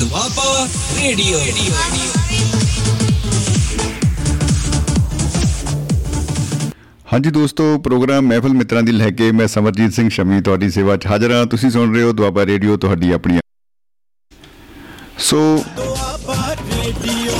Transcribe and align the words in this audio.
Doaba 0.00 0.68
radio 0.96 1.38
ਹਾਂਜੀ 7.06 7.30
ਦੋਸਤੋ 7.30 7.78
programme 7.78 8.26
ਮਹਿਫਲ 8.26 8.54
ਮਿੱਤਰਾਂ 8.54 8.82
ਦੀ 8.82 8.92
ਲੈ 8.92 9.10
ਕੇ 9.10 9.32
ਮੈਂ 9.32 9.48
ਸਮਰਜੀਤ 9.48 9.92
ਸਿੰਘ 9.92 10.10
ਸ਼ਮੀ 10.10 10.40
ਤੁਹਾਡੀ 10.40 10.70
ਸੇਵਾ 10.70 10.96
'ਚ 10.96 11.06
ਹਾਜ਼ਰ 11.06 11.32
ਹਾਂ। 11.32 11.46
ਤੁਸੀਂ 11.46 11.70
ਸੁਣ 11.70 11.94
ਰਹੇ 11.94 12.02
ਹੋ 12.02 12.12
ਦੁਆਬਾ 12.12 12.46
ਰੇਡੀਓ 12.46 12.76
ਤੁਹਾਡੀ 12.76 13.10
ਆਪਣੀ 13.10 13.38
ਸੋ 15.20 15.64
ਦੁਆਬਾ 15.76 16.54
ਰੇਡੀਓ 16.66 17.32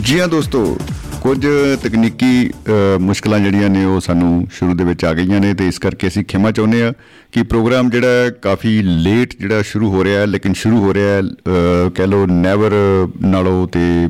ਜੀ 0.00 0.20
ਹਾਂ 0.20 0.28
ਦੋਸਤੋ 0.28 0.78
ਕੁਝ 1.26 1.46
ਤਕਨੀਕੀ 1.82 2.48
ਅ, 2.48 2.98
ਮੁਸ਼ਕਲਾਂ 2.98 3.38
ਜਿਹੜੀਆਂ 3.40 3.68
ਨੇ 3.70 3.84
ਉਹ 3.84 4.00
ਸਾਨੂੰ 4.00 4.46
ਸ਼ੁਰੂ 4.52 4.74
ਦੇ 4.74 4.84
ਵਿੱਚ 4.84 5.04
ਆ 5.04 5.12
ਗਈਆਂ 5.14 5.40
ਨੇ 5.40 5.54
ਤੇ 5.54 5.66
ਇਸ 5.68 5.78
ਕਰਕੇ 5.78 6.08
ਅਸੀਂ 6.08 6.24
ਖਿਮਾ 6.24 6.50
ਚਾਹੁੰਦੇ 6.50 6.82
ਆ 6.82 6.92
ਕਿ 7.32 7.42
ਪ੍ਰੋਗਰਾਮ 7.42 7.90
ਜਿਹੜਾ 7.90 8.08
ਹੈ 8.08 8.30
ਕਾਫੀ 8.30 8.82
ਲੇਟ 8.82 9.34
ਜਿਹੜਾ 9.40 9.62
ਸ਼ੁਰੂ 9.62 9.90
ਹੋ 9.90 10.04
ਰਿਹਾ 10.04 10.20
ਹੈ 10.20 10.26
ਲੇਕਿਨ 10.26 10.52
ਸ਼ੁਰੂ 10.52 10.78
ਹੋ 10.78 10.94
ਰਿਹਾ 10.94 11.08
ਹੈ 11.08 11.20
ਅ, 11.20 11.90
ਕਹਿ 11.94 12.06
ਲਓ 12.06 12.26
ਨੈਵਰ 12.26 12.72
ਨਾਲੋਂ 13.20 13.66
ਤੇ 13.68 14.08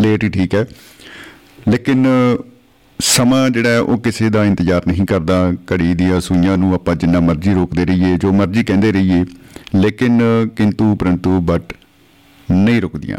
ਲੇਟ 0.00 0.24
ਹੀ 0.24 0.28
ਠੀਕ 0.28 0.54
ਹੈ। 0.54 0.66
ਲੇਕਿਨ 1.68 2.06
ਸਮਾਂ 2.98 3.50
ਜਿਹੜਾ 3.50 3.68
ਹੈ 3.68 3.80
ਉਹ 3.80 3.98
ਕਿਸੇ 3.98 4.28
ਦਾ 4.30 4.44
ਇੰਤਜ਼ਾਰ 4.44 4.82
ਨਹੀਂ 4.86 5.06
ਕਰਦਾ 5.06 5.52
ਘੜੀ 5.72 5.94
ਦੀਆਂ 5.94 6.20
ਸੂਈਆਂ 6.20 6.56
ਨੂੰ 6.58 6.74
ਆਪਾਂ 6.74 6.94
ਜਿੰਨਾ 6.96 7.20
ਮਰਜ਼ੀ 7.20 7.54
ਰੋਕਦੇ 7.54 7.84
ਰਹੀਏ 7.84 8.16
ਜੋ 8.16 8.32
ਮਰਜ਼ੀ 8.32 8.64
ਕਹਿੰਦੇ 8.64 8.92
ਰਹੀਏ 8.92 9.24
ਲੇਕਿਨ 9.74 10.20
ਕਿੰਤੂ 10.56 10.94
ਪਰੰਤੂ 10.94 11.40
ਬਟ 11.40 11.72
ਨਹੀਂ 12.50 12.80
ਰੁਕਦੀਆਂ। 12.82 13.18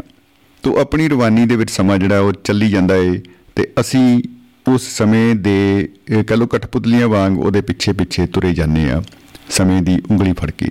ਤੋ 0.62 0.76
ਆਪਣੀ 0.80 1.08
ਰਵਾਨੀ 1.08 1.46
ਦੇ 1.46 1.56
ਵਿੱਚ 1.56 1.70
ਸਮਾਂ 1.70 1.98
ਜਿਹੜਾ 1.98 2.20
ਉਹ 2.20 2.32
ਚੱਲੀ 2.44 2.70
ਜਾਂਦਾ 2.70 2.96
ਏ 2.96 3.20
ਤੇ 3.58 3.66
ਅਸੀਂ 3.80 4.22
ਉਸ 4.68 4.82
ਸਮੇਂ 4.96 5.34
ਦੇ 5.34 5.88
ਇਹ 6.10 6.24
ਕਹਿ 6.24 6.36
ਲਓ 6.36 6.46
ਕਠਪੁਤਲੀਆਂ 6.46 7.08
ਵਾਂਗ 7.08 7.38
ਉਹਦੇ 7.38 7.60
ਪਿੱਛੇ 7.60 7.92
ਪਿੱਛੇ 7.92 8.26
ਤੁਰੇ 8.26 8.52
ਜਾਂਦੇ 8.54 8.90
ਆ 8.90 9.02
ਸਮੇਂ 9.50 9.82
ਦੀ 9.82 9.98
ਉਂਗਲੀ 10.10 10.32
ਫੜ 10.32 10.50
ਕੇ। 10.50 10.68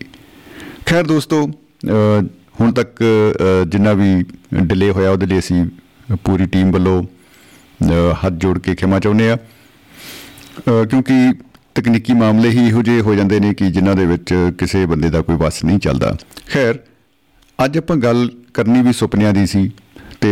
ਖੈਰ 0.85 1.03
ਦੋਸਤੋ 1.03 1.45
ਅ, 1.47 2.21
ਹੁਣ 2.61 2.71
ਤੱਕ 2.71 3.03
ਅ, 3.03 3.65
ਜਿੰਨਾ 3.65 3.93
ਵੀ 3.93 4.23
ਡਿਲੇ 4.63 4.89
ਹੋਇਆ 4.91 5.09
ਉਹਦੇ 5.11 5.25
ਲਈ 5.25 5.39
ਅਸੀਂ 5.39 5.65
ਪੂਰੀ 6.23 6.45
ਟੀਮ 6.45 6.71
ਵੱਲੋਂ 6.71 7.03
ਅ, 7.03 8.13
ਹੱਥ 8.25 8.33
ਜੋੜ 8.33 8.59
ਕੇ 8.59 8.75
ਖਿਮਾ 8.75 8.99
ਚਾਹੁੰਦੇ 8.99 9.29
ਆ 9.31 9.35
ਅ, 9.35 10.85
ਕਿਉਂਕਿ 10.85 11.13
ਤਕਨੀਕੀ 11.75 12.13
ਮਾਮਲੇ 12.13 12.49
ਹੀ 12.49 12.67
ਇਹੋ 12.67 12.81
ਜਿਹੇ 12.83 13.01
ਹੋ 13.01 13.15
ਜਾਂਦੇ 13.15 13.39
ਨੇ 13.39 13.53
ਕਿ 13.53 13.71
ਜਿਨ੍ਹਾਂ 13.71 13.95
ਦੇ 13.95 14.05
ਵਿੱਚ 14.05 14.33
ਕਿਸੇ 14.57 14.85
ਬੰਦੇ 14.85 15.09
ਦਾ 15.09 15.21
ਕੋਈ 15.21 15.35
ਵਸ 15.35 15.63
ਨਹੀਂ 15.65 15.79
ਚੱਲਦਾ। 15.79 16.15
ਖੈਰ 16.53 16.79
ਅੱਜ 17.65 17.77
ਆਪਾਂ 17.77 17.95
ਗੱਲ 17.97 18.29
ਕਰਨੀ 18.53 18.81
ਵੀ 18.81 18.93
ਸੁਪਨਿਆਂ 18.93 19.33
ਦੀ 19.33 19.45
ਸੀ। 19.45 19.71
ਤੇ 20.21 20.29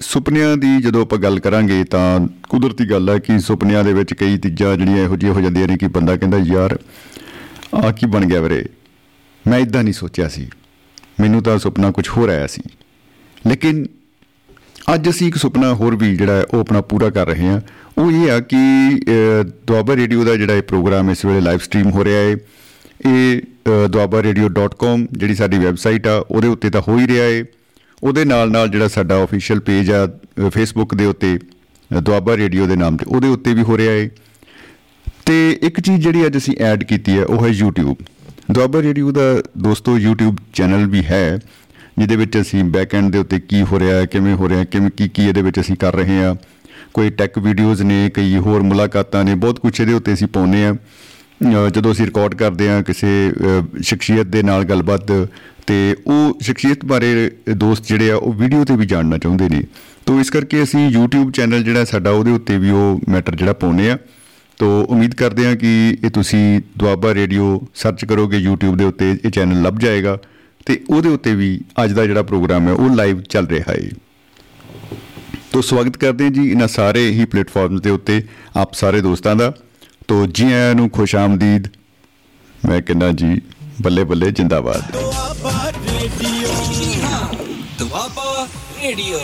ਸੁਪਨਿਆਂ 0.00 0.56
ਦੀ 0.56 0.82
ਜਦੋਂ 0.82 1.02
ਆਪਾਂ 1.02 1.18
ਗੱਲ 1.18 1.40
ਕਰਾਂਗੇ 1.40 1.84
ਤਾਂ 1.84 2.28
ਕੁਦਰਤੀ 2.48 2.90
ਗੱਲ 2.90 3.10
ਹੈ 3.10 3.18
ਕਿ 3.18 3.38
ਸੁਪਨਿਆਂ 3.38 3.84
ਦੇ 3.84 3.92
ਵਿੱਚ 3.92 4.14
ਕਈ 4.14 4.38
ਚੀਜ਼ਾਂ 4.38 4.76
ਜਿਹੜੀਆਂ 4.76 4.96
ਇਹੋ 4.96 5.16
ਜਿਹੀਆਂ 5.16 5.34
ਹੋ 5.34 5.40
ਜਾਂਦੀਆਂ 5.40 5.68
ਨੇ 5.68 5.76
ਕਿ 5.76 5.88
ਬੰਦਾ 5.88 6.16
ਕਹਿੰਦਾ 6.16 6.38
ਯਾਰ 6.38 6.78
ਆ 7.74 7.92
ਕੀ 7.92 8.06
ਬਣ 8.06 8.26
ਗਿਆ 8.26 8.40
ਵੀਰੇ? 8.40 8.66
ਮੈਂ 9.48 9.58
ਇਦਾਂ 9.58 9.82
ਨਹੀਂ 9.84 9.94
ਸੋਚਿਆ 9.94 10.28
ਸੀ। 10.28 10.48
ਮੈਨੂੰ 11.20 11.42
ਤਾਂ 11.42 11.58
ਸੁਪਨਾ 11.58 11.90
ਕੁਝ 11.90 12.08
ਹੋਰ 12.08 12.28
ਆਇਆ 12.28 12.46
ਸੀ। 12.46 12.62
ਲੇਕਿਨ 13.46 13.86
ਅੱਜ 14.94 15.10
ਅਸੀਂ 15.10 15.28
ਇੱਕ 15.28 15.36
ਸੁਪਨਾ 15.36 15.74
ਹੋਰ 15.74 15.96
ਵੀ 15.96 16.16
ਜਿਹੜਾ 16.16 16.32
ਹੈ 16.32 16.42
ਉਹ 16.42 16.60
ਆਪਣਾ 16.60 16.80
ਪੂਰਾ 16.80 17.10
ਕਰ 17.10 17.26
ਰਹੇ 17.26 17.46
ਹਾਂ। 17.46 17.60
ਉਹ 17.98 18.12
ਇਹ 18.12 18.30
ਆ 18.30 18.40
ਕਿ 18.40 18.56
ਅ, 19.40 19.42
ਦੁਆਬਾ 19.42 19.96
ਰੇਡੀਓ 19.96 20.24
ਦਾ 20.24 20.36
ਜਿਹੜਾ 20.36 20.54
ਇਹ 20.54 20.62
ਪ੍ਰੋਗਰਾਮ 20.62 21.10
ਇਸ 21.10 21.24
ਵੇਲੇ 21.24 21.40
ਲਾਈਵ 21.40 21.58
ਸਟ੍ਰੀਮ 21.58 21.90
ਹੋ 21.90 22.04
ਰਿਹਾ 22.04 22.18
ਹੈ। 22.18 22.36
ਇਹ 23.06 23.40
ਅ, 23.40 23.88
ਦੁਆਬਾਰਾdio.com 23.88 25.06
ਜਿਹੜੀ 25.12 25.34
ਸਾਡੀ 25.34 25.58
ਵੈਬਸਾਈਟ 25.58 26.06
ਆ 26.06 26.26
ਉਹਦੇ 26.30 26.48
ਉੱਤੇ 26.48 26.70
ਤਾਂ 26.70 26.82
ਹੋ 26.88 26.98
ਹੀ 26.98 27.06
ਰਿਹਾ 27.06 27.24
ਹੈ। 27.24 27.44
ਉਹਦੇ 28.02 28.24
ਨਾਲ 28.24 28.50
ਨਾਲ 28.50 28.68
ਜਿਹੜਾ 28.68 28.88
ਸਾਡਾ 28.88 29.22
ਅਫੀਸ਼ੀਅਲ 29.24 29.60
ਪੇਜ 29.60 29.90
ਆ 29.90 30.06
ਫੇਸਬੁੱਕ 30.50 30.94
ਦੇ 30.94 31.06
ਉੱਤੇ 31.06 31.36
ਅ, 31.36 32.00
ਦੁਆਬਾ 32.00 32.36
ਰੇਡੀਓ 32.36 32.66
ਦੇ 32.66 32.76
ਨਾਮ 32.76 32.96
ਤੇ 32.96 33.04
ਉਹਦੇ 33.08 33.28
ਉੱਤੇ 33.28 33.54
ਵੀ 33.54 33.62
ਹੋ 33.62 33.76
ਰਿਹਾ 33.78 33.92
ਹੈ 33.92 34.08
ਤੇ 35.26 35.58
ਇੱਕ 35.62 35.80
ਚੀਜ਼ 35.80 36.00
ਜਿਹੜੀ 36.02 36.26
ਅੱਜ 36.26 36.36
ਅਸੀਂ 36.36 36.56
ਐਡ 36.60 36.84
ਕੀਤੀ 36.84 37.18
ਹੈ 37.18 37.24
ਉਹ 37.24 37.46
ਹੈ 37.46 37.50
YouTube 37.62 37.94
ਦੁਆਬਾ 38.50 38.82
ਰੇਡੀਓ 38.82 39.12
ਦਾ 39.12 39.20
ਦੋਸਤੋ 39.58 39.96
YouTube 39.98 40.36
ਚੈਨਲ 40.52 40.86
ਵੀ 40.86 41.04
ਹੈ 41.04 41.38
ਜਿਹਦੇ 41.98 42.16
ਵਿੱਚ 42.16 42.40
ਅਸੀਂ 42.40 42.64
ਬੈਕ 42.64 42.94
ਐਂਡ 42.94 43.10
ਦੇ 43.12 43.18
ਉੱਤੇ 43.18 43.40
ਕੀ 43.40 43.62
ਹੋ 43.62 43.78
ਰਿਹਾ 43.78 43.96
ਹੈ 43.96 44.06
ਕਿਵੇਂ 44.06 44.34
ਹੋ 44.34 44.48
ਰਿਹਾ 44.48 44.58
ਹੈ 44.58 44.64
ਕਿਵੇਂ 44.64 44.90
ਕੀ 44.90 45.08
ਕੀ 45.08 45.26
ਇਹਦੇ 45.28 45.42
ਵਿੱਚ 45.42 45.60
ਅਸੀਂ 45.60 45.76
ਕਰ 45.76 45.94
ਰਹੇ 45.94 46.22
ਹਾਂ 46.24 46.34
ਕੋਈ 46.92 47.10
ਟੈਕ 47.10 47.38
ਵੀਡੀਓਜ਼ 47.38 47.82
ਨੇ 47.82 48.10
ਕਈ 48.14 48.36
ਹੋਰ 48.36 48.62
ਮੁਲਾਕਾਤਾਂ 48.62 49.24
ਨੇ 49.24 49.34
ਬਹੁਤ 49.34 49.58
ਕੁਝ 49.58 49.80
ਇਹਦੇ 49.80 49.92
ਉੱਤੇ 49.92 50.12
ਅਸੀਂ 50.12 50.26
ਪਾਉਂਦੇ 50.26 50.64
ਆ। 50.66 50.74
ਜਦੋਂ 51.72 51.92
ਅਸੀਂ 51.92 52.06
ਰਿਕਾਰਡ 52.06 52.34
ਕਰਦੇ 52.34 52.68
ਆ 52.68 52.82
ਕਿਸੇ 52.82 53.06
ਅ, 53.30 53.82
ਸ਼ਖਸੀਅਤ 53.82 54.26
ਦੇ 54.26 54.42
ਨਾਲ 54.42 54.64
ਗੱਲਬਾਤ 54.64 55.12
ਤੇ 55.66 55.96
ਉਹ 56.06 56.38
ਸ਼ਖਸੀਅਤ 56.42 56.84
ਬਾਰੇ 56.84 57.30
ਦੋਸਤ 57.56 57.88
ਜਿਹੜੇ 57.88 58.10
ਆ 58.10 58.16
ਉਹ 58.16 58.32
ਵੀਡੀਓ 58.32 58.64
ਤੇ 58.64 58.76
ਵੀ 58.76 58.86
ਜਾਣਨਾ 58.86 59.18
ਚਾਹੁੰਦੇ 59.18 59.48
ਨੇ। 59.48 59.62
ਤੋਂ 60.06 60.20
ਇਸ 60.20 60.30
ਕਰਕੇ 60.30 60.62
ਅਸੀਂ 60.62 60.96
YouTube 60.96 61.30
ਚੈਨਲ 61.30 61.62
ਜਿਹੜਾ 61.62 61.84
ਸਾਡਾ 61.84 62.10
ਉਹਦੇ 62.10 62.30
ਉੱਤੇ 62.30 62.58
ਵੀ 62.58 62.70
ਉਹ 62.70 63.00
ਮੈਟਰ 63.08 63.36
ਜਿਹੜਾ 63.36 63.52
ਪਾਉਂਦੇ 63.52 63.90
ਆ 63.90 63.98
ਤੋ 64.58 64.86
ਉਮੀਦ 64.88 65.14
ਕਰਦੇ 65.14 65.46
ਹਾਂ 65.46 65.56
ਕਿ 65.56 65.96
ਇਹ 66.04 66.10
ਤੁਸੀਂ 66.10 66.60
ਦੁਆਬਾ 66.78 67.14
ਰੇਡੀਓ 67.14 67.60
ਸਰਚ 67.74 68.04
ਕਰੋਗੇ 68.04 68.38
YouTube 68.48 68.76
ਦੇ 68.76 68.84
ਉੱਤੇ 68.84 69.18
ਇਹ 69.24 69.30
ਚੈਨਲ 69.30 69.62
ਲੱਭ 69.62 69.78
ਜਾਏਗਾ। 69.78 70.18
ਤੇ 70.66 70.80
ਉਹਦੇ 70.90 71.08
ਉੱਤੇ 71.08 71.34
ਵੀ 71.34 71.60
ਅੱਜ 71.84 71.92
ਦਾ 71.92 72.06
ਜਿਹੜਾ 72.06 72.22
ਪ੍ਰੋਗਰਾਮ 72.22 72.68
ਹੈ 72.68 72.72
ਉਹ 72.72 72.96
ਲਾਈਵ 72.96 73.20
ਚੱਲ 73.20 73.46
ਰਿਹਾ 73.46 73.72
ਹੈ। 73.72 73.88
ਤੋ 75.52 75.62
ਸਵਾਗਤ 75.62 75.96
ਕਰਦੇ 75.96 76.24
ਹਾਂ 76.24 76.30
ਜੀ 76.30 76.50
ਇਹਨਾਂ 76.50 76.68
ਸਾਰੇ 76.68 77.10
ਹੀ 77.10 77.24
ਪਲੇਟਫਾਰਮਸ 77.24 77.80
ਦੇ 77.80 77.90
ਉੱਤੇ 77.90 78.22
ਆਪ 78.56 78.74
ਸਾਰੇ 78.74 79.00
ਦੋਸਤਾਂ 79.00 79.36
ਦਾ। 79.36 79.52
ਤੋ 80.07 80.25
ਜੀ 80.25 80.51
ਆਇਆਂ 80.53 80.73
ਨੂੰ 80.75 80.89
ਖੁਸ਼ 80.89 81.15
ਆਮਦੀਦ 81.15 81.67
ਮੈਂ 82.67 82.81
ਕਹਿੰਦਾ 82.81 83.11
ਜੀ 83.11 83.41
ਬੱਲੇ 83.81 84.03
ਬੱਲੇ 84.03 84.31
ਜਿੰਦਾਬਾਦ 84.31 84.91
ਦੁਆਬਾ 87.79 88.47
ਰੇਡੀਓ 88.83 89.19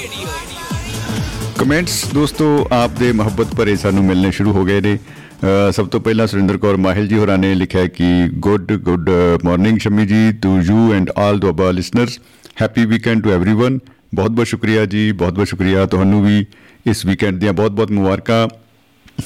ਕਮੈਂਟਸ 1.57 2.05
ਦੋਸਤੋ 2.13 2.67
ਆਪ 2.71 2.91
ਦੇ 2.91 3.11
ਮੁਹੱਬਤ 3.11 3.55
ਭਰੇ 3.55 3.75
ਸਾਨੂੰ 3.75 4.03
ਮਿਲਨੇ 4.03 4.31
ਸ਼ੁਰੂ 4.31 4.51
ਹੋ 4.51 4.65
ਗਏ 4.65 4.81
ਨੇ 4.81 4.95
ਅ, 4.95 5.71
ਸਭ 5.71 5.87
ਤੋਂ 5.87 5.99
ਪਹਿਲਾਂ 5.99 6.27
ਸੁਰਿੰਦਰ 6.27 6.57
ਕੌਰ 6.57 6.77
ਮਾਹਿਲ 6.77 7.07
ਜੀ 7.07 7.17
ਹੋਰਾਂ 7.17 7.37
ਨੇ 7.37 7.53
ਲਿਖਿਆ 7.55 7.85
ਕਿ 7.87 8.05
good 8.39 8.71
good 8.73 9.09
morning 9.43 9.77
Shami 9.79 10.05
ji 10.05 10.31
to 10.31 10.57
you 10.61 10.93
and 10.93 11.09
all 11.17 11.39
Doaba 11.39 11.71
listeners 11.71 12.19
happy 12.61 12.85
weekend 12.85 13.23
to 13.23 13.29
everyone 13.29 13.79
ਬਹੁਤ 14.15 14.31
ਬਹੁਤ 14.31 14.47
ਸ਼ੁਕਰੀਆ 14.47 14.85
ਜੀ 14.85 15.11
ਬਹੁਤ 15.11 15.33
ਬਹੁਤ 15.33 15.47
ਸ਼ੁਕਰੀਆ 15.47 15.85
ਤੁਹਾਨੂੰ 15.85 16.23
ਵੀ 16.25 16.45
ਇਸ 16.85 17.05
ਵੀਕਐਂਡ 17.05 17.39
ਦੀਆਂ 17.39 17.53
ਬਹੁਤ 17.53 17.71
ਬਹੁਤ 17.71 17.91
ਮੁਬਾਰਕਾਂ 17.91 18.47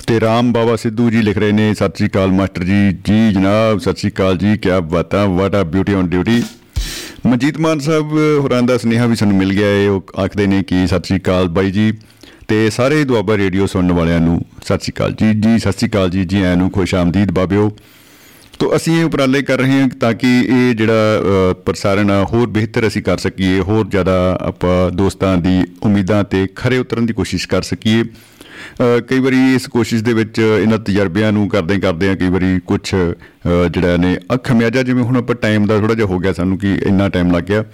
ਤੇ 0.02 0.20
ਰਾਮ 0.20 0.52
ਬਾਬਾ 0.52 0.76
ਸਿੱਧੂ 0.76 1.10
ਜੀ 1.10 1.22
ਲਿਖ 1.22 1.38
ਰਹੇ 1.38 1.52
ਨੇ 1.52 1.74
ਸਤਿ 1.74 1.96
ਸ੍ਰੀ 1.96 2.06
ਅਕਾਲ 2.08 2.32
ਮਾਸਟਰ 2.32 2.64
ਜੀ। 2.64 2.92
ਜੀ 3.04 3.32
ਜਨਾਬ 3.32 3.78
ਸਤਿ 3.78 3.94
ਸ੍ਰੀ 3.96 4.10
ਅਕਾਲ 4.10 4.36
ਜੀ 4.38 4.56
ਕੀ 4.58 4.68
ਬਾਤਾਂ 4.82 5.26
what 5.28 5.54
a 5.54 5.62
beauty 5.64 5.94
on 5.94 6.08
duty 6.08 6.42
Manjit 7.26 7.58
Maan 7.60 7.78
Sahib 7.78 8.12
ਹੋਰਾਂ 8.40 8.62
ਦਾ 8.62 8.78
ਸੁਨੇਹਾ 8.78 9.06
ਵੀ 9.06 9.16
ਸਾਨੂੰ 9.16 9.36
ਮਿਲ 9.36 9.52
ਗਿਆ 9.52 9.66
ਹੈ 9.66 9.90
ਉਹ 9.90 10.20
ਆਖਦੇ 10.20 10.46
ਨੇ 10.46 10.62
ਕਿ 10.62 10.86
ਸਤਿ 10.86 11.06
ਸ੍ਰੀ 11.06 11.18
ਅਕਾਲ 11.18 11.48
ਬਾਈ 11.48 11.70
ਜੀ 11.70 11.92
ਤੇ 12.48 12.70
ਸਾਰੇ 12.70 13.04
ਦੁਆਬਾ 13.04 13.36
ਰੇਡੀਓ 13.36 13.66
ਸੁਣਨ 13.66 13.92
ਵਾਲਿਆਂ 13.92 14.20
ਨੂੰ 14.20 14.40
ਸਤਿ 14.64 14.78
ਸ੍ਰੀ 14.78 14.92
ਅਕਾਲ 14.92 15.12
ਜੀ। 15.12 15.32
ਜੀ 15.34 15.58
ਸਤਿ 15.58 15.72
ਸ੍ਰੀ 15.72 15.88
ਅਕਾਲ 15.88 16.10
ਜੀ 16.10 16.24
ਜੀ 16.24 16.42
ਆਇਆਂ 16.42 16.56
ਨੂੰ 16.56 16.70
ਖੁਸ਼ 16.70 16.94
ਆਮਦੀਦ 16.94 17.30
ਬਾਬਿਓ। 17.30 17.70
ਤੋ 18.58 18.76
ਅਸੀਂ 18.76 18.98
ਇਹ 19.00 19.04
ਉਪਰਾਲੇ 19.04 19.42
ਕਰ 19.42 19.58
ਰਹੇ 19.58 19.80
ਹਾਂ 19.80 19.88
ਤਾਂ 19.88 20.12
ਕਿ 20.12 20.28
ਇਹ 20.40 20.74
ਜਿਹੜਾ 20.74 20.92
ਅ, 21.20 21.54
ਪ੍ਰਸਾਰਣ 21.54 22.10
ਆ 22.10 22.24
ਹੋਰ 22.24 22.46
ਬਿਹਤਰ 22.48 22.86
ਅਸੀਂ 22.86 23.02
ਕਰ 23.02 23.18
ਸਕੀਏ 23.18 23.60
ਹੋਰ 23.60 23.88
ਜ਼ਿਆਦਾ 23.88 24.38
ਆਪਾਂ 24.40 24.90
ਦੋਸਤਾਂ 24.90 25.36
ਦੀ 25.36 25.64
ਉਮੀਦਾਂ 25.82 26.24
ਤੇ 26.24 26.46
ਖਰੇ 26.56 26.78
ਉਤਰਨ 26.78 27.06
ਦੀ 27.06 27.12
ਕੋਸ਼ਿਸ਼ 27.12 27.48
ਕਰ 27.48 27.62
ਸਕੀਏ। 27.62 28.02
ਅ, 28.02 28.06
ਕਈ 29.08 29.18
ਵਾਰੀ 29.18 29.54
ਇਸ 29.54 29.66
ਕੋਸ਼ਿਸ਼ 29.66 30.04
ਦੇ 30.04 30.12
ਵਿੱਚ 30.14 30.38
ਇਹਨਾਂ 30.38 30.78
ਤਜਰਬਿਆਂ 30.78 31.32
ਨੂੰ 31.32 31.48
ਕਰਦੇ 31.48 31.78
ਕਰਦੇ 31.80 32.08
ਆ 32.08 32.14
ਕਈ 32.14 32.28
ਵਾਰੀ 32.28 32.58
ਕੁਝ 32.66 32.80
ਜਿਹੜਾ 33.70 33.96
ਨੇ 33.96 34.16
ਅੱਖ 34.34 34.52
ਮਿਆਜਾ 34.52 34.82
ਜਿਵੇਂ 34.82 35.04
ਹੁਣ 35.04 35.16
ਆਪਾਂ 35.16 35.36
ਟਾਈਮ 35.36 35.66
ਦਾ 35.66 35.78
ਥੋੜਾ 35.78 35.94
ਜਿਹਾ 35.94 36.06
ਹੋ 36.06 36.18
ਗਿਆ 36.18 36.32
ਸਾਨੂੰ 36.32 36.58
ਕਿ 36.58 36.74
ਇੰਨਾ 36.86 37.08
ਟਾਈਮ 37.08 37.30
ਲੱਗ 37.36 37.44
ਗਿਆ। 37.44 37.64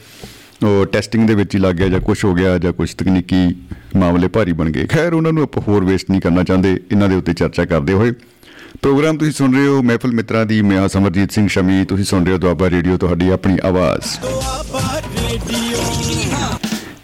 ਉਹ 0.64 0.86
ਟੈਸਟਿੰਗ 0.86 1.26
ਦੇ 1.28 1.34
ਵਿੱਚ 1.34 1.54
ਹੀ 1.54 1.60
ਲੱਗ 1.60 1.75
ਗਿਆ 1.75 1.88
ਜਾਂ 1.88 2.00
ਕੁਝ 2.00 2.25
ਹੋ 2.25 2.34
ਗਿਆ 2.34 2.58
ਜਾਂ 2.58 2.72
ਕੁਝ 2.72 2.92
ਤਕਨੀਕੀ 2.94 3.54
ਮਾਮਲੇ 3.97 4.28
ਭਾਰੀ 4.28 4.53
ਬਣ 4.53 4.70
ਗਏ। 4.70 4.86
ਖੈਰ 4.86 5.14
ਉਹਨਾਂ 5.14 5.32
ਨੂੰ 5.32 5.42
ਆਪਾਂ 5.42 5.62
ਹੋਰ 5.69 5.84
ਵੇਸਟ 5.84 6.10
ਨਹੀਂ 6.10 6.20
ਕਰਨਾ 6.20 6.42
ਚਾਹੁੰਦੇ 6.42 6.72
ਇਹਨਾਂ 6.92 7.09
ਦੇ 7.09 7.14
ਉੱਤੇ 7.14 7.32
ਚਰਚਾ 7.32 7.64
ਕਰਦੇ 7.64 7.92
ਹੋਏ। 7.92 8.12
ਪ੍ਰੋਗਰਾਮ 8.82 9.19
ਤੁਸੀਂ 9.19 9.32
ਸੁਣ 9.32 9.54
ਰਹੇ 9.54 9.66
ਹੋ 9.66 9.82
ਮਹਿਫਲ 9.82 10.12
ਮਿੱਤਰਾਂ 10.12 10.44
ਦੀ 10.47 10.60
ਮੈਂ 10.62 10.86
ਸਮਰਜੀਤ 10.88 11.32
ਸਿੰਘ 11.32 11.48
ਸ਼ਮੀ 11.48 11.84
ਤੁਸੀਂ 11.84 12.04
ਸੁਣ 12.04 12.24
ਰਹੇ 12.24 12.32
ਹੋ 12.32 12.38
ਦੁਆਬਾ 12.38 12.70
ਰੇਡੀਓ 12.70 12.97
ਤੁਹਾਡੀ 12.97 13.28
ਆਪਣੀ 13.28 13.59
ਆਵਾਜ਼। 13.64 14.04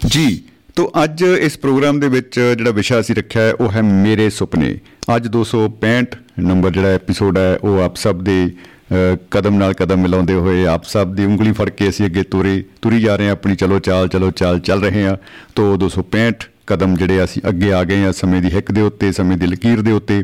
ਜੀ 0.06 0.43
ਤੋਂ 0.78 1.05
ਅੱਜ 1.05 1.22
ਇਸ 1.22 1.59
ਪ੍ਰੋਗਰਾਮ 1.59 2.00
ਦੇ 2.00 2.09
ਵਿੱਚ 2.09 2.41
ਜਿਹੜਾ 2.59 2.71
ਵਿਸ਼ਾ 2.71 3.00
ਅਸੀਂ 3.00 3.15
ਰੱਖਿਆ 3.15 3.43
ਹੈ 3.43 3.53
ਉਹ 3.53 3.72
ਹੈ 3.72 3.83
ਮੇਰੇ 3.83 4.31
ਸੁਪਨੇ। 4.31 4.78
ਅੱਜ 5.16 5.28
265 5.28 6.16
ਨੰਬਰ 6.39 6.71
ਜਿਹੜਾ 6.71 6.89
ਐਪੀਸੋਡ 6.89 7.39
ਹੈ 7.39 7.59
ਉਹ 7.62 7.78
ਆਪ 7.78 7.97
ਸਭ 7.97 8.21
ਦੇ 8.21 8.47
ਅ, 8.47 9.17
ਕਦਮ 9.31 9.55
ਨਾਲ 9.55 9.72
ਕਦਮ 9.75 10.00
ਮਿਲਾਉਂਦੇ 10.00 10.34
ਹੋਏ 10.34 10.67
ਆਪ 10.67 10.85
ਸਭ 10.85 11.14
ਦੀ 11.14 11.25
ਉਂਗਲੀ 11.25 11.52
ਫੜ 11.52 11.69
ਕੇ 11.70 11.88
ਅਸੀਂ 11.88 12.06
ਅੱਗੇ 12.06 12.23
ਤੁਰੇ 12.23 12.64
ਤੁਰੀ 12.82 13.00
ਜਾ 13.00 13.17
ਰਹੇ 13.17 13.25
ਹਾਂ 13.26 13.32
ਆਪਣੀ 13.32 13.56
ਚਲੋ 13.56 13.79
ਚਾਲ 13.79 14.08
ਚਲੋ 14.08 14.31
ਚਾਲ 14.31 14.61
ਚੱਲ 14.61 14.82
ਰਹੇ 14.82 15.05
ਹਾਂ। 15.06 15.17
ਤੋਂ 15.55 15.79
265 15.79 16.47
ਕਦਮ 16.67 16.97
ਜਿਹੜੇ 16.97 17.25
ਅਸੀਂ 17.25 17.43
ਅੱਗੇ 17.49 17.73
ਆ 17.73 17.85
ਗਏ 17.85 18.05
ਹਾਂ 18.05 18.12
ਸਮੇਂ 18.12 18.43
ਦੀ 18.43 18.49
ਹਿੱਕ 18.49 18.73
ਦੇ 18.73 18.81
ਉੱਤੇ 18.81 19.12
ਸਮੇਂ 19.12 19.37
ਦੀ 19.37 19.47
ਲਕੀਰ 19.47 19.81
ਦੇ 19.81 19.93
ਉੱਤੇ। 19.93 20.23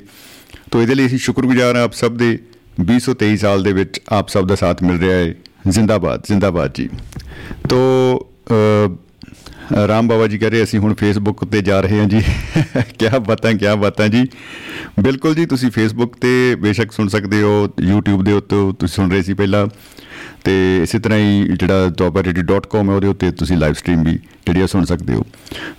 ਤੋਂ 0.71 0.83
ਇਹਦੇ 0.83 0.95
ਲਈ 0.95 1.07
ਅਸੀਂ 1.07 1.19
ਸ਼ੁਕਰਗੁਜ਼ਾਰ 1.19 1.77
ਹਾਂ 1.77 1.83
ਆਪ 1.83 1.93
ਸਭ 1.93 2.17
ਦੇ 2.17 2.39
2023 2.81 3.37
ਸਾਲ 3.37 3.63
ਦੇ 3.63 3.73
ਵਿੱਚ 3.73 4.01
ਆਪ 4.09 4.29
ਸਭ 4.29 4.47
ਦਾ 4.47 4.55
ਸਾਥ 4.55 4.83
ਮਿਲ 4.83 4.99
ਰਿਹਾ 4.99 5.17
ਹੈ। 5.19 5.35
ਜ਼ਿੰਦਾਬਾਦ 5.69 6.23
ਜ਼ਿੰਦਾਬਾਦ 6.27 6.71
ਜੀ। 6.75 6.89
ਤੋਂ 7.69 8.21
ਅ, 8.51 9.04
ਰਾਮ 9.89 10.09
ਬਾਬਾ 10.09 10.27
ਜੀ 10.27 10.39
ਕਹ 10.39 10.47
ਰਹੇ, 10.47 10.63
ਅਸੀਂ 10.63 10.79
ਹੁਣ 10.79 10.95
ਫੇਸਬੁੱਕ 10.95 11.45
ਤੇ 11.45 11.63
ਜਾ 11.63 11.81
ਰਹੇ 11.81 11.99
ਹਾਂ 11.99 12.07
ਜੀ। 12.07 12.23
ਕਿਆ 12.99 13.19
ਬਾਤਾਂ 13.19 13.53
ਕਿਆ 13.53 13.75
ਬਾਤਾਂ 13.75 14.09
ਜੀ। 14.09 14.27
ਬਿਲਕੁਲ 15.01 15.35
ਜੀ, 15.35 15.47
ਤੁਸੀਂ 15.47 15.71
ਫੇਸਬੁੱਕ 15.71 16.17
ਤੇ 16.17 16.55
ਬੇਸ਼ੱਕ 16.55 16.93
ਸੁਣ 16.93 17.09
ਸਕਦੇ 17.09 17.43
ਹੋ, 17.43 17.69
YouTube 17.91 18.23
ਦੇ 18.23 18.33
ਉੱਤੇ 18.33 18.57
ਤੁਸੀਂ 18.79 18.97
ਸੁਣ 18.97 19.11
ਰਹੇ 19.11 19.23
ਸੀ 19.23 19.35
ਪਹਿਲਾਂ। 19.35 19.67
ਤੇ 20.45 20.81
ਇਸੇ 20.83 20.99
ਤਰ੍ਹਾਂ 20.99 21.19
ਹੀ 21.19 21.45
ਜਿਹੜਾ 21.45 21.91
dobaredi.com 22.03 22.91
ਹੈ, 22.91 22.95
ਉਹਦੇ 22.95 23.09
ਉੱਤੇ 23.09 23.31
ਤੁਸੀਂ 23.31 23.57
ਲਾਈਵ 23.57 23.73
ਸਟ੍ਰੀਮ 23.73 24.05
ਵੀ 24.05 24.13
ਜਿਹੜੀ 24.47 24.61
ਆ 24.61 24.67
ਸੁਣ 24.67 24.85
ਸਕਦੇ 24.85 25.15
ਹੋ। 25.15 25.23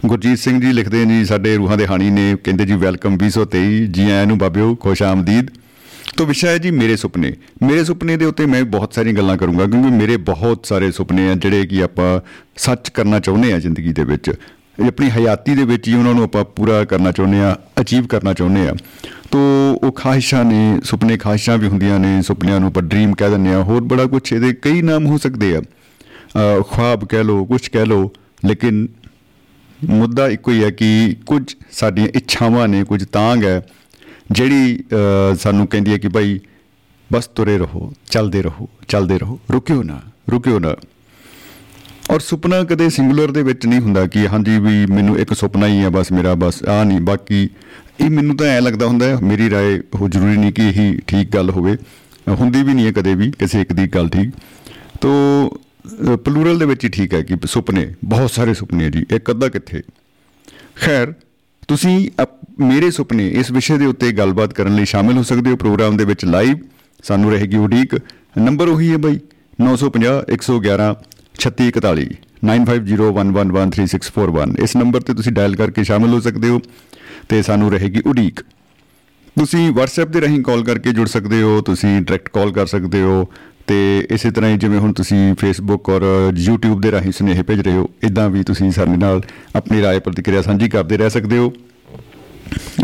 ਗੁਰਜੀਤ 0.05 0.37
ਸਿੰਘ 0.37 0.61
ਜੀ 0.61 0.73
ਲਿਖਦੇ 0.73 1.05
ਨੇ 1.05 1.19
ਜੀ, 1.19 1.25
ਸਾਡੇ 1.25 1.55
ਰੂਹਾਂ 1.55 1.77
ਦੇ 1.77 1.87
ਹਾਣੀ 1.87 2.09
ਨੇ। 2.09 2.35
ਕਹਿੰਦੇ 2.43 2.65
ਜੀ 2.65 2.73
ਵੈਲਕਮ 2.73 3.17
2023 3.17 3.87
ਜੀ 3.87 4.03
ਆਇਆਂ 4.03 4.25
ਨੂੰ 4.25 4.37
ਬਾਬਿਓ, 4.37 4.75
ਖੁਸ਼ 4.75 5.03
ਆਮਦੀਦ। 5.03 5.47
ਤੋ 6.17 6.25
ਵਿਸ਼ਾ 6.25 6.49
ਹੈ 6.49 6.57
ਜੀ 6.57 6.71
ਮੇਰੇ 6.71 6.95
ਸੁਪਨੇ 6.95 7.33
ਮੇਰੇ 7.63 7.83
ਸੁਪਨੇ 7.83 8.17
ਦੇ 8.17 8.25
ਉੱਤੇ 8.25 8.45
ਮੈਂ 8.45 8.63
ਬਹੁਤ 8.65 8.93
ਸਾਰੀਆਂ 8.93 9.13
ਗੱਲਾਂ 9.13 9.37
ਕਰੂੰਗਾ 9.37 9.65
ਕਿਉਂਕਿ 9.65 9.89
ਮੇਰੇ 9.89 10.17
ਬਹੁਤ 10.17 10.65
ਸਾਰੇ 10.65 10.91
ਸੁਪਨੇ 10.91 11.29
ਆ 11.29 11.33
ਜਿਹੜੇ 11.35 11.65
ਕਿ 11.65 11.83
ਆਪਾਂ 11.83 12.19
ਸੱਚ 12.57 12.89
ਕਰਨਾ 12.89 13.19
ਚਾਹੁੰਦੇ 13.19 13.53
ਆ 13.53 13.59
ਜ਼ਿੰਦਗੀ 13.59 13.93
ਦੇ 13.93 14.03
ਵਿੱਚ 14.03 14.29
ਇਹ 14.29 14.87
ਆਪਣੀ 14.87 15.09
ਹਯਾਤੀ 15.09 15.55
ਦੇ 15.55 15.63
ਵਿੱਚ 15.63 15.87
ਹੀ 15.87 15.93
ਉਹਨਾਂ 15.93 16.13
ਨੂੰ 16.13 16.23
ਆਪਾਂ 16.23 16.45
ਪੂਰਾ 16.45 16.83
ਕਰਨਾ 16.85 17.11
ਚਾਹੁੰਦੇ 17.11 17.39
ਆ 17.39 17.55
ਅਚੀਵ 17.81 18.07
ਕਰਨਾ 18.07 18.33
ਚਾਹੁੰਦੇ 18.33 18.67
ਆ 18.67 18.73
ਤੋ 19.31 19.39
ਉਹ 19.83 19.91
ਖਾਹਿਸ਼ਾਂ 19.91 20.45
ਨੇ 20.45 20.79
ਸੁਪਨੇ 20.83 21.17
ਖਾਹਿਸ਼ਾਂ 21.17 21.57
ਵੀ 21.57 21.67
ਹੁੰਦੀਆਂ 21.67 21.99
ਨੇ 21.99 22.21
ਸੁਪਨਿਆਂ 22.21 22.59
ਨੂੰ 22.59 22.67
ਆਪਾਂ 22.67 22.83
ਡ੍ਰੀਮ 22.83 23.13
ਕਹਿ 23.13 23.29
ਦਿੰਦੇ 23.29 23.53
ਆ 23.53 23.61
ਹੋਰ 23.63 23.81
ਬੜਾ 23.83 24.05
ਕੁਝ 24.05 24.33
ਇਹਦੇ 24.33 24.53
ਕਈ 24.53 24.81
ਨਾਮ 24.81 25.05
ਹੋ 25.05 25.17
ਸਕਦੇ 25.17 25.55
ਆ 25.55 25.61
ਅਹ 25.61 26.61
ਖੁਆਬ 26.61 27.05
ਕਹਿ 27.05 27.23
ਲਓ 27.23 27.45
ਕੁਝ 27.45 27.67
ਕਹਿ 27.67 27.85
ਲਓ 27.85 28.11
ਲੇਕਿਨ 28.45 28.87
ਮੁੱਦਾ 29.79 30.27
ਇੱਕੋ 30.27 30.51
ਹੀ 30.51 30.63
ਹੈ 30.63 30.69
ਕਿ 30.69 31.15
ਕੁਝ 31.25 31.43
ਸਾਡੀਆਂ 31.71 32.07
ਇੱਛਾਵਾਂ 32.07 32.67
ਨੇ 32.67 32.83
ਕੁਝ 32.83 33.03
ਤਾਂਗ 33.03 33.43
ਹੈ 33.45 33.61
ਜਿਹੜੀ 34.30 34.78
ਅਹ, 34.92 35.34
ਸਾਨੂੰ 35.36 35.66
ਕਹਿੰਦੀ 35.66 35.92
ਹੈ 35.92 35.98
ਕਿ 35.98 36.08
ਭਾਈ 36.08 36.38
ਬਸ 37.10 37.26
ਤੁਰੇ 37.26 37.56
ਰਹੋ 37.58 37.92
ਚੱਲਦੇ 38.06 38.42
ਰਹੋ 38.42 38.68
ਚੱਲਦੇ 38.88 39.18
ਰਹੋ 39.18 39.38
ਰੁਕਿਓ 39.52 39.82
ਨਾ 39.82 40.00
ਰੁਕਿਓ 40.30 40.58
ਨਾ 40.58 40.74
ਔਰ 42.10 42.20
ਸੁਪਨਾ 42.20 42.62
ਕਦੇ 42.64 42.88
ਸਿੰਗੂਲਰ 42.90 43.30
ਦੇ 43.30 43.42
ਵਿੱਚ 43.42 43.66
ਨਹੀਂ 43.66 43.80
ਹੁੰਦਾ 43.80 44.06
ਕਿ 44.06 44.26
ਹਾਂਜੀ 44.28 44.58
ਵੀ 44.58 44.86
ਮੈਨੂੰ 44.86 45.18
ਇੱਕ 45.18 45.34
ਸੁਪਨਾ 45.34 45.66
ਹੀ 45.66 45.82
ਹੈ 45.84 45.88
ਬਸ 45.88 46.12
ਮੇਰਾ 46.12 46.34
ਬਸ 46.34 46.62
ਆ 46.64 46.82
ਨਹੀਂ 46.84 47.00
ਬਾਕੀ 47.00 47.48
ਇਹ 48.00 48.10
ਮੈਨੂੰ 48.10 48.36
ਤਾਂ 48.36 48.46
ਐ 48.46 48.60
ਲੱਗਦਾ 48.60 48.86
ਹੁੰਦਾ 48.86 49.06
ਹੈ 49.06 49.16
ਮੇਰੀ 49.22 49.48
رائے 49.50 49.80
ਉਹ 49.94 50.08
ਜ਼ਰੂਰੀ 50.08 50.36
ਨਹੀਂ 50.36 50.52
ਕਿ 50.52 50.68
ਇਹੀ 50.68 50.98
ਠੀਕ 51.06 51.28
ਗੱਲ 51.34 51.50
ਹੋਵੇ 51.50 51.76
ਹੁੰਦੀ 52.40 52.62
ਵੀ 52.62 52.74
ਨਹੀਂ 52.74 52.86
ਹੈ 52.86 52.92
ਕਦੇ 52.92 53.14
ਵੀ 53.14 53.30
ਕਿਸੇ 53.30 53.60
ਇੱਕ 53.60 53.72
ਦੀ 53.72 53.86
ਗੱਲ 53.86 54.08
ਠੀਕ 54.08 54.30
ਤੋ 55.00 55.10
ਪਲੂਰਲ 56.24 56.58
ਦੇ 56.58 56.64
ਵਿੱਚ 56.64 56.84
ਹੀ 56.84 56.88
ਠੀਕ 56.90 57.14
ਹੈ 57.14 57.22
ਕਿ 57.22 57.36
ਸੁਪਨੇ 57.46 57.94
ਬਹੁਤ 58.04 58.30
ਸਾਰੇ 58.30 58.54
ਸੁਪਨੇ 58.54 58.90
ਜੀ 58.90 59.04
ਇੱਕ 59.14 59.30
ਅੱਧਾ 59.30 59.48
ਕਿੱਥੇ 59.48 59.82
ਖੈਰ 60.76 61.12
ਤੁਸੀਂ 61.67 62.09
ਅਪ- 62.23 62.65
ਮੇਰੇ 62.65 62.91
ਸੁਪਨੇ 62.91 63.29
ਇਸ 63.29 63.51
ਵਿਸ਼ੇ 63.51 63.77
ਦੇ 63.77 63.85
ਉੱਤੇ 63.85 64.11
ਗੱਲਬਾਤ 64.11 64.53
ਕਰਨ 64.53 64.75
ਲਈ 64.75 64.85
ਸ਼ਾਮਿਲ 64.85 65.17
ਹੋ 65.17 65.23
ਸਕਦੇ 65.23 65.49
ਹੋ 65.49 65.55
ਪ੍ਰੋਗਰਾਮ 65.55 65.97
ਦੇ 65.97 66.05
ਵਿੱਚ 66.05 66.25
ਲਾਈਵ। 66.25 66.57
ਸਾਨੂੰ 67.03 67.31
ਰਹੇਗੀ 67.31 67.57
ਉਡੀਕ। 67.57 67.99
ਨੰਬਰ 68.37 68.67
ਉਹੀ 68.67 68.91
ਹੈ 68.91 68.97
ਬਾਈ 68.97 69.19
950 69.61 70.33
111 70.33 70.95
3641 71.35 72.07
9501113641 72.43 74.63
ਇਸ 74.63 74.75
ਨੰਬਰ 74.75 75.01
ਤੇ 75.01 75.13
ਤੁਸੀਂ 75.13 75.31
ਡਾਇਲ 75.31 75.55
ਕਰਕੇ 75.55 75.83
ਸ਼ਾਮਿਲ 75.83 76.11
ਹੋ 76.11 76.19
ਸਕਦੇ 76.19 76.49
ਹੋ 76.49 76.59
ਤੇ 77.29 77.41
ਸਾਨੂੰ 77.41 77.71
ਰਹੇਗੀ 77.71 78.01
ਉਡੀਕ। 78.05 78.39
ਤੁਸੀਂ 79.39 79.69
WhatsApp 79.69 80.09
ਦੇ 80.09 80.21
ਰਾਹੀਂ 80.21 80.43
ਕਾਲ 80.43 80.63
ਕਰਕੇ 80.63 80.91
ਜੁੜ 80.91 81.07
ਸਕਦੇ 81.07 81.41
ਹੋ, 81.41 81.61
ਤੁਸੀਂ 81.61 82.01
ਡਾਇਰੈਕਟ 82.01 82.29
ਕਾਲ 82.29 82.51
ਕਰ 82.51 82.65
ਸਕਦੇ 82.65 83.01
ਹੋ 83.01 83.29
ਤੇ 83.66 83.76
ਇਸੇ 84.10 84.30
ਤਰ੍ਹਾਂ 84.30 84.50
ਹੀ 84.50 84.56
ਜਿਵੇਂ 84.56 84.78
ਹੁਣ 84.78 84.92
ਤੁਸੀਂ 84.92 85.18
Facebook 85.34 85.90
ਔਰ 85.92 86.02
YouTube 86.40 86.80
ਦੇ 86.80 86.90
ਰਾਹੀਂ 86.92 87.12
ਸੁਨੇਹੇ 87.12 87.42
ਭੇਜ 87.42 87.60
ਰਹੇ 87.60 87.76
ਹੋ 87.76 87.88
ਇਦਾਂ 88.04 88.28
ਵੀ 88.30 88.42
ਤੁਸੀਂ 88.42 88.70
ਸਾਡੇ 88.72 88.96
ਨਾਲ 88.96 89.20
ਆਪਣੀ 89.56 89.80
رائے 89.82 90.00
ਪ੍ਰਤੀਕਿਰਿਆ 90.00 90.42
ਸਾਂਝੀ 90.42 90.68
ਕਰਦੇ 90.68 90.96
ਰਹਿ 90.96 91.10
ਸਕਦੇ 91.10 91.38
ਹੋ 91.38 91.52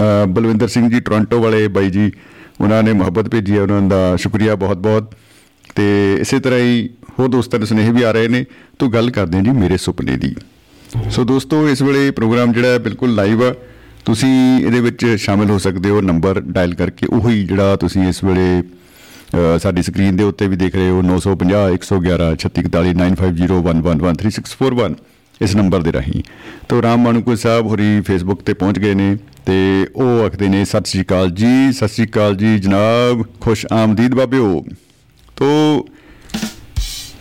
ਅ, 0.01 0.27
ਬਲਵਿੰਦਰ 0.27 0.69
ਸਿੰਘ 0.69 0.89
ਜੀ 0.91 1.01
ਟੋਰਾਂਟੋ 1.01 1.41
ਵਾਲੇ 1.43 1.67
ਬਾਈ 1.69 1.91
ਜੀ 1.91 2.11
ਉਹਨਾਂ 2.61 2.83
ਨੇ 2.83 2.93
ਮੁਹੱਬਤ 2.93 3.29
ਭੇਜੀ 3.29 3.57
ਹੈ 3.57 3.63
ਉਹਨਾਂ 3.63 3.81
ਦਾ 3.83 4.17
ਸ਼ੁਕਰੀਆ 4.17 4.55
ਬਹੁਤ-ਬਹੁਤ 4.57 5.15
ਤੇ 5.77 5.87
ਇਸੇ 6.21 6.39
ਤਰ੍ਹਾਂ 6.39 6.59
ਹੀ 6.61 6.89
ਹੋਰ 7.19 7.29
ਦੋਸਤਾਂ 7.29 7.59
ਦੇ 7.59 7.67
ਸੁਨੇਹੇ 7.67 7.91
ਵੀ 7.91 8.03
ਆ 8.03 8.11
ਰਹੇ 8.13 8.29
ਨੇ 8.29 8.45
ਤੋਂ 8.79 8.89
ਗੱਲ 8.91 9.11
ਕਰਦੇ 9.11 9.37
ਹਾਂ 9.39 9.45
ਜੀ 9.45 9.51
ਮੇਰੇ 9.51 9.77
ਸੁਪਨੇ 9.77 10.17
ਦੀ 10.17 10.35
ਸੋ 11.11 11.25
ਦੋਸਤੋ 11.25 11.69
ਇਸ 11.69 11.83
ਵੇਲੇ 11.83 12.11
ਪ੍ਰੋਗਰਾਮ 12.11 12.53
ਜਿਹੜਾ 12.53 12.69
ਹੈ 12.69 12.79
ਬਿਲਕੁਲ 12.79 13.15
ਲਾਈਵ 13.15 13.43
ਆ 13.43 13.53
ਤੁਸੀਂ 14.05 14.31
ਇਹਦੇ 14.61 14.81
ਵਿੱਚ 14.81 15.05
ਸ਼ਾਮਿਲ 15.19 15.51
ਹੋ 15.51 15.59
ਸਕਦੇ 15.59 15.91
ਹੋ 15.91 16.01
ਨੰਬਰ 16.01 16.41
ਡਾਇਲ 16.49 16.75
ਕਰਕੇ 16.75 17.07
ਉਹੀ 17.13 17.45
ਜਿਹੜਾ 17.47 17.77
ਤੁਸੀਂ 17.77 18.03
ਇਸ 18.09 18.23
ਵੇਲੇ 18.25 18.61
ਅ, 18.61 18.63
ਸਾਡੀ 19.60 19.82
ਸਕਰੀਨ 19.82 20.16
ਦੇ 20.16 20.24
ਉੱਤੇ 20.24 20.48
ਵੀ 20.48 20.56
ਦੇਖ 20.56 20.76
ਰਹੇ 20.76 20.90
ਹੋ 20.90 21.04
950 21.04 21.72
111 21.72 22.36
3641 22.38 22.98
9501113641 22.98 24.96
ਇਸ 25.42 25.56
ਨੰਬਰ 25.56 25.82
ਦੇ 25.82 25.94
ਰਾਹੀਂ। 25.94 26.24
ਤੋਂ 26.70 26.82
ਰਾਮ 26.82 27.04
ਮਾਨੂਕੋ 27.04 27.36
ਸਾਹਿਬ 27.36 27.68
ਹੋਰੀ 27.68 28.02
ਫੇਸਬੁੱਕ 28.02 28.42
ਤੇ 28.42 28.54
ਪਹੁੰਚ 28.54 28.80
ਗਏ 28.80 28.94
ਨੇ 28.94 29.18
ਤੇ 29.46 29.88
ਉਹ 29.96 30.26
ਆਖਦੇ 30.26 30.48
ਨੇ, 30.48 30.66
ਸਤਿ 30.66 30.90
ਸ਼੍ਰੀ 30.90 31.04
ਅਕਾਲ 31.04 31.32
ਜੀ, 31.32 31.72
ਸਤਿ 31.72 31.88
ਸ਼੍ਰੀ 31.88 32.08
ਅਕਾਲ 32.08 32.36
ਜੀ, 32.36 32.60
ਜਨਾਬ, 32.60 33.26
ਖੁਸ਼ 33.42 33.66
ਆਮਦੀਦ 33.74 34.16
ਬਾਬਿਓ। 34.16 34.66
ਤੋਂ 35.36 35.84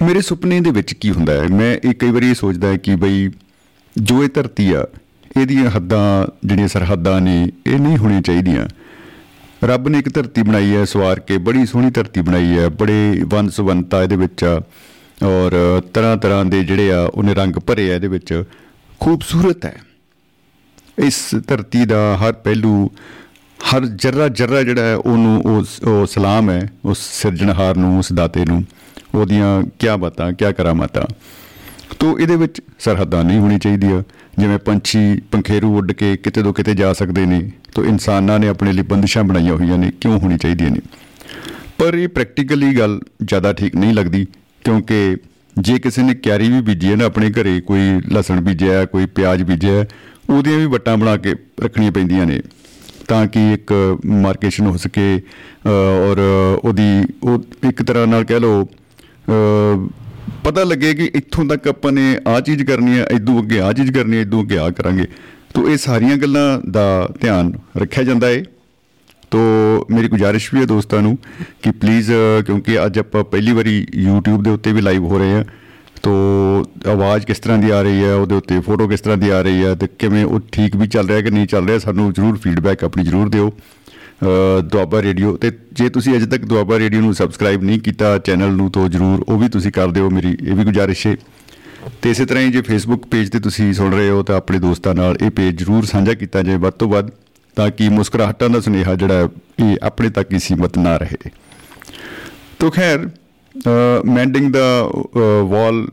ਮੇਰੇ 0.04 0.20
ਸੁਪਨੇ 0.20 0.60
ਦੇ 0.60 0.70
ਵਿੱਚ 0.70 0.94
ਕੀ 0.94 1.10
ਹੁੰਦਾ 1.10 1.32
ਹੈ? 1.32 1.46
ਮੈਂ 1.50 1.88
ਇਹ 1.88 1.94
ਕਈ 1.94 2.10
ਵਾਰੀ 2.10 2.30
ਇਹ 2.30 2.34
ਸੋਚਦਾ 2.34 2.68
ਹੈ 2.68 2.76
ਕਿ 2.76 2.96
ਬਈ 2.96 3.30
ਜੋ 3.96 4.24
ਇਹ 4.24 4.28
ਧਰਤੀ 4.34 4.72
ਆ, 4.72 4.86
ਇਹਦੀਆਂ 5.40 5.70
ਹੱਦਾਂ, 5.70 6.26
ਜਿਹੜੀਆਂ 6.44 6.68
ਸਰਹੱਦਾਂ 6.68 7.20
ਨੇ, 7.20 7.48
ਇਹ 7.66 7.78
ਨਹੀਂ 7.78 7.96
ਹੋਣੀਆਂ 7.96 8.22
ਚਾਹੀਦੀਆਂ। 8.22 8.68
ਰੱਬ 9.64 9.88
ਨੇ 9.88 9.98
ਇੱਕ 9.98 10.14
ਧਰਤੀ 10.14 10.42
ਬਣਾਈ 10.42 10.76
ਹੈ, 10.76 10.84
ਸਵਾਰ 10.84 11.20
ਕੇ 11.20 11.38
ਬੜੀ 11.38 11.66
ਸੋਹਣੀ 11.66 11.90
ਧਰਤੀ 11.90 12.20
ਬਣਾਈ 12.20 12.58
ਹੈ, 12.58 12.68
ਬੜੇ 12.68 13.22
ਵੰਸਵੰਤਾ 13.24 14.02
ਇਹਦੇ 14.02 14.16
ਵਿੱਚ 14.16 14.44
ਆ, 14.44 14.62
ਔਰ 15.24 15.82
ਤਰ੍ਹਾਂ 15.94 16.16
ਤਰ੍ਹਾਂ 16.16 16.44
ਦੇ 16.44 16.64
ਜਿਹੜੇ 16.64 16.92
ਆ, 16.92 17.00
ਉਹਨੇ 17.14 17.34
ਰੰਗ 17.34 17.54
ਭਰੇ 17.54 17.92
ਆ 17.92 17.94
ਇਹਦੇ 17.94 18.08
ਵਿੱਚ। 18.08 18.44
ਖੂਬਸੂਰਤ 19.00 19.64
ਹੈ। 19.64 19.82
ਇਸ 20.98 21.34
ਧਰਤੀ 21.46 21.84
ਦਾ 21.84 22.16
ਹਰ 22.16 22.32
ਪਹਿਲੂ, 22.32 22.90
ਹਰ 23.58 23.86
ਜਰਰਾ 23.86 24.28
ਜਰਰਾ 24.28 24.62
ਜਿਹੜਾ 24.62 24.82
ਹੈ, 24.82 24.96
ਉਹਨੂੰ 24.96 25.42
ਉਸ 25.44 25.82
ਉਹ 25.82 26.06
ਸਲਾਮ 26.06 26.50
ਹੈ, 26.50 26.72
ਉਸ 26.84 26.98
ਸਿਰਜਣਹਾਰ 27.22 27.76
ਨੂੰ, 27.76 27.98
ਉਸ 27.98 28.12
ਦਾਤੇ 28.12 28.44
ਨੂੰ। 28.44 28.64
ਉਹਦੀਆਂ 29.14 29.62
ਕੀ 29.62 29.86
ਬਾਤਾਂ 29.98 30.32
ਕੀ 30.32 30.52
ਕਰਾਮਾਤਾਂ। 30.52 31.02
ਤੋ 31.98 32.18
ਇਹਦੇ 32.18 32.36
ਵਿੱਚ 32.36 32.60
ਸਰਹੱਦਾਂ 32.78 33.24
ਨਹੀਂ 33.24 33.38
ਹੋਣੀ 33.38 33.58
ਚਾਹੀਦੀਆਂ। 33.58 34.02
ਜਿਵੇਂ 34.38 34.58
ਪੰਛੀ 34.58 35.20
ਪੰਖੇਰੂ 35.30 35.76
ਉੱਡ 35.78 35.92
ਕੇ 35.92 36.16
ਕਿਤੇ 36.16 36.42
ਤੋਂ 36.42 36.52
ਕਿਤੇ 36.54 36.74
ਜਾ 36.74 36.92
ਸਕਦੇ 36.92 37.26
ਨੇ। 37.26 37.50
ਤੋ 37.74 37.84
ਇਨਸਾਨਾਂ 37.84 38.38
ਨੇ 38.38 38.48
ਆਪਣੇ 38.48 38.72
ਲਈ 38.72 38.82
ਬੰਦਿਸ਼ਾਂ 38.82 39.24
ਬਣਾਈਆਂ 39.24 39.54
ਹੋਈਆਂ 39.54 39.78
ਨੇ 39.78 39.92
ਕਿਉਂ 40.00 40.18
ਹੋਣੀ 40.18 40.38
ਚਾਹੀਦੀਆਂ 40.38 40.70
ਨੇ? 40.70 40.80
ਪਰ 41.78 41.94
ਇਹ 41.94 42.08
ਪ੍ਰੈਕਟੀਕਲੀ 42.08 42.78
ਗੱਲ 42.78 43.00
ਜ਼ਿਆਦਾ 43.24 43.52
ਠੀਕ 43.52 43.76
ਨਹੀਂ 43.76 43.94
ਲੱਗਦੀ 43.94 44.26
ਕਿਉਂਕਿ 44.64 45.16
ਜੇ 45.58 45.78
ਕਿਸੇ 45.78 46.02
ਨੇ 46.02 46.14
ਕਿਆਰੀ 46.14 46.48
ਵੀ 46.48 46.60
ਬੀਜੀ 46.60 46.90
ਹੈ 46.90 46.96
ਨਾ 46.96 47.04
ਆਪਣੇ 47.04 47.30
ਘਰੇ 47.30 47.60
ਕੋਈ 47.60 48.00
ਲਸਣ 48.12 48.40
ਬੀਜਿਆ 48.40 48.72
ਹੈ, 48.72 48.84
ਕੋਈ 48.84 49.06
ਪਿਆਜ਼ 49.06 49.42
ਬੀਜਿਆ 49.42 49.72
ਹੈ, 49.72 49.86
ਉਹਦੀਆਂ 50.30 50.58
ਵੀ 50.58 50.66
ਵੱਟਾਂ 50.66 50.96
ਬਣਾ 50.96 51.16
ਕੇ 51.16 51.34
ਰੱਖਣੀਆਂ 51.60 51.92
ਪੈਂਦੀਆਂ 51.92 52.26
ਨੇ। 52.26 52.40
ਤਾਂ 53.08 53.26
ਕਿ 53.26 53.52
ਇੱਕ 53.52 53.72
ਮਾਰਕੇਸ਼ਨ 54.06 54.66
ਹੋ 54.66 54.76
ਸਕੇ 54.76 55.18
ਅ, 55.18 55.68
ਔਰ 56.10 56.18
ਉਹਦੀ 56.64 57.04
ਉਹ 57.22 57.44
ਇੱਕ 57.68 57.82
ਤਰ੍ਹਾਂ 57.82 58.06
ਨਾਲ 58.06 58.24
ਕਹਿ 58.24 58.40
ਲਓ 58.40 58.64
ਅ, 58.64 59.88
ਪਤਾ 60.44 60.64
ਲੱਗੇ 60.64 60.94
ਕਿ 60.94 61.10
ਇੱਥੋਂ 61.14 61.44
ਤੱਕ 61.44 61.68
ਆਪਾਂ 61.68 61.92
ਨੇ 61.92 62.18
ਆਹ 62.28 62.40
ਚੀਜ਼ 62.40 62.62
ਕਰਨੀ 62.62 62.98
ਹੈ 62.98 63.06
ਇਦੋਂ 63.12 63.42
ਅੱਗੇ 63.42 63.60
ਆਹ 63.60 63.72
ਚੀਜ਼ 63.72 63.92
ਕਰਨੀ 63.92 64.16
ਹੈ 64.16 64.22
ਇਦੋਂ 64.22 64.42
ਅੱਗੇ 64.42 64.58
ਆਹ 64.58 64.70
ਕਰਾਂਗੇ। 64.70 65.06
ਤੋ 65.54 65.68
ਇਹ 65.68 65.76
ਸਾਰੀਆਂ 65.76 66.16
ਗੱਲਾਂ 66.16 66.60
ਦਾ 66.70 67.08
ਧਿਆਨ 67.20 67.52
ਰੱਖਿਆ 67.76 68.04
ਜਾਂਦਾ 68.04 68.26
ਹੈ 68.26 68.42
ਤੋ 69.30 69.38
ਮੇਰੀ 69.90 70.08
ਗੁਜ਼ਾਰਿਸ਼ 70.08 70.54
ਵੀ 70.54 70.60
ਹੈ 70.60 70.64
ਦੋਸਤਾਂ 70.64 71.02
ਨੂੰ 71.02 71.18
ਕਿ 71.62 71.70
ਪਲੀਜ਼ 71.70 72.10
ਕਿਉਂਕਿ 72.46 72.84
ਅੱਜ 72.86 72.98
ਆਪਾਂ 72.98 73.24
ਪਹਿਲੀ 73.24 73.52
ਵਾਰੀ 73.52 73.86
YouTube 74.06 74.42
ਦੇ 74.42 74.50
ਉੱਤੇ 74.50 74.72
ਵੀ 74.72 74.80
ਲਾਈਵ 74.80 75.04
ਹੋ 75.04 75.18
ਰਹੇ 75.18 75.32
ਹਾਂ। 75.32 75.44
ਤੋ 76.02 76.10
ਆਵਾਜ਼ 76.86 77.26
ਕਿਸ 77.26 77.38
ਤਰ੍ਹਾਂ 77.38 77.58
ਦੀ 77.58 77.70
ਆ 77.70 77.82
ਰਹੀ 77.82 78.04
ਹੈ 78.04 78.14
ਉਹਦੇ 78.14 78.34
ਉੱਤੇ 78.34 78.60
ਫੋਟੋ 78.60 78.88
ਕਿਸ 78.88 79.00
ਤਰ੍ਹਾਂ 79.00 79.16
ਦੀ 79.18 79.28
ਆ 79.28 79.42
ਰਹੀ 79.42 79.64
ਹੈ 79.64 79.74
ਤੇ 79.74 79.86
ਕਿਵੇਂ 79.98 80.24
ਉਹ 80.24 80.40
ਠੀਕ 80.52 80.76
ਵੀ 80.76 80.86
ਚੱਲ 80.86 81.08
ਰਿਹਾ 81.08 81.20
ਕਿ 81.20 81.30
ਨਹੀਂ 81.30 81.46
ਚੱਲ 81.46 81.66
ਰਿਹਾ 81.66 81.78
ਸਾਨੂੰ 81.78 82.12
ਜਰੂਰ 82.12 82.36
ਫੀਡਬੈਕ 82.36 82.84
ਆਪਣੀ 82.84 83.04
ਜਰੂਰ 83.04 83.28
ਦਿਓ। 83.28 83.48
ਅ, 83.50 83.52
ਦੁਆਬਾ 84.64 85.02
ਰੇਡੀਓ 85.02 85.36
ਤੇ 85.36 85.50
ਜੇ 85.72 85.88
ਤੁਸੀਂ 85.88 86.16
ਅਜੇ 86.16 86.26
ਤੱਕ 86.26 86.44
ਦੁਆਬਾ 86.44 86.78
ਰੇਡੀਓ 86.78 87.00
ਨੂੰ 87.00 87.14
ਸਬਸਕ੍ਰਾਈਬ 87.14 87.62
ਨਹੀਂ 87.62 87.80
ਕੀਤਾ 87.80 88.18
ਚੈਨਲ 88.18 88.52
ਨੂੰ 88.52 88.70
ਤਾਂ 88.70 88.88
ਜਰੂਰ 88.88 89.24
ਉਹ 89.28 89.38
ਵੀ 89.38 89.48
ਤੁਸੀਂ 89.48 89.72
ਕਰ 89.72 89.88
ਦਿਓ 89.88 90.10
ਮੇਰੀ 90.10 90.36
ਇਹ 90.46 90.54
ਵੀ 90.54 90.64
ਗੁਜ਼ਾਰਿਸ਼ 90.64 91.06
ਹੈ। 91.06 91.16
ਤੇ 92.02 92.10
ਇਸੇ 92.10 92.24
ਤਰ੍ਹਾਂ 92.26 92.44
ਹੀ 92.44 92.50
ਜੇ 92.50 92.62
ਫੇਸਬੁੱਕ 92.62 93.06
ਪੇਜ 93.06 93.30
ਤੇ 93.30 93.40
ਤੁਸੀਂ 93.40 93.72
ਸੁਣ 93.74 93.94
ਰਹੇ 93.94 94.08
ਹੋ 94.10 94.22
ਤਾਂ 94.22 94.36
ਆਪਣੇ 94.36 94.58
ਦੋਸਤਾਂ 94.58 94.94
ਨਾਲ 94.94 95.16
ਇਹ 95.22 95.30
ਪੇਜ 95.30 95.58
ਜਰੂਰ 95.58 95.84
ਸਾਂਝਾ 95.84 96.14
ਕੀਤਾ 96.14 96.42
ਜਾਏ 96.42 96.56
ਵੱਧ 96.56 96.72
ਤੋਂ 96.72 96.88
ਵੱਧ 96.88 97.08
ਤਾਂ 97.56 97.70
ਕਿ 97.70 97.88
ਮੁਸਕਰਾਹਟਾਂ 97.88 98.48
ਦਾ 98.50 98.60
ਸੁਨੇਹਾ 98.60 98.94
ਜਿਹੜਾ 98.94 99.14
ਹੈ, 99.14 99.28
ਇਹ 99.58 99.76
ਆਪਣੇ 99.82 100.10
ਤੱਕ 100.10 100.32
ਹੀ 100.32 100.38
ਸੀਮਤ 100.38 100.78
ਨਾ 100.78 100.96
ਰਹੇ। 100.96 101.30
ਤੋ 102.58 102.70
ਖੈਰ 102.70 103.08
ਮੈਂਡਿੰਗ 104.06 104.52
ਦਾ 104.52 104.90
ਵਾਲ 105.48 105.86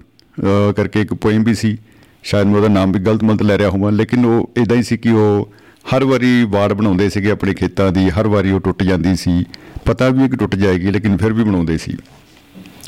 ਕਰਕੇ 0.78 1.02
ਇੱਕ 1.02 1.14
ਪੋਇਮ 1.14 1.44
ਵੀ 1.44 1.56
ਸੀ। 1.56 1.78
ਸ਼ਾਇਦ 2.24 2.48
ਮੈਂ 2.48 2.56
ਉਹਦਾ 2.56 2.68
ਨਾਮ 2.68 2.92
ਵੀ 2.92 3.00
ਗਲਤ 3.00 3.24
ਮਲਤ 3.24 3.42
ਲੈ 3.44 3.58
ਰਿਹਾ 3.58 3.70
ਹੋਵਾਂ 3.70 3.92
ਲੇਕਿਨ 3.92 4.26
ਉਹ 4.26 4.50
ਇਦਾਂ 4.58 4.78
ਹੀ 4.78 4.84
ਸੀ 4.84 4.98
ਕਿ 4.98 5.12
ਉਹ 5.12 5.52
ਹਰ 5.96 6.04
ਵਾਰੀ 6.04 6.44
ਵਾੜ 6.44 6.74
ਬਣਾਉਂਦੇ 6.74 7.10
ਸੀਗੇ 7.10 7.32
ਆਪਣੇ 7.32 7.54
ਖੇਤਾਂ 7.54 7.92
ਦੀ, 7.92 8.10
ਹਰ 8.10 8.28
ਵਾਰੀ 8.28 8.52
ਉਹ 8.52 8.60
ਟੁੱਟ 8.60 8.84
ਜਾਂਦੀ 8.84 9.16
ਸੀ। 9.16 9.46
ਪਤਾ 9.86 10.10
ਵੀ 10.10 10.20
ਹੈ 10.20 10.28
ਕਿ 10.28 10.38
ਟੁੱਟ 10.38 10.56
ਜਾਏਗੀ, 10.56 10.92
ਲੇਕਿਨ 10.92 11.18
ਫਿਰ 11.18 11.34
ਵੀ 11.34 11.44
ਬਣਾਉਂਦੇ 11.44 11.78
ਸੀ। 11.78 11.98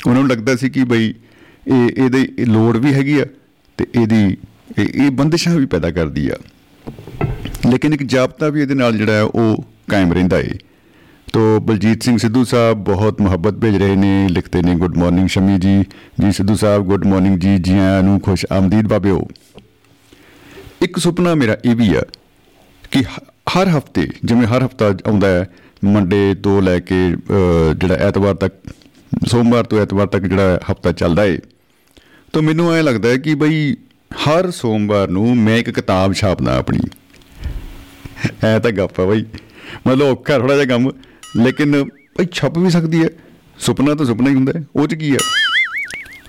ਉਹਨਾਂ 0.06 0.20
ਨੂੰ 0.20 0.30
ਲੱਗਦਾ 0.30 0.56
ਸੀ 0.56 0.70
ਕਿ 0.70 0.84
ਬਈ 0.84 1.14
ਇਹ, 1.68 1.90
ਇਹਦੇ, 1.96 2.28
ਇਹ 2.38 2.46
ਲੋੜ 2.46 2.76
ਵੀ 2.76 2.94
ਹੈਗੀ 2.94 3.20
ਆ 3.20 3.24
ਤੇ 3.78 3.86
ਇਹਦੀ, 3.94 4.36
ਇਹ 4.78 5.04
ਇਹ 5.04 5.10
ਬੰਦਿਸ਼ਾਂ 5.10 5.54
ਵੀ 5.54 5.66
ਪੈਦਾ 5.66 5.90
ਕਰਦੀ 5.90 6.28
ਆ। 6.28 6.36
ਲੇਕਿਨ 7.70 7.94
ਇੱਕ 7.94 8.02
ਜਾਬਤਾ 8.02 8.48
ਵੀ 8.48 8.62
ਇਹਦੇ 8.62 8.74
ਨਾਲ 8.74 8.96
ਜਿਹੜਾ 8.96 9.12
ਹੈ, 9.12 9.22
ਉਹ 9.22 9.64
ਕਾਇਮ 9.90 10.12
ਰਹਿੰਦਾ 10.12 10.38
ਏ। 10.38 10.50
ਤੋ 11.32 11.60
ਬਲਜੀਤ 11.60 12.02
ਸਿੰਘ 12.02 12.18
ਸਿੱਧੂ 12.18 12.44
ਸਾਹਿਬ 12.44 12.84
ਬਹੁਤ 12.84 13.20
ਮੁਹੱਬਤ 13.20 13.54
ਭੇਜ 13.54 13.76
ਰਹੇ 13.76 13.96
ਨੇ, 13.96 14.28
ਲਿਖਦੇ 14.28 14.62
ਨੇ 14.62 14.74
ਗੁੱਡ 14.74 14.96
ਮਾਰਨਿੰਗ 14.98 15.28
ਸ਼ਮੀ 15.28 15.58
ਜੀ। 15.58 15.82
ਜੀ, 16.20 16.32
ਸਿੱਧੂ 16.32 16.54
ਸਾਹਿਬ 16.54 16.82
ਗੁੱਡ 16.82 17.06
ਮਾਰਨਿੰਗ 17.06 17.38
ਜੀ। 17.38 17.58
ਜੀ 17.58 17.72
ਆਇਆਂ 17.72 18.02
ਨੂੰ 18.02 18.20
ਖੁਸ਼ 18.20 18.46
ਆਮਦੀਦ 18.52 18.88
ਬਾਬਿਓ 18.88 19.28
ਇੱਕ 20.82 20.98
ਸੁਪਨਾ 20.98 21.34
ਮੇਰਾ 21.34 21.56
ਇਹ 21.64 21.76
ਵੀ 21.76 21.94
ਆ 21.94 22.02
ਕਿ 22.90 23.00
ਹ- 23.02 23.32
ਹਰ 23.50 23.68
ਹਫ਼ਤੇ 23.68 24.08
ਜਿਵੇਂ 24.24 24.46
ਹਰ 24.46 24.66
ਹਫਤਾ 24.66 24.86
ਆਉਂਦਾ 24.88 25.28
ਹੈ 25.28 25.50
ਮੰਡੇ 25.84 26.34
ਤੋਂ 26.34 26.62
ਲੈ 26.62 26.80
ਕੇ 26.80 27.12
ਅਹ, 27.12 27.74
ਜਿਹੜਾ 27.74 27.94
ਐਤਵਾਰ 27.94 28.34
ਤੱਕ 28.34 28.54
ਸੋਮਵਾਰ 29.26 29.64
ਤੋਂ 29.64 29.80
ਐਤਵਾਰ 29.80 30.06
ਤੱਕ 30.06 30.22
ਜਿਹੜਾ 30.22 30.60
ਹਫਤਾ 30.72 30.92
ਚੱਲਦਾ 30.92 31.24
ਏ 31.24 31.38
ਤਾਂ 32.32 32.42
ਮੈਨੂੰ 32.42 32.72
ਐ 32.72 32.82
ਲੱਗਦਾ 32.82 33.08
ਹੈ 33.08 33.16
ਕਿ 33.16 33.34
ਬਈ 33.34 33.76
ਹਰ 34.14 34.50
ਸੋਮਵਾਰ 34.50 35.08
ਨੂੰ 35.08 35.36
ਮੈਂ 35.36 35.56
ਇੱਕ 35.56 35.70
ਕਿਤਾਬ 35.70 36.12
ਛਾਪਦਾ 36.12 36.56
ਆਪਣੀ। 36.58 36.78
ਐ 38.44 38.58
ਤਾਂ 38.58 38.70
ਗੱਪ 38.70 39.00
ਆ 39.00 39.04
ਬਈ। 39.04 39.24
ਮਤਲਬ 39.86 40.02
ਔਖਾ 40.02 40.38
ਥੋੜਾ 40.38 40.54
ਜਿਹਾ 40.54 40.66
ਕੰਮ 40.66 40.90
ਲੇਕਿਨ 41.36 41.82
ਬਈ 42.18 42.26
ਛਪ 42.32 42.58
ਵੀ 42.58 42.70
ਸਕਦੀ 42.70 43.04
ਹੈ। 43.04 43.08
ਸੁਪਨਾ 43.58 43.94
ਤਾਂ 43.94 44.06
ਸੁਪਨਾ 44.06 44.30
ਹੀ 44.30 44.34
ਹੁੰਦਾ 44.34 44.52
ਹੈ। 44.56 44.64
ਉਹ 44.76 44.86
ਚ 44.86 44.94
ਕੀ 44.94 45.14
ਆ 45.14 45.18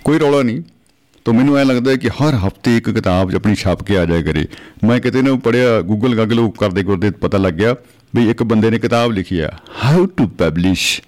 ਕੋਈ 0.04 0.20
ਰੌਲਾ 0.20 0.44
ਨਹੀਂ। 0.44 0.62
ਤਾਂ 1.26 1.34
ਮੈਨੂੰ 1.34 1.58
ਐ 1.58 1.64
ਲੱਗਦਾ 1.64 1.92
ਹੈ 1.92 1.96
ਕਿ 1.96 2.10
ਹਰ 2.10 2.34
ਹਫ਼ਤੇ 2.36 2.78
ਇੱਕ 2.78 2.90
ਕਿਤਾਬ 2.90 3.36
ਆਪਣੀ 3.36 3.56
ਛਾਪ 3.56 3.84
ਕੇ 3.84 3.98
ਆ 3.98 4.06
ਜਾਇਆ 4.06 4.22
ਕਰੇ। 4.22 4.46
ਮੈਂ 4.88 5.00
ਕਿਤੇ 5.00 5.22
ਨਾ 5.22 5.36
ਪੜਿਆ 5.36 5.82
ਗੂਗਲ 5.82 6.18
ਗਾਗਲ 6.18 6.40
ਉਹ 6.40 6.52
ਕਰਦੇ 6.52 6.84
ਕਰਦੇ 6.84 7.12
ਪਤਾ 7.12 7.38
ਲੱਗ 7.38 7.54
ਗਿਆ 7.54 7.76
ਵੀ 8.16 8.30
ਇੱਕ 8.30 8.44
ਬੰਦੇ 8.44 8.70
ਨੇ 8.70 8.80
ਕਿਤਾਬ 8.80 9.12
ਲਿਖੀ 9.12 9.40
ਆ 9.40 9.52
how 9.86 10.06
to 10.06 10.28
publish 10.28 11.02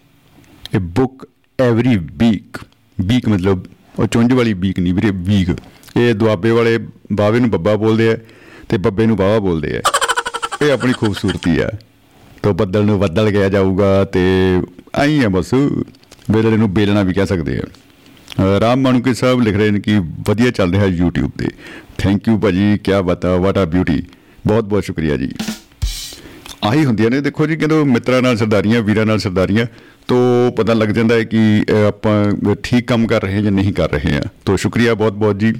a 0.75 0.77
book 0.77 1.27
every 1.59 1.97
week 1.97 2.57
week 2.99 3.29
ਮਤਲਬ 3.29 3.63
ਉਹ 3.99 4.07
ਚੁੰਝ 4.07 4.33
ਵਾਲੀ 4.33 4.53
ਵੀਕ 4.53 4.79
ਨਹੀਂ 4.79 4.93
ਵੀਰੇ 4.93 5.11
ਵੀਕ 5.11 5.49
ਇਹ 5.97 6.13
ਦੁਆਬੇ 6.15 6.51
ਵਾਲੇ 6.51 6.79
ਬਾਵੇ 7.13 7.39
ਨੂੰ 7.39 7.49
ਬੱਬਾ 7.49 7.75
ਬੋਲਦੇ 7.75 8.11
ਆ 8.11 8.17
ਤੇ 8.69 8.77
ਬੱਬੇ 8.77 9.05
ਨੂੰ 9.05 9.17
ਬਾਵਾ 9.17 9.39
ਬੋਲਦੇ 9.39 9.77
ਆ। 9.77 9.81
ਇਹ 10.65 10.71
ਆਪਣੀ 10.71 10.93
ਖੂਬਸੂਰਤੀ 10.93 11.59
ਆ। 11.59 11.69
ਤੋ 12.43 12.53
ਬੱਦਲ 12.53 12.85
ਨੂੰ 12.85 12.99
ਬੱਦਲ 12.99 13.31
ਗਿਆ 13.31 13.49
ਜਾਊਗਾ 13.49 14.05
ਤੇ 14.05 14.21
ਆਈ 14.95 15.23
ਆ 15.23 15.29
ਬਸ। 15.29 15.53
ਵੇਲੇ 16.31 16.57
ਨੂੰ 16.57 16.73
ਬੇਲਣਾ 16.73 17.03
ਵੀ 17.03 17.13
ਕਹਿ 17.13 17.25
ਸਕਦੇ 17.25 17.57
ਆ। 17.57 17.61
ਅਹ 17.61 17.82
ਰਾਮ 18.61 18.81
ਮਾਨੂਕੇ 18.81 19.13
ਸਾਹਿਬ 19.13 19.41
ਲਿਖ 19.41 19.55
ਰਹੇ 19.55 19.71
ਨੇ 19.71 19.79
ਕਿ 19.79 19.99
ਵਧੀਆ 19.99 20.51
ਚੱਲ 20.51 20.71
ਰਿਹਾ 20.71 20.85
YouTube 20.85 21.29
ਤੇ। 21.37 21.47
ਥੈਂਕ 21.97 22.27
ਯੂ 22.27 22.37
ਭਾਜੀ 22.37 22.77
ਕੀ 22.77 22.91
ਬਤਾ 23.05 23.35
ਵਾਟ 23.35 23.57
ਆ 23.57 23.65
ਬਿਊਟੀ 23.65 24.03
ਬਹੁਤ 24.47 24.63
ਬਹੁਤ 24.63 24.83
ਸ਼ੁਕਰੀਆ 24.83 25.17
ਜੀ। 25.17 25.31
ਆਹੀ 26.63 26.85
ਹੁੰਦੀਆਂ 26.85 27.09
ਨੇ 27.09 27.21
ਦੇਖੋ 27.21 27.47
ਜੀ 27.47 27.55
ਕਹਿੰਦੇ 27.55 27.83
ਮਿੱਤਰਾਂ 27.83 28.21
ਨਾਲ 28.21 28.37
ਸਰਦਾਰੀਆਂ 28.37 28.81
ਵੀਰਾਂ 28.81 29.05
ਨਾਲ 29.05 29.19
ਸਰਦਾਰੀਆਂ 29.19 29.65
ਤੋਂ 30.07 30.51
ਪਤਾ 30.51 30.73
ਲੱਗ 30.73 30.89
ਜਾਂਦਾ 30.89 31.15
ਹੈ 31.15 31.23
ਕਿ 31.23 31.63
ਅਹ, 31.69 31.87
ਆਪਾਂ 31.87 32.33
ਠੀਕ 32.63 32.87
ਕੰਮ 32.87 33.07
ਕਰ 33.07 33.21
ਰਹੇ 33.21 33.35
ਹਾਂ 33.35 33.41
ਜਾਂ 33.41 33.51
ਨਹੀਂ 33.51 33.73
ਕਰ 33.73 33.91
ਰਹੇ 33.91 34.13
ਹਾਂ। 34.13 34.21
ਤੋਂ 34.45 34.57
ਸ਼ੁਕਰੀਆ 34.57 34.93
ਬਹੁਤ 34.93 35.13
ਬਹੁਤ 35.13 35.39
ਜੀ। 35.39 35.53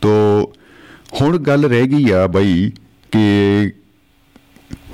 ਤੋਂ 0.00 0.46
ਹੁਣ 1.20 1.38
ਗੱਲ 1.38 1.64
ਰਹਿ 1.64 1.86
ਗਈ 1.86 2.10
ਆ 2.10 2.26
ਬਾਈ 2.26 2.72
ਕਿ 3.12 3.72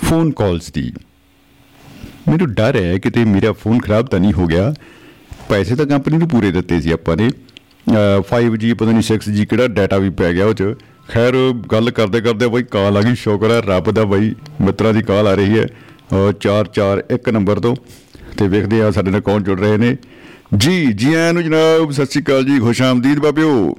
ਫੋਨ 0.05 0.31
ਕਾਲਸ 0.31 0.73
ਦੀ। 0.73 0.93
ਮੈਨੂੰ 2.29 2.53
ਡਰ 2.55 2.77
ਹੈ 2.77 2.99
ਕਿਤੇ 2.99 3.25
ਮੇਰਾ 3.25 3.53
ਫੋਨ 3.53 3.79
ਖਰਾਬ 3.79 4.07
ਤਾਂ 4.07 4.21
ਨਹੀਂ 4.21 4.33
ਹੋ 4.33 4.47
ਗਿਆ। 4.47 4.75
ਪੈਸੇ 5.49 5.75
ਤਾਂ 5.76 5.87
ਕੰਪਨੀ 5.87 6.19
ਨੂੰ 6.19 6.28
ਪੂਰੇ 6.28 6.50
ਦਿੱਤੇ 6.50 6.81
ਸੀ 6.81 6.90
ਆਪਾਂ 6.93 7.17
ਨੇ। 7.17 7.28
5G 8.31 8.75
ਪਤਾ 8.78 8.90
ਨਹੀਂ 8.90 9.02
6G 9.09 9.45
ਕਿਹੜਾ 9.50 9.69
ਡਾਟਾ 9.76 9.99
ਵੀ 9.99 10.11
ਪੈ 10.21 10.33
ਗਿਆ 10.33 10.47
ਉਹ 10.47 10.55
ਚ। 10.55 10.75
ਖੈਰ 11.09 11.37
ਗੱਲ 11.73 11.90
ਕਰਦੇ 11.99 12.21
ਕਰਦੇ 12.21 12.49
ਬਈ 12.55 12.62
ਕਾਲ 12.73 12.97
ਆ 12.97 13.02
ਗਈ 13.02 13.14
ਸ਼ੁਕਰ 13.14 13.50
ਹੈ 13.50 13.61
ਰੱਬ 13.67 13.90
ਦਾ 13.90 14.05
ਬਈ 14.05 14.35
ਮਿੱਤਰਾਂ 14.61 14.93
ਦੀ 14.95 15.02
ਕਾਲ 15.02 15.28
ਆ 15.28 15.35
ਰਹੀ 15.35 15.59
ਹੈ। 15.59 15.67
441 16.43 17.33
ਨੰਬਰ 17.33 17.61
ਤੋਂ। 17.61 17.75
ਤੇ 18.38 18.49
ਵੇਖਦੇ 18.49 18.83
ਆ 18.83 18.90
ਸਾਡੇ 18.90 19.11
ਨਾਲ 19.11 19.21
ਕੌਣ 19.21 19.43
ਜੁੜ 19.43 19.59
ਰਹੇ 19.61 19.76
ਨੇ। 19.76 19.97
ਜੀ 20.57 20.76
ਜੀ 20.93 21.14
ਆਇਆਂ 21.14 21.33
ਨੂੰ 21.33 21.43
ਜਨਾਬ 21.45 21.90
ਸਤਿ 21.90 22.07
ਸ਼੍ਰੀ 22.07 22.23
ਅਕਾਲ 22.23 22.45
ਜੀ 22.45 22.59
ਖੁਸ਼ 22.61 22.83
ਆਮਦੀਦ 22.83 23.19
ਬਾਬਿਓ। 23.19 23.75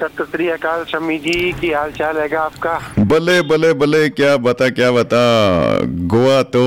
ਸਤਿ 0.00 0.24
ਸ੍ਰੀ 0.24 0.52
ਅਕਾਲ 0.54 0.84
ਸ਼ਮੀ 0.84 1.18
ਜੀ 1.18 1.52
ਕੀ 1.60 1.72
ਹਾਲ 1.74 1.90
ਚਾਲ 1.92 2.18
ਹੈਗਾ 2.18 2.44
ਆਪਕਾ? 2.44 2.80
ਬੱਲੇ 3.06 3.40
ਬੱਲੇ 3.42 3.72
ਬੱਲੇ 3.74 4.08
ਕੀ 4.10 4.22
ਬਤਾ 4.40 4.68
ਕੀ 4.70 4.90
ਬਤਾ। 4.94 5.20
ਗੋਆ 6.14 6.42
ਤੋਂ 6.42 6.66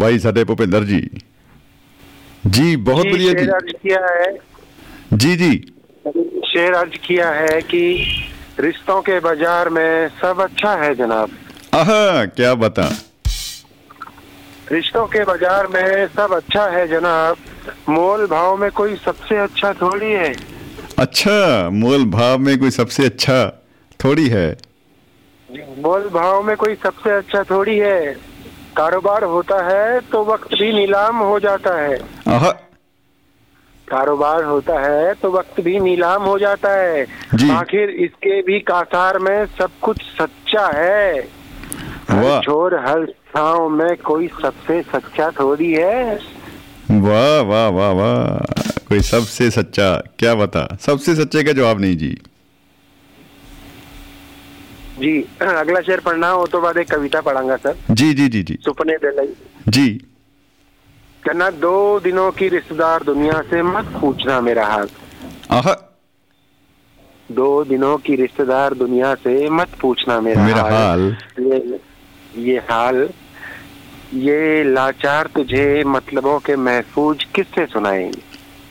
ਭਾਈ 0.00 0.18
ਸਾਡੇ 0.18 0.44
ਭੁਪਿੰਦਰ 0.44 0.84
ਜੀ। 0.84 1.02
जी 2.46 2.76
बहुत 2.76 3.06
बढ़िया 3.06 3.32
जी, 3.32 3.46
अर्ज़ 3.48 3.72
किया 3.82 4.00
है। 4.12 4.32
जी 5.12 5.36
जी। 5.36 5.52
शेर 6.46 6.74
अर्ज़ 6.74 6.96
किया 7.06 7.28
है 7.30 7.60
कि 7.62 7.82
रिश्तों 8.60 9.00
के 9.02 9.18
बाज़ार 9.20 9.68
में 9.68 10.08
सब 10.20 10.40
अच्छा 10.40 10.74
है 10.82 10.94
जनाब। 10.94 11.30
आह 11.74 12.24
क्या 12.26 12.54
बता 12.54 12.88
रिश्तों 14.72 15.06
के 15.06 15.24
बाज़ार 15.24 15.66
में 15.66 16.06
सब 16.08 16.32
अच्छा 16.32 16.66
है 16.70 16.86
जनाब। 16.88 17.36
मोल 17.88 18.26
भाव 18.26 18.56
में 18.56 18.70
कोई 18.72 18.94
सबसे 18.96 19.36
अच्छा 19.36 19.72
थोड़ी 19.72 20.10
है। 20.12 20.34
अच्छा 20.98 21.70
मोल 21.70 22.04
भाव 22.10 22.38
में 22.38 22.56
कोई 22.58 22.70
सबसे 22.70 23.04
अच्छा 23.06 23.38
थोड़ी 24.00 24.28
है। 24.28 24.48
मोल 25.78 26.08
भाव 26.12 26.42
में 26.42 26.56
कोई 26.56 26.74
सबसे 26.74 27.10
अच्छा 27.10 27.42
थोड़ी 27.50 27.76
है। 27.78 28.16
कारोबार 28.76 29.24
होता 29.24 29.56
है 29.66 30.00
तो 30.12 30.24
वक्त 30.24 30.54
भी 30.54 30.72
नीलाम 30.72 31.16
हो 31.18 31.38
जाता 31.40 31.74
है। 31.80 31.98
कारोबार 33.88 34.44
होता 34.44 34.80
है 34.80 35.14
तो 35.14 35.30
वक्त 35.30 35.60
भी 35.60 35.78
नीलाम 35.80 36.22
हो 36.22 36.38
जाता 36.38 36.70
है। 36.72 37.02
आखिर 37.52 37.90
इसके 38.06 38.40
भी 38.42 38.58
कासार 38.60 39.18
में 39.18 39.46
सब 39.58 39.70
कुछ 39.82 40.02
सच्चा 40.20 40.66
है। 40.74 41.20
हर 42.10 42.40
छोर 42.44 42.74
हर 42.78 43.06
छाव 43.06 43.68
में 43.68 43.96
कोई 43.96 44.28
सबसे 44.42 44.82
सच्चा 44.82 45.30
थोड़ी 45.30 45.72
है। 45.72 46.14
वाह 46.90 47.40
वाह 47.42 47.68
वाह 47.68 47.90
वाह। 47.92 48.62
कोई 48.88 49.00
सबसे 49.00 49.50
सच्चा 49.50 49.94
क्या 50.18 50.34
बता? 50.34 50.66
सबसे 50.80 51.14
सच्चे 51.14 51.42
का 51.44 51.52
जवाब 51.52 51.80
नहीं 51.80 51.96
जी। 51.96 52.16
जी 54.98 55.20
अगला 55.42 55.80
शेर 55.80 56.00
पढ़ना 56.00 56.28
हो 56.28 56.46
तो 56.46 56.60
बाद 56.60 56.76
एक 56.76 56.90
कविता 56.90 57.20
पढ़ांगा 57.20 57.56
सर। 57.56 57.76
जी 57.90 58.12
जी 58.14 58.28
जी 58.28 58.42
जी। 58.42 58.58
सुपने 58.64 58.96
दिलाई 58.96 59.34
जी। 59.68 59.88
कहना 61.22 61.50
दो 61.50 62.00
दिनों 62.00 62.30
की 62.30 62.48
रिश्तेदार 62.48 63.02
दुनिया 63.02 63.40
से 63.42 63.62
मत 63.62 63.84
पूछना 64.00 64.40
मेरा 64.40 64.66
हाल। 64.66 64.88
आहा। 65.50 65.72
दो 67.32 67.64
दिनों 67.64 67.96
की 67.96 68.16
रिश्तेदार 68.16 68.74
दुनिया 68.74 69.14
से 69.14 69.48
मत 69.48 69.68
पूछना 69.80 70.20
मेरा, 70.20 70.42
मेरा 70.46 70.62
हाल। 70.62 71.16
ये 71.40 71.80
ये 72.42 72.58
हाल 72.70 73.08
ये 74.14 74.64
लाचार 74.64 75.26
तुझे 75.26 75.84
मतलबों 75.86 76.38
के 76.38 76.56
महफूज 76.56 77.24
किससे 77.34 77.66
सुनाएँगे। 77.66 78.22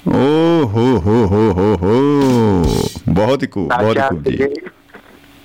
ओ 0.07 0.65
हो 0.65 0.85
हो 0.97 1.25
हो 1.25 1.49
हो 1.51 1.73
हो। 1.75 3.13
बहुत 3.13 3.41
ही 3.41 3.47
खूब 3.47 3.67
बहुत 3.69 3.97
ही 3.97 4.01
खूब 4.01 4.23
जी। 4.23 4.69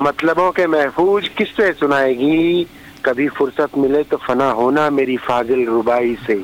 मतलबों 0.03 0.51
के 0.53 0.67
महफूज 0.67 1.29
किससे 1.39 1.73
सुनाएगी। 1.73 2.67
कभी 3.05 3.29
फुर्सत 3.31 3.77
मिले 3.79 4.03
तो 4.05 4.17
फना 4.19 4.51
होना 4.53 4.89
मेरी 4.91 5.17
फाजिल 5.19 5.65
रुबाई 5.67 6.15
से। 6.27 6.43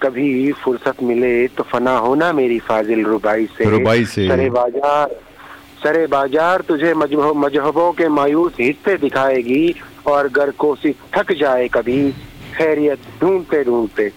कभी 0.00 0.52
फुर्सत 0.54 1.02
मिले 1.02 1.46
तो 1.48 1.62
फना 1.62 1.96
होना 1.98 2.32
मेरी 2.32 2.58
फाजिल 2.60 3.04
रुबाई 3.04 3.46
से। 3.58 3.64
रुबाई 3.70 4.04
से। 4.06 4.28
सरे 4.28 4.48
बाज़ार 4.50 5.16
सरे 5.82 6.06
बाज़ार 6.08 6.60
तुझे 6.68 6.92
मजहबों 6.94 7.90
के 7.92 8.08
मायूस 8.10 8.52
हिस्से 8.60 8.96
दिखाएगी 8.98 9.74
और 10.06 10.28
गर 10.30 10.50
कोसी 10.58 10.92
थक 11.14 11.32
जाए 11.40 11.68
कभी। 11.68 12.10
खैरियत 12.54 13.00
ढूंढते 13.20 13.62
ढूंढते। 13.64 14.10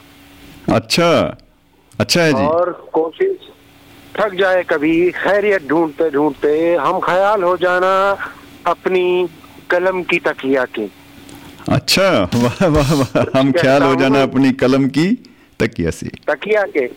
अच्छा। 0.73 1.11
अच्छा 1.99 2.21
है 2.21 2.33
जी। 2.33 2.45
और 2.45 2.71
कोशिश 2.93 3.49
थक 4.19 4.33
जाए 4.33 4.63
कभी 4.63 5.11
खैरियत 5.11 5.67
ढूंढते 5.67 6.09
ढूंढते 6.11 6.51
हम 6.75 6.99
ख्याल 6.99 7.43
हो 7.43 7.55
जाना 7.57 7.93
अपनी 8.67 9.29
कलम 9.69 10.01
की 10.03 10.19
तकिया 10.19 10.65
के। 10.75 10.87
अच्छा 11.69 12.09
वाह 12.35 12.65
वाह 12.67 12.93
वाह 12.93 13.39
हम 13.39 13.51
ख्याल 13.51 13.83
हो 13.83 13.95
जाना 13.95 14.21
अपनी 14.23 14.51
कलम 14.61 14.87
की 14.87 15.07
तकिया 15.59 15.91
से। 15.91 16.09
तकिया 16.27 16.63
के। 16.75 16.87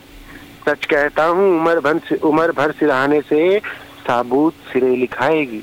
सच 0.69 0.85
कहता 0.85 1.25
हूँ 1.25 1.49
उम्र 1.61 1.81
भर 1.81 1.99
से 2.09 2.17
उम्र 2.29 2.53
भर 2.53 2.73
सिराने 2.73 3.21
से 3.23 3.59
साबूत 4.07 4.55
सिरे 4.73 4.95
लिखाएगी। 4.97 5.63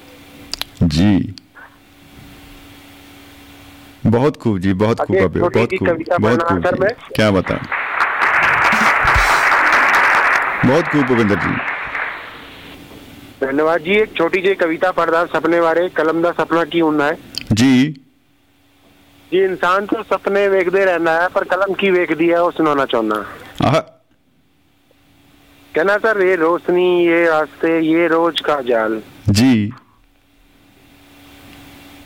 जी। 0.83 1.33
बहुत 4.05 4.37
खूब 4.37 4.57
जी 4.59 4.73
बहुत 4.73 4.99
खूब 4.99 5.37
बहुत 5.39 5.73
खूब 5.79 6.03
बहुत 6.21 6.41
खूब? 6.43 6.87
क्या 7.15 7.29
बता 7.31 7.55
बहुत 10.65 10.87
खूब 10.87 11.01
भूपेंद्र 11.03 11.35
जी। 11.35 11.55
धन्यवाद 13.41 13.81
जी 13.81 13.95
एक 14.01 14.13
छोटी 14.17 14.41
जी 14.41 14.53
कविता 14.55 14.91
पढ़दा 14.91 15.23
सपने 15.25 15.59
बारे 15.61 15.87
कलम 15.89 16.21
का 16.23 16.31
सपना 16.33 16.63
की 16.65 16.79
होना 16.79 17.05
है। 17.05 17.17
जी। 17.51 17.89
जी 19.31 19.43
इंसान 19.43 19.85
तो 19.85 20.03
सपने 20.03 20.47
वेखते 20.47 20.85
रहना 20.85 21.11
है 21.21 21.27
पर 21.27 21.43
कलम 21.43 21.73
की 21.73 21.89
वेख 21.91 22.11
दी 22.17 22.27
है 22.29 22.41
वो 22.41 22.51
सुनाना 22.51 22.85
चाहना 22.85 23.15
कहना 25.73 25.97
सर 25.97 26.21
ये 26.21 26.35
रोशनी 26.35 27.05
ये 27.05 27.25
रास्ते 27.27 27.79
ये 27.81 28.07
रोज 28.07 28.39
का 28.39 28.59
जाल। 28.61 29.01
जी। 29.29 29.53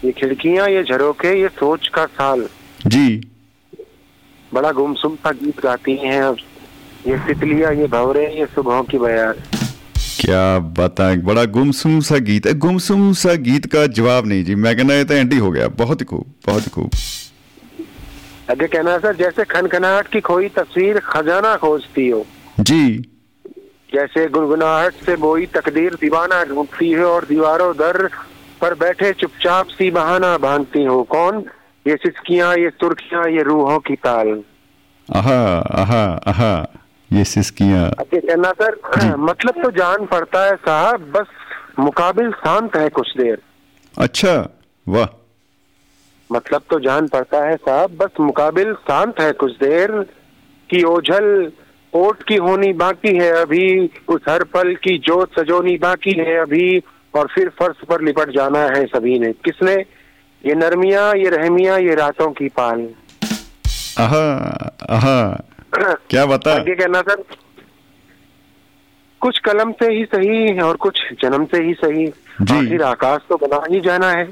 ये 0.06 0.12
खिड़कियाँ 0.12 0.68
ये 0.70 0.84
झरोखे 0.84 1.34
ये 1.42 1.48
सोच 1.50 1.88
का 1.88 2.06
साल। 2.06 2.48
जी। 2.88 3.08
बड़ा 4.52 4.72
गुमसुम 4.72 5.16
सा 5.16 5.32
गीत 5.34 5.60
गाती 5.60 5.96
हैं 5.98 6.22
अब। 6.22 6.38
ये 7.08 7.18
तितलियाँ 7.18 7.74
ये 7.74 7.88
भवरे 7.88 8.26
ये 8.40 8.46
सुबह 8.46 8.82
की 8.82 8.98
बयार 8.98 9.44
क्या 10.20 10.60
बता 10.60 11.14
बड़ा 11.24 11.44
गुमसुम 11.46 12.00
सा 12.00 12.18
गीत 12.20 12.48
है। 12.48 12.54
गुमसुम 12.54 13.12
सा 13.14 13.34
गीत 13.42 13.66
का 13.66 13.86
जवाब 13.88 14.28
नहीं 14.28 14.44
जी। 14.44 14.56
मैं 14.56 14.76
कहना 14.78 14.94
ये 14.94 15.04
तो 15.04 15.14
एंटी 15.14 15.38
हो 15.38 15.52
गया। 15.52 15.68
बहुत 15.78 16.02
ही 16.02 16.06
खूब 16.06 16.26
बहुत 16.48 16.64
ही 16.64 16.70
खूब। 16.70 16.90
आगे 18.52 18.68
कहना 18.68 18.98
सर 18.98 19.16
जैसे 19.16 19.44
खनखनाहट 19.44 20.08
की 20.08 20.20
खोई 20.22 20.50
तस्वीर 20.50 21.00
खजाना 21.00 21.56
खोजती 21.56 22.08
हो। 22.10 22.26
जी। 22.60 22.98
जैसे 23.94 24.28
गुनगुनाहट 24.28 24.94
से 25.06 25.16
बोई 25.16 25.46
तकदीर 25.46 25.94
दीवाना 25.94 26.44
ढूंढती 26.44 26.92
है 26.92 27.06
और 27.06 27.26
दीवारों 27.26 27.72
दर 27.74 28.10
पर 28.62 28.74
बैठे 28.74 29.12
चुपचाप 29.14 29.68
सी 29.68 29.92
बहाना 29.92 30.38
बांधती 30.38 30.84
हो। 30.84 31.02
कौन? 31.04 31.44
ये 31.86 31.96
सिसकियाँ 31.96 32.56
ये 32.58 32.70
सुर्खियाँ 32.70 33.30
ये 33.30 33.44
रूहों 33.44 33.80
की 33.80 33.96
ताल। 33.96 34.42
आहा 35.10 35.40
आहा 35.76 36.04
आहा। 36.28 36.52
कोशिश 37.14 37.50
किया। 37.50 38.04
कहना 38.14 38.52
सर 38.52 38.76
मतलब 39.20 39.64
तो 39.64 39.72
जान 39.72 40.06
पड़ता 40.06 40.46
है 40.46 40.56
साहब 40.56 41.02
बस 41.02 41.28
मुकाबिल 41.80 42.32
शांत 42.32 42.76
है 42.76 42.90
कुछ 42.90 43.08
देर। 43.18 43.42
अच्छा 43.98 44.50
वाह। 44.88 45.08
मतलब 46.32 46.62
तो 46.70 46.80
जान 46.80 47.08
पड़ता 47.08 47.46
है 47.46 47.56
साहब 47.56 47.98
बस 47.98 48.20
मुकाबिल 48.20 48.74
शांत 48.74 49.20
है 49.20 49.32
कुछ 49.32 49.52
देर 49.52 49.92
की 50.70 50.84
ओझल 50.84 51.52
ओट 51.94 52.24
की 52.24 52.36
होनी 52.36 52.74
बाकी 52.74 53.16
है 53.16 53.32
अभी 53.32 53.92
उस 54.08 54.22
हर 54.30 54.44
पल 54.44 54.76
की 54.76 54.98
जोत 54.98 55.40
सजोनी 55.40 55.78
बाकी 55.78 56.12
है 56.12 56.38
अभी 56.38 56.84
और 57.16 57.28
फिर 57.36 57.50
फर्श 57.50 57.76
पर 57.90 58.02
लिपट 58.02 58.30
जाना 58.30 58.60
है 58.60 58.86
सभी 58.86 59.20
ने। 59.20 59.32
किसने? 59.32 59.74
ये 60.46 60.56
नरमिया 60.56 61.12
ये 61.12 61.30
रहमिया 61.30 61.78
ये 61.78 61.96
रातों 61.96 62.32
की 62.32 62.48
पाल। 62.48 62.90
आहा 64.00 64.26
आहा। 64.90 65.44
क्या 66.10 66.25
बता? 66.25 66.53
आगे 66.55 66.75
कहना 66.75 67.01
सर 67.01 67.24
कुछ 69.22 69.38
कलम 69.39 69.72
से 69.72 69.93
ही 69.93 70.03
सही 70.05 70.60
और 70.62 70.75
कुछ 70.75 71.00
जन्म 71.22 71.46
से 71.46 71.63
ही 71.63 71.74
सही। 71.74 72.05
आखिर 72.41 72.84
आकाश 72.84 73.22
तो 73.29 73.38
बना 73.38 73.62
ही 73.72 73.79
जाना 73.81 74.10
है। 74.12 74.27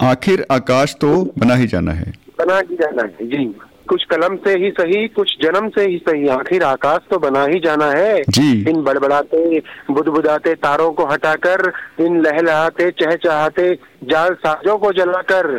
आखिर 0.00 0.46
आकाश 0.50 0.94
तो 1.00 1.12
बना 1.38 1.54
ही 1.54 1.66
जाना 1.66 1.92
है। 1.92 2.12
बना 2.38 2.58
ही 2.58 2.76
जाना 2.76 3.02
है 3.02 3.26
जी। 3.28 3.44
कुछ 3.88 4.04
कलम 4.04 4.36
से 4.36 4.54
ही 4.58 4.70
सही 4.70 5.06
कुछ 5.08 5.36
जन्म 5.42 5.68
से 5.68 5.84
ही 5.86 5.96
सही 5.98 6.28
आखिर 6.28 6.62
आकाश 6.62 7.00
तो 7.10 7.18
बना 7.18 7.44
ही 7.44 7.60
जाना 7.60 7.90
है। 7.90 8.22
जी। 8.28 8.70
इन 8.70 8.82
बड़बड़ाते 8.82 9.58
बुदबुदाते 9.90 10.54
तारों 10.54 10.90
को 10.92 11.06
हटाकर 11.06 11.72
इन 12.00 12.20
लहलहाते 12.22 12.90
चहचहाते 12.90 13.72
जाल 14.04 14.34
साजों 14.34 14.76
को 14.78 14.92
जलाकर 14.92 15.58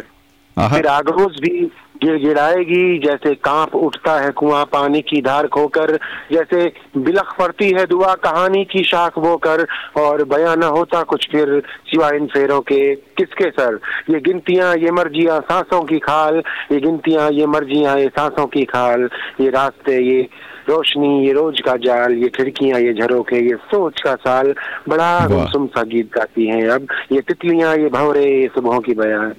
फिर 0.58 0.88
आगोश 0.88 1.40
भी 1.42 1.72
गिड़गिड़ाएगी 2.04 2.98
जैसे 3.00 3.34
काँप 3.44 3.76
उठता 3.76 4.20
है 4.20 4.32
कुआँ 4.32 4.64
पानी 4.66 5.02
की 5.02 5.22
धार 5.22 5.48
खोकर 5.48 5.96
जैसे 6.32 6.66
बिलख 6.98 7.34
पड़ती 7.40 7.70
है 7.70 7.86
दुआ 7.86 8.14
कहानी 8.24 8.64
की 8.66 8.84
शाख 8.84 9.20
बोकर 9.20 9.66
और 9.98 10.24
बयां 10.26 10.56
न 10.58 10.72
होता 10.78 11.02
कुछ 11.04 11.28
फिर 11.32 11.60
सिवा 11.88 12.10
इन 12.16 12.28
फेरों 12.28 12.60
के 12.62 12.80
किसके 13.18 13.50
सर। 13.52 13.80
ये 14.10 14.20
गिनतियाँ 14.22 14.76
ये 14.78 14.92
मर्जियाँ 14.92 15.40
सांसों 15.42 15.82
की 15.84 16.00
खाल 16.00 16.42
ये 16.72 16.80
गिनतियाँ 16.80 17.30
ये 17.32 17.46
मर्जियाँ 17.48 17.98
ये 18.00 18.08
सांसों 18.10 18.46
की 18.48 18.64
खाल। 18.66 19.10
ये 19.42 19.50
रास्ते 19.50 19.98
ये 20.04 20.22
रोशनी 20.70 21.26
ये 21.26 21.34
रोज 21.34 21.60
का 21.66 21.76
जाल 21.84 22.14
ये 22.14 22.30
खिड़कियाँ 22.30 22.80
ये 22.82 22.94
झरोखे 22.94 23.40
ये 23.40 23.56
सोच 23.72 24.02
का 24.02 24.16
साल। 24.18 24.54
बड़ा। 24.90 25.28
गुमसुम 25.28 25.68
सा 25.68 25.84
गीत 25.92 26.12
गाती 26.16 26.48
हैं 26.48 26.68
अब। 26.70 26.88
ये 27.12 27.22
तितलियाँ 27.22 27.76
ये 27.78 27.90
भंवरे 27.90 28.26
ये 28.26 28.48
सुबहों 28.56 28.80
की 28.80 28.94
बयां 28.94 29.30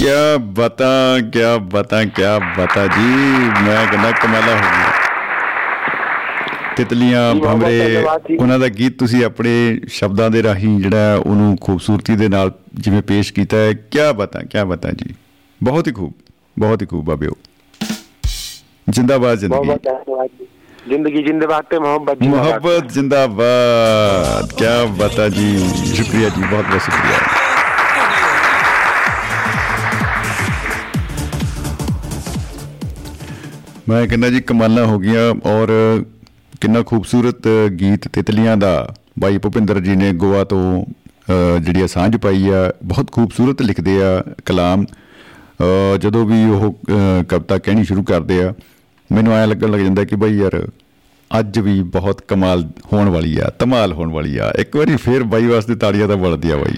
ਕਿਆ 0.00 0.36
ਬਤਾ 0.38 1.18
ਕਿਆ 1.32 1.56
ਬਤਾ 1.58 2.04
ਕਿਆ 2.04 2.38
ਬਤਾ 2.58 2.86
ਜੀ? 2.86 3.08
ਮੈਂ 3.62 3.86
ਕਹਿੰਦਾ 3.86 4.10
ਕਮਾਲਾ 4.10 4.52
ਹੋ 4.52 4.60
ਗਿਆ। 4.60 4.92
ਤਿਤਲੀਆਂ 6.76 7.34
ਭਮਰੇ 7.34 8.04
ਉਹਨਾਂ 8.40 8.58
ਦਾ 8.58 8.68
ਗੀਤ 8.68 8.98
ਤੁਸੀਂ 8.98 9.24
ਆਪਣੇ 9.24 9.80
ਸ਼ਬਦਾਂ 9.88 10.30
ਦੇ 10.30 10.42
ਰਾਹੀਂ 10.42 10.78
ਜਿਹੜਾ 10.80 11.20
ਉਹਨੂੰ 11.26 11.56
ਖੂਬਸੂਰਤੀ 11.60 12.16
ਦੇ 12.16 12.28
ਨਾਲ 12.28 12.52
ਜਿਵੇਂ 12.74 13.02
ਪੇਸ਼ 13.02 13.32
ਕੀਤਾ 13.32 13.56
ਹੈ। 13.56 13.72
ਕਿਆ 13.90 14.12
ਬਤਾ 14.12 14.40
ਕਿਆ 14.50 14.64
ਬਤਾ 14.64 14.90
ਜੀ? 14.90 15.14
ਬਹੁਤ 15.62 15.88
ਹੀ 15.88 15.92
ਖੂਬ 15.92 16.12
ਬਹੁਤ 16.58 16.82
ਹੀ 16.82 16.86
ਖੂਬ 16.86 17.04
ਬਾਬਿਓ 17.04 17.32
ਜਿੰਦਾਬਾਦ 18.88 19.38
ਜ਼ਿੰਦਗੀ 19.38 19.66
ਬਹੁਤ 19.66 19.82
ਧੰਨਵਾਦ 19.82 20.28
ਜੀ। 20.40 20.46
ਜ਼ਿੰਦਗੀ 20.88 21.22
ਜਿੰਦਾਬਾਦ 21.22 21.64
ਤੇ 21.70 21.78
ਮੁਹੱਬਤ 21.78 22.22
ਮੁਹੱਬਤ 22.22 22.92
ਜਿੰਦਾਬਾਦ। 22.92 24.52
ਕਿਆ 24.52 24.84
ਬਤਾ 24.84 25.28
ਜੀ? 25.28 25.70
ਸ਼ੁਕਰੀਆ 25.94 26.28
ਜੀ 26.28 26.42
ਬਹੁਤ 26.50 26.64
ਬਹੁਤ 26.64 26.82
ਸ਼ੁਕਰੀਆ। 26.82 27.39
ਮੈਂ 33.90 34.06
ਕਹਿੰਦਾ 34.06 34.28
ਜੀ 34.30 34.40
ਕਮਾਲਾਂ 34.40 34.86
ਹੋ 34.86 34.98
ਗਈਆਂ 34.98 35.34
ਔਰ 35.46 35.70
ਕਿੰਨਾ 36.60 36.82
ਖੂਬਸੂਰਤ 36.82 37.48
ਗੀਤ 37.80 38.08
ਤਿਤਲੀਆਂ 38.08 38.56
ਦਾ 38.56 38.72
ਬਾਈ 39.18 39.38
ਭੁਪਿੰਦਰ 39.38 39.80
ਜੀ 39.80 39.96
ਨੇ 39.96 40.12
ਗੋਆ 40.12 40.44
ਤੋਂ 40.44 40.84
ਅ, 40.84 41.58
ਜਿਹੜੀ 41.58 41.82
ਆ 41.82 41.86
ਸਾਂਝ 41.86 42.16
ਪਾਈ 42.16 42.48
ਆ 42.48 42.72
ਬਹੁਤ 42.84 43.10
ਖੂਬਸੂਰਤ 43.12 43.62
ਲਿਖਦੇ 43.62 44.02
ਆ 44.02 44.22
ਕਲਾਮ। 44.46 44.84
ਅ, 44.84 45.96
ਜਦੋਂ 45.96 46.26
ਵੀ 46.26 46.44
ਉਹ 46.44 46.70
ਅ, 46.72 47.22
ਕਵਿਤਾ 47.22 47.58
ਕਹਿਣੀ 47.58 47.84
ਸ਼ੁਰੂ 47.84 48.02
ਕਰਦੇ 48.02 48.42
ਆ 48.42 48.52
ਮੈਨੂੰ 49.12 49.32
ਐਂ 49.34 49.46
ਲੱਗਣ 49.46 49.70
ਲੱਗ 49.70 49.80
ਜਾਂਦਾ 49.80 50.04
ਕਿ 50.04 50.16
ਬਾਈ 50.16 50.36
ਯਾਰ 50.38 50.66
ਅੱਜ 51.40 51.58
ਵੀ 51.58 51.82
ਬਹੁਤ 51.82 52.22
ਕਮਾਲ 52.28 52.68
ਹੋਣ 52.92 53.08
ਵਾਲੀ 53.08 53.38
ਆ 53.38 53.50
ਧਮਾਲ 53.58 53.92
ਹੋਣ 53.92 54.12
ਵਾਲੀ 54.12 54.36
ਆ। 54.38 54.52
ਇੱਕ 54.58 54.76
ਵਾਰੀ 54.76 54.96
ਫੇਰ 54.96 55.22
ਬਾਈ 55.22 55.46
ਵਾਸਤੇ 55.46 55.74
ਤਾੜੀਆਂ 55.74 56.08
ਤਾਂ 56.08 56.16
ਬਣਦੀ 56.16 56.50
ਆ 56.50 56.56
ਬਾਈ। 56.56 56.76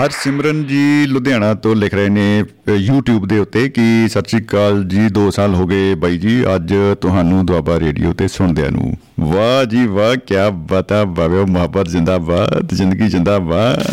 ਹਰ 0.00 0.10
ਸਿਮਰਨ 0.10 0.66
ਜੀ 0.66 1.06
ਲੁਧਿਆਣਾ 1.06 1.54
ਤੋਂ 1.54 1.76
ਲਿਖ 1.76 1.94
ਰਹੇ 1.94 2.08
ਨੇ 2.08 2.42
ਅ, 2.42 2.70
YouTube 2.70 3.26
ਦੇ 3.26 3.38
ਉੱਤੇ 3.38 3.68
ਕਿ 3.68 4.08
ਸਤਿ 4.08 4.28
ਸ਼੍ਰੀ 4.28 4.42
ਅਕਾਲ 4.44 4.84
ਜੀ 4.84 5.06
2 5.08 5.30
ਸਾਲ 5.30 5.54
ਹੋ 5.54 5.66
ਗਏ 5.66 5.94
ਬਾਈ 5.94 6.18
ਜੀ 6.18 6.44
ਅੱਜ 6.54 6.74
ਤੁਹਾਨੂੰ 7.00 7.46
ਦੁਆਬਾ 7.46 7.80
ਰੇਡੀਓ 7.80 8.12
ਤੇ 8.12 8.28
ਸੁਣਦਿਆਂ 8.28 8.70
ਨੂੰ। 8.70 8.96
ਵਾਹ 9.20 9.64
ਜੀ 9.64 9.86
ਵਾਹ 9.86 10.16
ਕੀ 10.16 10.34
ਬਤਾ 10.52 11.04
ਬਾਬੇ 11.04 11.44
ਮੁਹੱਬਤ 11.44 11.88
ਜਿੰਦਾਬਾਦ 11.88 12.74
ਜ਼ਿੰਦਗੀ 12.74 13.08
ਜਿੰਦਾਬਾਦ। 13.08 13.84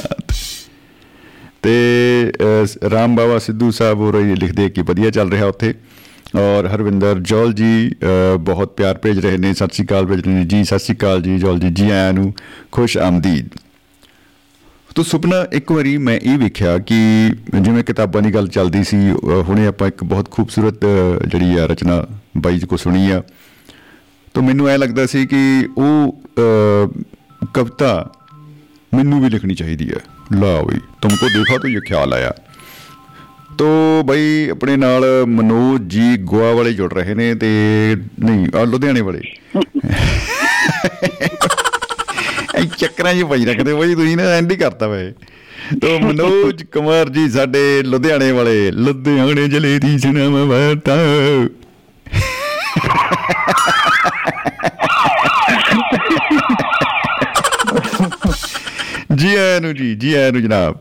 ਤੇ 1.62 1.73
ਅ, 2.41 2.89
ਰਾਮ 2.89 3.15
ਬਾਬਾ 3.15 3.39
ਸਿੱਧੂ 3.39 3.71
ਸਾਹਿਬ 3.71 3.99
ਹੋ 3.99 4.12
ਰਹੀ 4.12 4.36
ਲਿਖਦੇ 4.36 4.69
ਕਿ 4.69 4.82
ਵਧੀਆ 4.82 5.10
ਚੱਲ 5.10 5.32
ਰਿਹਾ 5.32 5.45
ਉੱਥੇ। 5.45 5.73
ਔਰ 6.36 6.67
ਹਰਵਿੰਦਰ 6.67 7.19
ਜੋਲ 7.19 7.54
ਜੀ 7.54 7.89
ਅ, 7.89 8.38
ਬਹੁਤ 8.38 8.73
ਪਿਆਰ 8.78 8.97
ਭੇਜ 8.97 9.19
ਰਹੇ 9.19 9.38
ਨੇ 9.38 9.54
ਸਤਿ 9.54 9.73
ਸ਼੍ਰੀ 9.73 9.86
ਅਕਾਲ 9.86 10.06
ਭੇਜ 10.06 10.21
ਰਹੇ 10.21 10.34
ਨੇ। 10.34 10.45
ਜੀ 10.45 10.63
ਸਤਿ 10.63 10.80
ਸ਼੍ਰੀ 10.80 10.95
ਅਕਾਲ 10.95 11.21
ਜੀ 11.21 11.38
ਜੋਲ 11.39 11.60
ਜੀ 11.60 11.69
ਜੀ 11.69 11.89
ਆਇਆਂ 11.89 12.13
ਨੂੰ 12.13 12.34
ਖੁਸ਼ 12.71 12.97
ਆਮਦੀਦ। 12.97 13.49
ਤੋ 14.95 15.04
ਸੁਪਨਾ 15.04 15.36
ਇੱਕ 15.54 15.71
ਵਾਰੀ 15.71 15.97
ਮੈਂ 15.97 16.17
ਇਹ 16.23 16.38
ਵੇਖਿਆ 16.38 16.77
ਕਿ 16.77 16.95
ਜਿਵੇਂ 17.62 17.84
ਕਿਤਾਬਾਂ 17.84 18.21
ਦੀ 18.21 18.34
ਗੱਲ 18.34 18.47
ਚੱਲਦੀ 18.47 18.84
ਸੀ 18.84 18.97
ਅ, 19.12 19.41
ਹੁਣੇ 19.41 19.67
ਆਪਾਂ 19.67 19.88
ਇੱਕ 19.88 20.04
ਬਹੁਤ 20.04 20.32
ਖੂਬਸੂਰਤ 20.32 20.86
ਅ, 20.86 21.27
ਜਿਹੜੀ 21.27 21.58
ਆ 21.58 21.65
ਰਚਨਾ 21.65 22.04
ਬਾਈ 22.38 22.60
ਜੀ 22.60 22.67
ਕੋ 22.67 22.77
ਸੁਣੀ 22.77 23.10
ਆ। 23.12 23.21
ਤੋ 24.34 24.41
ਮੈਨੂੰ 24.41 24.67
ਐ 24.67 24.77
ਲੱਗਦਾ 24.77 25.06
ਸੀ 25.06 25.25
ਕਿ 25.25 25.67
ਉਹ 25.77 26.21
ਅ, 26.39 26.88
ਕਵਿਤਾ 27.54 28.12
ਮੈਨੂੰ 28.95 29.21
ਵੀ 29.21 29.30
ਲਿਖਣੀ 29.30 29.56
ਚਾਹੀਦੀ 29.56 29.89
ਹੈ 29.89 29.99
ਲਾ 30.39 30.62
ਬਈ 30.62 30.80
ਤੁਮਕੋ 31.01 31.30
ਦੇਖਾ 31.30 31.58
ਤਾਂ 31.58 31.69
ਇਹ 31.69 31.82
ਖਿਆਲ 31.82 32.13
ਆਇਆ। 32.13 32.34
ਤੋ 33.58 33.67
ਬਈ 34.06 34.49
ਆਪਣੇ 34.49 34.75
ਨਾਲ 34.77 35.06
ਮਨੋਜ 35.27 35.82
ਜੀ 35.82 36.17
ਗੋਆ 36.17 36.51
ਵਾਲੇ 36.54 36.73
ਜੁੜ 36.73 36.93
ਰਹੇ 36.93 37.13
ਨੇ 37.15 37.34
ਤੇ 37.36 37.49
ਨਹੀਂ 38.19 38.47
ਆ 38.56 38.63
ਲੁਧਿਆਣੇ 38.63 39.01
ਵਾਲੇ। 39.01 39.21
ਇਹ 39.58 41.38
ਚੱਕਰਾਂ 42.82 43.13
'ਚ 43.15 43.24
ਪਈ 43.24 43.46
ਰੱਖਦੇ 43.46 43.74
ਬਈ 43.74 43.96
ਤੁਸੀਂ 43.96 44.17
ਨਾ 44.17 44.24
ਐਂਡ 44.24 44.52
ਹੀ 44.52 44.58
ਕਰਤਾ 44.58 44.88
ਵੇ। 44.88 45.13
ਤੋ 45.82 45.98
ਮਨੋਜ 46.00 46.63
ਕੁਮਾਰ 46.63 47.10
ਜੀ 47.10 47.30
ਸਾਡੇ 47.30 47.82
ਲੁਧਿਆਣੇ 47.84 48.32
ਵਾਲੇ, 48.32 48.72
ਲੁਧਿਆਣੇ 48.72 49.48
ਜਲੇ 49.48 49.78
ਦੀ 49.80 49.98
ਸੁਣਾਵਾਂ 50.00 50.46
ਵਾਰਤਾ। 50.46 50.96
ਜੀ 59.15 59.36
ਆਇਆਂ 59.36 59.62
ਨੂੰ 59.62 59.74
ਜੀ 59.76 59.94
ਜੀ 59.96 60.13
ਆਇਆਂ 60.13 60.32
ਨੂੰ 60.32 60.41
ਜਨਾਬ। 60.41 60.78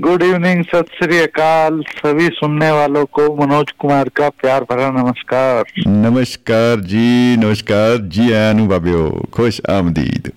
गुड 0.00 0.22
इवनिंग 0.22 0.64
सत 0.64 0.86
श्री 0.94 1.18
अकाल 1.18 1.82
सभी 1.88 2.26
सुनने 2.28 2.70
वालों 2.70 3.04
को 3.06 3.24
मनोज 3.36 3.70
कुमार 3.78 4.08
का 4.08 4.28
प्यार 4.28 4.62
भरा 4.62 4.88
नमस्कार 4.90 5.64
नमस्कार 5.86 6.80
जी 6.80 7.36
नमस्कार 7.36 7.96
जी 8.14 8.30
अनुभाबियो 8.32 9.02
खुश 9.32 9.60
आमदीद 9.70 10.30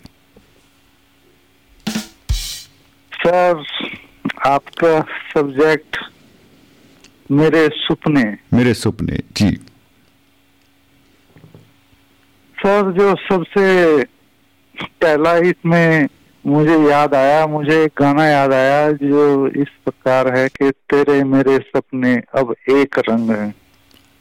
सर 3.11 3.63
आपका 4.47 4.99
सब्जेक्ट 5.33 5.97
मेरे 7.31 7.67
सपने। 7.77 8.23
मेरे 8.53 8.73
सपने 8.73 9.17
जी। 9.37 9.49
सर 12.57 12.91
जो 12.91 13.15
सबसे 13.15 13.65
पहला 15.01 15.35
इसमें 15.49 16.07
मुझे 16.46 16.76
याद 16.84 17.12
आया 17.14 17.40
मुझे 17.48 17.74
एक 17.82 17.92
गाना 17.96 18.24
याद 18.26 18.52
आया 18.52 18.78
जो 19.02 19.24
इस 19.58 19.68
प्रकार 19.84 20.30
है 20.36 20.46
कि 20.50 20.70
तेरे 20.90 21.18
मेरे 21.26 21.56
सपने 21.66 22.14
अब 22.34 22.54
एक 22.72 22.98
रंग 23.08 23.30
है 23.32 23.50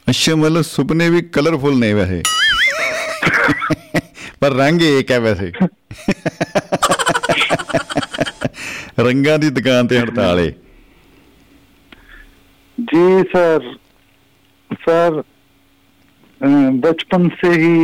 ਅੱਛਾ 0.06 0.34
ਮਤਲਬ 0.36 0.62
ਸੁਪਨੇ 0.66 1.08
ਵੀ 1.08 1.20
ਕਲਰਫੁਲ 1.34 1.78
ਨੇ 1.78 1.92
ਵੈਸੇ 1.94 2.22
ਪਰ 4.40 4.52
ਰੰਗ 4.54 4.82
ਇੱਕ 4.82 5.10
ਹੈ 5.10 5.18
ਵੈਸੇ 5.20 5.50
ਰੰਗਾਂ 9.00 9.38
ਦੀ 9.38 9.50
ਦੁਕਾਨ 9.50 9.86
ਤੇ 9.86 9.98
ਹੜਤਾਲ 9.98 10.40
ਏ 10.40 10.52
जी 12.78 13.02
सर 13.26 13.66
सर 14.70 15.18
अ, 16.40 16.48
बचपन 16.78 17.26
से 17.34 17.50
ही 17.56 17.74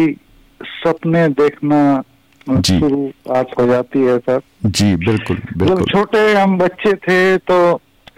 सपने 0.60 1.20
देखना 1.34 1.78
जी। 1.82 2.11
शुरुआत 2.47 3.51
हो 3.59 3.65
जाती 3.67 3.99
है 3.99 4.17
सर। 4.19 4.39
जी 4.65 4.95
बिल्कुल 4.95 5.37
बिल्कुल। 5.57 5.77
जब 5.77 5.85
छोटे 5.89 6.33
हम 6.33 6.57
बच्चे 6.57 6.93
थे 7.05 7.37
तो 7.37 7.57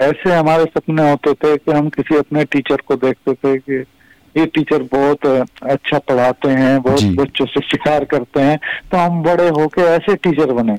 ऐसे 0.02 0.34
हमारे 0.34 0.64
सपने 0.68 1.10
होते 1.10 1.34
थे 1.34 1.56
कि 1.58 1.72
हम 1.72 1.90
किसी 1.90 2.16
अपने 2.16 2.44
टीचर 2.46 2.82
को 2.88 2.96
देखते 2.96 3.34
थे 3.34 3.58
कि 3.58 3.84
ये 4.36 4.46
टीचर 4.46 4.84
बहुत 4.92 5.26
अच्छा 5.66 6.00
पढ़ाते 6.00 6.50
हैं 6.52 6.82
बहुत 6.82 7.04
बच्चों 7.18 7.46
से 7.46 7.62
शिकार 7.62 8.04
करते 8.06 8.42
हैं 8.42 8.58
तो 8.92 8.98
हम 8.98 9.22
बड़े 9.24 9.48
होके 9.60 9.82
ऐसे 9.92 10.16
टीचर 10.18 10.52
बने। 10.54 10.74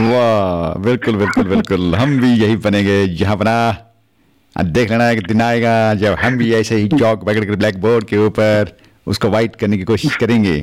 वाह 0.00 0.78
बिल्कुल 0.82 1.16
बिल्कुल 1.16 1.44
बिल्कुल। 1.44 1.94
हम 1.94 2.18
भी 2.20 2.32
यही 2.34 2.56
बनेंगे 2.58 3.02
यहाँ 3.02 3.36
बना। 3.36 3.56
देख 4.56 4.90
लेना 4.90 5.10
एक 5.10 5.26
दिन 5.26 5.40
आएगा 5.42 5.72
जब 5.94 6.14
हम 6.14 6.36
भी 6.38 6.52
ऐसे 6.54 6.76
ही 6.76 6.88
चौक 6.88 7.24
पकड़ 7.24 7.44
कर 7.44 7.56
ब्लैक 7.56 7.80
बोर्ड 7.80 8.04
के 8.04 8.18
ऊपर 8.26 8.76
उसको 9.06 9.28
वाइट 9.30 9.56
करने 9.56 9.76
की 9.78 9.84
कोशिश 9.84 10.16
करेंगे। 10.16 10.56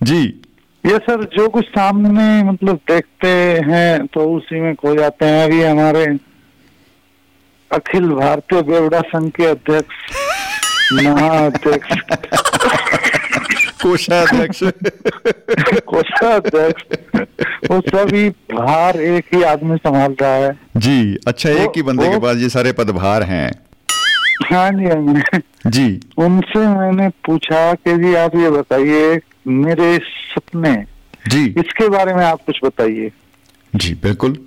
जी। 0.00 0.22
ये 0.84 0.98
सर 0.98 1.24
जो 1.34 1.48
कुछ 1.48 1.64
सामने 1.66 2.42
मतलब 2.42 2.76
देखते 2.90 3.28
हैं 3.66 4.06
तो 4.06 4.24
उसी 4.36 4.60
में 4.60 4.74
खो 4.74 4.94
जाते 4.96 5.26
हैं। 5.26 5.44
अभी 5.44 5.62
हमारे 5.62 6.04
अखिल 7.70 8.08
भारतीय 8.10 8.62
बेवड़ा 8.62 9.00
संघ 9.00 9.30
के 9.32 9.46
अध्यक्ष 9.46 9.96
महाअध्यक्ष। 10.92 11.90
कोषाध्यक्ष। 13.82 14.62
कोषाध्यक्ष। 15.86 16.82
वो 17.70 17.80
सभी 17.80 18.28
भार 18.54 19.00
एक 19.00 19.34
ही 19.34 19.42
आदमी 19.42 19.76
संभाल 19.76 20.16
रहा 20.22 20.34
है। 20.36 20.52
जी 20.76 21.16
अच्छा 21.28 21.50
एक 21.50 21.72
ही 21.76 21.82
बंदे 21.82 22.08
के 22.08 22.18
पास 22.18 22.36
ये 22.36 22.48
सारे 22.48 22.72
पदभार 22.72 23.22
हैं। 23.22 23.50
हाँ 24.44 24.70
जी 24.70 24.84
हाँ 24.84 25.00
जी। 25.06 25.40
जी। 25.66 26.00
उनसे 26.18 26.66
मैंने 26.68 27.08
पूछा 27.26 27.72
कि 27.74 27.96
जी 27.98 28.14
आप 28.14 28.36
ये 28.36 28.50
बताइए 28.50 29.16
मेरे 29.50 29.96
सपने। 29.98 30.74
जी। 31.28 31.44
इसके 31.58 31.88
बारे 31.88 32.14
में 32.14 32.24
आप 32.24 32.40
कुछ 32.46 32.60
बताइए। 32.64 33.10
जी 33.72 33.94
बिल्कुल। 34.02 34.38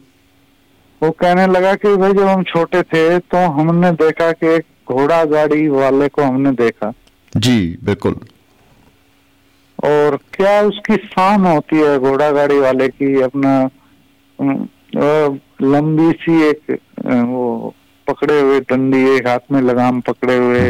वो 1.02 1.10
कहने 1.13 1.46
लगा 1.48 1.74
कि 1.76 1.96
भाई 1.98 2.13
जब 2.13 2.28
हम 2.28 2.44
छोटे 2.46 2.82
थे 2.84 3.18
तो 3.22 3.38
हमने 3.52 3.92
देखा 3.94 4.32
कि 4.34 4.48
एक 4.48 4.66
घोड़ा 4.92 5.24
गाड़ी 5.26 5.68
वाले 5.70 6.08
को 6.08 6.22
हमने 6.22 6.52
देखा। 6.54 6.92
जी 7.34 7.58
बिल्कुल। 7.84 8.16
और 9.80 10.18
क्या 10.34 10.60
उसकी 10.63 10.96
शान 11.06 11.46
होती 11.46 11.78
है 11.78 11.98
घोड़ा 12.00 12.32
गाड़ी 12.32 12.60
वाले 12.60 12.88
की? 12.89 13.22
अपना 13.22 13.70
लंबी 15.63 16.12
सी 16.13 16.42
एक 16.44 16.80
वो 17.02 17.74
पकड़े 18.08 18.39
हुए 18.39 18.60
डंडी 18.62 19.04
एक 19.10 19.28
हाथ 19.28 19.52
में 19.52 19.62
लगाम 19.62 20.00
पकड़े 20.02 20.36
हुए 20.38 20.70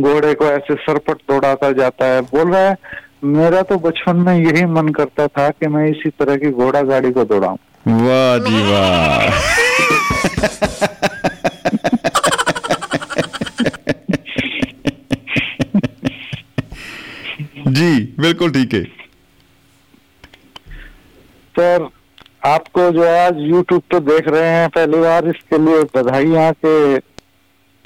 घोड़े 0.00 0.32
को 0.34 0.44
ऐसे 0.46 0.74
सरपट 0.76 1.18
दौड़ाता 1.30 1.70
जाता 1.72 2.06
है। 2.06 2.20
बोल 2.22 2.50
रहा 2.50 2.60
है 2.60 2.76
मेरा 3.22 3.60
तो 3.62 3.76
बचपन 3.78 4.16
में 4.16 4.34
यही 4.34 4.64
मन 4.66 4.88
करता 4.92 5.26
था 5.28 5.48
कि 5.50 5.66
मैं 5.74 5.84
इसी 5.90 6.10
तरह 6.20 6.36
की 6.36 6.50
घोड़ा 6.50 6.80
गाड़ी 6.82 7.10
को 7.12 7.24
दौड़ाऊं। 7.24 7.56
वाह 8.06 8.38
जी 8.46 8.62
वाह। 8.70 9.60
जी 17.68 18.00
बिल्कुल 18.20 18.50
ठीक 18.52 18.74
है। 18.74 18.82
सर 21.54 21.88
आपको 22.46 22.90
जो 22.90 23.02
आज 23.08 23.36
यूट्यूब 23.38 23.82
पे 23.90 24.00
देख 24.00 24.28
रहे 24.28 24.48
हैं 24.50 24.68
पहली 24.68 25.00
बार 25.00 25.28
इसके 25.28 25.58
लिए 25.64 25.82
बधाइयाँ 25.96 26.52
के 26.64 26.72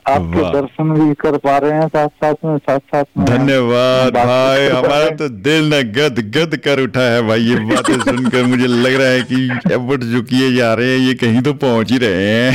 आपके 0.08 0.42
दर्शन 0.52 0.90
भी 0.94 1.14
कर 1.14 1.36
पा 1.36 1.56
रहे 1.58 1.72
हैं 1.72 1.86
साथ 1.88 2.08
साथ 2.08 2.44
में 2.44 2.56
साथ 2.58 2.78
साथ 2.78 3.04
में। 3.18 3.24
धन्यवाद 3.26 4.14
भाई 4.14 4.68
कर 4.68 4.74
हमारा 4.76 5.08
तो 5.16 5.28
दिल 5.46 5.74
न 5.74 5.80
गद 5.92 6.20
गद 6.36 6.56
कर 6.64 6.80
उठा 6.80 7.06
है 7.12 7.22
भाई 7.28 7.40
ये 7.40 7.56
बातें 7.70 7.94
सुनकर 8.00 8.42
मुझे 8.42 8.66
लग 8.66 8.94
रहा 8.94 9.08
है 9.08 9.22
कि 9.22 9.40
एफर्ट 9.72 10.04
जो 10.04 10.22
किए 10.22 10.52
जा 10.56 10.74
रहे 10.74 10.92
हैं 10.92 10.98
ये 10.98 11.14
कहीं 11.14 11.42
तो 11.42 11.52
पहुँच 11.64 11.92
ही 11.92 11.98
रहे 11.98 12.28
हैं। 12.28 12.50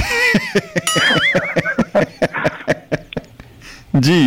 जी। 4.01 4.19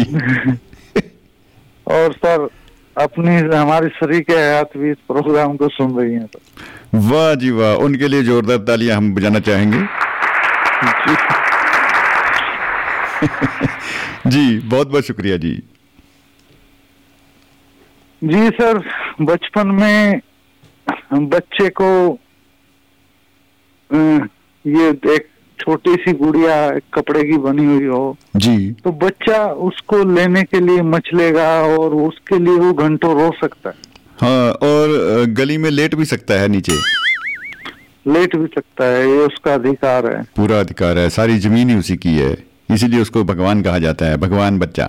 और 1.86 2.12
सर 2.12 2.48
अपनी 3.02 3.36
हमारी 3.56 3.88
शरीर 3.88 4.20
के 4.20 4.32
हयात 4.32 4.76
भी 4.76 4.90
इस 4.90 4.96
प्रोग्राम 5.12 5.56
को 5.56 5.68
सुन 5.68 5.96
रही 5.98 6.14
हैं 6.14 6.28
वाह 6.94 7.34
जी 7.34 7.50
वाह 7.50 7.74
उनके 7.84 8.08
लिए 8.08 8.22
जोरदार 8.22 8.58
तालियाँ 8.58 8.96
हम 8.96 9.14
बजाना 9.14 9.38
चाहेंगे। 9.40 9.78
जी। 9.78 11.43
बहुत 14.68 14.88
बहुत 14.88 15.04
शुक्रिया 15.04 15.36
जी। 15.36 15.62
जी 18.22 18.48
सर 18.48 18.82
बचपन 19.22 19.66
में 19.66 20.20
बच्चे 21.12 21.68
को 21.68 22.18
ये 24.64 25.14
एक 25.14 25.28
छोटी 25.58 25.94
सी 25.94 26.12
गुड़िया 26.12 26.78
कपड़े 26.94 27.24
की 27.24 27.36
बनी 27.38 27.64
हुई 27.64 27.86
हो 27.86 28.16
जी। 28.36 28.70
तो 28.72 28.92
बच्चा 28.92 29.46
उसको 29.46 30.14
लेने 30.14 30.42
के 30.42 30.60
लिए 30.60 30.82
मचलेगा 30.82 31.62
और 31.62 31.94
उसके 31.94 32.38
लिए 32.38 32.54
वो 32.54 32.72
घंटों 32.72 33.22
रो 33.22 33.30
सकता 33.40 33.70
है। 33.70 33.76
हाँ 34.20 34.52
और 34.52 35.24
गली 35.24 35.58
में 35.58 35.70
लेट 35.70 35.94
भी 35.94 36.04
सकता 36.04 36.34
है 36.34 36.48
नीचे। 36.48 36.72
लेट 38.06 38.36
भी 38.36 38.46
सकता 38.46 38.84
है 38.84 39.06
ये 39.08 39.18
उसका 39.18 39.54
अधिकार 39.54 40.16
है। 40.16 40.22
पूरा 40.22 40.60
अधिकार 40.60 40.98
है 40.98 41.10
सारी 41.10 41.38
ज़मीन 41.38 41.70
ही 41.70 41.76
उसी 41.76 41.96
की 41.96 42.16
है। 42.16 42.53
इसीलिए 42.68 43.00
उसको 43.00 43.24
भगवान 43.24 43.62
कहा 43.62 43.78
जाता 43.78 44.06
है 44.06 44.16
भगवान 44.16 44.58
बच्चा। 44.58 44.88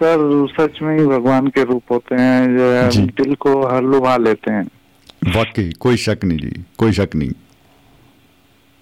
सर 0.00 0.46
सच 0.50 0.78
में 0.82 0.98
ही 0.98 1.06
भगवान 1.06 1.46
के 1.46 1.64
रूप 1.64 1.82
होते 1.90 2.14
हैं 2.14 2.56
जो 2.56 2.70
है 2.72 3.06
दिल 3.06 3.34
को 3.34 3.50
हर 3.66 3.82
लुभा 3.82 4.16
लेते 4.16 4.52
हैं। 4.52 4.64
वाकई 5.34 5.70
कोई 5.80 5.96
शक 5.96 6.18
नहीं 6.24 6.38
जी 6.38 6.64
कोई 6.78 6.92
शक 6.92 7.10
नहीं। 7.14 7.32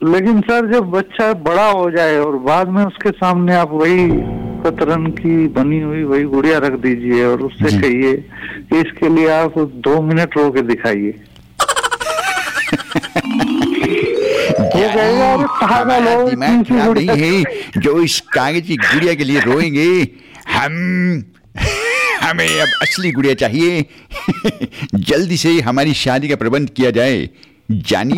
लेकिन 0.01 0.41
सर 0.41 0.73
जब 0.73 0.91
बच्चा 0.91 1.33
बड़ा 1.47 1.69
हो 1.71 1.91
जाए 1.91 2.17
और 2.17 2.37
बाद 2.39 2.69
में 2.69 2.85
उसके 2.85 3.11
सामने 3.11 3.55
आप 3.55 3.71
वही 3.73 4.09
कतरन 4.65 5.07
की 5.19 5.47
बनी 5.49 5.81
हुई 5.81 6.03
वही 6.03 6.25
गुड़िया 6.35 6.59
रख 6.59 6.73
दीजिए 6.81 7.25
और 7.25 7.43
उससे 7.43 7.79
कहिए 7.81 8.17
कि 8.71 8.81
इसके 8.81 9.09
लिए 9.09 9.29
आप 9.31 9.59
दो 9.59 10.01
मिनट 10.03 10.37
रो 10.37 10.51
के 10.51 10.63
दिखाइए। 10.63 11.15
वो 14.79 14.89
कहेगा 14.95 15.33
अरे 15.35 15.45
पागल 15.45 16.09
हो 16.09 16.29
दिमाग 16.31 16.65
खराब 16.65 16.99
नहीं 16.99 17.45
है 17.45 17.81
जो 17.81 18.01
इस 18.03 18.21
कागज़ 18.21 18.61
की 18.61 18.77
गुड़िया 18.77 19.15
के 19.15 19.25
लिए 19.25 19.41
रोएँगे 19.41 19.91
हम 20.49 20.73
हमें 22.23 22.61
अब 22.61 22.69
असली 22.83 23.11
गुड़िया 23.13 23.35
चाहिए। 23.35 23.85
जल्दी 24.95 25.37
से 25.37 25.61
हमारी 25.61 25.95
शादी 25.95 26.29
का 26.29 26.37
प्रबंध 26.37 26.71
किया 26.71 26.91
जाए। 26.91 27.29
जानी? 27.71 28.17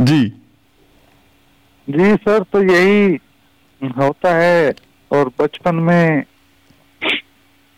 जी। 0.00 0.20
जी 1.88 2.14
सर 2.14 2.42
तो 2.42 2.62
यही 2.62 3.18
होता 3.98 4.34
है। 4.34 4.74
और 5.12 5.30
बचपन 5.40 5.74
में 5.74 6.22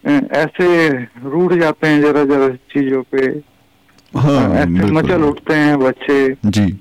ऐसे 0.06 0.88
रूठ 1.24 1.52
जाते 1.52 1.88
हैं 1.88 2.00
जरा 2.02 2.24
जरा 2.24 2.48
चीज़ों 2.48 3.02
पे। 3.02 3.26
हाँ 4.18 4.54
ऐसे 4.54 4.90
मचल 4.92 5.22
उठते 5.22 5.54
हैं 5.54 5.78
बच्चे। 5.80 6.36
जी। 6.46 6.78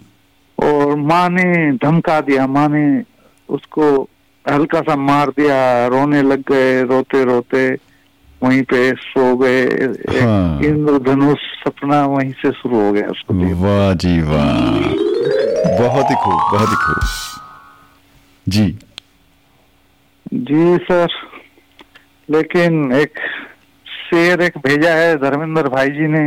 और 0.57 0.95
माँ 0.95 1.29
ने 1.29 1.71
धमका 1.71 2.21
दिया 2.21 2.47
माँ 2.47 2.67
ने 2.69 3.03
उसको 3.49 4.09
हल्का 4.51 4.81
सा 4.81 4.95
मार 4.95 5.29
दिया 5.29 5.87
रोने 5.87 6.21
लग 6.21 6.39
गए 6.51 6.83
रोते 6.83 7.23
रोते 7.23 7.77
वहीं 8.43 8.61
पे 8.63 8.91
सो 8.91 9.35
गए। 9.37 9.65
हाँ। 10.21 10.61
इंद्रधनुष 10.61 11.37
सपना 11.37 12.05
वहीं 12.05 12.31
से 12.31 12.51
शुरू 12.51 12.81
हो 12.81 12.91
गया 12.91 13.07
उसको 13.07 13.33
वाह 13.33 13.93
जी 13.93 14.21
वाह। 14.21 14.49
बहुत 15.81 16.09
ही 16.09 16.15
खूब 16.15 16.39
बहुत 16.53 16.69
ही 16.69 16.75
खूब। 16.75 16.99
जी। 18.47 18.67
जी 20.33 20.77
सर। 20.77 21.30
लेकिन 22.31 22.91
एक 22.93 23.19
शेर 23.85 24.41
एक 24.41 24.57
भेजा 24.57 24.93
है 24.93 25.15
धर्मेंद्र 25.19 25.69
भाई 25.69 25.89
जी 25.89 26.07
ने 26.07 26.23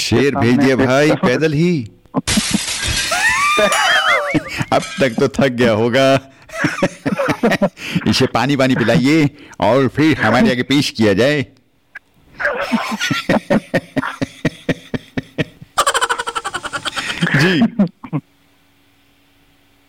शेर 0.00 0.32
सामने 0.32 0.40
भेज 0.40 0.56
दिया 0.58 0.76
भाई 0.76 1.10
पैदल 1.22 1.52
ही। 1.52 1.72
अब 4.72 4.82
तक 5.00 5.16
तो 5.20 5.28
थक 5.36 5.52
गया 5.52 5.72
होगा। 5.72 6.06
इसे 8.08 8.26
पानी 8.34 8.56
पानी 8.56 8.74
पिलाइए 8.74 9.28
और 9.60 9.88
फिर 9.88 10.20
हमारे 10.20 10.50
आगे 10.50 10.62
पेश 10.62 10.90
किया 10.90 11.12
जाए। 11.14 11.42
जी। 17.36 17.60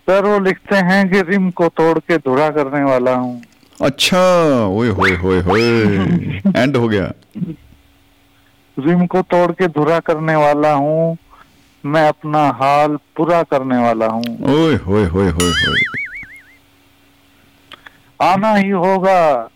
सर 0.07 0.25
वो 0.25 0.39
लिखते 0.39 0.75
हैं 0.87 1.09
कि 1.11 1.21
रिम 1.29 1.49
को 1.51 1.67
तोड़ 1.71 1.97
के 1.99 2.17
धुरा 2.19 2.49
करने 2.49 2.83
वाला 2.83 3.13
हूँ। 3.15 3.41
अच्छा 3.85 4.19
ओए 4.65 4.89
होए 4.89 5.15
होए 5.15 5.41
होए। 5.41 5.61
एंड 6.57 6.77
हो 6.77 6.87
गया। 6.87 7.11
रिम 8.79 9.05
को 9.05 9.21
तोड़ 9.21 9.51
के 9.51 9.67
धुरा 9.67 9.99
करने 9.99 10.35
वाला 10.35 10.73
हूँ। 10.73 11.17
मैं 11.83 12.07
अपना 12.07 12.39
हाल 12.49 12.97
पूरा 13.17 13.43
करने 13.43 13.77
वाला 13.77 14.05
हूँ। 14.05 14.23
ओए 14.55 14.75
होए 14.75 15.05
होए 15.05 15.29
होए 15.29 15.51
होए। 15.51 15.83
आना 18.21 18.55
ही 18.55 18.69
होगा 18.69 19.49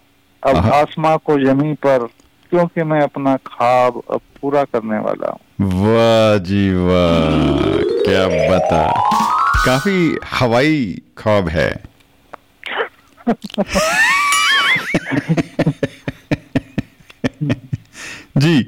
अब। 0.44 0.56
आसमां 0.56 1.18
को 1.18 1.38
जमी 1.46 1.74
पर 1.74 2.08
क्योंकि 2.50 2.84
मैं 2.84 3.02
अपना 3.02 3.36
ख्वाब 3.38 4.02
अब 4.12 4.22
पूरा 4.42 4.64
करने 4.64 5.00
वाला 5.00 5.30
हूँ। 5.30 5.40
वाह 5.62 6.38
जी 6.38 6.74
वाह 6.74 7.82
क्या 8.06 8.28
बता। 8.52 8.86
काफ़ी 9.66 10.18
हवाई 10.26 11.02
ख्वाब 11.18 11.48
है। 11.48 11.84
जी। 18.38 18.64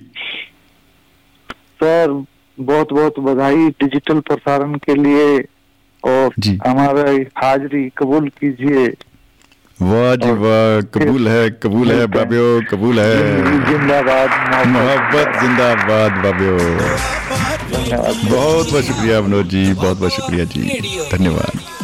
सर 1.83 2.25
बहुत 2.59 2.93
बहुत 2.93 3.19
बधाई 3.19 3.55
डिजिटल 3.55 4.19
प्रसारण 4.19 4.75
के 4.75 4.95
लिए 4.95 5.43
और 6.03 6.33
हमारा 6.67 7.45
हाजिरी 7.45 7.91
कबूल 7.97 8.29
कीजिए। 8.29 8.93
वाह 9.81 10.15
जी 10.15 10.31
वाह 10.31 10.81
कबूल 10.95 11.27
है 11.27 11.49
कबूल 11.49 11.91
है 11.91 12.07
बाबियो 12.07 12.61
कबूल 12.71 12.99
है। 12.99 13.15
जिंदाबाद 13.69 14.29
मोहब्बत। 14.67 15.41
जिंदाबाद 15.41 16.11
बाबियो 16.11 16.57
बहुत 18.29 18.71
बहुत 18.71 18.83
शुक्रिया 18.83 19.21
मनोज 19.21 19.45
जी 19.45 19.73
बहुत 19.73 19.97
बहुत 19.97 20.11
शुक्रिया 20.11 20.45
जी। 20.45 20.61
धन्यवाद। 21.11 21.80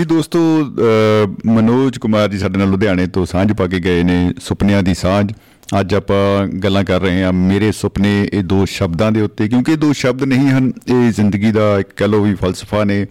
ਜੀ 0.00 0.06
ਦੋਸਤੋ, 0.06 0.38
ਅਹ, 0.64 1.50
ਮਨੋਜ 1.50 1.98
ਕੁਮਾਰ 1.98 2.28
ਜੀ 2.28 2.38
ਸਾਡੇ 2.38 2.58
ਨਾਲ 2.58 2.68
ਲੁਧਿਆਣੇ 2.68 3.06
ਤੋਂ 3.06 3.26
ਸਾਂਝ 3.26 3.52
ਪਾ 3.52 3.66
ਕੇ 3.66 3.78
ਗਏ 3.78 4.02
ਨੇ, 4.02 4.32
ਸੁਪਨਿਆਂ 4.40 4.82
ਦੀ 4.82 4.94
ਸਾਂਝ। 4.94 5.32
ਅੱਜ 5.80 5.94
ਆਪਾਂ 5.94 6.46
ਗੱਲਾਂ 6.46 6.84
ਕਰ 6.84 7.00
ਰਹੇ 7.00 7.22
ਹਾਂ 7.22 7.32
ਮੇਰੇ 7.32 7.72
ਸੁਪਨੇ, 7.72 8.28
ਇਹ 8.32 8.42
ਦੋ 8.42 8.64
ਸ਼ਬਦਾਂ 8.64 9.12
ਦੇ 9.12 9.20
ਉੱਤੇ, 9.20 9.48
ਕਿਉਂਕਿ 9.48 9.72
ਇਹ 9.72 9.76
ਦੋ 9.76 9.92
ਸ਼ਬਦ 9.92 10.22
ਨਹੀਂ 10.22 10.48
ਹਨ, 10.48 10.72
ਇਹ 10.88 11.12
ਜ਼ਿੰਦਗੀ 11.12 11.52
ਦਾ 11.52 11.78
ਇੱਕ 11.78 11.88
ਕਹ 11.96 12.04
ਲਓ 12.04 12.22
ਵੀ 12.22 12.34
ਫਲਸਫਾ 12.34 12.84
ਨੇ। 12.84 13.06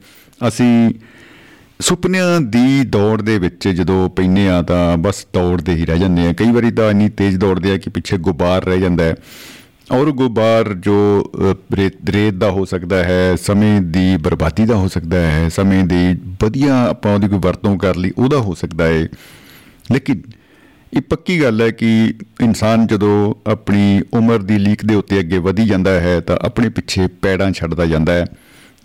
ਅਸੀਂ 0.47 0.93
ਸੁਪਨਿਆਂ 1.81 2.41
ਦੀ 2.41 2.83
ਦੌੜ 2.83 3.21
ਦੇ 3.21 3.39
ਵਿੱਚ 3.39 3.67
ਜਦੋਂ 3.67 4.09
ਪੈਨੇ 4.09 4.49
ਆ 4.49 4.61
ਤਾਂ 4.61 4.97
ਬਸ 4.97 5.27
ਦੌੜਦੇ 5.33 5.73
ਹੀ 5.73 5.85
ਰਹਿ 5.85 5.99
ਜਾਂਦੇ 5.99 6.27
ਆ 6.27 6.33
ਕਈ 6.33 6.51
ਵਾਰੀ 6.51 6.71
ਤਾਂ 6.71 6.89
ਇੰਨੀ 6.89 7.09
ਤੇਜ਼ 7.09 7.37
ਦੌੜਦੇ 7.37 7.71
ਆ 7.71 7.77
ਕਿ 7.77 7.89
ਪਿੱਛੇ 7.89 8.17
ਗੁਬਾਰ 8.17 8.65
ਰਹਿ 8.65 8.79
ਜਾਂਦਾ 8.79 9.03
ਹੈ। 9.03 9.15
ਔਰ 9.91 10.11
ਗੁਬਾਰ 10.11 10.73
ਜੋ 10.73 10.95
ਅ, 11.51 11.75
ਰੇਤ 11.75 12.09
ਰੇਤ 12.09 12.33
ਦਾ 12.33 12.51
ਹੋ 12.51 12.65
ਸਕਦਾ 12.65 13.03
ਹੈ 13.03 13.35
ਸਮੇਂ 13.35 13.81
ਦੀ 13.81 14.17
ਬਰਬਾਦੀ 14.17 14.65
ਦਾ 14.65 14.75
ਹੋ 14.75 14.87
ਸਕਦਾ 14.87 15.17
ਹੈ 15.17 15.49
ਸਮੇਂ 15.49 15.83
ਦੀ 15.83 16.17
ਵਧੀਆ 16.41 16.87
ਆਪਾਂ 16.89 17.13
ਉਹਦੀ 17.13 17.27
ਕੋਈ 17.27 17.39
ਵਰਤੋਂ 17.39 17.77
ਕਰ 17.77 17.95
ਲਈ 17.95 18.11
ਉਹਦਾ 18.17 18.37
ਹੋ 18.37 18.53
ਸਕਦਾ 18.53 18.85
ਹੈ। 18.85 19.07
ਲੇਕਿਨ 19.91 20.21
ਇਹ 20.93 21.01
ਪੱਕੀ 21.01 21.41
ਗੱਲ 21.41 21.61
ਹੈ 21.61 21.71
ਕਿ 21.71 22.13
ਇਨਸਾਨ 22.41 22.87
ਜਦੋਂ 22.87 23.33
ਆਪਣੀ 23.49 24.01
ਉਮਰ 24.13 24.37
ਦੀ 24.37 24.57
ਲੀਕ 24.57 24.85
ਦੇ 24.85 24.95
ਉੱਤੇ 24.95 25.19
ਅੱਗੇ 25.19 25.37
ਵਧੀ 25.37 25.65
ਜਾਂਦਾ 25.65 25.91
ਹੈ 25.91 26.19
ਤਾਂ 26.19 26.37
ਆਪਣੇ 26.41 26.69
ਪਿੱਛੇ 26.69 27.07
ਪੈੜਾਂ 27.07 27.51
ਛੱਡਦਾ 27.51 27.85
ਜਾਂਦਾ 27.85 28.13
ਹੈ। 28.13 28.25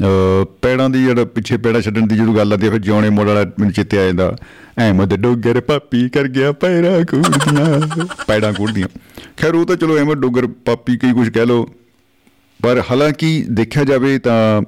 ਅ 0.00 0.44
ਪੈੜਾਂ 0.62 0.90
ਦੀ 0.90 1.04
ਜਿਹੜਾ 1.04 1.24
ਪਿੱਛੇ 1.24 1.56
ਪੈੜਾਂ 1.56 1.80
ਛੱਡਣ 1.80 2.06
ਦੀ 2.06 2.16
ਜਦੋਂ 2.16 2.34
ਗੱਲ 2.34 2.52
ਆਉਂਦੀ 2.52 2.66
ਹੈ 2.66 2.70
ਫਿਰ 2.70 2.80
ਜਿਉਣੇ 2.80 3.10
ਮੋੜ 3.10 3.26
ਵਾਲਾ 3.26 3.40
ਮੈਨੂੰ 3.40 3.72
ਚਿੱਤੇ 3.72 3.98
ਆ 3.98 4.04
ਜਾਂਦਾ 4.04 4.36
ਅਹਿਮਦ 4.78 5.14
ਡੋਗਰ 5.14 5.60
ਪਾਪੀ 5.60 6.08
ਕਰ 6.08 6.28
ਗਿਆ 6.28 6.52
ਪੈਰਾਂ 6.52 7.04
ਕੁੜਦੀਆਂ 7.04 8.06
ਪੈੜਾਂ 8.26 8.52
ਕੁੜਦੀਆਂ। 8.52 8.88
ਖੈਰ, 9.36 9.54
ਉਹ 9.54 9.66
ਤਾਂ 9.66 9.76
ਚਲੋ 9.76 9.96
ਅਹਿਮਦ 9.96 10.20
ਡੋਗਰ 10.20 10.46
ਪਾਪੀ 10.66 10.96
ਕਈ 10.96 11.12
ਕੁਝ 11.12 11.28
ਕਹਿ 11.28 11.46
ਲੋ 11.46 11.68
ਪਰ 12.60 12.82
ਹਾਲਾਂਕਿ 12.90 13.44
ਦੇਖਿਆ 13.50 13.84
ਜਾਵੇ 13.84 14.18
ਤਾਂ 14.18 14.62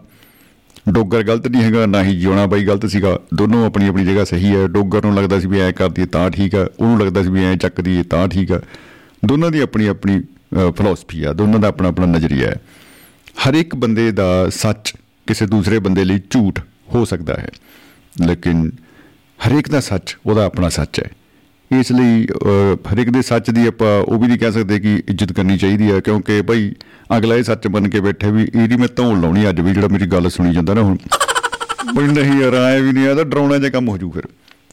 ਡੋਗਰ 0.88 1.22
ਗਲਤ 1.22 1.46
ਨਹੀਂ 1.46 1.62
ਹੈਗਾ, 1.62 1.86
ਨਾ 1.86 2.02
ਹੀ 2.02 2.18
ਜਿਉਣਾ 2.20 2.46
ਬਾਈ 2.46 2.64
ਗਲਤ 2.64 2.86
ਸੀਗਾ। 2.86 3.18
ਦੋਨੋਂ 3.34 3.64
ਆਪਣੀ 3.66 3.86
ਆਪਣੀ 3.88 4.04
ਜਗ੍ਹਾ 4.04 4.24
ਸਹੀ 4.24 4.54
ਹੈ। 4.54 4.66
ਡੋਗਰ 4.66 5.04
ਨੂੰ 5.04 5.14
ਲੱਗਦਾ 5.14 5.38
ਸੀ 5.40 5.48
ਵੀ 5.48 5.60
ਐ 5.60 5.70
ਕਰਦੀ 5.72 6.06
ਤਾਂ 6.06 6.30
ਠੀਕ 6.30 6.54
ਆ, 6.54 6.68
ਉਹਨੂੰ 6.80 6.98
ਲੱਗਦਾ 7.00 7.22
ਸੀ 7.22 7.30
ਵੀ 7.30 7.44
ਐ 7.44 7.54
ਚੱਕਦੀ 7.56 8.02
ਤਾਂ 8.02 8.26
ਠੀਕ 8.28 8.52
ਆ। 8.52 8.60
ਦੋਨਾਂ 9.24 9.50
ਦੀ 9.50 9.60
ਆਪਣੀ 9.60 9.86
ਆਪਣੀ 9.86 10.20
ਫਿਲਾਸਫੀ 10.76 11.22
ਆ। 11.24 11.32
ਦੋਨਾਂ 11.32 11.60
ਦਾ 11.60 11.68
ਆਪਣਾ 11.68 11.88
ਆਪਣਾ 11.88 12.06
ਨਜ਼ਰੀਆ 12.06 12.48
ਹੈ। 12.48 12.60
ਹਰ 13.44 13.54
ਇੱਕ 13.54 13.74
ਬੰਦੇ 13.74 14.10
ਦਾ 14.12 14.48
ਸੱਚ 14.50 14.94
ਕਿਸੇ 15.26 15.46
ਦੂਸਰੇ 15.46 15.78
ਬੰਦੇ 15.78 16.04
ਲਈ 16.04 16.20
ਝੂਠ 16.30 16.60
ਹੋ 16.94 17.04
ਸਕਦਾ 17.04 17.34
ਹੈ। 17.34 17.48
ਲੇਕਿਨ 18.26 18.70
ਹਰ 19.38 19.52
ਇੱਕ 19.52 19.68
ਦਾ 19.70 19.80
ਸੱਚ 19.80 20.16
ਉਹਦਾ 20.26 20.44
ਆਪਣਾ 20.44 20.68
ਸੱਚ 20.68 21.00
ਹੈ। 21.00 21.10
ਇਸ 21.72 21.92
ਲਈ 21.92 22.26
ਅਹ, 22.26 22.92
ਹਰ 22.92 22.98
ਇੱਕ 22.98 23.10
ਦੇ 23.10 23.22
ਸੱਚ 23.22 23.50
ਦੀ 23.50 23.66
ਆਪਾਂ 23.66 24.02
ਉਹ 24.02 24.18
ਵੀ 24.18 24.26
ਨਹੀਂ 24.26 24.38
ਕਹਿ 24.38 24.52
ਸਕਦੇ 24.52 24.80
ਕਿ 24.80 25.02
ਇੱਜ਼ਤ 25.08 25.32
ਕਰਨੀ 25.32 25.58
ਚਾਹੀਦੀ 25.58 25.90
ਹੈ 25.90 26.00
ਕਿਉਂਕਿ 26.00 26.42
ਭਾਈ 26.42 26.72
ਅਗਲਾ 27.16 27.34
ਇਹ 27.34 27.42
ਸੱਚ 27.42 27.66
ਮੰਨ 27.66 27.88
ਕੇ 27.88 28.00
ਬੈਠੇ 28.00 28.30
ਵੀ 28.30 28.42
ਇਹਦੀ 28.42 28.76
ਮੈਂ 28.76 28.88
ਧੌਣ 28.96 29.20
ਲਾਉਣੀ 29.20 29.48
ਅੱਜ 29.48 29.60
ਵੀ 29.60 29.72
ਜਿਹੜਾ 29.72 29.88
ਮੇਰੀ 29.88 30.06
ਗੱਲ 30.06 30.30
ਸੁਣੀ 30.30 30.52
ਜਾਂਦਾ 30.52 30.74
ਨਾ 30.74 30.82
ਹੁਣ। 30.82 30.96
ਬਈ 31.94 32.06
ਨਹੀਂ 32.06 32.40
ਯਾਰ 32.40 32.54
ਆਏ 32.54 32.80
ਵੀ 32.80 32.92
ਨਹੀਂ 32.92 33.08
ਆਦਾ 33.08 33.24
ਡਰਾਉਣਾ 33.24 33.58
ਜਿਹਾ 33.58 33.70
ਕੰਮ 33.70 33.88
ਹੋ 33.88 33.98
ਜੂ 33.98 34.10
ਫਿਰ। 34.10 34.22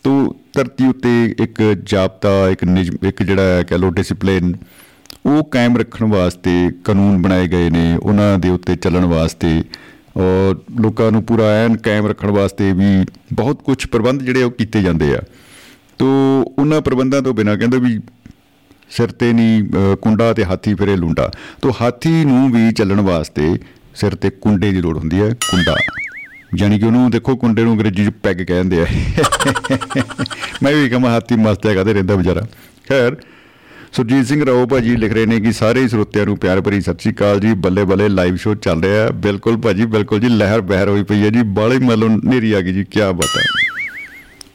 ਤੋ 0.03 0.35
ਧਰਤੀ 0.53 0.87
ਉੱਤੇ 0.87 1.35
ਇੱਕ 1.39 1.61
ਜਾਬਤਾ 1.83 2.49
ਇੱਕ 2.49 2.63
ਨਿਯਮ 2.63 3.07
ਇੱਕ 3.07 3.23
ਜਿਹੜਾ 3.23 3.41
ਹੈ 3.41 3.63
ਕਹਿ 3.63 3.77
ਲੋ 3.77 3.89
ਡਿਸਪਲਿਨ 3.89 4.53
ਉਹ 5.25 5.43
ਕਾਇਮ 5.43 5.77
ਰੱਖਣ 5.77 6.05
ਵਾਸਤੇ 6.05 6.71
ਕਾਨੂੰਨ 6.83 7.21
ਬਣਾਏ 7.21 7.47
ਗਏ 7.47 7.69
ਨੇ 7.69 7.97
ਉਹਨਾਂ 7.97 8.39
ਦੇ 8.39 8.49
ਉੱਤੇ 8.49 8.75
ਚੱਲਣ 8.75 9.05
ਵਾਸਤੇ। 9.05 9.63
ਔਰ 10.17 10.55
ਲੋਕਾਂ 10.81 11.11
ਨੂੰ 11.11 11.23
ਪੂਰਾ 11.23 11.43
ਐਨ 11.43 11.77
ਕਾਇਮ 11.77 12.07
ਰੱਖਣ 12.07 12.31
ਵਾਸਤੇ 12.31 12.73
ਵੀ 12.73 13.05
ਬਹੁਤ 13.33 13.63
ਕੁਝ 13.63 13.87
ਪ੍ਰਬੰਧ 13.87 14.21
ਜਿਹੜੇ 14.21 14.43
ਉਹ 14.43 14.51
ਕੀਤੇ 14.51 14.81
ਜਾਂਦੇ 14.81 15.15
ਆ। 15.15 15.21
ਤੋ 15.97 16.07
ਉਹਨਾਂ 16.59 16.81
ਪ੍ਰਬੰਧਾਂ 16.81 17.21
ਤੋਂ 17.21 17.33
ਬਿਨਾਂ 17.33 17.57
ਕਹਿੰਦੇ 17.57 17.77
ਵੀ 17.77 17.99
ਸਿਰ 18.89 19.11
ਤੇ 19.11 19.33
ਨਹੀਂ 19.33 19.63
ਅਹ, 19.63 19.95
ਕੁੰਡਾ 19.95 20.33
ਤੇ 20.33 20.45
ਹਾਥੀ 20.45 20.73
ਫਿਰੇ 20.73 20.95
ਲੁੰਡਾ। 20.95 21.31
ਤੋ 21.61 21.71
ਹਾਥੀ 21.81 22.25
ਨੂੰ 22.25 22.51
ਵੀ 22.51 22.71
ਚੱਲਣ 22.71 23.01
ਵਾਸਤੇ 23.01 23.55
ਸਿਰ 23.95 24.15
ਤੇ 24.15 24.29
ਕੁੰਡੇ 24.29 24.71
ਦੀ 24.71 24.81
ਲੋੜ 24.81 24.97
ਹੁੰਦੀ 24.97 25.21
ਹੈ 25.21 25.29
ਕੁੰਡਾ। 25.29 25.75
ਯਾਨੀ 26.57 26.79
ਕਿ 26.79 26.85
ਉਹਨੂੰ 26.85 27.11
ਦੇਖੋ 27.11 27.35
ਕੁੰਡੇ 27.35 27.63
ਨੂੰ 27.63 27.73
ਅੰਗਰੇਜ਼ੀ 27.73 28.05
ਚ 28.05 28.09
ਪੈਗ 28.09 28.41
ਕਹਿੰਦੇ 28.41 28.81
ਆ। 28.81 28.85
ਮੈਂ 30.63 30.73
ਵੀ 30.75 30.89
ਕਹਾਂ 30.89 31.09
ਹਾਥੀ 31.09 31.35
ਮਸਤ 31.35 31.67
ਹੈਗਾ 31.67 31.83
ਤੇ 31.83 31.93
ਰਹਿੰਦਾ 31.93 32.15
ਵਿਚਾਰਾ। 32.15 32.41
ਖੈਰ 32.89 33.15
ਸੁਰਜੀਤ 33.93 34.25
ਸਿੰਘ 34.25 34.45
ਰਾਓ 34.45 34.65
ਭਾਜੀ 34.65 34.95
ਲਿਖ 34.95 35.13
ਰਹੇ 35.13 35.25
ਨੇ 35.25 35.39
ਕਿ 35.39 35.51
ਸਾਰੇ 35.51 35.87
ਸਰੋਤਿਆਂ 35.87 36.25
ਨੂੰ 36.25 36.37
ਪਿਆਰ 36.37 36.61
ਭਰੀ 36.61 36.81
ਸਤਿ 36.81 36.99
ਸ਼੍ਰੀ 36.99 37.13
ਅਕਾਲ 37.13 37.39
ਜੀ। 37.39 37.53
ਬੱਲੇ 37.53 37.83
ਬੱਲੇ 37.83 38.09
ਲਾਈਵ 38.09 38.35
ਸ਼ੋਅ 38.35 38.55
ਚੱਲ 38.55 38.83
ਰਿਹਾ 38.83 39.03
ਹੈ। 39.03 39.09
ਬਿਲਕੁਲ 39.11 39.57
ਭਾਜੀ 39.57 39.85
ਬਿਲਕੁਲ 39.85 40.19
ਜੀ 40.19 40.29
ਲਹਿਰ 40.29 40.61
ਬਹਿਰ 40.61 40.89
ਹੋਈ 40.89 41.03
ਪਈ 41.03 41.23
ਹੈ 41.23 41.29
ਜੀ। 41.29 41.41
ਬਾਲੇ 41.43 41.77
ਮੱਲੋਂ 41.79 42.09
ਨੇਰੀ 42.09 42.51
ਆ 42.51 42.61
ਗਈ 42.61 42.73
ਜੀ 42.73 42.83
ਕੀ 42.83 42.99
ਬਾਤ। 42.99 43.37
ਹੈ 43.37 43.43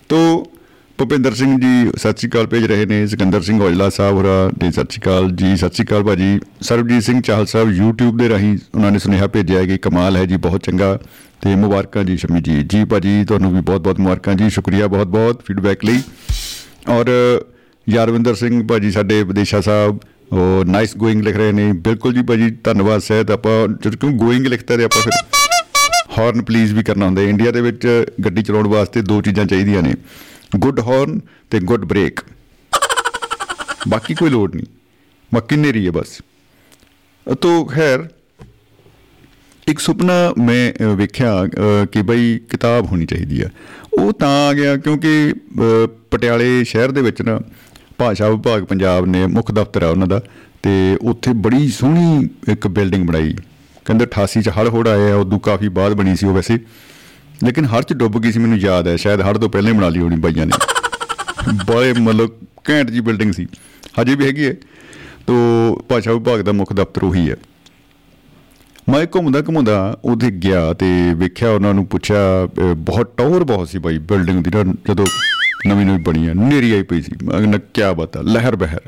ਤੋ 0.09 0.51
ਭੁਪਿੰਦਰ 0.99 1.35
ਸਿੰਘ 1.35 1.59
ਜੀ, 1.61 1.91
ਸਤਿ 1.97 2.19
ਸ਼੍ਰੀ 2.19 2.29
ਅਕਾਲ 2.29 2.47
ਭੇਜ 2.47 2.65
ਰਹੇ 2.67 2.87
ਨੇ, 2.87 3.07
ਸਿਕੰਦਰ 3.07 3.43
ਸਿੰਘ 3.43 3.61
ਔਜਲਾ 3.63 3.89
ਸਾਹਿਬ 3.89 4.17
ਹੋਰਾ 4.17 4.51
ਜੀ 4.61 4.71
ਸਤਿ 4.71 4.87
ਸ਼੍ਰੀ 4.91 5.01
ਅਕਾਲ 5.03 5.31
ਜੀ, 5.31 5.57
ਸਤਿ 5.57 5.75
ਸ਼੍ਰੀ 5.75 5.85
ਅਕਾਲ 5.87 6.03
ਭਾਜੀ। 6.05 6.41
ਸਰਬਜੀਤ 6.61 7.03
ਸਿੰਘ 7.03 7.21
ਚਾਹਲ 7.21 7.47
ਸਾਹਿਬ 7.47 7.69
YouTube 7.71 8.17
ਦੇ 8.19 8.29
ਰਾਹੀਂ 8.29 8.57
ਉਹਨਾਂ 8.75 8.91
ਨੇ 8.91 8.99
ਸੁਨੇਹਾ 8.99 9.27
ਭੇਜਿਆ 9.27 9.59
ਹੈ 9.59 9.67
ਕਿ 9.67 9.77
ਕਮਾਲ 9.79 10.17
ਹੈ 10.17 10.25
ਜੀ, 10.25 10.37
ਬਹੁਤ 10.37 10.63
ਚੰਗਾ 10.63 10.99
ਤੇ 11.41 11.55
ਮੁਬਾਰਕਾਂ 11.55 12.05
ਜੀ 12.05 12.17
ਸ਼ਮੀ 12.17 12.41
ਜੀ। 12.41 12.63
ਜੀ 12.63 12.85
ਭਾਜੀ, 12.85 13.25
ਤੁਹਾਨੂੰ 13.25 13.53
ਵੀ 13.55 13.61
ਬਹੁਤ 13.61 13.81
ਬਹੁਤ 13.81 14.01
ਮੁਬਾਰਕਾਂ 14.01 14.35
ਜੀ, 14.35 14.51
ਸ਼ੁਕਰੀਆ 14.51 14.87
ਬਹੁਤ 14.87 15.07
ਬਹੁਤ 15.07 15.43
ਫੀਡਬੈਕ 15.47 15.85
ਲਈ। 15.85 16.03
ਔਰ 16.89 17.11
ਯਾਰਵਿੰਦਰ 17.87 18.35
ਸਿੰਘ 18.35 18.63
ਭਾਜੀ, 18.67 18.91
ਸਾਡੇ 18.91 19.23
ਵਿਦੇਸ਼ਾ 19.23 19.61
ਸਾਹਿਬ, 19.61 19.99
ਉਹ 20.33 20.65
ਨਾਈਸ 20.65 20.97
ਗੋਇੰਗ 20.97 21.23
ਲਿਖ 21.23 21.37
ਰਹੇ 21.37 21.53
ਨੇ। 21.53 21.73
ਬਿਲਕੁਲ 21.73 22.15
ਜੀ 22.15 22.23
ਭਾਜੀ, 22.23 22.51
ਧੰਨਵਾਦ, 22.65 23.01
ਸਹਿਤ 23.01 23.31
ਆਪਾਂ 23.31 23.67
ਜਦ 23.85 23.97
ਕਿਉਂ 23.97 24.13
ਗੋਇੰਗ 24.13 24.47
ਲਿਖਤਾ 24.47 24.77
ਤੇ 24.77 24.85
ਆਪਾਂ 24.85 25.03
ਫਿਰ 25.03 25.13
ਹਾਰਨ 26.19 26.43
ਪਲੀਜ਼ 26.43 26.75
ਵੀ 26.75 26.83
ਕਰਨਾ 26.83 27.07
ਹੁੰਦਾ 27.07 27.23
ਹੈ। 27.23 27.29
ਇੰਡੀਆ 27.29 27.51
ਦੇ 27.51 27.61
ਵਿੱਚ 27.61 27.87
ਗੱਡੀ 28.25 28.43
ਚਲਾਉਣ 28.43 28.69
ਵਾਸਤੇ 28.69 29.03
ਦੋ 29.03 29.21
ਚੀਜ਼ਾਂ 29.23 29.45
ਚਾਹੀਦੀਆਂ 29.45 29.83
ਨੇ। 29.83 29.95
ਗੁੱਡ 30.57 30.81
ਹਾਰਨ 30.81 31.21
ਤੇ 31.51 31.61
ਗੁੱਡ 31.61 31.85
ਬ੍ਰੇਕ। 31.85 32.21
ਬਾਕੀ 33.89 34.15
ਕੋਈ 34.15 34.31
ਲੋੜ 34.31 34.55
ਨਹੀਂ। 34.55 34.67
ਬਾਕੀ 35.35 35.57
ਨੇਰੀ 35.57 35.87
ਹੈ 35.87 35.91
ਬਸ। 35.91 36.23
ਤੋ 37.41 37.65
ਖੈਰ 37.65 38.09
ਇੱਕ 39.69 39.79
ਸੁਪਨਾ 39.79 40.35
ਮੈਂ 40.39 40.73
ਅ, 40.85 40.97
ਵੇਖਿਆ 40.97 41.45
ਅ, 41.45 41.49
ਕਿ 41.93 42.03
ਬਈ 42.03 42.39
ਕਿਤਾਬ 42.39 42.87
ਹੋਣੀ 42.87 43.07
ਚਾਹੀਦੀ 43.07 43.41
ਆ। 43.41 43.49
ਉਹ 43.99 44.13
ਤਾਂ 44.13 44.49
ਆ 44.49 44.53
ਗਿਆ 44.53 44.77
ਕਿਉਂਕਿ 44.77 45.33
ਅ, 45.33 45.87
ਪਟਿਆਲੇ 46.11 46.65
ਸ਼ਹਿਰ 46.65 46.91
ਦੇ 46.91 47.03
ਵਿੱਚ 47.03 47.23
ਨਾ 47.23 47.41
ਭਾਸ਼ਾ 47.99 48.29
ਵਿਭਾਗ 48.29 48.63
ਪੰਜਾਬ 48.63 49.07
ਨੇ 49.07 49.27
ਮੁੱਖ 49.27 49.53
ਦਫ਼ਤਰ 49.53 49.83
ਆ 49.83 49.89
ਉਹਨਾਂ 49.89 50.07
ਦਾ 50.07 50.23
ਤੇ 50.63 50.99
ਉੱਥੇ 51.03 51.33
ਬੜੀ 51.33 51.69
ਸੋਹਣੀ 51.69 52.29
ਇੱਕ 52.53 52.69
ਬਿਲਡਿੰਗ 52.69 53.07
ਬਣਾਈ। 53.07 53.35
ਕਹਿੰਦੇ 53.85 54.07
88 54.07 54.43
ਚ 54.43 54.49
ਹੜ੍ਹ 54.49 54.69
ਹੋੜ 54.69 54.89
ਆਏ 54.89 55.11
ਆ 55.11 55.15
ਉਦੋਂ 55.15 55.41
ਕਾਫੀ 55.41 55.69
ਬਾਅਦ 55.69 55.93
ਬਣੀ 55.93 56.17
ਸੀ 56.17 56.27
ਉਹ 56.27 56.35
ਵੈਸੇ। 56.35 56.59
ਲੇਕਿਨ 57.45 57.65
ਹੜ੍ਹ 57.65 57.83
ਚ 57.83 57.93
ਡੁੱਬ 57.93 58.19
ਗਈ 58.19 58.33
ਸੀ 58.33 58.39
ਮੈਨੂੰ 58.39 58.59
ਯਾਦ 58.59 58.89
ਹੈ। 58.89 58.97
ਸ਼ਾਇਦ 58.97 59.21
ਹੜ੍ਹ 59.21 59.39
ਤੋਂ 59.39 59.49
ਪਹਿਲਾਂ 59.49 59.73
ਹੀ 59.73 59.77
ਬਣਾ 59.77 59.89
ਲਈ 59.89 60.01
ਹੋਣੀ 60.01 60.17
ਬਾਈਆਂ 60.17 60.47
ਨੇ। 60.47 60.53
ਬੜੇ 61.67 61.93
ਮਤਲਬ 61.93 62.31
ਘੈਂਟ 62.71 62.91
ਜੀ 62.91 63.01
ਬਿਲਡਿੰਗ 63.01 63.33
ਸੀ। 63.33 63.47
ਹਜੇ 64.01 64.15
ਵੀ 64.15 64.27
ਹੈਗੀ 64.27 64.47
ਹੈ। 64.47 64.55
ਤੋ 65.27 65.35
ਭਾਸ਼ਾ 65.89 66.13
ਵਿਭਾਗ 66.13 66.41
ਦਾ 66.41 66.53
ਮੁੱਖ 66.53 66.73
ਦਫ਼ਤਰ 66.73 67.03
ਉਹੀ 67.05 67.31
ਹੈ। 67.31 67.37
ਮੈਂ 68.89 69.07
ਘੁੰਮਦਾ 69.15 69.41
ਘੁੰਮਦਾ 69.41 69.99
ਉਹਦੇ 70.05 70.31
ਗਿਆ 70.31 70.73
ਤੇ 70.73 71.15
ਵੇਖਿਆ 71.15 71.51
ਉਹਨਾਂ 71.51 71.75
ਨੂੰ 71.75 71.87
ਪੁੱਛਿਆ 71.87 72.17
ਅਹ, 72.45 72.75
ਬਹੁਤ 72.75 73.13
ਟੌਰ 73.17 73.45
ਬਹੁਤ 73.45 73.69
ਸੀ 73.69 73.79
ਬਾਈ 73.79 73.99
ਬਿਲਡਿੰਗ 73.99 74.45
ਦੀ 74.45 74.51
ਨਾ 74.51 74.75
ਜਦੋਂ 74.89 75.07
ਨਵੀਂ 75.67 75.87
ਨਵੀਂ 75.87 75.99
ਬਣੀ 75.99 76.29
ਹੈ 76.29 76.35
ਨੇਰੀ 76.35 76.73
ਆਈ 76.73 76.83
ਪਈ 76.83 77.03
ਸੀ। 77.03 77.13
ਮੈਂ 77.23 77.59
ਕਿਹਾ 77.59 77.93
ਕੀ 77.93 78.03
ਬਤਾ 78.03 78.21
ਲਹਿਰ 78.21 78.57
ਬਹਿਰ 78.57 78.81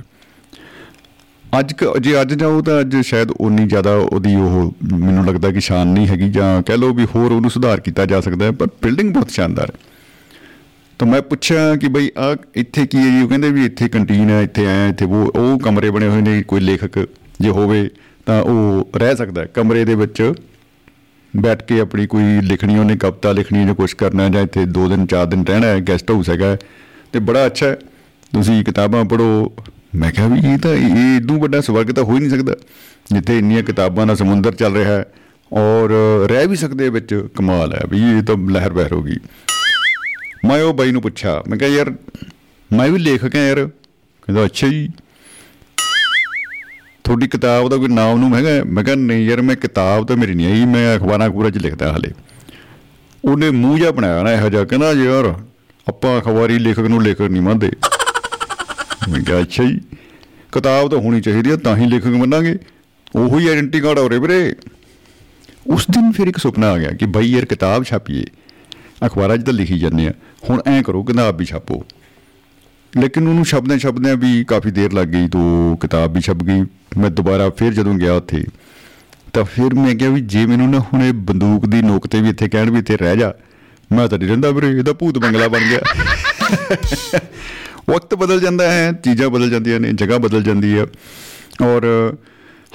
ਅੱਜ 1.59 1.73
ਕ- 1.73 1.99
ਜੇ 1.99 2.21
ਅੱਜ 2.21 2.35
ਜਾਓ 2.35 2.61
ਤਾਂ 2.61 2.81
ਅੱਜ 2.81 2.97
ਸ਼ਾਇਦ 2.97 3.31
ਉਨੀ 3.31 3.67
ਜ਼ਿਆਦਾ 3.67 3.95
ਉਹਦੀ 3.95 4.35
ਉਹ 4.35 4.75
ਮੈਨੂੰ 4.99 5.27
ਲੱਗਦਾ 5.27 5.51
ਕਿ 5.51 5.61
ਸ਼ਾਨ 5.61 5.89
ਨਹੀਂ 5.89 6.07
ਹੈਗੀ 6.09 6.31
ਜਾਂ 6.31 6.63
ਕਹਿ 6.63 6.77
ਲਓ 6.77 6.93
ਵੀ 6.93 7.07
ਹੋਰ 7.15 7.33
ਉਹਨੂੰ 7.33 7.51
ਸੁਧਾਰ 7.51 7.81
ਕੀਤਾ 7.81 8.07
ਜਾ 8.07 8.21
ਸਕਦਾ 8.21 8.45
ਹੈ, 8.45 8.51
ਪਰ 8.51 8.67
ਬਿਲਡਿੰਗ 8.67 9.15
ਬਹੁਤ 9.15 9.31
ਸ਼ਾਨਦਾਰ 9.31 9.71
ਹੈ। 9.71 9.81
ਤਾਂ 10.99 11.09
ਮੈਂ 11.09 11.23
ਪੁੱਛਿਆ 11.23 11.77
ਕਿ 11.77 11.89
ਬਈ 11.89 12.11
ਆ 12.19 12.37
ਇੱਥੇ 12.55 12.87
ਕੀ 12.87 12.99
ਹੈ 12.99 13.11
ਜੀ? 13.11 13.23
ਉਹ 13.23 13.29
ਕਹਿੰਦੇ 13.29 13.51
ਵੀ 13.51 13.65
ਇੱਥੇ 13.65 13.89
ਕੰਟੀਨ 13.89 14.31
ਹੈ, 14.31 14.43
ਇੱਥੇ 14.43 14.67
ਆਇਆ, 14.67 14.87
ਇੱਥੇ 14.87 15.05
ਉਹ 15.05 15.33
ਉਹ 15.37 15.59
ਕਮਰੇ 15.59 15.91
ਬਣੇ 15.91 16.09
ਹੋਏ 16.09 16.21
ਨੇ, 16.21 16.43
ਕੋਈ 16.43 16.61
ਲੇਖਕ 16.61 17.09
ਜੇ 17.41 17.51
ਹੋਵੇ 17.51 17.91
ਤਾਂ 18.27 18.43
ਉਹ 18.43 18.89
ਰਹਿ 18.97 19.17
ਸਕਦਾ 19.17 19.41
ਹੈ। 19.41 19.47
ਕਮਰੇ 19.47 19.85
ਦੇ 19.85 19.95
ਵਿੱਚ 19.95 20.33
ਬੈਠ 21.37 21.63
ਕੇ 21.63 21.81
ਆਪਣੀ 21.81 22.07
ਕੋਈ 22.07 22.41
ਲਿਖਣੀ, 22.43 22.79
ਉਹਨੇ 22.79 22.97
ਕਵਿਤਾ 22.97 23.33
ਲਿਖਣੀ 23.33 23.67
ਜਾਂ 23.67 23.75
ਕੁਝ 23.75 23.93
ਕਰਨਾ 23.93 24.29
ਜਾਂ 24.29 24.43
ਇੱਥੇ 24.43 24.67
2 24.67 24.89
ਦਿਨ 24.89 25.07
4 25.07 25.27
ਦਿਨ 25.27 25.45
ਰਹਿਣਾ 25.45 25.67
ਹੈ 25.67 25.81
ਗੈਸਟ 25.81 26.11
ਹਾਊਸ 26.11 26.31
ਹੈਗਾ 26.31 26.47
ਹੈ। 26.47 26.59
ਤੇ 27.13 27.19
ਬੜਾ 27.19 27.47
ਅੱਛਾ 27.47 27.67
ਹੈ। 27.67 27.75
ਤੁਸੀਂ 28.33 28.65
ਕਿਤਾਬਾਂ 28.65 29.05
ਪੜ੍ਹੋ 29.05 29.53
ਮੈਂ 29.93 30.11
ਕਿਹਾ 30.13 30.27
ਵੀ 30.29 30.41
ਇਹ 30.45 30.59
ਤਾਂ 30.59 30.73
ਇਹ 30.73 31.17
ਇਦੋਂ 31.17 31.39
ਵੱਡਾ 31.39 31.61
ਸਵਰਗ 31.61 31.91
ਤਾਂ 31.91 32.05
ਹੋ 32.05 32.15
ਹੀ 32.15 32.19
ਨਹੀਂ 32.19 32.31
ਸਕਦਾ, 32.31 32.55
ਜਿੱਥੇ 33.13 33.39
ਇੰਨੀਆਂ 33.39 33.63
ਕਿਤਾਬਾਂ 33.63 34.07
ਦਾ 34.07 34.15
ਸਮੁੰਦਰ 34.15 34.55
ਚੱਲ 34.55 34.75
ਰਿਹਾ 34.75 34.93
ਹੈ 34.93 35.05
ਔਰ 35.53 35.93
ਰਹਿ 36.31 36.47
ਵੀ 36.47 36.57
ਸਕਦੇ 36.57 36.89
ਵਿੱਚ, 36.89 37.15
ਕਮਾਲ 37.37 37.73
ਹੈ 37.75 37.81
ਵੀ 37.91 38.03
ਇਹ 38.11 38.23
ਤਾਂ 38.23 38.37
ਲਹਿਰ 38.51 38.73
ਬਹਿਰ 38.73 38.93
ਹੋ 38.93 39.03
ਗਈ। 39.03 39.17
ਮੈਂ 40.45 40.63
ਉਹ 40.63 40.75
ਬਾਈ 40.75 40.93
ਨੂੰ 40.93 41.03
ਪੁੱਛਿਆ, 41.03 41.43
ਮੈਂ 41.49 41.59
ਕਿਹਾ 41.59 41.71
ਯਾਰ 41.71 41.93
ਮੈਂ 42.71 42.89
ਵੀ 42.89 42.99
ਲੇਖਕ 42.99 43.37
ਹਾਂ 43.37 43.43
ਯਾਰ, 43.43 43.67
ਕਹਿੰਦਾ 44.23 44.45
ਅੱਛਾ 44.45 44.69
ਜੀ। 44.69 44.89
ਤੁਹਾਡੀ 47.05 47.29
ਕਿਤਾਬ 47.29 47.69
ਦਾ 47.69 47.77
ਕੋਈ 47.77 47.89
ਨਾਮ 47.89 48.19
ਨੂੰ 48.19 48.35
ਹੈਗਾ? 48.37 48.63
ਮੈਂ 48.65 48.85
ਕਿਹਾ 48.85 48.97
ਨਹੀਂ 48.97 49.27
ਯਾਰ, 49.27 49.41
ਮੈਂ 49.43 49.57
ਕਿਤਾਬ 49.57 50.07
ਤਾਂ 50.07 50.17
ਮੇਰੀ 50.17 50.35
ਨਹੀਂ 50.35 50.47
ਆਈ, 50.47 50.65
ਮੈਂ 50.65 50.97
ਅਖਬਾਰਾਂ 50.97 51.29
ਅਖਬਾਰਾਂ 51.29 51.51
'ਚ 51.51 51.59
ਲਿਖਦਾ 51.59 51.93
ਹਲੇ। 51.93 52.11
ਉਹਨੇ 53.25 53.51
ਮੂੰਹ 53.51 53.79
ਜਿਹਾ 53.79 53.91
ਬਣਾਇਆ 53.91 54.23
ਨਾ 54.23 54.33
ਇਹੋ 54.33 54.49
ਜਿਹਾ, 54.49 54.65
ਕਹਿੰਦਾ 54.65 54.93
ਯਾਰ 54.93 55.35
ਆਪਾਂ 55.87 56.19
ਅਖਬਾਰੀ 56.21 56.59
ਲੇਖਕ 56.59 56.81
ਨੂੰ 56.81 57.03
ਲੇਖਕ 57.03 57.23
ਨਹੀਂ 57.23 57.43
ਮੰਨਦੇ। 57.43 57.71
ਮੈਂ 59.09 59.21
ਕਿਹਾ, 59.21 59.41
ਅੱਛਾ 59.41 59.65
ਜੀ, 59.65 59.81
ਕਿਤਾਬ 60.53 60.91
ਤਾਂ 60.91 60.99
ਹੋਣੀ 60.99 61.21
ਚਾਹੀਦੀ 61.21 61.51
ਹੈ 61.51 61.57
ਤਾਂ 61.59 61.77
ਹੀ 61.77 61.87
ਲੇਖਕ 61.87 62.07
ਮੰਨਾਂਗੇ। 62.07 62.57
ਉਹੀ 63.15 63.49
ਆਇਡੈਂਟੀ 63.49 63.81
ਕਾਰਡ 63.81 63.99
ਹੋ 63.99 64.09
ਰਿਹਾ 64.11 64.21
ਵੀਰੇ। 64.21 64.55
ਉਸ 65.67 65.87
ਦਿਨ 65.91 66.11
ਫਿਰ 66.13 66.29
ਇੱਕ 66.29 66.39
ਸੁਪਨਾ 66.39 66.71
ਆ 66.71 66.79
ਗਿਆ 66.79 66.91
ਕਿ 66.91 67.07
ਬਈ 67.07 67.33
ਯਾਰ 67.33 67.45
ਕਿਤਾਬ 67.45 67.85
ਛਾਪੀਏ। 67.85 68.25
ਅਖਬਾਰਾਂ 69.07 69.37
'ਚ 69.37 69.45
ਤਾਂ 69.47 69.53
ਲਿਖੀ 69.53 69.79
ਜਾਂਦੇ 69.79 70.07
ਆ, 70.09 70.13
ਹੁਣ 70.51 70.63
ਐਂ 70.67 70.83
ਕਰੋ, 70.83 71.03
ਕਿਤਾਬ 71.03 71.39
ਵੀ 71.39 71.45
ਛਾਪੋ। 71.45 71.85
ਲੇਕਿਨ 72.93 73.29
ਉਹਨੂੰ 73.29 73.45
ਛਪਦਿਆਂ 73.45 73.79
ਛਪਦਿਆਂ 73.79 74.17
ਵੀ 74.17 74.45
ਕਾਫੀ 74.45 74.71
ਦੇਰ 74.71 74.93
ਲੱਗ 74.93 75.09
ਗਈ 75.09 75.29
ਤੋਂ 75.29 75.77
ਕਿਤਾਬ 75.77 76.15
ਵੀ 76.15 76.21
ਛਪ 76.21 76.43
ਗਈ। 76.45 76.65
ਮੈਂ 76.99 77.11
ਦੁਬਾਰਾ 77.11 77.49
ਫਿਰ 77.51 77.73
ਜਦੋਂ 77.73 77.95
ਗਿਆ 77.95 78.13
ਉੱਥੇ, 78.13 78.43
ਤਾਂ 79.33 79.45
ਫਿਰ 79.45 79.75
ਮੈਂ 79.75 79.95
ਕਿਹਾ 79.95 80.11
ਵੀ 80.11 80.21
ਜੇ 80.21 80.45
ਮੈਨੂੰ 80.47 80.71
ਨਾ 80.71 80.79
ਹੁਣੇ 80.85 81.13
ਬੰਦੂਕ 81.13 81.67
ਦੀ 81.67 81.83
ਨੋਕ 81.83 82.07
ਤੇ 82.07 82.21
ਵੀ 82.21 82.29
ਇੱਥੇ 82.29 82.49
ਕਹਿਣ 82.49 82.71
ਵੀ 82.71 82.79
ਇੱਥੇ 82.79 82.97
ਰਹਿ 82.97 83.17
ਜਾ, 83.17 83.33
ਮੈਂ 83.91 84.09
ਤਾਂ 84.09 84.19
ਨਹੀਂ 84.19 84.29
ਰਹਿੰਦਾ 84.29 84.51
ਵੀਰੇ 84.51 84.71
ਇਹਦਾ 84.71 84.93
ਭੂਤ 84.93 85.19
ਬੰਗਲਾ 85.19 85.49
ਬਣ 85.49 85.69
ਗਿਆ। 85.69 85.81
ਵਕਤ 87.89 88.15
ਬਦਲ 88.15 88.41
ਜਾਂਦਾ 88.41 88.71
ਹੈ, 88.73 88.93
ਚੀਜ਼ਾਂ 88.95 89.29
ਬਦਲ 89.31 89.51
ਜਾਂਦੀਆਂ 89.51 89.81
ਨੇ, 89.81 89.93
ਜਗ੍ਹਾ 89.93 90.19
ਬਦਲ 90.19 90.43
ਜਾਂਦੀ 90.43 90.79
ਹੈ 90.79 90.87
ਔਰ 91.63 91.87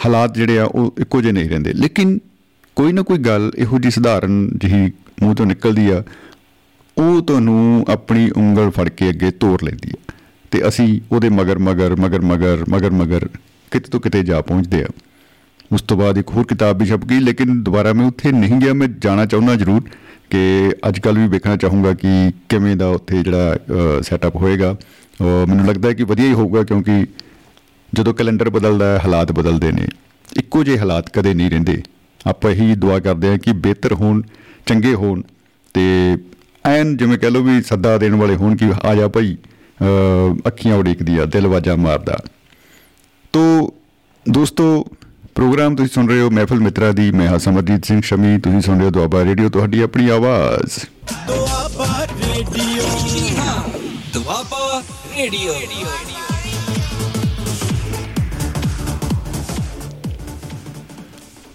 ਹਾਲਾਤ 0.06 0.36
ਜਿਹੜੇ 0.36 0.60
ਆ, 0.60 0.63
ਉਹ 0.65 0.96
ਇੱਕੋ 1.00 1.22
ਜਿਹੇ 1.22 1.34
ਨਹੀਂ 1.34 1.50
ਰਹਿੰਦੇ। 1.50 1.74
ਲੇਕਿਨ 1.74 2.18
ਕੋਈ 2.78 2.91
ਨਾ 2.91 3.02
ਕੋਈ 3.02 3.18
ਗੱਲ 3.20 3.52
ਇਹੋ 3.58 3.80
ਜਿਹੀ 3.80 3.91
ਸਧਾਰਨ 3.91 4.48
ਜਿਹੀ 4.56 4.91
ਮੂੰਹ 5.22 5.36
ਤੋਂ 5.36 5.46
ਨਿਕਲਦੀ 5.46 5.89
ਆ, 5.89 6.04
ਉਹ 6.98 7.22
ਤੁਹਾਨੂੰ 7.22 7.86
ਆਪਣੀ 7.89 8.30
ਉਂਗਲ 8.38 8.70
ਫੜ 8.70 8.88
ਕੇ 8.89 9.10
ਅੱਗੇ 9.10 9.32
ਤੋਰ 9.32 9.63
ਲੈਂਦੀ 9.63 9.89
ਹੈ 9.89 10.13
ਤੇ 10.52 10.68
ਅਸੀਂ 10.68 11.00
ਉਹਦੇ 11.12 11.30
ਮਗਰ 11.30 11.60
ਮਗਰ 11.60 11.96
ਮਗਰ 11.96 12.22
ਮਗਰ 12.22 12.63
ਮਗਰ 12.70 12.91
ਮਗਰ 12.94 13.28
ਕਿਤੇ 13.72 13.89
ਤੋਂ 13.91 14.00
ਕਿਤੇ 14.00 14.24
ਜਾ 14.24 14.41
ਪਹੁੰਚਦੇ 14.41 14.84
ਆ। 14.84 14.88
ਉਸ 15.72 15.82
ਤੋਂ 15.82 15.98
ਬਾਅਦ 15.98 16.18
ਇੱਕ 16.18 16.30
ਹੋਰ 16.30 16.46
ਕਿਤਾਬ 16.46 16.80
ਵੀ 16.80 16.86
ਛਪ 16.86 17.06
ਗਈ 17.06 17.20
ਲੇਕਿਨ 17.20 17.62
ਦੁਬਾਰਾ 17.63 17.94
ਮੈਂ 17.94 18.06
ਉੱਥੇ 18.06 18.32
ਨਹੀਂ 18.32 18.60
ਗਿਆ, 18.62 18.74
ਮੈਂ 18.74 18.88
ਜਾਣਾ 19.00 19.26
ਚਾਹੁੰਦਾ 19.26 19.56
ਜ਼ਰੂਰ। 19.56 19.82
ਕਿ 20.30 20.72
ਅੱਜ 20.88 21.00
ਕੱਲ 21.00 21.20
ਵੀ 21.20 21.28
ਵੇਖਣਾ 21.28 21.58
ਚਾਹੂੰਗਾ 21.58 21.94
ਕਿ 21.94 22.32
ਕਿਵੇਂ 22.50 22.76
ਦਾ 22.76 22.88
ਉੱਥੇ 22.88 23.24
ਜਿਹੜਾ 23.24 23.58
ਸੈਟਅਪ 24.02 24.36
ਹੋਏਗਾ। 24.36 24.76
ਅਹ 25.22 25.48
ਮੈਨੂੰ 25.48 25.66
ਲੱਗਦਾ 25.66 25.90
ਹੈ 25.90 25.94
ਕਿ 25.94 26.04
ਵਧੀਆ 26.04 26.26
ਹੀ 26.26 26.34
ਹੋਊਗਾ 26.34 26.64
ਕਿਉਂਕਿ 26.64 27.06
ਜਦੋਂ 27.94 28.14
ਕੈਲੰਡਰ 28.14 28.50
ਬਦਲਦਾ 28.50 28.94
ਹੈ, 28.94 29.00
ਹਾਲਾਤ 29.06 29.32
ਬਦਲਦੇ 29.32 29.72
ਨੇ। 29.72 29.88
ਇੱਕੋ 30.38 30.64
ਜਿਹੇ 30.64 30.80
ਹਾਲਾਤ 30.80 31.10
ਕਦੇ 31.10 31.34
ਨਹੀਂ 31.34 31.50
ਰਹਿੰਦੇ। 31.50 31.84
ਆਪਾਂ 32.28 32.52
ਇਹੀ 32.52 32.76
ਦੁਆ 32.76 33.00
ਕਰਦੇ 33.00 33.28
ਹਾਂ 33.28 33.38
ਕਿ 33.38 33.52
ਬਿਹਤਰ 33.54 33.94
ਹੋਣ, 33.94 34.22
ਚੰਗੇ 34.66 34.94
ਹੋਣ 34.94 35.22
ਤੇ 35.74 36.18
ਐਨ 36.66 36.98
ਜਿਵੇਂ 36.98 37.18
ਕਹ 37.18 37.28
ਲਓ 37.28 37.44
ਵੀ 37.44 37.62
ਸੱਦਾ 37.62 37.98
ਦੇਣ 37.98 38.16
ਵਾਲੇ 38.16 38.36
ਹੋਣ 38.36 38.56
ਕਿ 38.56 38.72
ਆ 38.84 38.96
ਜਾ 38.96 39.08
ਭਾਈ 39.08 39.38
ਅਹ 39.82 40.48
ਅੱਖੀਆਂ 40.48 40.76
ਉਡੀਕਦੀ 40.76 41.18
ਆ, 41.18 41.26
ਦਿਲ 41.26 41.48
ਵਾਜਾ 41.48 41.76
ਮਾਰਦਾ। 41.76 42.20
ਤੋ 43.34 43.74
ਦੋਸਤੋ 44.30 44.88
ਪ੍ਰੋਗਰਾਮ 45.36 45.76
ਤੁਸੀਂ 45.76 45.91
ਸੁਣ 45.91 46.08
ਰਹੇ 46.08 46.21
ਹੋ 46.21 46.30
ਮਹਿਫਲ 46.30 46.60
ਮਿੱਤਰਾ 46.60 46.91
ਦੀ। 46.91 47.12
ਮੈਂ 47.12 47.28
ਹਾਂ 47.28 47.39
ਸਮਰਜੀਤ 47.39 47.86
ਸਿੰਘ 47.86 48.02
ਸ਼ਮੀ। 48.02 48.38
ਤੁਸੀਂ 48.38 48.62
ਸੁਣ 48.62 48.78
ਰਹੇ 48.78 48.86
ਹੋ 48.86 48.91
ਦੁਆਬਾ 48.91 49.24
ਰੇਡੀਓ। 49.24 49.50
ਤੁਹਾਡੀ 49.50 49.82
ਆਪਣੀ 49.82 50.10
ਆਵਾਜ਼। 50.10 50.86
ਦੁਆਬਾ 51.28 52.06
ਰੇਡੀਓ। 52.06 52.84
ਦੁਆਬਾ 54.13 54.82
ਰੇਡੀਓ। 55.17 55.54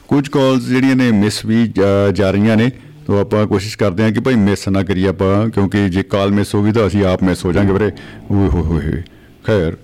ਕੁਝ 0.08 0.28
ਕਾਲਸ 0.28 0.62
ਜਿਹੜੀਆਂ 0.62 0.96
ਨੇ 0.96 1.12
ਮਿਸ 1.12 1.44
ਵੀ 1.44 1.66
ਜਾ- 1.68 2.32
ਰਹੀਆਂ 2.32 2.56
ਨੇ 2.56 2.70
ਤੋ 3.06 3.18
ਆਪਾਂ 3.18 3.46
ਕੋਸ਼ਿਸ਼ 3.46 3.78
ਕਰਦੇ 3.78 4.02
ਹਾਂ 4.02 4.12
ਕਿ 4.12 4.20
ਭਾਈ 4.20 4.34
ਮਿਸ 4.34 4.68
ਨਾ 4.68 4.82
ਕਰੀਏ 4.82 5.08
ਆਪਾਂ 5.08 5.50
ਕਿਉਂਕਿ 5.50 5.88
ਜੇ 5.88 6.02
ਕਾਲ 6.02 6.30
ਮਿਸ 6.30 6.54
ਹੋ 6.54 6.64
ਗਈ 6.64 6.72
ਤਾਂ 6.72 6.86
ਅਸੀਂ 6.86 7.04
ਆਪ 7.04 7.22
ਮਿਸ 7.22 7.44
ਹੋ 7.44 7.52
ਜਾਾਂਗੇ 7.52 7.72
ਵੀਰੇ। 7.72 7.86
ਓਏ 8.30 8.48
ਹੋਏ 8.48 8.62
ਹੋਏ। 8.62 9.02
ਖੈਰ 9.46 9.76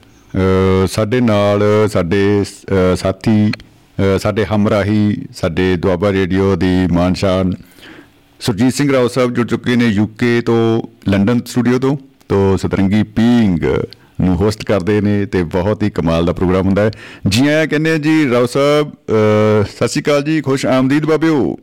ਸਾਡੇ 0.87 1.20
ਨਾਲ 1.20 1.62
ਸਾਡੇ 1.92 2.44
ਸਾਥੀ 2.96 3.52
ਸਾਡੇ 4.18 4.44
ਹਮਰਾਹੀ, 4.44 5.16
ਸਾਡੇ 5.37 5.76
ਦੁਆਬਾ 5.76 6.12
ਰੇਡੀਓ 6.12 6.56
ਦੀ 6.56 6.87
ਮਾਨਸ਼ਾਨ 6.92 7.52
ਸੁਰਜੀਤ 8.40 8.72
ਸਿੰਘ 8.72 8.92
ਰਾਓ 8.92 9.09
ਸਾਹਿਬ 9.09 9.35
ਜੁੜ 9.35 9.46
ਚੁੱਕੇ 9.46 9.76
ਨੇ 9.76 9.87
ਯੂਕੇ 9.87 10.40
ਤੋਂ, 10.40 10.82
ਲੰਡਨ 11.11 11.40
ਸਟੂਡੀਓ 11.46 11.78
ਤੋਂ। 11.78 11.96
ਤੋਂ 12.28 12.56
ਸਤਰੰਗੀ 12.56 13.02
ਪੀਂਗ 13.02 13.64
ਨੂੰ 14.20 14.37
ਹੋਸਟ 14.37 14.64
ਕਰਦੇ 14.64 15.00
ਨੇ 15.00 15.26
ਤੇ 15.26 15.42
ਬਹੁਤ 15.42 15.82
ਹੀ 15.82 15.90
ਕਮਾਲ 15.90 16.26
ਦਾ 16.26 16.32
ਪ੍ਰੋਗਰਾਮ 16.32 16.66
ਹੁੰਦਾ 16.66 16.82
ਹੈ। 16.82 16.90
ਜੀ 17.28 17.46
ਆਇਆਂ 17.46 17.66
ਕਹਿੰਦੇ 17.66 17.90
ਆ 17.90 17.96
ਜੀ, 17.96 18.30
ਰਾਓ 18.30 18.46
ਸਾਹਿਬ, 18.46 18.90
ਅਹ 18.90 19.64
ਸਤਿ 19.76 19.88
ਸ਼੍ਰੀ 19.88 20.02
ਅਕਾਲ 20.02 20.22
ਜੀ, 20.22 20.40
ਖੁਸ਼ 20.40 20.66
ਆਮਦੀਦ 20.66 21.06
ਬਾਬਿਓ। 21.06 21.59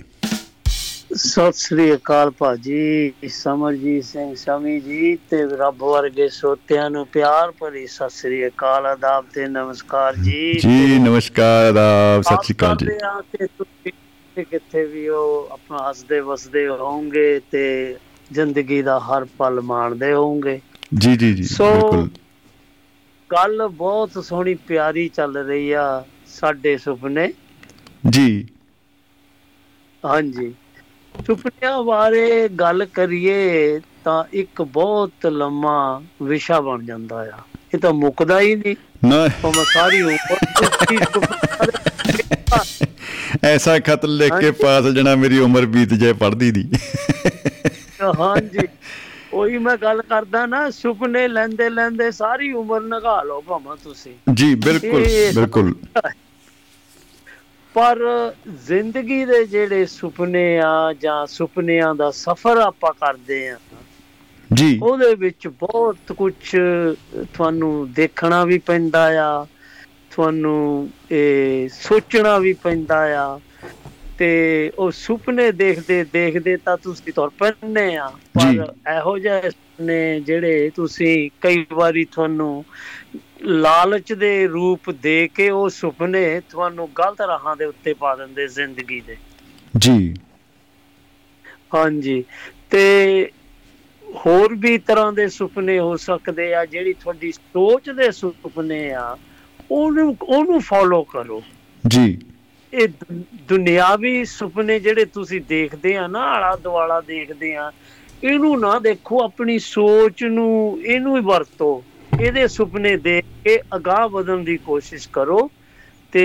ਸਤਿ 1.13 1.51
ਸ੍ਰੀ 1.53 1.93
ਅਕਾਲ 1.93 2.29
ਭਾਜੀ 2.31 3.27
ਸਮਰਜੀਤ 3.31 4.03
ਸਿੰਘ 4.03 4.33
ਸ਼ਮੀ 4.35 4.79
ਜੀ 4.79 5.15
ਤੇ 5.29 5.43
ਰੱਬ 5.53 5.83
ਵਰਗੇ 5.83 6.27
ਸੋਤਿਆਂ 6.31 6.89
ਨੂੰ 6.89 7.05
ਪਿਆਰ 7.07 7.51
ਭਰੀ 7.59 7.85
ਸਤਿ 7.89 8.09
ਸ੍ਰੀ 8.11 8.45
ਅਕਾਲ 8.47 8.85
ਆਦਾਬ 8.87 9.25
ਤੇ 9.33 9.47
ਨਮਸਕਾਰ 9.49 10.15
ਜੀ। 10.17 10.53
ਜੀ 10.59 10.97
ਨਮਸਕਾਰ 10.99 11.65
ਆਦਾਬ 11.67 12.21
ਸਤਿ 12.23 12.37
ਸ਼੍ਰੀ 12.39 12.55
ਅਕਾਲ 12.55 12.75
ਜੀ। 12.77 12.91
ਕਿਤੇ 14.35 14.43
ਕਿੱਥੇ 14.45 14.83
ਵੀ 14.85 15.07
ਹੋ 15.09 15.21
ਆਪਣਾ 15.51 15.87
ਹੱਸਦੇ 15.89 16.19
ਵਸਦੇ 16.21 16.67
ਹੋਵੋਗੇ 16.69 17.39
ਤੇ 17.51 17.63
ਜ਼ਿੰਦਗੀ 18.31 18.81
ਦਾ 18.81 18.99
ਹਰ 19.01 19.25
ਪਲ 19.37 19.61
ਮਾਣਦੇ 19.63 20.13
ਹੋਵੋਗੇ। 20.13 20.59
ਜੀ 20.95 21.15
ਜੀ 21.15 21.33
ਜੀ 21.35 21.49
ਬਿਲਕੁਲ। 21.63 22.09
ਗੱਲ 23.29 23.67
ਬਹੁਤ 23.69 24.17
ਸੋਹਣੀ 24.19 24.53
ਪਿਆਰੀ 24.67 25.07
ਚੱਲ 25.09 25.37
ਰਹੀ 25.39 25.71
ਆ 25.73 25.85
ਸਾਡੇ 26.29 26.77
ਸੁਪਨੇ। 26.77 27.31
ਜੀ। 28.07 28.45
ਹਾਂਜੀ। 30.03 30.53
ਸੁਪਨਿਆਂ 31.27 31.83
ਬਾਰੇ 31.83 32.49
ਗੱਲ 32.49 32.85
ਕਰੀਏ 32.85 33.79
ਤਾਂ 34.03 34.23
ਇੱਕ 34.33 34.61
ਬਹੁਤ 34.61 35.25
ਲੰਮਾ 35.25 36.01
ਵਿਸ਼ਾ 36.21 36.61
ਬਣ 36.61 36.83
ਜਾਂਦਾ 36.85 37.15
ਆ। 37.15 37.41
ਇਹ 37.73 37.79
ਤਾਂ 37.79 37.93
ਮੁੱਕਦਾ 37.93 38.39
ਹੀ 38.39 38.55
ਨਹੀਂ। 38.55 38.75
ਨਾ। 39.07 39.27
ਭਾਵੇਂ 39.41 39.65
ਸਾਰੀ 39.73 40.01
ਉਮਰ 40.01 40.37
ਐਸਾ 43.43 43.79
ਖਤ 43.79 44.05
ਲਿਖ 44.05 44.33
ਕੇ 44.33 44.51
ਪਾਸ 44.51 44.85
ਜਣਾ 44.85 45.15
ਮੇਰੀ 45.15 45.39
ਉਮਰ 45.39 45.65
ਬੀਤ 45.65 45.93
ਜਾਏ 45.93 46.13
ਪੜਦੀ 46.13 46.51
ਦੀ 46.51 46.69
ਹਾਂਜੀ। 48.19 48.67
ਉਹੀ 49.33 49.57
ਮੈਂ 49.57 49.77
ਗੱਲ 49.77 50.01
ਕਰਦਾ 50.01 50.45
ਨਾ 50.45 50.69
ਸੁਪਨੇ 50.69 51.27
ਲੈਂਦੇ 51.27 51.69
ਲੈਂਦੇ 51.69 52.11
ਸਾਰੀ 52.11 52.53
ਉਮਰ 52.53 52.81
ਨਗਾ 52.81 53.23
ਲਓ 53.23 53.41
ਭਾਵੇਂ 53.41 53.77
ਤੁਸੀਂ। 53.83 54.33
ਜੀ 54.33 54.55
ਬਿਲਕੁਲ 54.55 55.05
ਬਿਲਕੁਲ। 55.35 55.75
ਪਰ 57.73 57.97
ਜ਼ਿੰਦਗੀ 58.67 59.25
ਦੇ 59.25 59.45
ਜਿਹੜੇ 59.45 59.85
ਸੁਪਨੇ 59.85 60.59
ਆ 60.59 60.93
ਜਾਂ 60.93 61.25
ਸੁਪਨਿਆਂ 61.27 61.95
ਦਾ 61.95 62.11
ਸਫ਼ਰ 62.11 62.57
ਆਪਾਂ 62.57 62.93
ਕਰਦੇ 62.93 63.49
ਆ 63.49 63.57
ਜੀ 64.53 64.79
ਉਹਦੇ 64.83 65.15
ਵਿੱਚ 65.15 65.47
ਬਹੁਤ 65.47 66.11
ਕੁਝ 66.17 66.33
ਤੁਹਾਨੂੰ 67.33 67.93
ਦੇਖਣਾ 67.93 68.45
ਵੀ 68.45 68.57
ਪੈਂਦਾ 68.57 69.23
ਆ 69.23 69.47
ਤੁਹਾਨੂੰ 70.11 70.89
ਇਹ 71.11 71.69
ਸੋਚਣਾ 71.69 72.37
ਵੀ 72.39 72.53
ਪੈਂਦਾ 72.53 73.23
ਆ 73.25 73.39
ਤੇ 74.17 74.71
ਉਹ 74.79 74.91
ਸੁਪਨੇ 74.91 75.51
ਦੇਖਦੇ 75.51 76.05
ਦੇਖਦੇ 76.13 76.57
ਤਾਂ 76.57 76.77
ਤੁਸੀਂ 76.77 77.13
ਤੁਰ 77.13 77.29
ਪੈਂਦੇ 77.29 77.95
ਆ। 77.95 78.07
ਪਰ 78.09 78.73
ਇਹੋ 78.97 79.17
ਜਿਹੇ 79.19 79.49
ਸੁਪਨੇ 79.49 80.19
ਜਿਹੜੇ 80.19 80.71
ਤੁਸੀਂ 80.75 81.29
ਕਈ 81.41 81.65
ਵਾਰੀ 81.73 82.05
ਤੁਹਾਨੂੰ 82.05 82.65
ਲਾਲਚ 83.43 84.13
ਦੇ 84.13 84.47
ਰੂਪ 84.47 84.89
ਦੇ 84.91 85.27
ਕੇ 85.27 85.49
ਉਹ 85.49 85.69
ਸੁਪਨੇ 85.69 86.41
ਤੁਹਾਨੂੰ 86.49 86.89
ਗਲਤ 86.99 87.21
ਰਾਹਾਂ 87.21 87.55
ਦੇ 87.55 87.65
ਉੱਤੇ 87.65 87.93
ਪਾ 87.93 88.15
ਦਿੰਦੇ 88.15 88.47
ਜ਼ਿੰਦਗੀ 88.47 89.01
ਦੇ। 89.01 89.17
ਜੀ। 89.77 90.13
ਹਾਂਜੀ। 91.75 92.23
ਤੇ 92.69 93.29
ਹੋਰ 94.15 94.55
ਵੀ 94.55 94.77
ਤਰ੍ਹਾਂ 94.77 95.13
ਦੇ 95.13 95.27
ਸੁਪਨੇ 95.27 95.79
ਹੋ 95.79 95.97
ਸਕਦੇ 95.97 96.53
ਆ 96.53 96.65
ਜਿਹੜੀ 96.65 96.93
ਤੁਹਾਡੀ 96.93 97.31
ਸੋਚ 97.31 97.89
ਦੇ 97.89 98.11
ਸੁਪਨੇ 98.11 98.91
ਆ 98.91 99.17
ਉਹਨੂੰ 99.71 100.17
ਉਹਨੂੰ 100.21 100.61
ਫੋਲੋ 100.61 101.03
ਕਰੋ। 101.03 101.41
ਜੀ। 101.87 102.19
ਇਹ 102.73 102.87
ਦੁਨਿਆਵੀ 103.47 104.25
ਸੁਪਨੇ 104.25 104.79
ਜਿਹੜੇ 104.79 105.05
ਤੁਸੀਂ 105.05 105.41
ਦੇਖਦੇ 105.41 105.95
ਆ 105.95 106.07
ਨਾ 106.07 106.19
ਆਲਾ 106.19 106.55
ਦੁਆਲਾ 106.55 107.01
ਦੇਖਦੇ 107.01 107.55
ਆ 107.55 107.71
ਇਹਨੂੰ 108.23 108.59
ਨਾ 108.59 108.79
ਦੇਖੋ 108.79 109.23
ਆਪਣੀ 109.23 109.59
ਸੋਚ 109.59 110.23
ਨੂੰ 110.23 110.79
ਇਹਨੂੰ 110.85 111.15
ਹੀ 111.17 111.21
ਵਰਤੋ। 111.21 111.83
ਇਹਦੇ 112.21 112.47
ਸੁਪਨੇ 112.47 112.95
ਦੇਖ 112.97 113.25
ਕੇ 113.43 113.59
ਅਗਾਹ 113.75 114.07
ਵਧਣ 114.09 114.43
ਦੀ 114.43 114.57
ਕੋਸ਼ਿਸ਼ 114.57 115.07
ਕਰੋ 115.13 115.49
ਤੇ 116.13 116.23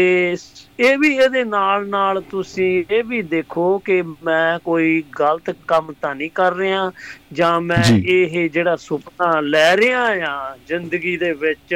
ਇਹ 0.80 0.96
ਵੀ 0.98 1.14
ਇਹਦੇ 1.16 1.42
ਨਾਲ 1.44 1.86
ਨਾਲ 1.88 2.20
ਤੁਸੀਂ 2.20 2.84
ਇਹ 2.90 3.04
ਵੀ 3.04 3.20
ਦੇਖੋ 3.22 3.78
ਕਿ 3.78 4.02
ਮੈਂ 4.24 4.58
ਕੋਈ 4.58 5.02
ਗਲਤ 5.20 5.50
ਕੰਮ 5.68 5.92
ਤਾਂ 6.00 6.14
ਨਹੀਂ 6.14 6.30
ਕਰ 6.34 6.54
ਰਿਹਾ 6.54 6.90
ਜਾਂ 7.32 7.60
ਮੈਂ। 7.60 7.82
ਇਹ 8.06 8.48
ਜਿਹੜਾ 8.50 8.76
ਸੁਪਨਾ 8.76 9.40
ਲੈ 9.40 9.76
ਰਿਹਾ 9.76 10.02
ਆ 10.28 10.56
ਜ਼ਿੰਦਗੀ 10.68 11.16
ਦੇ 11.16 11.32
ਵਿੱਚ 11.32 11.74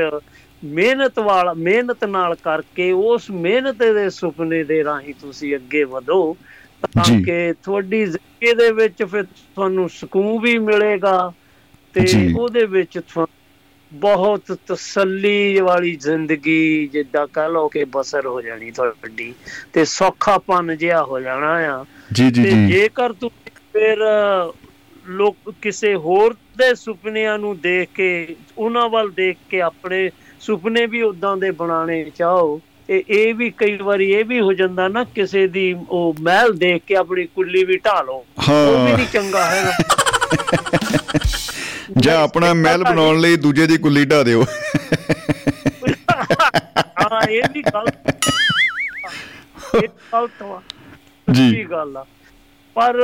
ਮਿਹਨਤ 0.63 1.19
ਵਾਲਾ 1.19 1.53
ਮਿਹਨਤ 1.55 2.05
ਨਾਲ 2.05 2.35
ਕਰਕੇ 2.35 2.91
ਉਸ 2.93 3.31
ਮਿਹਨਤ 3.31 3.83
ਦੇ 3.95 4.09
ਸੁਪਨੇ 4.11 4.63
ਦੇ 4.65 4.83
ਰਾਹੀਂ 4.85 5.15
ਤੁਸੀਂ 5.21 5.55
ਅੱਗੇ 5.57 5.85
ਵਧੋ 5.85 6.37
ਤਾਂ। 6.83 7.05
ਕਿ 7.25 7.53
ਤੁਹਾਡੀ 7.63 8.05
ਜ਼ਿੰਦਗੀ 8.05 8.53
ਦੇ 8.55 8.71
ਵਿੱਚ 8.73 9.03
ਫਿਰ 9.03 9.23
ਤੁਹਾਨੂੰ 9.25 9.89
ਸਕੂਨ 9.91 10.41
ਵੀ 10.43 10.59
ਮਿਲੇਗਾ 10.59 11.33
ਤੇ। 11.95 12.07
ਉਹਦੇ 12.37 12.65
ਵਿੱਚ 12.67 12.99
ਤੁਹਾਨੂੰ 12.99 13.29
ਬਹੁਤ 13.93 14.59
ਤਸੱਲੀ 14.67 15.61
ਵਾਲੀ 15.61 15.97
ਜ਼ਿੰਦਗੀ 15.97 16.89
ਜਿੱਦਾਂ 16.93 17.27
ਕਹ 17.27 17.49
ਲਓ 17.49 17.69
ਕਿ 17.69 17.85
ਬਸਰ 17.85 18.27
ਹੋ 18.27 18.41
ਜਾਣੀ 18.41 18.71
ਤੁਹਾਡੀ 18.71 19.35
ਤੇ 19.73 19.85
ਸੌਖਾਪਨ 19.85 20.77
ਜਿਹਾ 20.77 21.05
ਹੋ 21.05 21.21
ਜਾਣਾ 21.21 21.81
ਆ। 21.81 21.85
ਜੀ 22.13 22.31
ਜੀ 22.31 22.43
ਤੇ 22.45 22.51
ਜੀ। 22.51 22.67
ਜੇਕਰ 22.67 23.13
ਤੁਸੀਂ 23.13 23.51
ਫਿਰ 23.73 23.97
ਲੋਕ 25.07 25.37
ਕਿਸੇ 25.63 25.95
ਹੋਰ 25.95 26.33
ਦੇ 26.33 26.75
ਸੁਪਨਿਆਂ 26.75 27.39
ਨੂੰ 27.39 27.61
ਦੇਖ 27.61 27.97
ਕੇ 27.97 28.37
ਉਹਨਾਂ 28.59 28.89
ਵੱਲ 28.89 29.11
ਦੇਖ 29.11 29.37
ਕੇ 29.51 29.61
ਆਪਣੇ 29.61 30.11
ਸੁਪਨੇ 30.41 30.87
ਵੀ 30.87 31.03
ਉਦਾਂ 31.03 31.37
ਦੇ 31.37 31.51
ਬਣਾਉਣੇ 31.51 32.11
ਚਾਹੋ 32.19 32.61
ਤੇ 32.87 33.05
ਇਹ 33.09 33.35
ਵੀ 33.35 33.51
ਕਈ 33.51 33.77
ਵਾਰੀ 33.77 34.13
ਇਹ 34.13 34.25
ਵੀ 34.25 34.41
ਹੋ 34.41 34.53
ਜਾਂਦਾ 34.53 34.89
ਨਾ 34.89 35.05
ਕਿਸੇ 35.05 35.47
ਦੀ 35.47 35.77
ਉਹ 35.91 36.15
ਮਹਿਲ 36.21 36.53
ਦੇਖ 36.53 36.83
ਕੇ 36.87 36.97
ਆਪਣੀ 36.97 37.25
ਕੁੱਲੀ 37.25 37.65
ਵੀ 37.65 37.77
ਢਾ 37.77 38.03
ਲਓ। 38.03 38.27
ਉਹ 38.53 38.87
ਵੀ 38.87 38.93
ਨਹੀਂ 38.93 39.07
ਚੰਗਾ 39.13 39.47
ਹੈਗਾ। 39.51 39.73
ਜਾਂ 41.99 42.23
ਆਪਣਾ 42.23 42.55
ਮਹਿਲ 42.55 42.85
ਬਣਾਉਣ 42.85 43.21
ਲਈ 43.21 43.37
ਦੂਜੇ 43.37 43.67
ਦੀ 43.67 43.79
ਕੁੱਲੀ 43.79 44.05
ਢਾ 44.05 44.23
ਦਿਓ। 44.23 44.45
ਹਾਂ 47.03 47.29
ਇਹ 47.29 47.43
ਵੀ 47.55 47.63
ਗਲਤ 47.63 47.95
ਇਹ 49.75 49.89
ਗਲਤ 50.13 50.43
ਵਾ 50.43 50.63
ਸੱਚੀ 51.29 51.65
ਗੱਲ 51.65 51.97
ਆ। 51.97 52.07
ਪਰ 52.75 53.01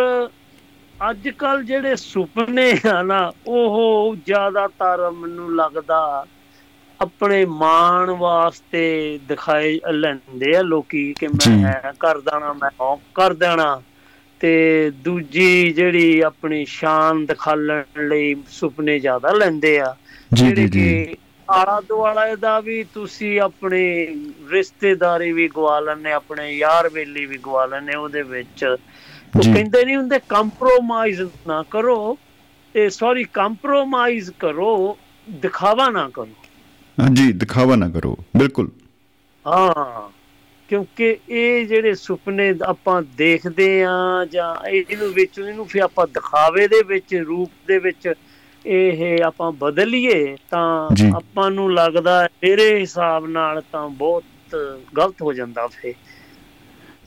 ਅੱਜ 1.10 1.28
ਕੱਲ 1.28 1.64
ਜਿਹੜੇ 1.64 1.96
ਸੁਪਨੇ 1.96 2.74
ਆ 2.94 3.02
ਨਾ 3.02 3.32
ਉਹ 3.46 4.16
ਜ਼ਿਆਦਾਤਰ 4.26 5.10
ਮੈਨੂੰ 5.10 5.56
ਲੱਗਦਾ 5.56 6.26
ਆਪਣੇ 7.00 7.44
ਮਾਣ 7.44 8.10
ਵਾਸਤੇ 8.10 9.20
ਦਿਖਾਏ 9.28 9.80
ਲੈਂਦੇ 9.92 10.56
ਆ 10.56 10.62
ਲੋਕੀ 10.62 11.14
ਕਿ 11.20 11.26
ਜੀ। 11.26 11.50
ਮੈਂ 11.50 11.92
ਕਰ 12.00 12.18
ਦੇਣਾ 12.18 12.52
ਮੈਂ 12.52 12.70
ਉਹ 12.80 13.00
ਕਰ 13.14 13.32
ਦੇਣਾ। 13.32 13.82
ਤੇ 14.40 14.90
ਦੂਜੀ 14.96 15.72
ਜਿਹੜੀ 15.72 16.20
ਆਪਣੀ 16.20 16.64
ਸ਼ਾਨ 16.68 17.24
ਦਿਖਾਉਣ 17.26 17.82
ਲਈ 18.08 18.34
ਸੁਪਨੇ 18.50 18.98
ਜ਼ਿਆਦਾ 18.98 19.32
ਲੈਂਦੇ 19.32 19.78
ਆ। 19.80 19.94
ਜਿਹੜੇ 20.32 20.66
ਕਿ 20.68 21.16
ਆਲਾ 21.48 21.80
ਦੁਆਲਾ 21.80 22.34
ਦਾ 22.36 22.58
ਵੀ 22.60 22.82
ਤੁਸੀਂ 22.94 23.38
ਆਪਣੀ 23.40 23.82
ਰਿਸ਼ਤੇਦਾਰੀ 24.50 25.30
ਵੀ 25.32 25.48
ਗਵਾ 25.48 25.78
ਲੈਂਦੇ 25.80 26.12
ਆਪਣੇ 26.12 26.50
ਯਾਰ 26.50 26.88
ਵੇਲੀ 26.88 27.24
ਵੀ 27.26 27.38
ਗਵਾ 27.38 27.64
ਲੈਂਦੇ 27.66 27.96
ਉਹਦੇ 27.96 28.22
ਵਿੱਚ। 28.24 28.64
ਉਹ। 29.34 29.44
ਕਹਿੰਦੇ 29.44 29.84
ਨਹੀਂ 29.84 29.96
ਹੁੰਦੇ 29.96 30.18
ਕੰਪਰੋਮਾਈਜ਼ 30.28 31.22
ਨਾ 31.46 31.62
ਕਰੋ 31.70 32.16
ਤੇ 32.74 32.88
ਸੌਰੀ 32.90 33.24
ਕੰਪਰੋਮਾਈਜ਼ 33.32 34.30
ਕਰੋ 34.38 34.96
ਦਿਖਾਵਾ 35.26 35.88
ਨਾ 35.90 36.08
ਕਰੋ। 36.08 36.28
ਹਾਂਜੀ 36.98 37.32
ਦਿਖਾਵਾ 37.34 37.76
ਨਾ 37.76 37.88
ਕਰੋ 37.88 38.16
ਬਿਲਕੁਲ। 38.36 38.70
ਹਾਂ। 39.46 40.08
ਕਿਉਂਕਿ 40.68 41.16
ਇਹ 41.28 41.66
ਜਿਹੜੇ 41.66 41.94
ਸੁਪਨੇ 41.94 42.54
ਆਪਾਂ 42.62 43.02
ਦੇਖਦੇ 43.16 43.84
ਆ 43.84 44.24
ਜਾਂ 44.30 44.68
ਇਹਨੂੰ 44.68 45.12
ਵਿੱਚ 45.12 45.38
ਇਹਨੂੰ 45.38 45.66
ਫਿਰ 45.66 45.82
ਆਪਾਂ 45.82 46.06
ਦਿਖਾਵੇ 46.06 46.68
ਦੇ 46.68 46.82
ਵਿੱਚ 46.86 47.14
ਰੂਪ 47.14 47.50
ਦੇ 47.68 47.78
ਵਿੱਚ 47.78 48.12
ਇਹ 48.66 49.22
ਆਪਾਂ 49.24 49.52
ਬਦਲੀਏ 49.52 50.36
ਤਾਂ। 50.50 50.88
ਆਪਾਂ 51.16 51.50
ਨੂੰ 51.50 51.74
ਲੱਗਦਾ 51.74 52.28
ਮੇਰੇ 52.42 52.80
ਹਿਸਾਬ 52.80 53.26
ਨਾਲ 53.26 53.62
ਤਾਂ 53.72 53.88
ਬਹੁਤ 53.88 54.24
ਗਲਤ 54.96 55.22
ਹੋ 55.22 55.32
ਜਾਂਦਾ 55.32 55.66
ਫੇ 55.66 55.94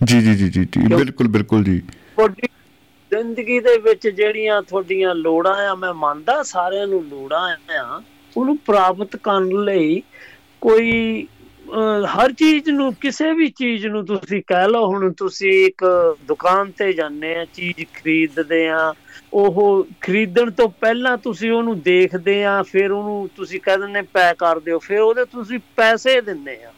ਜੀ 0.05 0.21
ਜੀ 0.21 0.35
ਜੀ 0.35 0.49
ਜੀ 0.49 0.65
ਬਿਲਕੁਲ 0.95 1.27
ਬਿਲਕੁਲ 1.27 1.63
ਜੀ। 1.63 1.79
ਤੁਹਾਡੀ 1.79 2.47
ਜ਼ਿੰਦਗੀ 3.11 3.59
ਦੇ 3.59 3.77
ਵਿੱਚ 3.77 4.07
ਜਿਹੜੀਆਂ 4.07 4.61
ਤੁਹਾਡੀਆਂ 4.61 5.15
ਲੋੜਾਂ 5.15 5.53
ਆ 5.53 5.75
ਮੈਂ 5.75 5.93
ਮੰਨਦਾ 5.93 6.43
ਸਾਰਿਆਂ 6.43 6.87
ਨੂੰ 6.87 7.03
ਲੋੜਾਂ 7.03 7.57
ਆ 7.79 8.01
ਉਹਨੂੰ 8.37 8.57
ਪ੍ਰਾਪਤ 8.57 9.15
ਕਰਨ 9.15 9.63
ਲਈ 9.63 10.01
ਕੋਈ 10.61 11.27
ਹਰ 12.07 12.31
ਚੀਜ਼ 12.31 12.69
ਨੂੰ 12.69 12.93
ਕਿਸੇ 12.93 13.31
ਵੀ 13.33 13.47
ਚੀਜ਼ 13.49 13.85
ਨੂੰ 13.87 14.05
ਤੁਸੀਂ 14.05 14.41
ਕਹਿ 14.47 14.67
ਲਓ 14.67 14.85
ਹੁਣ 14.87 15.11
ਤੁਸੀਂ 15.13 15.51
ਇੱਕ 15.65 15.83
ਦੁਕਾਨ 16.27 16.71
ਤੇ 16.71 16.91
ਜਾਂਦੇ 16.93 17.35
ਆ 17.35 17.45
ਚੀਜ਼ 17.45 17.83
ਖਰੀਦਦੇ 17.93 18.67
ਆ 18.69 18.93
ਉਹ 19.33 19.87
ਖਰੀਦਣ 20.01 20.49
ਤੋਂ 20.51 20.67
ਪਹਿਲਾਂ 20.81 21.17
ਤੁਸੀਂ 21.17 21.51
ਉਹਨੂੰ 21.51 21.79
ਦੇਖਦੇ 21.81 22.43
ਆ 22.45 22.61
ਫਿਰ 22.63 22.91
ਉਹਨੂੰ 22.91 23.29
ਤੁਸੀਂ 23.35 23.59
ਕਹਿ 23.59 23.77
ਦਿੰਦੇ 23.77 24.01
ਪੈ 24.13 24.33
ਕਰ 24.33 24.59
ਦਿਓ 24.59 24.79
ਫਿਰ 24.79 24.99
ਉਹਦੇ 24.99 25.25
ਤੁਸੀਂ 25.25 25.59
ਪੈਸੇ 25.75 26.19
ਦਿੰਦੇ 26.21 26.57
ਆ। 26.63 26.71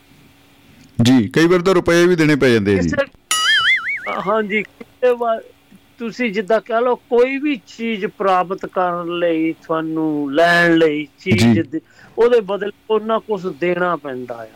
ਜੀ 1.03 1.27
ਕਈ 1.27 1.47
ਵਾਰ 1.47 1.61
ਤਾਂ 1.61 1.73
ਰੁਪਏ 1.73 2.05
ਵੀ 2.07 2.15
ਦੇਣੇ 2.15 2.35
ਪੈ 2.35 2.49
ਜਾਂਦੇ 2.49 2.77
ਆ 2.77 2.81
ਜੀ। 2.81 2.89
ਹਾਂਜੀ 4.27 4.61
ਕਿਸੇ 4.63 5.13
ਵਾਰ 5.13 5.41
ਤੁਸੀਂ 5.99 6.31
ਜਿੱਦਾਂ 6.33 6.61
ਕਹ 6.61 6.81
ਲਓ 6.81 6.95
ਕੋਈ 6.95 7.37
ਵੀ 7.37 7.61
ਚੀਜ਼ 7.67 8.05
ਪ੍ਰਾਪਤ 8.05 8.65
ਕਰਨ 8.65 9.17
ਲਈ 9.19 9.53
ਤੁਹਾਨੂੰ 9.53 10.33
ਲੈਣ 10.33 10.77
ਲਈ 10.77 11.07
ਚੀਜ਼ 11.19 11.59
ਉਹਦੇ 12.17 12.39
ਬਦਲੇ 12.41 12.71
ਉਹਨਾਂ 12.89 13.19
ਕੁਝ 13.19 13.47
ਦੇਣਾ 13.47 13.95
ਪੈਂਦਾ 13.95 14.35
ਆ। 14.35 14.47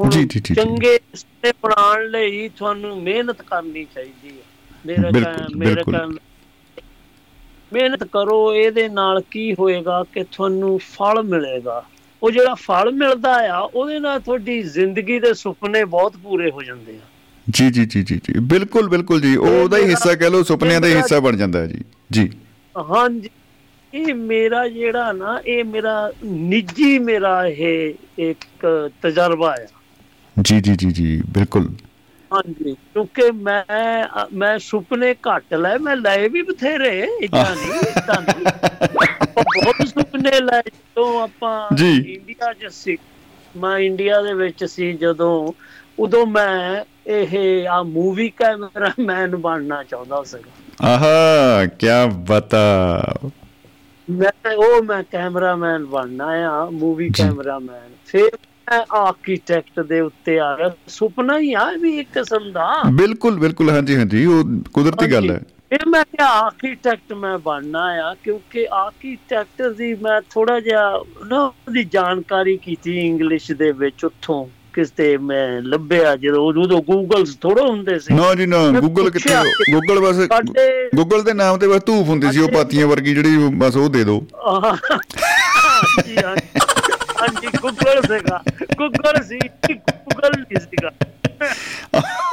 ਹੁਣ। 0.00 0.10
ਚੰਗੇ 0.54 0.96
ਰਿਸ਼ਤੇ 0.96 1.52
ਬਣਾਉਣ 1.62 2.06
ਲਈ 2.06 2.48
ਤੁਹਾਨੂੰ 2.48 3.02
ਮਿਹਨਤ 3.02 3.42
ਕਰਨੀ 3.42 3.86
ਚਾਹੀਦੀ 3.94 4.28
ਹੈ 4.28 4.42
ਮੇਰਾ 4.86 5.10
ਮੇਰਾ। 5.56 5.82
ਕਹਿਣ 5.82 6.16
ਮਿਹਨਤ 7.72 8.04
ਕਰੋ 8.04 8.54
ਇਹਦੇ 8.54 8.88
ਨਾਲ 8.88 9.20
ਕੀ 9.30 9.54
ਹੋਏਗਾ 9.54 10.04
ਕਿ 10.12 10.24
ਤੁਹਾਨੂੰ 10.24 10.78
ਫਲ 10.78 11.22
ਮਿਲੇਗਾ। 11.22 11.84
ਉਹ 12.22 12.30
ਜਿਹੜਾ 12.30 12.54
ਫਲ 12.54 12.92
ਮਿਲਦਾ 12.92 13.34
ਆ 13.50 13.58
ਉਹਦੇ 13.58 13.98
ਨਾਲ 13.98 14.20
ਤੁਹਾਡੀ 14.20 14.62
ਜ਼ਿੰਦਗੀ 14.62 15.18
ਦੇ 15.20 15.34
ਸੁਪਨੇ 15.34 15.84
ਬਹੁਤ 15.84 16.16
ਪੂਰੇ 16.16 16.50
ਹੋ 16.50 16.62
ਜਾਂਦੇ 16.62 16.96
ਆ। 16.96 17.06
ਜੀ 17.50 17.70
ਜੀ 17.70 17.84
ਜੀ 17.84 18.02
ਜੀ 18.02 18.16
ਜੀ। 18.16 18.38
ਬਿਲਕੁਲ 18.40 18.88
ਬਿਲਕੁਲ 18.88 19.20
ਜੀ। 19.20 19.36
ਉਹ 19.36 19.46
ਉਹਦਾ 19.46 19.76
ਹੀ 19.78 19.84
ਹਿੱਸਾ 19.84 20.14
ਕਹਿ 20.14 20.30
ਲਓ 20.30 20.42
ਸੁਪਨਿਆਂ 20.42 20.80
ਦਾ 20.80 20.88
ਹੀ 20.88 20.94
ਹਿੱਸਾ 20.94 21.20
ਬਣ 21.20 21.36
ਜਾਂਦਾ 21.36 21.60
ਹੈ 21.60 21.66
ਜੀ। 21.66 21.84
ਜੀ। 22.12 22.30
ਹਾਂਜੀ। 22.90 23.30
ਇਹ 23.94 24.14
ਮੇਰਾ 24.14 24.68
ਜਿਹੜਾ 24.68 25.12
ਨਾ 25.12 25.40
ਇਹ 25.46 25.64
ਮੇਰਾ 25.64 26.12
ਨਿੱਜੀ 26.24 26.98
ਮੇਰਾ 26.98 27.46
ਇਹ 27.46 27.94
ਇੱਕ 28.18 28.90
ਤਜਰਬਾ 29.02 29.50
ਆ। 29.50 29.66
ਜੀ 30.42 30.60
ਜੀ 30.60 30.76
ਜੀ 30.76 30.90
ਜੀ 30.90 31.22
ਬਿਲਕੁਲ। 31.30 31.74
ਹਾਂਜੀ। 32.34 32.72
ਕਿਉਂਕਿ 32.72 33.30
ਮੈਂ 33.30 33.64
ਮੈਂ 34.34 34.58
ਸੁਪਨੇ 34.58 35.14
ਘੱਟ 35.14 35.54
ਲਏ 35.54 35.78
ਮੈਂ 35.78 35.96
ਲਏ 35.96 36.28
ਵੀ 36.28 36.42
ਬਥੇਰੇ 36.42 37.08
ਇਦਾਂ 37.22 37.56
ਨਹੀਂ 37.56 37.72
ਇਦਾਂ 37.72 38.22
ਬਹੁਤ 39.34 39.88
ਸੁਪਨੇ 39.88 40.40
ਲਏ 40.40 40.62
ਜਦੋਂ 40.68 41.22
ਆਪਾਂ। 41.22 41.76
ਇੰਡੀਆ 41.84 42.52
'ਚ 42.52 42.66
ਸੀ। 42.70 42.98
ਮੈਂ 43.56 43.78
ਇੰਡੀਆ 43.78 44.22
ਦੇ 44.22 44.34
ਵਿੱਚ 44.34 44.64
ਸੀ 44.64 44.92
ਜਦੋਂ 44.92 45.52
ਉਦੋਂ 46.02 46.26
ਮੈਂ 46.26 46.84
ਇਹ 47.06 47.66
ਆ 47.68 47.82
ਮੂਵੀ 47.82 48.28
ਕੈਮਰਾਮੈਨ 48.28 49.36
ਬਣਨਾ 49.36 49.82
ਚਾਹੁੰਦਾ 49.82 50.22
ਸੀਗਾ 50.22 50.50
ਆਹਾ 50.88 51.66
ਕੀ 51.66 51.86
ਬਤਾ। 52.26 53.14
ਮੈਂ 54.10 54.54
ਉਹ 54.54 54.82
ਮੈਂ 54.82 55.02
ਕੈਮਰਾਮੈਨ 55.02 55.84
ਬਣਨਾ 55.84 56.24
ਆ 56.24 56.64
ਮੂਵੀ। 56.64 57.10
ਕੈਮਰਾਮੈਨ 57.10 57.90
ਫਿਰ 58.06 58.30
ਮੈਂ 58.70 58.84
ਆਰਕੀਟੈਕਟ 58.92 59.80
ਦੇ 59.80 60.00
ਉੱਤੇ 60.00 60.38
ਆ 60.38 60.56
ਗਿਆ। 60.56 60.70
ਸੁਪਨਾ 60.88 61.38
ਹੀ 61.38 61.52
ਆ 61.52 61.70
ਵੀ 61.80 61.98
ਇੱਕ 61.98 62.12
ਕਿਸਮ 62.12 62.52
ਦਾ। 62.52 62.82
ਬਿਲਕੁਲ 62.92 63.38
ਬਿਲਕੁਲ 63.38 63.70
ਹਾਂਜੀ 63.70 63.96
ਹਾਂਜੀ 63.96 64.24
ਉਹ 64.26 64.44
ਕੁਦਰਤੀ 64.72 65.12
ਗੱਲ 65.12 65.30
ਹੈ। 65.30 65.40
ਫਿਰ 65.70 65.86
ਮੈਂ 65.88 66.04
ਕਿਹਾ 66.04 66.28
ਆਰਕੀਟੈਕਟ 66.28 67.12
ਮੈਂ 67.12 67.38
ਬਣਨਾ 67.38 67.84
ਆ 68.08 68.14
ਕਿਉਂਕਿ 68.14 68.66
ਆਰਕੀਟੈਕਟ 68.72 69.62
ਦੀ 69.62 69.94
ਮੈਂ 69.94 70.20
ਥੋੜਾ 70.30 70.60
ਜਿਹਾ 70.60 71.04
ਨਾ 71.26 71.42
ਉਹਦੀ 71.42 71.84
ਜਾਣਕਾਰੀ 71.84 72.56
ਕੀਤੀ 72.56 72.98
ਇੰਗਲਿਸ਼ 73.06 73.52
ਦੇ 73.52 73.72
ਵਿੱਚ 73.72 74.04
ਉੱਥੋਂ। 74.04 74.46
ਕਿਤੇ 74.72 75.16
ਮੈਂ 75.16 75.46
ਲੱਭਿਆ 75.62 76.14
ਜਦੋਂ 76.16 76.44
ਉਦੋਂ 76.46 76.80
ਗੂਗਲਸ 76.82 77.34
ਥੋੜਾ 77.40 77.62
ਹੁੰਦੇ 77.62 77.98
ਸੀ। 77.98 78.14
ਨਾ 78.14 78.34
ਜੀ 78.34 78.46
ਨਾ 78.46 78.58
ਗੂਗਲ 78.80 79.10
ਕਿੱਥੇ 79.10 79.34
ਗੂਗਲ 79.72 80.00
ਬਸ 80.00 80.16
ਗੂਗਲ 80.96 81.22
ਦੇ 81.22 81.32
ਨਾਮ 81.32 81.58
ਤੇ 81.58 81.68
ਬਸ 81.68 81.82
ਧੂਫ 81.86 82.08
ਹੁੰਦੀ 82.08 82.32
ਸੀ 82.32 82.40
ਉਹ 82.40 82.48
ਪਾਤੀਆਂ 82.48 82.86
ਵਰਗੀ 82.86 83.14
ਜਿਹੜੀ 83.14 83.36
ਬਸ 83.58 83.76
ਉਹ 83.76 83.88
ਦੇ 83.88 84.04
ਦਿਓ 84.04 84.20
ਹਾਂਜੀ 84.46 86.16
ਹਾਂਜੀ 86.16 87.48
ਗੂਗਲ 87.62 88.00
ਸੀਗਾ। 88.02 88.42
ਗੂਗਲ 88.78 89.22
ਸੀ 89.22 89.38
ਗੂਗਲ 89.68 90.30
ਨਹੀਂ 90.30 90.60
ਸੀਗਾ। 90.60 90.90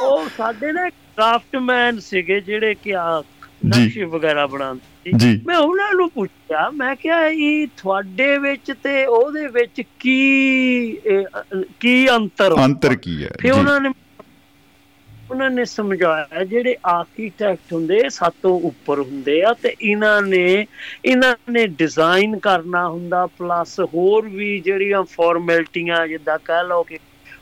ਉਹ 0.02 0.28
ਸਾਡੇ 0.36 0.72
ਨਾ 0.72 0.88
ਕਰਾਫਟਮੈਨ 0.88 1.98
ਸੀਗੇ 2.00 2.40
ਜਿਹੜੇ 2.40 2.74
ਕਿ 2.74 2.94
ਆ 2.96 3.22
ਜੀ। 3.64 3.68
ਨਕਸ਼ੇ 3.68 4.04
ਵਗੈਰਾ 4.04 4.46
ਬਣਾਉਂਦੇ 4.46 4.89
ਜੀ 5.06 5.40
ਮੈਂ 5.46 5.56
ਉਹਨਾਂ 5.56 5.92
ਨੂੰ 5.92 6.10
ਪੁੱਛਿਆ 6.10 6.68
ਮੈਂ 6.70 6.94
ਕਿਹਾ 6.96 7.26
ਇਹ 7.26 7.66
ਤੁਹਾਡੇ 7.76 8.36
ਵਿੱਚ 8.38 8.72
ਤੇ 8.82 9.04
ਉਹਦੇ 9.06 9.46
ਵਿੱਚ 9.46 9.80
ਕੀ 10.00 10.96
ਕੀ 11.80 12.08
ਅੰਤਰ? 12.10 12.54
ਅੰਤਰ 12.64 12.94
ਕੀ 12.96 13.22
ਹੈ 13.24 13.30
ਫਿਰ 13.40 13.52
ਉਹਨਾਂ 13.52 13.80
ਨੇ 13.80 13.88
ਉਹਨਾਂ 15.30 15.50
ਨੇ 15.50 15.64
ਸਮਝਾਇਆ 15.64 16.44
ਜਿਹੜੇ 16.44 16.76
ਆਰਕੀਟੈਕਟ 16.86 17.72
ਹੁੰਦੇ 17.72 18.08
ਸਾਤੋਂ 18.08 18.60
ਉੱਪਰ 18.60 18.98
ਹੁੰਦੇ 19.00 19.42
ਆ 19.42 19.52
ਤੇ 19.62 19.74
ਇਹਨਾਂ 19.82 20.20
ਨੇ 20.22 20.66
ਇਹਨਾਂ 21.04 21.34
ਨੇ 21.50 21.66
ਡਿਜ਼ਾਈਨ 21.66 22.38
ਕਰਨਾ 22.38 22.88
ਹੁੰਦਾ 22.88 23.26
ਪਲੱਸ 23.26 23.78
ਹੋਰ 23.94 24.28
ਵੀ 24.28 24.58
ਜਿਹੜੀਆਂ 24.60 25.02
ਫਾਰਮੈਲਿਟੀਆਂ 25.04 26.06
ਜਿੱਦਾਂ 26.06 26.38
ਕਹਿ 26.44 26.64
ਲਓ 26.64 26.82
ਕਿ 26.82 26.98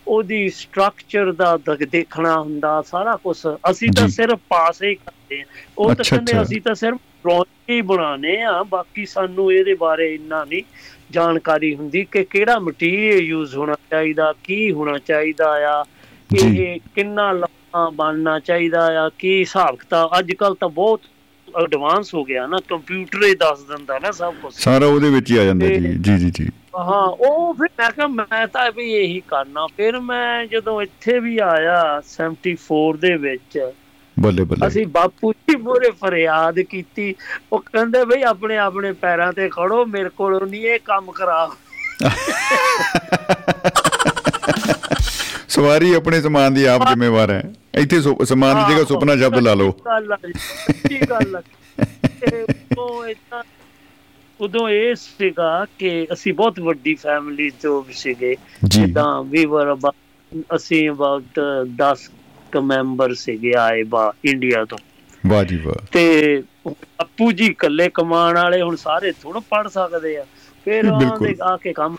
ਉਹਦੀ 0.07 0.49
ਸਟਰਕਚਰ 0.49 1.33
ਦਾ 1.33 1.57
ਦੇਖਣਾ 1.91 2.39
ਹੁੰਦਾ 2.41 2.81
ਸਾਰਾ 2.83 3.17
ਕੁਝ 3.17 3.37
ਅਸੀਂ 3.71 3.91
ਤਾਂ। 3.93 4.09
ਸਿਰਫ 4.09 4.39
ਪਾਸ 4.49 4.83
ਹੀ 4.83 4.95
ਕਰਦੇ 4.95 5.41
ਆ 5.41 5.45
ਉਹ 5.79 5.95
ਤਾਂ 5.95 6.05
ਕਹਿੰਦੇ। 6.05 6.43
ਅਸੀਂ 6.43 6.61
ਤਾਂ 6.61 6.75
ਸਿਰਫ 6.75 6.99
ਹੀ 7.71 7.81
ਬਣਾਉਣੇ 7.81 8.43
ਆ। 8.43 8.63
ਬਾਕੀ 8.63 9.07
ਸਾਨੂੰ 9.07 9.53
ਇਹਦੇ 9.53 9.75
ਬਾਰੇ 9.75 10.15
ਇੰਨਾ 10.15 10.45
ਨਹੀਂ 10.45 10.63
ਜਾਣਕਾਰੀ 11.11 11.75
ਹੁੰਦੀ 11.75 12.05
ਕਿ 12.05 12.25
ਕਿਹੜਾ 12.25 12.59
ਮਟੀਰੀਅਲ 12.59 13.19
ਯੂਜ਼ 13.19 13.57
ਹੋਣਾ 13.57 13.75
ਚਾਹੀਦਾ 13.91 14.35
ਕੀ 14.45 14.73
ਹੋਣਾ 14.73 14.99
ਚਾਹੀਦਾ 14.99 15.51
ਆ। 15.51 15.85
ਇਹ 16.37 16.81
ਕਿੰਨਾ 16.95 17.33
ਲੰਮਾ 17.33 17.91
ਬਣਨਾ 17.91 18.39
ਚਾਹੀਦਾ 18.39 19.05
ਆ 19.05 19.09
ਕੀ 19.09 19.41
ਹਿਸਾਬ 19.41 19.77
ਕਿਤਾਬ। 19.77 20.11
ਅੱਜ 20.19 20.33
ਕੱਲ 20.33 20.55
ਤਾਂ 20.55 20.69
ਬਹੁਤ 20.69 21.01
ਐਡਵਾਂਸ 21.63 22.15
ਹੋ 22.15 22.25
ਗਿਆ 22.25 22.47
ਨਾ 22.47 22.59
ਕੰਪਿਊਟਰ 22.69 23.25
ਹੀ 23.25 23.35
ਦੱਸ 23.35 23.63
ਦਿੰਦਾ 23.63 23.99
ਨਾ 23.99 24.11
ਸਭ 24.11 24.35
ਕੁਝ 24.43 24.55
ਸਾਰਾ 24.55 24.87
ਉਹਦੇ 24.87 25.11
ਵਿੱਚ 25.11 25.31
ਹੀ 25.31 25.39
ਆ 25.39 25.45
ਜਾਂਦਾ 25.45 25.67
ਜੀ। 25.67 25.81
ਜੀ 25.81 26.19
ਜੀ 26.19 26.31
ਜੀ। 26.31 26.49
ਹਾਂ 26.79 27.07
ਉਹ 27.07 27.55
ਫਿਰ 27.55 27.69
ਮੈਂ 27.79 27.91
ਕਿਹਾ 27.91 28.07
ਮੈਂ 28.07 28.47
ਤਾਂ 28.47 28.73
ਵੀ 28.73 28.93
ਇਹੀ 28.93 29.23
ਕਰਨਾ। 29.29 29.67
ਫਿਰ 29.67 30.01
ਮੈਂ 30.01 30.47
ਜਦੋਂ 30.47 30.83
ਇੱਥੇ 30.83 31.19
ਵੀ 31.21 31.39
ਆਇਆ 31.39 32.03
74 32.11 32.97
ਦੇ 32.97 33.17
ਵਿੱਚ 33.17 33.73
ਬੱਲੇ 34.19 34.45
ਬੱਲੇ। 34.45 34.67
ਅਸੀਂ 34.67 34.87
ਬਾਪੂ 34.87 35.33
ਜੀ 35.33 35.57
ਮੋਰੇ 35.57 35.91
ਫਰਿਆਦ 35.91 36.61
ਕੀਤੀ। 36.61 37.15
ਉਹ 37.53 37.59
ਕਹਿੰਦੇ 37.59 38.05
ਬਈ 38.05 38.23
ਆਪਣੇ 38.23 38.57
ਆਪਣੇ 38.57 38.93
ਪੈਰਾਂ 38.93 39.33
ਤੇ 39.33 39.49
ਖੜੋ 39.49 39.85
ਮੇਰੇ 39.87 40.09
ਕੋਲੋਂ 40.09 40.47
ਨਹੀਂ 40.47 40.67
ਇਹ 40.67 40.79
ਕੰਮ 40.85 41.13
ਕਰਾ 41.13 41.51
ਸਵਾਰੀ 45.49 45.95
ਆਪਣੇ 45.95 46.21
ਸਮਾਨ 46.23 46.55
ਦੀ 46.55 46.65
ਆਪ 46.65 46.87
ਜ਼ਿੰਮੇਵਾਰ 46.89 47.31
ਹੈ। 47.31 47.43
ਇੱਥੇ 47.75 48.01
ਸਮਾਨ 48.25 48.55
ਦੀ 48.57 48.75
ਜਗ੍ਹਾ 48.75 48.85
ਸੁਪਨਾ 48.85 49.17
ਸ਼ਬਦ 49.17 49.39
ਲਾ 49.39 49.55
ਲਓ। 49.55 49.71
ਸੱਚੀ 50.39 51.01
ਗੱਲ। 51.11 51.43
ਤੇ 52.21 52.43
ਉਦੋਂ 52.43 53.07
ਏਦਾਂ 53.07 53.43
ਉਦੋਂ 54.41 54.69
ਇਹ 54.69 54.95
ਸੀਗਾ 54.95 55.67
ਕਿ 55.79 56.07
ਅਸੀਂ 56.13 56.33
ਬਹੁਤ 56.35 56.61
ਵੱਡੀ 56.61 56.95
ਫੈਮਿਲੀ 56.95 57.51
ਤੋਂ 57.51 57.85
ਸੀਗੇ 57.93 58.37
ਜਿੱਦਾਂ 58.65 59.23
ਵੀ 59.23 59.45
ਵਰ 59.47 59.77
ਅਸੀਂ 60.57 60.91
ਅਬਾਊਟ 60.91 61.41
10 61.83 62.09
ਕ 62.53 62.57
ਮੈਂਬਰ 62.57 63.15
ਸੀਗੇ 63.15 63.53
ਆਏ 63.59 63.83
ਬਾ 63.83 64.13
ਇੰਡੀਆ 64.25 64.65
ਤੋਂ। 64.65 64.79
ਵਾਹ 65.27 65.45
ਜੀ 65.45 65.57
ਵਾਹ। 65.57 65.87
ਤੇ 65.93 66.43
ਅੱਪੂ 67.01 67.33
ਜੀ 67.33 67.47
ਇਕੱਲੇ 67.47 67.91
ਕਮਾਉਣ 67.95 68.35
ਵਾਲੇ 68.35 68.63
ਹੁਣ 68.63 68.77
ਸਾਰੇ 68.77 69.13
ਥੋੜਾ 69.13 69.41
ਪੜ 69.41 69.69
ਸਕਦੇ 69.69 70.17
ਆ। 70.17 70.27
ਫਿਰ। 70.65 70.85
ਆਉਂਦੇ 70.85 71.37
ਆ 71.43 71.57
ਕੇ 71.57 71.73
ਕੰਮ 71.73 71.97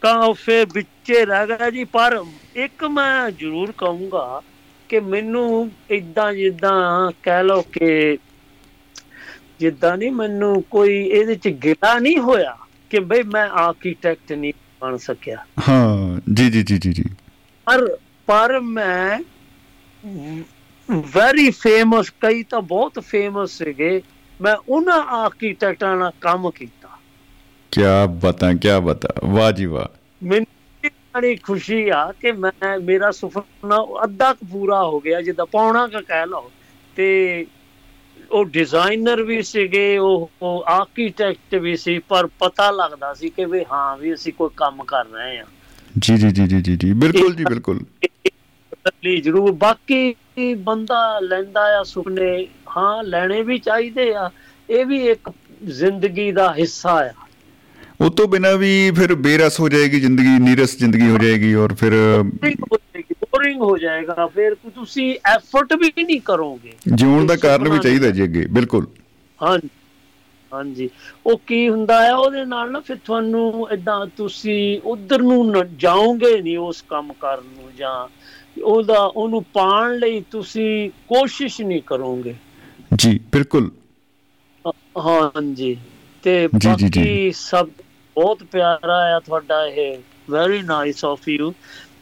ਕਾ 0.00 0.32
ਫਿਰ 0.32 0.66
ਵਿੱਚੇ 0.74 1.24
ਰਹਿ 1.24 1.46
ਗਿਆ 1.46 1.70
ਜੀ। 1.70 1.84
ਪਰ 1.84 2.24
ਇੱਕ 2.56 2.84
ਮੈਂ 2.84 3.30
ਜ਼ਰੂਰ 3.30 3.72
ਕਹੂੰਗਾ 3.78 4.40
ਕਿ 4.88 5.00
ਮੈਨੂੰ 5.00 5.70
ਇਦਾਂ 5.90 6.32
ਜਿੱਦਾਂ 6.32 7.10
ਕਹਿ 7.22 7.44
ਲਓ 7.44 7.62
ਕਿ 7.62 8.18
ਜਿੱਦਾਂ 9.60 9.96
ਨਹੀਂ 9.96 10.10
ਮੈਨੂੰ 10.10 10.62
ਕੋਈ 10.62 11.04
ਇਹਦੇ 11.04 11.34
ਚ 11.34 11.48
ਗਿਲਾ 11.48 11.98
ਨਹੀਂ 11.98 12.18
ਹੋਇਆ 12.18 12.56
ਕਿ 12.90 13.00
ਬਈ 13.00 13.22
ਮੈਂ 13.22 13.48
ਆਰਕੀਟੈਕਟ 13.48 14.32
ਨਹੀਂ 14.32 14.52
ਬਣ 14.80 14.96
ਸਕਿਆ। 14.96 15.44
ਹਾਂ 15.68 16.20
ਜੀ 16.34 16.50
ਜੀ 16.50 16.62
ਜੀ 16.62 16.78
ਜੀ 16.78 16.92
ਜੀ। 16.92 17.04
ਪਰ 17.64 17.96
ਪਰ 18.26 18.60
ਮੈਂ 18.60 19.18
ਵੈਰੀ 20.90 21.50
ਫੇਮਸ 21.50 22.10
ਕਈ 22.10 22.42
ਤਾਂ 22.42 22.60
ਬਹੁਤ 22.60 22.98
ਫੇਮਸ 22.98 23.50
ਸੀਗੇ। 23.50 24.02
ਮੈਂ 24.40 24.56
ਉਹਨਾਂ 24.68 25.02
ਆਰਕੀਟੈਕਟਾਂ 25.02 25.96
ਨਾਲ 25.96 26.12
ਕੰਮ 26.20 26.50
ਕੀਤਾ। 26.50 26.88
ਕੀ 27.70 27.80
ਬਤਾ 28.08 28.52
ਕੀ 28.52 28.68
ਬਤਾ। 28.82 29.08
ਵਾਹ 29.24 29.52
ਜੀ 29.52 29.66
ਵਾਹ। 29.66 29.98
ਮੈਨੂੰ 30.22 30.46
ਬੜੀ 31.14 31.36
ਖੁਸ਼ੀ 31.36 31.88
ਆ 31.88 32.12
ਕਿ 32.12 32.32
ਮੈਂ 32.32 32.80
ਮੇਰਾ 32.80 33.10
ਸੁਪਨਾ 33.10 33.76
ਅੱਧਾ 34.04 34.32
ਕੁ 34.32 34.46
ਪੂਰਾ 34.46 34.84
ਹੋ 34.84 35.00
ਗਿਆ 35.00 35.22
ਜਿੱਦਾਂ 35.22 35.46
ਪੌਣਾ 35.46 35.86
ਕ 35.86 35.90
ਕਹਿ 35.90 36.26
ਲਓ। 36.26 36.50
ਤੇ 36.96 37.46
ਉਹ 38.30 38.44
ਡਿਜ਼ਾਈਨਰ 38.44 39.22
ਵੀ 39.22 39.42
ਸੀਗੇ 39.42 39.98
ਉਹ 39.98 40.30
ਆਰਕੀਟੈਕਟ 40.66 41.54
ਵੀ 41.54 41.76
ਸੀ 41.76 41.98
ਪਰ 41.98 42.26
ਪਤਾ 42.26 42.70
ਲੱਗਦਾ 42.70 43.14
ਸੀ 43.14 43.28
ਕਿ 43.28 43.44
ਵੀ 43.44 43.64
ਹਾਂ 43.72 43.96
ਵੀ 43.96 44.14
ਅਸੀਂ 44.14 44.32
ਕੋਈ 44.32 44.50
ਕੰਮ 44.56 44.84
ਕਰ 44.84 45.04
ਰਹੇ 45.06 45.42
ਜੀ 45.98 46.16
ਜੀ 46.16 46.30
ਜੀ 46.30 46.46
ਜੀ 46.46 46.60
ਜੀ 46.60 46.76
ਜੀ। 46.76 46.92
ਬਿਲਕੁਲ 46.92 47.34
ਜੀ 47.34 47.44
ਬਿਲਕੁਲ। 47.44 47.80
ਲਈ 49.04 49.20
ਜ਼ਰੂਰ। 49.20 49.50
ਬਾਕੀ 49.54 50.54
ਬੰਦਾ 50.60 50.98
ਲੈਂਦਾ 51.20 51.60
ਆ 51.78 51.82
ਸੁਪਨੇ। 51.84 52.46
ਹਾਂ 52.76 53.02
ਲੈਣੇ 53.04 53.42
ਵੀ 53.42 53.58
ਚਾਹੀਦੇ 53.58 54.12
ਆ। 54.14 54.30
ਇਹ 54.68 54.84
ਵੀ 54.86 54.98
ਇੱਕ 55.08 55.30
ਜ਼ਿੰਦਗੀ 55.70 56.30
ਦਾ 56.32 56.52
ਹਿੱਸਾ 56.54 56.92
ਆ। 57.00 57.10
ਉਹ 58.00 58.10
ਤੋਂ 58.10 58.26
ਬਿਨਾ 58.28 58.52
ਵੀ 58.54 58.90
ਫਿਰ 58.90 59.14
ਬੇਰਸ 59.16 59.58
ਹੋ 59.60 59.68
ਜਾਏਗੀ 59.68 60.00
ਜ਼ਿੰਦਗੀ 60.00 60.38
ਨੀਰਸ 60.40 60.76
ਜ਼ਿੰਦਗੀ 60.78 61.10
ਹੋ 61.10 61.18
ਜਾਏਗੀ 61.18 61.54
ਔਰ 61.54 61.74
ਫਿਰ 61.74 61.92
ਬੋਰਿੰਗ 63.24 63.60
ਹੋ 63.62 63.76
ਜਾਏਗਾ 63.78 64.26
ਫਿਰ 64.26 64.54
ਤੁਸੀਂ 64.74 65.14
ਐਫਰਟ 65.26 65.72
ਵੀ 65.74 65.90
ਨਹੀਂ 65.96 66.20
ਕਰੋਗੇ। 66.20 66.72
ਜਿਉਣ 66.88 67.26
ਦਾ 67.26 67.36
ਕਾਰਨ 67.36 67.68
ਵੀ 67.68 67.78
ਚਾਹੀਦਾ 67.78 68.10
ਜੀ 68.10 68.22
ਅੱਗੇ 68.24 68.46
ਬਿਲਕੁਲ। 68.50 68.86
ਹਾਂਜੀ 69.40 69.68
ਹਾਂਜੀ। 70.52 70.88
ਉਹ 71.26 71.40
ਕੀ 71.46 71.68
ਹੁੰਦਾ 71.68 72.00
ਹੈ 72.02 72.12
ਉਹਦੇ 72.14 72.44
ਨਾਲ 72.44 72.70
ਨਾ 72.70 72.80
ਫਿਰ 72.80 72.96
ਤੁਹਾਨੂੰ 73.04 73.68
ਇਦਾਂ 73.72 74.04
ਤੁਸੀਂ 74.16 74.80
ਉਧਰ 74.84 75.22
ਨੂੰ 75.22 75.64
ਜਾਓਗੇ 75.76 76.40
ਨਹੀਂ 76.40 76.56
ਉਸ 76.58 76.82
ਕੰਮ 76.88 77.12
ਕਰਨ 77.20 77.44
ਨੂੰ 77.54 77.70
ਜਾਂ 77.76 77.94
ਉਹਦਾ 78.64 79.00
ਉਹਨੂੰ 79.00 79.42
ਪਾਣ 79.42 79.98
ਲਈ 79.98 80.20
ਤੁਸੀਂ 80.30 80.90
ਕੋਸ਼ਿਸ਼ 80.90 81.60
ਨਹੀਂ 81.60 81.82
ਕਰੋਗੇ। 81.86 82.34
ਜੀ 82.96 83.20
ਬਿਲਕੁਲ। 83.32 83.70
ਤੇ 86.22 86.48
ਜੀ, 86.58 86.88
ਜੀ। 86.88 87.00
ਬਾਕੀ 87.00 87.32
ਸਭ 87.32 87.68
ਬਹੁਤ 88.14 88.44
ਪਿਆਰਾ 88.44 89.16
ਆ 89.16 89.20
ਤੁਹਾਡਾ 89.20 89.66
ਇਹ। 89.66 89.98
ਵੈਰੀ 90.30 90.62
ਨਾਈਸ 90.62 91.04
ਆਫ 91.04 91.28
ਯੂ 91.28 91.54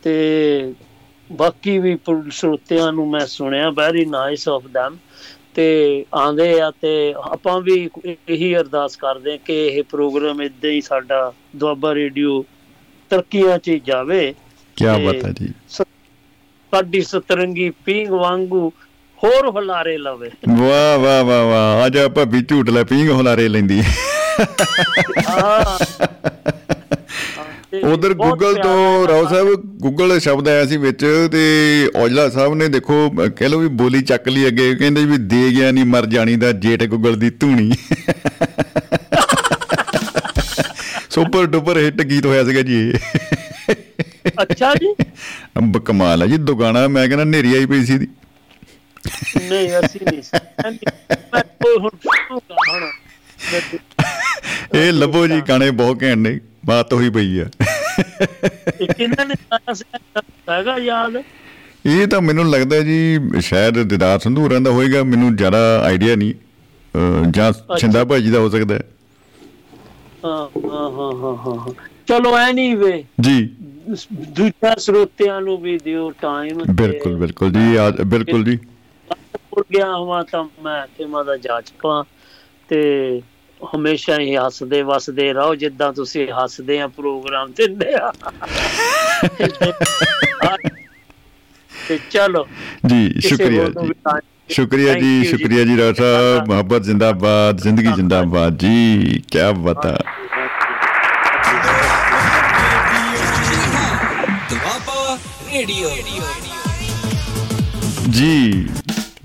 ਤੇ 0.03 0.75
ਬਾਕੀ 1.33 1.79
ਵੀ 1.79 1.99
ਸਰੋਤਿਆਂ 2.31 2.93
ਨੂੰ 2.93 3.11
ਮੈਂ 3.11 3.27
ਸੁਣਿਆ 3.27 3.71
ਵੈਰੀ 3.71 4.05
ਨਾਈਸ 4.05 4.49
ਆਫ 4.49 4.65
them 4.67 4.99
ਤੇ 5.55 6.05
ਆਂਦੇ 6.15 6.61
ਆ 6.61 6.71
ਤੇ 6.71 7.15
ਆਪਾਂ 7.19 7.61
ਵੀ 7.61 7.91
ਇਹੀ 8.07 8.57
ਅਰਦਾਸ 8.57 8.97
ਕਰਦੇ 8.97 9.31
ਹਾਂ 9.31 9.39
ਕਿ 9.39 9.67
ਇਹ 9.67 9.83
ਪ੍ਰੋਗਰਾਮ 9.83 10.43
ਇਦਾਂ 10.43 10.71
ਹੀ 10.71 10.81
ਸਾਡਾ 10.81 11.33
ਦੁਆਬਾ 11.57 11.95
ਰੇਡੀਓ 11.95 12.45
ਤਰੱਕੀਆਂ 13.11 13.59
'ਚ 13.59 13.69
ਹੀ 13.69 13.81
ਜਾਵੇ। 13.81 14.35
ਕੀ 14.77 14.85
ਤੇ 14.85 15.07
ਬਤਾ 15.07 15.31
ਜੀ। 15.31 15.49
ਸਾਡੀ 16.71 17.01
ਸਤਰੰਗੀ 17.03 17.71
ਪੀਂਗ 17.85 18.11
ਵਾਂਗੂ 18.11 18.69
ਹੋਰ 19.19 19.49
ਹੁਲਾਰੇ 19.49 19.97
ਲਵੇ। 19.99 20.31
ਵਾਹ 20.49 20.99
ਵਾਹ 20.99 21.23
ਵਾਹ 21.25 21.45
ਵਾਹ। 21.45 21.87
ਅੱਜ 21.87 21.97
ਆਪਾਂ 21.99 22.27
ਵੀ 22.27 22.41
ਝੂਟ 22.41 22.71
ਲੈ 22.71 22.83
ਪੀਂਗ 22.85 23.11
ਹੁਲਾਰੇ 23.11 23.49
ਲੈਂਦੀ। 23.49 23.83
ਉਧਰ 27.85 28.13
ਗੂਗਲ 28.15 28.55
ਤੋਂ 28.55 29.09
ਰਾਓ। 29.09 29.27
ਸਾਹਿਬ 29.27 29.49
ਗੂਗਲ 29.83 30.19
ਸ਼ਬਦ 30.21 30.49
ਆਇਆ 30.49 30.67
ਸੀ 30.67 30.77
ਵਿੱਚ 30.77 31.05
ਤੇ 31.33 31.43
ਔਜਲਾ 31.97 32.29
ਸਾਹਿਬ 32.31 32.55
ਨੇ 32.55 32.69
ਦੇਖੋ 32.69 33.11
ਕਹਿ 33.37 33.49
ਲਓ 33.49 33.59
ਵੀ 33.59 33.69
ਬੋਲੀ 33.81 34.01
ਚੱਕ 34.03 34.29
ਲਈ 34.29 34.47
ਅੱਗੇ। 34.47 34.75
ਕਹਿੰਦੇ 34.75 35.05
ਵੀ 35.05 35.17
ਦੇ 35.19 35.51
ਗਿਆ 35.57 35.71
ਨਹੀਂ 35.71 35.85
ਮਰ 35.85 36.07
ਜਾਣੀ 36.07 36.37
ਦਾ 36.37 36.53
ਜੇਠ 36.53 36.85
ਗੂਗਲ 36.85 37.17
ਦੀ 37.17 37.31
ਧੂਣੀ। 37.31 37.71
ਸੁਪਰ 41.11 41.47
ਡੁਪਰ 41.47 41.79
ਹਿੱਟ 41.79 42.03
ਗੀਤ 42.03 42.27
ਹੋਇਆ 42.27 42.45
ਸੀਗਾ 42.45 42.63
ਜੀ 42.63 42.93
ਅੱਛਾ 44.43 44.75
ਜੀ? 44.75 44.95
ਅੰਬ 45.59 45.79
ਕਮਾਲ 45.79 46.23
ਹੈ 46.23 46.27
ਜੀ 46.27 46.37
ਦੁਗਾਣਾ 46.37 46.89
ਮੈਂ 46.89 47.07
ਕਹਿੰਦਾ 47.09 47.25
ਨੇਰੀ 47.25 47.55
ਆਈ 47.55 47.67
ਪਈ 47.67 47.85
ਸੀ 47.85 47.99
ਦੀ 47.99 48.07
ਨਹੀਂ 49.43 49.69
ਅਸੀਂ 49.79 50.01
ਨਹੀਂ। 50.13 50.23
ਮੈਂ 51.35 51.43
ਹੁਣ 51.79 51.91
ਹੁਣ। 52.69 52.91
ਇਹ 54.75 54.93
ਲੱਭੋ 54.93 55.27
ਜੀ 55.27 55.41
ਗਾਣੇ 55.49 55.71
ਬਹੁਤ 55.71 56.03
ਘੈਂਟ 56.03 56.19
ਨੇ 56.19 56.41
ਬਾਤ 56.67 56.93
ਹੋਈ 56.93 57.11
ਪਈ 57.11 57.39
ਆ। 57.39 57.45
ਕਿੰਨਾ 58.99 59.25
ਨੇ 59.25 59.35
ਹੈਗਾ 60.51 60.77
ਯਾਦ? 60.79 61.17
ਇਹ 61.87 62.07
ਤਾਂ 62.07 62.21
ਮੈਨੂੰ 62.21 62.51
ਲੱਗਦਾ 62.51 62.81
ਜੀ 62.81 63.21
ਸ਼ਾਇਦ 63.41 63.83
ਦਿਦਾਰ 63.83 64.19
ਸੰਧੂਰਾਂ 64.19 64.61
ਦਾ 64.61 64.71
ਹੋਏਗਾ 64.71 65.03
ਮੈਨੂੰ 65.03 65.37
ਜ਼ਿਆਦਾ 65.37 65.81
ਆਈਡੀਆ 65.83 66.17
ਨਹੀਂ। 66.17 66.35
ਜਾਂ 67.31 67.53
ਛਿੰਦਾ 67.79 68.05
ਭਾਜੀ 68.05 68.31
ਦਾ 68.31 68.39
ਹੋ 68.39 68.49
ਸਕਦਾ 68.49 68.75
ਹਾਂ। 70.25 70.49
ਹਾਂ 70.69 70.91
ਹਾਂ 70.91 71.37
ਹਾਂ। 71.47 71.73
ਚਲੋ 72.07 72.37
ਐਨੀਵੇ 72.39 73.05
ਜੀ। 73.21 73.51
ਦੂਜਾ 74.13 74.75
ਸਰੋਤਿਆਂ 74.79 75.41
ਨੂੰ 75.41 75.61
ਵੀ 75.61 75.79
ਦਿਓ 75.79 76.11
ਟਾਈਮ 76.11 76.59
ਬਿਲਕੁਲ 76.73 77.17
ਬਿਲਕੁਲ 77.17 77.51
ਜੀ 77.51 77.77
ਬਿਲਕੁਲ 78.05 78.45
ਜੀ। 78.45 78.57
ਭੁੱਲ 79.51 79.65
ਗਿਆ 79.77 79.87
ਹਾਂ 79.87 80.25
ਤਾਂ 80.25 80.45
ਮੈਂ 80.63 80.87
ਤੇ 80.99 81.25
ਦਾ 81.25 81.37
ਜਾਚਕਾਂ 81.37 82.05
ਤੇ 82.69 83.21
ਹਮੇਸ਼ਾ 83.77 84.19
ਹੀ 84.19 84.37
ਹੱਸਦੇ 84.37 84.83
ਵਸਦੇ 84.83 85.33
ਰਹੋ 85.33 85.55
ਜਿੱਦਾਂ 85.55 85.93
ਤੁਸੀਂ 85.93 86.29
ਹੱਸਦੇ 86.33 86.81
ਆ 86.81 86.87
ਪ੍ਰੋਗਰਾਮ 86.87 87.53
ਦਿੰਦੇ 87.57 87.95
ਆ 87.95 88.13
ਤੇ 91.89 91.99
ਚਲੋ। 92.11 92.47
ਜੀ 92.87 93.21
ਸ਼ੁਕਰੀਆ 93.21 93.65
ਜੀ। 93.65 93.93
ਸ਼ੁਕਰੀਆ 94.49 94.95
ਜੀ 94.95 95.25
ਸ਼ੁਕਰੀਆ 95.25 95.65
ਜੀ 95.65 95.77
ਰਾਜ 95.79 95.97
ਸਾਹਿਬ। 95.97 96.47
ਮੁਹੱਬਤ 96.49 96.83
ਜ਼ਿੰਦਾਬਾਦ 96.83 97.57
ਜ਼ਿੰਦਗੀ 97.57 97.93
ਜ਼ਿੰਦਾਬਾਦ 97.95 98.57
ਜੀ। 98.59 99.23
ਕੀ 99.33 99.39
ਬਤਾ 99.53 99.99
ਜੀ। 108.09 108.67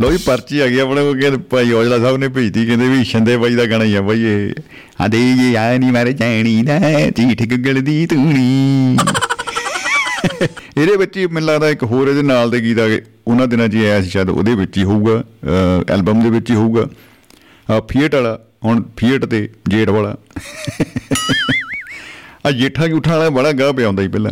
ਲੋ 0.01 0.11
ਜੀ, 0.11 0.17
ਪਰਚੀ 0.25 0.59
ਆ 0.59 0.67
ਗਈ 0.67 0.79
ਆਪਣੇ 0.79 1.01
ਕੋਲ, 1.01 1.19
ਕਹਿੰਦੇ 1.19 1.37
ਭਾਈ 1.49 1.71
ਔਜਲਾ 1.71 1.97
ਸਾਹਿਬ 1.99 2.17
ਨੇ 2.17 2.27
ਭੇਜਤੀ, 2.27 2.65
ਕਹਿੰਦੇ 2.65 2.87
ਵੀ 2.89 3.03
ਸ਼ੰਦੇ 3.03 3.37
ਬਾਈ 3.37 3.55
ਦਾ 3.55 3.65
ਗਾਣਾ 3.65 3.83
ਹੀ 3.83 3.95
ਆ 3.95 4.01
ਬਾਈ 4.01 4.23
ਇਹ। 4.23 4.53
ਆਂਦੇ 5.01 5.19
ਇਹ 5.31 5.57
ਆ 5.57 5.77
ਨਹੀਂ 5.77 5.91
ਮਾਰੇ 5.91 6.13
ਜਾਣੀ 6.13 6.61
ਦਾ, 6.63 6.79
ਚੀਠ 7.09 7.43
ਗਗਲ 7.43 7.81
ਦੀ 7.81 8.05
ਤੂਣੀ। 8.07 8.97
ਇਹਦੇ 10.77 10.95
ਵਿੱਚ 10.97 11.17
ਹੀ 11.17 11.25
ਮੈਨੂੰ 11.27 11.47
ਲੱਗਦਾ 11.49 11.69
ਇੱਕ 11.69 11.83
ਹੋਰ 11.83 12.07
ਇਹਦੇ 12.07 12.21
ਨਾਲ 12.21 12.49
ਦੇ 12.51 12.59
ਗੀਤ 12.61 12.79
ਆ 12.79 12.87
ਗਏ। 12.87 13.01
ਉਹਨਾਂ 13.27 13.47
ਦਿਨਾਂ 13.47 13.67
'ਚ 13.67 13.75
ਹੀ 13.75 13.85
ਆਇਆ 13.85 14.01
ਸੀ 14.01 14.09
ਸ਼ਾਇਦ, 14.09 14.29
ਉਹਦੇ 14.29 14.55
ਵਿੱਚ 14.55 14.77
ਹੀ 14.77 14.83
ਹੋਊਗਾ 14.83 15.23
ਐਲਬਮ 15.89 16.23
ਦੇ 16.23 16.29
ਵਿੱਚ 16.29 16.51
ਹੀ 16.51 16.55
ਹੋਊਗਾ। 16.55 16.87
ਆ 17.67 17.79
ਫੀਟ 17.89 18.15
ਵਾਲਾ, 18.15 18.37
ਹੁਣ 18.65 18.83
ਫੀਟ 18.97 19.25
ਤੇ 19.25 19.47
ਜੇਡ 19.69 19.89
ਵਾਲਾ। 19.89 20.15
ਆ 22.45 22.51
ਜੇਠਾ 22.51 22.87
ਜੂਠਾ 22.87 23.17
ਵਾਲਾ 23.17 23.29
ਬੜਾ 23.29 23.51
ਗਾਹ 23.51 23.73
ਪਿਆ 23.73 23.87
ਹੁੰਦਾ 23.87 24.03
ਸੀ 24.03 24.07
ਪਹਿਲਾਂ। 24.07 24.31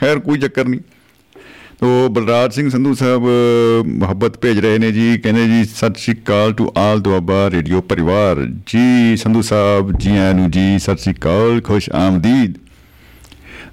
ਖੈਰ, 0.00 0.18
ਕੋਈ 0.18 0.38
ਚੱਕਰ 0.38 0.64
ਨਹੀਂ 0.64 0.80
ਤੋ 1.80 2.08
ਬਲਰਾਜ 2.08 2.52
ਸਿੰਘ 2.52 2.70
ਸੰਧੂ 2.70 2.94
ਸਾਹਿਬ 2.94 3.22
ਮੁਹੱਬਤ 3.86 4.38
ਭੇਜ 4.38 4.58
ਰਹੇ 4.58 4.78
ਨੇ 4.78 4.92
ਜੀ। 4.92 5.18
ਕਹਿੰਦੇ 5.18 5.46
ਜੀ, 5.46 5.64
ਸਤਿ 5.64 6.00
ਸ਼੍ਰੀ 6.00 6.16
ਅਕਾਲ 6.16 6.52
ਟੂ 6.52 6.72
ਆਲ 6.78 7.00
ਦੁਆਬਾ 7.00 7.50
ਰੇਡੀਓ 7.50 7.80
ਪਰਿਵਾਰ। 7.80 8.36
ਜੀ, 8.66 9.16
ਸੰਧੂ 9.16 9.42
ਸਾਹਿਬ 9.42 9.98
ਜੀ 9.98 10.10
ਆਇਆਂ 10.10 10.34
ਨੂੰ 10.34 10.50
ਜੀ, 10.50 10.78
ਸਤਿ 10.78 10.96
ਸ਼੍ਰੀ 10.96 11.14
ਅਕਾਲ, 11.14 11.60
ਖੁਸ਼ 11.60 11.90
ਆਮਦੀਦ। 11.90 12.54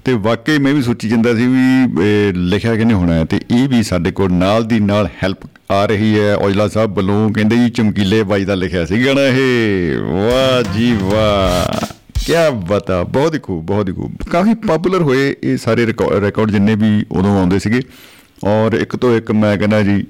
ਤੇ 0.04 0.12
ਵਾਕਈ 0.12 0.58
ਮੈਂ 0.58 0.74
ਵੀ 0.74 0.82
ਸੋਚੀ 0.82 1.08
ਜਾਂਦਾ 1.08 1.34
ਸੀ 1.34 1.46
ਵੀ 1.46 1.84
ਇਹ 2.04 2.32
ਲਿਖਿਆ 2.34 2.76
ਕਿਨੇ 2.76 2.94
ਹੋਣਾ 2.94 3.14
ਹੈ? 3.14 3.24
ਤੇ 3.24 3.40
ਇਹ 3.50 3.68
ਵੀ 3.68 3.82
ਸਾਡੇ 3.82 4.10
ਕੋਲ 4.10 4.32
ਨਾਲ 4.32 4.64
ਦੀ 4.64 4.80
ਨਾਲ 4.80 5.08
ਹੈਲਪ 5.22 5.38
ਆ 5.70 5.86
ਰਹੀ 5.86 6.20
ਹੈ। 6.20 6.36
ਔਜਲਾ 6.36 6.68
ਸਾਹਿਬ 6.68 6.96
ਵੱਲੋਂ 6.96 7.30
ਕਹਿੰਦੇ 7.30 7.56
ਜੀ, 7.56 7.70
ਚਮਕੀਲੇ 7.70 8.22
ਬਾਈ 8.22 8.44
ਦਾ 8.44 8.54
ਲਿਖਿਆ 8.54 8.84
ਸੀ 8.84 9.06
ਗਾਣਾ 9.06 9.20
ਇਹ। 9.20 9.98
ਵਾਹ 9.98 10.72
ਜੀ 10.74 10.96
ਵਾਹ। 11.02 12.01
ਕੀ 12.26 12.32
ਬਤਾ 12.68 13.02
ਬਹੁਤ 13.04 13.34
ਹੀ 13.34 13.38
ਖੂਬ 13.38 13.64
ਬਹੁਤ 13.66 13.88
ਹੀ 13.88 13.94
ਖੂਬ। 13.94 14.16
ਕਾਫੀ 14.30 14.54
ਪਪੂਲਰ 14.54 15.02
ਹੋਏ 15.02 15.34
ਇਹ 15.42 15.56
ਸਾਰੇ 15.56 15.86
ਰਿਕਾਰਡ 15.86 16.50
ਜਿੰਨੇ 16.50 16.74
ਵੀ 16.74 17.04
ਉਦੋਂ 17.12 17.38
ਆਉਂਦੇ 17.38 17.58
ਸੀਗੇ। 17.58 17.80
ਔਰ 18.44 18.72
ਇੱਕ 18.72 18.96
ਤੋਂ 18.96 19.16
ਇੱਕ 19.16 19.32
ਮੈਂ 19.32 19.56
ਕਹਿੰਦਾ 19.58 19.82
ਜੀ 19.82 20.04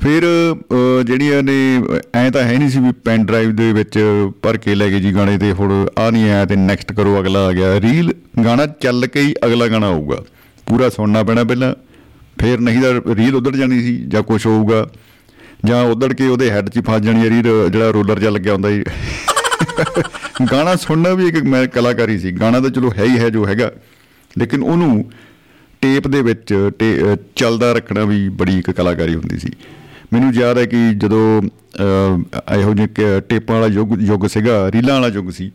ਫਿਰ 0.00 0.22
ਅਹ, 0.22 1.02
ਜਿਹੜੀਆਂ 1.02 1.42
ਨੇ 1.42 1.82
ਐ 2.14 2.30
ਤਾਂ 2.30 2.42
ਹੈ 2.42 2.58
ਨਹੀਂ 2.58 2.68
ਸੀ 2.70 2.78
ਵੀ 2.78 2.92
ਪੈਨ 3.04 3.24
ਡਰਾਈਵ 3.26 3.52
ਦੇ 3.56 3.72
ਵਿੱਚ 3.72 3.98
ਭਰ 4.42 4.56
ਕੇ 4.56 4.74
ਲੈ 4.74 4.88
ਗਏ 4.88 5.00
ਜੀ 5.00 5.14
ਗਾਣੇ 5.14 5.38
ਤੇ 5.38 5.52
ਹੁਣ 5.52 5.86
ਆ 5.98 6.10
ਨਹੀਂ 6.10 6.30
ਆਇਆ 6.30 6.44
ਤੇ 6.44 6.56
ਨੈਕਸਟ 6.56 6.92
ਕਰੋ 6.92 7.18
ਅਗਲਾ 7.20 7.46
ਆ 7.46 7.52
ਗਿਆ। 7.52 7.80
ਰੀਲ 7.80 8.12
ਗਾਣਾ 8.44 8.66
ਚੱਲ 8.66 9.06
ਕੇ 9.06 9.20
ਹੀ 9.20 9.34
ਅਗਲਾ 9.44 9.66
ਗਾਣਾ 9.66 9.86
ਆਊਗਾ। 9.86 10.22
ਪੂਰਾ 10.66 10.88
ਸੁਣਨਾ 10.88 11.22
ਪੈਣਾ 11.22 11.44
ਪਹਿਲਾਂ 11.44 11.74
ਫਿਰ 12.38 12.60
ਨਹੀਂ 12.60 12.82
ਤਾਂ 12.82 13.14
ਰੀਲ 13.14 13.36
ਉਧੜ 13.36 13.56
ਜਾਣੀ 13.56 13.80
ਸੀ 13.80 13.96
ਜਾਂ 14.08 14.22
ਕੁਝ 14.22 14.46
ਹੋਊਗਾ। 14.46 14.86
ਜਾਂ 15.64 15.82
ਉਧੜ 15.84 16.12
ਕੇ 16.12 16.28
ਉਹਦੇ 16.28 16.50
ਹੈੱਡ 16.50 16.68
'ਚ 16.68 16.76
ਹੀ 16.76 16.82
ਫਸ 16.82 17.00
ਜਾਣੀ 17.00 17.20
ਹੈ 17.20 17.30
ਰੀਲ 17.30 17.70
ਜਿਹੜਾ 17.70 17.90
ਰੋਲਰ 17.90 18.18
ਜਿਹਾ 18.18 18.30
ਲੱਗਿਆ 18.30 18.52
ਹੁੰਦਾ 18.52 18.70
ਜੀ। 18.70 18.84
ਗਾਣਾ 20.52 20.76
ਸੁਣਨਾ 20.76 21.10
ਵੀ 21.10 21.28
ਇੱਕ 21.28 21.42
ਮੈਂ 21.42 21.66
ਕਲਾਕਾਰੀ 21.66 22.18
ਸੀ। 22.18 22.32
ਗਾਣਾ 22.32 22.60
ਤਾਂ 22.60 22.70
ਚਲੋ 22.70 22.92
ਹੈ 22.98 23.04
ਹੀ 23.04 23.18
ਹੈ 23.18 23.28
ਜੋ 23.30 23.46
ਹੈਗਾ। 23.46 23.72
ਲੇਕਿਨ 24.38 24.62
ਉਹਨੂੰ 24.62 25.12
ਟੇਪ 25.80 26.08
ਦੇ 26.08 26.22
ਵਿੱਚ 26.22 26.70
ਟੇ- 26.78 27.06
ਅਹ 27.06 27.16
ਚੱਲਦਾ 27.36 27.72
ਰੱਖਣਾ 27.72 28.04
ਵੀ 28.04 28.28
ਬੜੀ 28.28 28.58
ਇੱਕ 28.58 28.70
ਕਲਾਕਾਰੀ 28.70 29.14
ਹੁੰਦੀ 29.14 29.38
ਸੀ। 29.38 29.48
ਮੈਨੂੰ 30.12 30.34
ਯਾਦ 30.34 30.58
ਹੈ 30.58 30.64
ਕਿ 30.64 30.94
ਜਦੋਂ 30.96 31.42
ਅਹ, 31.42 32.54
ਇਹੋ 32.54 32.74
ਜਿਹੇ 32.74 32.86
ਕ- 32.86 33.22
ਟੇਪਾਂ 33.28 33.60
ਵਾਲਾ 33.60 33.74
ਯੁੱਗ 33.74 34.02
ਯੁੱਗ 34.02 34.26
ਸੀਗਾ 34.26 34.72
ਰੀਲਾਂ 34.72 34.94
ਵਾਲਾ 34.94 35.14
ਯੁੱਗ 35.14 35.30
ਸੀ 35.30 35.52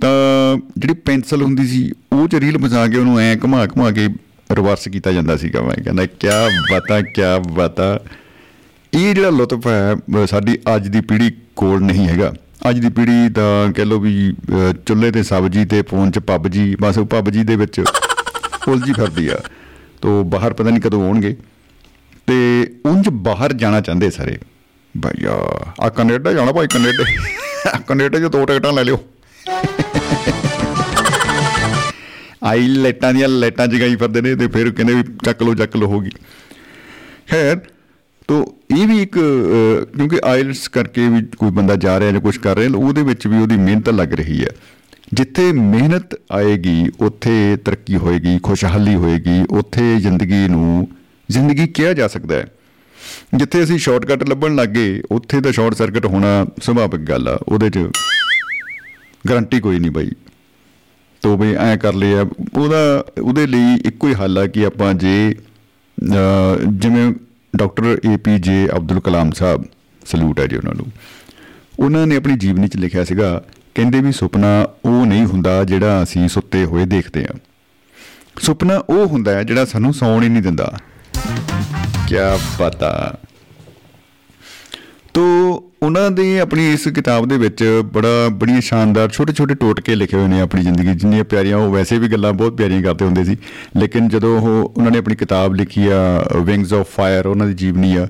ਤਾਂ 0.00 0.56
ਜਿਹੜੀ 0.78 0.94
ਪੈਨਸਲ 0.94 1.42
ਹੁੰਦੀ 1.42 1.66
ਸੀ 1.66 1.92
ਉਹ 2.12 2.28
ਚ 2.28 2.34
ਰੀਲ 2.34 2.58
ਫਸਾ 2.58 2.86
ਕੇ 2.86 2.96
ਉਹਨੂੰ 2.96 3.18
ਐ 3.20 3.36
ਘੁਮਾ 3.36 3.66
ਘੁਮਾ 3.66 3.90
ਕੇ 3.90 4.08
ਰਿਵਰਸ 4.52 4.88
ਕੀਤਾ 4.88 5.12
ਜਾਂਦਾ 5.12 5.36
ਸੀਗਾ। 5.36 5.62
ਮੈਂ 5.62 5.84
ਕਹਿੰਦਾ 5.84 6.06
ਕੀ 6.06 6.28
ਬਾਤਾਂ 6.72 7.02
ਕੀ 7.02 7.22
ਬਾਤਾਂ। 7.52 7.98
ਇਹ 8.94 9.14
ਜਿਹੜਾ 9.14 9.30
ਲੁਤਫ 9.30 9.66
ਹੈ 9.66 9.94
ਅਹ 9.94 10.26
ਸਾਡੀ 10.26 10.58
ਅੱਜ 10.76 10.88
ਦੀ 10.88 11.00
ਪੀੜ੍ਹੀ 11.00 11.30
ਕੋਲ 11.56 11.80
ਨਹੀਂ 11.80 12.08
ਹੈਗਾ। 12.08 12.34
ਅੱਜ 12.70 12.78
ਦੀ 12.78 12.88
ਪੀੜ੍ਹੀ 12.88 13.28
ਤਾਂ 13.28 13.72
ਕਹਿ 13.72 13.84
ਲਓ 13.84 13.98
ਵੀ, 13.98 14.30
ਅਹ, 14.30 14.72
ਚੁੱਲ੍ਹੇ 14.86 15.10
ਤੇ 15.10 15.22
ਸਬਜ਼ੀ 15.22 15.64
ਤੇ 15.64 15.82
ਫੋਨ 15.82 16.10
'ਚ 16.10 16.18
ਪਬਜੀ, 16.18 16.76
ਬਸ 16.80 16.98
ਉਹ 16.98 17.06
ਪਬਜੀ 17.06 17.44
ਦੇ 17.44 17.56
ਵਿੱਚ 17.56 17.84
ਉਲਝੀ 18.68 18.92
ਫਿਰਦੀ 18.92 19.28
ਆ। 19.28 19.40
ਤੋ 20.02 20.24
ਬਾਹਰ 20.24 20.52
ਪਤਾ 20.52 20.70
ਨਹੀਂ 20.70 20.80
ਕਦੋਂ 20.80 21.06
ਆਉਣਗੇ। 21.06 21.36
ਤੇ 22.26 22.66
ਉਂਝ 22.86 23.08
ਬਾਹਰ 23.08 23.52
ਜਾਣਾ 23.52 23.80
ਚਾਹੁੰਦੇ 23.80 24.10
ਸਾਰੇ। 24.10 24.38
ਭਈਆ 25.02 25.60
ਆ 25.80 25.88
ਕੈਨੇਡਾ 25.88 26.32
ਜਾਣਾ 26.32 26.52
ਭਾਈ, 26.52 26.66
ਕੈਨੇਡਾ। 26.66 27.04
ਕੈਨੇਡਾ 27.78 28.18
'ਚ 28.18 28.22
ਦੋ 28.22 28.44
ਟਿਕਟਾਂ 28.44 28.72
ਲੈ 28.72 28.84
ਲਿਓ। 28.84 29.04
ਆਈ 32.44 32.66
ਲਾਈਟਾਂ 32.66 33.14
ਦੀਆਂ 33.14 33.28
ਲਾਈਟਾਂ 33.28 33.66
ਜਗਾਈ 33.66 33.96
ਫਿਰਦੇ 33.96 34.20
ਨੇ 34.20 34.36
ਤੇ 34.36 34.48
ਫਿਰ 34.48 34.70
ਕਹਿੰਦੇ 34.70 34.94
ਵੀ 34.94 35.02
ਚੱਕ 35.24 35.42
ਲਓ 35.42 35.54
ਚੱਕ 35.54 35.76
ਲਓ 35.76 35.86
ਹੋਗੀ 35.86 36.10
ਖੈਰ 37.30 37.60
ਤੋ 38.28 38.54
ਇਹ 38.76 38.86
ਵੀ 38.86 39.02
ਇੱਕ 39.02 39.18
ਅਹ, 39.18 39.84
ਕਿਉਂਕਿ 39.96 40.20
ਆਇਲਸ 40.24 40.68
ਕਰਕੇ 40.68 41.08
ਵੀ 41.08 41.22
ਕੋਈ 41.38 41.50
ਬੰਦਾ 41.50 41.76
ਜਾ 41.76 42.00
ਰਿਹਾ 42.00 42.10
ਜਾਂ 42.10 42.20
ਕੁਝ 42.20 42.36
ਕਰ 42.36 42.56
ਰਿਹਾ 42.56 42.70
ਉਹਦੇ 42.76 43.02
ਵਿੱਚ 43.02 43.26
ਵੀ 43.26 43.38
ਉਹਦੀ 43.38 43.56
ਮਿਹਨਤ 43.56 43.88
ਲੱਗ 43.88 44.12
ਰਹੀ 44.12 44.40
ਹੈ। 44.42 44.50
ਜਿੱਥੇ 45.14 45.52
ਮਿਹਨਤ 45.52 46.14
ਆਏਗੀ 46.32 46.90
ਉੱਥੇ 47.00 47.56
ਤਰੱਕੀ 47.64 47.96
ਹੋਏਗੀ 47.96 48.38
ਖੁਸ਼ਹਾਲੀ 48.42 48.94
ਹੋਏਗੀ 48.94 49.44
ਉੱਥੇ 49.50 49.96
ਜ਼ਿੰਦਗੀ 49.96 50.48
ਨੂੰ 50.48 50.88
ਜ਼ਿੰਦਗੀ 51.30 51.66
ਕਿਹਾ 51.66 51.92
ਜਾ 51.92 52.08
ਸਕਦਾ 52.08 52.34
ਹੈ। 52.34 52.46
ਜਿੱਥੇ 53.34 53.62
ਅਸੀਂ 53.62 53.78
ਸ਼ਾਰਟਕਟ 53.78 54.28
ਲੱਭਣ 54.28 54.54
ਲੱਗੇ 54.54 55.02
ਉੱਥੇ 55.10 55.40
ਤਾਂ 55.40 55.52
ਸ਼ਾਰਟ 55.52 55.74
ਸਰਕਟ 55.74 56.06
ਹੋਣਾ 56.06 56.46
ਸੁਭਾਵਿਕ 56.62 57.00
ਗੱਲ 57.00 57.28
ਆ 57.28 57.38
ਉਹਦੇ 57.48 57.70
'ਚ 57.70 57.78
ਗਾਰੰਟੀ 59.28 59.60
ਕੋਈ 59.60 59.78
ਨਹੀਂ 59.78 59.90
ਬਾਈ। 59.90 60.10
ਤੋ 61.22 61.36
ਵੀ 61.36 61.54
ਐ 61.54 61.76
ਕਰ 61.76 61.94
ਲਿਆ 61.94 62.24
ਉਹਦਾ 62.56 63.04
ਉਹਦੇ 63.22 63.46
ਲਈ 63.46 63.74
ਇੱਕੋ 63.84 64.08
ਹੀ 64.08 64.14
ਹੱਲ 64.14 64.38
ਆ 64.38 64.46
ਕਿ 64.46 64.66
ਆਪਾਂ 64.66 64.94
ਜੇ 64.94 65.34
ਅਹ, 65.98 66.56
ਜਿਵੇਂ 66.68 67.12
ਡਾਕਟਰ 67.56 68.00
ਏਪੀਜੇ 68.12 68.68
ਅਬਦੁਲ 68.76 69.00
ਕਲਾਮ 69.00 69.30
ਸਾਹਿਬ, 69.30 69.64
ਸਲੂਟ 70.06 70.40
ਹੈ 70.40 70.46
ਜੀ 70.46 70.56
ਉਹਨਾਂ 70.56 70.74
ਨੂੰ। 70.74 70.86
ਉਹਨਾਂ 71.78 72.06
ਨੇ 72.06 72.16
ਆਪਣੀ 72.16 72.36
ਜੀਵਨੀ 72.36 72.68
'ਚ 72.68 72.76
ਲਿਖਿਆ 72.76 73.04
ਸੀਗਾ, 73.04 73.42
ਕਹਿੰਦੇ 73.74 74.00
ਵੀ 74.00 74.12
ਸੁਪਨਾ 74.12 74.68
ਉਹ 74.84 75.06
ਨਹੀਂ 75.06 75.24
ਹੁੰਦਾ 75.24 75.64
ਜਿਹੜਾ 75.64 76.02
ਅਸੀਂ 76.02 76.28
ਸੁੱਤੇ 76.28 76.64
ਹੋਏ 76.64 76.84
ਦੇਖਦੇ 76.84 77.22
ਹਾਂ। 77.22 77.38
ਸੁਪਨਾ 78.40 78.82
ਉਹ 78.88 79.06
ਹੁੰਦਾ 79.06 79.32
ਹੈ 79.32 79.42
ਜਿਹੜਾ 79.42 79.64
ਸਾਨੂੰ 79.64 79.94
ਸੌਣ 79.94 80.22
ਹੀ 80.22 80.28
ਨਹੀਂ 80.28 80.42
ਦਿੰਦਾ। 80.42 80.78
ਕੀ 82.08 82.14
ਪਤਾ। 82.58 83.18
ਤੋ 85.14 85.65
ਉਹਨਾਂ 85.86 86.10
ਦੇ 86.10 86.40
ਆਪਣੀ 86.40 86.72
ਇਸ 86.72 86.86
ਕਿਤਾਬ 86.88 87.26
ਦੇ 87.26 87.36
ਵਿੱਚ 87.38 87.82
ਬੜਾ 87.84 88.28
ਬੜੀਆਂ 88.32 88.60
ਸ਼ਾਨਦਾਰ 88.60 89.08
ਛੋਟੇ 89.08 89.32
ਛੋਟੇ 89.32 89.54
ਟੋਟਕੇ 89.54 89.94
ਲਿਖੇ 89.94 90.16
ਹੋਏ 90.16 90.28
ਨੇ 90.28 90.40
ਆਪਣੀ 90.40 90.62
ਜ਼ਿੰਦਗੀ 90.62 90.94
'ਚ, 90.94 90.98
ਜਿੰਨੀਆਂ 90.98 91.24
ਪਿਆਰੀਆਂ 91.24 91.56
ਉਹ 91.56 91.72
ਵੈਸੇ 91.72 91.98
ਵੀ 91.98 92.08
ਗੱਲਾਂ 92.08 92.32
ਬਹੁਤ 92.32 92.56
ਪਿਆਰੀਆਂ 92.56 92.82
ਕਰਦੇ 92.82 93.04
ਹੁੰਦੇ 93.04 93.24
ਸੀ 93.24 93.36
ਲੇਕਿਨ 93.76 94.08
ਜਦੋਂ 94.08 94.38
ਉਹ 94.40 94.48
ਉਹਨਾਂ 94.76 94.90
ਨੇ 94.90 94.98
ਆਪਣੀ 94.98 95.16
ਕਿਤਾਬ 95.16 95.54
ਲਿਖੀ 95.54 95.86
ਆ 95.88 96.24
ਵਿੰਗਸ 96.36 96.72
ਆਫ 96.72 96.88
ਫਾਇਰ 96.96 97.26
ਉਹਨਾਂ 97.26 97.46
ਦੀ 97.46 97.54
ਜੀਵਨੀ 97.54 97.96
ਆ 97.96 98.08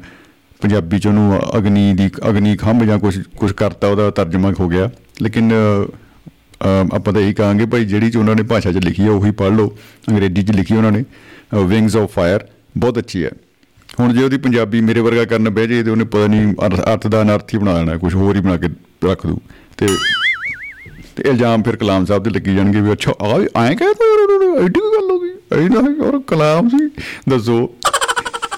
ਪੰਜਾਬੀ 0.62 0.98
ਚ 0.98 1.06
ਉਹਨੂੰ 1.06 1.40
ਅਗਨੀ 1.58 1.92
ਦੀ 1.94 2.10
ਅਗਨੀ 2.28 2.56
ਖੰਭ 2.56 2.84
ਜਾਂ 2.84 2.98
ਕੁਝ 2.98 3.18
ਕੁਝ 3.36 3.52
ਕਰਤਾ 3.52 3.88
ਉਹਦਾ 3.88 4.10
ਤਰਜਮਾ 4.10 4.52
ਹੋ 4.60 4.68
ਗਿਆ 4.68 4.90
ਲੇਕਿਨ 5.22 5.50
ਅ, 5.52 5.86
ਅ, 6.64 6.94
ਆਪਾਂ 6.94 7.12
ਤਾਂ 7.12 7.22
ਇਹੀ 7.22 7.34
ਕਹਾਂਗੇ 7.34 7.66
ਭਾਈ 7.66 7.84
ਜਿਹੜੀ 7.84 8.10
ਚ 8.10 8.16
ਉਹਨਾਂ 8.16 8.34
ਨੇ 8.34 8.42
ਭਾਸ਼ਾ 8.42 8.72
'ਚ 8.72 8.76
ਲਿਖੀ 8.76 9.06
ਆ 9.06 9.10
ਉਹੀ 9.10 9.30
ਪੜ੍ਹ 9.30 9.54
ਲਓ 9.54 9.76
ਅੰਗਰੇਜ਼ੀ 10.10 10.42
'ਚ 10.42 10.50
ਲਿਖੀ 10.50 10.76
ਉਹਨਾਂ 10.76 10.92
ਨੇ 10.92 11.04
ਵਿੰਗਸ 11.54 11.96
ਆਫ 11.96 12.12
ਫਾਇਰ 12.12 12.44
ਬਹੁਤ 12.78 12.98
ਅੱਛੀ 12.98 13.24
ਹੈ। 13.24 13.30
ਹੁਣ 14.00 14.12
ਜੇ 14.12 14.24
ਉਹਦੀ 14.24 14.36
ਪੰਜਾਬੀ 14.36 14.80
ਮੇਰੇ 14.80 15.00
ਵਰਗਾ 15.00 15.24
ਕਰਨ 15.24 15.48
ਬਹਿ 15.50 15.66
ਜੇ 15.66 15.82
ਤੇ 15.82 15.90
ਉਹਨੇ 15.90 16.04
ਪਤਾ 16.04 16.26
ਨਹੀਂ 16.26 16.54
ਅਰ- 16.66 16.82
ਅਰਥ 16.92 17.06
ਦਾ 17.06 17.22
ਅਨਰਥ 17.22 17.54
ਹੀ 17.54 17.58
ਬਣਾ 17.58 17.74
ਦੇਣਾ 17.78 17.96
ਕੁਝ 17.96 18.14
ਹੋਰ 18.14 18.36
ਹੀ 18.36 18.40
ਬਣਾ 18.40 18.56
ਕੇ 18.56 18.68
ਰੱਖ 19.04 19.26
ਦੂ 19.26 19.40
ਤੇ 19.76 19.86
ਤੇ 21.16 21.22
ਇਲਜ਼ਾਮ 21.30 21.62
ਫਿਰ 21.62 21.76
ਕਲਾਮ 21.76 22.04
ਸਾਹਿਬ 22.04 22.24
ਤੇ 22.24 22.30
ਲੱਗੀ 22.30 22.54
ਜਾਣਗੇ 22.54 22.80
ਵੀ 22.80 22.92
ਅੱਛਾ 22.92 23.12
ਆ 23.20 23.36
ਵੀ 23.38 23.46
ਐਂ 23.56 23.76
ਕਹਿ 23.76 23.94
ਤਾ 23.94 24.04
ਐਡੀ 24.64 24.80
ਕੀ 24.80 24.90
ਗੱਲ 24.96 25.10
ਹੋ 25.10 25.18
ਗਈ। 25.20 25.30
ਐਂ 25.52 25.70
ਨਾ 25.70 26.06
ਔਰ 26.06 26.20
ਕਲਾਮ 26.26 26.68
ਸੀ 26.68 26.90
ਦੱਸੋ। 27.28 27.74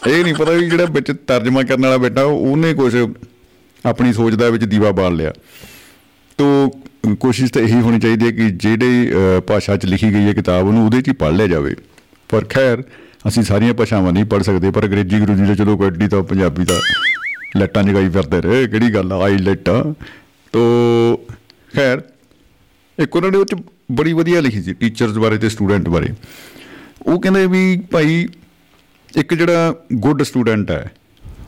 ਇਹ 0.07 0.25
ਨਹੀਂ 0.25 0.35
ਪਤਾ 0.35 0.53
ਵੀ 0.53 0.69
ਜਿਹੜਾ 0.71 0.85
ਵਿੱਚ 0.85 1.13
ਤਰਜਮਾ 1.27 1.63
ਕਰਨ 1.63 1.83
ਵਾਲਾ 1.83 1.97
ਬੈਠਾ 1.97 2.23
ਉਹਨੇ 2.23 2.75
ਕੁਝ 2.75 2.97
ਆਪਣੀ 3.85 4.13
ਸੋਚ 4.13 4.35
ਦਾ 4.35 4.49
ਵਿੱਚ 4.51 4.65
ਦੀਵਾ 4.65 4.93
ਬਾਲ 4.93 5.17
ਲਿਆ। 5.17 5.33
ਤੋ 6.39 6.71
ਕੋਸ਼ਿਸ਼ 7.21 7.53
ਤਾਂ 7.53 7.63
ਇਹੀ 7.63 7.81
ਹੋਣੀ 7.81 7.99
ਚਾਹੀਦੀ 8.01 8.27
ਹੈ 8.27 8.31
ਕਿ 8.31 8.51
ਜਿਹੜੇ 8.51 9.13
ਅ, 9.13 9.41
ਭਾਸ਼ਾ 9.41 9.77
'ਚ 9.77 9.87
ਲਿਖੀ 9.87 10.15
ਗਈ 10.15 10.27
ਹੈ 10.27 10.33
ਕਿਤਾਬ 10.33 10.67
ਉਹਨੂੰ 10.67 10.85
ਉਹਦੇ 10.85 11.03
'ਚ 11.03 11.09
ਹੀ 11.09 11.13
ਪੜ੍ਹ 11.13 11.33
ਲਿਆ 11.37 11.47
ਜਾਵੇ। 11.47 11.75
ਪਰ 12.29 12.45
ਖੈਰ 12.45 12.83
ਅਸੀਂ 13.25 13.43
ਸਾਰੀਆਂ 13.43 13.75
ਭਾਸ਼ਾਵਾਂ 13.75 14.13
ਨਹੀਂ 14.13 14.25
ਪੜ੍ਹ 14.25 14.43
ਸਕਦੇ, 14.43 14.71
ਪਰ 14.71 14.85
ਅੰਗਰੇਜ਼ੀ 14.87 15.21
ਗੁਰੂਜੀ 15.21 15.47
ਦਾ 15.47 15.55
ਚਲੋ 15.55 15.77
ਕੋਈ 15.77 16.09
ਤਾਂ 16.09 16.23
ਪੰਜਾਬੀ 16.25 16.65
ਦਾ 16.65 16.81
ਲੱਟਾਂ 17.57 17.83
ਜਗਾਈ 17.85 18.09
ਫਿਰਦੇ 18.09 18.41
ਰਹੇ, 18.41 18.67
ਕਿਹੜੀ 18.67 18.95
ਗੱਲ 18.95 19.13
ਆ? 19.13 19.19
ਆਈ 19.25 19.39
ਲੱਟਾਂ 19.39 19.83
ਤੋ 20.53 20.61
ਖੈਰ, 21.75 22.03
ਇੱਕ 22.99 23.17
ਉਹਨਾਂ 23.17 23.31
ਨੇ 23.31 23.39
ਉਹ 23.39 23.45
'ਚ 23.45 23.55
ਬੜੀ 23.93 24.13
ਵਧੀਆ 24.13 24.41
ਲਿਖੀ 24.41 24.63
ਸੀ 24.63 24.73
ਟੀਚਰਸ 24.75 25.19
ਬਾਰੇ 25.19 25.39
ਤੇ 25.39 25.49
ਸਟੂਡੈਂਟ 25.49 25.89
ਬਾਰੇ। 25.89 26.09
ਉਹ 27.03 27.21
ਕਹਿੰਦੇ 27.21 27.47
ਵੀ 27.47 27.77
ਭਾਈ, 27.91 28.27
ਇੱਕ 29.13 29.35
ਜਿਹੜਾ 29.35 29.75
ਗੁੱਡ 29.97 30.23
ਸਟੂਡੈਂਟ 30.23 30.71
ਹੈ, 30.71 30.91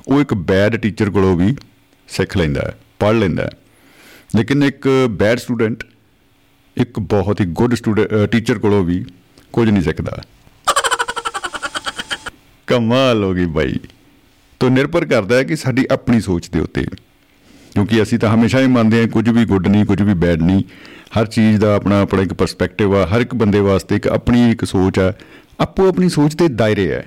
ਉਹ 0.08 0.20
ਇੱਕ 0.20 0.34
ਬੈਡ 0.34 0.76
ਟੀਚਰ 0.76 1.10
ਕੋਲੋਂ 1.10 1.36
ਵੀ 1.36 1.54
ਸਿੱਖ 2.08 2.36
ਲੈਂਦਾ 2.36 2.60
ਹੈ, 2.60 2.74
ਪੜ੍ਹ 3.00 3.18
ਲੈਂਦਾ 3.18 3.42
ਹੈ। 3.42 3.50
ਲੇਕਿਨ 4.36 4.62
ਇੱਕ 4.62 4.88
ਬੈਡ 5.10 5.38
ਸਟੂਡੈਂਟ 5.38 5.84
ਇੱਕ 6.76 6.98
ਬਹੁਤ 6.98 7.40
ਹੀ 7.40 7.46
ਗੁੱਡ 7.52 7.74
ਸਟੂਡੈਂਟ 7.74 8.30
ਟੀਚਰ 8.32 8.58
ਕੋਲੋਂ 8.58 8.84
ਵੀ 8.84 9.04
ਕੁਝ 9.52 9.68
ਨਹੀਂ 9.70 9.82
ਸਿੱਖਦਾ। 9.82 10.20
ਕਮਾਲ 12.70 13.24
ਹੋ 13.24 13.34
ਗਈ 13.34 13.46
ਬਾਈ। 13.46 13.74
ਤੋਂ 14.60 14.70
ਨਿਰਭਰ 14.70 15.04
ਕਰਦਾ 15.04 15.36
ਹੈ 15.36 15.44
ਕਿ 15.44 15.56
ਸਾਡੀ 15.56 15.86
ਆਪਣੀ 15.90 16.20
ਸੋਚ 16.20 16.50
ਦੇ 16.50 16.60
ਉੱਤੇ। 16.60 16.82
ਕਿਉਂਕਿ 17.74 18.02
ਅਸੀਂ 18.02 18.18
ਤਾਂ 18.18 18.34
ਹਮੇਸ਼ਾ 18.34 18.60
ਹੀ 18.60 18.66
ਮੰਨਦੇ 18.66 19.00
ਹਾਂ, 19.00 19.08
ਕੁਝ 19.08 19.28
ਵੀ 19.28 19.44
ਗੁੱਡ 19.44 19.68
ਨਹੀਂ, 19.68 19.84
ਕੁਝ 19.84 20.02
ਵੀ 20.02 20.14
ਬੈਡ 20.14 20.42
ਨਹੀਂ। 20.42 20.62
ਹਰ 21.20 21.26
ਚੀਜ਼ 21.26 21.60
ਦਾ 21.60 21.76
ਆਪਣਾ 21.76 22.00
ਆਪਣਾ 22.00 22.22
ਇੱਕ 22.22 22.32
ਪਰਸਪੈਕਟਿਵ 22.32 22.96
ਆ। 22.96 23.06
ਹਰ 23.06 23.20
ਇੱਕ 23.20 23.34
ਬੰਦੇ 23.34 23.60
ਵਾਸਤੇ 23.60 23.96
ਇੱਕ 23.96 24.08
ਆਪਣੀ 24.08 24.50
ਇੱਕ 24.50 24.64
ਸੋਚ 24.64 24.98
ਆ। 24.98 25.12
ਆਪੋ 25.60 25.88
ਆਪਣੀ 25.88 26.08
ਸੋਚ 26.08 26.34
ਦੇ 26.34 26.48
ਦਾਇਰੇ 26.48 26.92
ਹੈ 26.92 27.06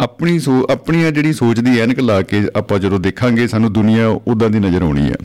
ਆਪਣੀ 0.00 0.38
ਸੋ, 0.38 0.66
ਆਪਣੀ 0.70 1.04
ਆ 1.04 1.10
ਜਿਹੜੀ 1.10 1.32
ਸੋਚ 1.32 1.60
ਦੀ 1.60 1.80
ਐਨਕ 1.80 2.00
ਲਾ 2.00 2.22
ਕੇ 2.22 2.42
ਆਪਾਂ 2.56 2.78
ਜਦੋਂ 2.78 3.00
ਦੇਖਾਂਗੇ, 3.00 3.46
ਸਾਨੂੰ 3.46 3.72
ਦੁਨੀਆ 3.72 4.08
ਉਦਾਂ 4.08 4.50
ਦੀ 4.50 4.58
ਨਜ਼ਰ 4.58 4.82
ਆਉਣੀ 4.82 5.10
ਹੈ 5.10 5.16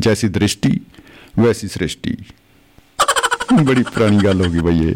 ਜੈਸੀ 0.00 0.28
ਦ੍ਰਿਸ਼ਟੀ, 0.28 0.80
ਵੈਸੀ 1.40 1.68
ਸ੍ਰਿਸ਼ਟੀ। 1.68 2.16
ਬੜੀ 3.64 3.82
ਪੁਰਾਣੀ 3.82 4.18
ਗੱਲ 4.24 4.46
ਹੋ 4.46 4.52
ਗਈ 4.52 4.60
ਬਈ 4.60 4.88
ਇਹ। 4.88 4.94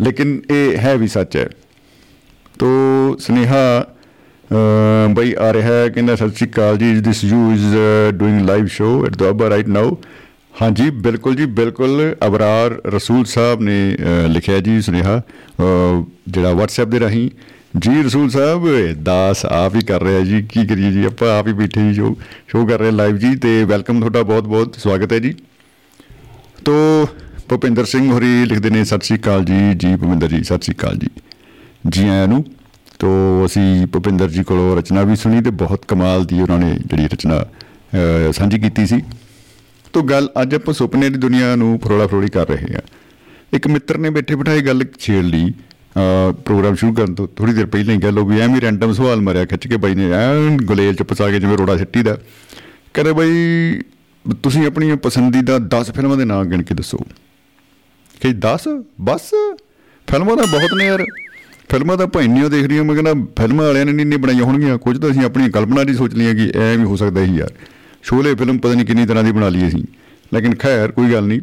ਲੇਕਿਨ 0.00 0.40
ਇਹ 0.50 0.78
ਹੈ 0.78 0.96
ਵੀ 0.96 1.08
ਸੱਚ 1.08 1.36
ਹੈ। 1.36 1.48
ਤੋ 2.58 3.16
ਸਨੇਹਾ 3.20 3.60
ਅਹ, 3.80 5.08
ਬਈ 5.14 5.34
ਆ 5.38 5.52
ਰਿਹਾ 5.52 5.72
ਹੈ 5.72 5.88
ਕਹਿੰਦਾ 5.88 6.14
ਸਤਿ 6.16 6.28
ਸ਼੍ਰੀ 6.28 6.48
ਅਕਾਲ 6.50 6.76
ਜੀ 6.78 6.92
this 7.00 7.24
you 7.24 7.50
is 7.52 7.64
doing 8.14 8.40
live 8.40 8.66
show 8.66 9.04
at 9.06 9.16
Doaba 9.16 9.48
right 9.50 9.68
now 9.68 9.96
ਹਾਂਜੀ 10.62 10.88
ਬਿਲਕੁਲ 11.00 11.34
ਜੀ 11.36 11.46
ਬਿਲਕੁਲ 11.46 12.14
ਅਬਰਾਰ 12.26 12.80
ਰਸੂਲ 12.86 13.24
ਸਾਹਿਬ 13.24 13.60
ਨੇ 13.60 13.78
ਅਹ, 13.94 14.28
ਲਿਖਿਆ 14.28 14.58
ਜੀ 14.60 14.80
ਸੁਨੇਹਾ 14.80 15.16
ਅਹ, 15.18 16.04
ਜਿਹੜਾ 16.28 16.52
WhatsApp 16.52 16.90
ਦੇ 16.90 17.00
ਰਾਹੀਂ। 17.00 17.28
ਜੀ 17.78 18.02
ਰਸੂਲ 18.02 18.28
ਸਾਹਿਬ 18.30 18.66
ਦਾਸ 19.02 19.44
ਆਪ 19.46 19.74
ਹੀ 19.76 19.80
ਕਰ 19.80 20.02
ਰਿਹਾ 20.02 20.20
ਜੀ 20.20 20.40
ਕੀ 20.42 20.66
ਕਰੀਏ 20.66 20.90
ਜੀ 20.92 21.04
ਆਪਾਂ 21.04 21.28
ਆਪ 21.38 21.48
ਹੀ 21.48 21.52
ਬੈਠੇ 21.52 21.80
ਜੀ 21.82 21.94
ਸ਼ੋ 21.94 22.14
ਸ਼ੋ 22.48 22.64
ਕਰ 22.66 22.78
ਰਹੇ 22.78 22.90
ਲਾਈਵ 22.90 23.16
ਜੀ 23.16 23.34
ਤੇ 23.36 23.62
ਵੈਲਕਮ 23.64 23.98
ਤੁਹਾਡਾ 23.98 24.22
ਬਹੁਤ 24.22 24.44
ਬਹੁਤ 24.44 24.76
ਸਵਾਗਤ 24.78 25.12
ਹੈ 25.12 25.18
ਜੀ। 25.18 25.34
ਤੋ 26.64 26.74
ਭੁਪਿੰਦਰ 27.48 27.84
ਸਿੰਘ 27.84 28.10
ਹੋਰੀ 28.12 28.44
ਲਿਖਦੇ 28.44 28.70
ਨੇ 28.70 28.84
ਸਤਿ 28.84 29.06
ਸ਼੍ਰੀ 29.06 29.18
ਅਕਾਲ 29.18 29.44
ਜੀ 29.44 29.74
ਜੀ 29.74 29.94
ਭੁਪਿੰਦਰ 29.96 30.28
ਜੀ 30.28 30.42
ਸਤਿ 30.42 30.58
ਸ਼੍ਰੀ 30.62 30.74
ਅਕਾਲ 30.74 30.96
ਜੀ। 30.96 31.08
ਜੀ 31.90 32.08
ਆਇਆਂ 32.08 32.28
ਨੂੰ। 32.28 32.44
ਤੋ 32.98 33.08
ਅਸੀਂ 33.46 33.86
ਭੁਪਿੰਦਰ 33.86 34.28
ਜੀ 34.28 34.42
ਕੋਲੋਂ 34.42 34.76
ਰਚਨਾ 34.76 35.02
ਵੀ 35.02 35.16
ਸੁਣੀ 35.16 35.42
ਤੇ 35.42 35.50
ਬਹੁਤ 35.50 35.84
ਕਮਾਲ 35.88 36.24
ਦੀ 36.24 36.40
ਉਹਨਾਂ 36.40 36.58
ਨੇ 36.58 36.78
ਜਿਹੜੀ 36.86 37.08
ਰਚਨਾ 37.08 37.42
ਅਹ, 37.42 38.32
ਸਾਂਝੀ 38.32 38.58
ਕੀਤੀ 38.58 38.86
ਸੀ। 38.86 39.00
ਤੋ 39.92 40.02
ਗੱਲ 40.02 40.28
ਅੱਜ 40.42 40.54
ਆਪਾਂ 40.54 40.74
ਸੁਪਨੇ 40.74 41.10
ਦੀ 41.10 41.18
ਦੁਨੀਆ 41.18 41.56
ਨੂੰ 41.56 41.80
ਫਰੋਲਾ 41.84 42.06
ਫਰੋਲੀ 42.06 42.28
ਕਰ 42.28 42.48
ਰਹੇ 42.48 42.74
ਹਾਂ। 42.74 42.80
ਇੱਕ 43.52 43.66
ਮਿੱਤਰ 43.66 43.98
ਨੇ 43.98 44.10
ਬੈਠੇ 44.10 44.34
ਬਿਠਾਏ 44.34 44.60
ਗੱਲ 44.60 44.84
ਛੇੜ 44.98 45.24
ਲਈ। 45.24 45.50
ਅਹ, 45.50 46.32
ਪ੍ਰੋਗਰਾਮ 46.32 46.74
ਸ਼ੁਰੂ 46.74 46.94
ਕਰਨ 46.94 47.14
ਤੋਂ 47.14 47.28
ਥੋੜੀ 47.36 47.52
ਦੇਰ 47.52 47.66
ਪਹਿਲਾਂ 47.66 47.94
ਹੀ 47.94 48.00
ਗੱਲ 48.00 48.18
ਹੋ 48.18 48.26
ਗਈ 48.26 48.40
ਐਵੇਂ 48.40 48.60
ਰੈਂਡਮ 48.60 48.92
ਸਵਾਲ 48.92 49.20
ਮਾਰਿਆ 49.20 49.44
ਖਿੱਚ 49.44 49.68
ਕੇ 49.68 49.76
ਬਾਈ 49.76 49.94
ਨੇ 49.94 50.10
ਐਨ 50.10 50.58
ਗੁਲੇਲ 50.64 50.94
ਚ 50.94 51.02
ਫਸਾ 51.02 51.30
ਕੇ 51.30 51.40
ਜਿਵੇਂ 51.40 51.58
ਰੋੜਾ 51.58 51.76
ਸਿੱਟੀ 51.76 52.02
ਦਾ। 52.02 52.18
ਕਹਿੰਦੇ 52.94 53.12
ਬਾਈ 53.12 53.30
ਤੁਸੀਂ 54.42 54.66
ਆਪਣੀਆਂ 54.66 54.96
ਪਸੰਦੀਦਾ 54.96 55.58
10 55.58 55.92
ਫਿਲਮਾਂ 55.92 56.16
ਦੇ 56.16 56.24
ਨਾਮ 56.24 56.44
ਗਿਣ 56.44 56.62
ਕੇ 56.62 56.74
ਦੱਸੋ। 56.74 56.98
ਕਿ 58.20 58.32
10 58.32 58.68
ਬਸ? 59.00 59.30
ਫਿਲਮਾਂ 60.06 60.36
ਤਾਂ 60.36 60.46
ਬਹੁਤ 60.46 60.74
ਨੇ 60.74 60.86
ਯਾਰ। 60.86 61.06
ਫਿਲਮਾਂ 61.68 61.96
ਤਾਂ 61.96 62.06
ਭਾਈਨੀਆਂ 62.06 62.50
ਦੇਖ 62.50 62.66
ਰਹੀਆਂ, 62.66 62.84
ਮੈਂ 62.84 62.94
ਕਹਿੰਦਾ 62.94 63.42
ਫਿਲਮਾਂ 63.42 63.66
ਵਾਲਿਆਂ 63.66 63.84
ਨੇ 63.84 63.92
ਨਹੀਂ 63.92 64.06
ਨਹੀਂ 64.06 64.18
ਬਣਾਈਆਂ 64.18 64.42
ਹੋਣਗੀਆਂ। 64.42 64.78
ਕੁਝ 64.78 64.98
ਤਾਂ 64.98 65.10
ਅਸੀਂ 65.10 65.22
ਆਪਣੀ 65.22 65.50
ਕਲਪਨਾ 65.50 65.84
ਦੀ 65.84 65.94
ਸੋਚ 65.94 66.14
ਲਈਆਂ 66.14 66.34
ਕਿ 66.34 66.52
ਐ 66.58 66.76
ਵੀ 66.76 66.84
ਹੋ 66.84 66.96
ਸਕਦਾ 66.96 67.24
ਹੀ 67.24 67.36
ਯਾਰ। 67.36 67.52
ਸ਼ੋਲੇ 68.02 68.34
ਫਿਲਮ 68.34 68.58
ਪਤਾ 68.58 68.74
ਨਹੀਂ 68.74 68.86
ਕਿੰਨੀ 68.86 69.06
ਤਰ੍ਹਾਂ 69.06 69.24
ਦੀ 69.24 69.32
ਬਣਾ 69.32 69.48
ਲਈ 69.48 69.68
ਅਸੀਂ। 69.68 69.84
ਲੇਕਿਨ 70.34 70.54
ਖੈਰ, 70.54 70.90
ਕੋਈ 70.90 71.12
ਗੱਲ 71.12 71.24
ਨਹੀਂ 71.24 71.40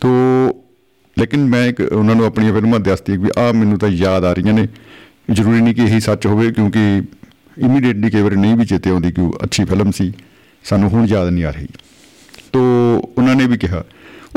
ਤੋ, 0.00 0.08
ਲੇਕਿਨ 1.18 1.48
ਮੈਂ 1.48 1.66
ਇੱਕ 1.66 1.80
ਉਹਨਾਂ 1.80 2.14
ਨੂੰ 2.14 2.26
ਆਪਣੀਆਂ 2.26 2.52
ਫਿਲਮਾਂ 2.52 2.80
ਦੱਸਦੀ 2.80 3.16
ਵੀ 3.16 3.28
ਆ 3.38 3.52
ਮੈਨੂੰ 3.52 3.78
ਤਾਂ 3.78 3.88
ਯਾਦ 3.88 4.24
ਆ 4.24 4.32
ਰਹੀਆਂ 4.32 4.54
ਨੇ। 4.54 4.68
ਜ਼ਰੂਰੀ 5.30 5.60
ਨਹੀਂ 5.60 5.74
ਕਿ 5.74 5.82
ਇਹੀ 5.82 6.00
ਸੱਚ 6.00 6.26
ਹੋਵੇ, 6.26 6.52
ਕਿਉਂਕਿ 6.52 7.02
ਇਮੀਡੀਏਟਲੀ 7.58 8.10
ਕਈ 8.10 8.22
ਵਾਰ 8.22 8.32
ਨਹੀਂ 8.32 8.56
ਵੀ 8.56 8.64
ਚੇਤੇ 8.64 8.90
ਆਉਂਦੀ 8.90 9.12
ਕਿ 9.12 9.20
ਉਹ 9.20 9.38
ਅੱਛੀ 9.44 9.64
ਫਿਲਮ 9.64 9.90
ਸੀ। 9.90 10.12
ਸਾਨੂੰ 10.64 10.90
ਹੁਣ 10.90 11.06
ਯਾਦ 11.08 11.28
ਨਹੀਂ 11.28 11.44
ਆ 11.44 11.50
ਰਹੀ। 11.50 11.66
ਤੋ, 12.52 12.60
ਉਹਨਾਂ 13.18 13.34
ਨੇ 13.34 13.46
ਵੀ 13.46 13.58
ਕਿਹਾ। 13.58 13.84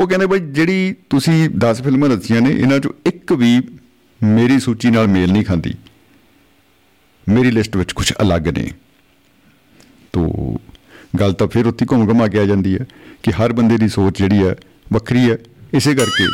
ਉਹ 0.00 0.08
ਕਹਿੰਦੇ 0.08 0.26
ਬਾਈ 0.26 0.38
ਜਿਹੜੀ 0.38 0.94
ਤੁਸੀਂ 1.10 1.48
10 1.48 1.82
ਫਿਲਮਾਂ 1.82 2.08
ਦੱਸੀਆਂ 2.08 2.40
ਨੇ, 2.40 2.50
ਇਹਨਾਂ 2.50 2.78
ਚੋਂ 2.78 2.92
ਇੱਕ 3.06 3.32
ਵੀ 3.32 3.60
ਮੇਰੀ 4.22 4.58
ਸੂਚੀ 4.60 4.90
ਨਾਲ 4.90 5.06
ਮੇਲ 5.08 5.32
ਨਹੀਂ 5.32 5.44
ਖਾਂਦੀ। 5.44 5.74
ਮੇਰੀ 7.28 7.50
ਲਿਸਟ 7.50 7.76
ਵਿੱਚ 7.76 7.92
ਕੁਝ 7.92 8.12
ਅਲੱਗ 8.22 8.48
ਨੇ। 8.48 8.70
ਤੋ, 10.12 10.24
ਗੱਲ 11.20 11.32
ਤਾਂ 11.32 11.48
ਫਿਰ 11.48 11.66
ਉੱਥੇ 11.66 11.86
ਘੁੰਮ 11.90 12.10
ਘਮਾ 12.12 12.28
ਕੇ 12.28 12.38
ਆ 12.38 12.44
ਜਾਂਦੀ 12.44 12.74
ਹੈ 12.74 12.86
ਕਿ 13.22 13.30
ਹਰ 13.30 13.52
ਬੰਦੇ 13.52 13.78
ਦੀ 13.78 13.88
ਸੋਚ 13.88 14.18
ਜਿਹੜੀ 14.18 14.46
ਹੈ 14.46 14.54
ਵੱਖਰੀ 14.92 15.30
ਹੈ। 15.30 15.36
ਇਸੇ 15.74 15.94
ਕਰਕੇ 15.94 16.26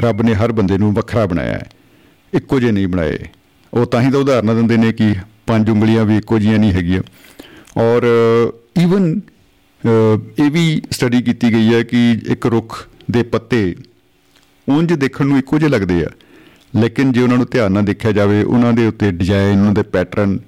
ਰੱਬ 0.00 0.22
ਨੇ 0.22 0.34
ਹਰ 0.34 0.52
ਬੰਦੇ 0.52 0.78
ਨੂੰ 0.78 0.92
ਵੱਖਰਾ 0.94 1.26
ਬਣਾਇਆ 1.26 1.52
ਹੈ। 1.52 1.70
ਇੱਕੋ 2.34 2.60
ਜਿਹੇ 2.60 2.72
ਨਹੀਂ 2.72 2.88
ਬਣਾਏ। 2.88 3.18
ਉਹ 3.74 3.86
ਤਾਂ 3.86 4.02
ਹੀ 4.02 4.10
ਤਾਂ 4.10 4.20
ਉਦਾਹਰਨਾਂ 4.20 4.54
ਦਿੰਦੇ 4.54 4.76
ਨੇ 4.76 4.92
ਕਿ 4.92 5.14
ਪੰਜ 5.46 5.70
ਉਂਗਲੀਆਂ 5.70 6.04
ਵੀ 6.04 6.16
ਇੱਕੋ 6.16 6.38
ਜਿਹੀਆਂ 6.38 6.58
ਨਹੀਂ 6.58 6.72
ਹੈਗੀਆਂ। 6.72 7.02
ਔਰ 7.76 8.02
ਈਵਨ 8.80 9.20
ਇਹ 10.38 10.50
ਵੀ 10.50 10.82
ਸਟੱਡੀ 10.90 11.22
ਕੀਤੀ 11.22 11.52
ਗਈ 11.52 11.74
ਹੈ 11.74 11.82
ਕਿ 11.82 12.18
ਇੱਕ 12.26 12.46
ਰੁੱਖ 12.46 12.88
ਦੇ 13.10 13.22
ਪੱਤੇ 13.22 13.76
ਉਂਝ 14.68 14.92
ਦੇਖਣ 14.92 15.26
ਨੂੰ 15.26 15.38
ਇੱਕੋ 15.38 15.58
ਜਿਹੇ 15.58 15.70
ਲੱਗਦੇ 15.70 16.04
ਆ। 16.04 16.08
ਲੇਕਿਨ 16.76 17.12
ਜੇ 17.12 17.22
ਉਹਨਾਂ 17.22 17.36
ਨੂੰ 17.36 17.46
ਧਿਆਨ 17.50 17.72
ਨਾਲ 17.72 17.84
ਦੇਖਿਆ 17.84 18.12
ਜਾਵੇ, 18.12 18.42
ਉਹਨਾਂ 18.42 18.72
ਦੇ 18.72 18.86
ਉੱਤੇ 18.86 19.10
ਡਿਜ਼ਾਈਨ 19.12 19.60
ਉਹਨਾਂ 19.60 19.72
ਦੇ 19.72 19.82
ਪੈਟਰਨ 19.82 20.38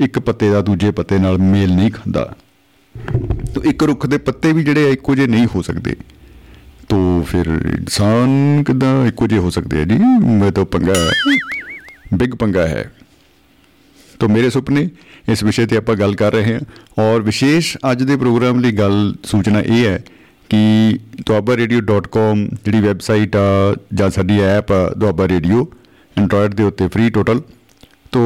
ਇੱਕ 0.00 0.18
ਪੱਤੇ 0.18 0.50
ਦਾ 0.50 0.60
ਦੂਜੇ 0.60 0.90
ਪੱਤੇ 0.90 1.18
ਨਾਲ 1.18 1.38
ਮੇਲ 1.38 1.74
ਨਹੀਂ 1.74 1.90
ਖਾਂਦਾ। 1.90 2.36
ਤੋ 3.54 3.62
ਇੱਕ 3.64 3.82
ਰੁੱਖ 3.82 4.06
ਦੇ 4.06 4.18
ਪੱਤੇ 4.18 4.52
ਵੀ 4.52 4.64
ਜਿਹੜੇ 4.64 4.84
ਆ, 4.84 4.88
ਇੱਕੋ 4.88 5.14
ਜਿਹੇ 5.14 5.26
ਨਹੀਂ 5.26 5.46
ਹੋ 5.54 5.62
ਸਕਦੇ। 5.62 5.96
ਤੋ 6.88 7.22
ਫਿਰ 7.22 7.46
ਇਨਸਾਨ 7.46 8.62
ਕਿਦਾਂ 8.62 9.06
ਇੱਕੋ 9.06 9.26
ਜਿਹੇ 9.26 9.40
ਹੋ 9.40 9.50
ਸਕਦੇ 9.50 9.80
ਆ 9.80 9.84
ਜੀ? 9.84 9.98
ਮੈਂ 10.26 10.52
ਤਾਂ 10.52 10.64
ਪੰਗਾ, 10.64 10.94
ਬਿਗ 12.14 12.30
ਪੰਗਾ 12.30 12.66
ਹੈ। 12.66 12.92
ਤੋ 14.18 14.28
ਮੇਰੇ 14.28 14.50
ਸੁਪਨੇ 14.50 14.88
ਇਸ 15.28 15.42
ਵਿਸ਼ੇ 15.44 15.66
ਤੇ 15.66 15.76
ਆਪਾਂ 15.76 15.94
ਗੱਲ 15.94 16.14
ਕਰ 16.14 16.32
ਰਹੇ 16.32 16.54
ਹਾਂ। 16.54 16.60
ਔਰ 17.02 17.22
ਵਿਸ਼ੇਸ਼ 17.22 17.76
ਅੱਜ 17.92 18.02
ਦੇ 18.02 18.16
ਪ੍ਰੋਗਰਾਮ 18.16 18.60
ਲਈ 18.60 18.72
ਗੱਲ 18.72 19.14
ਸੂਚਨਾ 19.24 19.60
ਇਹ 19.60 19.84
ਹੈ 19.86 20.04
ਕਿ 20.48 20.98
duabarradio.com 21.20 22.56
ਜਿਹੜੀ 22.64 22.80
ਵੈਬਸਾਈਟ 22.80 23.36
ਆ 23.36 23.74
ਜਾਂ 23.94 24.10
ਸਾਡੀ 24.10 24.40
ਐਪ 24.40 24.72
ਆ 24.72 24.94
ਦੁਆਬਾ 24.98 25.28
ਰੇਡੀਓ 25.28 25.68
ਐਂਡਰੋਇਡ 26.18 26.54
ਦੇ 26.54 26.62
ਉੱਤੇ 26.62 26.88
ਫ੍ਰੀ 26.88 27.10
ਟੋਟਲ 27.10 27.40
ਤੋ 28.12 28.20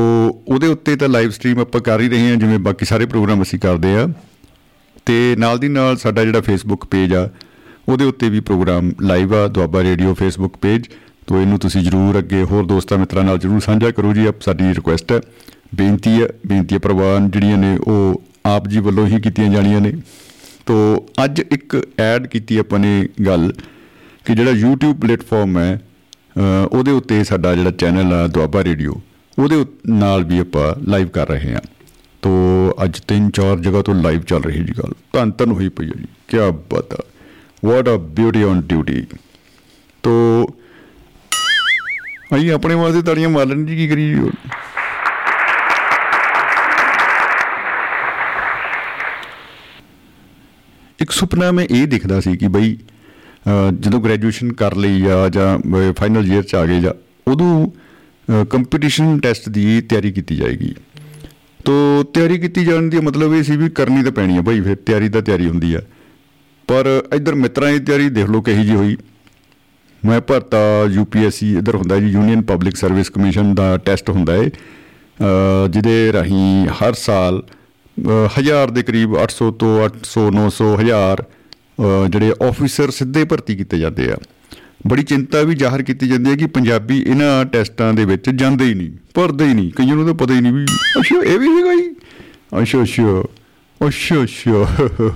ਉਹਦੇ 0.49 0.67
ਉੱਤੇ 0.67 0.97
ਤਾਂ 0.97 1.09
ਲਾਈਵ 1.09 1.31
ਸਟ੍ਰੀਮ 1.31 1.61
ਆਪਾਂ 1.61 1.81
ਕਰ 1.81 2.01
ਹੀ 2.01 2.09
ਰਹੇ 2.09 2.31
ਹਾਂ, 2.31 2.37
ਜਿਵੇਂ 2.37 2.59
ਬਾਕੀ 2.59 2.85
ਸਾਰੇ 2.85 3.07
ਪ੍ਰੋਗਰਾਮ 3.07 3.43
ਅਸੀਂ 3.43 3.59
ਕਰਦੇ 3.59 3.95
ਆ 3.95 4.09
ਤੇ 5.07 5.37
ਨਾਲ 5.39 5.59
ਦੀ 5.59 5.69
ਨਾਲ 5.69 5.97
ਸਾਡਾ 5.97 6.25
ਜਿਹੜਾ 6.25 6.41
ਫੇਸਬੁੱਕ 6.41 6.85
ਪੇਜ 6.85 7.15
ਆ, 7.15 7.29
ਉਹਦੇ 7.89 8.05
ਉੱਤੇ 8.05 8.29
ਵੀ 8.29 8.41
ਪ੍ਰੋਗਰਾਮ 8.41 8.93
ਲਾਈਵ 9.03 9.35
ਆ, 9.35 9.47
ਦੁਆਬਾ 9.49 9.83
ਰੇਡੀਓ 9.83 10.15
ਫੇਸਬੁੱਕ 10.15 10.57
ਪੇਜ 10.57 10.87
ਤੋ 11.27 11.41
ਇਹਨੂੰ 11.41 11.59
ਤੁਸੀਂ 11.59 11.81
ਜਰੂਰ 11.81 12.19
ਅੱਗੇ 12.19 12.43
ਹੋਰ 12.43 12.67
ਦੋਸਤਾਂ 12.67 12.99
ਮਿੱਤਰਾਂ 12.99 13.25
ਨਾਲ 13.25 13.39
ਜਰੂਰ 13.39 13.61
ਸਾਂਝਾ 13.61 13.91
ਕਰੋ 13.91 14.13
ਜੀ, 14.13 14.27
ਆਪ 14.27 14.41
ਸਾਡੀ 14.41 14.65
ਰਿਕੁਐਸਟ 14.65 15.13
ਹੈ। 15.13 15.21
ਬੇਨਤੀ 15.75 16.23
ਹੈ, 16.23 16.29
ਬੇਨਤੀ 16.47 16.79
ਪ੍ਰਵਾਨ 16.79 17.31
ਜਿਹੜੀਆਂ 17.31 17.59
ਨੇ 17.59 17.79
ਉਹ 17.79 18.23
ਆਪ 18.47 18.69
ਜੀ 18.69 18.79
ਵੱਲੋਂ 18.79 19.07
ਹੀ 19.07 19.21
ਕੀਤੀਆਂ 19.21 19.49
ਜਾਣੀਆਂ 19.49 19.81
ਨੇ। 19.81 19.93
ਤੋ 20.69 21.07
ਅੱਜ 21.25 21.41
ਇੱਕ 21.41 21.77
ਐਡ 22.01 22.27
ਕੀਤੀ 22.27 22.57
ਆਪਾਂ 22.59 22.79
ਨੇ 22.79 23.09
ਗੱਲ 23.27 23.53
ਕਿ 24.27 24.35
ਜਿਹੜਾ 24.35 24.51
YouTube 24.53 24.99
ਪਲੇਟਫਾਰਮ 25.01 25.59
ਹੈ 25.59 25.81
ਉਹਦੇ 26.73 26.91
ਉੱਤੇ 26.91 27.23
ਸਾਡਾ 27.25 27.55
ਜਿਹੜਾ 27.55 27.71
ਚੈਨਲ 27.71 28.13
ਆ, 28.15 28.27
ਦੁਆਬਾ 28.27 28.65
ਰੇਡੀਓ, 28.65 29.01
ਉਹਦੇ 29.39 29.65
ਨਾਲ 29.89 30.25
ਵੀ 30.25 30.39
ਆਪਾਂ 30.39 30.75
ਲਾਈਵ 30.89 31.09
ਕਰ 31.09 31.29
ਰਹੇ 31.29 31.55
ਹਾਂ। 31.55 31.61
ਤੋ 32.23 32.31
ਅੱਜ 32.85 32.99
ਤਿੰਨ 33.09 33.31
ਚਾਰ 33.31 33.59
ਜਗ੍ਹਾ 33.59 33.83
ਤੋਂ 33.83 33.95
ਲਾਈਵ 33.95 34.23
ਚੱਲ 34.23 34.43
ਰਹੀ 34.43 34.65
ਜੀ 34.65 34.73
ਗੱਲ। 34.79 34.93
ਧੰਨ 35.13 35.31
ਧੰਨ 35.39 35.53
ਹੋਈ 35.53 35.69
ਪਈ 35.69 35.87
ਹੈ 35.87 35.99
ਜੀ। 35.99 36.07
ਕੀ 36.29 36.39
ਬਾਤ 36.71 36.93
ਹੈ 36.93 36.99
what 37.65 37.89
a 37.89 37.97
beauty 38.17 38.43
on 38.43 38.61
duty 38.69 39.05
ਤੋ 40.05 40.13
ਅਸੀਂ 42.37 42.51
ਆਪਣੇ 42.53 42.75
ਵਾਸਤੇ 42.75 43.03
ਤਾੜੀਆਂ 43.03 43.29
ਮਾਰ 43.29 43.47
ਲੈਣ 43.47 43.65
ਜੀ 43.67 43.77
ਕੀ 43.77 43.89
ਕਰੀ 43.89 44.09
ਜੀ 44.09 44.31
ਇੱਕ 50.99 51.11
ਸੁਪਨਾ 51.11 51.51
ਮੈਂ 51.53 51.65
ਇਹ 51.71 51.87
ਦਿਖਦਾ 51.87 52.21
ਸੀ 52.21 52.37
ਕਿ 52.37 52.49
ਬਈ 52.49 52.77
ਜਦੋਂ 53.81 54.01
ਗ੍ਰੈਜੂਏਸ਼ਨ 54.01 54.53
ਕਰ 54.53 54.75
ਲਈ 54.77 55.07
ਆ 55.09 55.29
ਜਾਂ 55.29 55.59
ਫਾਈਨਲ 55.99 56.33
ਈਅਰ 56.33 56.43
ਚ 56.43 56.55
ਆ 56.55 56.65
ਗਏ 56.67 56.81
ਜਾਂ, 56.81 56.93
ਉਦੋਂ 57.27 58.45
ਕੰਪੀਟੀਸ਼ਨ 58.51 59.19
ਟੈਸਟ 59.21 59.49
ਦੀ 59.49 59.81
ਤਿਆਰੀ 59.81 60.11
ਕੀਤੀ 60.13 60.37
ਜਾਏਗੀ। 60.37 60.75
ਤੋ 61.65 62.03
ਤਿਆਰੀ 62.15 62.39
ਕੀਤੀ 62.39 62.65
ਜਾਣ 62.65 62.89
ਦੀ 62.89 63.01
ਮਤਲਬ 63.01 63.35
ਇਹ 63.35 63.43
ਸੀ 63.43 63.57
ਵੀ 63.57 63.69
ਕਰਨੀ 63.71 64.03
ਤਾਂ 64.03 64.13
ਪੈਣੀ 64.13 64.37
ਆ 64.37 64.43
ਭਾਈ 64.43 64.61
ਫਿਰ 64.61 64.77
ਤਿਆਰੀ 64.87 65.09
ਤਾਂ 65.09 65.23
ਤਿਆਰੀ 65.23 65.49
ਹੁੰਦੀ 65.49 65.73
ਆ। 65.75 65.81
ਪਰ 66.69 66.87
ਇੱਧਰ 67.15 67.35
ਮਿੱਤਰਾਂ 67.35 67.73
ਦੀ 67.73 67.79
ਤਿਆਰੀ 67.81 68.09
ਦੇਖ 68.11 68.31
ਲਓ 68.31 68.41
ਕਹੀ 68.41 68.65
ਜੀ 68.67 68.75
ਹੋਈ। 68.75 68.97
ਮੈਂ 70.03 70.21
ਭਰਤਾ 70.21 70.59
ਯੂਪੀਐਸਸੀ 70.91 71.53
ਇੱਧਰ 71.59 71.75
ਹੁੰਦਾ 71.75 71.99
ਜੀ 72.01 72.09
ਯੂਨੀਅਨ 72.09 72.43
ਪਬਲਿਕ 72.43 72.77
ਸਰਵਿਸ 72.77 73.11
ਕਮਿਸ਼ਨ 73.11 73.55
ਦਾ 73.55 73.77
ਟੈਸਟ 73.77 74.11
ਹੁੰਦਾ 74.11 74.33
ਹੈ 74.33 74.49
ਜਿਹਦੇ 75.71 76.13
ਰਾਹੀਂ 76.13 76.67
ਹਰ 76.75 76.93
ਸਾਲ 76.95 77.43
ਹਜ਼ਾਰ 78.39 78.71
ਦੇ 78.71 78.83
ਕਰੀਬ 78.83 79.17
800 79.19 79.51
ਤੋਂ 79.59 79.71
800 79.85 80.25
900 80.33 80.75
ਹਜ਼ਾਰ 80.81 81.23
ਜਿਹੜੇ 82.11 82.33
ਆਫੀਸਰ 82.43 82.91
ਸਿੱਧੇ 82.91 83.25
ਭਰਤੀ 83.25 83.57
ਕੀਤੇ 83.57 83.79
ਜਾਂਦੇ 83.79 84.11
ਆ। 84.13 84.17
ਬੜੀ 84.87 85.03
ਚਿੰਤਾ 85.03 85.43
ਵੀ 85.43 85.55
ਜ਼ਾਹਰ 85.55 85.83
ਕੀਤੀ 85.83 86.09
ਜਾਂਦੀ 86.09 86.31
ਹੈ 86.31 86.37
ਕਿ 86.37 86.47
ਪੰਜਾਬੀ 86.49 86.99
ਇਹਨਾਂ 87.01 87.45
ਟੈਸਟਾਂ 87.47 87.93
ਦੇ 87.95 88.05
ਵਿੱਚ 88.05 88.31
ਜਾਂਦੇ 88.33 88.65
ਹੀ 88.65 88.75
ਨਹੀਂ, 88.75 88.91
ਭਰਦੇ 89.15 89.45
ਹੀ 89.45 89.55
ਨਹੀਂ। 89.55 89.71
ਕਈਆਂ 89.77 89.97
ਨੂੰ 89.97 90.07
ਤਾਂ 90.07 90.15
ਪਤਾ 90.15 90.35
ਹੀ 90.35 90.41
ਨਹੀਂ 90.41 90.53
ਵੀ 90.53 90.65
ਅੱਛਾ, 91.01 91.23
ਇਹ 91.23 91.39
ਵੀ 91.39 91.49
ਹੈਗਾ 91.49 91.73
ਹੀ 91.73 91.89
ਅੱਛਾ 92.63 92.83
ਅੱਛਾ 92.83 93.23
ਅੱਛਾ 93.81 94.23
ਅੱਛਾ। 94.23 95.11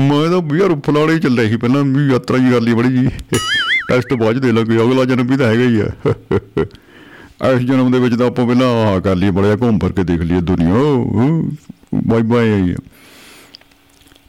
ਮੈਂ 0.00 0.28
ਤਾਂ 0.30 0.56
ਯਾਰ 0.56 0.74
ਫਲਾੜੇ 0.86 1.18
ਚੱਲ 1.18 1.38
ਰਹੀ 1.38 1.56
ਪਹਿਲਾਂ, 1.56 1.82
ਵੀ 1.84 2.06
ਯਾਤਰਾ 2.12 2.38
ਜੀ 2.38 2.50
ਕਰ 2.50 2.60
ਲਈ 2.60 2.74
ਬੜੀ 2.74 2.96
ਜੀ। 2.96 3.08
ਟੈਸਟ 3.88 4.12
ਬਾਅਦ 4.14 4.38
ਦੇ 4.38 4.52
ਲਾਂਗੇ, 4.52 4.76
ਅਗਲਾ 4.82 5.04
ਜਨਮ 5.04 5.26
ਵੀ 5.26 5.36
ਤਾਂ 5.36 5.46
ਹੈਗਾ 5.46 5.64
ਹੀ 5.64 5.80
ਆ। 5.80 6.64
ਇਸ 7.44 7.58
ਜਨਮ 7.58 7.92
ਦੇ 7.92 7.98
ਵਿੱਚ 7.98 8.14
ਤਾਂ 8.14 8.26
ਆਪਾਂ 8.26 8.46
ਪਹਿਲਾਂ 8.46 8.68
ਆ 8.68 9.00
ਕਰ 9.00 9.16
ਲਈ 9.16 9.30
ਬੜਾ 9.30 9.56
ਘੁੰਮ 9.56 9.78
ਫਿਰ 9.78 9.92
ਕੇ 9.92 10.04
ਦੇਖ 10.04 10.20
ਲਈਏ 10.20 10.40
ਦੁਨੀਆ। 10.40 10.74
ਬਾਈ 11.94 12.22
ਬਾਈ 12.22 12.74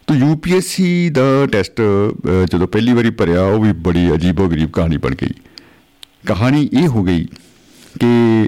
ਤੋ 0.07 0.15
ਯੂਪੀਐਸਸੀ 0.15 1.09
ਦਾ 1.09 1.47
ਟੈਸਟ 1.51 1.81
ਜਦੋਂ 2.51 2.67
ਪਹਿਲੀ 2.67 2.93
ਵਾਰੀ 2.93 3.09
ਭਰਿਆ, 3.09 3.41
ਉਹ 3.41 3.63
ਵੀ 3.63 3.73
ਬੜੀ 3.73 4.13
ਅਜੀਬੋ-ਗਰੀਬ 4.13 4.69
ਕਹਾਣੀ 4.71 4.97
ਬਣ 4.97 5.15
ਗਈ। 5.21 5.29
ਕਹਾਣੀ 6.25 6.69
ਇਹ 6.73 6.87
ਹੋ 6.87 7.03
ਗਈ 7.03 7.25
ਕਿ 7.99 8.47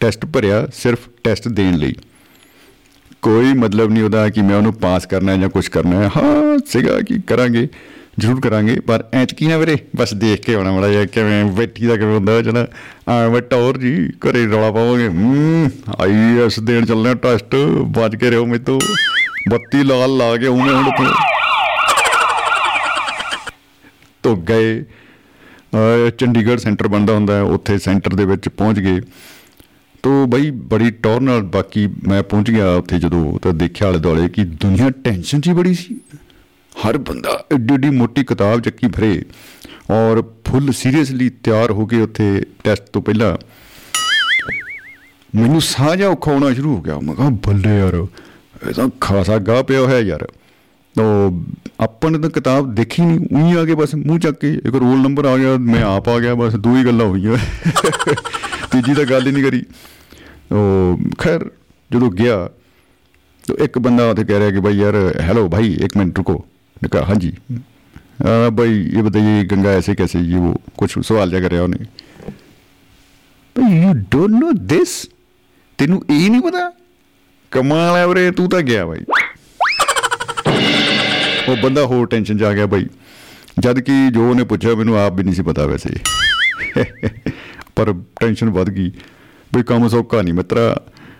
ਟੈਸਟ 0.00 0.26
ਭਰਿਆ 0.26 0.68
ਸਿਰਫ 0.74 0.98
ਟੈਸਟ 1.24 1.48
ਦੇਣ 1.48 1.76
ਲਈ। 1.76 1.94
ਕੋਈ 3.22 3.52
ਮਤਲਬ 3.52 3.90
ਨਹੀਂ 3.90 4.02
ਉਹਦਾ 4.02 4.28
ਕਿ 4.28 4.42
ਮੈਂ 4.42 4.56
ਉਹਨੂੰ 4.56 4.72
ਪਾਸ 4.72 5.06
ਕਰਨਾ 5.06 5.32
ਹੈ 5.32 5.36
ਜਾਂ 5.36 5.48
ਕੁਝ 5.48 5.68
ਕਰਨਾ 5.68 5.96
ਹੈ। 5.96 6.10
ਹਾਂ, 6.16 6.58
ਸੀਗਾ 6.66 7.00
ਕਿ 7.00 7.20
ਕਰਾਂਗੇ। 7.26 7.68
ਜ਼ਰੂਰ 8.18 8.40
ਕਰਾਂਗੇ, 8.40 8.78
ਪਰ 8.80 9.04
ਐਤਕੀ 9.14 9.46
ਨਾ 9.46 9.56
ਵੀਰੇ? 9.56 9.76
ਬਸ 9.96 10.14
ਦੇਖ 10.14 10.40
ਕੇ 10.40 10.54
ਆਉਣਾ 10.54 10.72
ਮੜਾ 10.72 10.88
ਜਿਹਾ, 10.88 11.04
ਕਿਵੇਂ 11.04 11.44
ਬੈਠੀ 11.52 11.86
ਦਾ 11.86 11.96
ਕਿਵੇਂ 11.96 12.14
ਹੁੰਦਾ 12.14 12.40
ਜਣਾ। 12.42 12.66
ਆ 13.08 13.28
ਮੈਂ 13.28 13.40
ਟੌਰ 13.42 13.78
ਜੀ, 13.78 13.94
ਘਰੇ 14.20 14.46
ਰੌਲਾ 14.46 14.70
ਪਾਵਾਂਗੇ। 14.72 15.08
ਹੂੰ 15.08 15.70
ਆਈਐਸ 16.00 16.58
ਦੇਣ 16.60 16.86
ਚੱਲਣਾ, 16.86 17.14
ਟੈਸਟ 17.14 17.54
ਬਚ 17.98 18.16
ਕੇ 18.16 18.30
ਰਹੋ 18.30 18.46
ਮੇਤੋਂ 18.46 18.78
ਬੱਤੀ 19.50 19.82
ਲਾਲ 19.82 20.16
ਲਾ 20.16 20.36
ਕੇ 20.36 20.46
ਉਹਨੇ 20.46 20.72
ਹੁਣ 20.72 20.90
ਤੋਂ 20.90 21.14
ਤੋ 24.22 24.36
ਗਏ। 24.48 24.84
ਚੰਡੀਗੜ੍ਹ 26.18 26.58
ਸੈਂਟਰ 26.58 26.88
ਬਣਦਾ 26.88 27.12
ਹੁੰਦਾ 27.12 27.34
ਹੈ, 27.34 27.42
ਉੱਥੇ 27.42 27.78
ਸੈਂਟਰ 27.78 28.14
ਦੇ 28.14 28.24
ਵਿੱਚ 28.24 28.48
ਪਹੁੰਚ 28.48 28.78
ਗਏ। 28.80 29.00
ਤੋ 30.02 30.26
ਬਈ, 30.26 30.50
ਬੜੀ 30.50 30.90
ਟੌਰ 30.90 31.20
ਨਾਲ 31.20 31.42
ਬਾਕੀ 31.42 31.86
ਮੈਂ 32.08 32.22
ਪਹੁੰਚ 32.22 32.50
ਗਿਆ 32.50 32.70
ਉੱਥੇ 32.74 32.98
ਜਦੋਂ, 32.98 33.38
ਤਾਂ 33.38 33.52
ਦੇਖਿਆ 33.54 33.88
ਆਲੇ 33.88 33.98
ਦੁਆਲੇ 33.98 34.28
ਕਿ 34.28 34.44
ਦੁਨੀਆ 34.44 34.90
ਟੈਨਸ਼ਨ 35.04 35.40
'ਚ 35.40 35.50
ਬੜੀ 35.50 35.74
ਸੀ। 35.74 36.00
ਹਰ 36.84 36.98
ਬੰਦਾ 36.98 37.44
ਏਡੀ 37.54 37.74
ਏਡੀ 37.74 37.90
ਮੋਟੀ 37.90 38.24
ਕਿਤਾਬ 38.24 38.60
ਚੱਕੀ 38.60 38.86
ਭਰੇ 38.86 39.22
ਔਰ 39.90 40.22
ਫੁੱਲ 40.22 40.72
ਸੀਰੀਅਸਲੀ 40.72 41.28
ਤਿਆਰ 41.28 41.70
ਹੋ 41.70 41.86
ਕੇ 41.86 42.00
ਉੱਥੇ 42.00 42.42
ਟੈਸਟ 42.64 42.82
ਤੋਂ 42.82 43.02
ਪਹਿਲਾਂ 43.02 43.36
ਮੈਨੂੰ 45.34 45.60
ਸਾਹ 45.60 45.96
ਜਾ 45.96 46.08
ਔਖਾ 46.08 46.32
ਹੋਣਾ 46.32 46.54
ਸ਼ੁਰੂ 46.54 46.76
ਹੋ 46.76 46.82
ਗਿਆ। 46.82 46.98
ਮੈਂ 46.98 47.14
ਕਿਹਾ, 47.14 47.28
ਬੱਲੇ 47.28 47.78
ਯਾਰ, 47.78 48.06
ਇਹ 48.68 48.72
ਤਾਂ 48.74 48.88
ਖਾਸਾ 49.00 49.38
ਗਾ 49.38 49.62
ਪਿਆ 49.62 49.80
ਹੋਇਆ 49.80 49.98
ਯਾਰ। 49.98 50.28
ਤੋ 50.94 51.44
ਆਪਾਂ 51.80 52.10
ਨੇ 52.10 52.18
ਤਾਂ 52.18 52.30
ਕਿਤਾਬ 52.30 52.74
ਦੇਖੀ 52.74 53.02
ਨਹੀਂ 53.02 53.20
ਉਹੀ 53.20 53.56
ਆ 53.56 53.64
ਕੇ 53.64 53.74
ਬਸ 53.74 53.94
ਮੂੰਹ 53.94 54.18
ਚੱਕ 54.18 54.40
ਕੇ 54.40 54.54
ਇੱਕ 54.54 54.74
ਰੋਲ 54.74 54.98
ਨੰਬਰ 54.98 55.24
ਆ 55.24 55.38
ਗਿਆ, 55.38 55.56
ਮੈਂ 55.56 55.82
ਆਪ 55.82 56.08
ਆ 56.08 56.18
ਗਿਆ, 56.18 56.34
ਬਸ 56.34 56.54
ਦੋ 56.54 56.76
ਹੀ 56.76 56.84
ਗੱਲਾਂ 56.84 57.06
ਹੋਈਆਂ 57.06 57.36
ਤੀਜੀ 58.72 58.94
ਤਾਂ 58.94 59.04
ਗੱਲ 59.04 59.26
ਹੀ 59.26 59.32
ਨਹੀਂ 59.32 59.44
ਕਰੀ। 59.44 59.64
ਉਹ 60.52 60.98
ਖੈਰ, 61.18 61.50
ਜਦੋਂ 61.92 62.10
ਗਿਆ, 62.10 62.50
ਤੋ 63.48 63.56
ਇੱਕ 63.56 63.78
ਬੰਦਾ 63.78 64.10
ਉੱਥੇ 64.10 64.24
ਕਹਿ 64.24 64.38
ਰਿਹਾ 64.38 64.50
ਕਿ 64.50 64.60
ਭਾਈ 64.60 64.76
ਯਾਰ 64.76 65.14
ਹੈਲੋ 65.20 65.48
ਭਾਈ, 65.48 65.72
ਇੱਕ 65.72 65.96
ਮਿੰਟ 65.96 66.18
ਰੁਕੋ। 66.18 66.44
रुको 66.75 66.81
ने 66.81 66.89
कहा 66.89 67.05
हाँ 67.05 67.15
जी 67.15 67.29
आ, 67.29 68.49
भाई 68.49 68.73
ये 68.95 69.01
बताइए 69.01 69.43
गंगा 69.43 69.71
ऐसे 69.71 69.95
कैसे 69.95 70.19
ये 70.19 70.37
वो 70.37 70.53
कुछ 70.77 70.99
सवाल 70.99 71.31
जा 71.31 71.39
कर 71.39 71.51
रहा 71.51 71.63
उन्हें 71.63 71.85
भाई 73.55 73.81
यू 73.81 73.93
डोंट 73.93 74.39
नो 74.39 74.51
दिस 74.67 74.93
तेनू 75.79 76.01
ਇਹ 76.09 76.29
ਨਹੀਂ 76.31 76.41
ਪਤਾ 76.41 76.71
ਕਮਾਲ 77.51 77.95
ਹੈ 77.95 78.07
ਵੀਰੇ 78.07 78.31
ਤੂੰ 78.31 78.49
ਤਾਂ 78.49 78.61
ਗਿਆ 78.61 78.85
ਬਾਈ 78.85 79.03
ਉਹ 81.49 81.55
ਬੰਦਾ 81.57 81.85
ਹੋਰ 81.85 82.07
ਟੈਨਸ਼ਨ 82.07 82.37
ਚ 82.37 82.43
ਆ 82.43 82.53
ਗਿਆ 82.53 82.65
ਬਾਈ 82.65 82.85
ਜਦ 83.59 83.79
ਕਿ 83.79 84.09
ਜੋ 84.11 84.29
ਉਹਨੇ 84.29 84.43
ਪੁੱਛਿਆ 84.43 84.75
ਮੈਨੂੰ 84.75 84.97
ਆਪ 84.99 85.13
ਵੀ 85.13 85.23
ਨਹੀਂ 85.23 85.35
ਸੀ 85.35 85.41
ਪਤਾ 85.41 85.65
ਵੈਸੇ 85.65 85.89
ਪਰ 87.75 87.93
ਟੈਨਸ਼ਨ 88.19 88.49
ਵੱਧ 88.49 88.69
ਗਈ 88.69 88.91
ਬਈ 89.53 89.63
ਕੰਮ 89.63 89.87
ਸੌਖਾ 89.87 90.21
ਨਹੀਂ 90.21 90.33
ਮਿੱਤਰਾ 90.33 90.75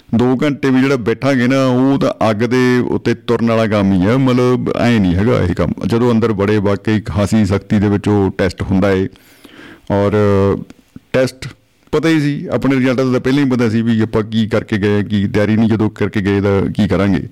2 0.09 0.37
ਘੰਟੇ 0.43 0.71
ਵੀ 0.71 0.81
ਜਿਹੜਾ 0.81 0.97
ਬੈਠਾਂਗੇ 0.97 1.47
ਨਾ, 1.47 1.65
ਉਹ 1.67 1.99
ਤਾਂ 1.99 2.13
ਅੱਗ 2.31 2.37
ਦੇ 2.37 2.79
ਉੱਤੇ 2.79 3.15
ਤੁਰਨ 3.15 3.49
ਵਾਲਾ 3.49 3.67
ਕੰਮ 3.67 3.93
ਹੀ 3.93 4.07
ਹੈ 4.07 4.17
ਮਤਲਬ 4.17 4.71
ਐ 4.77 4.99
ਨਹੀਂ 4.99 5.15
ਹੈਗਾ 5.15 5.41
ਇਹ 5.43 5.55
ਕੰਮ। 5.55 5.73
ਜਦੋਂ 5.87 6.13
ਅੰਦਰ 6.13 6.33
ਬੜੇ 6.33 6.59
ਵਾਕਈ 6.59 7.01
ਖਾਸੀ 7.01 7.45
ਸ਼ਕਤੀ 7.47 7.79
ਦੇ 7.79 7.89
ਵਿੱਚ 7.89 8.09
ਉਹ 8.09 8.31
ਟੈਸਟ 8.39 8.63
ਹੁੰਦਾ 8.63 8.91
ਏ। 8.91 9.09
ਔਰ 9.91 10.13
ਟੈਸਟ 11.13 11.49
ਪਤਾ 11.93 12.09
ਹੀ 12.09 12.21
ਸੀ, 12.21 12.47
ਆਪਣੇ 12.47 12.77
ਰਿਜ਼ਲਟ 12.77 13.01
ਦਾ 13.01 13.19
ਪਹਿਲਾਂ 13.19 13.45
ਹੀ 13.45 13.51
ਪਤਾ 13.51 13.69
ਸੀ 13.69 13.83
ਵੀ 13.83 14.01
ਆਪਾਂ 14.01 14.23
ਕੀ 14.23 14.47
ਕਰਕੇ 14.49 14.79
ਗਏ, 14.79 15.03
ਕੀ 15.03 15.27
ਤਿਆਰੀ 15.29 15.57
ਨਹੀਂ 15.57 15.69
ਜਦੋਂ 15.69 15.91
ਕਰਕੇ 15.91 16.21
ਗਏ 16.21 16.41
ਤਾਂ 16.41 16.61
ਕੀ 16.73 16.89
ਕਰਾਂਗੇ। 16.89 17.23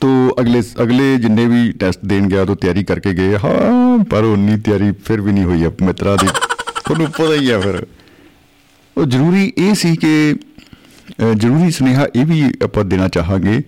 ਤੋ 0.00 0.08
ਅਗਲੇ 0.40 0.62
ਅਗਲੇ 0.82 1.16
ਜਿੰਨੇ 1.16 1.46
ਵੀ 1.46 1.72
ਟੈਸਟ 1.72 2.00
ਦੇਣ 2.04 2.28
ਗਿਆ 2.28 2.44
ਤਾਂ 2.44 2.56
ਤਿਆਰੀ 2.56 2.84
ਕਰਕੇ 2.84 3.12
ਗਏ। 3.14 3.36
ਹਾਂ, 3.36 4.04
ਪਰ 4.04 4.24
ਉਨੀ 4.24 4.56
ਤਿਆਰੀ 4.56 4.92
ਫਿਰ 5.04 5.20
ਵੀ 5.20 5.32
ਨਹੀਂ 5.32 5.44
ਹੋਈ 5.44 5.66
ਅਪ 5.66 5.82
ਮਿੱਤਰਾ 5.82 6.16
ਦੀ। 6.16 6.26
ਤੁਹਾਨੂੰ 6.84 7.06
ਪਤਾ 7.06 7.34
ਹੀ 7.34 7.50
ਆ 7.50 7.60
ਫਿਰ। 7.60 7.86
ਉਹ 8.96 9.04
ਜ਼ਰੂਰੀ 9.06 9.52
ਇਹ 9.58 9.74
ਸੀ 9.74 9.96
ਕਿ 9.96 10.34
ਜ਼ਰੂਰੀ 11.34 11.70
ਸੁਨੇਹਾ 11.70 12.06
ਇਹ 12.16 12.24
ਵੀ 12.26 12.42
ਆਪਾਂ 12.64 12.84
ਦੇਣਾ 12.84 13.08
ਚਾਹਾਂਗੇ 13.08 13.60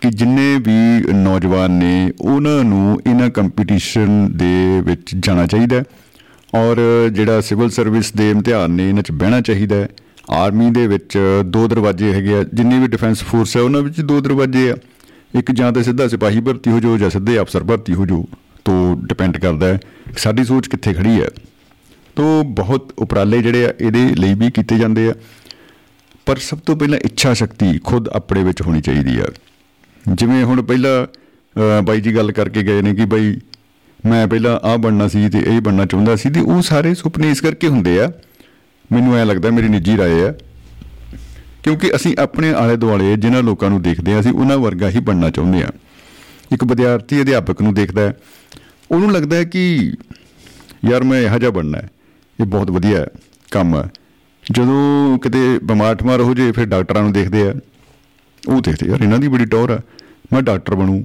ਕਿ 0.00 0.10
ਜਿੰਨੇ 0.10 0.56
ਵੀ 0.58 1.12
ਨੌਜਵਾਨ 1.14 1.70
ਨੇ, 1.70 2.12
ਉਹਨਾਂ 2.20 2.62
ਨੂੰ 2.64 3.00
ਇਹਨਾਂ 3.06 3.28
ਕੰਪੀਟੀਸ਼ਨ 3.30 4.28
ਦੇ 4.36 4.80
ਵਿੱਚ 4.80 5.14
ਜਾਣਾ 5.16 5.46
ਚਾਹੀਦਾ 5.46 5.82
ਔਰ 6.52 6.80
ਜਿਹੜਾ 7.12 7.40
ਸਿਵਲ 7.40 7.70
ਸਰਵਿਸ 7.70 8.12
ਦੇ 8.12 8.30
ਇਮਤਿਹਾਨ 8.30 8.70
ਨੇ, 8.70 8.88
ਇਹਨਾਂ 8.88 9.02
'ਚ 9.02 9.12
ਬਹਿਣਾ 9.12 9.40
ਚਾਹੀਦਾ 9.40 9.76
ਹੈ। 9.76 9.88
ਆਰਮੀ 10.30 10.70
ਦੇ 10.70 10.86
ਵਿੱਚ 10.86 11.18
ਦੋ 11.46 11.66
ਦਰਵਾਜ਼ੇ 11.68 12.12
ਹੈਗੇ 12.12 12.34
ਆ, 12.34 12.42
ਜਿੰਨੀ 12.44 12.78
ਵੀ 12.78 12.86
ਡਿਫੈਂਸ 12.86 13.22
ਫੋਰਸ 13.22 13.56
ਹੈ, 13.56 13.62
ਉਹਨਾਂ 13.62 13.82
ਵਿੱਚ 13.82 14.00
ਦੋ 14.00 14.20
ਦਰਵਾਜ਼ੇ 14.20 14.70
ਆ। 14.70 14.76
ਇੱਕ 15.34 15.52
ਜਾਂ 15.52 15.72
ਤਾਂ 15.72 15.82
ਸਿੱਧਾ 15.82 16.06
ਸਿਪਾਹੀ 16.08 16.40
ਭਰਤੀ 16.40 16.70
ਹੋ 16.70 16.80
ਜਾਓ 16.80 16.98
ਜਾਂ 16.98 17.10
ਸਿੱਧੇ 17.10 17.38
ਅਫਸਰ 17.40 17.64
ਭਰਤੀ 17.64 17.94
ਹੋ 17.94 18.06
ਜਾਓ, 18.06 18.24
ਤੋਂ 18.64 18.96
ਡਿਪੈਂਡ 18.98 19.36
ਕਰਦਾ 19.36 19.66
ਹੈ 19.66 19.76
ਕਿ 20.06 20.20
ਸਾਡੀ 20.20 20.44
ਸੋਚ 20.44 20.68
ਕਿੱਥੇ 20.68 20.92
ਖੜੀ 20.94 21.20
ਹੈ। 21.20 21.28
ਤੋਂ 22.16 22.44
ਬਹੁਤ 22.44 22.92
ਉਪਰਾਲੇ 22.98 23.42
ਜਿਹੜੇ 23.42 23.64
ਆ, 23.66 23.72
ਇਹਦੇ 23.80 24.08
ਲਈ 24.14 24.34
ਵੀ 24.34 24.50
ਕੀਤੇ 24.50 24.78
ਜਾਂਦੇ 24.78 25.08
ਆ। 25.08 25.14
ਪਰ 26.25 26.37
ਸਭ 26.37 26.57
ਤੋਂ 26.57 26.75
ਪਹਿਲਾਂ 26.75 26.99
ਇੱਛਾ 27.05 27.33
ਸ਼ਕਤੀ 27.33 27.77
ਖੁਦ 27.83 28.07
ਆਪਣੇ 28.09 28.43
ਵਿੱਚ 28.43 28.61
ਹੋਣੀ 28.61 28.81
ਚਾਹੀਦੀ 28.81 29.17
ਆ 29.19 29.25
ਜਿਵੇਂ 30.13 30.43
ਹੁਣ 30.43 30.61
ਪਹਿਲਾਂ 30.61 31.05
ਅਹ, 31.55 31.81
ਬਾਈ 31.81 32.01
ਜੀ 32.01 32.15
ਗੱਲ 32.15 32.31
ਕਰਕੇ 32.31 32.63
ਗਏ 32.63 32.81
ਨੇ 32.81 32.93
ਕਿ 32.95 33.05
ਬਾਈ 33.05 33.39
ਮੈਂ 34.05 34.27
ਪਹਿਲਾਂ 34.27 34.59
ਆਹ 34.63 34.77
ਬਣਨਾ 34.77 35.07
ਸੀ 35.07 35.29
ਤੇ 35.29 35.39
ਇਹ 35.47 35.61
ਬਣਨਾ 35.61 35.85
ਚਾਹੁੰਦਾ 35.85 36.15
ਸੀ 36.15 36.29
ਤੇ 36.29 36.39
ਉਹ 36.39 36.61
ਸਾਰੇ 36.61 36.93
ਸੁਪਨੇ 36.93 37.29
ਇਸ 37.31 37.41
ਕਰਕੇ 37.41 37.67
ਹੁੰਦੇ 37.67 37.99
ਆ 37.99 38.11
ਮੈਨੂੰ 38.91 39.15
ਐ 39.17 39.25
ਲੱਗਦਾ 39.25 39.49
ਮੇਰੀ 39.49 39.67
ਨਿੱਜੀ 39.67 39.95
رائے 39.97 40.27
ਆ 40.27 40.33
ਕਿਉਂਕਿ 41.63 41.91
ਅਸੀਂ 41.95 42.15
ਆਪਣੇ 42.19 42.53
ਆਲੇ 42.53 42.75
ਦੁਆਲੇ 42.75 43.15
ਜਿਨ੍ਹਾਂ 43.17 43.43
ਲੋਕਾਂ 43.43 43.69
ਨੂੰ 43.69 43.81
ਦੇਖਦੇ 43.81 44.13
ਆ 44.13 44.19
ਅਸੀਂ 44.19 44.31
ਉਹਨਾਂ 44.31 44.57
ਵਰਗਾ 44.57 44.89
ਹੀ 44.89 44.99
ਬਣਨਾ 44.99 45.29
ਚਾਹੁੰਦੇ 45.29 45.63
ਆ 45.63 45.69
ਇੱਕ 46.51 46.63
ਵਿਦਿਆਰਥੀ 46.63 47.21
ਅਧਿਆਪਕ 47.21 47.61
ਨੂੰ 47.61 47.73
ਦੇਖਦਾ 47.73 48.01
ਹੈ 48.01 48.13
ਉਹਨੂੰ 48.91 49.11
ਲੱਗਦਾ 49.11 49.35
ਹੈ 49.35 49.43
ਕਿ 49.43 49.91
ਯਾਰ 50.85 51.03
ਮੈਂ 51.03 51.21
ਇਹੋ 51.21 51.37
ਜਿਹਾ 51.37 51.51
ਬਣਨਾ 51.51 51.77
ਹੈ 51.77 51.89
ਇਹ 52.39 52.45
ਬਹੁਤ 52.45 52.71
ਵਧੀਆ 52.71 52.99
ਹੈ, 52.99 53.05
ਕੰਮ 53.51 53.75
ਹੈ 53.77 53.89
ਜਦੋਂ 54.52 55.18
ਕਿਤੇ 55.18 55.58
ਬਿਮਾਰ 55.64 55.94
ਠਮਾਰ 55.94 56.20
ਹੋ 56.20 56.34
ਜੇ 56.34 56.52
ਫਿਰ 56.52 56.64
ਡਾਕਟਰਾਂ 56.64 57.02
ਨੂੰ 57.02 57.12
ਦੇਖਦੇ 57.12 57.48
ਆ। 57.48 57.54
ਉਹ 58.48 58.60
ਦੇਖਦੇ 58.60 58.90
ਯਾਰ 58.90 59.00
ਇਹਨਾਂ 59.00 59.18
ਦੀ 59.18 59.28
ਬੜੀ 59.28 59.44
ਟੌਰ 59.44 59.70
ਆ। 59.70 59.80
ਮੈਂ 60.32 60.42
ਡਾਕਟਰ 60.42 60.74
ਬਣੂ। 60.74 61.04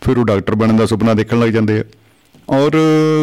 ਫਿਰ 0.00 0.18
ਉਹ 0.18 0.24
ਡਾਕਟਰ 0.24 0.54
ਬਣਨ 0.54 0.76
ਦਾ 0.76 0.86
ਸੁਪਨਾ 0.86 1.14
ਦੇਖਣ 1.14 1.38
ਲੱਗ 1.38 1.48
ਜਾਂਦੇ 1.48 1.80
ਆ। 1.80 1.84
ਔਰ 2.48 2.72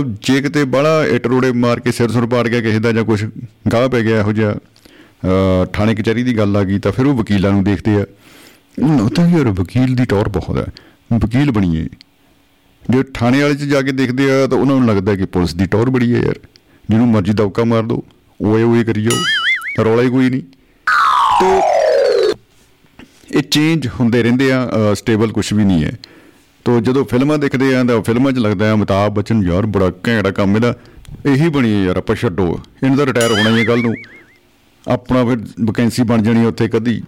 ਜੇ 0.08 0.42
ਕਿਤੇ 0.42 0.64
ਬੜਾ 0.64 1.06
ਇਟਰੋੜੇ 1.06 1.52
ਮਾਰ 1.52 1.80
ਕੇ 1.80 1.92
ਸਿਰ 1.92 2.12
ਸੁਰ 2.12 2.28
ਪਾੜ 2.28 2.48
ਗਿਆ 2.48 2.62
ਕਿਸੇ 2.62 2.80
ਦਾ 2.80 2.92
ਜਾਂ 2.92 3.04
ਕੁਝ 3.04 3.26
ਗਾਹ 3.74 3.90
ਪੈ 3.90 4.02
ਗਿਆ 4.02 4.20
ਇਹੋ 4.20 4.34
ਜਿਹਾ 4.34 4.54
ਅਹ, 4.54 5.66
ਥਾਣੇ 5.74 5.96
ਕਚਹਿਰੀ 5.96 6.24
ਦੀ 6.24 6.38
ਗੱਲ 6.38 6.58
ਆ 6.58 6.64
ਗਈ 6.64 6.80
ਤਾਂ 6.80 6.92
ਫਿਰ 6.92 7.06
ਉਹ 7.06 7.14
ਵਕੀਲਾਂ 7.14 7.52
ਨੂੰ 7.52 7.64
ਦੇਖਦੇ 7.64 7.96
ਆ। 7.96 8.06
ਉਹ 9.04 9.10
ਤਾਂ 9.10 9.30
ਯਾਰ 9.30 9.44
ਵਕੀਲ 9.44 9.96
ਦੀ 9.96 10.06
ਟੌਰ 10.06 10.30
ਬਹੁਤ 10.30 10.58
ਹੈ 10.58 10.66
ਵਕੀਲ 11.20 11.52
ਬਣੀਏ। 11.52 11.90
ਜੇ 12.90 13.04
ਥਾਣੇ 13.04 13.42
ਵਾਲੇ 13.42 13.56
'ਚ 13.56 13.58
ਜਾ 13.58 13.82
ਕੇ 13.82 13.92
ਦੇਖਦੇ 13.92 14.32
ਆ 14.32 14.48
ਤਾਂ 14.48 14.58
ਉਹਨਾਂ 14.58 14.76
ਨੂੰ 14.76 14.88
ਲੱਗਦਾ 14.88 15.16
ਕਿ 15.16 15.26
ਪੁਲਿਸ 15.26 15.56
ਦੀ 15.56 15.66
ਟੌਰ 15.66 15.90
ਬੜੀ 15.90 16.16
ਹੈ 16.16 16.20
ਯਾਰ। 16.20 16.40
ਜਿਹਨੂੰ 16.90 17.08
ਮਰਜ਼ੀ 17.08 17.34
ਦੌਕਾ 17.34 17.64
ਮਾਰ 17.64 17.84
ਦੋ। 17.84 18.04
ਓਏ 18.46 18.64
ਓਏ 18.64 18.84
ਕਰੀ 18.84 19.04
ਜਾਓ 19.04 19.84
ਰੌਲਾ 19.84 20.02
ਹੀ 20.02 20.10
ਕੋਈ 20.10 20.30
ਨਹੀਂ। 20.30 20.42
ਤੋ 21.40 21.62
ਇਹ 23.32 23.44
ਚੇਂਜ 23.44 23.88
ਹੁੰਦੇ 24.00 24.24
ਰਹਿੰਦੇ 24.24 24.52
ਆ 24.52 24.94
ਸਟੇਬਲ 24.96 25.32
ਕੁਝ 25.32 25.54
ਵੀ 25.54 25.64
ਨਹੀਂ 25.64 25.84
ਹੈ। 25.84 25.92
ਤੋ 26.66 26.80
ਜਦੋਂ 26.80 27.04
ਫਿਲਮਾਂ 27.06 27.38
ਦੇਖਦੇ 27.38 27.76
ਆ 27.76 27.84
ਤਾਂ 27.84 28.02
ਫਿਲਮਾਂ 28.02 28.32
'ਚ 28.32 28.38
ਲੱਗਦਾ 28.38 28.66
ਹੈ 28.66 28.74
ਅਮਿਤਾਭ 28.74 29.14
ਬੱਚਨ, 29.14 29.44
ਯਾਰ 29.44 29.66
ਬੜਾ 29.66 29.92
ਘੈਂਟਾ 30.08 30.32
ਕੰਮ 30.32 30.56
ਇਹਦਾ। 30.56 30.74
ਇਹੀ 31.26 31.50
ਬਣੀ 31.50 31.74
ਹੈ 31.74 31.84
ਯਾਰ, 31.86 31.98
ਆਪਾਂ 31.98 32.16
ਛੱਡੋ। 32.16 32.48
ਇਹਨਾਂ 32.84 32.98
ਦਾ 32.98 33.06
ਰਿਟਾਇਰ 33.06 33.32
ਹੋਣਾ 33.32 33.50
ਹੀ 33.50 33.60
ਹੈ 33.60 33.64
ਕੱਲ 33.66 33.82
ਨੂੰ। 33.82 33.96
ਆਪਣਾ 34.86 35.24
ਫਿਰ 35.26 35.38
ਵੈਕੈਂਸੀ 35.66 36.04
ਬਣ 36.04 36.22
ਜਾਣੀ 36.22 36.46
ਉੱਥੇ 36.46 36.68
ਕਦੀ। 36.68 37.02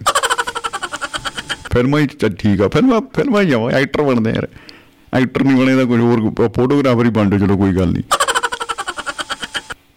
ਫਿਲਮਾਂ 1.71 1.99
ਹੀ 1.99 2.07
ਚੱਲ 2.07 2.33
ਠੀਕ 2.39 2.61
ਆ, 2.61 2.67
ਫਿਲਮਾਂ 2.67 3.01
ਫਿਲਮਾਂ 3.15 3.41
ਹੀ 3.41 3.49
ਜਾਵਾਂ 3.49 3.71
ਐਕਟਰ 3.71 4.01
ਬਣਦੇ 4.01 4.31
ਯਾਰ। 4.31 4.47
ਐਕਟਰ 5.13 5.43
ਨਹੀਂ 5.43 5.57
ਬਣੇ 5.57 5.75
ਤਾਂ 5.75 5.85
ਕੁਝ 5.85 5.99
ਹੋਰ, 5.99 6.29
ਫੋਟੋਗ੍ਰਾਫਰ 6.55 7.05
ਹੀ 7.05 7.09
ਬਣ 7.09 7.29
ਜਾਓ, 7.29 7.39
ਚਲੋ 7.39 7.57
ਕੋਈ 7.57 7.73
ਗੱਲ 7.73 7.91
ਨਹੀਂ। 7.91 8.03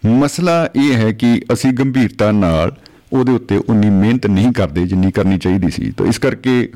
ਮਸਲਾ 0.05 0.69
ਇਹ 0.75 0.93
ਹੈ 0.93 1.11
ਕਿ 1.11 1.41
ਅਸੀਂ 1.53 1.73
ਗੰਭੀਰਤਾ 1.73 2.31
ਨਾਲ 2.31 2.75
ਉਹਦੇ 3.13 3.31
ਉੱਤੇ 3.31 3.57
ਉਨੀ 3.57 3.89
ਮਿਹਨਤ 3.89 4.27
ਨਹੀਂ 4.27 4.51
ਕਰਦੇ 4.51 4.87
ਜਿੰਨੀ 4.87 5.11
ਕਰਨੀ 5.11 5.37
ਚਾਹੀਦੀ 5.37 5.69
ਸੀ। 5.69 5.91
ਤਾਂ 5.91 6.05
ਇਸ 6.05 6.19
ਕਰਕੇ 6.19 6.69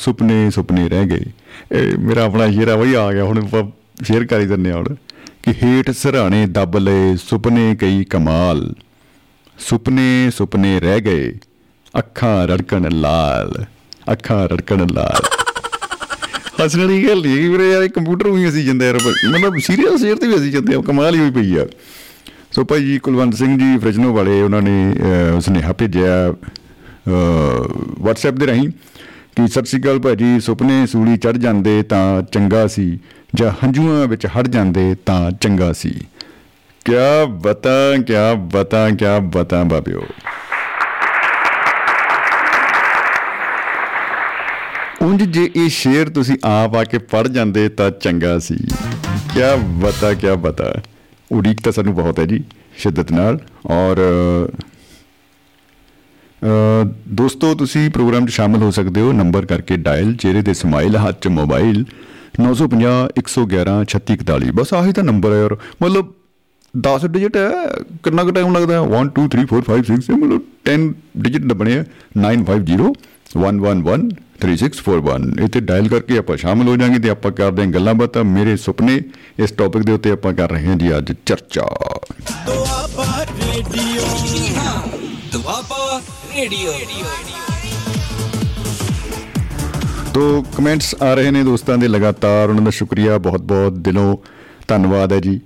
ਸੁਪਨੇ 0.00 0.50
ਸੁਪਨੇ 0.50 0.88
ਰਹਿ 0.88 1.06
ਗਏ। 1.06 1.24
ਇਹ 1.72 1.98
ਮੇਰਾ 1.98 2.24
ਆਪਣਾ 2.24 2.50
ਸ਼ੇਰਾ 2.50 2.76
ਵਈ 2.76 2.94
ਆ 2.94 3.12
ਗਿਆ। 3.12 3.24
ਹੁਣ 3.24 3.38
ਆਪਾਂ 3.38 3.64
ਸ਼ੇਅਰ 4.04 4.24
ਕਰੀ 4.24 4.46
ਦਿੰਦੇ 4.46 4.70
ਹਾਂ 4.70 4.78
ਹੁਣ 4.78 4.94
ਕਿ 5.42 5.50
ਹੇਠ 5.50 5.90
ਸਰਾਣੇ 5.90 6.46
ਦੱਬ 6.46 6.78
ਲਏ 6.78 7.16
ਸੁਪਨੇ 7.16 7.76
ਕਈ 7.80 8.04
ਕਮਾਲ। 8.04 8.74
ਸੁਪਨੇ 9.58 10.30
ਸੁਪਨੇ 10.36 10.80
ਰਹਿ 10.80 11.00
ਗਏ। 11.00 11.38
ਅੱਖਾਂ 11.98 12.48
ਰੜਕਣ 12.48 12.88
ਲਾਲ। 12.92 13.64
ਅੱਖਾਂ 14.12 14.48
ਰੜਕਣ 14.48 14.86
ਲਾਲ। 14.92 15.22
ਹੱਸਣ 16.64 16.80
ਵਾਲੀ 16.80 17.08
ਗੱਲ 17.08 17.22
ਨਹੀਂ 17.22 17.50
ਵੀਰੇ 17.50 17.72
ਯਾਰ, 17.72 17.82
ਇਹ 17.82 17.88
ਕੰਪਿਊਟਰ 17.88 18.30
ਵੀ 18.30 18.48
ਅਸੀਂ 18.48 18.64
ਜਾਂਦੇ 18.64 18.86
ਯਾਰ। 18.86 18.94
ਮਤਲਬ 19.30 19.58
ਸੀਰੀਅਸ 19.58 20.00
ਸ਼ੇਅਰ 20.00 20.16
ਤੇ 20.16 20.26
ਵੀ 20.26 20.36
ਅਸੀਂ 20.36 20.52
ਜਾਂਦੇ 20.52 20.74
ਆ। 20.74 20.80
ਕਮਾਲ 20.80 21.14
ਹੀ 21.14 21.20
ਹੋਈ 21.20 21.30
ਪਈ 21.30 21.56
ਆ। 21.56 21.66
ਸੋ 22.52 22.64
ਭਾਈ 22.64 22.84
ਜੀ 22.84 22.98
ਕੁਲਵੰਤ 22.98 23.34
ਸਿੰਘ 23.34 23.58
ਜੀ 23.58 23.78
ਫ੍ਰਿਜਨੋ 23.78 24.14
ਵਾਲੇ 24.14 24.42
ਉਹਨਾਂ 24.42 24.62
ਨੇ 24.62 24.94
ਅਹ, 25.36 25.40
ਸੁਨੇਹਾ 25.40 25.72
ਭੇਜਿਆ 25.72 26.28
WhatsApp 28.06 28.36
ਦੇ 28.36 28.46
ਰਾਹੀਂ 28.46 28.68
ਕਿ 29.36 29.48
ਸਤਿ 29.48 29.64
ਸ਼੍ਰੀ 29.64 29.82
ਅਕਾਲ 29.82 29.98
ਭਾਜੀ 29.98 30.40
ਸੁਪਨੇ 30.40 30.86
ਸੂਲੀ 30.86 31.16
ਚੜ 31.16 31.30
ਜਾਂਦੇ 31.30 31.82
ਤਾਂ 31.82 32.22
ਚੰਗਾ 32.22 32.66
ਸੀ 32.66 32.98
ਜਾਂ 33.34 33.50
ਹੰਝੂਆਂ 33.50 34.06
ਵਿੱਚ 34.06 34.26
ਹਟ 34.26 34.48
ਜਾਂਦੇ 34.48 34.94
ਤਾਂ 35.06 35.30
ਚੰਗਾ 35.32 35.72
ਸੀ। 35.72 35.94
ਕਿਆ 36.84 37.24
ਬਤਾ 37.24 38.02
ਕਿਆ 38.06 38.34
ਬਤਾ 38.34 38.90
ਕਿਆ 38.90 39.18
ਬਤਾ 39.18 39.62
ਬਾਬਿਓ। 39.64 40.06
ਉਂਝ 45.02 45.22
ਜੇ 45.22 45.50
ਇਹ 45.56 45.68
ਸ਼ੇਰ 45.68 46.08
ਤੁਸੀਂ 46.08 46.36
ਆਪ 46.44 46.76
ਆ 46.76 46.84
ਕੇ 46.84 46.98
ਪੜ 46.98 47.28
ਜਾਂਦੇ 47.28 47.68
ਤਾਂ 47.68 47.90
ਚੰਗਾ 47.90 48.38
ਸੀ। 48.38 48.56
ਕਿਆ 49.34 49.56
ਬਤਾ 49.56 50.14
ਕਿਆ 50.14 50.34
ਬਤਾ। 50.34 50.74
ਉਡੀਕ 51.32 51.60
ਤਾਂ 51.60 51.72
ਸਾਨੂੰ 51.72 51.94
ਬਹੁਤ 51.94 52.18
ਹੈ 52.18 52.24
ਜੀ 52.26 52.42
ਸ਼ਿੱਦਤ 52.78 53.12
ਨਾਲ 53.12 53.38
ਔਰ 53.72 54.00
ਅ, 56.42 56.84
ਦੋਸਤੋ 57.14 57.54
ਤੁਸੀਂ 57.54 57.88
ਪ੍ਰੋਗਰਾਮ 57.90 58.26
'ਚ 58.26 58.30
ਸ਼ਾਮਲ 58.30 58.62
ਹੋ 58.62 58.70
ਸਕਦੇ 58.70 59.00
ਹੋ 59.00 59.12
ਨੰਬਰ 59.12 59.44
ਕਰਕੇ 59.46 59.76
ਡਾਇਲ 59.82 60.14
ਚਿਹਰੇ 60.16 60.42
ਤੇ 60.42 60.54
ਸਮਾਈਲ 60.54 60.96
ਹੱਥ 60.98 61.20
'ਚ 61.20 61.28
ਮੋਬਾਈਲ 61.34 61.84
950 62.40 62.96
111 63.20 63.76
3641 63.86 64.50
ਬਸ 64.54 64.72
ਆਹੀ 64.74 64.92
ਤਾਂ 64.92 65.04
ਨੰਬਰ 65.04 65.32
ਹੈ 65.32 65.38
ਯਾਰ 65.38 65.54
ਮਤਲਬ 65.82 66.10
10 66.74 67.06
ਡਿਜਿਟ 67.08 67.36
ਹੈ 67.36 67.48
ਕਿੰਨਾ 68.04 68.24
ਕੁ 68.24 68.30
ਟਾਈਮ 68.30 68.52
ਲੱਗਦਾ 68.52 68.74
ਹੈ? 68.74 68.98
1 68.98 69.10
2 69.16 69.24
3 69.32 69.46
4 69.48 69.64
5 69.66 69.90
6 69.90 69.98
ਇਹ 70.08 70.20
ਮਤਲਬ 70.20 70.46
10 70.68 70.86
ਡਿਜਿਟ 71.24 71.46
ਦੱਬਣੇ 71.46 71.74
ਆ 71.78 71.84
950 72.20 72.88
111 73.36 74.02
3641 74.40 75.26
ਇੱਥੇ 75.44 75.60
ਡਾਇਲ 75.60 75.88
ਕਰਕੇ 75.88 76.18
ਆਪਾਂ 76.18 76.36
ਸ਼ਾਮਲ 76.36 76.68
ਹੋ 76.68 76.76
ਜਾਾਂਗੇ 76.76 76.98
ਤੇ 76.98 77.10
ਆਪਾਂ 77.10 77.32
ਕਰਦੇ 77.32 77.62
ਹਾਂ 77.62 77.70
ਗੱਲਾਂ 77.70 77.94
ਬਾਤਾਂ। 77.94 78.24
ਮੇਰੇ 78.24 78.56
ਸੁਪਨੇ 78.56 78.94
ਇਸ 79.38 79.50
ਟੌਪਿਕ 79.50 79.82
ਦੇ 79.82 79.92
ਉੱਤੇ 79.92 80.10
ਆਪਾਂ 80.10 80.32
ਕਰ 80.32 80.50
ਰਹੇ 80.50 80.66
ਹਾਂ 80.66 80.76
ਜੀ 80.76 80.96
ਅੱਜ 80.98 81.12
ਚਰਚਾ। 81.26 81.66
ਦੁਆਬਾ 82.46 83.24
ਰੇਡੀਓ। 83.24 84.02
ਦੁਆਬਾ 85.32 86.00
ਰੇਡੀਓ। 86.36 86.72
ਤੋ 90.14 90.44
ਕਮੈਂਟਸ 90.56 90.94
ਆ 91.02 91.14
ਰਹੇ 91.14 91.30
ਨੇ 91.30 91.42
ਦੋਸਤਾਂ 91.42 91.78
ਦੇ 91.78 91.88
ਲਗਾਤਾਰ। 91.88 92.48
ਉਹਨਾਂ 92.48 92.62
ਦਾ 92.62 92.70
ਸ਼ੁਕਰੀਆ 92.70 93.18
ਬਹੁਤ-ਬਹੁਤ 93.18 93.72
ਦਿਲੋਂ 93.72 94.16
ਧੰਨਵਾਦ 94.68 95.12
ਹੈ 95.12 95.20
ਜੀ। 95.20 95.40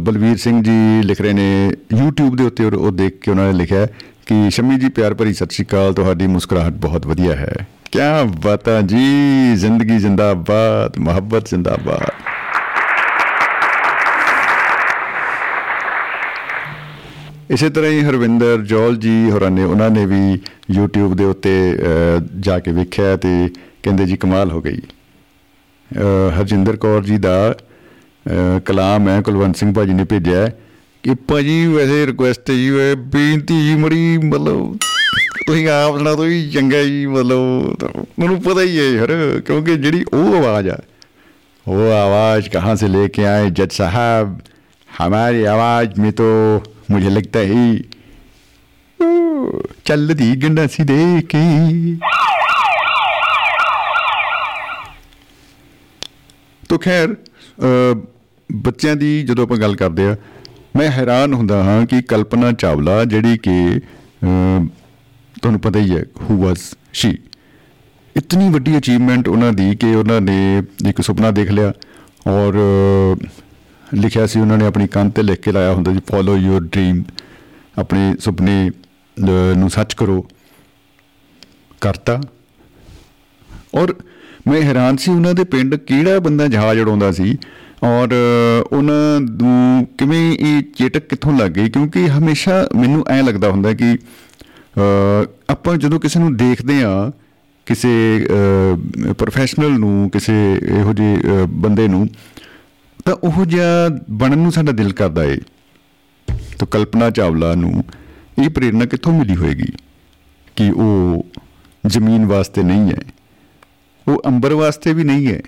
ਬਲਵੀਰ 0.00 0.36
ਸਿੰਘ 0.36 0.62
ਜੀ 0.62 1.02
ਲਿਖ 1.02 1.20
ਰਹੇ 1.20 1.32
ਨੇ 1.32 1.70
YouTube 1.94 2.34
ਦੇ 2.36 2.44
ਉੱਤੇ 2.44 2.64
ਉਹ 2.64 2.92
ਦੇਖ 2.92 3.18
ਕੇ 3.20 3.30
ਉਹਨਾਂ 3.30 3.52
ਨੇ 3.52 3.58
ਲਿਖਿਆ 3.58 3.86
ਕਿ 4.26 4.50
ਸ਼ਮੀ 4.50 4.76
ਜੀ 4.76 4.88
ਪਿਆਰ 4.88 5.14
ਭਰੀ 5.14 5.32
ਸਤਿ 5.34 5.46
ਸ਼੍ਰੀ 5.50 5.66
ਅਕਾਲ। 5.66 5.92
ਤੁਹਾਡੀ 5.92 6.26
ਮੁਸਕਰਾਹਟ 6.26 6.72
ਬਹੁਤ 6.72 7.06
ਵਧੀਆ 7.06 7.34
ਹੈ। 7.34 7.66
ਕਿਆ 7.92 8.24
ਬਾਤਾਂ 8.24 8.82
ਜੀ? 8.82 9.06
ਜ਼ਿੰਦਗੀ 9.54 9.98
ਜ਼ਿੰਦਾਬਾਦ 9.98 10.98
ਮੁਹੱਬਤ 10.98 11.48
ਜ਼ਿੰਦਾਬਾਦ। 11.48 12.10
ਇਸੇ 17.50 17.70
ਤਰ੍ਹਾਂ 17.70 17.90
ਹੀ 17.90 18.04
ਹਰਵਿੰਦਰ 18.04 18.58
ਜੋਲ 18.58 18.96
ਜੀ 18.96 19.30
ਹੋਰਾਂ 19.30 19.50
ਨੇ 19.50 19.64
ਉਹਨਾਂ 19.64 19.90
ਨੇ 19.90 20.06
ਵੀ 20.06 20.40
YouTube 20.78 21.14
ਦੇ 21.14 21.24
ਉੱਤੇ 21.24 21.78
ਅਹ, 21.78 22.40
ਜਾ 22.40 22.58
ਕੇ 22.58 22.72
ਵੇਖਿਆ 22.72 23.16
ਤੇ 23.16 23.50
ਕਹਿੰਦੇ 23.82 24.04
ਜੀ 24.04 24.16
ਕਮਾਲ 24.16 24.50
ਹੋ 24.50 24.60
ਗਈ। 24.62 24.78
ਅਹ, 24.78 26.40
ਹਰਜਿੰਦਰ 26.40 26.76
ਕੌਰ 26.76 27.02
ਜੀ 27.04 27.18
ਦਾ 27.18 27.54
ਅਹ, 27.56 28.60
ਕਲਾਮ 28.60 29.08
ਹੈ 29.08 29.20
ਕੁਲਵੰਤ 29.20 29.56
ਸਿੰਘ 29.56 29.74
ਭਾਜੀ 29.74 29.92
ਨੇ 29.92 30.04
ਭੇਜਿਆ 30.04 30.40
ਹੈ। 30.40 30.58
ਕਿ 31.03 31.13
ਭਾਜੀ 31.27 31.65
ਵੈਸੇ 31.67 32.05
ਰਿਕੁਐਸਟ 32.05 32.51
ਜੀ 32.51 32.69
ਵੇ 32.69 32.93
ਬੇਨਤੀ 32.95 33.61
ਜੀ 33.61 33.75
ਮੜੀ 33.75 34.17
ਮਤਲਬ 34.17 34.77
ਤੁਸੀਂ 35.45 35.67
ਆਪ 35.67 35.97
ਸੁਣਾ 35.97 36.13
ਤੋਂ 36.15 36.25
ਹੀ 36.25 36.49
ਚੰਗਾ 36.49 36.83
ਜੀ 36.83 37.05
ਮਤਲਬ 37.05 37.95
ਮੈਨੂੰ 38.19 38.41
ਪਤਾ 38.41 38.61
ਹੀ 38.61 38.79
ਹੈ 38.79 38.83
ਯਾਰ 38.83 39.11
ਕਿਉਂਕਿ 39.45 39.75
ਜਿਹੜੀ 39.77 40.05
ਉਹ 40.13 40.35
ਆਵਾਜ਼ 40.35 40.69
ਆ 40.69 40.77
वो 41.65 41.87
आवाज 41.95 42.45
कहाँ 42.49 42.71
से 42.75 42.87
लेके 42.87 43.25
आए 43.25 43.49
जज 43.51 43.73
साहब 43.73 44.29
हमारी 44.89 45.43
आवाज 45.49 45.97
में 45.99 46.07
तो 46.13 46.29
मुझे 46.93 47.11
लगता 47.11 47.43
है 47.49 47.65
ओ, 48.99 49.09
ਚੱਲਦੀ 49.85 50.29
ਗੰਡਾ 50.35 50.65
ਸੀ 50.67 50.83
ਦੇ 50.83 50.97
ਕੇ 51.29 51.41
ਤੋ 56.63 56.77
ਖੈਰ 56.77 57.13
ਅ, 57.13 57.95
ਬੱਚਿਆਂ 58.49 58.95
ਦੀ 58.95 59.11
ਜਦੋਂ 59.23 59.43
ਆਪਾਂ 59.43 59.57
ਗੱਲ 59.57 59.75
ਕਰਦੇ 59.75 60.05
ਆ 60.05 60.15
ਮੈਂ 60.74 60.90
ਹੈਰਾਨ 60.90 61.34
ਹੁੰਦਾ 61.34 61.62
ਹਾਂ 61.64 61.84
ਕਿ 61.86 62.00
ਕਲਪਨਾ 62.02 62.52
ਚਾਵਲਾ 62.52 63.04
ਜਿਹੜੀ 63.04 63.36
ਕਿ 63.38 63.50
ਅ, 63.76 64.66
ਤੁਹਾਨੂੰ 65.42 65.60
ਪਤਾ 65.60 65.78
ਹੀ 65.78 65.96
ਹੈ 65.96 66.02
ਹੂ 66.30 66.42
ਵਾਸ 66.42 66.74
ਸ਼ੀ 66.92 67.16
ਇਤਨੀ 68.16 68.48
ਵੱਡੀ 68.48 68.76
ਅਚੀਵਮੈਂਟ 68.78 69.28
ਉਹਨਾਂ 69.28 69.52
ਦੀ 69.52 69.74
ਕਿ 69.76 69.94
ਉਹਨਾਂ 69.94 70.20
ਨੇ 70.20 70.36
ਇੱਕ 70.88 71.00
ਸੁਪਨਾ 71.02 71.30
ਦੇਖ 71.30 71.50
ਲਿਆ 71.50 71.72
ਔਰ 72.26 72.54
ਅ, 72.54 73.26
ਲਿਖਿਆ 73.94 74.26
ਸੀ 74.26 74.40
ਉਹਨਾਂ 74.40 74.58
ਨੇ 74.58 74.66
ਆਪਣੀ 74.66 74.86
ਕੰਨ 74.86 75.10
ਤੇ 75.10 75.22
ਲਿਖ 75.22 75.40
ਕੇ 75.40 75.52
ਲਾਇਆ 75.52 75.72
ਹੁੰਦਾ 75.72 75.92
ਜੀ 75.92 76.00
ਫੋਲੋ 76.10 76.36
ਯੂਰ 76.36 76.60
ਡ੍ਰੀਮ 76.62 77.02
ਆਪਣੇ 77.78 78.14
ਸੁਪਨੇ 78.20 78.70
ਅ, 78.70 79.54
ਨੂੰ 79.56 79.70
ਸੱਚ 79.70 79.94
ਕਰੋ। 79.94 80.26
ਕਰਤਾ। 81.80 82.20
ਔਰ 83.74 83.94
ਮੈਂ 84.48 84.62
ਹੈਰਾਨ 84.62 84.96
ਸੀ 84.96 85.10
ਉਹਨਾਂ 85.10 85.34
ਦੇ 85.34 85.44
ਪਿੰਡ 85.44 85.74
ਕਿਹੜਾ 85.74 86.18
ਬੰਦਾ 86.18 86.46
ਜਹਾਜ਼ 86.46 86.78
ਉਡਾਉਂਦਾ 86.80 87.10
ਸੀ? 87.12 87.36
ਔਰ 87.82 88.08
ਉਹਨਾਂ 88.72 89.20
ਨੂੰ 89.20 89.86
ਕਿਵੇਂ 89.98 90.32
ਇਹ 90.34 90.62
ਚੇਟਕ 90.78 91.08
ਕਿੱਥੋਂ 91.08 91.38
ਲੱਗ 91.38 91.50
ਗਈ? 91.50 91.68
ਕਿਉਂਕਿ 91.68 92.08
ਹਮੇਸ਼ਾ 92.08 92.68
ਮੈਨੂੰ 92.76 93.04
ਐ 93.08 93.22
ਲੱਗਦਾ 93.22 93.50
ਹੁੰਦਾ 93.50 93.72
ਕਿ 93.72 93.94
ਅ, 93.94 95.26
ਆਪਾਂ 95.50 95.76
ਜਦੋਂ 95.76 96.00
ਕਿਸੇ 96.00 96.20
ਨੂੰ 96.20 96.36
ਦੇਖਦੇ 96.36 96.82
ਆ 96.84 97.10
ਕਿਸੇ 97.66 98.26
ਪ੍ਰੋਫੈਸ਼ਨਲ 99.18 99.70
ਨੂੰ 99.70 100.10
ਕਿਸੇ 100.10 100.34
ਇਹੋ 100.78 100.92
ਜਿਹੇ 100.92 101.16
ਅ, 101.16 101.46
ਬੰਦੇ 101.46 101.88
ਨੂੰ 101.88 102.08
ਤਾਂ 103.04 103.14
ਉਹ 103.14 103.44
ਜਿਹਾ 103.44 103.88
ਬਣਨ 104.10 104.38
ਨੂੰ 104.38 104.52
ਸਾਡਾ 104.52 104.72
ਦਿਲ 104.72 104.92
ਕਰਦਾ 104.92 105.24
ਏ। 105.24 105.36
ਤਾਂ 106.58 106.66
ਕਲਪਨਾ 106.66 107.10
ਚਾਵਲਾ 107.10 107.54
ਨੂੰ 107.54 107.84
ਇਹ 108.42 108.50
ਪ੍ਰੇਰਣਾ 108.50 108.84
ਕਿੱਥੋਂ 108.84 109.12
ਮਿਲੀ 109.12 109.36
ਹੋਏਗੀ 109.36 109.72
ਕਿ 110.56 110.70
ਉਹ 110.70 111.26
ਜ਼ਮੀਨ 111.86 112.26
ਵਾਸਤੇ 112.26 112.62
ਨਹੀਂ 112.62 112.90
ਹੈ? 112.90 113.02
ਉਹ 114.08 114.22
ਅੰਬਰ 114.26 114.52
ਵਾਸਤੇ 114.54 114.92
ਵੀ 114.92 115.04
ਨਹੀਂ 115.04 115.26
ਹੈ? 115.26 115.40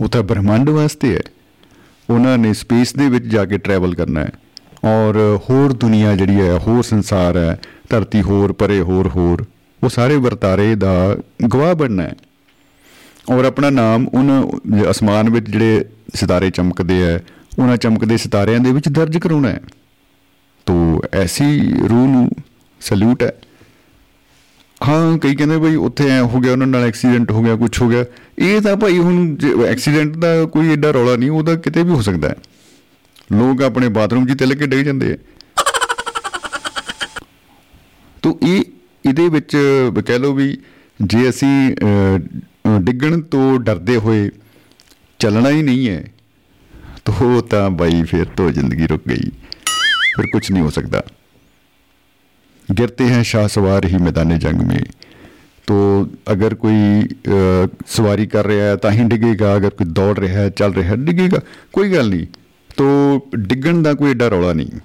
ਉਹ 0.00 0.08
ਤਾਂ 0.08 0.22
ਬ੍ਰਹਿਮੰਡ 0.22 0.68
ਵਾਸਤੇ 0.70 1.14
ਹੈ? 1.14 1.20
ਉਹਨਾਂ 2.10 2.38
ਨੇ 2.38 2.52
ਸਪੇਸ 2.54 2.94
ਦੇ 2.94 3.08
ਵਿੱਚ 3.08 3.24
ਜਾ 3.24 3.44
ਕੇ 3.44 3.58
ਟਰੈਵਲ 3.58 3.94
ਕਰਨਾ 3.94 4.20
ਹੈ। 4.20 4.30
ਔਰ 4.84 5.38
ਹੋਰ 5.50 5.72
ਦੁਨੀਆ 5.72 6.16
ਜਿਹੜੀ 6.16 6.40
ਹੈ, 6.40 6.58
ਹੋਰ 6.58 6.82
ਸੰਸਾਰ 6.82 7.36
ਹੈ, 7.36 7.60
ਧਰਤੀ 7.88 8.22
ਹੋਰ, 8.22 8.52
ਪਰੇ 8.52 8.80
ਹੋਰ 8.80 9.08
ਹੋਰ, 9.08 9.44
ਉਹ 9.84 9.88
ਸਾਰੇ 9.88 10.16
ਵਰਤਾਰੇ 10.16 10.74
ਦਾ 10.74 11.16
ਗਵਾਹ 11.54 11.74
ਬਣਨਾ 11.74 12.02
ਹੈ। 12.02 12.14
ਔਰ 13.30 13.44
ਆਪਣਾ 13.44 13.70
ਨਾਮ 13.70 14.08
ਉਹਨਾਂ 14.14 14.42
ਅਸਮਾਨ 14.90 15.30
ਵਿੱਚ 15.30 15.50
ਜਿਹੜੇ 15.50 15.84
ਸਿਤਾਰੇ 16.14 16.50
ਚਮਕਦੇ 16.50 17.12
ਆ 17.12 17.20
ਉਹਨਾਂ 17.58 17.76
ਚਮਕਦੇ 17.76 18.16
ਸਿਤਾਰਿਆਂ 18.16 18.60
ਦੇ 18.60 18.72
ਵਿੱਚ 18.72 18.88
ਦਰਜ 18.88 19.18
ਕਰਾਉਣਾ 19.18 19.48
ਹੈ। 19.48 19.60
ਤੋ 20.66 21.02
ਐਸੀ 21.12 21.60
ਰੂਹ 21.88 22.08
ਨੂੰ 22.08 22.30
ਸਲੂਟ 22.80 23.22
ਹੈ। 23.22 23.32
ਹਾਂ, 24.80 25.18
ਕਈ 25.18 25.34
ਕਹਿੰਦੇ 25.36 25.56
ਬਈ 25.58 25.74
ਉੱਥੇ 25.76 26.08
ਐ 26.10 26.20
ਹੋ 26.22 26.40
ਗਿਆ, 26.40 26.52
ਉਹਨਾਂ 26.52 26.66
ਨਾਲ 26.66 26.84
ਐਕਸੀਡੈਂਟ 26.84 27.30
ਹੋ 27.30 27.42
ਗਿਆ 27.42 27.56
ਕੁਝ 27.56 27.80
ਹੋ 27.80 27.88
ਗਿਆ। 27.88 28.04
ਇਹ 28.38 28.60
ਤਾਂ 28.60 28.76
ਭਾਈ 28.76 28.98
ਹੁਣ 28.98 29.36
ਐਕਸੀਡੈਂਟ 29.66 30.16
ਦਾ 30.16 30.44
ਕੋਈ 30.44 30.72
ਐਡਾ 30.72 30.90
ਰੌਲਾ 30.90 31.16
ਨਹੀਂ 31.16 31.30
ਉਹਦਾ 31.30 31.54
ਕਿਤੇ 31.56 31.82
ਵੀ 31.82 31.90
ਹੋ 31.90 32.00
ਸਕਦਾ 32.02 32.28
ਹੈ। 32.28 32.36
ਲੋਕ 33.32 33.62
ਆਪਣੇ 33.62 33.88
ਬਾਥਰੂਮ 33.88 34.26
'ਚ 34.26 34.38
ਤਿਲ 34.38 34.54
ਕੇ 34.54 34.66
ਡਿੱਗ 34.66 34.84
ਜਾਂਦੇ 34.84 35.12
ਆ। 35.12 35.16
ਤੋ 38.22 38.38
ਇਹ, 38.42 38.62
ਇਹਦੇ 39.04 39.28
ਵਿੱਚ 39.28 39.56
ਕਹਿ 40.06 40.18
ਲਓ 40.18 40.32
ਵੀ 40.34 40.56
ਜੇ 41.00 41.28
ਅਸੀਂ 41.28 41.76
ਡਿੱਗਣ 42.80 43.20
ਤੋਂ 43.20 43.58
ਡਰਦੇ 43.60 43.96
ਹੋਏ 43.96 44.30
ਚੱਲਣਾ 45.18 45.50
ਹੀ 45.50 45.62
ਨਹੀਂ 45.62 45.88
ਹੈ, 45.88 46.04
ਤੋ 47.04 47.40
ਤਾਂ 47.40 47.68
ਬਾਈ 47.70 48.02
ਫਿਰ 48.02 48.24
ਤੋਂ 48.36 48.50
ਜ਼ਿੰਦਗੀ 48.50 48.86
ਰੁਕ 48.86 49.08
ਗਈ। 49.08 49.30
ਫਿਰ 50.16 50.26
ਕੁਝ 50.32 50.50
ਨਹੀਂ 50.52 50.62
ਹੋ 50.62 50.70
ਸਕਦਾ। 50.70 51.02
गिरते 52.69 53.05
हैं 53.05 53.23
शाह 53.23 53.47
सवार 53.49 53.85
ही 53.85 53.97
मैदान 53.99 54.37
जंग 54.39 54.61
में 54.63 54.79
तो 55.67 55.75
अगर 56.27 56.53
कोई 56.55 56.77
अ, 57.01 57.67
सवारी 57.89 58.25
कर 58.27 58.45
रहा 58.45 58.65
है 58.65 58.77
ਤਾਂ 58.77 58.91
ਹੀ 58.91 59.03
ਡਿੱਗੇਗਾ 59.09 59.55
ਅਗਰ 59.55 59.69
ਕੋਈ 59.71 59.87
ਦੌੜ 59.91 60.17
ਰਿਹਾ 60.19 60.41
ਹੈ 60.41 60.49
ਚੱਲ 60.57 60.73
ਰਿਹਾ 60.73 60.89
ਹੈ 60.89 60.95
ਡਿੱਗੇਗਾ 61.03 61.39
ਕੋਈ 61.73 61.91
ਗੱਲ 61.93 62.09
ਨਹੀਂ 62.09 62.25
ਤੋ 62.77 62.87
ਡਿੱਗਣ 63.45 63.81
ਦਾ 63.81 63.93
ਕੋਈ 63.93 64.11
ਏਡਾ 64.11 64.27
ਰੌਲਾ 64.27 64.53
ਨਹੀਂ 64.53 64.79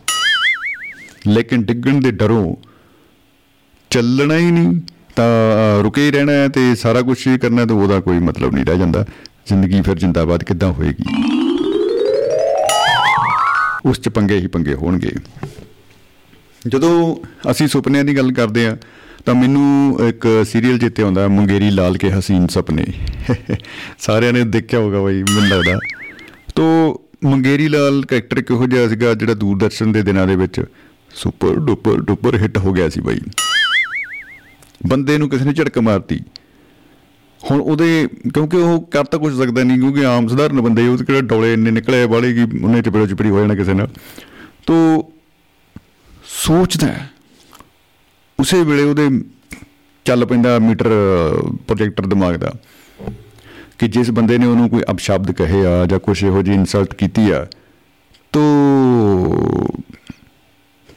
ਲੇਕਿਨ 1.28 1.62
ਡਿੱਗਣ 1.64 2.01
ਦੇ 2.01 2.11
ਡਰੋਂ 2.16 2.44
ਚੱਲਣਾ 3.90 4.36
ਹੀ 4.36 4.51
ਨਹੀਂ 4.51 4.80
ਤਾਂ 5.16 5.26
ਅ, 5.53 5.82
ਰੁਕੇ 5.82 6.05
ਹੀ 6.07 6.11
ਰਹਿਣਾ 6.11 6.32
ਹੈ 6.32 6.48
ਤੇ 6.48 6.74
ਸਾਰਾ 6.74 7.03
ਕੁਝ 7.03 7.16
ਹੀ 7.26 7.36
ਕਰਨਾ 7.38 7.64
ਤੇ 7.66 7.74
ਉਹਦਾ 7.74 8.01
ਕੋਈ 8.01 8.18
ਮਤਲਬ 8.28 8.55
ਨਹੀਂ 8.55 8.64
ਰਹਿ 8.64 8.78
ਜਾਂਦਾ 8.78 9.05
ਜ਼ਿੰਦਗੀ 9.48 9.80
ਫਿਰ 9.82 9.98
ਜਿੰਦਾਬਾਦ 9.98 10.44
ਕਿੱਦਾਂ 10.44 10.72
ਹੋਏਗੀ 10.72 11.05
ਉਸ 13.86 14.01
ਚ 14.01 14.09
ਪੰਗੇ 14.11 14.38
ਹੀ 14.38 14.46
ਪੰਗੇ 14.46 14.74
ਹੋਣਗੇ 14.74 15.11
ਜਦੋਂ 16.68 17.16
ਅਸੀਂ 17.51 17.68
ਸੁਪਨਿਆਂ 17.68 18.03
ਦੀ 18.03 18.18
ਗੱਲ 18.18 18.32
ਕਰਦੇ 18.32 18.68
ਆ 18.68 18.78
ਤਾਂ 19.26 19.36
ਮੈਨੂੰ 19.36 19.99
ਇੱਕ 20.09 20.45
ਸੀਰੀਅਲ 20.45 20.80
ਜਿੱਤੇ 20.80 21.03
ਆਉਂਦਾ, 21.03 21.28
ਮੁੰਗੇਰੀ 21.28 21.70
ਲਾਲ 21.70 21.97
ਕੇ 21.97 22.11
ਹਸੀਨ 22.11 22.47
ਸੁਪਨੇ। 22.47 22.86
ਸਾਰਿਆਂ 23.99 24.34
ਨੇ 24.34 24.43
ਦੇਖਿਆ 24.43 24.80
ਹੋਗਾ 24.80 25.01
ਬਈ, 25.01 25.24
ਮੈਨੂੰ 25.24 25.49
ਲੱਗਦਾ। 25.49 25.80
ਤੋ 26.55 27.01
ਮੁੰਗੇਰੀ 27.24 27.68
ਲਾਲ 27.68 28.05
ਕੈਰੈਕਟਰ 28.05 28.41
ਕਿਹੋ 28.41 28.66
ਜਿਹਾ 28.66 28.88
ਸੀਗਾ, 28.88 29.13
ਜਿਹੜਾ 29.13 29.34
ਦੂਰਦਰਸ਼ਨ 29.34 29.91
ਦੇ 29.91 30.01
ਦਿਨਾਂ 30.01 30.28
ਦੇ 30.28 30.36
ਵਿੱਚ 30.36 30.61
ਸੁਪਰ 31.16 31.55
ਡੁਪਰ 31.55 32.01
ਡੁਪਰ 32.01 32.36
ਹਿੱਟ 32.36 32.57
ਹੋ 32.57 32.74
ਗਿਆ 32.74 32.89
ਸੀ 32.89 33.01
ਬਾਈ। 33.01 33.20
ਬੰਦੇ 34.88 35.18
ਨੂੰ 35.18 35.30
ਕਿਸੇ 35.30 35.45
ਨੇ 35.45 35.53
ਝਟਕ 35.53 35.78
ਮਾਰਤੀ। 35.78 36.20
ਹੁਣ 37.51 37.61
ਉਹਦੇ, 37.61 38.07
ਕਿਉਂਕਿ 38.34 38.57
ਉਹ 38.57 38.88
ਕਰ 38.91 39.03
ਤਾਂ 39.03 39.20
ਕੁਝ 39.20 39.38
ਸਕਦਾ 39.38 39.63
ਨਹੀਂ, 39.63 39.78
ਕਿਉਂਕਿ 39.78 40.05
ਆਮ 40.05 40.28
ਸਧਾਰਨ 40.28 40.61
ਬੰਦੇ, 40.61 40.88
ਉਹ 40.88 40.97
ਕਿਹੜਾ 40.97 41.22
ਡੋਲੇ 41.22 41.53
ਇੰਨੇ 41.53 41.72
ਨਿਕਲੇ 41.72 42.05
ਵਾਲੇ 42.05 42.34
ਕਿ 42.34 42.43
ਉਹਨੇ 42.43 42.82
ਚਪੜੋ 42.82 43.07
ਚਪੜੀ 43.07 43.30
ਹੋ 43.30 43.39
ਜਾਣਾ 43.39 43.55
ਕਿਸੇ 43.55 43.74
ਨਾਲ। 43.74 43.89
ਤੋ 44.66 44.74
ਸੋਚਦਾ 46.36 46.88
ਹੈ। 46.88 47.09
ਉਸੇ 48.39 48.63
ਵੇਲੇ 48.63 48.83
ਉਹਦੇ 48.83 49.07
ਚੱਲ 50.05 50.25
ਪੈਂਦਾ 50.25 50.57
ਮੀਟਰ 50.59 50.89
ਪ੍ਰੋਜੈਕਟਰ 51.67 52.05
ਦਿਮਾਗ 52.05 52.36
ਦਾ 52.36 52.51
ਕਿ 53.79 53.88
ਜਿਸ 53.88 54.11
ਬੰਦੇ 54.11 54.38
ਨੇ 54.38 54.45
ਉਹਨੂੰ 54.45 54.69
ਕੋਈ 54.69 54.81
ਅਪਸ਼ਬਦ 54.91 55.31
ਕਹੇ 55.31 55.65
ਆ 55.65 55.86
ਜਾਂ 55.86 55.99
ਕੁਝ 55.99 56.23
ਇਹੋ 56.23 56.41
ਜਿਹੀ 56.41 56.55
ਇਨਸਲਟ 56.55 56.93
ਕੀਤੀ 56.93 57.29
ਆ, 57.31 57.45
ਤੋ 58.33 58.41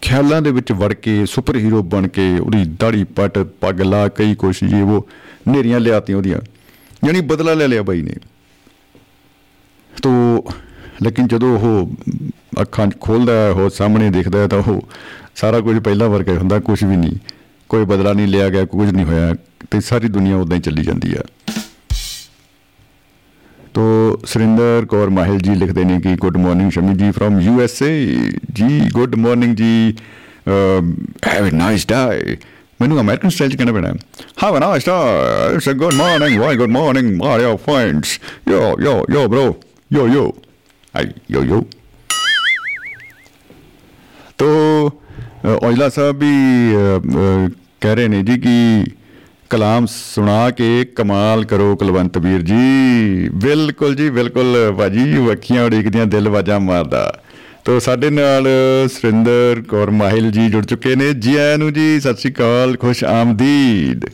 ਖਿਆਲਾਂ 0.02 0.40
ਦੇ 0.42 0.50
ਵਿੱਚ 0.50 0.72
ਵੜ 0.72 0.92
ਕੇ, 0.94 1.24
ਸੁਪਰ 1.26 1.56
ਹੀਰੋ 1.56 1.82
ਬਣ 1.84 2.08
ਕੇ, 2.08 2.38
ਉਹਦੀ 2.38 2.64
ਦਾੜੀ 2.80 3.04
ਪੱਟ, 3.04 3.38
ਪੱਗ 3.60 3.80
ਲਾ, 3.80 4.06
ਕਈ 4.08 4.34
ਕੁਛ 4.34 4.64
ਜੀ, 4.64 4.80
ਉਹ 4.82 5.08
ਨੇਰੀਆਂ 5.48 5.80
ਲਿਆਤੀਆਂ 5.80 6.18
ਉਹਦੀਆਂ 6.18 6.40
ਯਾਨੀ 7.06 7.20
ਬਦਲਾ 7.20 7.54
ਲੈ 7.54 7.68
ਲਿਆ 7.68 7.82
ਬਾਈ 7.82 8.02
ਨੇ 8.02 8.14
ਤੋ 9.92 10.10
ਲੇਕਿਨ 11.02 11.26
ਜਦੋਂ 11.26 11.58
ਉਹ 11.58 11.90
ਅੱਖਾਂ 12.60 12.86
ਖੋਲਦਾ 13.00 13.32
ਹੈ, 13.32 13.50
ਉਹ 13.50 13.70
ਸਾਹਮਣੇ 13.70 14.10
ਦੇਖਦਾ 14.10 14.38
ਹੈ, 14.38 14.46
ਤਾਂ 14.48 14.58
ਉਹ 14.58 14.82
ਸਾਰਾ 15.40 15.60
ਕੁਝ 15.60 15.78
ਪਹਿਲਾਂ 15.78 16.08
ਵਰਗਾ 16.08 16.32
ਹੀ 16.32 16.36
ਹੁੰਦਾ, 16.36 16.58
ਕੁਝ 16.58 16.84
ਵੀ 16.84 16.96
ਨਹੀਂ। 16.96 17.16
ਕੋਈ 17.68 17.84
ਬਦਲਾ 17.84 18.12
ਨਹੀਂ 18.12 18.26
ਲਿਆ 18.26 18.48
ਗਿਆ, 18.48 18.64
ਕੁਝ 18.64 18.88
ਨਹੀਂ 18.90 19.04
ਹੋਇਆ 19.06 19.34
ਤੇ 19.70 19.80
ਸਾਰੀ 19.80 20.08
ਦੁਨੀਆ 20.08 20.36
ਉਦਾਂ 20.36 20.56
ਹੀ 20.56 20.62
ਚੱਲੀ 20.62 20.82
ਜਾਂਦੀ 20.82 21.14
ਆ। 21.14 21.22
ਤੋ 23.74 23.82
ਸੁਰਿੰਦਰ 24.26 24.86
ਕੌਰ 24.86 25.10
ਮਾਹਿਲ 25.10 25.38
ਜੀ 25.38 25.54
ਲਿਖਦੇ 25.54 25.84
ਨੇ 25.84 26.00
ਕਿ 26.00 26.14
ਗੁੱਡ 26.16 26.36
ਮਾਰਨਿੰਗ 26.36 26.70
ਸ਼ਮੀ 26.70 26.94
ਜੀ 26.94 27.10
ਫਰਮ 27.10 27.40
ਯੂ 27.40 27.60
ਐਸ 27.60 27.82
ਏ। 27.82 28.06
ਜੀ, 28.52 28.80
ਗੁੱਡ 28.92 29.14
ਮਾਰਨਿੰਗ 29.14 29.56
ਜੀ 29.56 29.94
ਹੈਵ 30.48 31.48
ਅ 31.48 31.54
ਨਾਈਸ 31.54 31.86
ਡੇ 31.86 32.36
ਮੈਨੂੰ 32.80 33.00
ਅਮਰੀਕਨ 33.00 33.28
ਸਟਾਈਲ 33.28 33.50
ਚ 33.50 33.56
ਕਹਿਣਾ 33.56 33.72
ਪੈਣਾ। 33.72 33.94
Have 34.44 34.56
a 34.56 34.60
nice 34.60 34.88
it's 34.88 35.68
a 35.68 35.72
good 35.72 35.94
morning 35.94 36.40
why 36.40 36.56
good 36.56 36.70
morning 36.70 37.16
Mario 37.16 37.56
Fines 37.56 38.20
yo 38.48 38.76
yo 38.80 39.02
yo 39.12 39.28
bro 39.28 39.56
ਯੋ 39.92 40.08
ਯੋ 40.08 40.34
ਆਈ 40.96 41.12
ਯੋ 41.30 41.42
ਯੋ 41.44 41.66
ਤੋ 44.38 44.48
ਔਜਲਾ 45.46 45.88
ਸਾਹਿਬ 45.88 46.18
ਵੀ 46.18 46.32
ਅ, 46.74 47.48
ਅ, 47.48 47.50
ਕਹਿ 47.80 47.94
ਰਹੇ 47.94 48.08
ਨੇ 48.08 48.22
ਜੀ 48.22 48.38
ਕਿ 48.38 48.84
ਕਲਾਮ 49.50 49.86
ਸੁਣਾ 49.86 50.50
ਕੇ 50.50 50.84
ਕਮਾਲ 50.84 51.44
ਕਰੋ 51.44 51.76
ਕੁਲਵੰਤ 51.76 52.18
ਵੀਰ 52.18 52.42
ਜੀ। 52.42 53.28
ਬਿਲਕੁਲ 53.28 53.94
ਜੀ 53.94 54.10
ਬਿਲਕੁਲ 54.10 54.74
ਭਾਜੀ 54.78 55.32
ਅੱਖੀਆਂ 55.32 55.64
ਉਡੀਕਦੀਆਂ 55.64 56.06
ਦਿਲ 56.06 56.28
ਵਾਜਾਂ 56.28 56.60
ਮਾਰਦਾ। 56.60 57.22
ਤੋ 57.64 57.78
ਸਾਡੇ 57.78 58.10
ਨਾਲ 58.10 58.48
ਸੁਰਿੰਦਰ 58.88 59.62
ਕੌਰ 59.68 59.90
ਮਾਹਿਲ 59.90 60.30
ਜੀ 60.30 60.48
ਜੁੜ 60.48 60.66
ਚੁੱਕੇ 60.66 60.96
ਨੇ। 60.96 61.12
ਜੀ 61.12 61.36
ਆਇਆਂ 61.36 61.58
ਨੂੰ 61.58 61.72
ਜੀ 61.72 62.00
ਸਤਿ 62.00 62.16
ਸ਼੍ਰੀ 62.16 62.32
ਅਕਾਲ 62.32 62.76
ਖੁਸ਼ 62.76 63.04
ਆਮਦੀਦ। 63.04 64.04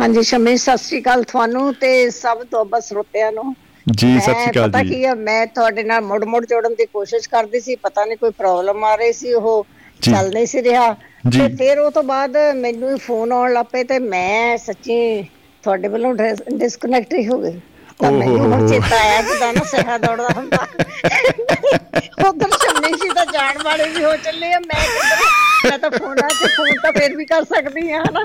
ਹਾਂਜੀ 0.00 0.22
ਸ਼ਮੀ 0.22 0.56
ਸਤਿ 0.56 0.76
ਸ੍ਰੀ 0.76 1.00
ਅਕਾਲ 1.00 1.22
ਤੁਹਾਨੂੰ 1.22 1.74
ਤੇ 1.74 2.10
ਸਭ 2.10 2.38
ਤੋਂ 2.38 2.64
ਬਸ 2.64 2.88
ਸਰੋਤਿਆਂ 2.88 3.32
ਨੂੰ। 3.32 3.54
ਜੀ 3.86 4.18
ਸਤਿ 4.20 4.32
ਸ਼੍ਰੀ 4.34 4.52
ਪਤਾ 4.52 4.66
ਅਕਾਲ 4.68 4.82
ਕੀ 4.82 4.88
ਜੀ 4.88 5.04
ਆ 5.04 5.14
ਮੈਂ 5.16 5.46
ਤੁਹਾਡੇ 5.46 5.82
ਨਾਲ 5.84 6.00
ਮੁੜ 6.02 6.24
ਮੁੜ 6.24 6.44
ਜੋੜਨ 6.46 6.74
ਦੀ 6.74 6.86
ਕੋਸ਼ਿਸ਼ 6.86 7.28
ਕਰਦੀ 7.28 7.60
ਸੀ 7.60 7.74
ਪਤਾ 7.82 8.04
ਨਹੀਂ 8.04 8.16
ਕੋਈ 8.16 8.30
ਪ੍ਰੋਬਲਮ 8.38 8.84
ਆ 8.84 8.94
ਰਹੀ 8.96 9.12
ਸੀ 9.12 9.32
ਉਹ 9.34 9.66
ਜੀ। 10.00 10.12
ਚੱਲ 10.12 10.30
ਨਹੀਂ 10.32 10.46
ਸੀ 10.46 10.62
ਰਿਹਾ 10.62 10.94
ਜੀ। 11.28 11.38
ਤੇ 11.38 11.48
ਫਿਰ 11.56 11.78
ਉਹ 11.78 11.90
ਤੋਂ 11.90 12.02
ਬਾਅਦ 12.02 12.36
ਮੈਨੂੰ 12.56 12.90
ਹੀ 12.90 12.98
ਫੋਨ 12.98 13.32
ਆਉਣ 13.32 13.52
ਲੱਪੇ 13.52 13.82
ਤੇ 13.84 13.98
ਮੈਂ 13.98 14.56
ਸੱਚੀ 14.58 14.98
ਤੁਹਾਡੇ 15.64 15.88
ਵੱਲੋਂ 15.88 16.14
ਡਿਸਕਨੈਕਟ 16.14 17.14
ਹੀ 17.14 17.26
ਹੋ 17.28 17.38
ਗਈ 17.38 17.60
ਤਾਂ 18.00 18.10
ਮੈਨੂੰ 18.12 18.38
ਹੁਣ। 18.42 18.66
ਚੇਤਾ 18.68 18.96
ਆਇਆ 18.98 19.22
ਕਿ 19.22 19.52
ਨਾ 19.52 19.64
ਸਿਹਾ 19.66 19.96
ਦੌੜਦਾ 19.98 20.28
ਹੁੰਦਾ 20.36 20.66
ਉਧਰ 22.28 22.50
ਸ਼ਮੀ 22.58 22.92
ਸੀ 22.98 23.08
ਤਾਂ 23.08 23.24
ਜਾਣ 23.32 23.62
ਵਾਲੇ 23.64 23.88
ਵੀ 23.88 24.04
ਹੋ 24.04 24.16
ਚੱਲੇ 24.16 24.52
ਆ 24.52 24.58
ਮੈਂ 24.60 24.84
ਕਿੱਧਰ 24.84 25.24
ਮੈਂ 25.66 25.78
ਤਾਂ 25.78 25.90
ਫੋਨਾਂ 25.90 26.32
ਤੇ 26.32 26.48
ਫੋਨ 26.48 26.78
ਤਾਂ 26.78 26.92
ਫਿਰ 26.92 27.16
ਵੀ 27.16 27.24
ਕਰ 27.26 27.44
ਸਕਦੀ 27.46 27.90
ਆ 27.92 28.02
ਹਨਾ। 28.02 28.24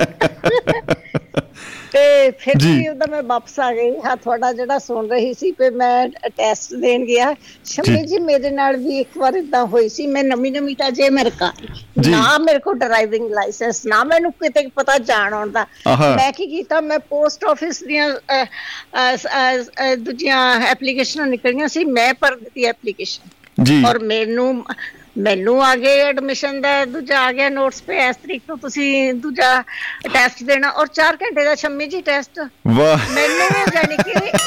ਤੇ 1.92 2.32
ਫਿਰ। 2.40 2.56
ਵੀ 2.66 2.88
ਉਹਦਾ 2.88 3.06
ਮੈਂ 3.06 3.22
ਵਾਪਸ 3.24 3.60
ਆ 3.60 3.72
ਗਈ। 3.74 3.92
ਹਾਂ 4.06 4.16
ਤੁਹਾਡਾ 4.18 4.52
ਜਿਹੜਾ 4.54 4.78
ਸੁਣ 4.80 5.08
ਰਹੀ 5.08 5.34
ਸੀ 5.34 5.52
ਤੇ 5.52 5.70
ਮੈਂ 5.72 6.08
ਟੈਸਟ 6.30 6.74
ਦੇਣ 6.76 7.06
ਗਿਆ। 7.06 7.34
ਸ਼ਮੀ 7.66 8.04
ਜੀ। 8.04 8.20
ਮੇਰੇ 8.22 8.50
ਨਾਲ 8.52 8.78
ਵੀ 8.78 9.00
ਇੱਕ 9.00 9.18
ਵਾਰ 9.18 9.36
ਇਦਾਂ 9.36 9.66
ਹੋਈ 9.66 9.90
ਸੀ। 9.90 10.08
ਮੈਂ 10.08 10.24
ਨਵੀਂ 10.24 10.52
ਨਵੀਂ 10.52 10.76
ਤਾਂ 10.76 10.90
ਜੇ 10.92 11.10
ਮੇਰੇ 11.10 11.30
ਕਾ 11.40 11.52
ਜੀ। 12.00 12.12
ਨਾ 12.12 12.38
ਮੇਰੇ 12.38 12.60
ਕੋਲ 12.60 12.78
ਡਰਾਈਵਿੰਗ 12.80 13.30
ਲਾਇਸੈਂਸ 13.32 13.86
ਨਾ 13.86 14.04
ਮੈਨੂੰ 14.04 14.32
ਕਿਤੇ 14.34 14.66
ਪਤਾ 14.76 14.98
ਜਾਣ 15.00 15.34
ਆਉਣ 15.34 15.50
ਦਾ। 15.52 15.66
ਆਹਾ। 15.88 16.16
ਮੈਂ 16.16 16.32
ਕੀ 16.34 16.48
ਕੀਤਾ? 16.48 16.80
ਮੈਂ 16.82 17.00
ਪੋਸਟ 17.02 17.44
ਆਫਿਸ 17.46 17.84
ਦੀਆਂ 17.84 18.10
ਦੂਜੀਆਂ 19.98 20.40
ਐਪਲੀਕੇਸ਼ਨਾਂ 20.70 21.28
ਨਿਕਲੀਆਂ 21.28 21.68
ਸੀ। 21.68 21.84
ਮੈਂ 21.92 22.14
ਭਰ 22.14 22.36
ਦਿੱਤੀ 22.36 22.64
ਐਪਲੀਕੇਸ਼ਨ 22.66 23.30
ਜੀ। 23.64 23.84
ਔਰ 23.86 24.00
ਮੈਨੂੰ 24.02 24.54
ਮੈਨੂੰ 25.18 25.64
ਆ 25.66 25.76
ਗਏ 25.76 26.00
ਐਡਮਿਸ਼ਨ 26.00 26.62
ਦਾ 26.62 26.74
ਦੂਜਾ 26.86 27.20
ਆ 27.22 27.32
ਗਿਆ 27.32 27.50
ਨੋਟਸ 27.50 27.82
ਪੇ 27.82 27.98
ਇਸ 28.08 28.16
ਤਰੀਕ 28.16 28.42
ਤੋਂ 28.48 28.58
ਤੁਸੀਂ 28.58 29.14
ਦੂਜਾ 29.14 29.62
ਟੈਸਟ 30.14 30.44
ਦੇਣਾ 30.44 30.70
ਔਰ 30.70 30.88
4 31.02 31.16
ਘੰਟੇ 31.16 31.44
ਦਾ 31.46 31.56
ਸ਼ੰਮੀ 31.56 31.88
ਜੀ 31.88 32.02
ਟੈਸਟ 32.02 32.40
ਵਾਹ। 32.68 33.10
ਮੈਨੂੰ 33.14 33.48
ਯਾਨੀ 33.76 33.98
ਕਿ 33.98 34.12
ਇੱਕ 34.12 34.38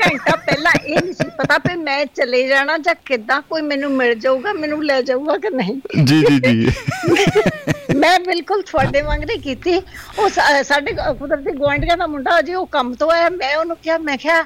ਘੰਟਾ 0.00 0.36
ਪਹਿਲਾਂ 0.36 0.72
ਇਹ 0.86 0.98
ਨਹੀਂ 1.02 1.12
ਸੀ 1.12 1.24
ਪਤਾ 1.38 1.58
ਵੀ 1.58 1.76
ਮੈਂ 1.76 2.04
ਚਲੇ 2.06 2.46
ਜਾਣਾ 2.48 2.78
ਜਾਂ 2.78 2.94
ਕਿੱਦਾਂ 3.06 3.40
ਕੋਈ 3.42 3.62
ਮੈਨੂੰ 3.62 3.90
ਮਿਲ 3.90 4.14
ਜਾਊਗਾ 4.14 4.52
ਮੈਨੂੰ 4.52 4.84
ਲੈ 4.84 5.00
ਜਾਊਗਾ 5.02 5.36
ਕਿ 5.36 5.50
ਨਹੀਂ। 5.50 6.04
ਜੀ 6.04 6.22
ਜੀ 6.22 6.38
ਜੀ। 6.40 6.70
ਮੈਂ 7.96 8.18
ਬਿਲਕੁਲ 8.20 8.62
ਤੁਹਾਡੇ 8.62 9.00
ਵਾਂਗ 9.02 9.24
ਨਹੀਂ 9.24 9.38
ਕੀਤੀ। 9.40 9.80
ਉਹ 10.18 10.28
ਸਾਡੇ 10.62 10.92
ਕੁਦਰਤੀ 11.18 11.52
ਗੁਆਂਢੀਆਂ 11.52 11.96
ਦਾ 11.96 12.06
ਮੁੰਡਾ 12.06 12.38
ਅਜੇ 12.38 12.54
ਉਹ 12.54 12.66
ਕੰਮ 12.66 12.94
ਤੋਂ 12.94 13.10
ਆਇਆ 13.10 13.28
ਮੈਂ 13.28 13.56
ਉਹਨੂੰ 13.56 13.76
ਕਿਹਾ 13.76 13.98
ਮੈਂ 13.98 14.16
ਕਿਹਾ 14.18 14.42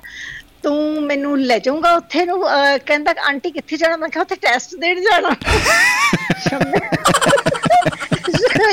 ਤੂੰ 0.62 1.02
ਮੈਨੂੰ 1.02 1.38
ਲੈ 1.40 1.58
ਜਾਊਂਗਾ 1.58 1.92
ਉੱਥੇ 1.96 2.24
ਨੂੰ 2.26 2.40
ਕਹਿੰਦਾ 2.86 3.14
ਆਂਟੀ 3.28 3.50
ਕਿੱਥੇ 3.50 3.76
ਜਾਣਾ? 3.76 3.96
ਮੈਂ 3.96 4.08
ਕਿਹਾ 4.08 4.22
ਉੱਥੇ 4.22 4.34
ਟੈਸਟ 4.42 4.74
ਦੇਣ 4.80 5.00
ਜਾਣਾ। 5.02 5.34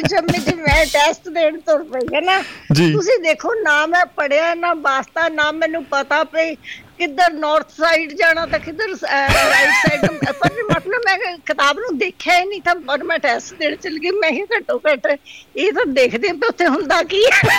ਸ਼ੰਮੀ 0.10 0.40
ਜੀ 0.40 0.54
ਮੈਂ 0.56 0.86
ਟੈਸਟ 0.86 1.28
ਦੇਣ 1.30 1.60
ਤੁਰ 1.60 1.84
ਪਈ 1.94 2.16
ਹੈ 2.16 2.22
ਨਾ। 2.22 2.42
ਤੁਸੀਂ 2.42 3.18
ਦੇਖੋ 3.20 3.54
ਨਾ 3.62 3.86
ਮੈਂ 3.88 4.06
ਪੜਿਆ 4.16 4.54
ਨਾ 4.56 4.74
ਵਾਸਤਾ 4.82 5.28
ਨਾ 5.30 5.52
ਮੈਨੂੰ 5.52 5.84
ਪਤਾ 5.86 6.24
ਪਈ 6.34 6.56
ਕਿੱਧਰ 6.98 7.34
ਨਾਰਥ 7.34 7.72
ਸਾਈਡ 7.78 8.12
ਜਾਣਾ 8.18 8.46
ਤਾਂ 8.46 8.60
ਕਿੱਧਰ 8.60 8.90
ਰਾਈਟ 9.04 9.72
ਸਾਈਡ 9.82 10.06
ਪਰ 10.40 10.62
ਮਤਲਬ 10.72 11.02
ਮੈਂ 11.06 11.18
ਕਿਤਾਬ 11.48 11.80
ਨੂੰ 11.80 11.98
ਦੇਖਿਆ 11.98 12.38
ਹੀ 12.40 12.46
ਨਹੀਂ 12.46 12.62
ਤਾਂ 12.62 12.76
ਪਰ 12.88 13.04
ਮੈਂ 13.04 13.18
ਟੈਸਟ 13.20 13.54
ਦੇਣ 13.54 13.76
ਚਲ 13.76 13.98
ਗਈ। 14.00 14.12
ਮੈਂ 14.22 14.32
ਹੀ 14.32 14.44
ਘੱਟੋ 14.56 14.80
ਘੱਟ 14.88 15.08
ਇਹ 15.56 15.72
ਤਾਂ 15.74 15.86
ਦੇਖਦੇ 15.94 16.32
ਵੀ 16.32 16.48
ਉੱਥੇ 16.50 16.68
ਹੁੰਦਾ 16.68 17.02
ਕੀ 17.04 17.24
ਹੈ 17.26 17.58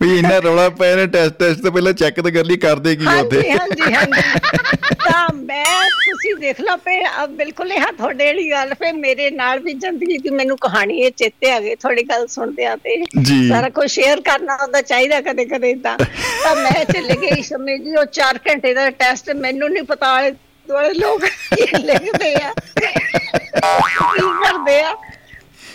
ਵੀ 0.00 0.18
ਇੰਨਾ 0.18 0.38
ਰੌਲਾ 0.44 0.68
ਪਿਆ 0.78 0.94
ਨੇ 0.96 1.06
ਟੈਸਟ 1.06 1.34
ਟੈਸਟ 1.38 1.60
ਤੋਂ 1.62 1.70
ਪਹਿਲਾਂ 1.72 1.92
ਚੈੱਕ 1.92 2.20
ਤਾਂ 2.20 2.30
ਕਰ 2.32 2.44
ਲਈ 2.44 2.56
ਕਰਦੇ 2.56 2.94
ਕੀ 2.96 3.06
ਉੱਥੇ। 3.06 3.50
ਹਾਂਜੀ 3.50 3.92
ਹਾਂਜੀ 3.94 4.22
ਤਾਂ 5.04 5.26
ਮੈਂ 5.34 5.64
ਤੁਸੀਂ 6.04 6.34
ਦੇਖ 6.40 6.60
ਲਓ 6.60 6.76
ਪੇ 6.84 6.94
ਅਬ 7.24 7.30
ਬਿਲਕੁਲ 7.36 7.72
ਇਹ 7.72 7.82
ਤੁਹਾਡੇ 7.98 8.26
ਵਾਲੀ 8.26 8.50
ਗੱਲ 8.50 8.72
ਪੇ 8.74 8.92
ਮੇਰੇ 8.92 9.30
ਨਾਲ 9.30 9.58
ਵੀ 9.60 9.72
ਜ਼ਿੰਦਗੀ 9.74 10.18
ਦੀ 10.18 10.30
ਮੈਨੂੰ 10.30 10.56
ਕਹਾਣੀ 10.60 10.98
ਇਹ 11.00 11.10
ਚੇਤੇ 11.16 11.50
ਆ 11.52 11.60
ਗਈ 11.60 11.74
ਤੁਹਾਡੀ 11.74 12.02
ਗੱਲ 12.10 12.26
ਸੁਣਦੇ 12.26 12.64
ਆ 12.66 12.76
ਤੇ। 12.76 12.96
ਸਾਰਾ 13.48 13.68
ਕੁਝ 13.68 13.90
ਸ਼ੇਅਰ 13.90 14.20
ਕਰਨਾ 14.20 14.56
ਹੁੰਦਾ 14.62 14.82
ਚਾਹੀਦਾ 14.82 15.20
ਕਦੇ 15.20 15.44
ਕਦੇ 15.44 15.74
ਤਾਂ। 15.74 15.96
ਤਾਂ 16.44 16.54
ਮੈਂ 16.56 16.84
ਚਲੇ 16.92 17.16
ਗਈ 17.22 17.42
ਸਮੇਂ 17.42 17.78
ਜੀ 17.78 17.96
ਉਹ 17.96 18.04
4 18.20 18.38
ਘੰਟੇ 18.48 18.74
ਦਾ 18.74 18.88
ਟੈਸਟ 18.90 19.30
ਮੈਨੂੰ 19.36 19.70
ਨਹੀਂ 19.70 19.82
ਪਤਾ 19.82 20.12
ਆਲੇ 20.16 20.30
ਦੁਆਲੇ 20.68 20.92
ਲੋਕ 20.94 21.24
ਲਿਖਦੇ 21.80 22.34
ਆ। 22.34 22.52
ਕੀ 22.56 24.20
ਕਰਦੇ 24.42 24.80
ਆ? 24.82 24.94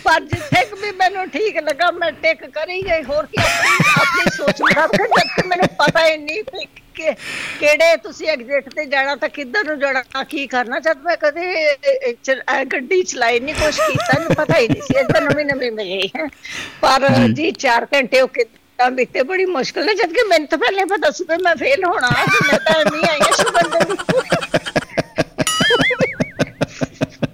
ਪਰ 0.06 0.20
ਜਿੱਥੇ 0.22 0.64
ਕੁ 0.66 0.76
ਵੀ 0.76 0.90
ਮੈਨੂੰ 0.94 1.28
ਠੀਕ 1.30 1.56
ਲੱਗਾ 1.58 1.90
ਮੈਂ 1.92 2.10
ਟਿਕ 2.22 2.44
ਕਰੀ 2.50 2.82
ਗਈ। 2.82 3.02
ਹੋਰ 3.04 3.26
ਕੀ 3.26 3.42
ਆਪਣੀ 3.42 3.70
ਆਪਣੀ 3.96 4.30
ਸੋਚ 4.36 4.62
ਮੁਤਾਬਕ 4.62 4.96
ਜਦ 4.96 5.28
ਕਿ 5.34 5.42
ਮੈਨੂੰ 5.48 5.68
ਪਤਾ 5.78 6.06
ਹੀ 6.06 6.16
ਨਹੀਂ 6.16 6.42
ਵੀ 6.52 6.66
ਕਿ 6.96 7.12
ਕਿਹੜੇ 7.60 7.96
ਤੁਸੀਂ 8.02 8.28
ਐਗਜ਼ਿਟ 8.28 8.68
ਤੇ 8.74 8.84
ਜਾਣਾ 8.86 9.16
ਤਾਂ 9.16 9.28
ਕਿੱਧਰ 9.28 9.64
ਨੂੰ 9.64 9.78
ਜਾਣਾ 9.80 10.24
ਕੀ 10.24 10.46
ਕਰਨਾ? 10.46 10.78
ਜਦ 10.80 10.98
ਮੈਂ 11.02 11.16
ਕਦੇ 11.16 11.74
ਗੱਡੀ 12.72 13.02
ਚਲਾਈ 13.02 13.40
ਨਹੀਂ 13.40 13.54
ਕੁਛ 13.54 13.80
ਕੀਤਾ 13.80 14.18
ਨਹੀਂ 14.18 14.34
ਪਤਾ 14.36 14.58
ਹੀ 14.58 14.68
ਨਹੀਂ 14.68 14.82
ਸੀ। 14.82 14.94
ਇਦਾਂ 15.00 15.20
ਨਵੀਂ 15.22 15.44
ਨਵੀਂ 15.46 15.70
ਮਿਲੀ 15.72 16.10
ਪਰ 16.82 17.08
ਜੀ 17.32 17.52
4 17.60 17.86
ਘੰਟੇ 17.94 18.20
ਉਹ 18.20 18.28
ਕਿੱਦਾਂ 18.30 18.90
ਬੀਤੇ 18.92 19.22
ਬੜੀ 19.24 19.44
ਮੁਸ਼ਕਲ 19.48 19.84
ਨਾਲ 19.86 19.94
ਜਦ 19.96 20.12
ਕਿ 20.12 20.22
ਮੈਨੂੰ 20.28 20.46
ਤਾਂ 20.48 20.58
ਪਹਿਲੇ 20.58 20.84
ਪਤਾ 20.86 21.10
ਸੀ 21.10 21.24
ਵੀ 21.28 21.36
ਮੈਂ 21.42 21.54
ਫੇਲ 21.56 21.84
ਹੋਣਾ 21.84 22.08
ਤੇ 22.24 22.38
ਮੈਂ 22.46 22.58
ਤਾਂ 22.62 22.84
ਨਹੀਂ 22.86 23.04
ਆਈ 23.10 23.20
ਸ਼ੁਗਰ 23.34 23.68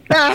ਤਾਂ 0.08 0.30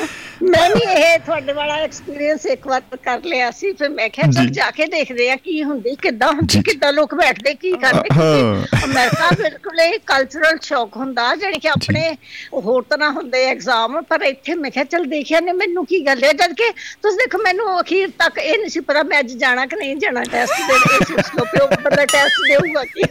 ਮੈਂ 0.47 0.69
ਵੀ 0.69 0.81
ਇਹ 0.83 1.17
ਤੁਹਾਡੇ 1.19 1.53
ਵਾਲਾ 1.53 1.75
ਐਕਸਪੀਰੀਅੰਸ 1.77 2.45
ਇੱਕ 2.45 2.67
ਵਾਰ 2.67 2.81
ਕਰ 3.03 3.21
ਲਿਆ 3.23 3.49
ਸੀ 3.51 3.71
ਫਿਰ 3.71 3.89
ਮੈਂ 3.89 4.07
ਕਿਹਾ 4.09 4.27
ਚਲ 4.31 4.47
ਜੀ। 4.47 4.61
ਕੇ 4.73 4.85
ਦੇਖਦੇ 4.87 5.29
ਆ 5.31 5.35
ਕੀ 5.35 5.63
ਹੁੰਦੀ 5.63 5.95
ਕਿੱਦਾਂ 5.95 6.31
ਹੁੰਦੀ। 6.31 6.61
ਕਿੱਦਾਂ 6.61 6.91
ਲੋਕ 6.93 7.13
ਬੈਠਦੇ 7.15 7.53
ਕੀ 7.53 7.71
ਕਰਦੇ 7.77 8.09
ਅਮਰੀਕਾ 8.83 9.29
ਬਿਲਕੁਲ 9.37 9.79
ਇਹ 9.79 9.97
ਕਲਚਰਲ 10.07 10.57
ਸ਼ੌਕ 10.61 10.95
ਹੁੰਦਾ 10.97 11.33
ਜਾਣੀ 11.35 11.59
ਕਿ 11.59 11.69
ਆਪਣੇ 11.69 12.03
ਹੋਰ 12.55 12.83
ਤਰ੍ਹਾਂ 12.89 13.11
ਹੁੰਦੇ 13.11 13.43
ਐਗਜ਼ਾਮ 13.45 14.01
ਪਰ 14.01 14.21
ਇੱਥੇ 14.23 14.55
ਮੈਂ 14.55 14.71
ਕਿਹਾ 14.71 14.83
ਚਲ 14.85 15.05
ਦੇਖਿਆ 15.07 15.39
ਨੇ 15.39 15.53
ਮੈਨੂੰ 15.53 15.85
ਕੀ 15.85 15.99
ਗੱਲ 16.05 16.23
ਹੈ 16.23 16.33
ਜਦ 16.35 16.53
ਕਿ 16.53 16.71
ਤੁਸੀਂ 17.01 17.17
ਦੇਖੋ 17.17 17.43
ਮੈਨੂੰ 17.43 17.79
ਅਖੀਰ 17.81 18.09
ਤੱਕ 18.19 18.37
ਇਹ 18.37 18.57
ਨਹੀਂ 18.57 18.69
ਸੀ 18.69 18.79
ਪਤਾ 18.81 19.03
ਮੈਂ 19.03 19.19
ਅੱਜ 19.19 19.33
ਜਾਣਾ 19.35 19.65
ਕਿ 19.65 19.75
ਨਹੀਂ 19.75 19.95
ਜਾਣਾ 19.97 20.23
ਟੈਸਟ 20.31 20.61
ਦੇਣ 20.61 20.93
ਇਹ 20.93 21.05
ਸੋਚ 21.23 21.47
ਕਿ 21.47 21.61
ਉਹ 21.61 21.67
ਬੰਦਾ 21.77 22.05
ਟੈਸਟ 22.05 22.47
ਦੇਊਗਾ 22.47 22.83
ਕੀ 22.85 23.03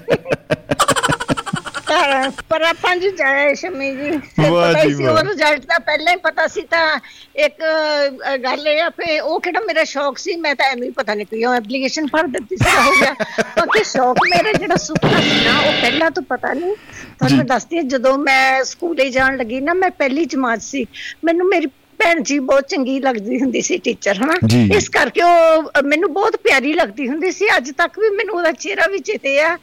ਤਾਂ 1.89 2.31
ਪਰ 2.49 2.63
ਆਪਾਂ 2.63 2.95
ਜੀ 2.97 3.11
ਜਾਏ 3.11 3.55
ਸ਼ਮੀ 3.55 3.91
ਜੀ। 3.97 4.11
ਪਤਾ 4.19 4.83
ਸੀ। 4.83 5.07
ਉਹ 5.07 5.19
ਰਿਜ਼ਲਟ 5.19 5.65
ਤਾਂ 5.67 5.79
ਪਹਿਲਾਂ 5.81 6.13
ਹੀ 6.13 6.17
ਪਤਾ 6.17 6.47
ਸੀ 6.47 6.63
ਤਾਂ 6.71 6.99
ਇੱਕ 7.37 7.63
ਗੱਲ 8.45 8.67
ਇਹ 8.69 8.81
ਆ 8.83 8.89
ਫੇ 8.91 9.19
ਉਹ 9.21 9.41
ਕਿਹੜਾ 9.41 9.61
ਮੇਰਾ 9.61 9.85
ਸ਼ੌਕ 9.85 10.19
ਸੀ 10.19 10.37
ਮੈਂ 10.37 10.55
ਤਾਂ 10.55 10.67
ਐਵੇਂ 10.67 10.83
ਹੀ 10.83 10.91
ਪਤਾ 10.91 11.15
ਨਹੀਂ 11.15 11.27
ਕਿਉਂ 11.27 11.55
ਐਪਲੀਕੇਸ਼ਨ 11.55 12.07
ਭਰ 12.07 12.27
ਦਿੱਤੀ 12.27 12.57
ਸੀ 12.57 12.77
ਹੋ 12.77 12.93
ਗਿਆ 13.01 13.13
ਕਿਉਂਕਿ 13.15 13.85
ਸ਼ੌਕ 13.85 14.19
ਮੇਰਾ 14.31 14.53
ਜਿਹੜਾ 14.53 14.77
ਸੁਪਨਾ 14.77 15.21
ਸੀ 15.21 15.45
ਨਾ 15.45 15.59
ਉਹ 15.59 15.73
ਪਹਿਲਾਂ 15.81 16.11
ਤੋਂ 16.11 16.23
ਪਤਾ 16.23 16.53
ਨਹੀਂ 16.53 16.75
ਤੁਹਾਨੂੰ 17.19 17.47
ਦੱਸਦੀ 17.47 17.83
ਜਦੋਂ 17.89 18.19
ਮੈਂ 18.19 18.65
ਸਕੂਲੇ 18.65 19.11
ਜਾਣ 19.11 19.37
ਲੱਗੀ 19.37 19.61
ਨਾ 19.61 19.75
ਮੈਂ 19.75 19.91
ਪਹਿਲੀ 19.91 20.25
ਜਮਾਤ 20.25 20.63
ਸੀ 20.63 20.87
ਮੈਨੂੰ 21.25 21.49
ਮੇਰੀ 21.49 21.67
ਭੈਣ 21.99 22.21
ਜੀ 22.21 22.39
ਬਹੁਤ 22.39 22.69
ਚੰਗੀ 22.69 22.99
ਲੱਗਦੀ 23.01 23.41
ਹੁੰਦੀ 23.41 23.61
ਸੀ 23.63 23.77
ਟੀਚਰ 23.79 24.17
ਹਨਾ। 24.17 24.35
ਇਸ 24.77 24.89
ਕਰਕੇ 24.89 25.23
ਉਹ 25.23 25.71
ਮੈਨੂੰ 25.85 26.13
ਬਹੁਤ 26.13 26.37
ਪਿਆਰੀ 26.37 26.73
ਲੱਗਦੀ 26.73 27.09
ਹੁੰਦੀ 27.09 27.31
ਸੀ। 27.33 27.47
ਅੱਜ 27.57 27.71
ਤੱਕ 27.71 27.99
ਵੀ 27.99 28.09
ਮੈਨੂੰ 28.17 28.35
ਉਹਦਾ 28.35 28.53
ਚਿਹਰਾ 28.53 28.87
ਵੀ 28.87 28.99
ਚੇਤੇ 28.99 29.41
ਆ। 29.41 29.57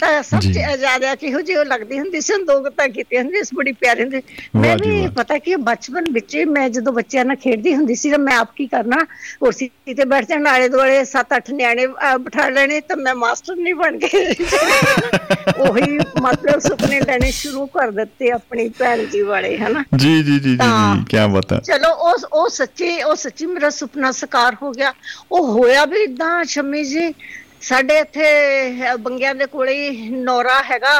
ਤਾਂ 0.00 0.22
ਸਭ। 0.22 0.40
ਤੋਂ 0.44 0.76
ਜ਼ਿਆਦਾ 0.76 1.14
ਕਿਹੋ 1.14 1.40
ਜਿਹੀ 1.40 1.56
ਉਹ 1.56 1.64
ਲੱਗਦੀ 1.64 1.98
ਹੁੰਦੀ 1.98 2.20
ਸੀ 2.20 2.34
ਦੋ 2.44 2.58
ਗੱਤਾਂ 2.60 2.88
ਕੀਤੀਆਂ 2.88 3.22
ਹੁੰਦੀਆਂ 3.22 3.42
ਸੀ 3.44 3.56
ਬੜੀ 3.56 3.72
ਪਿਆਰੀ 3.72 4.02
ਹੁੰਦੀ 4.02 4.20
ਮੈਂ 4.56 4.76
ਵੀ। 4.78 5.06
ਪਤਾ 5.16 5.38
ਕਿ 5.38 5.56
ਬਚਪਨ 5.64 6.04
ਵਿੱਚ 6.12 6.36
ਮੈਂ 6.48 6.68
ਜਦੋਂ 6.70 6.92
ਬੱਚਿਆਂ 6.92 7.24
ਨਾਲ 7.24 7.36
ਖੇਡਦੀ 7.36 7.74
ਹੁੰਦੀ 7.74 7.94
ਸੀ 7.94 8.10
ਤਾਂ 8.10 8.18
ਮੈਂ 8.18 8.36
ਆਪ 8.36 8.52
ਕੀ 8.56 8.66
ਕਰਨਾ 8.66 8.96
ਕੁਰਸੀ 9.40 9.68
ਤੇ 9.94 10.04
ਬੈਠ 10.04 10.28
ਜਾਣਾ 10.28 10.50
ਆਲੇ 10.50 10.68
ਦੁਆਲੇ 10.68 11.00
7-8 11.10 11.52
ਨਿਆਣੇ 11.52 11.86
ਅਹ, 11.86 12.16
ਬਿਠਾ 12.18 12.48
ਲੈਣੇ 12.48 12.80
ਤਾਂ 12.80 12.96
ਮੈਂ 12.96 13.14
ਮਾਸਟਰ 13.14 13.56
ਨਹੀਂ 13.56 13.74
ਬਣ 13.74 13.98
ਕੇ 13.98 14.24
ਉਹੀ 15.60 15.98
ਮਤਲਬ 16.22 16.60
ਸੁਪਨੇ 16.60 17.00
ਲੈਣੇ 17.00 17.30
ਸ਼ੁਰੂ 17.30 17.66
ਕਰ 17.66 17.90
ਦਿੱਤੇ 17.90 18.30
ਆਪਣੀ 18.30 18.68
ਭੈਣ 18.68 19.04
ਜੀ 19.04 19.20
ਵਾਲੇ 19.22 19.56
ਹਨਾ 19.58 19.84
ਜੀ 19.96 20.22
ਜੀ 20.22 20.38
ਜੀ 20.38 20.56
ਜੀ 20.56 21.04
ਕੀ 21.10 21.26
ਬਤਾ 21.32 21.60
ਚਲੋ 21.60 21.92
ਉਹ 22.02 22.26
ਉਹ 22.32 22.48
ਸੱਚੀ 22.48 23.02
ਉਹ 23.02 23.14
ਸੱਚੀ 23.16 23.46
ਮੇਰਾ 23.46 23.70
ਸੁਪਨਾ 23.70 24.10
ਸਾਕਾਰ 24.12 24.56
ਹੋ 24.62 24.70
ਗਿਆ 24.72 24.92
ਉਹ 25.32 25.52
ਹੋਇਆ 25.52 25.84
ਵੀ 25.84 26.02
ਇਦਾਂ 26.02 26.44
ਸ਼ਮੀ 26.44 26.84
ਜੀ 26.84 27.12
ਸਾਡੇ 27.64 27.98
ਇੱਥੇ 27.98 28.96
ਬੰਗਿਆਂ 29.00 29.34
ਦੇ 29.34 29.46
ਕੋਲੇ 29.46 29.90
ਨੌਰਾ 30.10 30.62
ਹੈਗਾ। 30.62 30.94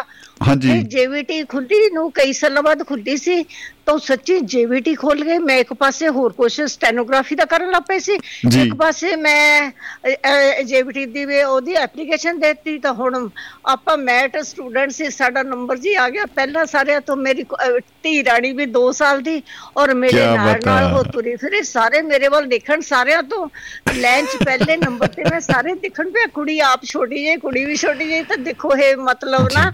ਹਾਂਜੀ। 0.48 0.80
ਜੀਵੀਟੀ 0.84 1.42
ਖੁੱਲੀ 1.44 1.88
ਨੂੰ 1.90 2.10
ਕਈ 2.12 2.32
ਸਾਲਾਂ 2.32 2.62
ਬਾਅਦ 2.62 2.86
ਖੁੱਲੀ 2.86 3.16
ਸੀ। 3.16 3.44
ਤਾਂ 3.86 3.96
ਸੱਚੀ 3.98 4.38
ਜੀਵੀਟੀ 4.46 4.94
ਖੋਲ 4.94 5.22
ਗਏ 5.24 5.38
ਮੈਂ 5.38 5.56
ਇੱਕ 5.58 5.72
ਪਾਸੇ 5.74 6.08
ਹੋਰ 6.08 6.32
ਕੁਛ 6.32 6.60
ਸਟੈਨੋਗ੍ਰਾਫੀ 6.62 7.34
ਦਾ 7.34 7.44
ਕਰਨ 7.44 7.70
ਲੱਗ 7.70 7.82
ਪਈ 7.88 7.98
ਸੀ 8.00 8.16
ਜੀ। 8.48 8.62
ਇੱਕ 8.62 8.74
ਪਾਸੇ 8.74 9.14
ਮੈਂ 9.16 9.70
ਜੀਵੀਟੀ 10.64 11.04
ਦੀ 11.06 11.24
ਵੀ 11.24 11.42
ਉਹਦੀ 11.42 11.74
ਐਪਲੀਕੇਸ਼ਨ 11.76 12.38
ਦਿੱਤੀ 12.40 12.78
ਤਾਂ 12.78 12.92
ਹੁਣ 12.94 13.28
ਆਪਾਂ 13.66 13.96
ਮੈਟ 13.98 14.36
ਸਟੂਡੈਂਟ 14.44 14.90
ਸੀ 14.90 15.10
ਸਾਡਾ 15.10 15.42
ਨੰਬਰ 15.44 15.76
ਜੀ 15.76 15.94
ਆ 15.96 16.08
ਗਿਆ 16.10 16.26
ਪਹਿਲਾਂ 16.34 16.64
ਸਾਰਿਆਂ 16.66 17.00
ਤੋਂ 17.00 17.16
ਮੇਰੀ 17.16 17.44
ਧੀ 18.02 18.24
ਰਾਣੀ 18.24 18.52
ਵੀ 18.52 18.66
2 18.72 18.90
ਸਾਲ 18.94 19.20
ਦੀ 19.22 19.42
ਔਰ 19.76 19.94
ਮੇਰੇ 19.94 20.24
ਨਾਲ 20.26 20.60
ਨਾਲ। 20.66 20.92
ਉਹ 20.94 21.04
ਤੁਰੀ 21.12 21.34
ਫਿਰੇ 21.36 21.62
ਸਾਰੇ 21.64 22.02
ਮੇਰੇ 22.02 22.28
ਵੱਲ 22.28 22.46
ਦੇਖਣ 22.48 22.80
ਸਾਰਿਆਂ 22.84 23.22
ਤੋਂ 23.24 23.46
ਲਾਈਨ 23.96 24.26
'ਚ 24.26 24.44
ਪਹਿਲੇ 24.44 24.76
ਨੰਬਰ 24.76 25.08
ਤੇ 25.08 25.24
ਮੈਂ 25.24 25.40
ਸਾਰੇ 25.42 25.74
ਦੇਖਣ 25.82 26.10
ਪਿਆ 26.10 26.26
ਕੁੜੀ 26.34 26.58
ਆਪ 26.64 26.84
ਛੋਟੀ 26.84 27.22
ਜਿਹੀ 27.24 27.36
ਕੁੜੀ 27.38 27.64
ਵੀ 27.64 27.76
ਛੋਟੀ 27.76 28.08
ਜਿਹੀ 28.08 28.22
ਤਾਂ 28.24 28.36
ਦੇਖੋ 28.40 28.74
ਇਹ 28.76 28.96
ਮਤਲਬ 28.98 29.48
ਨਾ 29.54 29.70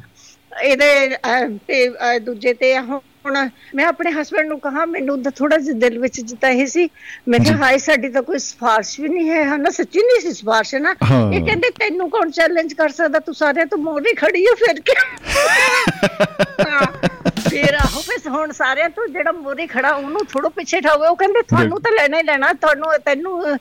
ਇਹਦੇ 0.63 2.19
ਦੂਜੇ 2.21 2.53
ਤੇ 2.55 2.79
ਹੁਣ 2.79 2.99
ਮੈਂ 3.25 3.85
ਆਪਣੇ 3.87 4.11
ਹਸਬੰਡ 4.12 4.49
ਨੂੰ 4.49 4.59
ਕਹਾ 4.61 4.85
ਮੈਨੂੰ 4.87 5.23
ਤਾਂ 5.23 5.33
ਥੋੜਾ 5.37 5.57
ਜਿਹਾ 5.57 5.79
ਦਿਲ 5.79 5.99
ਵਿੱਚ 5.99 6.21
ਜਿੱਤਾ 6.21 6.49
ਇਹ 6.49 6.66
ਸੀ। 6.66 6.89
ਮੈਂ 7.29 7.39
ਕਿਹਾ 7.41 7.57
ਹਾਏ 7.57 7.79
ਸਾਡੀ 7.79 8.09
ਤਾਂ 8.09 8.23
ਕੋਈ 8.23 8.39
ਸਿਫਾਰਿਸ਼ 8.39 8.99
ਵੀ 9.01 9.09
ਨਹੀਂ 9.09 9.31
ਹੈ। 9.31 9.45
ਹਨਾ 9.49 9.71
ਸੱਚੀ 9.71 10.01
ਨਹੀਂ 10.01 10.21
ਸੀ 10.21 10.33
ਸਿਫਾਰਿਸ਼ 10.35 10.75
ਨਾ। 10.75 10.95
ਇਹ 11.35 11.45
ਕਹਿੰਦੇ 11.47 11.71
ਤੈਨੂੰ 11.81 12.09
ਕੌਣ 12.11 12.31
ਚੈਲੰਜ 12.31 12.73
ਕਰ 12.75 12.89
ਸਕਦਾ? 12.91 13.18
ਤੂੰ 13.18 13.35
ਸਾਰਿਆਂ 13.35 13.66
ਤੋਂ 13.66 13.79
ਮੋਰੀ 13.79 14.14
ਖੜੀ 14.14 14.47
ਹੋ 14.47 14.55
ਫਿਰ 14.64 14.81
ਕੇ। 14.81 14.95
ਫਿਰ 17.51 17.75
ਆਹੋ 17.75 18.01
ਫਿਰ 18.01 18.29
ਹੁਣ 18.29 18.51
ਸਾਰਿਆਂ 18.53 18.89
ਤੋਂ 18.91 19.07
ਜਿਹੜਾ 19.09 19.33
ਮੋਰੀ 19.33 19.66
ਖੜਾ 19.66 19.91
ਉਹਨੂੰ 19.91 20.25
ਥੋੜਾ 20.33 20.49
ਪਿੱਛੇ 20.57 20.81
ਠਾਵੇ 20.81 21.07
ਉਹ 21.09 21.16
ਕਹਿੰਦੇ 21.16 21.43
ਤੁਹਾਨੂੰ 21.43 21.81
ਤਾਂ 21.83 21.93
ਲੈਣਾ 21.93 22.18
ਹੀ 22.18 22.23
ਲੈਣਾ। 22.23 22.53
ਤੁਹਾਨੂੰ 22.62 22.91
ਤੈਨੂੰ 23.05 23.57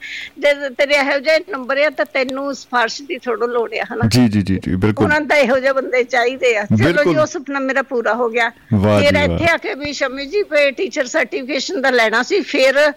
ਤੇਰੇ 0.78 0.96
ਇਹੋ 0.96 1.20
ਜਿਹੇ 1.20 1.40
ਨੰਬਰ 1.50 1.78
ਆ 1.86 1.90
ਤਾਂ 1.98 2.06
ਤੈਨੂੰ 2.14 2.54
ਸਿਫਾਰਿਸ਼ 2.56 3.02
ਦੀ 3.08 3.18
ਥੋੜਾ 3.18 3.46
ਲੋੜ 3.46 3.70
ਆ 3.74 3.86
ਹਨਾ? 3.94 4.08
ਜੀ 4.08 4.28
ਜੀ 4.30 4.42
ਜੀ 4.42 4.60
ਬਿਲਕੁਲ। 4.76 5.04
ਉਹਨਾਂ 5.04 5.22
ਦਾ 5.22 5.36
ਇਹੋ 5.36 5.58
ਜਿਹੇ 5.60 5.74
ਬੰਦੇ 5.74 6.04
ਚਾਹੀਦੇ 6.04 6.56
ਆ। 6.58 6.66
ਚਲੋ। 6.78 7.04
ਜੀ 7.04 7.16
ਉਹ 7.16 7.26
ਸੁਪਨਾ 7.26 7.60
ਮੇਰਾ 7.60 7.82
ਪੂਰਾ 7.90 8.14
ਹੋ 8.16 8.30
ਗਿਆ। 8.30 8.50
ਫਿਰ। 8.50 9.16
ਇੱਥੇ 9.24 9.49
ਆ 9.50 9.58
ਕੇ 9.58 9.74
ਵੀ 9.74 9.94
ਸ਼ਮੀ 9.94 10.26
ਜੀ 10.26 10.44
ਫੇ 10.44 10.72
ਟੀਚਰ 10.72 11.06
ਸਰਟੀਫਿਕੇਸ਼ਨ 11.06 11.82
ਦਾ 11.82 11.90
ਲੈਣਾ 11.90 12.24
ਸੀ 12.24 12.42
ਫਿਰ 12.42 12.92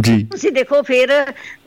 ਜੀ। 0.00 0.24
ਤੁਸੀਂ 0.24 0.52
ਦੇਖੋ 0.52 0.82
ਫਿਰ 0.82 1.10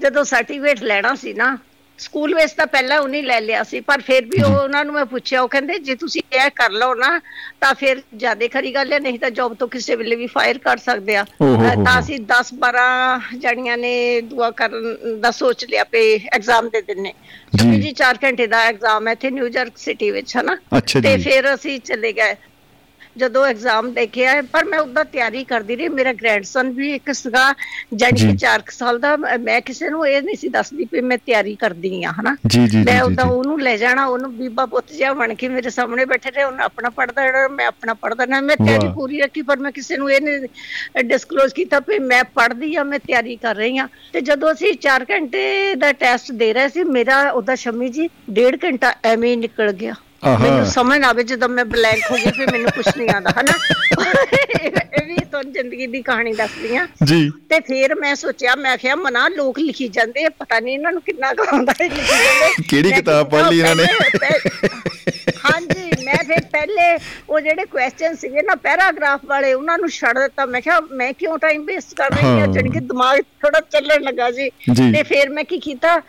ਜਦੋਂ 0.02 0.24
ਸਰਟੀਫਿਕੇਟ 0.24 0.84
ਲੈਣਾ 0.84 1.16
ਸੀ 1.16 1.34
ਨਾ 1.34 1.58
ਸਕੂਲ 2.00 2.36
ਵਿੱਚ 2.36 2.52
ਤਾਂ 2.54 2.68
ਪਹਿਲਾਂ 2.68 3.00
ਉਹਨੇ 3.00 3.22
ਲੈ 3.22 3.42
ਲਿਆ 3.42 3.64
ਸੀ 3.64 3.80
ਪਰ 3.80 4.02
ਫਿਰ 4.02 4.26
ਵੀ 4.26 4.42
ਉਹ 4.44 4.56
ਉਹਨਾਂ 4.56 4.86
ਨੂੰ 4.86 4.94
ਮੈਂ 4.94 5.06
ਪੁੱਛਿਆ 5.06 5.42
ਉਹ 5.42 5.48
ਕਹਿੰਦੇ 5.48 5.80
ਜੇ 5.80 5.96
ਤੁਸੀਂ 5.96 6.22
ਇਹ 6.34 6.50
ਕਰ 6.56 6.72
ਲਓ 6.72 6.94
ਨਾ 6.96 7.22
ਤਾਂ 7.62 7.74
ਫਿਰ 7.74 8.02
ਜ਼ਿਆਦਾ 8.18 8.48
ਖਰੀ 8.48 8.74
ਗੱਲ 8.74 8.94
ਹੈ 8.94 9.00
ਨਹੀਂ 9.00 9.20
ਤਾਂ 9.20 9.30
ਜੌਬ 9.32 9.54
ਤੋਂ 9.54 9.68
ਕਿਸੇ 9.68 9.96
ਵੇਲੇ 9.96 10.16
ਵੀ 10.16 10.28
ਫਾਇਰ 10.28 10.58
ਕਰ 10.58 10.78
ਸਕਦੇ 10.78 11.16
ਆ। 11.16 11.26
ਤਾਂ। 11.86 12.00
ਅਸੀਂ 12.00 12.20
10 12.20 12.52
12 12.60 13.20
ਜਣੀਆਂ 13.38 13.78
ਨੇ 13.78 14.22
ਦੁਆ 14.22 14.52
ਕਰਨ 14.52 14.98
ਦਾ 15.22 15.32
ਸੋਚ 15.32 15.66
ਲਿਆ 15.66 15.84
ਪਏ 15.84 16.20
ਐਗਜ਼ਾਮ 16.34 16.70
ਦੇ 16.70 16.82
ਦਿੰਨੇ। 16.82 17.14
ਜੀ। 17.56 17.58
ਸ਼ਮੀ 17.58 17.82
ਜੀ 17.82 17.94
4 17.94 18.18
ਘੰਟੇ 18.24 18.48
ਦਾ 18.48 18.62
ਐਗਜ਼ਾਮ 18.62 19.08
ਹੈ 19.08 19.12
ਇੱਥੇ 19.14 19.30
ਨਿਊਯਾਰਕ 19.30 19.78
ਸਿਟੀ 19.78 20.12
ਵਿੱਚ 20.12 20.38
ਹਨਾ? 20.38 20.56
ਤੇ 21.02 21.18
ਫਿਰ 21.24 21.54
ਅਸੀਂ 21.54 21.80
ਚਲੇ 21.80 22.14
ਗਏ। 22.14 22.36
ਜਦੋਂ 23.18 23.46
ਐਗਜ਼ਾਮ 23.46 23.92
ਦੇਖਿਆ 23.94 24.42
ਪਰ 24.52 24.66
ਮੈਂ 24.66 24.80
ਉਹਦਾ 24.80 25.04
ਤਿਆਰੀ 25.04 25.44
ਕਰਦੀ 25.44 25.76
ਰਹੀ 25.76 25.88
ਮੇਰਾ 25.90 26.14
ਗ੍ਰੈਂਡਸਨ 26.14 26.70
ਵੀ 26.72 26.92
ਇੱਕ 26.94 27.12
ਸੀਗਾ 27.14 27.44
ਜਾਣੀ 27.94 28.18
ਜੀ। 28.20 28.28
ਕਿ 28.28 28.38
4 28.38 28.64
ਸਾਲ 28.72 29.00
ਦਾ 29.00 29.16
ਮੈਂ 29.18 29.60
ਕਿਸੇ 29.62 29.90
ਨੂੰ 29.90 30.08
ਇਹ 30.08 30.22
ਨਹੀਂ 30.22 30.36
ਸੀ 30.36 30.50
ਦੱਸਦੀ 30.50 30.88
ਵੀ 30.92 31.02
ਮੈਂ 31.02 31.18
ਤਿਆਰੀ 31.18 31.56
ਕਰਦੀ 31.56 32.04
ਆ 32.04 32.12
ਹਨਾ 32.20 32.36
ਮੈਂ 32.56 32.68
ਜੀ। 32.68 32.84
ਉਹਨੂੰ 33.26 33.60
ਲੈ 33.62 33.76
ਜਾਣਾ 33.78 34.06
ਉਹਨੂੰ 34.06 34.32
ਬੀਬਾ 34.38 34.66
ਪੁੱਤ 34.66 34.92
ਜਿਹਾ 34.94 35.14
ਬਣ 35.14 35.34
ਕੇ 35.34 35.48
ਮੇਰੇ 35.48 35.70
ਸਾਹਮਣੇ 35.70 36.06
ਬੈਠੇ 36.06 36.32
ਰਹੇ 36.32 36.44
ਉਹਨੇ 36.44 36.64
ਆਪਣਾ 36.64 36.90
ਪੜਦਾ 36.90 37.24
ਰਹਿਣਾ 37.24 37.48
ਮੈਂ 37.48 37.68
ਆਪਣਾ 37.68 37.94
ਪੜਦਾ 37.94 38.26
ਨਾ 38.26 38.42
ਮੈਂ 38.42 38.56
ਤਿਆਰੀ। 38.58 38.88
ਪੂਰੀ 38.96 39.22
ਰੱਖੀ 39.22 39.42
ਪਰ 39.42 39.60
ਮੈਂ 39.60 39.72
ਕਿਸੇ 39.72 39.98
ਨੂੰ 39.98 40.12
ਇਹ 40.12 40.22
ਨਹੀਂ 40.22 41.04
ਡਿਸਕਲੋਜ਼ 41.04 41.54
ਕੀਤਾ 41.54 41.80
ਵੀ 41.80 42.00
ਮੈਂ 42.06 42.24
ਪੜਦੀ 42.36 42.76
ਆ 42.76 42.84
ਮੈਂ 42.84 43.00
ਤਿਆਰੀ 43.00 43.36
ਕਰ 43.36 43.56
ਰਹੀ 43.56 43.78
ਆ 43.78 43.88
ਤੇ 44.14 44.22
ਜਦੋਂ 44.22 44.52
ਅਸੀਂ 44.52 44.74
4 44.82 45.06
ਘੰਟੇ 45.12 45.44
ਦਾ 45.76 45.92
ਟੈਸਟ 46.00 46.32
ਦੇ 46.34 46.54
ਰਹੇ 46.54 46.70
ਸੀ 46.70 46.84
ਮੇਰਾ 46.90 47.22
ਉਹਦਾ 47.32 47.56
ਸ਼ਮੀ 47.56 47.90
ਜੀ 47.90 48.10
ਡੇਢ 48.30 48.64
ਘੰਟਾ 48.64 48.94
ਐਵੇਂ 49.04 49.38
ਨਿਕਲ 49.38 49.72
ਗਿਆ। 49.74 49.94
ਮੈਨੂੰ 50.28 50.66
ਸਮਝ 50.66 50.98
ਨਾ 50.98 51.08
ਆਵੇ 51.08 51.24
ਜਦੋਂ 51.24 51.50
ਮੈਂ 51.50 51.66
ਬਲੈਂਕ 51.66 52.12
ਹੋ 52.12 52.16
ਗਈ 52.16 52.32
ਫਿਰ 52.32 52.52
ਮੈਨੂੰ 52.52 52.72
ਕੁਝ 52.72 52.86
ਨਹੀਂ 52.98 53.10
ਆਉਂਦਾ 53.10 53.30
ਹਨਾ? 53.30 53.54
ਇਹ 54.94 55.06
ਵੀ 55.06 55.16
ਤੁਹਾਨੂੰ 55.16 55.54
ਜ਼ਿੰਦਗੀ 55.54 55.88
ਦੀ 55.88 56.02
ਕਹਾਣੀ 56.02 56.34
ਦੱਸਦੀ 56.34 56.76
ਆ। 56.76 56.88
ਜੀ। 57.04 57.32
ਤੇ 57.50 57.60
ਫਿਰ 57.60 57.96
ਮੈਂ 57.96 58.16
ਸੋਚਿਆ 58.16 58.56
ਮੈਂ 58.56 58.78
ਕਿਹਾ 58.78 58.96
ਮਨਾ 58.96 59.28
ਲੋਕ 59.28 59.60
ਲਿਖੀ 59.60 59.88
ਜਾਂਦੇ 59.88 60.30
ਪਤਾ 60.30 60.60
ਨਹੀਂ 60.60 60.74
ਇਹਨਾਂ 60.74 60.92
ਨੂੰ 60.92 61.02
ਕਿੰਨਾ 61.02 61.34
ਕੁ 61.34 61.44
ਆਉਂਦਾ 61.44 61.74
ਹੈ 61.82 61.86
ਲਿਖੀ 61.88 62.08
ਜਾਂਦੇ। 62.08 62.64
ਕਿਹੜੀ 62.70 62.92
ਕਿਤਾਬ 62.92 63.30
ਪੜ੍ਹ 63.30 63.50
ਲਈ 63.52 63.60
ਇਹਨਾਂ 63.60 63.76
ਨੇ? 63.76 63.86
ਹਾਂਜੀ 65.46 66.04
ਮੈਂ 66.06 66.18
ਫਿਰ 66.28 66.42
ਪਹਿਲੇ 66.52 66.98
ਉਹ 67.30 67.40
ਜਿਹੜੇ 67.40 67.66
ਕੁਐਸਚਨ 67.66 68.16
ਸੀਗੇ 68.16 68.42
ਨਾ 68.42 68.56
ਪੈਰਾਗ੍ਰਾਫ 68.56 69.26
ਵਾਲੇ 69.26 69.54
ਉਹਨਾਂ 69.54 69.78
ਨੂੰ 69.78 69.90
ਛੱਡ 69.90 70.18
ਦਿੱਤਾ। 70.20 70.46
ਮੈਂ 70.46 70.62
ਕਿਹਾ 70.62 70.80
ਮੈਂ 70.92 71.12
ਕਿਉਂ 71.14 71.38
ਟਾਈਮ 71.38 71.66
ਵੇਸਟ 71.66 71.94
ਕਰ 71.96 72.12
ਰਹੀ 72.12 72.40
ਹਾਂ। 72.40 72.48
ਜਾਣੀ 72.48 72.70
ਕਿ 72.70 72.80
ਦਿਮਾਗ 72.80 73.20
ਥੋੜਾ 73.42 73.60
ਚੱਲਣ 73.72 74.02
ਲੱਗਾ 74.02 74.30
ਜੀ। 74.32 74.50
ਤੇ 74.94 75.04
ਫਿਰ 75.04 75.30
ਮੈਂ 75.30 75.44
ਕੀ 75.44 75.60
ਕੀਤਾ? 75.60 76.00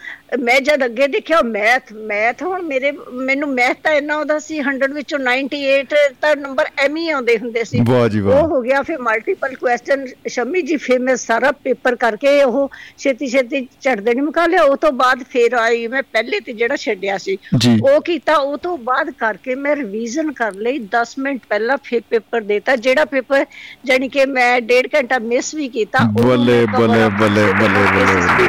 ਮੈਂ 0.40 0.60
ਜਦ 0.60 0.84
ਅੱਗੇ 0.84 1.06
ਦੇਖਿਆ 1.08 1.40
ਮੈਥ 1.44 1.92
ਮੈਥ 2.06 2.42
ਹੁਣ 2.42 2.62
ਮੇਰੇ 2.62 2.90
ਮੈਨੂੰ 3.12 3.48
ਮੈਥ 3.48 3.76
ਤਾਂ 3.82 3.92
ਇੰਨਾ 3.92 4.14
ਆਉਂਦਾ 4.14 4.38
ਸੀ 4.38 4.58
100 4.60 4.92
ਵਿੱਚੋਂ 4.92 5.18
98 5.18 5.84
ਤਾਂ 6.20 6.34
ਨੰਬਰ 6.36 6.68
ਐਮ 6.78 6.96
ਹੀ 6.96 7.08
ਆਉਂਦੇ 7.10 7.36
ਹੁੰਦੇ 7.38 7.64
ਸੀ। 7.64 7.80
ਵਾਹ 7.88 8.08
ਜੀ 8.08 8.20
ਵਾਹ। 8.20 8.38
ਉਹ 8.38 8.48
ਹੋ 8.48 8.60
ਗਿਆ 8.62 8.82
ਫਿਰ 8.82 8.98
ਮਲਟੀਪਲ 8.98 9.54
ਕੁਐਸਚਨ 9.54 10.06
ਸ਼ਮੀ 10.28 10.62
ਜੀ 10.62 10.76
ਫਿਰ 10.76 10.98
ਮੈਂ 10.98 11.16
ਸਾਰਾ 11.16 11.52
ਪੇਪਰ 11.64 11.96
ਕਰਕੇ 11.96 12.42
ਉਹ 12.42 12.70
ਛੇਤੀ 12.98 13.26
ਛੇਤੀ 13.26 13.60
ਚੜਦੇ 13.80 14.14
ਨਹੀਂ 14.14 14.24
ਮੁਕਾ 14.24 14.46
ਲਿਆ। 14.46 14.62
ਉਹ 14.62 14.76
ਤੋਂ 14.76 14.92
ਬਾਅਦ 14.92 15.22
ਫਿਰ 15.30 15.54
ਆਈ 15.54 15.86
ਮੈਂ 15.86 16.02
ਪਹਿਲੇ 16.02 16.40
ਤੇ 16.40 16.52
ਜਿਹੜਾ 16.52 16.76
ਛੱਡਿਆ 16.76 17.18
ਸੀ। 17.18 17.36
ਉਹ 17.82 18.00
ਕੀਤਾ 18.00 18.36
ਉਹ 18.36 18.56
ਤੋਂ 18.58 18.76
ਬਾਅਦ 18.78 19.10
ਕਰਕੇ 19.26 19.54
ਮੈਂ 19.54 19.76
ਰਿਵੀਜ਼ਨ 19.76 20.32
ਕਰ 20.32 20.52
ਲਈ। 20.66 20.78
10 20.90 21.14
ਮਿੰਟ 21.18 21.40
ਪਹਿਲਾਂ 21.48 21.76
ਫਿਰ 21.84 22.02
ਪੇਪਰ 22.10 22.40
ਦੇਤਾ। 22.50 22.76
ਜਿਹੜਾ 22.86 23.04
ਪੇਪਰ 23.04 23.44
ਜਾਨੀ 23.84 24.08
ਕਿ 24.08 24.24
ਮੈਂ 24.26 24.60
ਡੇਢ 24.62 24.88
ਘੰਟਾ 24.94 25.18
ਮਿਸ 25.24 25.54
ਵੀ 25.54 25.68
ਕੀਤਾ 25.68 26.04
ਬੱਲੇ, 26.20 26.64
ਬੱਲੇ, 26.68 27.08
ਬੱਲੇ, 27.20 27.46
ਬੱਲੇ, 27.52 27.82
ਬੱਲੇ, 27.94 28.48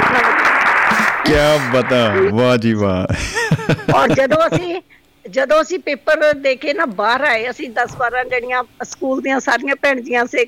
ਕੀ 1.25 1.33
ਬਤਾ 1.71 1.97
ਵਾਹ 2.33 2.55
ਜੀ 2.57 2.73
ਵਾਹ। 2.73 3.93
ਔਰ 3.95 4.07
ਜਦੋਂ 4.09 4.37
ਅਸੀਂ 4.47 4.81
ਜਦੋਂ 5.25 5.61
ਅਸੀਂ 5.61 5.77
ਪੇਪਰ 5.79 6.33
ਦੇ 6.33 6.55
ਕੇ 6.55 6.73
ਨਾ 6.73 6.85
ਬਾਹਰ 6.97 7.21
ਆਏ 7.23 7.49
ਅਸੀਂ 7.49 7.69
10 7.69 7.95
12 7.97 8.23
ਜਣੀਆਂ 8.29 8.61
ਸਕੂਲ 8.83 9.21
ਦੀਆਂ 9.21 9.39
ਸਾਰੀਆਂ 9.39 9.75
ਭੈਣ 9.81 10.01
ਜੀਆਂ 10.01 10.25
ਸੇ 10.25 10.45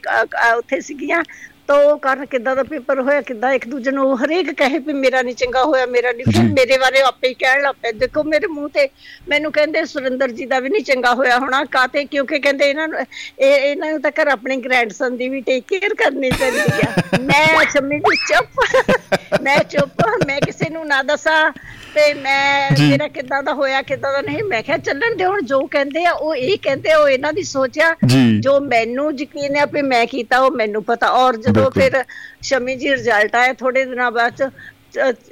ਉੱਥੇ 0.57 0.79
ਸੀਗੀਆਂ। 0.81 1.23
ਤਾਂ 1.69 1.75
ਉਹ 1.79 1.97
ਕਰਨ 1.99 2.25
ਕਿੱਦਾਂ 2.25 2.55
ਦਾ 2.55 2.63
ਪੇਪਰ 2.63 2.99
ਹੋਇਆ 2.99 3.21
ਕਿੱਦਾਂ 3.21 3.51
ਇੱਕ 3.53 3.67
ਦੂਜੇ 3.67 3.91
ਨੂੰ 3.91 4.17
ਹਰੇਕ 4.19 4.49
ਕਹੇ 4.57 4.77
ਵੀ 4.79 4.93
ਮੇਰਾ 4.93 5.21
ਨਹੀਂ 5.21 5.35
ਚੰਗਾ 5.35 5.63
ਹੋਇਆ 5.63 5.85
ਮੇਰਾ 5.85 6.11
ਨਹੀਂ 6.11 6.25
ਫਿਰ। 6.27 6.43
ਮੇਰੇ 6.49 6.77
ਬਾਰੇ 6.77 7.01
ਆਪੇ 7.01 7.27
ਹੀ 7.27 7.33
ਕਹਿਣ 7.33 7.61
ਲੱਗ 7.61 7.75
ਪਏ 7.81 7.91
ਦੇਖੋ 7.95 8.23
ਮੇਰੇ 8.23 8.47
ਮੂੰਹ 8.47 8.69
ਤੇ 8.69 8.87
ਮੈਨੂੰ 9.29 9.51
ਕਹਿੰਦੇ 9.51 9.83
ਸੁਰਿੰਦਰ 9.85 10.31
ਜੀ 10.31 10.45
ਦਾ 10.45 10.59
ਵੀ 10.59 10.69
ਨਹੀਂ 10.69 10.83
ਚੰਗਾ 10.83 11.13
ਹੋਇਆ 11.13 11.37
ਹੋਣਾ 11.39 11.63
ਕਾਤੇ 11.71 12.03
ਕਿਉਂਕਿ 12.05 12.39
ਕਹਿੰਦੇ 12.39 12.69
ਇਹਨਾਂ 12.69 12.87
ਨੂੰ 12.87 12.99
ਇਹ 12.99 13.53
ਇਹਨਾਂ 13.53 13.91
ਨੂੰ 13.91 14.01
ਤਾਂ 14.01 14.11
ਘਰ 14.21 14.27
ਆਪਣੇ 14.27 14.57
ਗ੍ਰੈਂਡਸਨ 14.57 15.17
ਦੀ 15.17 15.29
ਵੀ 15.29 15.41
ਟੇਕ 15.41 15.65
ਕੇਅਰ 15.69 15.93
ਕਰਨੀ 15.95 16.29
ਚਾਹੀਦੀ 16.31 16.87
ਆ 16.87 17.17
ਮੈਂ 17.21 17.65
ਸ਼ਮੀ 17.71 17.99
ਜੀ 17.99 18.15
ਚੁੱਪ 18.27 19.39
ਮੈਂ 19.41 19.57
ਚੁੱਪ 19.69 20.01
ਮੈਂ 20.27 20.39
ਕਿਸੇ 20.41 20.69
ਨੂੰ 20.69 20.87
ਨਾ 20.87 21.01
ਦੱਸਾਂ 21.03 21.51
ਤੇ 21.93 22.13
ਮੈਂ। 22.13 22.71
ਮੇਰਾ 22.79 23.07
ਕਿੱਦਾਂ 23.07 23.41
ਦਾ 23.43 23.53
ਹੋਇਆ 23.53 23.81
ਕਿੱਦਾਂ 23.81 24.11
ਦਾ 24.13 24.19
ਨਹੀਂ 24.21 24.43
ਮੈਂ 24.43 24.61
ਕਿਹਾ 24.63 24.77
ਚੱਲਣ 24.79 25.15
ਦੇ 25.15 25.25
ਹੁਣ 25.25 25.41
ਜੋ 25.41 25.59
ਕਹਿੰਦੇ 25.67 26.03
ਆ 26.05 26.11
ਉਹ 26.11 26.35
ਇਹ 26.35 26.57
ਕਹਿੰਦੇ 26.63 26.93
ਉਹ 26.93 27.07
ਇਹਨਾਂ 27.09 27.31
ਦੀ 27.33 27.43
ਸੋਚ 27.43 27.79
ਆ 27.79 27.93
ਜੀ। 28.05 28.39
ਜੋ 28.39 28.59
ਮੈਨੂੰ 28.59 29.11
ਯਕੀਨ 29.19 29.55
ਹੈ 29.55 29.65
ਵੀ 29.65 29.81
ਮੈਂ 29.81 30.05
ਕੀਤਾ 30.07 30.39
ਉਹ 30.39 30.51
ਮੈਨੂੰ 30.51 30.83
ਪਤਾ 30.83 31.07
ਔਰ 31.19 31.37
ਜਦੋਂ 31.37 31.58
ਬਿਲਕੁਲ। 31.59 31.81
ਫਿਰ 31.81 32.03
ਸ਼ਮੀ 32.41 32.75
ਜੀ 32.75 32.89
ਰਿਜ਼ਲਟ 32.89 33.35
ਆਇਆ 33.35 33.53
ਥੋੜੇ 33.53 33.85
ਦਿਨਾਂ 33.85 34.11
ਬਾਅਦ 34.11 34.51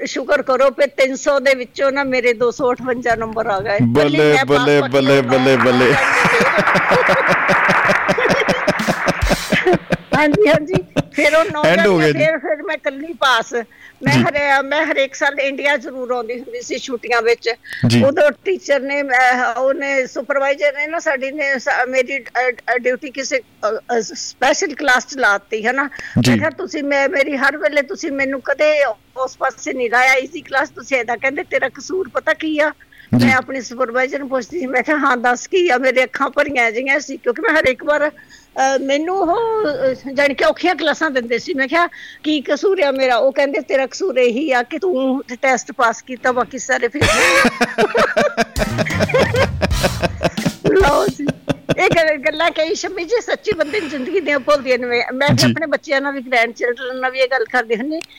ਸ਼ੁਕਰ 0.05 0.41
ਕਰੋ 0.41 0.71
ਕਿ 0.71 0.87
300 0.97 1.39
ਦੇ 1.39 1.55
ਵਿੱਚੋਂ 1.55 1.91
ਨਾ 1.91 2.03
ਮੇਰੇ 2.03 2.33
258 2.33 3.17
ਨੰਬਰ 3.17 3.47
ਆ 3.47 3.59
ਗਏ 3.59 3.77
ਬੱਲੇ, 3.91 4.37
ਬੱਲੇ, 4.47 4.81
ਬੱਲੇ, 4.89 5.21
ਬੱਲੇ, 5.21 5.57
ਬੱਲੇ। 5.57 5.93
ਹਾਂਜੀ 10.15 10.47
ਹਾਂਜੀ 10.47 10.73
ਫਿਰ 11.15 11.35
ਉਹ 11.35 11.43
ਨੌ 11.45 11.61
End 11.63 11.85
ਹੋ 11.87 11.97
ਗਿਆ 11.97 12.07
ਜੀ। 12.07 12.13
ਫਿਰ 12.13 12.37
ਫਿਰ 12.39 12.61
ਮੈਂ 12.63 12.77
ਕੱਲੀ 12.77 13.13
ਪਾਸ 13.19 13.53
ਮੈਂ। 14.03 14.13
ਹਰੇ 14.19 14.61
ਮੈਂ 14.63 14.83
ਹਰੇਕ 14.85 15.15
ਸਾਲ 15.15 15.39
ਇੰਡੀਆ 15.39 15.75
ਜ਼ਰੂਰ 15.77 16.11
ਆਉਂਦੀ 16.11 16.39
ਹੁੰਦੀ 16.39 16.61
ਸੀ 16.61 16.77
ਛੁੱਟੀਆਂ 16.79 17.21
ਵਿੱਚ। 17.21 17.49
ਉਦੋਂ 18.07 18.29
ਟੀਚਰ 18.45 18.79
ਨੇ 18.81 19.01
ਉਹਨੇ 19.57 20.05
ਸੁਪਰਵਾਈਜ਼ਰ 20.07 20.73
ਨੇ 20.73 20.87
ਨਾ 20.87 20.99
ਸਾਡੀ 20.99 21.31
ਨੇ 21.31 21.49
ਮੇਰੀ 21.89 22.19
ਡਿਊਟੀ 22.81 23.11
ਕਿਸੇ 23.11 23.39
ਸਪੈਸ਼ਲ 24.03 24.73
ਕਲਾਸ 24.75 25.07
ਚ 25.07 25.17
ਲਾਤੀ 25.17 25.65
ਹੈ 25.65 25.71
ਨਾ। 25.73 25.83
ਮੈਂ 25.83 26.37
ਕਿਹਾ 26.37 26.49
ਤੁਸੀਂ 26.57 26.83
ਮੈਂ 26.83 27.07
ਮੇਰੀ 27.09 27.37
ਹਰ 27.37 27.57
ਵੇਲੇ 27.57 27.81
ਤੁਸੀਂ 27.83 28.11
ਮੈਨੂੰ 28.11 28.41
ਕਦੇ 28.41 28.73
ਉਸ 29.17 29.37
ਪਾਸੇ 29.37 29.73
ਨਹੀਂ 29.73 29.89
ਲਾਇਆ 29.89 30.13
ਇਸੀ 30.17 30.41
ਕਲਾਸ 30.41 30.69
ਤੁਸੀਂ 30.69 30.97
ਇਹਦਾ 30.97 31.15
ਕਹਿੰਦੇ 31.15 31.43
ਤੇਰਾ 31.51 31.69
ਕਸੂਰ 31.69 32.09
ਪਤਾ 32.13 32.33
ਕੀ 32.35 32.57
ਆ। 32.59 32.71
ਮੈਂ 33.13 33.33
ਆਪਣੀ 33.35 33.59
ਸੁਪਰਵਾਈਜ਼ਰ 33.61 34.19
ਨੂੰ 34.19 34.27
ਪੁੱਛਦੀ 34.29 34.59
ਸੀ 34.59 34.65
ਮੈਂ 34.67 34.81
ਕਿਹਾ 34.83 34.97
ਹਾਂ 34.99 35.15
ਦੱਸ 35.17 35.45
ਕੀ 35.47 35.67
ਆ 35.69 35.77
ਮੇਰੇ 35.77 36.03
ਅੱਖਾਂ 36.03 36.29
ਭਰੀਆਂ 36.29 36.69
ਜਿਹੀਆਂ 36.71 36.99
ਸੀ 36.99 37.15
ਕਿਉਂਕਿ 37.17 37.41
ਮੈਂ 37.41 37.53
ਹਰ 37.55 37.67
ਇੱਕ 37.67 37.83
ਵਾਰ 37.85 38.09
ਮੈਨੂੰ 38.81 39.17
ਉਹ 39.17 39.93
ਜਾਣੀ 40.13 40.33
ਕਿ 40.33 40.45
ਔਖੀਆਂ 40.45 40.75
ਕਲਾਸਾਂ 40.75 41.09
ਦਿੰਦੇ 41.11 41.37
ਸੀ। 41.39 41.53
ਮੈਂ 41.53 41.67
ਕਿਹਾ 41.67 41.87
ਕੀ 42.23 42.41
ਕਸੂਰ 42.41 42.81
ਆ 42.81 42.91
ਮੇਰਾ? 42.91 43.15
ਉਹ 43.17 43.31
ਕਹਿੰਦੇ 43.31 43.61
ਤੇਰਾ 43.61 43.85
ਕਸੂਰ 43.85 44.17
ਇਹੀ 44.17 44.51
ਆ 44.51 44.63
ਕਿ 44.63 44.79
ਤੂੰ 44.79 45.23
ਟੈਸਟ 45.41 45.71
ਪਾਸ 45.71 46.01
ਕੀਤਾ 46.01 46.31
ਬਾਕੀ 46.31 46.59
ਸਾਰੇ 46.59 46.87
ਫਿਰ 46.87 47.01
ਲਓ 50.71 51.07
ਜੀ। 51.07 51.27
ਇਹ 51.79 51.89
ਗੱਲ- 51.89 52.51
ਕਈ 52.51 52.75
ਸ਼ਮੀ 52.75 53.03
ਜੀ 53.03 53.21
ਸੱਚੀ 53.21 53.51
ਬੰਦੇ 53.51 53.79
ਦੀ 53.79 53.89
ਜ਼ਿੰਦਗੀ 53.89 54.19
ਦੀਆਂ 54.19 54.39
ਭੁੱਲਦੀਆਂ 54.39 54.77
ਨੇ। 54.77 54.87
ਮੈਂ। 54.87 55.29
ਵੀ 55.29 55.43
ਆਪਣੇ 55.43 55.65
ਬੱਚਿਆਂ 55.65 56.01
ਨਾਲ 56.01 56.13
ਵੀ 56.13 56.21
ਗ੍ਰੈਂਡ 56.21 56.53
ਚਿਲਡਰਨ 56.53 56.99
ਨਾਲ 56.99 57.11
ਵੀ 57.11 57.19
ਇਹ 57.19 57.27
ਗੱਲ 57.27 57.45
ਕਰਦੀ 57.45 57.75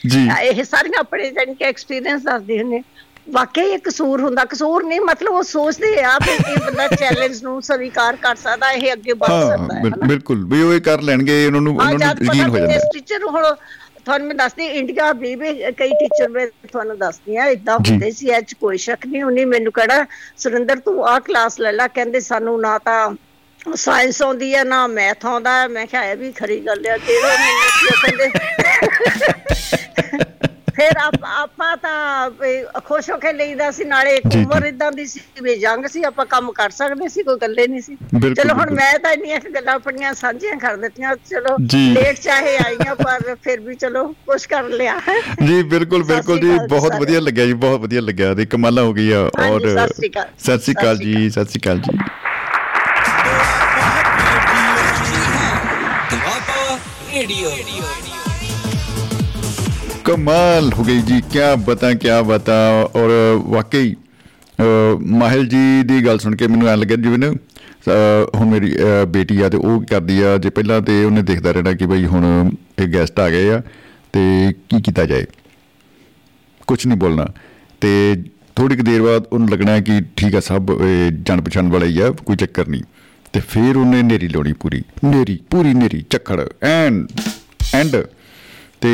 ਜੀ। 0.07 0.29
ਇਹ 0.43 0.63
ਸਾਰੀਆਂ 0.63 0.99
ਆਪਣੇ 0.99 1.29
ਜਾਣੀ 1.31 1.55
ਕਿ 1.55 1.65
ਐਕਸਪੀਰੀਅੰਸ 1.65 2.23
ਦੱਸਦੀ 2.23 2.61
ਹੁੰਦੀ। 2.61 2.81
ਵਾਕਈ 3.27 3.61
ਇਹ 3.63 3.79
ਕਸੂਰ 3.79 4.21
ਹੁੰਦਾ 4.21 4.43
ਕਸੂਰ 4.45 4.83
ਨਹੀਂ 4.83 4.99
ਮਤਲਬ 5.01 5.33
ਉਹ 5.33 5.43
ਸੋਚਦੇ 5.45 6.01
ਆ 6.03 6.17
ਵੀ 6.19 6.31
ਇਹ 6.31 6.57
ਬੰਦਾ 6.61 6.87
ਚੈਲੰਜ 6.95 7.41
ਨੂੰ 7.43 7.61
ਸਵੀਕਾਰ 7.61 8.15
ਕਰ 8.17 8.35
ਸਕਦਾ 8.37 8.71
ਇਹ 8.71 8.91
ਅੱਗੇ 8.93 9.13
ਵੱਧ 9.15 9.31
ਸਕਦਾ 9.49 9.75
ਹੈ? 9.75 9.81
ਬਿਲਕੁਲ 10.07 10.43
ਵੀ 10.45 10.61
ਉਹ 10.63 10.73
ਇਹ 10.73 10.81
ਕਰ 10.81 11.01
ਲੈਣਗੇ 11.01 11.45
ਉਹਨਾਂ 11.45 11.61
ਨੂੰ 11.61 11.75
ਉਹਨਾਂ 11.75 11.91
ਨੂੰ 11.93 12.01
ਯਕੀਨ 12.25 12.49
ਹੋ 12.49 12.57
ਜਾਂਦਾ 12.57 12.73
ਹੈ। 12.73 12.79
ਟੀਚਰ 12.93 13.23
ਹੁਣ 13.25 13.43
ਤੁਹਾਨੂੰ 14.05 14.27
ਮੈਂ 14.27 14.35
ਦੱਸਦੀ 14.35 14.65
ਇੰਡੀਆ 14.73 15.11
ਵੀ 15.13 15.33
ਵੀ 15.35 15.53
ਕਈ 15.73 15.89
ਟੀਚਰ 15.95 16.29
ਮੈਂ 16.29 16.45
ਤੁਹਾਨੂੰ 16.67 16.97
ਦੱਸਦੀ 16.97 17.35
ਆ 17.35 17.45
ਇਦਾਂ। 17.49 17.77
ਹੁੰਦੇ 17.81 18.11
ਸੀ 18.11 18.29
ਇਹ 18.29 18.41
'ਚ 18.41 18.53
ਕੋਈ 18.61 18.77
ਸ਼ੱਕ 18.79 19.05
ਨਹੀਂ 19.05 19.23
ਉਹਨੇ 19.23 19.45
ਮੈਨੂੰ 19.47 19.71
ਕਿਹੜਾ 19.73 20.05
ਸੁਰਿੰਦਰ 20.37 20.79
ਤੂੰ 20.79 21.03
ਆਹ 21.07 21.19
ਕਲਾਸ 21.21 21.59
ਲੈ 21.59 21.71
ਲੈ 21.71 21.87
ਕਹਿੰਦੇ 21.89 22.19
ਸਾਨੂੰ 22.23 22.59
ਨਾ 22.61 22.77
ਤਾਂ 22.85 23.09
ਸਾਇੰਸ 23.77 24.21
ਆਉਂਦੀ 24.21 24.53
ਆ 24.53 24.63
ਨਾ 24.65 24.85
ਮੈਥ 24.89 25.25
ਆਉਂਦਾ। 25.25 25.67
ਮੈਂ 25.69 25.85
ਕਿਹਾ 25.87 26.03
ਇਹ 26.05 26.15
ਵੀ 26.17 26.31
ਖਰੀ 26.33 26.59
ਗੱਲ 26.61 26.85
ਆ 26.87 26.97
ਕਿਹੜਾ 26.99 27.35
ਮੈਨੂੰ 27.37 27.69
ਕੀ 27.79 27.87
ਕਹਿੰਦੇ 28.01 28.27
ਫਿਰ 30.79 30.97
ਆਪ- 30.97 31.25
ਆਪਾਂ 31.29 31.75
ਤਾਂ 31.77 32.81
ਖੁਸ਼ 32.81 33.09
ਹੋ 33.09 33.17
ਕੇ 33.17 33.31
ਲਈਦਾ 33.33 33.69
ਸੀ 33.71 33.83
ਨਾਲੇ 33.85 34.15
ਇੱਕ। 34.15 34.25
ਉਮਰ 34.35 34.65
ਇਦਾਂ 34.65 34.91
ਦੀ 34.91 35.05
ਸੀ 35.05 35.19
ਵੀ 35.41 35.55
ਜੰਗ 35.57 35.85
ਸੀ 35.87 36.03
ਆਪਾਂ 36.03 36.25
ਕੰਮ 36.27 36.51
ਕਰ 36.53 36.69
ਸਕਦੇ 36.71 37.07
ਸੀ 37.09 37.23
ਕੋਈ 37.23 37.37
ਗੱਲੇ 37.41 37.67
ਨਹੀਂ 37.67 37.81
ਸੀ 37.81 37.95
ਚਲੋ 38.35 38.53
ਹੁਣ। 38.53 38.73
ਮੈਂ 38.73 38.91
ਤਾਂ 38.99 39.11
ਇੰਨੀਆਂ 39.13 39.39
ਗੱਲਾਂ 39.55 39.73
ਆਪਣੀਆਂ 39.75 40.13
ਸਾਂਝੀਆਂ 40.15 40.55
ਕਰ 40.57 40.75
ਦਿੱਤੀਆਂ 40.77 41.15
ਚਲੋ। 41.29 41.55
ਲੇਟ 41.93 42.19
ਚਾਹੇ 42.19 42.55
ਆਈਆਂ 42.57 42.95
ਪਰ 42.95 43.35
ਫਿਰ 43.43 43.59
ਵੀ 43.59 43.75
ਚਲੋ 43.75 44.05
ਕੁਛ 44.25 44.45
ਕਰ 44.47 44.63
ਲਿਆ 44.71 44.95
ਜੀ 45.41 45.61
ਬਿਲਕੁਲ 45.65 46.03
ਬਿਲਕੁਲ 46.05 46.39
ਜੀ 46.39 46.57
ਬਹੁਤ 46.67 46.95
ਵਧੀਆ 46.95 47.19
ਲੱਗਿਆ 47.21 47.45
ਜੀ 47.45 47.53
ਬਹੁਤ 47.59 47.79
ਵਧੀਆ 47.81 48.01
ਲੱਗਿਆ 48.01 48.33
ਤੇ 48.35 48.45
ਕਮਾਲਾਂ 48.47 48.83
ਹੋ 48.83 48.93
ਗਈਆਂ 48.93 49.23
ਹਾਂਜੀ, 49.39 49.53
ਔਰ 49.53 49.67
ਸਤਿ 49.69 49.93
ਸ਼੍ਰੀ 49.95 50.09
ਅਕਾਲ। 50.09 50.97
ਜੀ 50.97 51.29
ਸਤਿ 51.29 51.45
ਸ਼੍ਰੀ 51.45 51.59
ਅਕਾਲ 51.59 51.79
ਜੀ 51.79 51.97
ਰੇਡੀਓ 57.11 57.49
ਕਮਾਲ 60.09 60.73
ਹੋ 60.73 60.83
ਗਈ 60.83 61.01
ਜੀ 61.01 61.21
ਕੀ 61.21 61.39
ਬਤਾ 61.65 61.93
ਕੀ 61.93 62.07
ਬਤਾ। 62.25 62.83
ਔਰ 62.95 63.09
ਵਾਕਈ 63.45 63.93
ਅ, 63.93 64.63
ਮਾਹਿਲ 65.01 65.47
ਜੀ 65.47 65.83
ਦੀ 65.83 66.05
ਗੱਲ 66.05 66.19
ਸੁਣ 66.19 66.35
ਕੇ 66.35 66.47
ਮੈਨੂੰ 66.47 66.67
ਐਂ 66.67 66.77
ਲੱਗਿਆ 66.77 66.97
ਜਿਵੇਂ 66.97 67.17
ਨਾ 67.17 67.27
ਅ, 67.27 68.37
ਹੁਣ 68.37 68.49
ਮੇਰੀ 68.49 68.75
ਅ, 68.75 69.05
ਬੇਟੀ 69.05 69.41
ਆ 69.41 69.49
ਤੇ 69.49 69.57
ਉਹ 69.57 69.79
ਕੀ 69.79 69.85
ਕਰਦੀ 69.85 70.21
ਆ 70.21 70.37
ਜੇ 70.37 70.49
ਪਹਿਲਾਂ 70.49 70.81
ਤੇ 70.81 71.03
ਉਹਨੇ 71.05 71.21
ਦੇਖਦਾ 71.21 71.51
ਰਹਿਣਾ 71.51 71.73
ਕਿ 71.73 71.85
ਬਈ 71.85 72.05
ਹੁਣ 72.05 72.51
ਇਹ 72.79 72.87
ਗੈਸਟ 72.87 73.19
ਆ 73.19 73.29
ਗਏ 73.29 73.49
ਆ 73.49 73.61
ਤੇ 74.13 74.53
ਕੀ 74.69 74.81
ਕੀਤਾ 74.81 75.05
ਜਾਏ। 75.05 75.25
ਕੁਝ 76.67 76.87
ਨਹੀਂ 76.87 76.97
ਬੋਲਣਾ। 76.97 77.27
ਤੇ 77.81 78.23
ਥੋੜੀ 78.55 78.75
ਕੁ 78.75 78.83
ਦੇਰ 78.83 79.01
ਬਾਅਦ 79.01 79.23
ਉਹਨੂੰ 79.33 79.49
ਲੱਗਣਾ 79.49 79.79
ਕਿ 79.79 80.01
ਠੀਕ 80.17 80.35
ਆ 80.35 80.39
ਸਭ 80.39 80.63
ਇਹ 80.81 81.11
ਜਾਣ 81.11 81.41
ਪਛਾਣ 81.41 81.67
ਵਾਲਾ 81.67 81.85
ਹੀ 81.85 81.99
ਆ 81.99 82.09
ਕੋਈ 82.09 82.35
ਚੱਕਰ 82.35 82.67
ਨਹੀਂ। 82.67 82.81
ਤੇ 83.33 83.39
ਫਿਰ 83.39 83.77
ਉਹਨੇ 83.77 84.01
ਨੇਰੀ 84.01 84.27
ਲਾਉਣੀ 84.27 84.53
ਪੂਰੀ। 84.53 84.83
ਨੇਰੀ 85.05 85.39
ਪੂਰੀ 85.49 85.73
ਨੇਰੀ 85.73 86.05
ਝੱਖੜ। 86.09 86.47
ਐਨ 86.63 87.07
ਐਂਡ 87.73 87.95
ਤੇ 88.81 88.89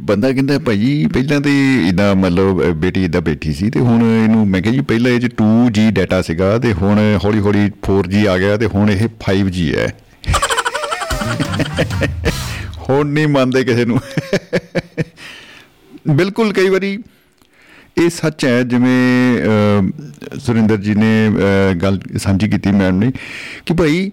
ਬੰਦਾ 0.00 0.32
ਕਹਿੰਦਾ 0.32 0.58
ਭਾਈ 0.58 1.06
ਪਹਿਲਾਂ 1.14 1.40
ਤੇ 1.40 1.50
ਇਦਾਂ 1.88 2.14
ਮਤਲਬ 2.16 2.62
ਅਹ, 2.62 2.72
ਬੇਟੀ 2.72 3.04
ਇਦਾਂ 3.04 3.20
ਬੈਠੀ 3.20 3.52
ਸੀ 3.52 3.70
ਤੇ 3.70 3.80
ਹੁਣ 3.80 4.02
ਇਹਨੂੰ 4.02 4.46
ਮੈਂ 4.48 4.62
ਕਿਹਾ 4.62 4.74
ਜੀ 4.74 4.80
ਪਹਿਲਾਂ 4.80 5.10
ਇਹ 5.12 5.20
ਚ 5.20 5.26
2G 5.42 5.90
ਡਾਟਾ 5.92 6.22
ਸੀਗਾ 6.22 6.58
ਤੇ 6.58 6.72
ਹੁਣ 6.72 6.98
ਹੌਲੀ 7.24 7.40
ਹੌਲੀ 7.40 7.70
4G 7.88 8.26
ਆ 8.28 8.38
ਗਿਆ 8.38 8.56
ਤੇ 8.56 8.66
ਹੁਣ 8.66 8.90
ਇਹ 8.90 9.08
5G 9.20 9.74
ਹੈ। 9.76 9.92
ਹੁਣ 12.88 13.06
ਨਹੀਂ 13.06 13.28
ਮੰਨਦੇ 13.28 13.64
ਕਿਸੇ 13.64 13.84
ਨੂੰ। 13.84 13.98
ਬਿਲਕੁਲ 16.08 16.52
ਕਈ 16.52 16.68
ਵਾਰੀ 16.68 16.98
ਇਹ 17.98 18.10
ਸੱਚ 18.10 18.44
ਹੈ 18.44 18.62
ਜਿਵੇਂ 18.62 19.38
ਅਹ, 19.42 20.38
ਸੁਰਿੰਦਰ 20.38 20.76
ਜੀ 20.76 20.94
ਨੇ 20.94 21.28
ਅਹ, 21.28 21.74
ਗੱਲ 21.74 22.00
ਸਾਂਝੀ 22.18 22.48
ਕੀਤੀ 22.48 22.72
ਮੈਮ 22.72 22.98
ਨੇ 22.98 23.12
ਕਿ 23.66 23.74
ਭਾਈ 23.74 24.10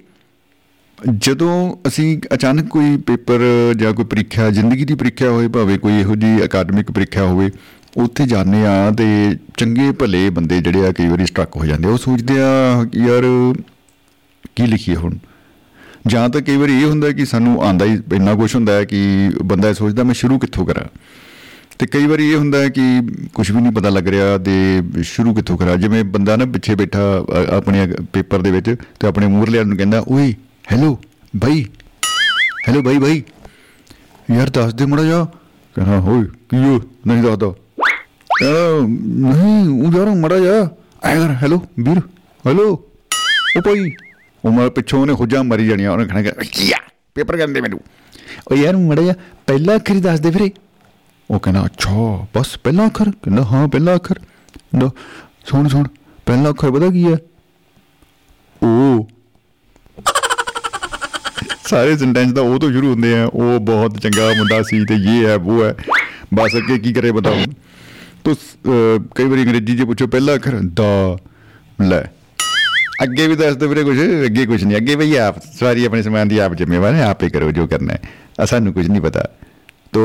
ਜਦੋਂ 1.11 1.75
ਅਸੀਂ 1.87 2.17
ਅਚਾਨਕ 2.33 2.67
ਕੋਈ 2.67 2.97
ਪੇਪਰ 2.97 3.39
ਜਾਂ 3.77 3.93
ਕੋਈ 3.93 4.05
ਪ੍ਰੀਖਿਆ 4.05 4.49
ਜ਼ਿੰਦਗੀ 4.49 4.85
ਦੀ 4.85 4.95
ਪ੍ਰੀਖਿਆ 4.95 5.29
ਹੋਵੇ 5.29 5.47
ਭਾਵੇਂ 5.47 5.79
ਕੋਈ 5.79 5.99
ਇਹੋ 5.99 6.15
ਜੀ 6.15 6.45
ਅਕਾਦਮਿਕ 6.45 6.91
ਪ੍ਰੀਖਿਆ 6.91 7.23
ਹੋਵੇ 7.23 7.51
ਉੱਥੇ 7.97 8.25
ਜਾਂਦੇ 8.25 8.65
ਆ 8.65 8.91
ਤੇ 8.91 9.35
ਚੰਗੇ 9.57 9.91
ਭਲੇ 9.91 10.29
ਬੰਦੇ 10.29 10.61
ਜਿਹੜੇ 10.61 10.87
ਆ 10.87 10.91
ਕਈ 10.91 11.07
ਵਾਰੀ 11.07 11.25
ਸਟਕ 11.25 11.55
ਹੋ 11.57 11.65
ਜਾਂਦੇ 11.65 11.87
ਆ। 11.87 11.91
ਉਹ 11.91 11.97
ਸੋਚਦੇ 11.97 12.33
ਆ 12.41 12.83
ਕਿ 12.83 12.99
ਯਾਰ 12.99 13.23
ਕੀ 14.55 14.65
ਲਿਖੀਏ 14.67 14.95
ਹੁਣ? 14.95 15.17
ਜਾਂ 16.07 16.29
ਤਾਂ 16.29 16.41
ਕਈ 16.41 16.57
ਵਾਰੀ 16.57 16.81
ਇਹ 16.81 16.85
ਹੁੰਦਾ 16.85 17.11
ਕਿ 17.11 17.25
ਸਾਨੂੰ 17.25 17.63
ਆਂਦਾ 17.63 17.85
ਹੀ 17.85 17.97
ਇੰਨਾ 18.13 18.33
ਕੁਝ 18.35 18.55
ਹੁੰਦਾ 18.55 18.73
ਹੈ 18.73 18.83
ਕਿ 18.85 19.31
ਬੰਦਾ 19.43 19.69
ਇਹ 19.69 19.73
ਸੋਚਦਾ 19.73 20.03
ਮੈਂ 20.03 20.13
ਸ਼ੁਰੂ 20.13 20.39
ਕਿੱਥੋਂ 20.39 20.65
ਕਰਾਂ? 20.65 20.85
ਤੇ 21.79 21.87
ਕਈ 21.87 22.05
ਵਾਰੀ 22.07 22.31
ਇਹ 22.31 22.37
ਹੁੰਦਾ 22.37 22.57
ਹੈ 22.57 22.69
ਕਿ 22.69 22.81
ਕੁਝ 23.33 23.51
ਵੀ 23.51 23.61
ਨਹੀਂ 23.61 23.71
ਪਤਾ 23.71 23.89
ਲੱਗ 23.89 24.07
ਰਿਹਾ 24.07 24.37
ਤੇ 24.37 24.81
ਸ਼ੁਰੂ 25.03 25.33
ਕਿੱਥੋਂ 25.33 25.57
ਕਰਾਂ? 25.57 25.77
ਜਿਵੇਂ 25.77 26.03
ਬੰਦਾ 26.03 26.35
ਨਾ 26.35 26.45
ਪਿੱਛੇ 26.45 26.75
ਬੈਠਾ 26.75 26.99
ਅ, 26.99 27.55
ਆਪਣੇ 27.55 27.87
ਪੇਪਰ 28.13 28.41
ਦੇ 28.41 28.51
ਵਿੱਚ 28.51 28.75
ਤੇ 28.99 29.07
ਆਪਣੇ 29.07 29.27
ਮੂਹਰਲੇ 29.27 29.63
ਨੂੰ 29.63 29.77
ਕਹਿੰਦਾ 29.77 30.03
ਓਏ 30.07 30.33
ਹੈਲੋ 30.71 30.99
ਬਾਈ 31.35 31.65
ਹੈਲੋ 32.67 32.81
ਬਾਈ 32.81 32.97
ਬਾਈ 32.97 33.23
ਯਾਰ 34.31 34.49
ਦੱਸ 34.49 34.73
ਦੇ 34.73 34.85
ਮੜਾ 34.85 35.03
ਜਾ 35.03 35.27
ਕਹਿੰਦਾ 35.75 35.99
ਹੋਏ 35.99 36.23
ਕੀ 36.23 36.57
ਹੋ 36.57 36.81
ਨਹੀਂ 37.07 37.23
ਦੱਸਦਾ। 37.23 37.53
ਕਹਿੰਦਾ, 38.39 38.87
ਨਹੀਂ, 39.33 39.69
ਉਹ 39.69 39.97
ਯਾਰ 39.97 40.15
ਮੜਾ 40.15 40.39
ਜਾ 40.39 40.69
ਆਇਆ 41.03 41.19
ਕਰ 41.19 41.33
ਹੈਲੋ 41.33 41.57
ਵੀਰ। 41.79 41.99
ਹੈਲੋ 42.47 42.69
ਉਹ 43.57 43.61
ਭਾਈ। 43.61 43.95
ਉਹ 44.45 44.51
ਮੈਂ 44.51 44.69
ਪਿੱਛੋਂ 44.69 45.01
ਉਹਨੇ 45.01 45.13
ਹੁਜਾਂ 45.13 45.43
ਮਰੀ 45.43 45.67
ਜਾਣੀਆਂ। 45.67 45.91
ਉਹਨੇ 45.91 46.05
ਕਹਿਣਾ 46.05 46.21
ਕਿ, 46.21 46.31
ਕੀ 46.51 46.71
ਆ? 46.71 46.77
ਪੇਪਰ 47.15 47.37
ਕਰਨ 47.37 47.53
ਦੇ 47.53 47.61
ਮੈਨੂੰ। 47.61 47.79
ਉਹ 48.51 48.55
ਯਾਰ 48.55 48.77
ਮੜਾ 48.77 49.01
ਜਾ 49.01 49.13
ਪਹਿਲਾ 49.47 49.75
ਅੱਖਰ 49.75 49.93
ਹੀ 49.93 50.01
ਦੱਸ 50.01 50.19
ਦੇ 50.19 50.29
ਵੀਰੇ। 50.29 50.51
ਉਹ 51.31 51.39
ਕਹਿੰਦਾ, 51.39 51.65
ਅੱਛਾ, 51.65 51.91
ਬਸ 52.35 52.57
ਪਹਿਲਾ 52.57 52.85
ਅੱਖਰ? 52.85 53.11
ਕਹਿੰਦਾ, 53.11 53.43
ਹਾਂ, 53.43 53.67
ਪਹਿਲਾ 53.67 53.95
ਅੱਖਰ। 53.95 54.19
ਕਹਿੰਦਾ, 54.53 54.89
ਸੁਣ 55.45 55.67
ਸੁਣ, 55.67 55.87
ਪਹਿਲਾ 56.25 56.49
ਅੱਖਰ 56.49 56.71
ਪਤਾ 56.71 56.89
ਕੀ 56.89 57.13
ਹੈ? 57.13 57.17
ਉਹ 58.63 59.07
ਸਾਰੇ 61.69 61.97
ਸੈਂਟੈਂਸ 61.97 62.31
ਦਾ 62.31 62.41
ਉਹ 62.41 62.59
ਤੋਂ 62.59 62.71
ਸ਼ੁਰੂ 62.71 62.91
ਹੁੰਦੇ 62.91 63.19
ਆ 63.19 63.25
ਉਹ 63.25 63.59
ਬਹੁਤ 63.59 63.97
ਚੰਗਾ 63.99 64.29
ਮੁੰਡਾ 64.37 64.61
ਸੀ 64.61 64.85
ਤੇ 64.85 64.95
ਇਹ 64.95 65.25
ਹੈ 65.25 65.35
ਉਹ 65.35 65.63
ਹੈ। 65.65 65.75
ਬਸ 66.33 66.57
ਅੱਗੇ 66.57 66.79
ਕੀ 66.79 66.93
ਕਰੇ 66.93 67.11
ਬਤਾਓ? 67.11 67.35
ਤੋ 68.23 68.35
ਕਈ 69.15 69.23
ਵਾਰੀ 69.23 69.43
ਅੰਗਰੇਜ਼ੀ 69.43 69.77
'ਚ 69.77 69.81
ਪੁੱਛੋ 69.81 70.07
ਪਹਿਲਾ 70.07 70.35
ਅੱਖਰ 70.35 70.51
ਦਾ 70.63 71.17
ਲੈ। 71.81 72.03
ਅੱਗੇ 73.03 73.27
ਵੀ 73.27 73.35
ਦੱਸ 73.35 73.55
ਦੋ 73.55 73.67
ਵੀਰੇ 73.67 73.83
ਕੁਝ 73.83 73.97
ਅੱਗੇ 74.25 74.45
ਕੁਝ 74.45 74.63
ਨਹੀਂ 74.63 74.77
ਅੱਗੇ 74.77 74.95
ਭਈ 74.95 75.15
ਆਪ 75.15 75.35
ਸਾਰੀ 75.59 75.85
ਆਪਣੇ 75.85 76.01
ਸਮਾਨ 76.03 76.27
ਦੀ 76.27 76.37
ਆਪ 76.37 76.53
ਜ਼ਿੰਮੇਵਾਰ 76.53 76.93
ਹੈ 76.93 77.03
ਆਪੇ 77.03 77.29
ਕਰੋ 77.29 77.51
ਜੋ 77.51 77.67
ਕਰਨਾ 77.67 77.93
ਹੈ। 77.93 77.99
ਆ 78.41 78.45
ਸਾਨੂੰ 78.45 78.73
ਕੁਝ 78.73 78.87
ਨਹੀਂ 78.87 79.01
ਪਤਾ। 79.01 79.23
ਤੋ 79.93 80.01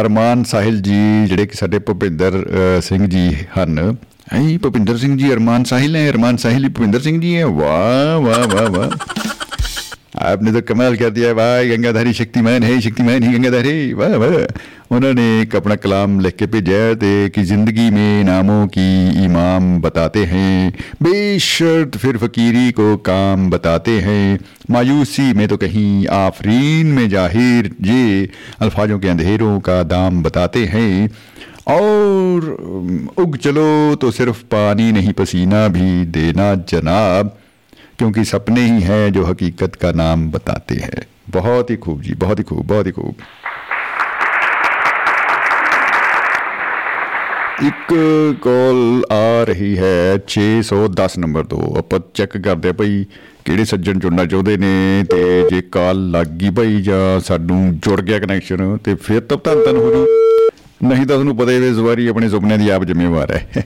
ਅਰਮਾਨ 0.00 0.44
ਸਾਹਿਲ 0.44 0.80
ਜੀ 0.80 1.26
ਜਿਹੜੇ 1.26 1.46
ਕਿ 1.46 1.56
ਸਾਡੇ 1.56 1.78
ਭੁਪਿੰਦਰ 1.78 2.46
ਅ, 2.78 2.80
ਸਿੰਘ 2.80 3.06
ਜੀ 3.06 3.34
ਹਨ। 3.34 3.96
ਐ 4.32 4.58
ਭੁਪਿੰਦਰ 4.62 4.96
ਸਿੰਘ 4.96 5.18
ਜੀ 5.18 5.32
ਅਰਮਾਨ 5.32 5.64
ਸਾਹਿਲ 5.64 5.96
ਹੈ 5.96 6.10
ਅਰਮਾਨ 6.10 6.36
ਸਾਹਿਲ 6.36 6.64
ਹੀ 6.64 6.68
ਭੁਪਿੰਦਰ 6.68 7.00
ਸਿੰਘ 7.00 7.20
ਜੀ 7.20 7.36
ਹੈ 7.36 7.46
ਵਾਹ 7.46 8.18
ਵਾਹ 8.20 8.46
ਵਾਹ 8.48 8.70
ਵਾਹ। 8.70 8.90
आपने 10.16 10.52
तो 10.52 10.60
कमाल 10.62 10.96
कर 10.96 11.10
दिया 11.10 11.32
भाई 11.34 11.68
गंगाधारी 11.68 12.12
शक्तिमान 12.14 12.62
है, 12.62 12.80
शक्तिमान 12.80 13.22
ही 13.22 13.32
गंगाधारी, 13.32 13.92
वाह 13.92 14.16
वाह। 14.16 14.94
उन्होंने 14.96 15.24
एक 15.40 15.56
अपना 15.56 15.74
कलाम 15.76 16.18
लिख 16.20 16.36
के 16.36 16.46
भेजा 16.46 16.94
ते 16.94 17.28
कि 17.28 17.42
ज़िंदगी 17.44 17.88
में 17.90 18.24
नामों 18.24 18.66
की 18.68 19.24
इमाम 19.24 19.80
बताते 19.80 20.24
हैं, 20.24 20.72
बेशर्त 21.02 21.96
फिर 21.96 22.16
फकीरी 22.16 22.70
को 22.72 22.96
काम 23.04 23.48
बताते 23.50 23.98
हैं। 24.00 24.38
मायूसी 24.70 25.32
में 25.32 25.46
तो 25.48 25.56
कहीं 25.56 26.06
आफरीन 26.08 26.86
में 26.88 27.08
ज़ाहिर, 27.08 27.70
ये 27.82 28.28
अल्फाजों 28.60 28.98
के 28.98 29.08
अंधेरों 29.08 29.58
का 29.60 29.82
दाम 29.84 30.22
बताते 30.22 30.64
हैं। 30.66 31.10
और 31.68 32.44
उग 33.18 33.36
चलो 33.36 33.94
तो 33.94 34.10
सिर्फ़ 34.10 34.42
पानी 34.46 34.92
नहीं, 34.92 35.12
पसीना 35.12 35.66
भी 35.68 36.04
देना 36.14 36.54
जनाब। 36.70 37.36
क्योंकि 37.97 38.23
सपने 38.25 38.65
ही 38.65 38.81
हैं 38.81 39.11
जो 39.13 39.25
हकीकत 39.25 39.75
का 39.75 39.91
नाम 39.93 40.29
बताते 40.31 40.75
हैं 40.79 41.05
बहुत 41.31 41.69
ही 41.69 41.75
खूब 41.79 42.01
जी 42.01 42.13
बहुत 42.17 42.39
ही 42.39 42.43
खूब 42.45 42.67
बहुत 42.67 42.87
ही 42.87 42.91
खूब 42.93 43.29
ਇੱਕ 47.63 47.93
ਕਾਲ 48.41 48.77
ਆ 49.11 49.43
ਰਹੀ 49.43 49.67
ਹੈ 49.77 49.97
610 50.27 51.17
ਨੰਬਰ 51.19 51.43
ਤੋਂ 51.43 51.59
ਆਪਾਂ 51.77 51.99
ਚੈੱਕ 52.13 52.37
ਕਰਦੇ 52.37 52.69
ਆ 52.69 52.73
ਭਾਈ 52.73 52.95
ਕਿਹੜੇ 53.45 53.65
ਸੱਜਣ 53.65 53.99
ਜੁੜਨਾ 53.99 54.25
ਚਾਹੁੰਦੇ 54.25 54.55
ਨੇ 54.57 54.71
ਤੇ 55.11 55.19
ਜੇ 55.51 55.61
ਕਾਲ 55.71 56.01
ਲੱਗ 56.11 56.27
ਗਈ 56.39 56.49
ਭਾਈ 56.51 56.81
ਜਾਂ 56.81 57.03
ਸਾਨੂੰ 57.19 57.59
ਜੁੜ 57.79 57.99
ਗਿਆ 58.01 58.19
ਕਨੈਕਸ਼ਨ 58.19 58.77
ਤੇ 58.83 58.95
ਫਿਰ 59.03 59.19
ਤਾਂ 59.21 59.37
ਧੰਨ 59.45 59.63
ਧੰਨ 59.65 59.77
ਹੋ 59.77 59.91
ਜੂ 59.91 60.05
ਨਹੀਂ 60.83 61.05
ਤਾਂ 61.05 61.05
ਤੁਹਾਨੂੰ 61.07 61.37
ਪਤਾ 61.37 61.51
ਹੀ 61.51 61.61
ਹੈ 61.63 61.69
ਇਸ 61.69 61.77
ਵਾਰੀ 61.79 62.07
ਆਪਣੇ 62.07 62.29
ਸੁਪਨਿਆਂ 62.29 62.57
ਦੀ 62.57 62.69
ਆਪ 62.69 62.83
ਜ਼ਿੰਮੇਵਾਰ 62.83 63.31
ਹੈ 63.31 63.63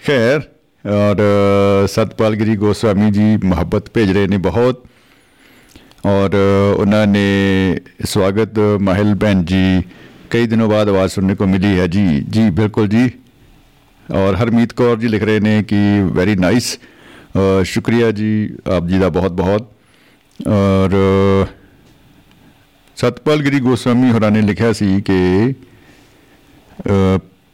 ਖੈਰ 0.00 0.40
और 0.85 1.87
सतपाल 1.87 2.33
गिरी 2.33 2.55
गोस्वामी 2.55 3.09
जी 3.11 3.35
मोहब्बत 3.37 3.89
भेज 3.95 4.11
रहे 4.11 4.27
ने 4.27 4.37
बहुत। 4.39 4.83
और 6.05 6.35
उन्होंने 6.79 7.25
स्वागत 8.05 8.53
माहिल 8.81 9.13
बहन 9.13 9.43
जी, 9.45 9.81
कई 10.31 10.47
दिनों 10.47 10.69
बाद 10.69 10.89
आवाज़ 10.89 11.11
सुनने 11.11 11.35
को 11.35 11.45
मिली 11.45 11.73
है। 11.77 11.87
जी 11.87 12.05
जी, 12.21 12.49
बिल्कुल 12.51 12.87
जी। 12.87 13.07
और 14.09 14.35
हरमीत 14.35 14.71
कौर 14.71 14.97
जी 14.99 15.07
लिख 15.07 15.23
रहे 15.23 15.39
ने 15.39 15.61
कि 15.63 16.01
वेरी 16.11 16.35
नाइस 16.35 16.71
शुक्रिया 17.67 18.11
जी, 18.11 18.31
आप 18.67 18.87
जी 18.87 18.99
का 18.99 19.09
बहुत 19.09 19.31
बहुत 19.31 19.71
और 20.47 20.89
सतपाल 22.97 23.39
गिरी 23.41 23.59
गोस्वामी 23.59 24.09
होर 24.09 24.29
ने 24.31 24.41
लिखा 24.41 24.71
सी 24.73 25.01
कि 25.01 25.19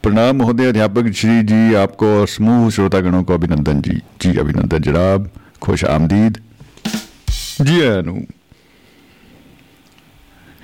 प्रणाम 0.06 0.36
महोदय 0.36 0.68
अध्यापक 0.68 1.08
श्री 1.12 1.34
जी 1.42 1.58
आपको 1.76 2.06
और 2.12 2.28
समूह 2.28 2.62
श्रोतागणों 2.70 3.18
को 3.24 3.34
अभिनंदन 3.34 3.82
जी 3.82 3.92
जी 4.20 4.32
अभिनंदन 4.38 4.86
जनाब 4.86 5.28
खुश 5.60 5.84
आमदीद 5.90 6.40
जी 7.64 7.76
अनु 7.88 8.14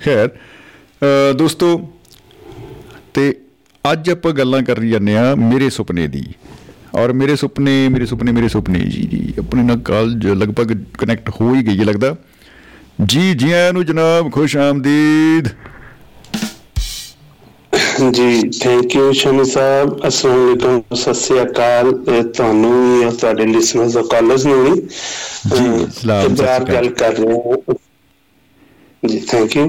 ਖੈਰ 0.05 0.27
ਅ, 0.27 1.33
ਦੋਸਤੋ 1.33 1.69
ਤੇ 3.13 3.23
ਅੱਜ 3.83 4.09
ਆਪਾਂ 4.09 4.31
ਗੱਲਾਂ 4.33 4.61
ਕਰ 4.61 4.77
ਰਹੀ 4.77 4.89
ਜਾਂਦੇ 4.89 5.17
ਆ 5.17 5.35
ਮੇਰੇ 5.35 5.69
ਸੁਪਨੇ 5.69 6.07
ਦੀ 6.07 6.23
ਔਰ 6.95 7.13
ਮੇਰੇ 7.13 7.35
ਸੁਪਨੇ 7.35 7.73
ਮੇਰੇ 7.89 8.05
ਸੁਪਨੇ 8.05 8.31
ਮੇਰੇ 8.31 8.47
ਸੁਪਨੇ 8.49 8.79
ਜੀ 8.79 9.01
ਜੀ 9.01 9.33
ਆਪਣੇ 9.39 9.63
ਨਾਲ 9.63 9.79
ਕਾਲ 9.79 10.13
ਜ- 10.19 10.35
ਲਗਭਗ 10.35 10.71
ਕਨੈਕਟ 10.97 11.29
ਹੋ 11.41 11.53
ਹੀ 11.55 11.65
ਗਈ 11.67 11.79
ਹੈ 11.79 11.85
ਲੱਗਦਾ 11.85 12.15
ਜੀ 13.05 13.33
ਜੀ 13.33 13.51
ਆਇਆਂ 13.51 13.73
ਨੂੰ 13.73 13.85
ਜਨਾਬ 13.85 14.31
ਖੁਸ਼ 14.31 14.57
ਆਮਦੀਦ 14.57 15.47
ਜੀ 18.12 18.48
ਥੈਂਕ 18.60 18.94
ਯੂ 18.96 19.10
ਸ਼ਮੀ 19.14 19.44
ਸਾਹਿਬ। 19.44 20.06
ਅਸਲਾਮ 20.08 20.44
ਅਲੈਕੁਮ 20.46 20.80
ਸਤਿ 20.94 21.14
ਸ੍ਰੀ 21.16 21.40
ਅਕਾਲ। 21.42 21.92
ਤੁਹਾਨੂੰ 22.30 22.72
ਵੀ 22.72 23.04
ਔਰ 23.04 23.12
ਤੁਹਾਡੇ 23.14 23.46
ਲਿਸਨਰਸ 23.46 23.96
ਔਰ 23.96 24.06
ਕਾਲਰਸ 24.08 24.46
ਨੂੰ 24.46 24.62
ਵੀ। 24.64 24.80
ਜੀ, 25.50 25.86
ਸਲਾਮ, 25.92 26.24
ਇਬਰਾਰ। 26.26 26.64
ਗੱਲ 26.66 26.88
ਕਰ 26.94 27.14
ਰਹੇ 27.14 27.38
ਹਾਂ। 27.40 27.74
ਜੀ 29.02 29.18
ਥੈਂਕ 29.22 29.56
ਯੂ 29.56 29.64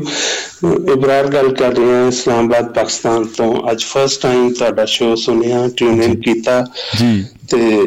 ਇਬਰਾਰ 0.93 1.27
ਗੱਲ 1.27 1.53
ਕਰ 1.55 1.73
ਰਹੇ 1.73 1.93
ਹਾਂ 1.93 2.07
ਇਸਲਾਮਾਬਾਦ 2.07 2.73
ਪਾਕਿਸਤਾਨ 2.73 3.23
ਤੋਂ। 3.37 3.51
ਅੱਜ 3.71 3.83
ਫਸਟ 3.85 4.21
ਟਾਈਮ 4.21 4.51
ਤੁਹਾਡਾ 4.53 4.85
ਸ਼ੋਅ 4.87 5.15
ਸੁਣਿਆ 5.17 5.67
ਟਿਊਨ 5.77 6.01
ਇਨ 6.03 6.19
ਕੀਤਾ। 6.21 6.63
ਜੀ। 6.93 7.25
ਤੇ 7.47 7.85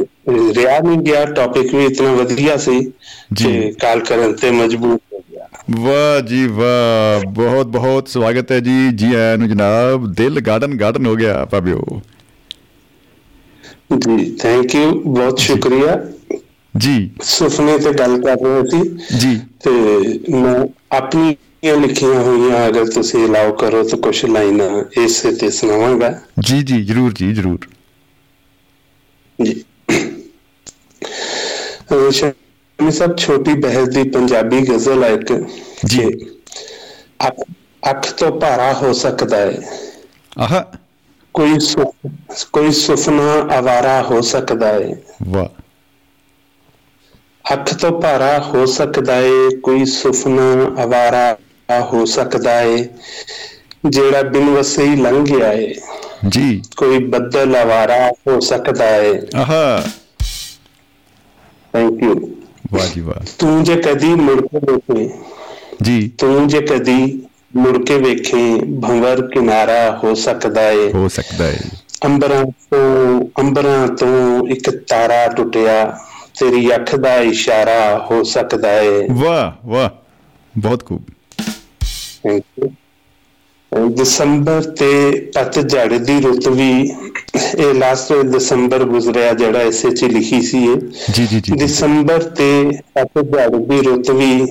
ਰਿਹਾ 0.54 0.78
ਨਹੀਂ 0.80 0.98
ਗਿਆ। 1.00 1.24
ਟੌਪਿਕ 1.32 1.74
ਵੀ 1.74 1.84
ਇਤਨਾ 1.86 2.12
ਵਧੀਆ 2.14 2.56
ਸੀ 2.58 2.80
ਜੀ। 3.34 3.52
ਕਿ 3.52 3.70
ਕਾਲ 3.80 4.00
ਕਰਨ 4.02 4.32
ਤੇ 4.34 4.50
ਮਜਬੂਰ 4.52 4.98
ਵਾਹ 5.70 6.20
ਜੀ 6.20 6.46
ਵਾਹ। 6.46 7.30
ਬਹੁਤ 7.30 7.66
ਬਹੁਤ 7.66 8.08
ਸਵਾਗਤ 8.08 8.52
ਹੈ 8.52 8.60
ਜੀ। 8.60 8.88
ਜੀ 8.94 9.14
ਆਇਆਂ 9.14 9.38
ਨੂੰ 9.38 9.48
ਜਨਾਬ 9.48 10.12
ਦਿਲ 10.12 10.40
ਗਾਰਡਨ 10.40 10.76
ਗਾਰਡਨ 10.76 11.06
ਹੋ 11.06 11.14
ਗਿਆ 11.14 11.44
ਭਾਬਿਓ। 11.44 12.00
ਜੀ 13.98 14.34
ਥੈਂਕ 14.34 14.74
ਯੂ 14.74 15.00
ਬਹੁਤ 15.14 15.38
ਸ਼ੁਕਰੀਆ। 15.38 16.12
ਜੀ। 16.76 17.10
ਸੁਪਨੇ 17.22 17.78
ਤੇ 17.78 17.92
ਗੱਲ 17.92 18.22
ਕਰ 18.22 18.36
ਰਹੇ 18.36 18.70
ਸੀ 18.70 18.98
ਜੀ। 19.18 19.40
ਤੇ 19.64 19.70
ਮੈਂ 20.36 20.68
ਆਪਣੀਆਂ 20.96 21.76
ਲਿਖੀਆਂ 21.76 22.20
ਹੋਈਆਂ 22.20 22.68
ਅਗਰ 22.68 22.86
ਤੁਸੀਂ 22.86 23.28
ਅਲਾਉ 23.28 23.56
ਕਰੋ 23.56 23.82
ਤਾਂ 23.82 23.98
ਕੁਝ 23.98 24.24
ਲਾਈਨਾਂ 24.24 25.02
ਇਸੇ 25.04 25.32
ਤੇ 25.32 25.50
ਸੁਣਾਵਾਂਗਾ। 25.50 26.20
ਜੀ 26.40 26.62
ਜੀ 26.62 26.84
ਜਰੂਰ 26.84 27.12
ਜੀ 27.14 27.34
ਜਰੂਰ। 27.34 27.58
ਜੀ। 29.44 29.64
ਅਹ 31.92 32.10
ਸ਼ਮੀ 32.78 32.90
ਸਾਹਿਬ 32.90 33.16
ਛੋਟੀ 33.16 33.54
ਬਹਿਸ 33.54 33.88
ਦੀ 33.88 34.02
ਪੰਜਾਬੀ 34.10 34.60
ਗਜ਼ਲ 34.68 35.04
ਹੈ 35.04 35.08
ਇੱਕ 35.10 35.32
ਜੀ। 35.86 36.04
ਅੱਖ 37.90 38.10
ਤੋਂ 38.12 38.30
ਭਾਰਾ 38.40 38.72
ਹੋ 38.72 38.92
ਸਕਦਾ 38.92 39.36
ਹੈ। 39.36 39.58
ਆਹ। 40.38 40.62
ਕੋਈ 41.34 41.58
ਕੋਈ 42.52 42.70
ਸੁਪਨਾ 42.72 43.32
ਆਵਾਰਾ 43.56 44.00
ਹੋ 44.02 44.20
ਸਕਦਾ 44.26 44.72
ਹੈ। 44.72 44.94
ਵਾਹ। 45.26 45.48
ਅੱਖ 47.44 47.72
ਤੋਂ 47.74 47.90
ਭਾਰਾ 48.00 48.38
ਹੋ 48.40 48.64
ਸਕਦਾ 48.66 49.16
ਏ 49.20 49.48
ਕੋਈ 49.62 49.84
ਸੁਪਨਾ 49.84 50.42
ਆਵਾਰਾ 50.82 51.80
ਹੋ 51.82 52.04
ਸਕਦਾ 52.06 52.60
ਏ 52.62 52.88
ਜਿਹੜਾ 53.86 54.22
ਬਿਨ 54.22 54.50
ਵਸੇ 54.50 54.86
ਹੀ 54.86 54.96
ਲੰਘ 54.96 55.24
ਗਿਆ 55.26 55.52
ਏ 55.52 55.72
ਜੀ। 56.28 56.62
ਕੋਈ 56.76 56.98
ਬੱਦਲ 57.04 57.56
ਆਵਾਰਾ 57.56 57.98
ਹੋ 58.26 58.38
ਸਕਦਾ 58.40 58.94
ਏ 58.96 59.20
ਆਹਾ। 59.34 59.82
ਥੈਂਕ 61.74 62.02
ਯੂ 62.02 62.14
ਵਾਹ 62.72 62.86
ਜੀ 62.94 63.00
ਵਾਹ। 63.00 63.24
ਤੂੰ 63.38 63.64
ਜੇ 63.64 63.76
ਕਦੀ 63.76 64.08
ਮੁੜ 64.08 64.46
ਕੇ 64.46 64.58
ਵੇਖੇ 64.58 65.10
ਜੀ। 65.82 66.08
ਤੂੰ 66.18 66.48
ਜੇ 66.48 66.60
ਕਦੀ 66.60 67.22
ਮੁੜ 67.56 67.86
ਕੇ 67.86 67.98
ਵੇਖੇ 67.98 68.58
ਭੰਵਰ 68.58 69.26
ਕਿਨਾਰਾ 69.26 70.00
ਹੋ 70.04 70.14
ਸਕਦਾ 70.14 70.70
ਏ। 70.70 70.92
ਹੋ 70.92 71.08
ਸਕਦਾ 71.08 71.44
ਹੈ 71.44 71.58
ਅੰਬਰਾਂ 72.04 72.44
ਤੋਂ 72.44 73.26
ਅੰਬਰਾਂ 73.38 73.88
ਤੋਂ 73.88 74.46
ਇੱਕ 74.48 74.70
ਤਾਰਾ 74.70 75.28
ਟੁੱਟਿਆ 75.28 75.98
ਤੇਰੀ 76.40 76.74
ਅੱਖ 76.74 76.96
ਦਾ 76.96 77.16
ਇਸ਼ਾਰਾ 77.16 78.06
ਹੋ 78.10 78.22
ਸਕਦਾ 78.22 78.80
ਏ। 78.80 79.08
ਵਾਹ 79.10 79.68
ਵਾਹ। 79.68 79.90
ਬਹੁਤ 80.58 80.84
ਖੂਬ। 80.84 81.02
Thank 82.28 82.42
you. 82.62 82.70
ਦਸੰਬਰ 83.72 84.62
ਤੇ 84.62 85.10
ਪਤਝੜ 85.34 85.98
ਦੀ 85.98 86.20
ਰੁੱਤ 86.20 86.48
ਵੀ 86.48 86.92
ਇਹ 87.58 87.74
ਲਾਸਟ 87.74 88.12
ਦਸੰਬਰ 88.12 88.84
ਗੁਜ਼ਰਿਆ 88.84 89.32
ਜਿਹੜਾ 89.32 89.62
ਇਸੇ 89.62 89.90
ਚ 89.90 90.04
ਲਿਖੀ 90.04 90.42
ਸੀ 90.42 90.64
ਇਹ। 90.64 90.76
ਜੀ 91.12 91.26
ਜੀ 91.26 91.40
ਜੀ। 91.40 91.56
ਦਸੰਬਰ 91.56 92.22
ਤੇ 92.22 92.70
ਪਤਝੜ 92.94 93.56
ਦੀ 93.56 93.82
ਰੁੱਤ 93.82 94.10
ਵੀ 94.10 94.46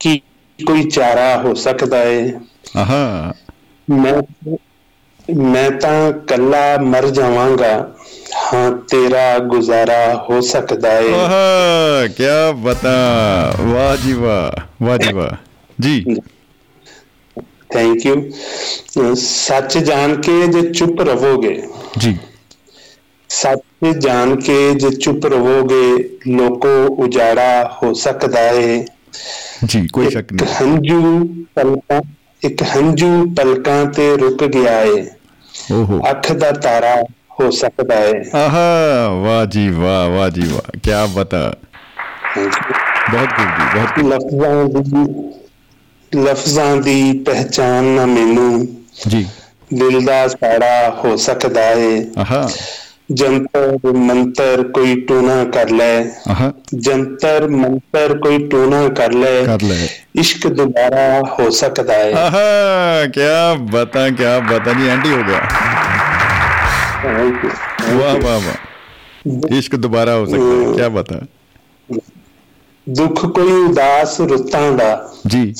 ਕੀ 0.00 0.18
ਕੋਈ 0.66 0.84
ਚਾਰਾ 0.84 1.42
ਹੋ 1.42 1.54
ਸਕਦਾ 1.54 1.98
ਹੈ 1.98 2.40
ਆਹਾ। 2.76 3.34
ਮੈਂ 3.90 4.22
ਮੈਂ 5.36 5.70
ਤਾਂ 5.70 6.12
ਕੱਲਾ 6.12 6.78
ਮਰ 6.82 7.10
ਜਾਵਾਂਗਾ। 7.10 7.94
ਹਾਂ 8.54 8.72
ਤੇਰਾ 8.72 9.38
ਗੁਜ਼ਾਰਾ 9.38 10.26
ਹੋ 10.30 10.40
ਸਕਦਾ 10.40 10.98
ਏ। 10.98 11.12
ਆਹਾ 11.12 12.06
ਕੀ 12.06 12.24
ਬਤਾ। 12.54 12.90
ਵਾਹ 13.60 13.96
ਜੀ 13.96 14.12
ਵਾਹ 14.12 14.60
ਵਾਹ 14.82 14.98
ਜੀ 14.98 15.12
ਵਾਹ। 15.12 15.36
ਜੀ। 15.80 16.04
ਥੈਂਕ 17.72 18.06
ਯੂ 18.06 18.30
ਸੱਚ 19.14 19.78
ਜਾਣ 19.78 20.16
ਕੇ 20.20 20.46
ਜੇ 20.46 20.70
ਚੁੱਪ 20.70 21.00
ਰਹੋਗੇ 21.00 21.62
ਜੀ। 21.98 22.18
ਸੱਚ 23.28 23.86
ਜਾਣ 23.98 24.36
ਕੇ 24.36 24.74
ਜੇ 24.74 24.90
ਚੁੱਪ 24.90 25.26
ਰਹੋਗੇ 25.26 26.18
ਲੋਕੋ 26.28 26.86
ਉਜਾੜਾ 26.86 27.78
ਹੋ 27.82 27.92
ਸਕਦਾ 27.92 28.40
ਏ। 28.40 28.84
ਜੀ 29.64 29.88
ਕੋਈ 29.92 30.10
ਸ਼ੱਕ 30.10 30.32
ਨਹੀਂ। 30.32 30.54
ਹੰਝੂ 30.54 31.28
ਪਲਕਾਂ 31.54 32.02
ਇੱਕ 32.44 32.62
ਹੰਝੂ 32.62 33.34
ਪਲਕਾਂ 33.36 33.86
ਤੇ 33.86 34.16
ਰੁਕ 34.16 34.44
ਗਿਆ 34.44 34.80
ਏ। 34.80 35.06
ਓਹੋ। 35.72 36.00
ਅੱਖ 36.10 36.32
ਦਾ 36.32 36.52
ਤਾਰਾ 36.52 37.02
ਹੋ 37.40 37.50
ਸਕਦਾ 37.50 37.94
ਏ। 37.94 38.12
ਆਹਾ 38.34 39.08
ਵਾਹ 39.08 39.46
ਜੀ 39.46 39.70
ਵਾਹ 39.70 40.08
ਵਾਹ 40.08 40.30
ਜੀ 40.30 40.42
ਵਾਹ। 40.52 40.80
ਕੀ 40.82 41.12
ਬਤਾ। 41.14 41.56
ਬਹੁਤ 43.12 43.28
ਗੁੱਡ 43.28 44.04
ਬਹੁਤ। 44.04 44.14
ਲਫ਼ਜ਼ਾਂ 44.14 44.64
ਦੀ 44.64 45.14
ਲਫ਼ਜ਼ਾਂ 46.16 46.76
ਦੀ 46.76 47.22
ਪਹਿਚਾਨ 47.26 47.84
ਨਾ 47.84 48.06
ਮੈਨੂੰ। 48.06 48.66
ਜੀ। 49.08 49.26
ਦਿਲ 49.74 50.04
ਦਾ 50.04 50.28
ਸਾੜਾ 50.28 51.00
ਹੋ 51.04 51.16
ਸਕਦਾ 51.16 51.70
ਏ। 51.70 52.06
ਆਹਾ 52.18 52.50
ਜੰਤਰ 53.12 53.92
ਮੰਤਰ 53.92 54.62
ਕੋਈ 54.74 55.00
ਟੂਣਾ 55.00 55.44
ਕਰ 55.44 55.68
ਲੈ। 55.70 56.04
ਆਹਾ 56.28 56.52
ਜੰਤਰ 56.74 57.48
ਮੰਤਰ 57.48 58.18
ਕੋਈ 58.18 58.48
ਟੂਣਾ 58.48 58.88
ਕਰ 58.88 59.12
ਲੈ। 59.12 59.44
ਕਰ 59.46 59.62
ਲੈ। 59.62 59.86
ਇਸ਼ਕ 60.16 60.46
ਦੁਬਾਰਾ 60.48 61.22
ਹੋ 61.38 61.50
ਸਕਦਾ 61.50 61.94
ਹੈ 61.94 62.12
ਆਹਾ 62.12 62.40
ਕੀ 63.06 63.20
ਬਤਾ 63.62 64.08
ਕੀ 64.08 64.24
ਬਤਾ। 64.54 64.72
ਜੀ 64.72 64.88
ਐਂਟੀ 64.88 65.10
ਹੋ 65.10 65.22
ਗਿਆ। 65.22 65.40
ਵਾਹ 67.94 68.14
ਵਾਹ 68.14 68.40
ਵਾਹ। 68.40 68.54
ਇਸ਼ਕ 69.58 69.76
ਦੁਬਾਰਾ 69.76 70.14
ਹੋ 70.14 70.26
ਸਕਦਾ 70.26 70.82
ਹੈ 70.82 70.88
ਕੀ 70.88 70.94
ਬਤਾ। 70.94 71.20
ਦੁੱਖ 72.88 73.26
ਕੋਈ 73.26 73.52
ਉਦਾਸ 73.52 74.20
ਰੁੱਤਾਂ 74.20 74.72
ਦਾ। 74.72 75.12
ਜੀ। 75.26 75.54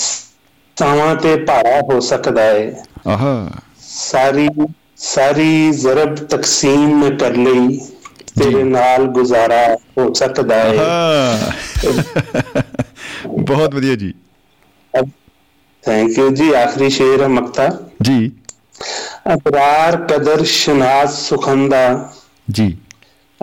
ਸਾਵਾਂ 0.76 1.14
ਤੇ 1.16 1.34
ਭਾਰਾ 1.44 1.80
ਹੋ 1.80 2.00
ਸਕਦਾ 2.00 2.42
ਹੈ 2.42 2.84
ਆਹਾ। 3.06 3.32
ਸਾਰੀ 3.80 4.48
ਸਾਰੀ 4.96 5.70
ਜ਼ਰਬ 5.72 6.14
ਤਕਸੀਮ 6.16 6.98
ਮੈਂ 6.98 7.10
ਕਰ 7.10 7.36
ਲਈ 7.36 7.78
ਤੇਰੇ 8.38 8.62
ਨਾਲ 8.64 9.04
ਗੁਜ਼ਾਰਾ 9.06 9.62
ਹੋ 9.98 10.12
ਸਕਦਾ 10.12 10.54
ਹੈ 10.54 10.86
ਬਹੁਤ 13.40 13.74
ਵਧੀਆ 13.74 13.94
ਜੀ। 13.94 14.12
ਥੈਂਕ 15.84 16.18
ਯੂ 16.18 16.28
ਜੀ 16.30 16.52
ਆਖਰੀ 16.54 16.90
ਸ਼ੇਰ 16.90 17.22
ਹੈ 17.22 17.28
ਮਕਤਾ। 17.28 17.68
ਜੀ। 18.02 18.30
ਅਬਰਾਰ 19.32 19.96
ਕਦਰ 20.04 20.44
ਸ਼ਨਾਸ 20.44 21.20
ਸੁਖੰਦਾ। 21.28 21.82
ਜੀ। 22.50 22.76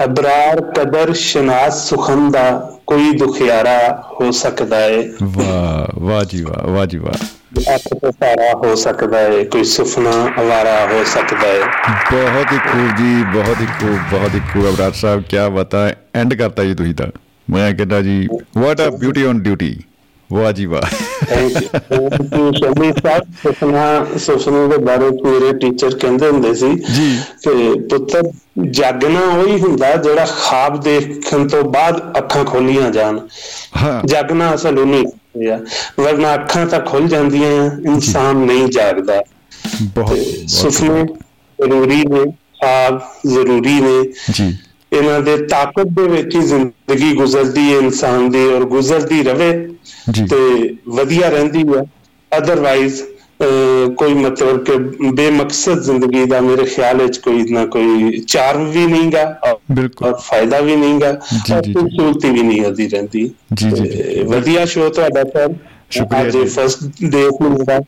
ਅਬਰਾਰ 0.05 0.61
ਕਦਰ 0.61 1.13
ਸ਼ਨਾਸ 1.13 1.89
ਸੁਖੰਦਾ 1.89 2.43
ਕੋਈ 2.85 3.11
ਦੁਖਿਆਰਾ 3.11 4.03
ਹੋ 4.21 4.31
ਸਕਦਾ 4.31 4.75
ਹੈ 4.75 5.01
ਵਾਹ 5.23 5.99
ਵਾਹ 5.99 6.23
ਜੀ 6.23 6.41
ਵਾਹ 6.41 6.67
ਵਾਹ 6.67 6.85
ਜੀ 6.85 6.97
ਵਾਹ। 6.97 7.25
ਅੱਖ 7.75 7.81
ਤੋਂ 8.01 8.11
ਸਾਰਾ 8.11 8.51
ਹੋ 8.57 8.75
ਸਕਦਾ 8.75 9.17
ਹੈ 9.19 9.43
ਕੋਈ 9.43 9.63
ਸੁਪਨਾ 9.63 10.11
ਅਵਾਰਾ 10.41 10.85
ਹੋ 10.85 11.03
ਸਕਦਾ 11.03 11.47
ਹੈ 11.47 11.59
ਬਹੁਤ 12.11 12.51
ਹੀ 12.53 12.57
ਖੂਬ 12.57 12.95
ਜੀ 12.97 13.23
ਬਹੁਤ 13.33 13.61
ਹੀ 13.61 13.65
ਖੂਬ 13.65 13.97
ਬਹੁਤ 14.11 14.35
ਹੀ 14.35 14.39
ਖੂਬ 14.53 14.69
ਅਬਰਾਰ 14.69 14.91
ਸਾਹਿਬ 14.91 15.23
ਕੀ 15.23 15.37
ਬਤਾ 15.49 15.89
ਐਂਡ 16.15 16.33
ਕਰਤਾ 16.33 16.63
ਜੀ 16.63 16.73
ਤੁਸੀਂ 16.75 16.95
ਤਾਂ। 16.95 17.07
ਮੈਂ 17.49 17.73
ਕਹਿੰਦਾ 17.73 18.01
ਜੀ 18.01 18.27
ਵਾਟ 18.57 18.81
ਆ 18.81 18.89
ਬਿਊਟੀ 18.89 19.23
ਔਨ 19.23 19.39
ਡਿਊਟੀ 19.39 19.75
ਵਾਹ 20.33 20.51
ਜੀ 20.51 20.65
ਵਾਹ 20.65 20.81
ਥੈਂਕ 21.25 21.63
ਯੂ 22.37 22.51
ਸ਼ਮੀ 22.51 22.91
ਸਾਹਿਬ 22.91 23.23
ਸੁਪਨਾ 23.23 24.05
ਸੁਪਨੇ 24.17 24.67
ਦੇ 24.67 24.77
ਬਾਰੇ 24.77 25.09
ਮੇਰੇ 25.09 25.57
ਟੀਚਰ 25.57 25.95
ਕਹਿੰਦੇ 25.95 26.29
ਹੁੰਦੇ 26.29 26.53
ਸੀ 26.53 26.69
ਜੀ। 26.69 27.19
ਕਿ 27.43 27.79
ਪੁੱਤਰ 27.79 28.21
ਜਾਗਣਾ 28.69 29.19
ਉਹੀ 29.19 29.59
ਹੁੰਦਾ 29.59 29.95
ਜਿਹੜਾ 29.95 30.25
ਖਾਬ 30.25 30.81
ਦੇਖਣ 30.81 31.47
ਤੋਂ 31.47 31.63
ਬਾਅਦ 31.63 32.17
ਅੱਖਾਂ 32.17 32.45
ਖੋਲੀਆਂ 32.45 32.91
ਜਾਣ। 32.91 33.19
ਹਾਂ। 33.83 34.07
ਜਾਗਣਾ 34.07 34.55
ਅਸਲ 34.55 34.79
ਉਹਨੇ 34.79 35.01
ਹੋਇਆ 35.01 35.59
ਵਰਨਾ 35.99 36.33
ਅੱਖਾਂ 36.33 36.65
ਤਾਂ 36.65 36.79
ਖੁੱਲ 36.79 37.07
ਜਾਂਦੀਆਂ 37.07 37.65
ਇਨਸਾਨ 37.65 38.35
ਨਹੀਂ 38.35 38.67
ਜਾਗਦਾ। 38.67 39.23
ਬਹੁਤ 39.83 40.17
ਸੁਪਨੇ 40.47 41.03
ਜ਼ਰੂਰੀ 41.61 42.03
ਨੇ 42.03 42.31
ਖਾਬ 42.31 43.01
ਜ਼ਰੂਰੀ 43.27 43.81
ਨੇ। 43.81 44.13
ਜੀ। 44.31 44.57
ਇਹਨਾਂ 44.93 45.19
ਦੇ 45.19 45.37
ਤਾਕਤ 45.37 45.85
ਦੇ 45.85 46.07
ਵਿੱਚ 46.07 46.35
ਹੀ 46.35 46.41
ਜ਼ਿੰਦਗੀ 46.41 47.15
ਗੁਜ਼ਰਦੀ 47.15 47.73
ਹੈ 47.73 47.77
ਇਨਸਾਨ 47.77 48.29
ਦੀ 48.29 48.47
ਔਰ 48.53 48.65
ਗੁਜ਼ਰਦੀ 48.65 49.23
ਰਵੇ। 49.23 49.68
ਤੇ 50.25 50.37
ਵਧੀਆ 50.91 51.29
ਰਹਿੰਦੀ 51.29 51.63
ਹੈ। 51.67 51.83
ਅਦਰਵਾਈਜ਼ 52.31 53.01
ਕੋਈ 53.97 54.13
ਮਤਲਬ 54.15 54.63
ਕਿ 54.63 54.77
ਬੇਮਕਸਦ 55.11 55.81
ਜ਼ਿੰਦਗੀ 55.81 56.23
ਦਾ 56.25 56.39
ਮੇਰੇ 56.41 56.65
ਖਿਆਲ 56.65 56.97
ਵਿੱਚ 56.97 57.17
ਕੋਈ 57.19 57.43
ਨਾ 57.49 57.65
ਕੋਈ 57.67 58.19
ਚਾਰਮ 58.27 58.69
ਵੀ 58.71 58.85
ਨਹੀਂਗਾ 58.87 59.23
ਬਿਲਕੁਲ। 59.71 60.13
ਫਾਇਦਾ 60.21 60.59
ਵੀ 60.61 60.75
ਨਹੀਂਗਾ 60.75 61.09
ਔਰ। 61.49 61.61
ਖੂਬਸੂਰਤੀ 61.73 62.29
ਵੀ 62.29 62.41
ਨਹੀਂ 62.41 62.65
ਆਦੀ 62.65 62.87
ਰਹਿੰਦੀ। 62.87 63.29
ਜੀ, 63.53 63.71
ਜੀ, 63.71 64.23
ਵਧੀਆ 64.25 64.65
ਸ਼ੋਅ 64.65 64.89
ਤੁਹਾਡਾ 64.91 65.23
ਸਰ 65.25 65.53
ਸ਼ੁਕਰੀਆ 65.91 66.29
ਜੀ। 66.29 66.43
ਫਸਟ 66.47 66.83
ਡੇ 67.05 67.23
ਮਿਲਦਾ 67.41 67.79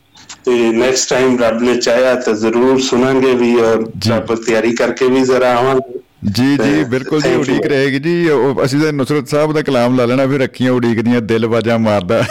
ਤੇ 0.44 0.52
ਨੈਕਸਟ 0.72 1.08
ਟਾਈਮ 1.08 1.36
ਰੱਬ 1.38 1.62
ਨੇ 1.62 1.74
ਚਾਹਿਆ 1.76 2.14
ਤਾਂ 2.20 2.34
ਜ਼ਰੂਰ 2.36 2.80
ਸੁਣਾਂਗੇ 2.82 3.34
ਵੀ 3.34 3.54
ਔਰ। 3.60 3.84
ਰੱਬ 4.08 4.34
ਤਿਆਰੀ 4.36 4.74
ਕਰਕੇ 4.76 5.08
ਵੀ 5.08 5.22
ਜ਼ਰਾ 5.24 5.52
ਆਵਾਂਗੇ। 5.54 5.98
ਜੀ 6.22 6.56
ਜੀ 6.56 6.82
ਬਿਲਕੁਲ 6.84 7.20
ਜੀ. 7.22 7.34
ਉਡੀਕ 7.34 7.66
ਰਹੇਗੀ 7.66 7.98
ਜੀ। 7.98 8.28
ਅਸੀਂ 8.64 8.80
ਤਾਂ 8.80 8.92
ਨੁਸਰਤ 8.92 9.28
ਸਾਹਿਬ 9.28 9.52
ਦਾ 9.52 9.62
ਕਲਾਮ 9.62 9.96
ਲਾ 9.96 10.04
ਲੈਣਾ 10.06 10.26
ਫਿਰ 10.26 10.40
ਰੱਖੀਆਂ 10.40 10.72
ਉਡੀਕ 10.72 11.00
ਦੀਆਂ 11.00 11.20
ਦਿਲ 11.20 11.46
ਵਾਜਾਂ 11.46 11.78
ਮਾਰਦਾ। 11.78 12.22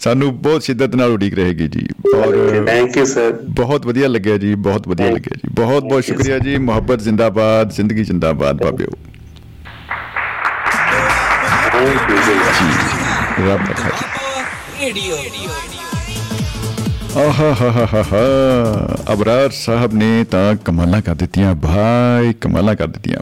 ਸਾਨੂੰ 0.00 0.30
ਬਹੁਤ 0.42 0.62
ਸ਼ਿੱਦਤ 0.62 0.94
ਨਾਲ 0.94 1.10
ਉਡੀਕ 1.12 1.34
ਰਹੇਗੀ 1.34 1.68
ਜੀ। 1.68 1.86
ਔਰ 2.16 2.64
ਥੈਂਕ 2.66 2.96
ਯੂ 2.96 3.04
ਸਰ 3.04 3.32
ਬਹੁਤ 3.50 3.86
ਵਧੀਆ 3.86 4.08
ਲੱਗਿਆ 4.08 4.36
ਜੀ 4.38 4.54
ਬਹੁਤ 4.68 4.88
ਵਧੀਆ 4.88 5.06
Thank 5.06 5.18
ਲੱਗਿਆ 5.18 5.36
ਜੀ। 5.36 5.54
ਬਹੁਤ 5.54 5.82
ਬਹੁਤ 5.84 6.04
ਸ਼ੁਕਰੀਆ 6.04 6.38
ਜੀ। 6.38 6.56
ਮੁਹੱਬਤ 6.58 7.00
ਜ਼ਿੰਦਾਬਾਦ 7.00 7.72
ਜ਼ਿੰਦਗੀ 7.72 8.04
ਜ਼ਿੰਦਾਬਾਦ 8.04 8.62
ਬਾਬਿਓ 8.64 8.96
ਥੈਂਕ 11.72 12.10
ਯੂ 12.10 12.16
ਜੀ 12.16 12.38
ਰੱਬ 13.48 13.68
ਰੱਖਾ 13.70 13.88
ਜੀ 13.88 14.86
ਰੇਡੀਓ। 14.86 15.16
ਅਬਰਾਰ 19.12 19.50
ਸਾਹਿਬ 19.50 19.94
ਨੇ 19.94 20.24
ਤਾਂ 20.24 20.54
ਕਮਾਲਾਂ 20.54 21.02
ਕਰ 21.02 21.14
ਦਿੱਤੀਆਂ, 21.14 21.54
ਭਾਈ 21.54 22.32
ਕਮਾਲਾਂ 22.32 22.74
ਕਰ 22.74 22.86
ਦਿੱਤੀਆਂ। 22.86 23.18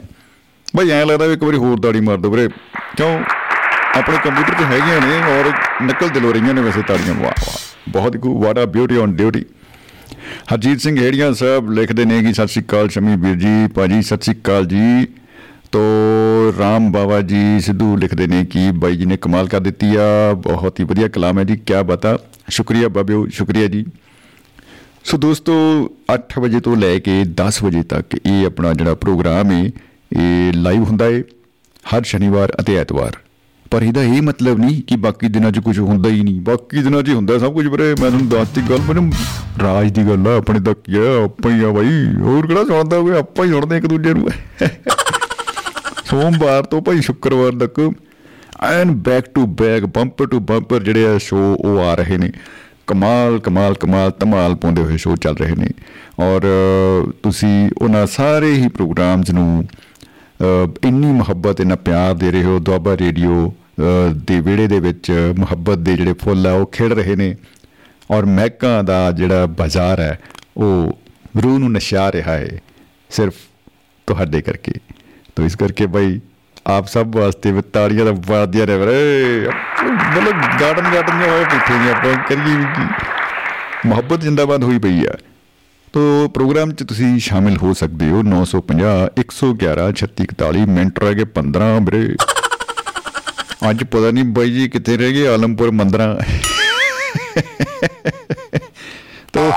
ਭਾਈ 0.77 0.89
ਐਂ 0.89 1.05
ਲੱਗਦਾ 1.05 1.25
ਵੀ 1.25 1.33
ਇੱਕ 1.33 1.43
ਵਾਰੀ 1.43 1.57
ਹੋਰ 1.57 1.79
ਦਾੜੀ 1.79 2.01
ਮਾਰ 2.01 2.17
ਦੋ 2.17 2.31
ਵੀਰੇ। 2.31 2.49
ਕਿਉਂ? 2.97 3.19
ਆਪਣੇ 3.99 4.17
ਕੰਪਿਊਟਰ 4.23 4.53
ਤੇ 4.53 4.65
ਹੈਗੀਆਂ 4.65 5.01
ਨੇ 5.01 5.39
ਔਰ 5.39 5.51
ਨਕਲ 5.83 6.09
ਦਿਲ 6.09 6.25
ਹੋ 6.25 6.33
ਰਹੀਆਂ 6.33 6.53
ਨੇ 6.53 6.61
ਵੈਸੇ 6.61 6.81
ਤਾੜੀਆਂ। 6.81 7.15
ਵਾਹ 7.15 7.31
ਵਾਹ। 7.31 7.91
ਬਹੁਤ 7.91 8.15
ਹੀ 8.15 8.21
what 8.25 8.57
a 8.57 8.65
beauty 8.65 8.97
on 8.97 9.13
duty 9.13 9.45
Harjit 10.53 10.81
Singh 10.81 10.99
Herian 10.99 11.33
Sahib 11.33 11.71
ਲਿਖਦੇ 11.71 12.05
ਨੇ 12.05 12.23
ਕਿ 12.23 12.33
ਸਤਿ 12.33 12.47
ਸ੍ਰੀ 12.47 12.63
ਅਕਾਲ 12.63 12.89
ਸ਼ਮੀ 12.89 13.15
ਵੀਰ 13.15 13.35
ਜੀ, 13.35 13.67
ਭਾਜੀ 13.67 14.01
ਸਤਿ 14.01 14.21
ਸ੍ਰੀ 14.21 14.35
ਅਕਾਲ 14.35 14.65
ਜੀ। 14.65 15.07
ਤੋ 15.71 15.79
ਰਾਮ 16.59 16.91
ਬਾਬਾ 16.91 17.21
ਜੀ 17.21 17.59
ਸਿੱਧੂ 17.59 17.97
ਲਿਖਦੇ 17.97 18.27
ਨੇ 18.27 18.45
ਕਿ 18.45 18.59
ਬਾਈ 18.73 18.95
ਜੀ 18.95 19.05
ਨੇ 19.05 19.17
ਕਮਾਲ 19.17 19.47
ਕਰ 19.47 19.59
ਦਿੱਤੀ 19.59 19.95
ਆ, 19.95 20.33
ਬਹੁਤ 20.33 20.79
ਹੀ 20.79 20.85
ਵਧੀਆ 20.85 21.07
ਕਲਾਮ 21.07 21.39
ਹੈ 21.39 21.43
ਜੀ 21.43 21.55
ਕੀ 21.55 21.73
ਬਤਾ। 21.85 22.17
ਸ਼ੁਕਰੀਆ 22.49 22.87
ਬਾਬਿਓ, 22.87 23.27
ਸ਼ੁਕਰੀਆ 23.27 23.67
ਜੀ। 23.67 23.85
ਸੋ 25.03 25.17
ਦੋਸਤੋ 25.17 25.53
8 26.13 26.39
ਵਜੇ 26.39 26.59
ਤੋਂ 26.59 26.75
ਲੈ 26.77 26.99
ਕੇ 26.99 27.23
10 27.23 27.63
ਵਜੇ 27.63 27.83
ਤੱਕ 27.83 28.05
ਇਹ 28.25 28.45
ਆਪਣਾ 28.45 28.73
ਜਿਹੜਾ 28.73 28.95
ਪ੍ਰੋਗਰਾਮ 28.95 29.51
ਹੈ 29.51 29.63
ਇਹ 30.19 30.53
ਲਾਈਵ 30.53 30.83
ਹੁੰਦਾ 30.83 31.05
ਹੈ 31.05 31.23
ਹਰ 31.95 32.03
ਸ਼ਨੀਵਾਰ 32.03 32.53
ਅਤੇ 32.59 32.75
ਐਤਵਾਰ। 32.75 33.11
ਪਰ 33.71 33.83
ਇਹਦਾ 33.83 34.03
ਇਹ 34.03 34.21
ਮਤਲਬ 34.21 34.59
ਨਹੀਂ 34.59 34.81
ਕਿ 34.83 34.95
ਬਾਕੀ 34.95 35.27
ਦਿਨਾਂ 35.27 35.51
'ਚ 35.51 35.59
ਕੁਝ 35.59 35.79
ਹੁੰਦਾ 35.79 36.09
ਹੀ 36.09 36.23
ਨਹੀਂ। 36.23 36.41
ਬਾਕੀ 36.41 36.81
ਦਿਨਾਂ 36.81 37.03
'ਚ 37.03 37.09
ਹੀ 37.09 37.13
ਹੁੰਦਾ 37.13 37.37
ਸਭ 37.39 37.53
ਕੁਝ 37.53 37.67
ਵੀਰੇ, 37.67 37.83
ਮੈਂ 37.83 37.95
ਤੁਹਾਨੂੰ 37.95 38.29
ਦੱਸਤੀ 38.29 38.61
ਗੱਲ, 38.61 38.79
ਮੈਨੂੰ 38.81 39.11
ਰਾਜ 39.63 39.91
ਦੀ 39.91 40.03
ਗੱਲ 40.03 40.27
ਆ, 40.27 40.37
ਆਪਣੇ 40.37 40.59
ਤੱਕ 40.59 40.79
ਕੀ 40.83 40.97
ਆ, 40.97 41.23
ਆਪਾਂ 41.23 41.51
ਹੀ 41.51 41.63
ਆ 41.63 41.69
ਬਾਈ। 41.69 42.15
ਹੋਰ 42.21 42.47
ਕਿਹੜਾ 42.47 42.63
ਸੁਣਦਾ 42.63 42.99
ਕੋਈ 42.99 43.11
ਆਪਾਂ 43.11 43.45
ਹੀ 43.45 43.51
ਸੁਣਦੇ 43.51 43.77
ਇੱਕ 43.77 43.87
ਦੂਜੇ 43.87 44.13
ਨੂੰ। 44.13 44.29
ਸੋਮਵਾਰ 46.05 46.63
ਤੋਂ 46.63 46.81
ਭਾਈ 46.81 47.01
ਸ਼ੁੱਕਰਵਾਰ 47.01 47.51
ਤੱਕ 47.51 47.91
and 48.63 48.91
back 48.91 49.25
to 49.25 49.45
back 49.45 49.85
bumper 49.85 50.27
to 50.27 50.39
bumper 50.39 50.83
ਜਿਹੜੇ 50.83 51.07
ਆ 51.07 51.17
ਸ਼ੋ 51.17 51.57
ਉਹ 51.61 51.79
ਆ 51.79 51.95
ਰਹੇ 51.95 52.17
ਨੇ। 52.17 52.31
ਕਮਾਲ 52.87 53.39
ਕਮਾਲ 53.39 53.73
ਕਮਾਲ 53.73 54.11
ਧਮਾਲ 54.19 54.55
ਪਾਉਂਦੇ 54.55 54.83
ਹੋਏ 54.83 54.97
ਸ਼ੋ 54.97 55.15
ਚੱਲ 55.15 55.35
ਰਹੇ 55.35 55.55
ਨੇ। 55.55 55.67
ਔਰ 56.19 56.41
ਅ, 56.41 57.11
ਤੁਸੀਂ 57.23 57.69
ਉਹਨਾਂ 57.81 58.07
ਸਾਰੇ 58.07 58.53
ਹੀ 58.53 58.67
ਪ੍ਰੋਗਰਾਮਸ 58.67 59.29
ਨੂੰ 59.29 59.63
ਅ, 60.41 60.69
ਇੰਨੀ 60.83 61.07
ਮੁਹੱਬਤ 61.07 61.61
ਇੰਨਾ 61.61 61.75
ਪਿਆਰ 61.75 62.13
ਦੇ 62.13 62.31
ਰਹੇ 62.31 62.43
ਹੋ। 62.43 62.59
ਦੁਆਬਾ 62.59 62.97
ਰੇਡੀਓ 62.97 63.53
ਅ, 63.79 64.13
ਦੇ 64.13 64.41
ਵਿਹੜੇ 64.41 64.67
ਦੇ 64.67 64.79
ਵਿੱਚ 64.79 65.33
ਮੁਹੱਬਤ 65.37 65.77
ਦੇ 65.77 65.97
ਜਿਹੜੇ 65.97 66.13
ਫੁੱਲ 66.13 66.47
ਆ 66.47 66.53
ਉਹ 66.53 66.65
ਖਿੜ 66.65 66.93
ਰਹੇ 66.93 67.15
ਨੇ। 67.15 67.35
ਔਰ 68.11 68.25
ਮਹਿਕਾਂ 68.25 68.83
ਦਾ 68.83 69.11
ਜਿਹੜਾ 69.11 69.45
ਬਾਜ਼ਾਰ 69.45 69.99
ਹੈ 69.99 70.19
ਉਹ 70.57 70.99
ਰੂਹ 71.43 71.59
ਨੂੰ 71.59 71.71
ਨਸ਼ਾ 71.71 72.11
ਰਿਹਾ 72.11 72.33
ਹੈ 72.33 72.59
ਸਿਰਫ 73.09 73.33
ਤੁਹਾਡੇ 74.07 74.41
ਕਰਕੇ। 74.41 74.71
ਤੋ 75.35 75.43
ਇਸ 75.43 75.55
ਕਰਕੇ 75.55 75.87
ਭਾਈ 75.87 76.19
ਆਪ 76.69 76.87
ਸਭ 76.87 77.07
ਵਾਸਤੇ 77.15 77.51
ਵੀ 77.51 77.61
ਤਾੜੀਆਂ 77.61 78.05
ਦਾ 78.05 78.13
ਵਾਦੀਆਂ 78.27 78.67
ਨੇ 78.67 78.77
ਵੀਰੇ। 78.77 79.47
ਮਤਲਬ 79.83 80.61
ਗਾਰਡਨ 80.61 80.83
ਗਾਰਡਨ 80.93 81.19
ਜਿਹਾ 81.19 81.31
ਹੋਏ 81.31 81.43
ਬੈਠੇ 81.43 81.73
ਨੇ 81.73 81.89
ਆਪਾਂ 81.91 82.23
ਕਰੀਏ 82.23 82.55
ਵੀ 82.55 82.63
ਕੀ। 82.63 83.05
ਮੁਹੱਬਤ 83.85 84.21
ਜਿੰਦਾਬਾਦ 84.21 84.63
ਹੋਈ 84.63 84.79
ਪਈ 84.79 85.05
ਆ। 85.05 85.13
ਤੋ 85.93 86.27
ਪ੍ਰੋਗਰਾਮ 86.27 86.71
ਚ 86.71 86.83
ਤੁਸੀਂ 86.83 87.19
ਸ਼ਾਮਿਲ 87.19 87.57
ਹੋ 87.57 87.73
ਸਕਦੇ 87.73 88.09
ਹੋ 88.09 88.21
950 88.23 89.09
111 89.19 89.91
3641 89.91 90.65
ਮਿੰਟ 90.65 90.99
ਰਹਿ 90.99 91.13
ਗਏ 91.13 91.23
15 91.23 91.79
ਵੀਰੇ। 91.79 92.15
ਅੱਜ 93.69 93.83
ਪਤਾ 93.83 94.11
ਨਹੀਂ 94.11 94.23
ਬਾਈ 94.23 94.51
ਜੀ 94.51 94.69
ਕਿੱਥੇ 94.69 94.97
ਰਹਿ 94.97 95.11
ਗਏ 95.11 95.27
ਆਲਮਪੁਰ 95.27 95.71
ਮੰਦਰਾਂ। 95.71 96.15
ਤੋ 99.33 99.51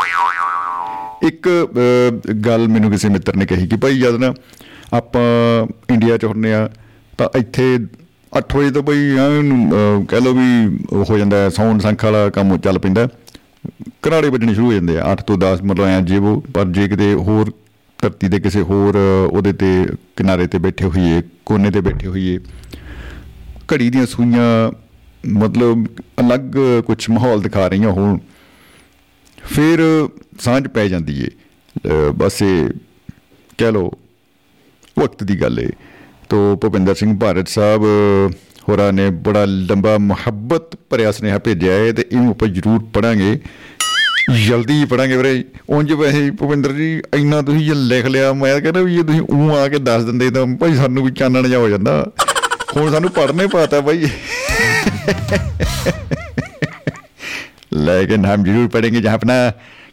ਇੱਕ 1.22 1.48
ਅਹ, 1.48 2.32
ਗੱਲ 2.32 2.68
ਮੈਨੂੰ 2.68 2.90
ਕਿਸੇ 2.90 3.08
ਮਿੱਤਰ 3.08 3.36
ਨੇ 3.36 3.46
ਕਹੀ 3.46 3.66
ਕਿ 3.66 3.76
ਭਾਈ 3.76 3.98
ਜਦ 3.98 4.14
ਨਾ 4.14 4.34
ਆਪਾਂ 4.92 5.66
ਇੰਡੀਆ 5.90 6.16
ਚ 6.16 6.24
ਹੁੰਨੇ 6.24 6.54
ਆ। 6.54 6.68
ਤਾਂ 7.18 7.28
ਇੱਥੇ 7.38 7.78
8 8.32 8.56
ਵਜੇ 8.56 8.70
ਤੋਂ 8.70 8.82
ਭਾਈ 8.82 8.96
ਐਨ, 8.96 9.70
ਅਹ, 9.70 10.04
ਕਹਿ 10.04 10.20
ਲਓ 10.20 10.32
ਵੀ 10.34 10.78
ਉਹ 10.90 11.04
ਹੋ 11.10 11.18
ਜਾਂਦਾ 11.18 11.48
ਸਾਊਂਡ 11.50 11.80
ਸੰਖ 11.80 12.04
ਵਾਲਾ 12.04 12.28
ਕੰਮ 12.30 12.56
ਚੱਲ 12.58 12.78
ਪੈਂਦਾ 12.78 13.08
ਘਰਾੜੇ 14.08 14.28
ਵੱਜਣੇ 14.28 14.54
ਸ਼ੁਰੂ 14.54 14.66
ਹੋ 14.66 14.72
ਜਾਂਦੇ 14.72 14.98
ਆ 15.00 15.12
8 15.12 15.16
ਤੋਂ 15.26 15.38
10 15.38 15.62
ਮਤਲਬ 15.64 15.84
ਐ 15.86 16.00
ਜੇ 16.00 16.16
ਉਹ 16.18 16.44
ਪਰ 16.54 16.64
ਜੇ 16.64 16.88
ਕਿਤੇ 16.88 17.14
ਹੋਰ 17.14 17.52
ਧਰਤੀ 17.98 18.28
ਦੇ 18.28 18.40
ਕਿਸੇ 18.40 18.60
ਹੋਰ 18.62 18.94
ਅਹ, 18.94 19.36
ਉਹਦੇ 19.36 19.52
ਤੇ 19.52 19.86
ਕਿਨਾਰੇ 20.16 20.46
ਤੇ 20.46 20.58
ਬੈਠੇ 20.58 20.84
ਹੋਈਏ 20.84 21.22
ਕੋਨੇ 21.46 21.70
ਤੇ 21.70 21.80
ਬੈਠੇ 21.80 22.06
ਹੋਈਏ 22.06 22.38
ਘੜੀ 23.74 23.90
ਦੀਆਂ 23.90 24.06
ਸੂਈਆਂ 24.06 24.72
ਮਤਲਬ 25.28 25.86
ਅਲੱਗ 26.20 26.40
ਕੁਝ 26.86 27.10
ਮਾਹੌਲ 27.10 27.40
ਦਿਖਾ 27.42 27.66
ਰਹੀਆਂ 27.68 27.90
ਹੋਣ 27.90 28.18
ਫਿਰ 29.44 29.80
ਸਾਂਝ 30.40 30.66
ਪੈ 30.68 30.88
ਜਾਂਦੀ 30.88 31.20
ਏ। 31.20 31.28
ਅਹ 31.86 32.12
ਬਸ 32.12 32.42
ਇਹ 32.42 32.68
ਕਹਿ 33.58 33.72
ਲਓ 33.72 33.90
ਵਕਤ 34.98 35.24
ਦੀ 35.24 35.40
ਗੱਲ 35.40 35.60
ਏ। 35.60 35.68
ਤੋ 36.31 36.55
ਭੁਪਿੰਦਰ 36.61 36.95
ਸਿੰਘ 36.95 37.17
ਭਾਰਤ 37.19 37.47
ਸਾਹਿਬ 37.47 37.83
ਅਹ, 37.83 38.31
ਹੋਰਾਂ 38.69 38.91
ਨੇ 38.93 39.09
ਬੜਾ 39.25 39.43
ਲੰਬਾ 39.45 39.97
ਮੁਹੱਬਤ 39.99 40.75
ਭਰਿਆ 40.89 41.11
ਸੁਨੇਹਾ 41.11 41.37
ਭੇਜਿਆ 41.39 41.73
ਹੈ 41.75 41.91
ਤੇ 41.91 42.05
ਇਹਨੂੰ 42.11 42.31
ਆਪਾਂ 42.31 42.47
ਜ਼ਰੂਰ 42.49 42.79
ਪੜਾਂਗੇ 42.93 43.37
ਜਲਦੀ 44.47 44.73
ਹੀ 44.73 44.85
ਪੜਾਂਗੇ 44.85 45.17
ਵੀਰੇ 45.17 45.43
ਉਂਝ 45.69 45.91
ਵੈਸੇ 45.93 46.29
ਭੁਪਿੰਦਰ 46.31 46.71
ਜੀ 46.73 46.89
ਇੰਨਾ 47.15 47.41
ਤੁਸੀਂ 47.41 47.65
ਜੇ 47.65 47.73
ਲਿਖ 47.75 48.05
ਲਿਆ 48.07 48.31
ਮੈਂ 48.33 48.59
ਕਹਿੰਦਾ 48.61 48.81
ਵੀ 48.81 48.95
ਜੇ 48.95 49.03
ਤੁਸੀਂ 49.03 49.21
ਉਹ 49.23 49.55
ਆ 49.57 49.67
ਕੇ 49.67 49.77
ਦੱਸ 49.81 50.03
ਦਿੰਦੇ 50.03 50.29
ਤਾਂ 50.31 50.45
ਭਾਈ 50.59 50.75
ਸਾਨੂੰ 50.75 51.03
ਵੀ 51.03 51.11
ਚਾਨਣ 51.11 51.47
ਜਾ 51.47 51.57
ਹੋ 51.57 51.69
ਜਾਂਦਾ 51.69 52.03
ਹੁਣ 52.75 52.91
ਸਾਨੂੰ 52.91 53.09
ਪੜਨੇ 53.11 53.47
ਪਾਤਾ 53.47 53.81
ਭਾਈ 53.81 54.07
लेकिन 57.77 58.25
हम 58.25 58.43
जरूर 58.43 58.67
पढ़ेंगे 58.69 58.99
जहाँ 58.99 59.17
अपना 59.17 59.33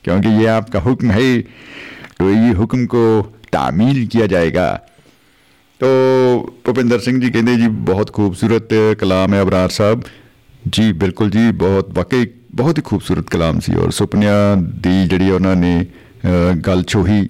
क्योंकि 0.04 0.30
ये 0.34 0.46
आपका 0.48 0.80
हुक्म 0.80 1.10
है 1.10 1.26
तो 2.14 2.28
ये 2.30 2.52
हुक्म 2.54 2.86
को 2.86 3.02
तामील 3.52 3.98
किया 4.06 4.26
जाएगा 4.26 4.66
तो 5.79 5.87
ਭੁਪਿੰਦਰ 6.63 6.99
ਸਿੰਘ 6.99 7.19
ਜੀ 7.21 7.29
ਕਹਿੰਦੇ 7.31 7.55
ਜੀ 7.55 7.67
ਬਹੁਤ 7.67 8.11
ਖੂਬਸੂਰਤ 8.13 8.73
ਕਲਾਮ 8.99 9.33
ਹੈ 9.33 9.41
ਅਬਰਾਰ 9.41 9.69
ਸਾਹਿਬ। 9.69 10.01
ਜੀ 10.69 10.91
ਬਿਲਕੁਲ 10.93 11.29
ਜੀ 11.29 11.51
ਬਹੁਤ 11.51 11.89
ਵਾਕਈ 11.93 12.25
ਬਹੁਤ 12.55 12.77
ਹੀ 12.77 12.83
ਖੂਬਸੂਰਤ 12.83 13.29
ਕਲਾਮ 13.29 13.59
ਸੀ 13.59 13.75
ਔਰ 13.75 13.91
ਸੁਪਨਿਆਂ 13.91 14.57
ਦੀ 14.57 15.07
ਜਿਹੜੀ 15.07 15.29
ਉਹਨਾਂ 15.31 15.55
ਨੇ 15.55 15.85
ਅ, 16.25 16.53
ਗੱਲ 16.67 16.83
ਛੋਹੀ 16.83 17.29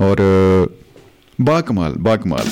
ਔਰ 0.00 0.16
ਬਾ 1.40 1.60
ਕਮਾਲ 1.60 1.94
ਬਾ 1.98 2.16
ਕਮਾਲ 2.16 2.46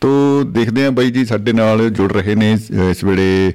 ਤੋ 0.00 0.42
ਦੇਖਦੇ 0.44 0.84
ਹਾਂ 0.84 0.90
ਬਾਈ 0.90 1.10
ਜੀ 1.10 1.24
ਸਾਡੇ 1.24 1.52
ਨਾਲ 1.52 1.90
ਜੁੜ 1.90 2.12
ਰਹੇ 2.12 2.34
ਨੇ 2.34 2.52
ਇਸ- 2.52 2.72
ਇਸ 2.90 3.04
ਵੇਲੇ 3.04 3.52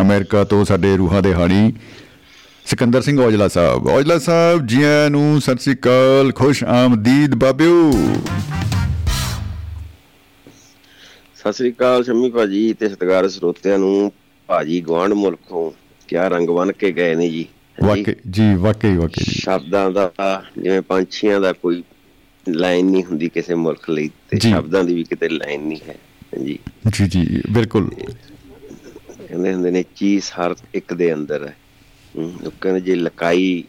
ਅਮਰੀਕਾ 0.00 0.44
ਤੋਂ 0.44 0.64
ਸਾਡੇ 0.64 0.96
ਰੂਹਾਂ 0.96 1.22
ਦੇ 1.22 1.34
ਹਾਣੀ। 1.34 1.72
ਸਿਕੰਦਰ 2.66 3.02
ਸਿੰਘ 3.02 3.18
ਔਜਲਾ 3.20 3.46
ਸਾਹਿਬ। 3.48 3.86
ਔਜਲਾ 3.86 4.18
ਸਾਹਿਬ 4.18 4.66
ਜੀ 4.66 4.82
ਆਇਆਂ 4.82 5.10
ਨੂੰ 5.10 5.40
ਸਤਿ 5.40 5.62
ਸ੍ਰੀ 5.62 5.74
ਅਕਾਲ 5.74 6.32
ਖੁਸ਼ 6.32 6.62
ਆਮਦੀਦ 6.64 7.34
ਬਾਬਿਓ। 7.34 7.90
ਸਤਿ 11.36 11.52
ਸ੍ਰੀ 11.52 11.70
ਅਕਾਲ 11.72 12.04
ਸ਼ੰਮੀ 12.04 12.30
ਭਾਜੀ 12.30 12.72
ਤੇ 12.72 12.88
ਸਤਿਕਾਰ 12.88 13.28
ਸਰੋਤਿਆਂ 13.28 13.78
ਨੂੰ। 13.78 14.12
ਭਾਜੀ 14.48 14.80
ਗਵਾਂਢ 14.80 15.12
ਮੁਲਕੋਂ 15.12 15.70
ਕਿਆ 16.08 16.26
ਰੰਗ 16.28 16.48
ਬਨ 16.48 16.72
ਕੇ 16.72 16.90
ਗਏ 16.92 17.14
ਨੇ 17.14 17.28
ਜੀ। 17.28 17.44
ਵਾਕਈ 17.82 18.14
ਜੀ 18.30 18.54
ਵਾਕਈ 18.54 18.96
ਵਾਕਈ 18.96 19.24
ਜੀ। 19.24 19.40
ਸ਼ਬਦਾਂ 19.40 19.90
ਦਾ 19.90 20.10
ਜਿਵੇਂ 20.58 20.80
ਪੰਛੀਆਂ 20.82 21.40
ਦਾ 21.40 21.52
ਕੋਈ 21.52 21.82
ਲਾਈਨ 22.46 22.86
ਨਹੀਂ 22.86 23.04
ਹੁੰਦੀ 23.04 23.28
ਕਿਸੇ 23.28 23.54
ਮੁਲਕ 23.54 23.90
ਲਈ 23.90 24.08
ਤੇ 24.30 24.36
ਜੀ। 24.36 24.50
ਸ਼ਬਦਾਂ 24.50 24.82
ਦੀ 24.84 24.94
ਵੀ 24.94 25.04
ਕਿਤੇ 25.04 25.28
ਲਾਈਨ 25.28 25.62
ਨਹੀਂ 25.62 25.78
ਹੈ 25.88 25.94
ਹਾਂਜੀ 26.32 26.58
ਜੀ। 26.88 27.06
ਜੀ 27.08 27.42
ਬਿਲਕੁਲ। 27.50 27.88
ਕਹਿੰਦੇ 27.88 29.54
ਹੁੰਦੇ 29.54 29.70
ਨੇ 29.70 29.84
ਚੀਜ਼ 29.96 30.24
ਹਰ 30.32 30.54
ਇੱਕ 30.74 30.94
ਦੇ 30.94 31.12
ਅੰਦਰ 31.14 31.46
ਹੈ। 31.46 31.56
ਉਹ 32.16 32.50
ਕਹਿੰਦੇ 32.60 32.80
ਜੇ 32.80 32.94
ਲਕਾਈ 32.94 33.64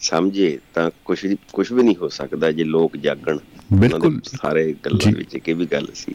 ਸਮਝੇ 0.00 0.58
ਤਾਂ 0.74 0.90
ਕੁਝ 1.04 1.18
ਕੁਝ 1.52 1.72
ਵੀ 1.72 1.82
ਨਹੀਂ 1.82 1.96
ਹੋ 1.96 2.08
ਸਕਦਾ 2.08 2.50
ਜੇ 2.52 2.64
ਲੋਕ 2.64 2.96
ਜਾਗਣ 2.96 3.38
ਬਿਲਕੁਲ। 3.72 4.20
ਸਾਰੇ 4.26 4.72
ਗੱਲਾਂ। 4.84 5.12
ਵਿੱਚ 5.12 5.36
ਇਹ 5.48 5.54
ਵੀ 5.54 5.66
ਗੱਲ 5.66 5.86
ਸੀ 5.94 6.14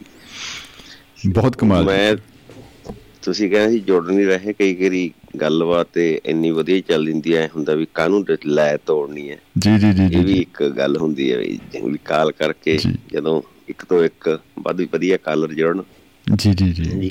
ਬਹੁਤ 1.28 1.56
ਕਮਾਲ। 1.56 1.84
ਮੈਂ 1.84 2.16
ਤੁਸੀਂ 3.22 3.50
ਕਹਿੰਦੇ 3.50 3.72
ਸੀ 3.72 3.78
ਜੁੜ 3.80 4.10
ਨਹੀਂ 4.10 4.26
ਰਹੇ 4.26 4.52
ਕਈ 4.52 4.74
ਵਾਰੀ 4.74 5.10
ਗੱਲਬਾਤ 5.40 5.86
ਤੇ 5.92 6.20
ਇੰਨੀ 6.26 6.50
ਵਧੀਆ 6.50 6.80
ਚੱਲ 6.80 7.06
ਜਾਂਦੀ 7.06 7.32
ਐ 7.34 7.46
ਹੁੰਦਾ 7.46 7.74
ਵੀ 7.74 7.86
ਕਾਹਨੂੰ 7.94 8.24
ਲੈ 8.46 8.76
ਤੋੜਨੀ 8.76 9.30
ਹੈ 9.30 9.38
ਜੀ 9.58 9.78
ਜੀ 9.78 9.92
ਜੀ 9.92 10.04
ਇਹ 10.12 10.24
ਵੀ 10.24 10.38
ਇੱਕ 10.38 10.62
ਗੱਲ 10.68 10.96
ਹੁੰਦੀ 10.96 11.32
ਹੈ 11.32 11.38
ਵੀ 11.38 11.98
ਕਾਲ 12.04 12.32
ਕਰਕੇ। 12.32 12.78
ਜਦੋਂ 13.12 13.42
ਇੱਕ 13.68 13.84
ਤੋਂ 13.84 14.04
ਇੱਕ 14.04 14.28
ਵੱਧ 14.58 14.80
ਵਧੀਆ 14.80 15.16
ਕਾਲਰ 15.16 15.52
ਜੁੜਨ 15.54 15.82
ਜੀ 16.26 16.52
ਜੀ 16.54 16.72
ਜੀ 16.72 17.10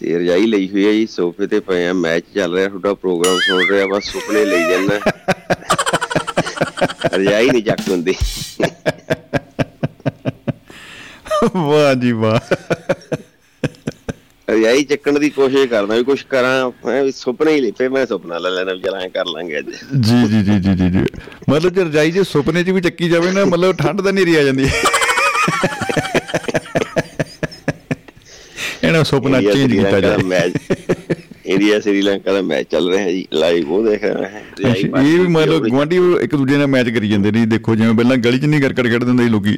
ਤੇ 0.00 0.18
ਰਜਾਈ 0.18 0.46
ਲਈ 0.46 0.68
ਹੋਈ 0.68 0.86
ਹੈ 0.86 0.92
ਜੀ 0.92 1.06
ਸੋਫੇ 1.06 1.46
ਤੇ 1.46 1.60
ਪਏ 1.60 1.86
ਆ 1.86 1.92
ਮੈਚ 1.92 2.24
ਚੱਲ 2.34 2.54
ਰਿਹਾ 2.54 2.68
ਤੁਹਾਡਾ 2.68 2.94
ਪ੍ਰੋਗਰਾਮ 2.94 3.38
ਸੁਣ 3.38 3.66
ਰਿਹਾ 3.70 3.86
ਬਸ 3.86 4.04
ਸੁਪਨੇ 4.04 4.44
ਲਈ 4.44 4.70
ਜਾਂਦਾ। 4.70 4.98
ਰਜਾਈ 7.14 7.50
ਨਹੀਂ 7.50 7.62
ਚੱਕ 7.62 7.80
ਹੁੰਦੀ। 7.88 8.14
ਵਾਹ 11.56 11.94
ਜੀ 11.94 12.12
ਵਾਹ। 12.12 12.38
ਰਜਾਈ 14.50 14.84
ਚੱਕਣ 14.84 15.18
ਦੀ 15.18 15.30
ਕੋਸ਼ਿਸ਼ 15.30 15.66
ਕਰਦਾ 15.70 15.94
ਵੀ 15.94 16.04
ਕੁਝ 16.04 16.22
ਕਰਾਂ 16.22 16.70
ਮੈਂ 16.86 17.02
ਵੀ 17.04 17.12
ਸੁਪਨੇ 17.12 17.54
ਹੀ 17.54 17.60
ਲਿਪੇ 17.60 17.88
ਮੈਂ 17.88 18.06
ਸੁਪਨਾ 18.06 18.38
ਲੈ 18.38 18.50
ਲੈਣਾ 18.50 18.72
ਵਿਚਾਰਾ 18.72 18.98
ਐਂ 18.98 19.08
ਕਰ 19.08 19.24
ਲਾਂਗੇ 19.26 19.58
ਅੱਜ। 19.58 19.66
ਜੀ 20.00 20.26
ਜੀ 20.28 20.42
ਜੀ 20.42 20.58
ਜੀ 20.60 20.90
ਜੀ 20.90 21.04
ਮਤਲਬ 21.50 21.74
ਜੇ 21.74 21.84
ਰਜਾਈ 21.84 22.10
ਜੇ 22.10 22.24
ਸੁਪਨੇ 22.24 22.64
'ਚ 22.64 22.70
ਵੀ 22.70 22.80
ਚੱਕੀ 22.80 23.08
ਜਾਵੇ 23.08 23.32
ਨਾ 23.32 23.44
ਮਤਲਬ 23.44 23.76
ਠੰਡ 23.76 24.00
ਤਾਂ 24.02 24.12
ਨਹੀਂ 24.12 24.36
ਆ 24.38 24.42
ਜਾਂਦੀ 24.42 24.68
ਇਹਨਾਂ 28.86 29.02
ਸੁਪਨਾ 29.04 29.40
ਚੇਂਜ 29.42 29.72
ਕੀਤਾ 29.72 30.00
ਜਾਏ 30.00 30.22
ਮੈਚ 30.24 30.52
ਇੰਡੀਆ 31.46 31.78
ਸ੍ਰੀਲੰਕਾ 31.80 32.32
ਦਾ 32.32 32.40
ਮੈਚ 32.42 32.68
ਚੱਲ 32.70 32.90
ਰਿਹਾ 32.90 33.10
ਜੀ 33.10 33.26
ਲਾਈਵ 33.34 33.70
ਉਹ 33.72 33.84
ਦੇਖ 33.84 34.04
ਰਿਹਾ 34.04 34.28
ਹੈ। 34.28 34.42
ਇਹ 34.62 35.18
ਵੀ 35.18 35.26
ਮਤਲਬ 35.28 35.66
ਗਵਾਂਢੀ 35.66 35.96
ਇੱਕ 36.22 36.34
ਦੂਜੇ 36.36 36.56
ਨਾਲ 36.56 36.66
ਮੈਚ 36.66 36.88
ਕਰੀ 36.88 37.08
ਜਾਂਦੇ 37.08 37.30
ਨੇ 37.32 37.44
ਦੇਖੋ 37.46 37.74
ਜਿਵੇਂ 37.74 37.94
ਪਹਿਲਾਂ 37.94 38.16
ਗਲੀ 38.18 38.38
'ਚ 38.38 38.44
ਨਹੀਂ 38.44 38.60
ਕਰਕਟ 38.60 38.86
ਖੇਡਦੇ 38.86 39.06
ਹੁੰਦੇ 39.06 39.24
ਸੀ 39.24 39.30
ਲੋਕੀ। 39.30 39.56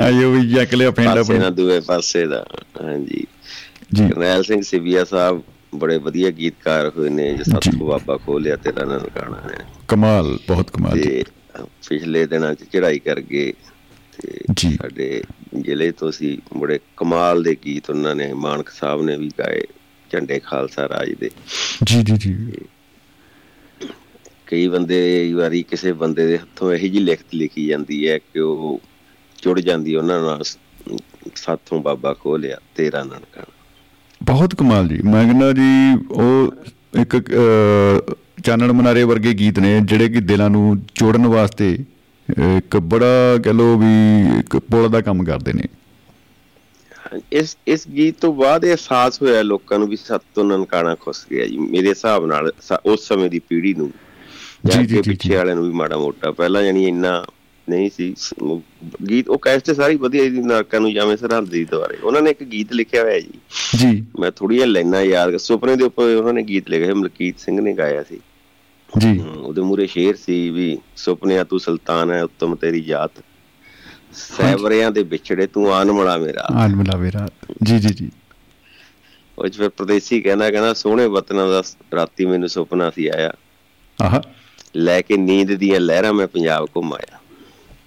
ਆਇਓ 0.00 0.30
ਵੀ 0.32 0.46
ਜੱਕ 0.48 0.74
ਲਿਆ 0.74 0.90
ਫੈਂਡਾ 0.90 1.14
ਪਾਸੇ 1.14 1.38
ਨਾ 1.38 1.50
ਦੂਏ 1.50 1.78
ਪਾਸੇ 1.80 2.26
ਦਾ 2.26 2.44
ਹਾਂਜੀ। 2.82 3.24
ਜੀ। 3.94 4.08
ਕਰਨੈਲ 4.08 4.42
ਸਿੰਘ 4.42 4.60
ਸਿਵੀਆ 4.62 5.04
ਸਾਹਿਬ 5.04 5.42
ਬੜੇ 5.74 5.96
ਵਧੀਆ 5.98 6.30
ਗੀਤਕਾਰ 6.32 6.90
ਹੋਏ 6.96 7.08
ਨੇ 7.10 7.30
ਜੋ 7.30 7.36
ਜੀ। 7.36 7.50
ਸਤਿਗੁਰੂ 7.50 7.86
ਬਾਬਾ 7.86 8.16
ਖੋਲਿਆ 8.16 8.56
ਤੇਰਾ 8.56 8.84
ਨਨਕਾਣਾ 8.84 9.40
ਹੈ 9.44 9.64
ਕਮਾਲ 9.88 10.36
ਬਹੁਤ 10.48 10.70
ਕਮਾਲ 10.70 11.00
ਪਿਛਲੇ 11.88 12.24
ਦਿਨਾਂ 12.26 12.54
'ਚ 12.54 12.64
ਚੜ੍ਹਾਈ 12.72 12.98
ਕਰ 12.98 13.20
ਗਏ 13.22 13.52
ਤੇ 14.22 14.38
ਜੀ। 14.54 14.76
ਸਾਡੇ 14.76 15.22
ਜ਼ਿਲ੍ਹੇ 15.60 15.90
ਤੋਂ 15.92 16.12
ਸੀ 16.12 16.38
ਬੜੇ 16.56 16.78
ਕਮਾਲ 16.96 17.42
ਦੇ 17.42 17.56
ਗੀਤ 17.66 17.90
ਉਹਨਾਂ 17.90 18.14
ਨੇ 18.14 18.32
ਮਾਨਕ 18.32 18.68
ਸਾਹਿਬ 18.68 19.02
ਨੇ 19.02 19.16
ਵੀ 19.16 19.30
ਗਾਏ 19.38 19.62
ਝੰਡੇ 20.10 20.38
ਖਾਲਸਾ 20.38 20.88
ਰਾਜ 20.88 21.12
ਦੇ। 21.12 21.30
ਜੀ 21.84 22.02
ਜੀ 22.02 22.16
ਜੀ। 22.16 22.52
ਕਈ 24.46 24.68
ਬੰਦੇ 24.68 25.32
ਵਾਰੀ 25.32 25.62
ਕਿਸੇ 25.62 25.92
ਬੰਦੇ 25.92 26.26
ਦੇ 26.26 26.38
ਹੱਥੋਂ 26.38 26.72
ਇਹੋ 26.72 26.88
ਜੀ 26.88 26.98
ਲਿਖਤ 26.98 27.34
ਲਿਖੀ 27.34 27.66
ਜਾਂਦੀ 27.66 28.08
ਹੈ 28.08 28.18
ਕਿ 28.18 28.40
ਉਹ 28.40 28.80
ਜੁੜ 29.42 29.60
ਜਾਂਦੀ 29.60 29.96
ਉਹਨਾਂ 29.96 30.20
ਨਾਲ 30.22 30.42
ਸਾਥੋਂ 31.34 31.82
ਬਾਬਾ 31.82 32.14
ਖੋਲਿਆ 32.14 32.56
ਤੇਰਾ 32.76 33.02
ਨਨਕਾਣਾ 33.04 33.52
ਬਹੁਤ 34.22 34.54
ਕਮਾਲ 34.54 34.88
ਜੀ। 34.88 34.98
ਮੈਂ 35.04 35.24
ਕਹਿੰਦਾ 35.24 35.52
ਜੀ 35.52 36.04
ਉਹ 36.10 36.54
ਇੱਕ 37.00 37.16
ਚਾਨਣ 38.44 38.72
ਮਨਾਰੇ 38.72 39.04
ਵਰਗੇ 39.04 39.32
ਗੀਤ 39.34 39.58
ਨੇ 39.58 39.80
ਜਿਹੜੇ 39.80 40.08
ਕਿ 40.08 40.20
ਦਿਲਾਂ 40.20 40.50
ਨੂੰ 40.50 40.82
ਜੋੜਨ 40.94 41.26
ਵਾਸਤੇ 41.26 41.78
ਇੱਕ 42.30 42.76
ਬੜਾ 42.76 43.38
ਕਹ 43.44 43.48
ਲੋ 43.48 43.78
ਵੀ 43.78 44.38
ਇੱਕ 44.38 44.56
ਪੁਲ 44.56 44.88
ਦਾ 44.88 45.00
ਕੰਮ 45.00 45.24
ਕਰਦੇ 45.24 45.52
ਨੇ। 45.52 45.62
ਇਸ 47.32 47.56
ਇਸ 47.66 47.88
ਗੀਤ 47.88 48.14
ਤੋਂ 48.20 48.32
ਬਾਅਦ 48.32 48.64
ਇਹ 48.64 48.68
ਅਹਿਸਾਸ 48.68 49.22
ਹੋਇਆ 49.22 49.42
ਲੋਕਾਂ 49.42 49.78
ਨੂੰ 49.78 49.88
ਵੀ 49.88 49.96
ਸੱਤ 49.96 50.22
ਤੋਂ 50.34 50.44
ਨਨਕਾਣਾ 50.44 50.94
ਖੁੱਸ 50.94 51.26
ਗਿਆ 51.30 51.46
ਜੀ। 51.46 51.58
ਮੇਰੇ 51.58 51.88
ਹਿਸਾਬ 51.88 52.26
ਨਾਲ 52.26 52.52
ਉਸ 52.86 53.08
ਸਮੇਂ 53.08 53.30
ਦੀ 53.30 53.38
ਪੀੜ੍ਹੀ 53.38 53.74
ਨੂੰ 53.74 53.92
ਜਾਂ 54.66 54.84
ਕਿ 54.84 55.02
ਪਿੱਛੇ। 55.02 55.36
ਵਾਲਿਆਂ 55.36 55.56
ਨੂੰ 55.56 55.64
ਵੀ 55.64 55.72
ਮਾੜਾ 55.72 55.98
ਮੋਟਾ 55.98 56.30
ਪਹਿਲਾਂ 56.30 56.62
ਜਾਨੀ 56.62 56.88
ਇੰਨਾ 56.88 57.24
ਨਹੀਂ 57.70 57.90
ਸੀ। 57.96 58.14
ਗੀਤ 59.10 59.28
ਉਹ 59.28 59.38
ਕੈਸਟ 59.38 59.70
ਸਾਰੀ 59.70 59.96
ਵਧੀਆ 59.96 60.24
ਜੀ 60.24 60.42
ਨਰਕਾਂ 60.42 60.80
ਨੂੰ 60.80 60.92
ਜਾਵੇਂ 60.92 61.16
ਸਰਹੰਦ 61.16 61.48
ਦੀ 61.48 61.64
ਦੁਆਰੇ। 61.64 61.96
ਉਹਨਾਂ 62.02 62.22
ਨੇ 62.22 62.30
ਇੱਕ 62.30 62.42
ਗੀਤ 62.42 62.72
ਲਿਖਿਆ 62.72 63.02
ਹੋਇਆ 63.02 63.20
ਜੀ। 63.20 63.40
ਜੀ। 63.76 64.04
ਮੈਂ 64.20 64.30
ਥੋੜੀਆਂ 64.30 64.66
ਲਾਈਨਾਂ 64.66 65.02
ਯਾਦ 65.02 65.36
ਸੁਪਨੇ 65.36 65.76
ਦੇ 65.76 65.84
ਉੱਪਰ 65.84 66.02
ਉਹਨਾਂ 66.02 66.32
ਨੇ 66.32 66.42
ਗੀਤ 66.42 66.70
ਲਿਖਿਆ 66.70 66.94
ਮਲਕੀਤ 66.94 67.38
ਸਿੰਘ 67.38 67.60
ਨੇ 67.60 67.72
ਗਾਇਆ 67.72 68.02
ਸੀ। 68.02 68.20
ਜੀ। 68.98 69.18
ਉਹਦੇ 69.18 69.62
ਮੂਰੇ 69.62 69.86
ਸ਼ੇਰ 69.86 70.16
ਸੀ 70.16 70.50
ਵੀ 70.50 70.78
ਸੁਪਨਿਆਂ 70.96 71.44
ਤੂੰ 71.44 71.60
ਸੁਲਤਾਨ 71.60 72.10
ਹੈ 72.10 72.24
ਉੱਤਮ 72.24 72.54
ਤੇਰੀ 72.54 72.80
ਜਾਤ। 72.80 73.10
ਸੈਵਰਿਆਂ 74.12 74.90
ਦੇ 74.90 75.02
ਵਿਛੜੇ 75.02 75.46
ਤੂੰ 75.46 75.74
ਆਨ 75.74 75.92
ਮੜਾ 75.92 76.16
ਮੇਰਾ। 76.16 76.40
ਆਨ 76.40 76.76
ਮਿਲਾਵੇ 76.76 77.12
ਰਾਤ 77.12 77.32
ਜੀ 77.62 77.78
ਜੀ 77.78 77.88
ਜੀ। 77.88 78.10
ਉਹ 79.38 79.48
ਫਿਰ 79.48 79.68
ਪ੍ਰਦੇਸੀ 79.68 80.20
ਕਹਿੰਦਾ 80.20 80.50
ਕਹਿੰਦਾ 80.50 80.74
ਸੋਹਣੇ 80.74 81.06
ਵਤਨਾਂ 81.06 81.48
ਦਾ 81.48 81.62
ਰਾਤੀ 81.94 82.26
ਮੈਨੂੰ 82.26 82.48
ਸੁਪਨਾ 82.48 82.90
ਸੀ 82.90 83.06
ਆਇਆ। 83.06 83.32
ਆਹ। 84.02 84.20
ਲੈ 84.76 85.00
ਕੇ 85.00 85.16
ਨੀਂਦ 85.16 85.54
ਦੀਆਂ 85.54 85.80
ਲਹਿਰਾਂ 85.80 86.12
ਮੈਂ 86.12 86.26
ਪੰਜਾਬ 86.26 86.64
ਘੁੰਮਾਇਆ 86.76 87.18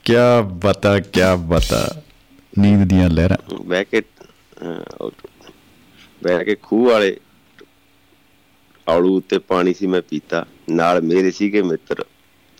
ਕੀ 0.03 0.13
ਬਤਾ 0.43 0.99
ਕੀ 0.99 1.19
ਬਤਾ। 1.39 2.01
ਨੀਂਦ 2.59 2.89
ਦੀਆਂ 2.89 3.09
ਲਹਿਰਾਂ। 3.09 3.37
ਬਹਿ 3.65 3.85
ਕੇ 3.85 4.01
ਬਹਿ 6.23 6.45
ਕੇ 6.45 6.55
ਖੂਹ 6.55 6.89
ਵਾਲੇ 6.91 7.17
ਆੜੂ 8.89 9.17
ਉੱਤੇ 9.17 9.37
ਪਾਣੀ 9.37 9.73
ਸੀ 9.73 9.87
ਮੈਂ 9.87 10.01
ਪੀਤਾ। 10.09 10.45
ਨਾਲ 10.69 11.01
ਮੇਰੇ 11.01 11.31
ਸੀਗੇ 11.31 11.61
ਮਿੱਤਰ। 11.61 12.05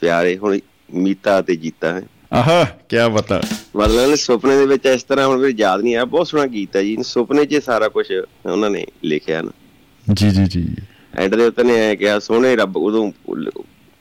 ਪਿਆਰੇ 0.02 0.38
ਹੁਣ 0.38 0.60
ਮੀਤਾ 0.94 1.42
ਤੇ 1.42 1.56
ਜੀਤਾ 1.56 1.94
ਹੈ। 1.94 2.02
ਆਹ 2.34 2.66
ਕੀ 2.90 2.96
ਬਤਾ 3.14 3.42
ਮਤਲਬ 3.76 4.16
ਸੁਪਨੇ 4.16 4.58
ਦੇ 4.58 4.66
ਵਿੱਚ 4.66 4.86
ਇਸ 4.86 5.04
ਤਰ੍ਹਾਂ 5.04 5.28
ਹੁਣ 5.28 5.42
ਵੀ 5.42 5.54
ਯਾਦ 5.58 5.82
ਨਹੀਂ 5.82 5.96
ਆਇਆ 5.96 6.06
ਬਹੁਤ 6.06 6.28
ਸੋਹਣਾ 6.28 6.46
ਗੀਤ 6.46 6.76
ਹੈ 6.76 6.84
ਜੀ। 6.84 6.98
ਸੁਪਨੇ 7.04 7.46
'ਚ 7.46 7.56
ਸਾਰਾ 7.56 7.88
ਕੁਝ 7.88 8.06
ਉਹਨਾਂ 8.46 8.70
ਨੇ 8.70 8.86
ਲਿਖਿਆ 9.04 9.42
ਨਾ। 9.42 9.52
ਜੀ 10.14 10.30
ਜੀ 10.30 10.46
ਜੀ। 10.46 10.76
ਐਂਡ 11.18 11.36
ਦੇ 11.36 11.46
ਉੱਤੇ 11.46 11.64
ਨੇ 11.64 11.92
ਐ 11.92 11.96
ਕਿਹਾ 11.96 12.20
ਸੋਹਣੇ 12.20 12.56
ਰੱਬ 12.56 12.78
ਉਦੋਂ 12.78 13.12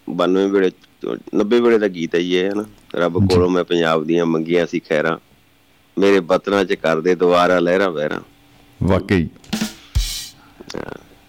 92 0.09 0.49
ਵੇਲੇ 0.51 0.71
90 1.35 1.61
ਵੇਲੇ 1.61 1.79
ਦਾ 1.79 1.89
ਗੀਤ 1.89 2.15
ਹੈ 2.15 2.21
ਜੀ 2.21 2.37
ਇਹ 2.37 2.51
ਹਨਾ? 2.51 2.65
ਰੱਬ 2.95 3.27
ਕੋਲੋਂ 3.27 3.49
ਮੈਂ 3.51 3.65
ਪੰਜਾਬ 3.65 4.05
ਦੀਆਂ 4.05 4.27
ਮੰਗੀਆਂ 4.27 4.67
ਸੀ 4.67 4.79
ਖੈਰਾਂ। 4.79 5.19
ਮੇਰੇ 5.99 6.21
ਬਤਨਾਂ 6.21 6.65
'ਚ 6.65 6.75
ਕਰਦੇ 6.75 7.15
ਦੁਆਰਾ 7.15 7.59
ਲਹਿਰਾਂ 7.59 7.91
ਵਹਿਰਾਂ। 7.91 8.21
ਵਾਕਈ। 8.83 9.29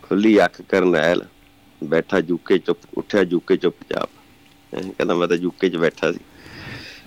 ਖੁੱਲੀ 0.09 0.45
ਅੱਖ 0.45 0.61
ਕਰਨੈਲ 0.61 1.25
ਬੈਠਾ 1.83 2.21
ਜੁਕੇ 2.21 2.57
ਚੁੱਪ 2.57 2.77
ਉੱਠਿਆ 2.97 3.23
ਜੁਕੇ 3.23 3.57
ਚੁੱਪਚਾਪ 3.57 4.09
ਹੈਂ, 4.75 4.83
ਕਹਿੰਦਾ 4.83 5.15
ਮੈਂ 5.15 5.27
ਤਾਂ 5.27 5.37
ਜੁਕੇ 5.37 5.69
'ਚ 5.69 5.75
ਬੈਠਾ 5.75 6.11
ਸੀ। 6.11 6.19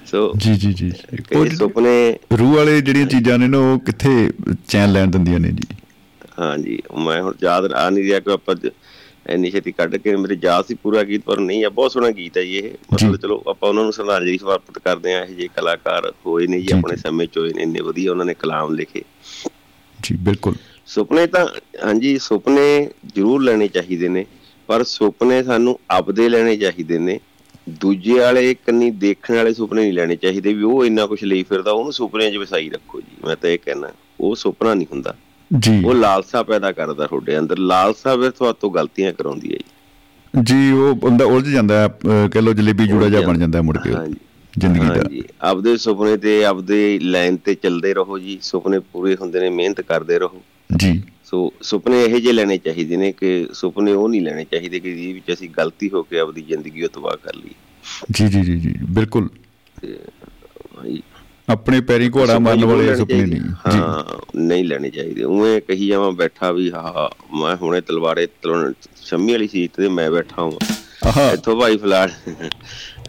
ਸੋ 0.07 0.33
ਜੀ 0.37 0.55
ਜੀ 0.55 0.73
ਜੀ। 0.73 0.93
ਉਹ 1.37 1.47
ਸੁਪਨੇ 1.47 2.16
ਰੂਹ 2.39 2.57
ਵਾਲੇ 2.57 2.81
ਜਿਹੜੀਆਂ 2.81 3.07
ਚੀਜ਼ਾਂ 3.07 3.39
ਨੇ 3.39 3.47
ਨਾ 3.49 3.59
ਉਹ 3.59 3.79
ਕਿੱਥੇ 3.79 4.31
ਚੈਨ 4.69 4.93
ਲੈਣ 4.93 5.07
ਦਿੰਦੀਆਂ 5.07 5.41
ਨੇ 5.41 5.49
ਜੀ? 5.49 5.77
ਹਾਂਜੀ 6.39 6.79
ਮੈਂ 7.05 7.23
ਹੁਣ 7.23 7.35
ਯਾਦ 7.43 7.73
ਆ 7.73 7.91
ਨਹੀਂ 7.91 8.05
ਰਿਹਾ 8.05 8.20
ਕਿ 8.20 8.31
ਆਪਾਂ 8.31 8.55
ਜ- 8.55 8.70
ਇੰਨੀ 9.31 9.51
ਛੇਤੀ 9.51 9.73
ਕੱਢ 9.73 9.97
ਕੇ 9.97 10.16
ਮੇਰੇ 10.16 10.39
ਯਾਦ 10.43 10.65
ਸੀ 10.65 10.74
ਪੂਰਾ 10.74 11.03
ਗੀਤ 11.03 11.23
ਪਰ 11.23 11.41
ਨਹੀਂ 11.41 11.65
ਆ 11.65 11.69
ਬਹੁਤ 11.69 11.93
ਸੋਹਣਾ 11.93 12.11
ਗੀਤ 12.11 12.39
ਹੈ 12.39 12.43
ਜੀ 12.43 12.57
ਇਹ। 12.57 12.73
ਮਤਲਬ 12.93 13.16
ਚਲੋ 13.16 13.43
ਆਪਾਂ 13.49 13.69
ਉਹਨਾਂ 13.69 13.83
ਨੂੰ 13.83 13.93
ਸ਼ਰਧਾਂਜਲੀ 13.93 14.39
ਸਮਰਪਿਤ 14.39 14.79
ਕਰਦੇ 14.79 15.15
ਆ 15.15 15.24
ਇਹ 15.24 15.35
ਜੇ 15.35 15.49
ਕਲਾਕਾਰ 15.57 16.12
ਹੋਏ 16.27 16.47
ਨੇ 16.47 16.61
ਜੀ 16.61 16.66
ਜੀ, 16.66 16.73
ਆਪਣੇ 16.73 16.97
ਜੀ। 16.97 17.01
ਸਮੇਂ 17.01 17.27
ਚ 17.27 17.39
ਹੋਏ 17.39 17.53
ਨੇ 17.53 17.62
ਇੰਨੇ 17.62 17.81
ਵਧੀਆ 17.81 18.11
ਉਹਨਾਂ 18.11 18.24
ਨੇ 18.24 18.35
ਕਲਾਮ 18.35 18.74
ਲਿਖੇ। 18.74 19.03
ਜੀ 20.03 20.16
ਬਿਲਕੁਲ। 20.16 20.55
ਸੁਪਨੇ 20.86 21.26
ਤਾਂ 21.26 21.46
ਹਾਂਜੀ 21.84 22.18
ਸੁਪਨੇ 22.18 22.90
ਜ਼ਰੂਰ 23.14 23.42
ਲੈਣੇ 23.42 23.68
ਚਾਹੀਦੇ 23.68 24.09
ਨੇ 24.09 24.24
ਪਰ 24.68 24.82
ਸੁਪਨੇ 24.84 25.42
ਸਾਨੂੰ 25.42 25.78
ਆਪਦੇ 25.90 26.28
ਲੈਣੇ 26.28 26.56
ਚਾਹੀਦੇ 26.56 26.98
ਨੇ। 26.98 27.18
ਦੂਜੇ 27.80 28.18
ਵਾਲੇ 28.18 28.54
ਕੰਨੀ 28.66 28.90
ਦੇਖਣ 28.90 29.34
ਵਾਲੇ 29.34 29.52
ਸੁਪਨੇ 29.54 29.82
ਨਹੀਂ 29.82 29.92
ਲੈਣੇ 29.92 30.16
ਚਾਹੀਦੇ 30.16 30.52
ਵੀ 30.54 30.62
ਉਹ 30.62 30.84
ਇੰਨਾ 30.84 31.06
ਕੁਝ 31.06 31.24
ਲਈ 31.24 31.42
ਫਿਰਦਾ 31.42 31.70
ਉਹਨੂੰ 31.72 31.92
ਸੁਪਨਿਆਂ 31.92 32.30
'ਚ 32.30 32.36
ਵਸਾਈ 32.36 32.68
ਰੱਖੋ 32.70 33.00
ਜੀ 33.00 33.26
ਮੈਂ 33.26 33.36
ਤਾਂ 33.36 33.50
ਇਹ 33.50 33.59
ਕਹਿਣਾ 33.64 33.90
ਉਹ 34.20 34.34
ਸੁਪਨਾ 34.36 34.74
ਨਹੀਂ 34.74 34.86
ਹੁੰਦਾ। 34.92 35.14
ਜੀ। 35.50 35.82
ਉਹ 35.84 35.94
ਲਾਲਸਾ 35.94 36.42
ਪੈਦਾ 36.42 36.72
ਕਰਦਾ 36.72 37.06
ਤੁਹਾਡੇ 37.06 37.38
ਅੰਦਰ 37.38 37.59
ਲਾਲਸਾ 37.59 38.16
ਫਿਰ 38.16 38.30
ਤੁਹਾਤੋਂ 38.30 38.70
ਗਲਤੀਆਂ 38.70 39.12
ਕਰਾਉਂਦੀ 39.12 39.52
ਹੈ 39.52 39.59
ਜੀ। 39.59 39.64
ਜੀ 40.34 40.72
ਉਹ 40.72 40.94
ਬੰਦਾ 40.94 41.24
ਉਲਝ 41.24 41.48
ਜਾਂਦਾ 41.48 41.88
ਕਹਿ 42.32 42.42
ਲੋ 42.42 42.52
ਜਲੇਬੀ 42.52 42.86
ਜੂੜਾ 42.86 43.09
ਜਿਹਾ 43.09 43.20
ਬਣ 43.20 43.38
ਜਾਂਦਾ। 43.38 43.59
ਹੈ 43.59 43.62
ਮੁੜ 43.62 43.76
ਕੇ। 43.78 43.90
ਜ਼ਿੰਦਗੀ 44.59 44.86
ਦਾ। 44.86 44.94
ਹਾਂਜੀ। 44.94 45.22
ਆਪਦੇ 45.40 45.76
ਸੁਪਨੇ 45.76 46.16
ਤੇ 46.16 46.44
ਆਪਦੇ 46.44 46.98
ਲਾਈਨ 47.02 47.36
ਤੇ 47.36 47.54
ਚੱਲਦੇ 47.54 47.94
ਰਹੋ 47.94 48.18
ਜੀ 48.18 48.38
ਸੁਪਨੇ 48.42 48.78
ਪੂਰੇ 48.78 49.16
ਹੁੰਦੇ 49.20 49.40
ਨੇ 49.40 49.50
ਮਿਹਨਤ 49.50 49.80
ਕਰਦੇ 49.80 50.18
ਰਹੋ। 50.18 50.42
ਜੀ। 50.77 51.03
ਸੋ 51.24 51.53
ਸੁਪਨੇ 51.62 52.05
ਇਹੋ 52.05 52.19
ਜਿਹੇ 52.19 52.32
ਲੈਣੇ 52.32 52.59
ਚਾਹੀਦੇ 52.59 52.97
ਨੇ 52.97 53.12
ਕਿ 53.12 53.49
ਸੁਪਨੇ 53.53 53.93
ਉਹ 53.93 54.09
ਨਹੀਂ 54.09 54.23
ਲੈਣੇ 54.23 54.44
ਚਾਹੀਦੇ 54.44 54.81
ਕਿ 54.81 54.94
ਜਿਹਦੇ 54.94 55.12
ਵਿੱਚ 55.12 55.32
ਅਸੀਂ 55.32 55.51
ਗਲਤੀ 55.51 55.90
ਹੋ 55.94 56.03
ਕੇ 56.03 56.19
ਆਪਦੀ 56.19 56.43
ਜ਼ਿੰਦਗੀ 56.43 56.82
ਉਹ 56.82 56.89
ਤਬਾਹ 56.89 57.16
ਕਰ 57.16 57.35
ਲਈ। 57.35 57.55
ਜੀ 58.11 58.28
ਜੀ 58.28 58.40
ਜੀ 58.40 58.57
ਜੀ 58.59 58.74
ਬਿਲਕੁਲ। 58.90 59.28
ਆਪਣੇ 61.51 61.81
ਪੈਰੀ 61.81 62.11
ਘੋੜਾ 62.11 62.39
ਮਾਰਨ 62.39 62.65
ਵਾਲੇ 62.65 62.97
ਸੁਪਨੇ। 62.97 63.27
ਨਹੀਂ। 63.27 63.40
ਹਾਂ 63.40 64.05
ਨਹੀਂ 64.36 64.65
ਲੈਣੇ 64.65 64.90
ਚਾਹੀਦੇ। 64.90 65.24
ਉਵੇਂ 65.24 65.61
ਕਹੀ 65.61 65.86
ਜਾਵਾਂ 65.86 66.12
ਬੈਠਾ 66.12 66.53
ਵੀ 66.53 66.70
ਹਾਂ 66.70 67.09
ਮੈਂ 67.36 67.57
ਹੁਣੇ 67.57 67.81
ਤਲਵਾਰੇ 67.81 68.27
ਤਲਣ 68.43 68.73
ਸ਼ੰਮੀ 69.03 69.32
ਵਾਲੀ 69.32 69.49
ਸੀਟ 69.49 69.70
ਤੇ 69.77 69.89
ਮੈਂ 69.89 70.11
ਬੈਠਾ 70.11 70.43
ਹਾਂ। 70.43 71.32
ਇੱਥੋਂ 71.32 71.61
ਭਾਈ 71.61 71.77
ਫਲਾਟ 71.77 72.11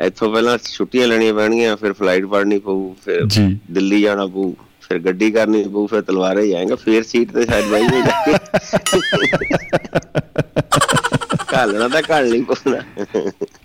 ਇੱਥੋਂ 0.01 0.31
ਪਹਿਲਾਂ 0.33 0.57
ਛੁੱਟੀਆਂ 0.71 1.07
ਲੈਣੀਆਂ 1.07 1.33
ਪੈਣਗੀਆਂ 1.33 1.77
ਫਿਰ 1.77 1.93
ਫਲਾਈਟ 1.93 2.25
ਫੜਨੀ 2.25 2.59
ਪਊ 2.59 2.93
ਫਿਰ 3.05 3.25
ਦਿੱਲੀ 3.71 4.01
ਜਾਣਾ 4.01 4.27
ਪਊ। 4.27 4.53
ਫਿਰ 4.93 5.01
ਗੱਡੀ 5.01 5.31
ਕਰਨੀ 5.31 5.63
ਪਊ 5.63 5.87
ਫਿਰ 5.87 6.01
ਤਲਵਾਰੇ 6.01 6.47
ਜਾਏਗਾ 6.47 6.75
ਫਿਰ 6.75 7.03
ਸੀਟ 7.03 7.31
ਤੇ 7.31 7.45
ਸ਼ਾਇਦ 7.45 7.65
ਬਾਈ 7.65 7.83
ਹੋ 7.83 8.01
ਜਾ 8.01 8.37
ਕਾਲਣਾ 11.47 11.87
ਤਾਂ 11.87 12.01
ਕਾਲ 12.01 12.29
ਨਹੀਂ 12.29 12.43
ਪਉਣਾ 12.43 12.77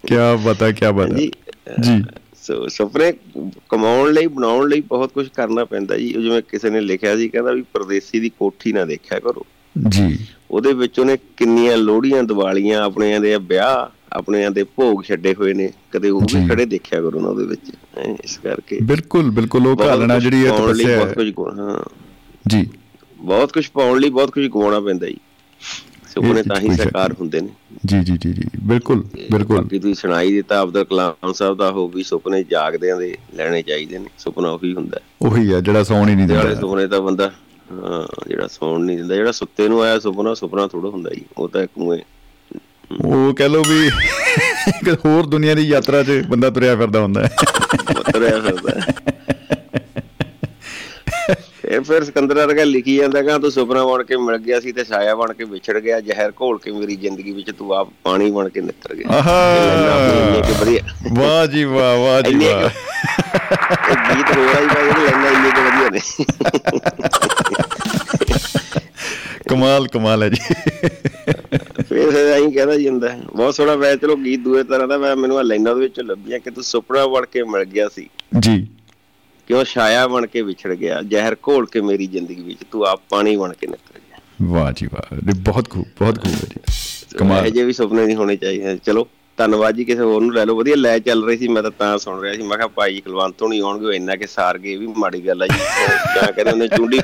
ਕੀ 0.06 0.14
ਬਤਾ 0.44 0.72
ਕੀ 0.72 0.92
ਬਤਾ 0.92 1.18
ਜੀ 1.18 1.32
ਜੀ। 1.80 2.04
ਸੋ 2.42 2.68
ਸੁਪਨੇ 2.68 3.12
ਕਮਾਉਣ 3.68 4.12
ਲਈ 4.12 4.26
ਬਣਾਉਣ 4.26 4.68
ਲਈ 4.68 4.80
ਬਹੁਤ 4.80 5.12
ਕੁਝ 5.12 5.28
ਕਰਨਾ 5.28 5.64
ਪੈਂਦਾ 5.64 5.96
ਜੀ। 5.96 6.12
ਜਿਵੇਂ 6.12 6.42
ਕਿਸੇ 6.42 6.70
ਨੇ 6.70 6.80
ਲਿਖਿਆ 6.80 7.16
ਸੀ 7.16 7.28
ਕਹਿੰਦਾ 7.28 7.52
ਵੀ 7.52 7.62
ਪਰਦੇਸੀ 7.62 8.20
ਦੀ 8.20 8.28
ਕੋਠੀ 8.28 8.72
ਨਾ 8.72 8.84
ਦੇਖਿਆ 8.84 9.18
ਕਰੋ। 9.18 9.46
ਜੀ। 9.88 10.18
ਉਹਦੇ 10.50 10.72
ਵਿੱਚ 10.72 11.00
ਉਹਨੇ 11.00 11.18
ਕਿੰਨੀਆਂ 11.36 11.76
ਲੋਹੜੀਆਂ 11.76 12.22
ਦੀਵਾਲੀਆਂ 12.22 12.82
ਆਪਣਿਆਂ 12.82 13.20
ਦੇ 13.20 13.36
ਵਿਆਹ। 13.36 13.97
ਆਪਣਿਆਂ 14.12 14.50
ਦੇ 14.50 14.64
ਭੋਗ 14.64 15.02
ਛੱਡੇ 15.02 15.34
ਹੋਏ 15.34 15.54
ਨੇ 15.54 15.70
ਕਦੇ 15.92 16.10
ਉਹ। 16.10 16.20
ਵੀ 16.20 16.48
ਖੜੇ 16.48 16.66
ਦੇਖਿਆ 16.66 17.02
ਕਰੋ 17.02 17.20
ਨਾ 17.20 17.28
ਉਹਦੇ 17.28 17.46
ਵਿੱਚ 17.46 17.70
ਇਸ 18.24 18.38
ਕਰਕੇ। 18.38 18.78
ਬਿਲਕੁਲ 18.82 19.30
ਬਿਲਕੁਲ 19.30 19.66
ਉਹ 19.66 19.76
ਘਾਲਣਾ 19.86 20.18
ਜਿਹੜੀ 20.18 20.46
ਹੈ 20.46 20.50
ਤਪੱਸਿਆ 20.58 20.96
ਬਹੁਤ 20.96 21.08
ਹੈ। 21.08 21.12
ਕੁਝ 21.12 21.32
ਗੁਆ- 21.32 21.58
ਹਾਂ। 21.58 21.84
ਜੀ। 22.48 22.66
ਬਹੁਤ 23.16 23.52
ਕੁਝ 23.52 23.68
ਪਾਉਣ 23.68 24.00
ਲਈ 24.00 24.10
ਬਹੁਤ 24.10 24.30
ਕੁਝ 24.30 24.46
ਗਵਾਉਣਾ 24.46 24.80
ਪੈਂਦਾ 24.80 25.06
ਜੀ। 25.06 25.16
ਸੁਪਨੇ 26.14 26.42
ਤਾਂ 26.42 26.60
ਹੀ 26.60 26.76
ਸਾਕਾਰ। 26.76 27.12
ਹੁੰਦੇ 27.12 27.40
ਨੇ। 27.40 27.48
ਜੀ 27.86 28.00
ਜੀ 28.00 28.16
ਜੀ 28.16 28.32
ਜੀ 28.32 28.42
ਬਿਲਕੁਲ 28.64 29.08
ਬਿਲਕੁਲ। 29.32 29.56
ਬਾਕੀ 29.56 29.78
ਤੁਸੀਂ 29.78 29.94
ਸੁਣਾਈ 29.94 30.32
ਦਿੱਤਾ 30.32 30.62
ਅਬਦੁਲ 30.62 30.84
ਕਲਾਮ 30.84 31.32
ਸਾਹਿਬ 31.32 31.56
ਦਾ 31.58 31.70
ਹੋ 31.70 31.88
ਵੀ 31.88 32.02
ਸੁਪਨੇ 32.02 32.44
ਜਾਗਦਿਆਂ 32.44 32.96
ਦੇ 32.96 33.16
ਲੈਣੇ 33.34 33.62
ਚਾਹੀਦੇ 33.62 33.98
ਨੇ 33.98 34.06
ਸੁਪਨਾ 34.18 34.50
ਉਹੀ 34.50 34.74
ਹੁੰਦਾ। 34.74 35.00
ਉਹੀ 35.22 35.52
ਆ 35.52 35.60
ਜਿਹੜਾ 35.60 35.82
ਸੌਣ 35.82 36.08
ਹੀ 36.08 36.14
ਨਹੀਂ 36.14 36.26
ਦਿੰਦਾ। 36.26 36.54
ਸੁਪਨੇ 36.54 36.86
ਤਾਂ 36.86 37.00
ਬੰਦਾ 37.00 37.32
ਜਿਹੜਾ 38.28 38.46
ਸੌਣ 38.46 38.80
ਨਹੀਂ 38.80 38.96
ਦਿੰਦਾ 38.96 39.14
ਜਿਹੜਾ 39.14 39.32
ਸੁੱਤੇ 39.32 39.68
ਨੂੰ 39.68 39.82
ਆਇਆ 39.82 39.98
ਸੁਪਨਾ 39.98 40.34
ਸੁਪਨਾ 40.34 40.66
ਥੋੜਾ 40.66 40.88
ਹੁੰਦਾ 40.88 41.10
ਜੀ। 41.10 41.20
ਉਹ 41.38 41.48
ਤਾਂ 41.48 41.62
ਇੱਕ 41.62 41.72
ਮੂਏ 41.78 41.98
ਉਹ 42.92 43.34
ਕਹਿ 43.34 43.48
ਲੋ 43.48 43.62
ਵੀ 43.68 43.86
ਇੱਕ 44.68 45.04
ਹੋਰ 45.04 45.26
ਦੁਨੀਆ 45.26 45.54
ਦੀ 45.54 45.62
ਯਾਤਰਾ 45.62 46.02
'ਚ 46.02 46.10
ਬੰਦਾ 46.28 46.50
ਤੁਰਿਆ 46.50 46.76
ਫਿਰਦਾ 46.76 47.00
ਹੁੰਦਾ 47.00 47.26
ਹੈ। 47.26 47.30
ਤੁਰਿਆ 48.12 48.40
ਫਿਰਦਾ 48.40 48.80
ਹੈ। 48.80 48.86
ਇਹ 51.64 51.80
ਫਿਰ 51.80 52.04
ਸਿਕੰਦਰ 52.04 52.34
ਵਰਗਾ 52.34 52.64
ਲਿਖੀ 52.64 52.96
ਜਾਂਦਾ 52.96 53.22
ਕਿ 53.22 53.38
ਤੂੰ 53.38 53.50
ਸੁਪਨਾ 53.50 53.84
ਬਣ 53.84 54.02
ਕੇ 54.04 54.16
ਮਿਲ 54.16 54.38
ਗਿਆ 54.38 54.60
ਸੀ 54.60 54.72
ਤੇ 54.72 54.84
ਛਾਇਆ 54.84 55.14
ਬਣ 55.14 55.32
ਕੇ 55.32 55.44
ਵਿਛੜ 55.44 55.78
ਗਿਆ 55.78 56.00
ਜ਼ਹਿਰ 56.00 56.32
ਘੋਲ 56.42 56.58
ਕੇ 56.58 56.70
ਮੇਰੀ 56.70 56.96
ਜ਼ਿੰਦਗੀ 56.96 57.32
ਵਿੱਚ 57.32 57.50
ਤੂੰ 57.50 57.72
ਆਪ 57.72 57.88
ਪਾਣੀ 58.02 58.30
ਬਣ 58.30 58.48
ਕੇ 58.48 58.60
ਨਿੱਤਰ 58.60 58.94
ਗਿਆ। 58.94 59.16
ਆਹਾ। 59.16 59.56
ਵਾਹ 61.12 61.46
ਜੀ 61.46 61.64
ਵਾਹ 61.64 61.96
ਵਾਹ 61.96 62.22
ਜੀ 62.22 62.34
ਵਾਹ। 62.34 62.70
ਇਹ 63.90 64.16
ਗੀਤ 64.16 64.36
ਹੋਰ 64.36 64.56
ਆਈ 64.56 64.66
ਭਾਈ 64.66 64.88
ਇਹ 64.88 65.10
ਲੈਣਾ 65.10 65.28
ਇੰਨੇ 65.28 65.50
ਕਿ 65.50 65.60
ਵਧੀਆ 65.60 65.88
ਨੇ। 65.90 66.00
ਕਮਾਲ 69.48 69.86
ਕਮਾਲ 69.88 70.22
ਹੈ 70.22 70.28
ਜੀ। 70.28 70.54
ਫਿਰ 72.06 72.26
ਐਂ 72.26 72.50
ਕਹਿੰਦਾ 72.50 72.76
ਜਾਂਦਾ। 72.76 73.18
ਬਹੁਤ 73.36 73.54
ਸੋਹਣਾ 73.54 73.74
ਵੈ 73.74 73.96
ਚਲੋ 73.96 74.16
ਗੀਤ 74.16 74.40
ਦੂਏ 74.40 74.62
ਤਰ੍ਹਾਂ 74.62 74.88
ਦਾ 74.88 74.98
ਮੈਂ 74.98 75.16
ਮੈਨੂੰ 75.16 75.42
ਲਾਈਨਾਂ 75.44 75.74
ਦੇ 75.74 75.80
ਵਿੱਚ 75.80 76.00
ਲੱਭੀਆਂ। 76.00 76.40
ਕਿ 76.40 76.50
ਤੂੰ 76.50 76.64
ਸੁਪਨਾ 76.64 77.06
ਬਣ 77.06 77.26
ਕੇ 77.26 77.42
ਮਿਲ 77.42 77.64
ਗਿਆ 77.64 77.88
ਸੀ। 77.88 78.08
ਜੀ। 78.38 78.66
ਕਿਉਂ 79.48 79.64
ਛਾਇਆ 79.64 80.08
ਬਣ 80.08 80.26
ਕੇ 80.26 80.42
ਵਿਛੜ 80.42 80.74
ਗਿਆ। 80.74 81.02
ਜ਼ਹਿਰ 81.02 81.36
ਘੋਲ 81.48 81.66
ਕੇ 81.66 81.80
ਮੇਰੀ 81.80 82.06
ਜ਼ਿੰਦਗੀ 82.06 82.42
ਵਿੱਚ 82.42 82.58
ਤੂੰ 82.70 82.84
ਆਪ 82.84 83.00
ਪਾਣੀ 83.08 83.36
ਬਣ 83.36 83.52
ਕੇ 83.52 83.66
ਨਿਕਲ 83.66 83.98
ਗਿਆ। 83.98 84.18
ਵਾਹ 84.42 84.72
ਜੀ 84.72 84.86
ਵਾਹ। 84.86 85.16
ਇਹ 85.16 85.34
ਬਹੁਤ 85.34 85.70
ਖੂਬ 85.70 85.84
ਬਹੁਤ 85.98 86.22
ਖੂਬ 86.22 86.32
ਹੈ 86.32 86.38
ਜੀ। 86.38 86.74
ਕਮਾਲ। 87.18 87.46
ਇਹ 87.46 87.52
ਜੇ 87.52 87.64
ਵੀ 87.64 87.72
ਸੁਪਨੇ 87.72 88.06
ਨਹੀਂ 88.06 88.16
ਹੋਣੇ 88.16 88.36
ਚਾਹੀਦੇ। 88.36 88.78
ਚਲੋ 88.84 89.08
ਧੰਨਵਾਦ 89.36 89.74
ਜੀ 89.74 89.84
ਕਿਸੇ 89.84 90.02
ਹੋਰ 90.02 90.20
ਨੂੰ 90.20 90.34
ਲੈ 90.34 90.46
ਲਓ। 90.46 90.56
ਵਧੀਆ 90.56 90.76
ਲੈ 90.76 90.98
ਚੱਲ 90.98 91.24
ਰਹੀ 91.24 91.36
ਸੀ। 91.36 91.48
ਮੈਂ 91.48 91.62
ਤਾਂ 91.62 91.70
ਤਾਂ 91.70 91.98
ਸੁਣ 91.98 92.20
ਰਿਹਾ 92.20 92.34
ਸੀ। 92.34 92.42
ਮੈਂ 92.42 92.56
ਕਿਹਾ 92.56 92.68
ਭਾਈ 92.68 93.00
ਕੁਲਵੰਤ 93.00 93.42
ਹੋਣੀ 93.42 93.58
ਆਉਣਗੇ 93.58 93.96
ਇੰਨਾ 93.96 94.16
ਕਿ 94.16 94.26
ਸਾਰ 94.26 94.58
ਗਏ। 94.58 94.72
ਇਹ 94.72 94.78
ਵੀ 94.78 94.86
ਮਾੜੀ 94.86 95.26
ਗੱਲ 95.26 95.42
ਆ 95.42 95.46
ਜੀ। 95.46 95.58
ਜਾਂ 96.14 96.32
ਕਹਿੰਦੇ 96.32 96.52
ਉਹਨੇ 96.52 96.68
ਚੁੰਡੀ 96.68 97.00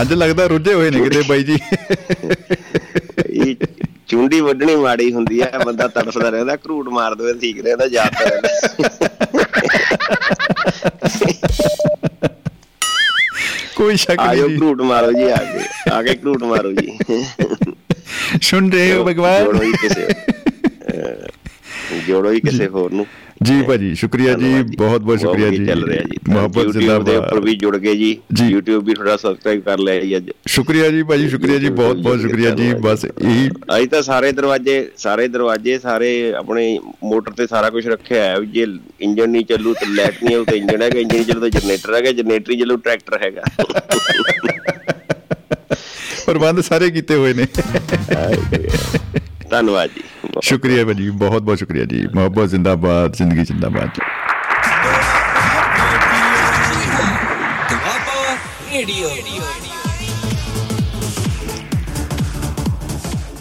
ਅੱਜ 0.00 0.12
ਲੱਗਦਾ 0.12 0.46
ਰੁੱਝੇ 0.46 0.74
ਹੋਏ 0.74 0.90
ਨੇ 0.90 1.00
ਕਿਤੇ 1.00 1.22
ਬਾਈ 1.28 1.42
ਜੀ। 1.42 1.58
ਇਹ 3.30 3.54
ਚੁੰਡੀ 4.08 4.40
ਵੱਢਣੀ 4.40 4.76
ਮਾੜੀ 4.76 5.12
ਹੁੰਦੀ 5.12 5.40
ਆ 5.40 5.50
ਬੰਦਾ 5.66 5.88
ਤੜਫਦਾ 5.88 6.28
ਰਹਿੰਦਾ 6.28 6.56
ਘਰੂਟ 6.56 6.88
ਮਾਰ 6.88 7.14
ਦਵੇ 7.14 7.32
ਠੀਕ 7.34 7.64
ਰਹਿੰਦਾ 7.64 7.84
ਯਾਦ 7.92 8.12
ਤਾਂ 8.12 8.26
ਰਹਿੰਦਾ। 8.26 8.48
ਕੋਈ 13.76 13.96
ਸ਼ੱਕ 13.96 14.20
ਨਹੀਂ 14.20 14.48
ਜੀ। 14.48 14.56
ਘਰੂਟ 14.56 14.80
ਮਾਰੋ 14.82 15.12
ਜੀ 15.12 15.22
ਆ 15.22 15.36
ਕੇ 15.36 15.90
ਆ 15.92 16.02
ਕੇ 16.02 16.14
ਘਰੂਟ 16.14 16.42
ਮਾਰੋ 16.42 16.72
ਜੀ। 16.72 16.98
ਸੁਣ 18.42 18.70
ਰਹੇ 18.72 18.92
ਹੋ 18.92 18.96
ਜੋੜੋ 18.96 19.12
ਭਗਵਾਨ? 19.12 19.62
ਹੀ 19.62 19.72
ਕਿਸੇ। 19.72 20.06
ਅਹ, 20.06 20.47
ਜੋੜੋ 22.06 22.30
ਹੀ 22.32 22.40
ਕਿਸੇ 22.40 22.66
ਹੋਰ 22.68 22.92
ਨੂੰ। 22.92 23.06
ਜੀ 23.42 23.62
ਭਾਜੀ 23.62 23.94
ਸ਼ੁਕਰੀਆ 23.94 24.32
ਜੀ 24.34 24.62
ਬਹੁਤ 24.76 25.00
ਬਹੁਤ 25.00 25.20
ਸ਼ੁਕਰੀਆ 25.20 25.48
ਜੀ। 25.48 25.66
ਚੱਲ 25.66 25.84
ਰਿਹਾ 25.84 26.02
ਜੀ। 26.02 26.16
ਮੁਹੱਬਤ 26.28 26.58
YouTube 26.58 26.78
ਦੇ 26.78 26.86
ਉੱਪਰ 26.86 27.04
ਜ਼ਿੰਦਾਬਾਦ। 27.10 27.44
ਵੀ 27.44 27.54
ਜੁੜ 27.54 27.76
ਗਏ 27.76 27.94
ਜੀ। 27.96 28.18
YouTube 28.42 28.84
ਵੀ 28.84 28.94
ਥੋੜਾ 28.94 29.16
ਸਬਸਕ੍ਰਾਈਬ 29.16 29.60
ਕਰ 29.60 29.78
ਲਿਆ 29.78 30.00
ਜੀ 30.00 30.16
ਅੱਜ। 30.16 30.30
ਸ਼ੁਕਰੀਆ 30.46 30.88
ਜੀ 30.88 31.02
ਭਾਜੀ 31.02 31.28
ਸ਼ੁਕਰੀਆ 31.28 31.58
ਜੀ 31.58 31.68
ਬਹੁਤ 31.68 31.96
ਬਹੁਤ 31.96 32.20
ਸ਼ੁਕਰੀਆ 32.20 32.50
ਜੀ। 32.50 32.72
ਬਸ 32.74 33.04
ਇਹੀ 33.04 33.48
ਅੱਜ 33.76 33.88
ਤਾਂ 33.88 34.02
ਸਾਰੇ 34.02 34.32
ਦਰਵਾਜ਼ੇ 34.32 34.90
ਸਾਰੇ 34.96 35.28
ਦਰਵਾਜ਼ੇ 35.28 35.78
ਸਾਰੇ 35.78 36.32
ਆਪਣੇ 36.34 36.78
ਮੋਟਰ 37.04 37.32
ਤੇ 37.32 37.46
ਸਾਰਾ 37.46 37.70
ਕੁਝ 37.70 37.86
ਰੱਖਿਆ 37.88 38.24
ਹੈ 38.24 38.36
ਜੇ 38.44 38.66
ਇੰਜਨ 39.00 39.30
ਨਹੀਂ 39.30 39.44
ਚੱਲੂ 39.44 39.74
ਤੇ 39.74 39.86
ਲਾਈਟ 39.86 40.24
ਨਹੀਂ 40.24 40.36
ਆਉ 40.36 40.44
ਤੇ 40.44 40.56
ਇੰਜਨ 40.56 40.82
ਹੈਗਾ 40.82 40.98
ਇੰਜਨ 40.98 41.22
ਚੱਲੂ 41.24 41.40
ਤਾਂ 41.40 41.60
ਜਨਰੇਟਰ 41.60 41.94
ਹੈਗਾ 41.94 42.12
ਜਨਰੇਟਰ 42.12 42.54
ਚੱਲੂ 42.54 42.76
ਟਰੈਕਟਰ 42.76 43.22
ਹੈਗਾ। 43.22 43.42
ਪ੍ਰਬੰਧ 46.26 46.60
ਸਾਰੇ 46.60 46.90
ਕੀਤੇ 46.90 47.14
ਹੋਏ 47.14 47.34
ਨੇ। 47.34 47.46
ਧੰਨਵਾਦ 49.50 49.90
ਜੀ। 49.96 50.00
ਬਹੁਤ- 50.00 50.40
ਸ਼ੁਕਰੀਆ 50.42 50.84
ਭਾਜੀ, 50.84 51.10
ਬਹੁਤ 51.10 51.42
ਬਹੁਤ 51.42 51.58
ਸ਼ੁਕਰੀਆ 51.58 51.84
ਜੀ। 51.84 52.06
ਮੁਹੱਬਤ 52.14 52.48
ਜ਼ਿੰਦਾਬਾਦ, 52.48 53.12
ਜ਼ਿੰਦਗੀ 53.12 53.44
ਜ਼ਿੰਦਾਬਾਦ 53.44 53.84
ਜੀ। 53.84 54.06
ਦੁਆਬਾ 57.70 58.36
ਰੇਡੀਓ 58.72 59.10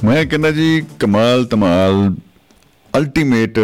ਮੈਂ 0.03 0.25
ਕਹਿੰਦਾ 0.25 0.51
ਜੀ, 0.51 0.83
ਕਮਾਲ 0.99 1.45
ਧਮਾਲ 1.45 2.15
ਅਲਟੀਮੇਟ 2.97 3.59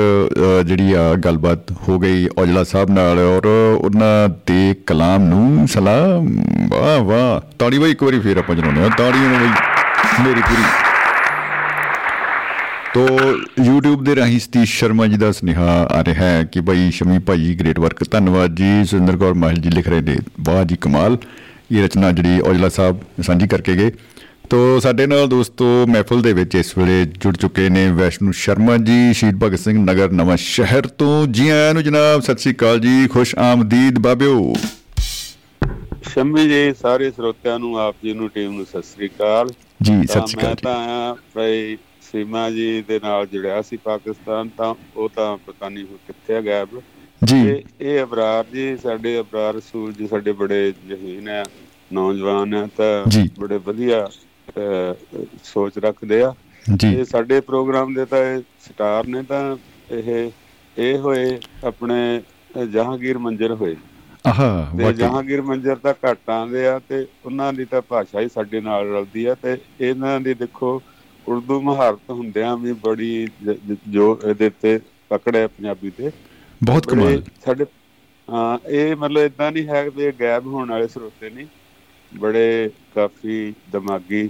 ਜਿਹੜੀ 0.66 0.94
ਆ 0.94 1.14
ਗੱਲਬਾਤ 1.14 1.72
ਹੋ 1.72 2.00
ਗਈ 2.00 2.28
ਔਜਲਾ 2.38 2.64
ਸਾਹਿਬ 2.64 2.90
ਨਾਲ 2.90 3.20
ਔਰ 3.20 3.46
ਉਹਨਾਂ 3.78 4.30
ਦੇ 4.30 4.74
ਕਲਾਮ 4.74 5.24
ਨੂੰ 5.24 5.68
ਸਲਾਮ। 5.68 6.46
ਵਾਹ 6.70 7.00
ਵਾਹ। 7.00 7.56
ਤਾੜੀ 7.60 7.80
ਬਈ 7.80 7.92
ਇੱਕ 7.92 8.04
ਵਾਰੀ 8.04 8.20
ਫੇਰ 8.20 8.38
ਆਪਾਂ 8.38 8.56
ਜਨਾਉਂਦੇ 8.56 8.82
ਹਾਂ। 8.82 8.90
ਤਾੜੀਆਂ 8.90 9.30
ਨੂੰ 9.30 9.40
ਬਈ, 9.40 9.48
ਮੇਰੀ 10.24 10.42
ਪੂਰੀ। 10.42 10.93
ਤੋ 12.94 13.06
YouTube 13.60 14.04
ਦੇ 14.06 14.16
ਰਾਹੀਂ 14.16 14.40
ਸਤੀਸ਼ 14.40 14.74
ਸ਼ਰਮਾ 14.80 15.06
ਜੀ 15.08 15.18
ਦਾ 15.18 15.32
ਸੁਨੇਹਾ 15.32 15.68
ਆ 15.92 16.04
ਰਿਹਾ 16.04 16.26
ਹੈ 16.26 16.44
ਕਿ 16.52 16.62
ਭਾਈ 16.62 16.90
ਸ਼ਮੀ 16.92 17.20
ਭਾਈ 17.20 17.56
ਗ੍ਰੇਟ 17.60 17.80
ਵਰਕ 17.80 18.04
ਧੰਨਵਾਦ 18.12 18.56
ਜੀ। 18.56 18.84
ਸੁਰਿੰਦਰ 18.86 19.16
ਕੌਰ 19.18 19.34
ਮਾਹਿਲ 19.34 19.58
ਜੀ 19.58 19.70
ਲਿਖ 19.70 19.88
ਰਹੇ 19.88 20.02
ਨੇ 20.02 20.16
ਵਾਹ 20.40 20.64
ਜੀ 20.64 20.76
ਕਮਾਲ। 20.82 21.18
ਇਹ 21.72 21.84
ਰਚਨਾ 21.84 22.12
ਜਿਹੜੀ 22.12 22.40
ਔਜਲਾ 22.40 22.70
ਸਾਹਿਬ 22.70 23.00
ਸਾਂਝੀ 23.24 23.48
ਕਰਕੇ 23.48 23.76
ਗਏ। 23.76 23.92
ਤੋ 24.50 24.80
ਸਾਡੇ 24.80 25.06
ਨਾਲ 25.08 25.28
ਦੋਸਤੋ 25.28 25.66
ਮਹਿਫਲ 25.90 26.22
ਦੇ 26.22 26.34
ਵਿੱਚ 26.34 26.56
ਇਸ 26.56 26.78
ਵੇਲੇ 26.78 27.06
ਜੁੜ 27.20 27.36
ਚੁੱਕੇ 27.36 27.68
ਨੇ 27.70 27.88
ਵੈਸ਼ਨੂ 27.92 28.32
ਸ਼ਰਮਾ 28.32 28.76
ਜੀ 28.78 29.14
ਸ਼ਹੀਦ 29.14 29.40
ਭਗਤ 29.44 29.60
ਸਿੰਘ 29.60 29.78
ਨਗਰ 29.80 30.12
ਨਵਾਂ 30.12 30.38
ਸ਼ਹਿਰ 30.38 30.88
ਤੋਂ। 30.98 31.26
ਜੀ 31.28 31.48
ਆਇਆਂ 31.50 31.74
ਨੂੰ 31.74 31.84
ਜਨਾਬ 31.84 32.22
ਸਤਿ 32.22 32.42
ਸ੍ਰੀ 32.42 32.54
ਅਕਾਲ 32.54 32.80
ਜੀ 32.80 33.08
ਖੁਸ਼ 33.08 33.36
ਆਮਦੀਦ 33.36 34.00
ਬਾਬਿਓ। 34.00 34.54
ਸ਼ੰਮੀ 36.12 36.48
ਜੀ 36.50 36.74
ਸਾਰੇ 36.82 37.10
ਸਰੋਤਿਆਂ 37.12 37.58
ਨੂੰ 37.60 37.80
ਆਪ 37.80 37.96
ਜੀ 38.04 38.14
ਨੂੰ 38.14 38.30
ਟੀਮ 38.30 38.52
ਨੂੰ 38.52 38.66
ਸਤਿ 38.66 38.84
ਸ੍ਰੀ 38.84 39.08
ਅਕਾਲ। 39.08 39.50
ਜੀ 39.82 39.94
ਸਤਿ 40.04 40.28
ਸ੍ਰੀ 40.28 40.44
ਮੈਂ 40.44 40.44
ਅਕਾਲ 40.44 40.56
ਤਾਂ 40.64 40.76
ਆਇਆ 40.80 41.16
ਭਾਈ 41.36 41.78
ਸੀਮਾ 42.14 42.50
ਜੀ 42.50 42.82
ਦੇ 42.88 43.00
ਨਾਲ 43.04 43.26
ਜੁੜਿਆ 43.28 43.62
ਸੀ 43.62 43.78
ਪਾਕਿਸਤਾਨ 43.78 44.50
ਤਾਂ 44.58 44.74
ਉਹ 44.98 45.10
ਤਾਂ 45.10 45.36
ਪਤਾ 45.38 45.70
ਨਹੀਂ 45.70 45.86
ਹੁਣ 45.86 45.98
ਕਿੱਥੇ 46.08 46.42
ਗਾਇਬ। 46.42 46.80
ਜੀ। 47.22 47.64
ਇਹ 47.82 48.02
ਅਬਰਾਰ 48.04 48.46
ਜੀ 48.54 48.76
ਸਾਡੇ 48.78 49.20
ਅਬਰਾਰ 49.20 49.60
ਸੂਰਜ 49.60 50.04
ਸਾਡੇ 50.10 50.32
ਬੜੇ 50.32 50.74
ਜਹੀਨ 50.88 51.30
ਆ 51.30 51.44
ਨੌਜਵਾਨ 51.92 52.54
ਆ 52.54 52.68
ਤਾਂ 52.78 53.10
ਜੀ। 53.10 53.30
ਬੜੇ 53.40 53.58
ਵਧੀਆ 53.58 54.08
ਸੋਚ 55.44 55.78
ਰੱਖਦੇ 55.78 56.22
ਆ। 56.24 56.34
ਜੀ। 56.76 56.94
ਇਹ 56.96 57.04
ਸਾਡੇ 57.06 57.40
ਪ੍ਰੋਗਰਾਮ 57.42 57.94
ਦੇ 57.94 58.06
ਤਾਂ 58.06 58.20
ਇਹ 58.26 58.42
ਸਟਾਰ 58.60 59.08
ਨੇ 59.08 59.24
ਤਾਂ 59.24 59.56
ਇਹ 59.92 60.30
ਇਹ 60.78 60.98
ਹੋਏ 60.98 61.40
ਆਪਣੇ 61.64 62.22
ਜਹਾਂਗੀਰ 62.68 63.18
ਮੰਜਰ 63.18 63.52
ਹੋਏ। 63.52 63.76
ਆਹਾ 64.26 64.48
ਤੇ 64.78 64.92
ਜਹਾਂਗੀਰ 64.94 65.42
ਮੰਜਰ 65.42 65.76
ਤਾਂ 65.76 65.94
ਘੱਟ 66.04 66.30
ਆਉਂਦੇ 66.30 66.66
ਆ 66.68 66.80
ਤੇ 66.80 67.06
ਉਹਨਾਂ 67.26 67.52
ਦੀ 67.54 67.66
ਤਾਂ 67.66 67.82
ਭਾਸ਼ਾ 67.82 68.20
ਹੀ 68.22 68.30
ਸਾਡੇ 68.30 68.62
ਨਾਲ 68.62 68.88
ਰਲਦੀ 68.88 69.26
ਆ 69.26 69.36
ਤੇ 69.36 69.58
ਇਹਨਾਂ 69.82 70.20
ਦੀ 70.20 70.34
ਦੇਖੋ 70.34 70.82
ਉਰਦੂ 71.28 71.60
ਮਹਾਰਤ 71.62 72.10
ਹੁੰਦਿਆਂ 72.12 72.56
ਵੀ 72.58 72.74
ਬੜੀ 72.80 73.10
ਜ- 73.42 73.58
ਇਹਦੇ 74.22 74.50
ਤੇ 74.52 74.80
ਪਕੜ 75.12 75.36
ਹੈ 75.36 75.46
ਪੰਜਾਬੀ 75.48 75.90
ਤੇ। 75.92 76.12
ਬਹੁਤ 76.62 76.86
ਕਮਾਲ। 76.88 77.22
ਸਾਡੇ 77.38 77.66
ਹਾਂ 78.28 78.58
ਇਹ 78.70 78.96
ਮਤਲਬ 78.96 79.24
ਇਦਾਂ 79.24 79.52
ਨਹੀਂ 79.52 79.68
ਹੈ 79.68 79.84
ਇਹ 79.88 80.12
ਗਾਇਬ 80.14 80.48
ਹੋਣ 80.48 80.72
ਵਾਲੇ 80.72 80.88
ਸਰੋਤੇ 80.88 81.30
ਨਹੀਂ। 81.30 81.48
ਬੜੇ 82.12 82.70
ਕਾਫੀ 82.92 83.54
ਦਿਮਾਗੀ 83.68 84.28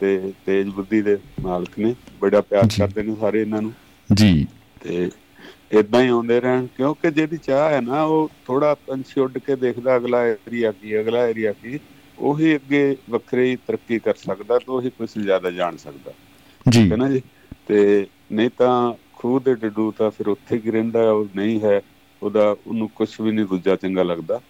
ਤੇ 0.00 0.32
ਤੇਜ਼ 0.46 0.68
ਬੁੱਧੀ 0.70 1.00
ਦੇ 1.02 1.16
ਮਾਲਕ 1.40 1.78
ਨੇ। 1.78 1.94
ਬੜਾ 2.20 2.40
ਪਿਆਰ। 2.42 2.68
ਕਰਦੇ 2.70 3.02
ਨੇ 3.02 3.14
ਸਾਰੇ 3.16 3.40
ਇਹਨਾਂ 3.40 3.62
ਨੂੰ। 3.62 3.74
ਜੀ। 4.10 4.46
ਤੇ 4.80 5.10
ਇਦਾਂ 5.72 6.02
ਹੀ 6.02 6.08
ਆਉਂਦੇ 6.08 6.40
ਰਹਿਣ। 6.40 6.66
ਕਿਉਂਕਿ 6.68 7.10
ਜਿਹਦੀ 7.10 7.36
ਚਾਹ 7.38 7.70
ਹੈ 7.70 7.80
ਨਾ 7.80 8.02
ਉਹ 8.04 8.28
ਥੋੜਾ 8.44 8.74
ਪੰਛੀ 8.82 9.20
ਉੱਡ 9.20 9.38
ਕੇ 9.38 9.56
ਦੇਖਦਾ 9.56 9.96
ਅਗਲਾ 9.96 10.24
ਏਰੀਆ 10.26 10.72
ਕੀ 10.72 10.98
ਅਗਲਾ 11.00 11.26
ਏਰੀਆ 11.26 11.52
ਕੀ। 11.54 11.78
ਉਹੀ 12.18 12.54
ਅੱਗੇ 12.54 12.96
ਵੱਖਰੀ 13.10 13.50
ਹੀ 13.50 13.56
ਤਰੱਕੀ 13.56 13.98
ਕਰ 13.98 14.14
ਸਕਦਾ 14.14 14.58
ਤੇ 14.58 14.72
ਉਹੀ 14.72 14.90
ਕੁਝ 14.90 15.08
ਜ਼ਿਆਦਾ 15.18 15.50
ਜਾਣ 15.50 15.76
ਸਕਦਾ। 15.76 16.12
ਜੀ। 16.66 16.90
ਹੈ 16.92 16.96
ਨਾ 16.96 17.08
ਜੀ? 17.08 17.22
ਤੇ 17.66 18.06
ਨਹੀਂ 18.32 18.50
ਤਾਂ 18.58 18.94
ਖੂਹ 19.12 19.40
ਦੇ 19.40 19.54
ਡੱਡੂ 19.54 19.90
ਤਾਂ 19.90 20.10
ਫਿਰ 20.10 20.28
ਉੱਥੇ 20.28 20.60
ਹੀ 20.66 20.70
ਰਹਿੰਦਾ 20.70 21.10
ਉਹ 21.12 21.26
ਨਹੀਂ 21.36 21.60
ਹੈ। 21.60 21.80
ਉਹਦਾ 22.22 22.56
ਉਹਨੂੰ 22.66 22.88
ਕੁਝ 22.88 23.08
ਵੀ 23.20 23.32
ਨਹੀਂ 23.32 23.46
ਦੂਜਾ 23.46 23.76
ਚੰਗਾ 23.76 24.02
ਲੱਗਦਾ। 24.02 24.40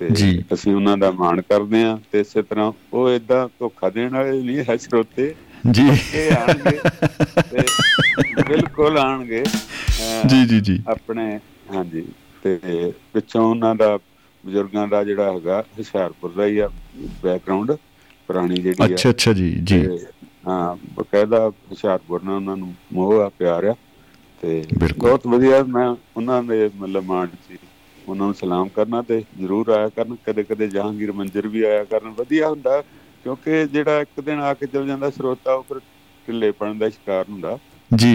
ਤੇ 0.00 0.10
ਜੀ। 0.10 0.44
ਅਸੀਂ 0.54 0.74
ਉਹਨਾਂ 0.74 0.96
ਦਾ 0.96 1.10
ਮਾਣ 1.10 1.40
ਕਰਦੇ 1.42 1.82
ਆ 1.82 1.98
ਤੇ 2.12 2.20
ਇਸੇ 2.20 2.42
ਤਰ੍ਹਾਂ 2.42 2.72
ਉਹ 2.92 3.10
ਇਦਾਂ 3.10 3.48
ਧੋਖਾ 3.58 3.90
ਦੇਣ 3.90 4.12
ਵਾਲੇ 4.12 4.42
ਨਹੀਂ 4.42 4.64
ਹੈ 4.68 4.76
ਸਰੋਤੇ। 4.76 5.34
ਜੀ। 5.70 5.88
ਇਹ 6.14 6.32
ਆਣਗੇ 6.32 6.78
ਤੇ 7.50 7.62
ਬਿਲਕੁਲ 8.48 8.98
ਆਣਗੇ 8.98 9.44
ਜੀ 10.28 10.44
ਜੀ 10.46 10.60
ਜੀ। 10.60 10.78
ਆਪਣੇ 10.88 11.40
ਹਾਂਜੀ। 11.74 12.04
ਤੇ 12.42 12.58
ਪਿੱਛੋਂ 13.12 13.50
ਉਹਨਾਂ 13.50 13.74
ਦਾ 13.74 13.98
ਬਜ਼ੁਰਗਾਂ 14.44 14.86
ਦਾ 14.88 15.02
ਜਿਹੜਾ 15.04 15.32
ਹੈਗਾ 15.32 15.60
ਹੁਸ਼ਿਆਰਪੁਰ 15.78 16.32
ਦਾ 16.32 16.46
ਹੀ 16.46 16.58
ਆ 16.58 16.68
ਬੈਕਗ੍ਰਾਉਂਡ 17.22 17.72
ਪੁਰਾਣੀ 18.28 18.56
ਜਿਹੜੀ 18.56 18.82
ਆ। 18.84 18.86
ਅੱਛਾ 18.86 19.10
ਅੱਛਾ 19.10 19.32
ਜੀ 19.32 19.50
ਜੀ। 19.62 19.80
ਹਾਂ 20.46 20.76
ਬਕਾਇਦਾ 20.94 21.48
ਹੁਸ਼ਿਆਰਪੁਰ 21.48 22.22
ਨਾਲ 22.22 22.34
ਉਹਨਾਂ 22.34 22.56
ਨੂੰ 22.56 22.74
ਮੋਹ 22.92 23.20
ਆ 23.20 23.28
ਪਿਆਰ 23.30 23.64
ਆ 23.64 23.74
ਤੇ। 24.42 24.62
ਬਹੁਤ 24.96 25.26
ਵਧੀਆ 25.26 25.62
ਮੈਂ 25.66 25.88
ਉਹਨਾਂ 26.16 26.42
ਦੇ 26.42 26.68
ਮਤਲਬ 26.74 27.04
ਮਾਣ 27.04 27.28
ਸੀ। 27.42 27.58
ਉਹਨਾਂ 27.98 28.26
ਨੂੰ 28.26 28.34
ਸਲਾਮ 28.34 28.68
ਕਰਨਾ 28.68 29.00
ਤੇ 29.02 29.22
ਜ਼ਰੂਰ 29.38 29.68
ਆਇਆ 29.70 29.88
ਕਰਨ 29.90 30.16
ਕਦੇ 30.24 30.42
ਕਦੇ 30.44 30.66
ਜਹਾਂਗੀਰ 30.68 31.12
ਮੰਜਰ 31.12 31.46
ਵੀ 31.48 31.62
ਆਇਆ 31.62 31.84
ਕਰਨ 31.86 32.10
ਵਧੀਆ 32.18 32.48
ਹੁੰਦਾ 32.48 32.80
ਕਿਉਂਕਿ 33.24 33.64
ਜਿਹੜਾ 33.66 34.00
ਇੱਕ 34.00 34.20
ਦਿਨ 34.20 34.40
ਆ 34.40 34.52
ਕੇ 34.54 34.66
ਚਲ 34.66 34.86
ਜਾਂਦਾ 34.86 35.10
ਸਰੋਤਾ 35.10 35.54
ਉਹ 35.54 35.62
ਫਿਰ 35.64 35.78
ਢਿੱਲੇਪਣ 36.28 36.74
ਦਾ 36.74 36.88
ਸ਼ਿਕਾਰ 36.88 37.24
ਹੁੰਦਾ। 37.28 37.58
ਜੀ। 37.90 38.12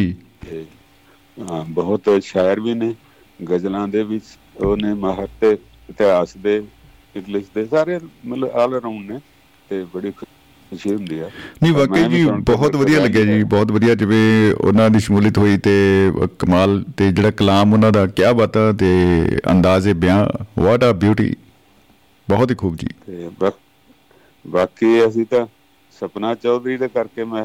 ਹਾਂ 1.38 1.64
ਬਹੁਤ 1.72 2.10
ਸ਼ਾਇਰ 2.24 2.60
ਵੀ 2.60 2.74
ਨੇ 2.74 2.94
ਗਜ਼ਲਾਂ 3.40 3.88
ਦੇ 3.88 4.04
ਵਿੱਚ 4.04 4.26
ਉਹਨੇ 4.58 4.94
ਮਾਹਰ 4.96 5.28
ਤੇ 5.42 5.56
ਇਤਿਹਾਸ 5.90 6.36
ਦੇ 6.38 6.56
ਇੰਗਲਿਸ਼ 7.16 7.46
ਦੇ 7.56 7.66
ਸਾਰੇ 7.66 8.00
ਮਤਲਬ 8.26 8.56
ਆਲ 8.56 8.78
ਅਰਾਊਂਡ 8.78 9.12
ਨੇ 9.12 9.20
ਤੇ 9.70 9.84
ਬੜੀ 9.94 10.12
ਖੁਸ਼ੀ 10.12 10.94
ਹੁੰਦੀ 10.94 11.20
ਆ 11.20 11.30
ਨਹੀਂ 11.64 11.74
ਵਾਕਈ 11.74 12.04
ਜੀ 12.06 12.24
ਕੇ 12.26 12.32
ਬਹੁਤ 12.48 12.76
ਵਧੀਆ 12.76 13.00
ਲੱਗਿਆ 13.00 13.24
ਜੀ। 13.26 13.44
ਬਹੁਤ 13.46 13.72
ਵਧੀਆ 13.72 13.96
ਜਿਵੇਂ 13.96 14.54
ਉਹਨਾਂ 14.54 14.90
ਦੀ 14.90 15.00
ਸ਼ਮੂਲੀਅਤ 15.00 15.38
ਹੋਈ 15.38 15.58
ਤੇ 15.58 15.74
ਕਮਾਲ 16.40 16.84
ਤੇ 16.98 17.12
ਜਿਹੜਾ 17.12 17.32
ਕਲਾਮ 17.32 17.74
ਉਹਨਾਂ 17.74 17.92
ਦਾ 17.92 18.06
ਕਿਆ 18.08 18.32
ਬਾਤਾਂ 18.34 18.72
ਤੇ 18.74 18.90
ਅੰਦਾਜ਼ੇ 19.52 19.94
ਬਿਆਨ 19.96 20.28
ਵਾਟ 20.60 20.84
ਆ 20.84 20.92
ਬਿਊਟੀ 20.96 21.34
ਬਹੁਤ 22.28 22.52
ਹੀ 22.52 22.56
ਖੂਬ 22.56 22.76
ਜੀ 22.76 22.88
ਤੇ 23.06 23.30
ਬਾਕੀ 24.46 25.06
ਅਸੀਂ 25.08 25.26
ਤਾਂ 25.26 25.46
ਸਪਨਾ 26.00 26.36
ਚੌਧਰੀ 26.36 26.78
ਦੇ 26.78 26.88
ਕਰਕੇ 26.88 27.24
ਮੈਂ 27.24 27.44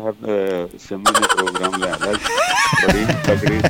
ਸ਼ਮੀ 0.79 1.13
ਨੇ 1.21 1.27
ਪ੍ਰੋਗਰਾਮ 1.37 1.75
ਲਿਆਂਦਾ 1.83 2.13
ਬੜੀ 2.13 3.05
ਤਕੜੀ 3.27 3.61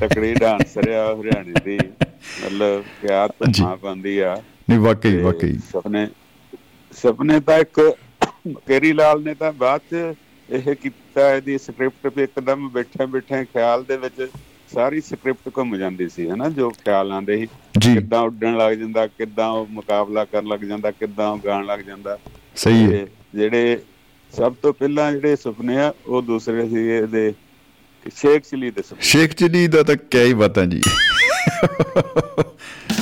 ਤਕੜੀ 0.00 0.34
ਡਾਂਸਰ 0.34 0.90
ਆ 0.90 1.14
ਹਰਿਆਣੇ 1.14 1.52
ਦੀ। 1.64 1.78
ਮਤਲਬ 2.44 2.84
ਪਿਆਰ 3.02 3.28
ਜੀ। 3.50 3.62
ਧਮਾ 3.62 3.74
ਪਾਉਂਦੀ 3.76 4.18
ਆ। 4.18 4.42
ਨਹੀਂ 4.70 4.78
ਵਾਕਈ 4.80 5.10
ਤੇ 5.12 5.22
ਵਾਕਈ। 5.22 5.58
ਸੁਪਨੇ 5.72 6.08
ਸੁਪਨੇ 6.92 7.40
ਤਾਂ 7.40 7.58
ਇੱਕ 7.58 7.96
ਕੇਰੀ 8.66 8.92
ਲਾਲ 8.92 9.22
ਨੇ 9.22 9.34
ਤਾਂ 9.34 9.52
ਬਾਅਦ 9.52 9.80
ਚ 9.90 10.14
ਇਹ 10.48 10.74
ਕੀਤਾ 10.74 11.34
ਇਹਦੀ 11.34 11.58
ਸਕ੍ਰਿਪਟ 11.58 12.16
ਵੀ 12.16 12.22
ਇੱਕਦਮ 12.22 12.68
ਬੈਠੇ 12.68 13.06
ਬੈਠੇ 13.06 13.44
ਖਿਆਲ 13.44 13.84
ਦੇ 13.84 13.96
ਵਿੱਚ 13.96 14.28
ਸਾਰੀ 14.74 15.00
ਸਕ੍ਰਿਪਟ 15.00 15.50
ਘੁੰਮ 15.58 15.76
ਜਾਂਦੀ 15.76 16.08
ਸੀ 16.08 16.30
ਹਨਾ 16.30 16.48
ਜੋ 16.48 16.70
ਖਿਆਲ 16.70 17.12
ਆਉਂਦੇ 17.12 17.36
ਸੀ। 17.36 17.46
ਕਿੱਦਾਂ 17.94 18.20
ਉੱਡਣ 18.20 18.56
ਲੱਗ 18.56 18.72
ਜਾਂਦਾ 18.72 19.06
ਕਿੱਦਾਂ 19.06 19.48
ਉਹ 19.48 19.66
ਮੁਕਾਬਲਾ 19.70 20.24
ਕਰਨ 20.24 20.46
ਲੱਗ 20.46 20.60
ਜਾਂਦਾ 20.60 20.90
ਕਿੱਦਾਂ 20.90 21.28
ਉਹ 21.30 21.38
ਗਾਣ 21.44 21.66
ਲੱਗ 21.66 21.80
ਜਾਂਦਾ। 21.80 22.18
ਸਹੀ 22.56 22.82
ਹੈ। 22.84 22.88
ਤੇ 22.88 23.06
ਜਿਹੜੇ 23.34 23.78
ਸਭ 24.36 24.54
ਤੋਂ 24.62 24.72
ਪਹਿਲਾਂ 24.72 25.10
ਜਿਹੜੇ 25.12 25.36
ਸੁਪਨੇ 25.36 25.76
ਆ 25.80 25.92
ਉਹ 26.06 26.22
ਦੂਸਰੇ 26.22 26.68
ਸੀ 26.68 26.86
ਇਹਦੇ 26.88 27.32
ਸ਼ੇਖ 28.16 28.42
ਚਲੀ 28.50 28.70
ਦੇ 28.70 28.82
ਸੁਪਨੇ। 28.82 29.02
ਸ਼ੇਖ 29.08 29.34
ਚਲੀ 29.34 29.66
ਦਾ 29.68 29.82
ਤਾਂ 29.82 29.96
ਕਿਆ 30.10 30.22
ਹੀ 30.24 30.34
ਬਾਤਾਂ 30.42 30.64
ਜੀ। 30.66 30.80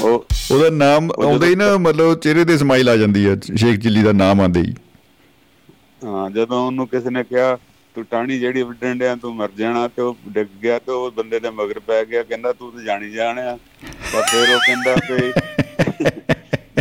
ਉਹ 0.03 0.25
ਉਹਦਾ 0.51 0.69
ਨਾਮ 0.71 1.11
ਆਉਂਦਾ 1.19 1.47
ਹੀ 1.47 1.55
ਨਾ 1.55 1.77
ਮਤਲਬ 1.79 2.19
ਚਿਹਰੇ 2.21 2.45
ਤੇ 2.45 2.57
ਸਮਾਈਲ 2.59 2.89
ਆ 2.89 2.97
ਜਾਂਦੀ 2.97 3.27
ਹੈ 3.29 3.37
ਸ਼ੇਖ 3.57 3.81
ਚਿੱਲੀ 3.81 4.03
ਦਾ 4.03 4.13
ਨਾਮ 4.13 4.41
ਆਉਂਦੇ 4.41 4.61
ਹੀ। 4.61 4.75
ਹਾਂ 6.05 6.29
ਜਦੋਂ 6.31 6.67
ਉਹਨੂੰ 6.67 6.87
ਕਿਸੇ 6.89 7.11
ਨੇ 7.11 7.23
ਕਿਹਾ 7.25 7.57
ਤੂੰ 7.95 8.05
ਟਾਣੀ 8.11 8.39
ਜਿਹੜੀ 8.39 8.63
ਵੱਢਣ 8.63 8.99
ਡਿਆ 8.99 9.15
ਤੂੰ 9.17 9.35
ਮਰ 9.37 9.51
ਜਾਣਾ 9.59 9.87
ਤੇ 9.89 10.03
ਉਹ 10.03 10.17
ਡਿੱਗ 10.29 10.47
ਗਿਆ 10.63 10.79
ਤੇ 10.79 10.93
ਉਹ 10.93 11.11
ਬੰਦੇ 11.17 11.41
ਦੇ 11.41 11.51
ਮਗਰ 11.51 11.79
ਪੈ 11.87 12.05
ਗਿਆ 12.05 12.23
ਕਹਿੰਦਾ 12.23 12.53
ਤੂੰ 12.53 12.71
ਤਾਂ 12.73 12.83
ਜਾਣੀ 12.85 13.11
ਜਾਣਿਆ 13.11 13.57
ਤਾਂ 14.13 14.23
ਫਿਰ 14.23 14.55
ਉਹ 14.55 14.61
ਕਹਿੰਦਾ 14.67 14.95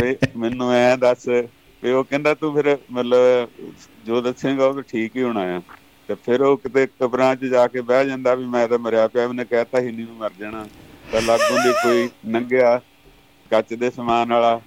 ਵੀ 0.02 0.14
ਮੈਨੂੰ 0.36 0.72
ਐ 0.72 0.96
ਦੱਸ 0.96 1.28
ਵੀ 1.82 1.90
ਉਹ 1.90 2.04
ਕਹਿੰਦਾ 2.04 2.34
ਤੂੰ 2.34 2.52
ਫਿਰ 2.54 2.76
ਮਤਲਬ 2.92 3.48
ਜੋ 4.06 4.20
ਦੱਸੇਗਾ 4.20 4.66
ਉਹ 4.66 4.74
ਤਾਂ 4.74 4.82
ਠੀਕ 4.82 5.16
ਹੀ 5.16 5.22
ਹੋਣਾ 5.22 5.40
ਆ। 5.40 5.60
ਤੇ 6.08 6.14
ਫਿਰ 6.14 6.42
ਉਹ 6.42 6.56
ਕਿਤੇ 6.56 6.86
ਕਬਰਾਂ 6.86 7.36
'ਚ 7.36 7.44
ਜਾ 7.44 7.66
ਕੇ 7.66 7.80
ਬਹਿ 7.80 8.06
ਜਾਂਦਾ 8.06 8.34
ਵੀ 8.34 8.44
ਮੈਂ 8.44 8.68
ਤਾਂ 8.68 8.78
ਮਰਿਆ 8.78 9.08
ਪਿਆ 9.08 9.26
ਉਹਨੇ 9.26 9.44
ਕਹਿਤਾ 9.44 9.80
ਹੀ 9.80 9.92
ਨਹੀਂ 9.92 10.06
ਮਰ 10.06 10.30
ਜਾਣਾ। 10.38 10.66
ਤਾਂ 11.12 11.22
ਲਾਗੋਂ 11.22 11.58
ਦੀ 11.58 11.72
ਕੋਈ 11.72 12.10
ਲੰਘਿਆ 12.30 12.80
ਕੱਚ 13.50 13.74
ਦੇ 13.74 13.90
ਸਮਾਨ 13.90 14.32
ਵਾਲਾ 14.32 14.60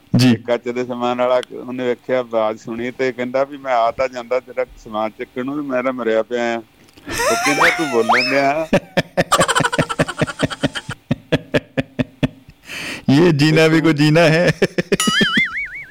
ਕੱਚ 0.47 0.69
ਦੇ 0.69 0.85
ਸਮਾਨ 0.85 1.17
ਵਾਲਾ 1.17 1.41
ਉਹਨੇ 1.53 1.85
ਵੇਖਿਆ 1.85 2.19
ਆਵਾਜ਼ 2.19 2.59
ਸੁਣੀ 2.61 2.91
ਤੇ 2.91 3.11
ਕਹਿੰਦਾ 3.11 3.43
ਵੀ 3.43 3.57
ਮੈਂ 3.57 3.73
ਆ 3.73 3.91
ਤਾਂ 3.91 4.09
ਜਾਂਦਾ 4.09 4.39
ਤੇਰਾ 4.39 4.65
ਸਮਾਨ 4.83 5.11
ਚੱਕਣ 5.19 5.45
ਨੂੰ 5.45 5.65
ਮੈਂ 5.65 5.83
ਤਾਂ 5.83 5.93
ਮਰਿਆ 5.93 6.23
ਪਿਆ 6.23 6.55
ਆ। 6.55 6.57
ਉਹ 6.57 7.35
ਕਹਿੰਦਾ 7.45 7.69
ਤੂੰ 7.69 7.89
ਬੋਲਣ 7.91 8.29
ਡਿਆ। 8.29 8.67
ਇਹ 13.09 13.31
ਜੀਣਾ 13.31 13.67
ਵੀ 13.67 13.81
ਕੋ 13.81 13.91
ਜੀਣਾ 13.91 14.21
ਹੈ। 14.21 14.51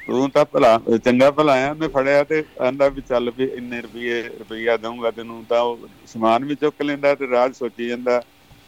ਤੂੰ 0.07 0.29
ਤਾਂ 0.29 0.45
ਭਲਾ 0.45 0.81
ਚੰਗਾ 1.05 1.31
ਭਲਾ 1.31 1.69
ਆ। 1.69 1.73
ਮੈਂ 1.73 1.89
ਫੜਿਆ 1.89 2.23
ਤੇ 2.23 2.43
ਆਂਦਾ 2.61 2.89
ਵੀ 2.89 3.01
ਚੱਲ 3.01 3.31
ਵੀ 3.37 3.43
ਇੰਨੇ 3.43 3.81
ਰੁਪਏ 3.81 4.21
ਰੁਪਈਆ 4.21 4.77
ਦਊਂਗਾ 4.77 5.11
ਤੈਨੂੰ। 5.11 5.45
ਤਾਂ 5.49 5.61
ਉਹ 5.61 5.87
ਸਮਾਨ 6.07 6.45
ਵੀ 6.45 6.55
ਚੁੱਕ 6.55 6.81
ਲੈਂਦਾ 6.81 7.15
ਤੇ 7.15 7.27
ਰਾਜ 7.27 7.53
ਸੋਚੀ 7.53 7.87
ਜਾਂਦਾ 7.87 8.21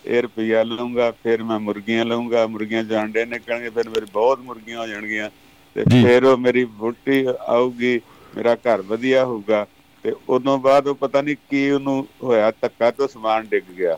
ਇਹ 0.06 0.22
ਰੁਪਈਆ 0.22 0.64
ਲਊਂਗਾ 0.64 1.12
ਫਿਰ 1.12 1.44
ਮੈਂ 1.44 1.60
ਮੁਰਗੀਆਂ 1.60 2.06
ਲਊਂਗਾ। 2.06 2.48
ਮੁਰਗੀਆਂ 2.48 2.84
ਚ 2.84 2.92
ਆਂਡੇ 2.92 3.26
ਨਿਕਲਣਗੇ 3.26 3.70
ਫਿਰ 3.70 3.90
ਮੇਰੀ 3.90 4.06
ਬਹੁਤ 4.14 4.40
ਮੁਰਗੀਆਂ 4.40 4.80
ਹੋ 4.80 4.88
ਜਾਣਗੀਆਂ। 4.88 5.30
ਤੇ। 5.74 5.84
ਫਿਰ 5.84 6.24
ਉਹ 6.24 6.38
ਮੇਰੀ 6.38 6.64
ਵੋਟੀ 6.64 7.26
ਆਊਗੀ 7.48 8.02
ਮੇਰਾ 8.38 8.56
ਘਰ 8.56 8.82
ਵਧੀਆ 8.82 9.26
ਹੋਊਗਾ। 9.26 9.68
ਤੇ 10.04 10.14
ਉਦੋਂ 10.30 10.58
ਬਾਅਦ 10.58 10.88
ਉਹ 10.88 10.96
ਪਤਾ 10.96 11.22
ਨਹੀਂ 11.22 11.36
ਕੀ 11.50 11.70
ਉਹਨੂੰ 11.70 12.08
ਹੋਇਆ 12.24 12.52
ਧੱਕਾ 12.52 12.92
ਤੇ 12.92 13.08
ਸਮਾਨ 13.08 13.44
ਡਿੱਗ 13.44 13.72
ਗਿਆ। 13.72 13.94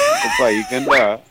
ਉਹ 0.00 0.28
ਭਾਈ 0.40 0.62
ਕਹਿੰਦਾ 0.70 1.22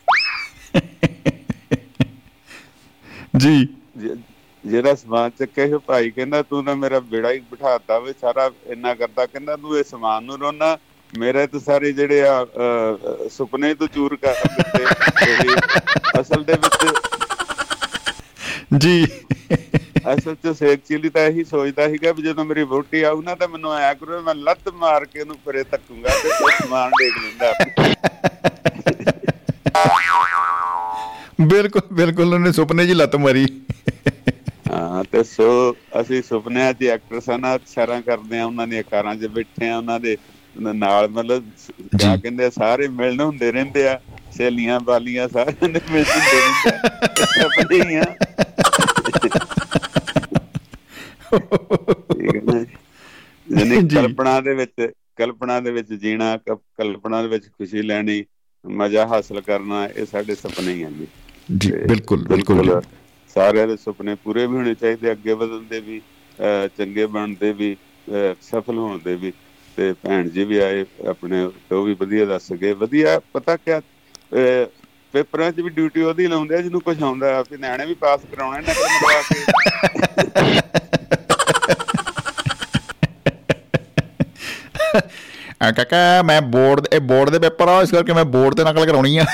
ਜ- 3.98 4.18
ਜਿਹੜਾ 4.66 4.94
ਸਮਾਨ 4.94 5.30
ਚੱਕਿਆ 5.38 5.66
ਸੀ 5.66 5.78
ਭਾਈ 5.86 6.10
ਕਹਿੰਦਾ 6.10 6.42
ਤੂੰ 6.42 6.64
ਤਾਂ 6.64 6.74
ਮੇਰਾ 6.76 7.00
ਬੇੜਾ 7.00 7.30
ਹੀ 7.32 7.40
ਬਿਠਾਤਾ 7.50 7.98
ਵੇ 7.98 8.12
ਸਾਰਾ 8.20 8.50
ਇੰਨਾ 8.66 8.94
ਕਰਦਾ। 8.94 9.26
ਕਹਿੰਦਾ 9.26 9.56
ਤੂੰ 9.56 9.78
ਇਹ 9.78 9.84
ਸਮਾਨ 9.84 10.24
ਨੂੰ 10.24 10.38
ਰੋਣਾ 10.38 10.76
ਮੇਰੇ 11.12 11.46
ਤਾਂ 11.46 11.60
ਸਾਰੇ 11.60 11.92
ਜਿਹੜੇ 11.92 12.22
ਆ 12.28 12.46
ਸੁਪਨੇ 13.30 13.74
ਤੋਂ 13.74 13.88
ਚੂਰ 13.94 14.16
ਕਰ 14.22 14.34
ਦਿੱਤੇ 14.56 14.84
ਅਸਲ 16.20 16.44
ਦੇ 16.44 16.54
ਵਿੱਚ। 16.54 16.86
ਜੀ। 18.78 19.06
ਅਸਲ 20.14 20.34
ਚ 20.34 20.54
ਸੇਖ 20.58 20.80
ਚਿਲੀ 20.88 21.08
ਤਾਂ 21.08 21.22
ਇਹੀ 21.26 21.44
ਸੋਚਦਾ 21.44 21.88
ਸੀਗਾ 21.88 22.12
ਵੀ 22.12 22.22
ਜਦੋਂ 22.22 22.44
ਮੇਰੀ 22.44 22.62
ਵੋਟੀ 22.72 23.02
ਆਊ 23.02 23.22
ਨਾ 23.22 23.34
ਤਾਂ 23.34 23.48
ਮੈਨੂੰ 23.48 23.74
ਐ 23.74 23.92
ਕਰੂ 23.94 24.20
ਮੈਂ 24.22 24.34
ਲੱਤ 24.34 24.68
ਮਾਰ 24.74 25.04
ਕੇ 25.04 25.20
ਉਹਨੂੰ 25.20 25.36
ਪਰੇ 25.44 25.62
ਧੱਕੂਗਾ 25.70 26.10
ਤੇ 26.22 26.28
ਉਹ 26.30 26.50
ਸਮਾਨ 26.62 26.90
ਡੇਗ 27.00 27.12
ਲੈਂਦਾ। 27.22 27.52
ਬਿਲਕੁਲ 31.40 31.82
ਬਿਲਕੁਲ 31.92 32.34
ਉਹਨੇ 32.34 32.52
ਸੁਪਨੇ 32.52 32.86
'ਚ 32.86 32.90
ਲੱਤ 32.92 33.16
ਮਾਰੀ। 33.16 33.46
ਤੇ 35.12 35.22
ਸੋ 35.24 35.76
ਅਸੀਂ 36.00 36.22
ਸੁਪਨਿਆਂ 36.22 36.72
'ਚ 36.72 36.84
ਐਕਟਰਸਾਂ 36.84 37.38
ਨਾਲ 37.38 37.58
ਸ਼ਰਾਂ 37.66 38.00
ਕਰਦੇ 38.02 38.38
ਆ 38.38 38.44
ਉਹਨਾਂ 38.46 38.66
ਦੀਆਂ 38.66 38.82
ਕਾਰਾਂ 38.82 39.14
'ਚ 39.16 39.26
ਬੈਠੇ 39.26 39.68
ਆ 39.68 39.76
ਉਹਨਾਂ 39.76 40.00
ਦੇ 40.00 40.16
ਨਾਲ 40.74 41.08
ਮਤਲਬ 41.08 41.44
ਕਿਆ 41.98 42.16
ਕਹਿੰਦੇ 42.16 42.50
ਸਾਰੇ 42.50 42.88
ਮਿਲਣ 42.88 43.20
ਹੁੰਦੇ 43.20 43.52
ਰਹਿੰਦੇ 43.52 43.88
ਆ 43.88 44.00
ਸਹੇਲੀਆਂ 44.36 44.80
ਬਾਲੀਆਂ 44.80 45.28
ਸਾਰਿਆਂ 45.28 45.68
ਦੇ 45.68 45.80
ਮਿਲਣ 45.92 46.04
ਹੁੰਦੇ 46.20 46.70
ਰਹਿੰਦੇ 47.78 47.96
ਆ? 47.98 48.04
ਯਾਨੀ। 53.48 53.88
ਕਲਪਨਾ 53.88 54.40
ਦੇ 54.40 54.54
ਵਿੱਚ 54.54 54.90
ਕਲਪਨਾ 55.16 55.60
ਦੇ 55.60 55.70
ਵਿੱਚ 55.70 55.92
ਜੀਣਾ 55.92 56.36
ਕਲਪਨਾ 56.46 57.22
ਦੇ 57.22 57.28
ਵਿੱਚ 57.28 57.44
ਖੁਸ਼ੀ 57.48 57.82
ਲੈਣੀ 57.82 58.24
ਮਜ਼ਾ 58.64 59.06
ਹਾਸਲ 59.06 59.40
ਕਰਨਾ 59.40 59.86
ਇਹ 59.86 60.06
ਸਾਡੇ 60.06 60.34
ਸੁਪਨੇ 60.34 60.72
ਹੀ 60.72 60.82
ਆ 60.82 60.90
ਜੀ 60.90 61.06
ਜੀ 61.58 61.72
ਬਿਲਕੁਲ 61.88 62.24
ਬਿਲਕੁਲ। 62.28 62.80
ਸਾਰਿਆਂ 63.34 63.68
ਦੇ 63.68 63.76
ਸੁਪਨੇ 63.76 64.14
ਪੂਰੇ 64.14 64.46
ਵੀ 64.46 64.56
ਹੋਣੇ 64.56 64.74
ਚਾਹੀਦੇ, 64.74 65.12
ਅੱਗੇ 65.12 65.32
ਵਧਣ 65.32 65.62
ਦੇ 65.62 65.80
ਵੀ, 65.80 66.02
ਅਹ, 66.40 66.68
ਚੰਗੇ 66.78 67.06
ਬਣਨ 67.06 67.36
ਦੇ 67.40 67.52
ਵੀ, 67.52 67.76
ਅਹ, 68.08 68.34
ਸਫਲ 68.42 68.78
ਹੋਣ 68.78 68.98
ਦੇ 69.04 69.14
ਵੀ। 69.14 69.32
ਤੇ 69.76 69.92
ਭੈਣ 69.92 70.28
ਜੀ 70.28 70.44
ਵੀ 70.44 70.58
ਆਏ, 70.58 70.84
ਆਪਣੇ 71.08 71.50
ਉਹ 71.72 71.82
ਵੀ 71.82 71.94
ਵਧੀਆ 71.94 72.24
ਦੱਸ 72.24 72.52
ਗਏ। 72.52 72.72
ਵਧੀਆ, 72.72 73.20
ਪਤਾ 73.32 73.56
ਕਿਆ, 73.56 73.80
ਅਹ, 73.80 74.66
ਪੇਪਰਾਂ 75.12 75.52
'ਚ 75.52 75.60
ਵੀ 75.60 75.70
ਡਿਊਟੀ 75.70 76.02
ਉਹਦੀ 76.02 76.26
ਲਾਉਂਦੇ 76.26 76.54
ਆ, 76.54 76.60
ਜਿਹਨੂੰ 76.60 76.80
ਕੁਝ 76.80 77.02
ਆਉਂਦਾ 77.02 77.44
ਵੀ 77.50 77.56
ਨਿਆਣੇ 77.56 77.86
ਵੀ 77.86 77.94
ਪਾਸ 77.94 78.20
ਕਰਾਉਣੇ 78.30 78.58
ਨਕਲ 78.58 78.82
ਮਰਵਾ 78.82 79.22
ਕੇ। 79.22 80.60
ਆ 85.62 85.70
ਕਾਕਾ, 85.70 86.22
ਮੈਂ 86.24 86.42
ਬੋਰਡ 86.42 86.86
ਇਹ 86.92 87.00
ਬੋਰਡ 87.00 87.30
ਦੇ 87.30 87.38
ਪੇਪਰ 87.38 87.68
ਆ, 87.68 87.82
ਇਸ 87.82 87.90
ਕਰਕੇ 87.90 88.12
ਮੈਂ 88.12 88.24
ਬੋਰਡ 88.24 88.54
ਤੇ 88.54 88.64
ਨਕਲ 88.64 88.86
ਕਰਾਉਣੀ 88.86 89.16
ਆ। 89.16 89.24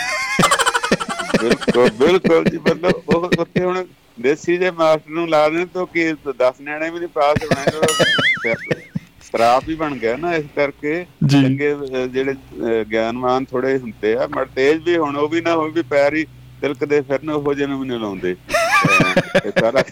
ਬਿਲਕੁਲ 1.41 1.91
ਬਿਲਕੁਲ 1.99 2.45
ਜੀ 2.45 2.59
ਮਤਲਬ 2.59 3.09
ਉਹ 3.09 3.31
ਉੱਥੇ 3.39 3.65
ਹੁਣ 3.65 3.85
ਦੇਸੀ 4.19 4.57
ਦੇ 4.59 4.71
ਮਾਸਟਰ 4.71 5.11
ਨੂੰ 5.11 5.29
ਲਾ 5.29 5.49
ਦੇਣ 5.49 5.67
ਤਾਂ 5.67 5.87
ਕਿ 5.87 6.13
10 6.41 6.61
ਨਿਆਣੇ 6.61 6.91
ਵੀ 6.91 6.99
ਨਹੀਂ 6.99 7.09
ਪਾਸ 7.11 7.43
ਹੋਣੇ 7.45 8.55
ਸਰਾਪ 9.25 9.69
ਹੀ 9.69 9.75
ਬਣ 9.75 9.95
ਗਿਆ 9.95 10.17
ਨਾ 10.17 10.35
ਇਸ 10.35 10.45
ਕਰਕੇ। 10.57 11.05
ਚੰਗੇ 11.31 11.75
ਜਿਹੜੇ 12.09 12.35
ਗਿਆਨਵਾਨ 12.85 13.45
ਥੋੜੇ 13.45 13.77
ਹੁੰਦੇ 13.79 14.15
ਆ 14.17 14.27
ਮਰ 14.31 14.47
ਤੇਜ 14.55 14.83
ਵੀ 14.85 14.97
ਹੁਣ 14.97 15.17
ਉਹ 15.17 15.29
ਵੀ 15.29 15.41
ਨਾ 15.41 15.55
ਹੋਵੇ 15.55 15.71
ਵੀ 15.71 15.83
ਪੈਰ 15.91 16.15
ਹੀ 16.15 16.25
ਤਿਲਕਦੇ 16.63 17.01
ਫਿਰਨ 17.01 17.31
ਉਹ 17.31 17.53
ਜਿਹੇ 17.55 17.67
ਨੂੰ 17.67 17.87
ਨਹੀਂ 17.87 17.99
ਲਾਉਂਦੇ 18.01 18.31
ਇਹ 18.31 19.51
ਸਾਰਾ। 19.61 19.83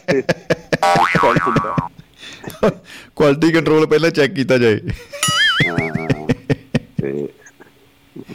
ਕੁਆਲਿਟੀ 3.16 3.52
ਕੰਟਰੋਲ 3.52 3.86
ਪਹਿਲਾਂ 3.88 4.10
ਚੈੱਕ 4.10 4.32
ਕੀਤਾ 4.34 4.58
ਜਾਏ 4.58 4.78
ਤੇ 6.98 7.26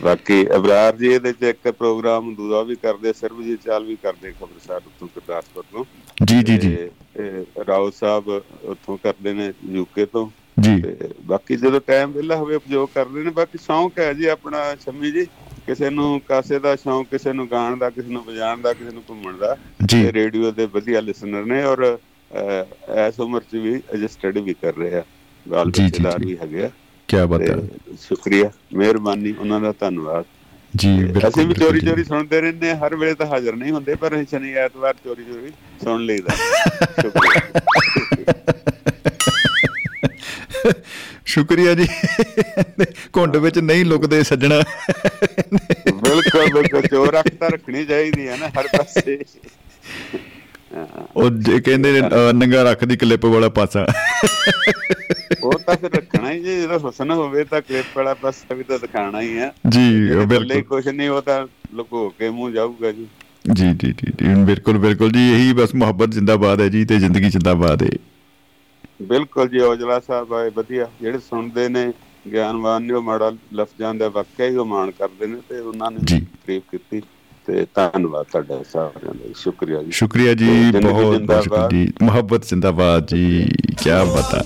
ਬਾਕੀ 0.01 0.45
ਅਬਰਾਰ 0.55 0.95
ਜੀ 0.95 1.07
ਇਹਦੇ 1.07 1.31
ਚ 1.33 1.43
ਇੱਕ 1.43 1.69
ਪ੍ਰੋਗਰਾਮ 1.69 2.33
ਦੂਜਾ 2.35 2.61
ਵੀ 2.61 2.75
ਕਰਦੇ 2.75 3.13
ਸਰਬਜੀਤ 3.13 3.63
ਚਾਲ 3.63 3.83
ਵੀ 3.85 3.95
ਕਰਦੇ 3.95 4.31
ਖਬਰਸਾਰ 4.31 4.81
ਉੱਥੋਂ 4.87 5.07
ਗੁਰਦਾਸਪੁਰ 5.07 5.63
ਤੋਂ। 5.71 5.85
ਜੀ 6.25 6.41
ਜੀ 6.43 6.57
ਜੀ। 6.57 6.75
ਤੇ, 7.13 7.45
ਰਾਓ 7.67 7.89
ਸਾਹਿਬ 7.91 8.29
ਉੱਥੋਂ 8.63 8.97
ਕਰਦੇ 8.97 9.33
ਨੇ 9.33 9.51
ਯੂਕੇ 9.69 10.05
ਤੋਂ। 10.05 10.29
ਜੀ। 10.61 10.81
ਤੇ 10.81 11.09
ਬਾਕੀ 11.25 11.55
ਜਦੋਂ 11.55 11.79
ਟਾਈਮ 11.87 12.11
ਵਿਹਲਾ 12.11 12.35
ਹੋਵੇ 12.35 12.55
ਉਪਯੋਗ 12.55 12.89
ਕਰਦੇ 12.95 13.23
ਨੇ। 13.23 13.31
ਬਾਕੀ 13.31 13.57
ਸ਼ੌਂਕ 13.57 13.99
ਹੈ 13.99 14.13
ਜੀ 14.13 14.25
ਆਪਣਾ 14.25 14.63
ਸ਼ਮੀ 14.75 15.11
ਜੀ 15.11 15.25
ਕਿਸੇ 15.67 15.89
ਨੂੰ 15.89 16.19
ਕਾਸੇ 16.27 16.59
ਦਾ 16.59 16.75
ਸ਼ੌਂਕ 16.75 17.07
ਕਿਸੇ 17.11 17.33
ਨੂੰ 17.33 17.47
ਗਾਣ 17.51 17.77
ਦਾ 17.77 17.89
ਕਿਸੇ 17.89 18.09
ਨੂੰ 18.09 18.23
ਵਜਾਉਣ 18.23 18.61
ਦਾ 18.61 18.73
ਕਿਸੇ 18.73 18.91
ਨੂੰ 18.91 19.03
ਘੁੰਮਣ 19.09 19.37
ਦਾ। 19.37 19.55
ਤੇ 19.91 20.11
ਰੇਡੀਓ 20.11 20.51
ਦੇ 20.51 20.65
ਵਧੀਆ 20.65 21.01
ਲਿਸਨਰ 21.01 21.45
ਨੇ 21.45 21.63
ਔਰ 21.63 21.83
ਇਸ 23.07 23.19
ਉਮਰ 23.19 23.41
'ਚ 23.41 23.55
ਵੀ 23.55 23.79
ਅਜੇ 23.93 24.07
ਸਟੱਡੀ 24.07 24.41
ਵੀ 24.41 24.53
ਕਰ 24.53 24.73
ਰਹੇ 24.75 24.95
ਆ। 24.95 25.03
ਬਾਲ 25.45 25.69
ਬੱਚੇਦਾਰ। 25.71 26.19
ਵੀ 26.19 26.37
ਹੈਗੇ 26.37 26.63
ਆ। 26.63 26.69
ਕੀ 27.07 27.17
ਬਾਤ 27.29 27.41
ਹੈ। 27.41 27.55
ਸ਼ੁਕਰੀਆ 28.07 28.51
ਮਿਹਰਬਾਨੀ 28.73 29.33
ਉਹਨਾਂ 29.39 29.59
ਦਾ 29.61 29.73
ਧੰਨਵਾਦ। 29.79 30.25
ਜੀ 30.75 30.89
ਅਸੀਂ 31.27 31.45
ਵੀ 31.47 31.53
ਚੋਰੀ। 31.53 31.79
ਚੋਰੀ 31.79 32.03
ਸੁਣਦੇ 32.03 32.41
ਰਹਿੰਦੇ 32.41 32.69
ਹਾਂ 32.69 32.77
ਹਰ 32.77 32.95
ਵੇਲੇ 32.95 33.13
ਤਾਂ 33.13 33.25
ਹਾਜ਼ਰ 33.25 33.55
ਨਹੀਂ 33.55 33.71
ਹੁੰਦੇ 33.71 33.95
ਪਰ 33.95 34.15
ਅਸੀਂ 34.15 34.25
ਸ਼ਨੀ 34.29 34.53
ਐਤਵਾਰ 34.53 34.93
ਚੋਰੀ 35.03 35.23
ਚੋਰੀ 35.23 35.51
ਸੁਣ 35.83 36.01
ਲਈਦਾ। 36.01 36.35
ਸ਼ੁਕਰੀਆ। 41.25 41.73
ਜੀ। 41.73 41.87
ਘੁੰਡ 43.17 43.37
ਵਿੱਚ 43.37 43.59
ਨਹੀਂ 43.59 43.85
ਲੁਕਦੇ 43.85 44.23
ਸੱਜਣਾ। 44.23 44.59
ਬਿਲਕੁਲ 45.93 46.53
ਬਿਲਕੁਲ 46.53 46.81
ਚੋਰ 46.81 47.19
ਅੱਖ 47.19 47.29
ਤਾਂ 47.29 47.49
ਰੱਖਣੀ 47.49 47.85
ਚਾਹੀਦੀ 47.85 48.27
ਹੈ 48.27 48.37
ਨਾ 48.37 48.47
ਹਰ 48.47 48.67
ਪਾਸੇ। 48.77 49.17
ਉਹ 51.15 51.29
ਕਹਿੰਦੇ 51.65 52.01
ਨੰਗਾ 52.33 52.63
ਰੱਖ 52.63 52.85
ਦੀ 52.85 52.97
ਕਲਿੱਪ 52.97 53.25
ਵਾਲਾ 53.25 53.49
ਪਾਸਾ। 53.49 53.85
ਉਹ 55.43 55.59
ਤਾਂ 55.65 55.75
ਫਿਰ 55.75 55.91
ਰੱਖਣਾ 55.95 56.31
ਹੀ 56.31 56.39
ਜੇ 56.39 56.61
ਜਦੋਂ 56.61 56.79
ਹੁਸਨ 56.79 57.11
ਹੋਵੇ 57.11 57.43
ਤਾਂ 57.43 57.61
ਕਲਿੱਪ 57.61 57.97
ਵਾਲਾ 57.97 58.13
ਪਾਸਾ 58.13 58.55
ਵੀ 58.55 58.63
ਤਾਂ 58.63 58.79
ਦਿਖਾਣਾ 58.79 59.21
ਹੀ 59.21 59.37
ਆ। 59.37 59.53
ਜੀ 59.69 60.09
ਬਿਲਕੁਲ। 60.25 60.61
ਕੁਛ 60.61 60.87
ਨਹੀਂ 60.87 61.09
ਉਹ 61.09 61.21
ਤਾਂ 61.21 61.47
ਲੁਕੋ 61.73 62.09
ਕੇ 62.09 62.29
ਮੂੰਹ 62.29 62.51
ਜਾਊਗਾ 62.51 62.91
ਜੀ। 62.91 63.07
ਜੀ 63.53 63.73
ਜੀ 63.73 63.91
ਜੀ 63.91 64.11
ਬਿਲਕੁਲ 64.45 64.77
ਬਿਲਕੁਲ 64.77 65.11
ਜੀ 65.11 65.33
ਇਹੀ 65.33 65.53
ਬਸ 65.53 65.75
ਮੁਹੱਬਤ 65.75 66.09
ਜਿੰਦਾਬਾਦ 66.09 66.61
ਹੈ 66.61 66.67
ਜੀ 66.67 66.85
ਤੇ 66.85 66.97
ਜ਼ਿੰਦਗੀ 66.97 67.29
ਜਿੰਦਾਬਾਦ 67.29 67.83
ਹੈ 67.83 67.89
ਬਿਲਕੁਲ 69.01 69.49
ਜੀ 69.49 69.59
ਔਜਲਾ 69.59 69.99
ਸਾਹਿਬ 69.99 70.33
ਆਏ 70.33 70.49
ਵਧੀਆ। 70.49 70.87
ਜਿਹੜੇ 71.01 71.17
ਸੁਣਦੇ 71.17 71.69
ਨੇ 71.69 71.93
ਗਿਆਨਵਾਨ 72.31 72.83
ਨੇ 72.83 72.93
ਉਹ 72.93 73.01
ਮਾੜਾ 73.01 73.31
ਲਫ਼ਜ਼ਾਂ 73.53 73.95
ਦਾ 73.95 74.09
ਵਾਕਿਆ 74.09 74.45
ਹੀ 74.45 74.55
ਉਹ 74.55 74.65
ਮਾਣ 74.65 74.91
ਕਰਦੇ 74.91 75.27
ਨੇ 75.27 75.37
ਤੇ 75.49 75.59
ਉਹਨਾਂ 75.59 75.91
ਨੇ 75.91 75.97
ਜੀ। 76.03 76.19
ਤਾਰੀਫ 76.19 76.63
ਕੀਤੀ। 76.71 77.01
ਤੇ 77.47 77.65
ਧੰਨਵਾਦ 77.75 78.25
ਤੁਹਾਡਾ 78.25 78.63
ਸਾਰਿਆਂ 78.73 79.13
ਦਾ 79.13 79.33
ਸ਼ੁਕਰੀਆ 79.35 79.83
ਜੀ। 79.83 79.91
ਸ਼ੁਕਰੀਆ 79.91 80.33
ਜੀ 80.33 80.71
ਬਹੁਤ 80.81 81.21
ਬਹੁਤ 81.21 81.69
ਜੀ। 81.69 81.93
ਮੁਹੱਬਤ 82.01 82.45
ਜਿੰਦਾਬਾਦ 82.45 83.07
ਜੀ। 83.07 83.49
ਕੀ 83.83 83.89
ਬਤਾ 83.89 84.43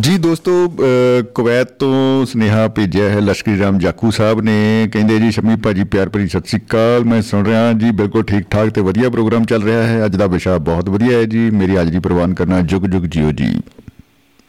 ਜੀ 0.00 0.18
ਦੋਸਤੋ 0.18 0.50
ਅਹ, 0.66 1.22
ਕੁਵੈਤ 1.34 1.70
ਤੋਂ 1.70 2.26
ਸੁਨੇਹਾ 2.26 2.68
ਭੇਜਿਆ 2.68 3.08
ਹੈ 3.10 3.20
ਲਸ਼ਕਰੀ 3.20 3.58
ਰਾਮ 3.58 3.78
ਜਾਖੂ 3.78 4.10
ਸਾਹਿਬ 4.10 4.40
ਨੇ। 4.40 4.88
ਕਹਿੰਦੇ 4.92 5.18
ਜੀ 5.18 5.30
ਸ਼ਮੀ 5.30 5.56
ਭਾਜੀ 5.56 5.84
ਪਿਆਰ 5.84 6.08
ਭਰੀ 6.08 6.28
ਸਤਿ 6.28 6.48
ਸ੍ਰੀ 6.48 6.60
ਅਕਾਲ। 6.60 7.04
ਮੈਂ 7.04 7.22
ਸੁਣ 7.22 7.46
ਰਿਹਾ 7.46 7.72
ਜੀ 7.72 7.90
ਬਿਲਕੁਲ 7.90 8.22
ਠੀਕ 8.22 8.46
ਠਾਕ 8.50 8.68
ਤੇ 8.68 8.80
ਵਧੀਆ 8.80 9.10
ਪ੍ਰੋਗਰਾਮ 9.10 9.44
ਚੱਲ 9.44 9.62
ਰਿਹਾ 9.62 9.82
ਹੈ। 9.82 10.04
ਅੱਜ 10.04 10.16
ਦਾ 10.16 10.26
ਵਿਸ਼ਾ 10.26 10.58
ਬਹੁਤ 10.58 10.88
ਵਧੀਆ 10.88 11.18
ਹੈ 11.18 11.24
ਜੀ। 11.24 11.50
ਮੇਰੀ 11.50 11.76
ਹਾਜ਼ਰੀ 11.76 11.98
ਪ੍ਰਵਾਨ 11.98 12.34
ਕਰਨਾ 12.34 12.60
ਜੁਗ 12.60 12.82
ਜੁਗ 12.82 13.02
ਜਿਓ 13.02 13.32
ਜੀ। 13.32 13.60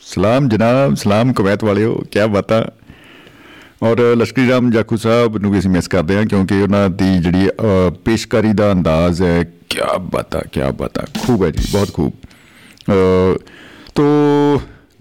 ਸਲਾਮ 0.01 0.49
ਜਨਾਬ 0.49 0.95
ਸਲਾਮ 0.95 1.33
ਕੁਵੈਤ 1.33 1.63
ਵਾਲਿਓ 1.63 1.95
ਕੀ 2.11 2.19
ਬਤਾ? 2.29 2.71
ਔਰ 3.83 4.15
ਲਸ਼ਕਰੀ 4.15 4.49
ਰਾਮ 4.49 4.71
ਜਾਖੂ 4.71 4.97
ਸਾਹਿਬ 4.97 5.37
ਨੂੰ 5.37 5.51
ਵੀ 5.51 5.59
ਅਸੀਂ 5.59 5.69
ਮਿਸ 5.69 5.87
ਕਰਦੇ 5.87 6.17
ਹਾਂ 6.17 6.25
ਕਿਉਂਕਿ 6.25 6.61
ਉਹਨਾਂ 6.61 6.89
ਦੀ 6.89 7.17
ਜਿਹੜੀ 7.19 7.47
ਅਹ, 7.49 7.91
ਪੇਸ਼ਕਾਰੀ 8.05 8.53
ਦਾ 8.53 8.71
ਅੰਦਾਜ਼ 8.71 9.21
ਹੈ 9.21 9.43
ਕੀ 9.69 9.79
ਬਤਾ 10.13 10.39
ਕੀ 10.39 10.61
ਬਤਾ। 10.77 11.05
ਖੂਬ 11.27 11.43
ਹੈ 11.43 11.49
ਜੀ 11.51 11.67
ਬਹੁਤ 11.71 11.93
ਖੂਬ। 11.93 12.13
ਅਹ, 12.89 13.37
ਤੋ 13.95 14.03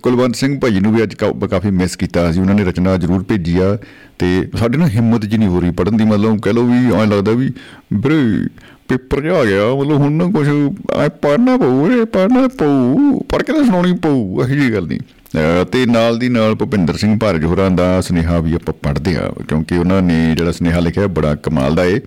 ਕੁਲਵੰਤ 0.03 0.37
ਸਿੰਘ 0.37 0.61
ਭਾਈ 0.61 0.81
ਨੂੰ 0.81 0.95
ਵੀ 0.95 1.03
ਅੱਜ 1.03 1.15
ਕਾ- 1.15 1.49
ਕਾਫੀ 1.49 1.71
ਮਿਸ 1.71 1.97
ਕੀਤਾ 1.97 2.33
ਸੀ। 2.33 2.41
ਉਹਨਾਂ 2.41 2.55
ਨੇ 2.55 2.65
ਰਚਨਾ 2.65 2.97
ਜ਼ਰੂਰ 2.97 3.23
ਭੇਜੀ 3.23 3.59
ਆ 3.59 3.79
ਤੇ 4.19 4.49
ਸਾਡੇ 4.57 4.79
ਨਾਲ 4.79 4.89
ਹਿੰਮਤ 4.89 5.27
ਜੀ 5.27 5.39
ਨਹੀਂ 5.39 5.49
ਹੋ 5.49 5.61
ਰਹੀ 5.61 5.71
ਪੜਨ 5.71 5.97
ਦੀ। 5.97 6.05
ਮਤਲਬ 6.05 6.41
ਕਹਿ 6.41 6.53
ਲਓ 6.53 6.63
ਵੀ 6.63 6.95
ਐਂ 6.95 7.07
ਲੱਗਦਾ 7.07 7.33
ਵੀ 7.33 7.53
ਵੀਰੇ 7.93 8.49
ਪੇਪਰ 8.89 9.21
ਜਿਹਾ 9.21 9.37
ਆ 9.39 9.45
ਗਿਆ। 9.45 9.75
ਮਤਲਬ 9.75 9.93
ਹੁਣ 9.93 10.13
ਨਾ 10.13 10.25
ਕੁਝ 10.25 10.49
ਐ 10.97 11.09
ਪੜਨਾ 11.09 11.57
ਪਊ 11.57 11.91
ਇਹ 11.91 12.07
ਪੜਨਾ 12.07 12.49
ਪਊ 12.49 13.21
ਪੜ 13.21 13.43
ਕੇ 13.43 13.53
ਤਾਂ 13.53 13.65
ਸੁਣਾਉਣੀ 13.65 13.93
ਪਊ, 13.95 14.41
ਇਹੋ 14.41 14.49
ਜਿਹੀ 14.49 14.73
ਗੱਲ 14.73 14.87
ਨਹੀਂ। 14.87 14.99
ਅਹ 15.01 15.65
ਤੇ 15.65 15.87
ਨਾਲ 15.87 16.19
ਦੀ 16.19 16.29
ਨਾਲ 16.29 16.55
ਭੁਪਿੰਦਰ 16.55 16.95
ਸਿੰਘ 16.95 17.19
ਭਾਰਜ 17.19 17.45
ਹੋਰਾਂ 17.45 17.71
ਦਾ 17.71 18.01
ਸੁਨੇਹਾ 18.01 18.39
ਵੀ 18.39 18.55
ਆਪਾਂ 18.55 18.75
ਪੜ੍ਹਦੇ 18.83 19.17
ਆ 19.17 19.33
ਕਿਉਂਕਿ 19.49 19.79
ਉਹਨਾਂ 19.79 20.03
ਨੇ 20.03 20.35
ਜਿਹੜਾ 20.35 20.53
ਸੁਨੇਹਾ 20.53 20.81
ਲਿਖਿਆ 20.81 21.07
ਬੜਾ 21.07 21.35
ਕਮਾਲ 21.35 21.75
ਦਾ 21.75 21.85
ਏ। 21.85 22.01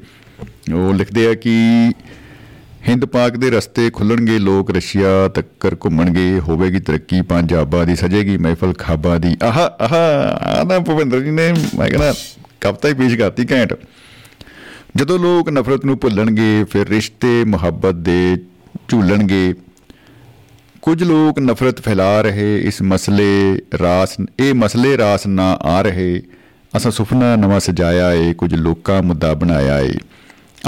ਉਹ 0.73 0.93
ਲਿਖਦੇ 0.93 1.27
ਆ 1.27 1.33
ਕਿ 1.33 1.49
ਹਿੰਦ 2.87 3.05
ਪਾਕ 3.05 3.37
ਦੇ 3.37 3.49
ਰਸਤੇ 3.49 3.89
ਖੁੱਲਣਗੇ 3.89 4.39
ਲੋਕ, 4.39 4.71
ਰਸ਼ੀਆ 4.71 5.27
ਤੱਕਰ 5.27 5.75
ਘੁੰਮਣਗੇ, 5.85 6.39
ਹੋਵੇਗੀ 6.39 6.79
ਤਰੱਕੀ, 6.79 7.21
ਪੰਜਾਬਾਂ 7.21 7.85
ਦੀ 7.85 7.95
ਸਜੇਗੀ 7.95 8.37
ਮਹਿਫਲ, 8.37 8.73
ਖਾਬਾ 8.73 9.17
ਦੀ 9.17 9.37
ਆਹਾ 9.43 9.77
ਆਹਾ 9.81 10.21
ਆਦਾ 10.61 10.79
ਭੁਪਿੰਦਰ 10.79 11.21
ਜੀ 11.21 11.31
ਨੇ 11.31 11.51
ਮੈਂ 11.51 11.89
ਕਹਿੰਦਾ 11.89 12.13
ਕਵਿਤਾ 12.61 12.89
ਹੀ 12.89 12.93
ਪੇਸ਼ 12.93 13.15
ਕਰਤੀ 13.15 13.45
ਘੈਂਟ। 13.51 13.73
ਜਦੋਂ 14.95 15.19
ਲੋਕ 15.19 15.49
ਨਫ਼ਰਤ 15.49 15.85
ਨੂੰ 15.85 15.99
ਭੁੱਲਣਗੇ, 15.99 16.63
ਫਿਰ 16.63 16.87
ਰਿਸ਼ਤੇ, 16.87 17.43
ਮੁਹੱਬਤ 17.43 17.95
ਦੇ 17.95 18.37
ਝੂਲਣਗੇ। 18.87 19.53
ਕੁਝ 20.81 21.03
ਲੋਕ 21.03 21.39
ਨਫ਼ਰਤ 21.39 21.81
ਫੈਲਾ 21.81 22.21
ਰਹੇ, 22.21 22.61
ਇਸ 22.61 22.81
ਮਸਲੇ 22.81 23.61
ਰਾਸ, 23.81 24.15
ਇਹ 24.39 24.53
ਮਸਲੇ 24.53 24.97
ਰਾਸ 24.97 25.27
ਨਾ 25.27 25.53
ਆ 25.61 25.81
ਰਹੇ। 25.81 26.21
ਅਸਾਂ 26.77 26.91
ਸੁਪਨਾ 26.91 27.35
ਨਵਾਂ 27.35 27.59
ਸਜਾਇਆ 27.59 28.13
ਏ, 28.13 28.33
ਕੁਝ 28.33 28.55
ਲੋਕਾਂ 28.55 29.03
ਮੁੱਦਾ 29.03 29.33
ਬਣਾਇਆ 29.33 29.79
ਏ। 29.79 29.93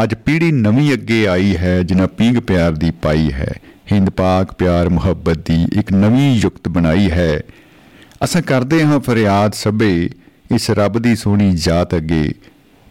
ਅੱਜ 0.04 0.14
ਪੀੜ੍ਹੀ 0.14 0.52
ਨਵੀਂ 0.52 0.94
ਅੱਗੇ 0.94 1.28
ਆਈ 1.28 1.58
ਹੈ, 1.58 1.84
ਜਿਨ੍ਹਾਂ 1.84 2.08
ਪੀਂਗ 2.08 2.38
ਪਿਆਰ 2.38 2.72
ਦੀ 2.72 2.92
ਪਾਈ 2.92 3.32
ਹੈ। 3.32 3.54
ਹਿੰਦ 3.92 4.10
ਪਾਕ 4.10 4.54
ਪਿਆਰ 4.54 4.90
ਮੁਹੱਬਤ 4.90 5.38
ਦੀ 5.38 5.68
ਇੱਕ 5.80 5.94
ਨਵੀਂ 5.94 6.36
ਯੁਕਤ 6.36 6.68
ਬਣਾਈ 6.68 7.12
ਹੈ। 7.12 7.42
ਅਸਾਂ 8.24 8.42
ਕਰਦੇ 8.42 8.84
ਹਾਂ 8.84 9.00
ਫਰਿਆਦ 9.00 9.54
ਸਭੇ, 9.54 10.10
ਇਸ 10.52 10.72
ਰੱਬ 10.72 11.00
ਦੀ 11.00 11.16
ਸੋਹਣੀ 11.16 11.52
ਜਾਤ 11.56 11.96
ਅੱਗੇ। 11.96 12.34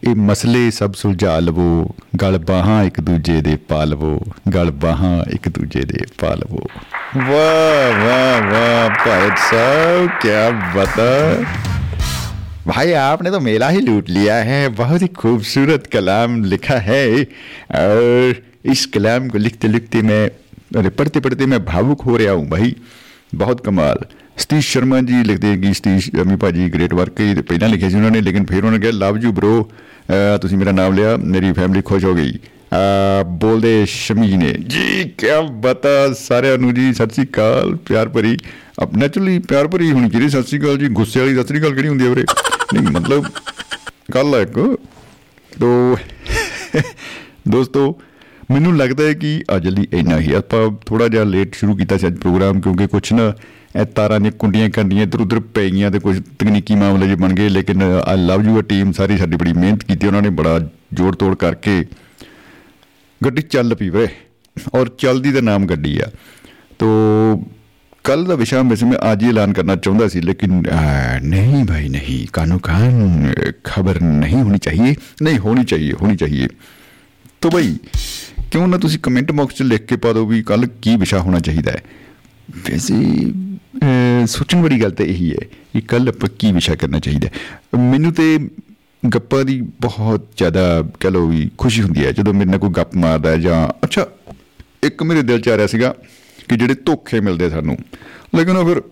ਇਹ 0.05 0.16
ਮਸਲੇ 0.16 0.70
ਸਭ 0.70 0.93
ਸੁਲਝਾ 0.93 1.39
ਲਵੋ, 1.39 1.94
ਗਲ 2.22 2.39
ਬਾਹਾਂ 2.39 2.85
ਇੱਕ 2.85 3.01
ਦੂਜੇ 3.01 3.40
ਦੇ 3.40 3.56
ਪਾ 3.56 3.85
ਲਵੋ, 3.85 4.20
ਗਲ 4.55 4.70
ਬਾਹਾਂ 4.70 5.24
ਇੱਕ 5.31 5.48
ਦੂਜੇ 5.48 5.81
ਦੇ 5.81 5.98
ਪਾ 6.18 6.35
ਲਵੋ। 6.35 6.60
ਵਾਹ 7.16 8.05
ਵਾਹ 8.05 8.51
ਵਾਹ 8.52 8.90
ਭਾਈ 8.90 9.31
ਸਾਹਿਬ 9.51 10.09
ਕੀ 10.09 10.28
ਬਤਾ। 10.78 11.44
भाई 12.68 12.91
आपने 12.94 13.32
तो 13.32 13.40
मेला 13.40 13.69
ही 13.69 13.82
लूट 13.82 14.10
लिया 14.10 14.36
है 14.44 14.68
बहुत 14.69 15.02
ही 15.02 15.07
खूबसूरत 15.15 15.88
कलाम 15.88 16.44
लिखा 16.44 16.77
है 16.80 17.03
और 17.76 18.41
इस 18.65 18.86
कलाम 18.86 19.27
को 19.30 19.38
लिखते 19.38 19.68
लिखते 19.68 20.02
मैं 20.02 20.23
अरे 20.77 20.90
पढ़ते 20.90 21.19
पढ़ते 21.19 21.45
मैं 21.45 21.64
भावुक 21.65 22.02
हो 22.02 22.18
रहा 22.18 22.32
हूँ 22.32 22.49
भाई 22.49 22.76
बहुत 23.36 23.65
कमाल 23.65 24.06
ਸਤੀਸ਼ 24.38 24.68
ਸ਼ਰਮਾ 24.68 24.99
ਜੀ 25.02 25.23
ਲਿਖਦੇ 25.23 25.56
ਕਿ 25.57 25.73
ਸਤੀਸ਼ 25.73 26.10
ਅਮੀ 26.22 26.36
ਭਾਜੀ 26.36 26.69
ਗ੍ਰੇਟ 26.69 26.94
ਵਰਕ 26.94 27.19
ਇਹ 27.22 27.36
ਪਹਿਲਾਂ 27.36 27.69
ਲਿਖਿਆ 27.69 27.90
ਸੀ 27.90 27.95
ਉਹਨਾਂ 27.95 28.11
ਨੇ 28.11 28.22
ਲੇਕਿਨ 28.22 28.45
ਫਿਰ 28.45 28.57
ਉਹਨਾਂ 28.57 28.72
ਨੇ 28.72 28.80
ਕਿਹਾ 28.80 28.91
ਲਵ 28.91 29.18
ਯੂ 29.18 29.32
ਬ੍ਰੋ 29.32 29.69
ਤੁਸੀਂ 30.41 30.57
ਮੇਰਾ 30.57 30.72
ਨਾਮ 30.72 30.94
ਲਿਆ 30.94 31.15
ਮੇਰੀ 31.18 31.52
ਫੈਮਿਲੀ 31.52 31.82
ਖੁਸ਼ 31.82 32.06
ਹੋ 32.06 32.14
ਗਈ 32.15 32.34
ਅਹ 32.73 33.23
ਬੋਲਦੇ 33.23 33.86
ਸ਼ਮੀ 33.86 34.27
ਜੀ 34.27 34.38
ਨੇ 34.38 34.53
ਜੀ 34.68 35.03
ਕੀ 35.18 35.27
ਬਤਾ 35.61 36.14
ਸਾਰਿਆਂ 36.19 36.57
ਨੂੰ 36.57 36.73
ਜੀ 36.73 36.94
ਸਤਿ 36.94 37.14
ਸ੍ਰੀ 37.14 37.26
ਅਕਾਲ 37.26 37.76
ਪਿਆਰ 37.76 38.10
ਭਰੀ 38.10 38.38
ਅਬ 38.84 38.98
ਨੈਚੁਰਲੀ 38.98 39.40
ਪਿਆਰ 39.40 39.68
ਭਰੀ 39.68 39.91
ਹੋਣੀ 39.91 40.10
ਚਾਹੀਦੀ 40.10 40.30
ਸਤਿ 40.30 40.44
ਸ੍ਰੀ 40.44 40.60
ਅਕਾਲ 40.60 40.77
ਜੀ 40.77 40.88
ਗੁੱਸੇ 40.88 41.19
ਵਾਲੀ 41.19 41.36
ਸਤਿ 41.36 41.48
ਸ੍ਰੀ 41.48 41.60
ਅਕਾਲ 41.60 41.73
ਕਿਹੜੀ 41.73 41.88
ਹੁੰਦੀ 41.88 42.06
ਹੈ 42.06 42.10
ਵੀਰੇ 42.10 42.26
ਨਹੀਂ, 42.74 42.82
ਮਤਲਬ 42.90 43.24
ਗੱਲ 44.14 44.34
ਹੈ 44.34 44.40
ਇੱਕ। 44.42 44.59
ਤੋ, 45.52 45.97
ਦੋਸਤੋ, 47.48 48.01
ਮੈਨੂੰ 48.51 48.76
ਲੱਗਦਾ 48.76 49.05
ਹੈ 49.05 49.12
ਕਿ 49.14 49.42
ਅੱਜ 49.56 49.68
ਲਈ 49.68 49.86
ਇੰਨਾ 49.92 50.18
ਹੀ। 50.18 50.32
ਆਪਾਂ 50.34 50.60
ਥੋੜਾ 50.86 51.09
ਜਿਹਾ 51.09 51.24
ਲੇਟ 51.24 51.55
ਸ਼ੁਰੂ 51.55 51.76
ਕੀਤਾ 51.76 51.97
ਸੀ 51.97 52.06
ਅੱਜ 52.06 52.18
ਪ੍ਰੋਗਰਾਮ 52.18 52.60
ਕਿਉਂਕਿ 52.60 52.86
ਕੁਛ 52.86 53.12
ਨਾ 53.12 53.32
ਇਹ 53.76 53.84
ਤਾਰਾਂ 53.86 54.18
ਦੀਆਂ 54.20 54.32
ਕੁੰਡੀਆਂ 54.32 54.68
ਕੰਡੀਆਂ 54.70 55.02
ਇੱਧਰ 55.02 55.20
ਉੱਧਰ 55.20 55.40
ਪੈ 55.55 55.68
ਗਈਆਂ 55.68 55.90
ਤੇ 55.90 55.98
ਕੁਝ 55.98 56.16
ਤਕਨੀਕੀ 56.20 56.74
ਮਾਮਲੇ 56.74 57.06
ਜਿਹੇ 57.06 57.16
ਬਣ 57.16 57.34
ਗਏ, 57.34 57.48
ਲੇਕਿਨ 57.48 57.82
I 57.82 58.16
love 58.16 58.44
you 58.44 58.59
a 58.60 58.62
team 58.62 58.92
ਸਾਰੀ 58.92 59.18
ਸਾਡੀ 59.18 59.36
ਬੜੀ 59.36 59.52
ਮਿਹਨਤ 59.52 59.84
ਕੀਤੀ 59.84 60.06
ਉਹਨਾਂ 60.06 60.22
ਨੇ, 60.22 60.30
ਬੜਾ 60.30 60.59
ਜੋੜ 60.92 61.14
ਤੋੜ 61.16 61.34
ਕਰਕੇ। 61.36 61.84
ਗੱਡੀ 63.20 63.42
ਚੱਲ 63.42 63.74
ਪਈ 63.74 63.88
ਵੀਰੇ, 63.90 64.09
ਔਰ 64.74 64.88
ਚਲਦੀ 64.98 65.32
ਦਾ 65.32 65.40
ਨਾਮ 65.40 65.66
ਗੱਡੀ 65.66 65.98
ਆ। 65.98 66.10
ਤੋ 66.78 66.88
ਕੱਲ 68.05 68.24
ਦਾ 68.24 68.35
ਵਿਸ਼ਾ 68.35 68.62
ਵੈਸੇ 68.62 68.86
ਮੈਂ 68.86 69.12
ਅੱਜ 69.12 69.22
ਹੀ 69.22 69.28
ਐਲਾਨ 69.28 69.52
ਕਰਨਾ 69.52 69.77
ਚਾਹੁੰਦਾ 69.77 70.09
ਸੀ 70.09 70.20
ਲੇਕਿਨ 70.20 70.62
ਅਹ, 70.62 71.20
ਨਹੀਂ 71.20 71.64
ਭਾਈ 71.64 71.89
ਨਹੀਂ। 71.89 72.27
ਕਾਨੂੰ 72.32 72.60
ਕਾਨ 72.60 73.32
ਖਬਰ 73.64 74.01
ਨਹੀਂ 74.01 74.43
ਹੋਣੀ 74.43 74.59
ਚਾਹੀਏ। 74.59 74.94
ਨਹੀਂ 75.22 75.39
ਹੋਣੀ 75.39 75.64
ਚਾਹੀਏ 75.64 75.93
ਹੋਣੀ 75.93 76.16
ਚਾਹੀਏ। 76.16 76.48
ਤੋ 77.40 77.51
ਭਾਈ 77.51 77.77
ਕਿਉਂ 78.51 78.68
ਨਾ 78.68 78.78
ਤੁਸੀਂ 78.78 78.98
ਕਮੈਂਟ 78.98 79.32
ਬਾਕਸ 79.32 79.55
'ਚ 79.55 79.62
ਲਿਖ 79.62 79.86
ਕੇ 79.86 79.97
ਪਾ 79.97 80.12
ਦਿਓ 80.12 80.27
ਵੀ 80.27 80.43
ਕੱਲ 80.43 80.66
ਕੀ 80.82 80.97
ਵਿਸ਼ਾ 80.97 81.18
ਹੋਣਾ 81.20 81.40
ਚਾਹੀਦਾ 81.40 81.72
ਹੈ। 81.72 81.82
ਵੈਸੇ 82.70 82.94
ਅਹ, 83.82 84.27
ਸੋਚਣ 84.27 84.62
ਵਾਲੀ 84.62 84.82
ਗੱਲ 84.82 84.90
ਤਾਂ 84.90 85.06
ਇਹੀ 85.06 85.31
ਹੈ 85.31 85.47
ਕਿ 85.72 85.81
ਕੱਲ 85.81 86.09
ਆਪਾਂ 86.09 86.28
ਕੀ 86.39 86.52
ਵਿਸ਼ਾ 86.52 86.74
ਕਰਨਾ 86.74 86.98
ਚਾਹੀਦਾ 86.98 87.28
ਹੈ। 87.28 87.78
ਮੈਨੂੰ 87.90 88.12
ਤੇ 88.12 88.39
ਗੱਪਾਂ 89.14 89.44
ਦੀ 89.44 89.60
ਬਹੁਤ 89.81 90.28
ਜ਼ਿਆਦਾ 90.36 90.89
ਕਹ 91.01 91.09
ਲਓ 91.09 91.27
ਵੀ 91.27 91.51
ਖੁਸ਼ੀ 91.59 91.82
ਹੁੰਦੀ 91.82 92.06
ਹੈ 92.06 92.12
ਜਦੋਂ 92.12 92.35
ਮੇਰੇ 92.35 92.51
ਨਾਲ 92.51 92.59
ਕੋਈ 92.59 92.70
ਗੱਪ 92.70 92.97
ਮਾਰਦਾ 92.97 93.31
ਹੈ 93.31 93.36
ਜਾਂ 93.36 93.68
ਅੱਛਾ 93.85 94.06
ਇੱਕ 94.85 95.02
ਮੇਰੇ 95.02 95.22
ਦਿਲ 95.22 95.40
'ਚ 95.40 95.48
ਆ 95.48 95.56
ਰਿਹਾ 95.56 95.66
ਸੀਗਾ 95.66 95.94
ਕਿ 96.51 96.56
ਜਿਹੜੇ 96.56 96.74
ਧੋਖੇ 96.74 97.20
ਮਿਲਦੇ 97.20 97.51
ਸਾਨੂੰ। 97.51 97.77
ਲੇਕਿਨ 98.36 98.56
ਉਹ 98.56 98.68
ਫਿਰ 98.68 98.82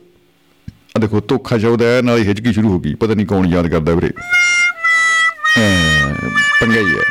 ਆ 0.96 1.00
ਦੇਖੋ 1.00 1.20
ਧੋਖਾ 1.20 1.58
ਚਾਹੁੰਦਾ 1.58 1.86
ਹੈ 1.86 2.02
ਨਾਲ 2.02 2.18
ਹੀ 2.18 2.28
ਹਿਚਕੀ 2.28 2.52
ਸ਼ੁਰੂ 2.52 2.68
ਹੋ 2.68 2.80
ਗਈ 2.80 2.94
ਪਤਾ 2.94 3.14
ਨਹੀਂ 3.14 3.26
ਕੌਣ 3.26 3.46
ਯਾਦ 3.46 3.68
ਕਰਦਾ 3.68 3.94
ਵੀਰੇ। 3.94 4.08
ਅਹ, 4.08 6.28
ਪੰਗਾ 6.60 6.80
ਹੀ। 6.80 6.86
ਹੈ 6.86 7.02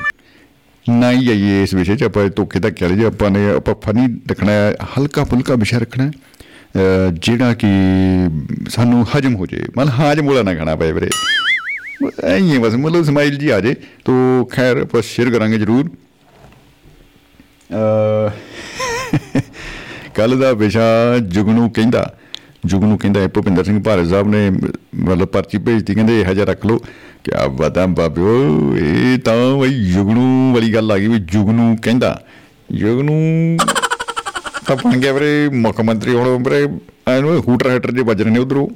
ਨਾ 0.89 1.11
ਹੀ 1.11 1.29
ਆਈਏ 1.29 1.63
ਇਸ 1.63 1.73
ਵਿਸ਼ੇ 1.73 1.95
'ਚ 1.95 2.03
ਆਪਾਂ 2.03 2.23
ਇਹ 2.23 2.29
ਧੋਖੇ 2.35 2.59
ਦਾ 2.59 2.69
ਕਹਿ 2.69 2.89
ਲਈਏ 2.89 3.05
ਆਪਾਂ 3.05 3.29
ਨੇ 3.29 3.49
ਆਪਾਂ 3.49 3.75
ਫਨੀ 3.75 4.19
ਰੱਖਣਾ 4.29 4.51
ਹੈ 4.51 4.75
ਹਲਕਾ 4.83 5.23
ਫੁਲਕਾ 5.23 5.55
ਵਿਸ਼ਾ 5.55 5.77
ਰੱਖਣਾ 5.77 6.03
ਹੈ। 6.03 6.09
ਅਹ, 6.09 7.11
ਜਿਹੜਾ 7.11 7.53
ਕਿ 7.53 7.67
ਸਾਨੂੰ 8.69 9.07
ਹਜਮ 9.17 9.35
ਹੋ 9.35 9.45
ਜੇ 9.45 9.63
ਮਨ 9.77 9.89
ਹਾਜਮ 9.89 10.27
ਵਾਲਾ 10.27 10.43
ਨਾ 10.43 10.55
ਖਾਣਾ 10.55 10.75
ਪਏ 10.75 10.91
ਵੀਰੇ। 10.91 11.09
ਐਂ 12.23 12.37
ਹੀ 12.37 12.53
ਹੈ 12.53 12.59
ਬਸ 12.59 12.73
ਮਤਲਬ 12.73 13.03
ਸਮਾਈਲ 13.03 13.37
ਜੀ 13.37 13.49
ਆ 13.49 13.59
ਜੇ 13.59 13.75
ਤੋ 14.05 14.45
ਖੈਰ 14.45 14.77
ਆਪਾਂ 14.77 15.01
ਸ਼ੇਅਰ 15.01 15.29
ਕਰਾਂਗੇ 15.29 15.57
ਜ਼ਰੂਰ। 15.57 15.91
ਕੱਲ 20.17 20.39
ਦਾ 20.39 20.53
ਵਿਸ਼ਾ 20.53 21.17
ਜੁਗਨੂ 21.23 21.69
ਕਹਿੰਦਾ 21.69 22.15
ਜੁਗਨੂ 22.65 22.97
ਕਹਿੰਦਾ 22.97 23.21
ਹੈ 23.21 23.27
ਭੁਪਿੰਦਰ 23.27 23.63
ਸਿੰਘ 23.63 23.83
ਭਾਰਤ 23.83 24.07
ਸਾਹਿਬ 24.07 24.27
ਨੇ 24.27 24.49
ਮਤਲਬ 24.95 25.25
ਪਰਚੀ 25.25 25.57
ਭੇਜਤੀ, 25.57 25.95
ਕਹਿੰਦੇ 25.95 26.21
ਇਹ 26.21 26.33
ਜਿਹਾ 26.33 26.45
ਰੱਖ 26.45 26.65
ਲਓ। 26.65 26.77
ਕਿ 27.23 27.31
ਆ 27.35 27.47
ਬਦਾਮ 27.47 27.93
ਬਾਬਿਓ, 27.93 28.77
ਇਹ 28.77 29.19
ਤਾਂ 29.19 29.57
ਬਈ 29.57 29.91
ਜੁਗਨੂ 29.93 30.53
ਵਾਲੀ 30.53 30.73
ਗੱਲ 30.73 30.91
ਆ 30.91 30.97
ਗਈ 30.97 31.07
ਵੀ 31.07 31.19
ਜੁਗਨੂ 31.19 31.75
ਕਹਿੰਦਾ। 31.81 32.21
ਜੁਗਨੂ 32.71 33.13
ਤਾਂ 34.67 34.75
ਬਣ 34.75 34.97
ਗਿਆ 34.97 35.13
ਵੀਰੇ, 35.13 35.49
ਮੁੱਖ 35.49 35.81
ਮੰਤਰੀ 35.81 36.13
ਹੁਣ 36.13 36.43
ਵੀਰੇ 36.43 36.67
ਐਨੂੰ 37.07 37.43
ਹੂਟਰ 37.47 37.69
ਹੈਟਰ 37.69 37.91
ਜੇ 37.91 38.01
ਵੱਜ 38.01 38.21
ਰਹੇ 38.21 38.31
ਨੇ 38.31 38.39
ਉਧਰੋਂ। 38.39 38.67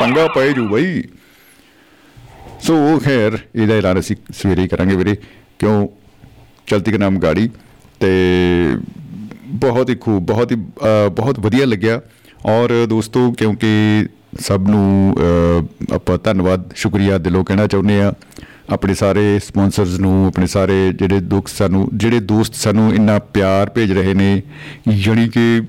ਪੰਗਾ 0.00 0.26
ਪਏ 0.26 0.52
ਜੂ 0.52 0.68
ਬਈ। 0.68 1.02
ਸੋ 2.62 3.00
ਖੈਰ, 3.04 3.38
ਇਹਦਾ 3.54 3.74
ਐਲਾਨ 3.74 3.98
ਅਸੀਂ 3.98 4.16
ਸਵੇਰੇ 4.34 4.62
ਹੀ 4.62 4.68
ਕਰਾਂਗੇ 4.68 4.96
ਵੀਰੇ। 4.96 5.16
ਕਿਉਂ? 5.58 5.88
ਚਲਤੀ 6.66 6.92
ਕੇ 6.92 6.98
ਨਾਮ 6.98 7.18
ਗਾੜੀ 7.18 7.50
ਤੇ 8.00 8.10
ਬਹੁਤ 9.50 9.90
ਹੀ 9.90 9.94
ਖੂਬ 9.94 10.26
ਬਹੁਤ 10.26 10.52
ਹੀ 10.52 10.56
ਅ, 10.56 11.08
ਬਹੁਤ 11.08 11.40
ਵਧੀਆ 11.40 11.66
ਲੱਗਿਆ। 11.66 12.00
ਔਰ 12.46 12.86
ਦੋਸਤੋ 12.88 13.32
ਕਿਉਂਕਿ 13.32 14.06
ਸਭ 14.40 14.68
ਨੂੰ 14.68 15.14
ਅ, 15.18 15.94
ਆਪਾਂ 15.94 16.18
ਧੰਨਵਾਦ 16.18 16.72
ਸ਼ੁਕਰੀਆ 16.76 17.18
ਦਿਲੋਂ 17.18 17.44
ਕਹਿਣਾ 17.44 17.66
ਚਾਹੁੰਦੇ 17.66 18.00
ਆ 18.02 18.12
ਆਪਣੇ 18.70 18.94
ਸਾਰੇ 18.94 19.38
ਸਪਾਂਸਰਸ 19.38 20.00
ਨੂੰ 20.00 20.26
ਆਪਣੇ 20.26 20.46
ਸਾਰੇ 20.46 20.92
ਜਿਹੜੇ 20.92 21.20
ਦੁੱਖ 21.20 21.48
ਸਾਨੂੰ 21.48 21.88
ਜਿਹੜੇ 21.94 22.20
ਦੋਸਤ 22.20 22.54
ਸਾਨੂੰ 22.54 22.94
ਇੰਨਾ 22.94 23.18
ਪਿਆਰ 23.18 23.70
ਭੇਜ 23.70 23.92
ਰਹੇ 23.92 24.14
ਨੇ 24.14 24.42
ਯਾਨੀ 24.88 25.28
ਕਿ 25.28 25.60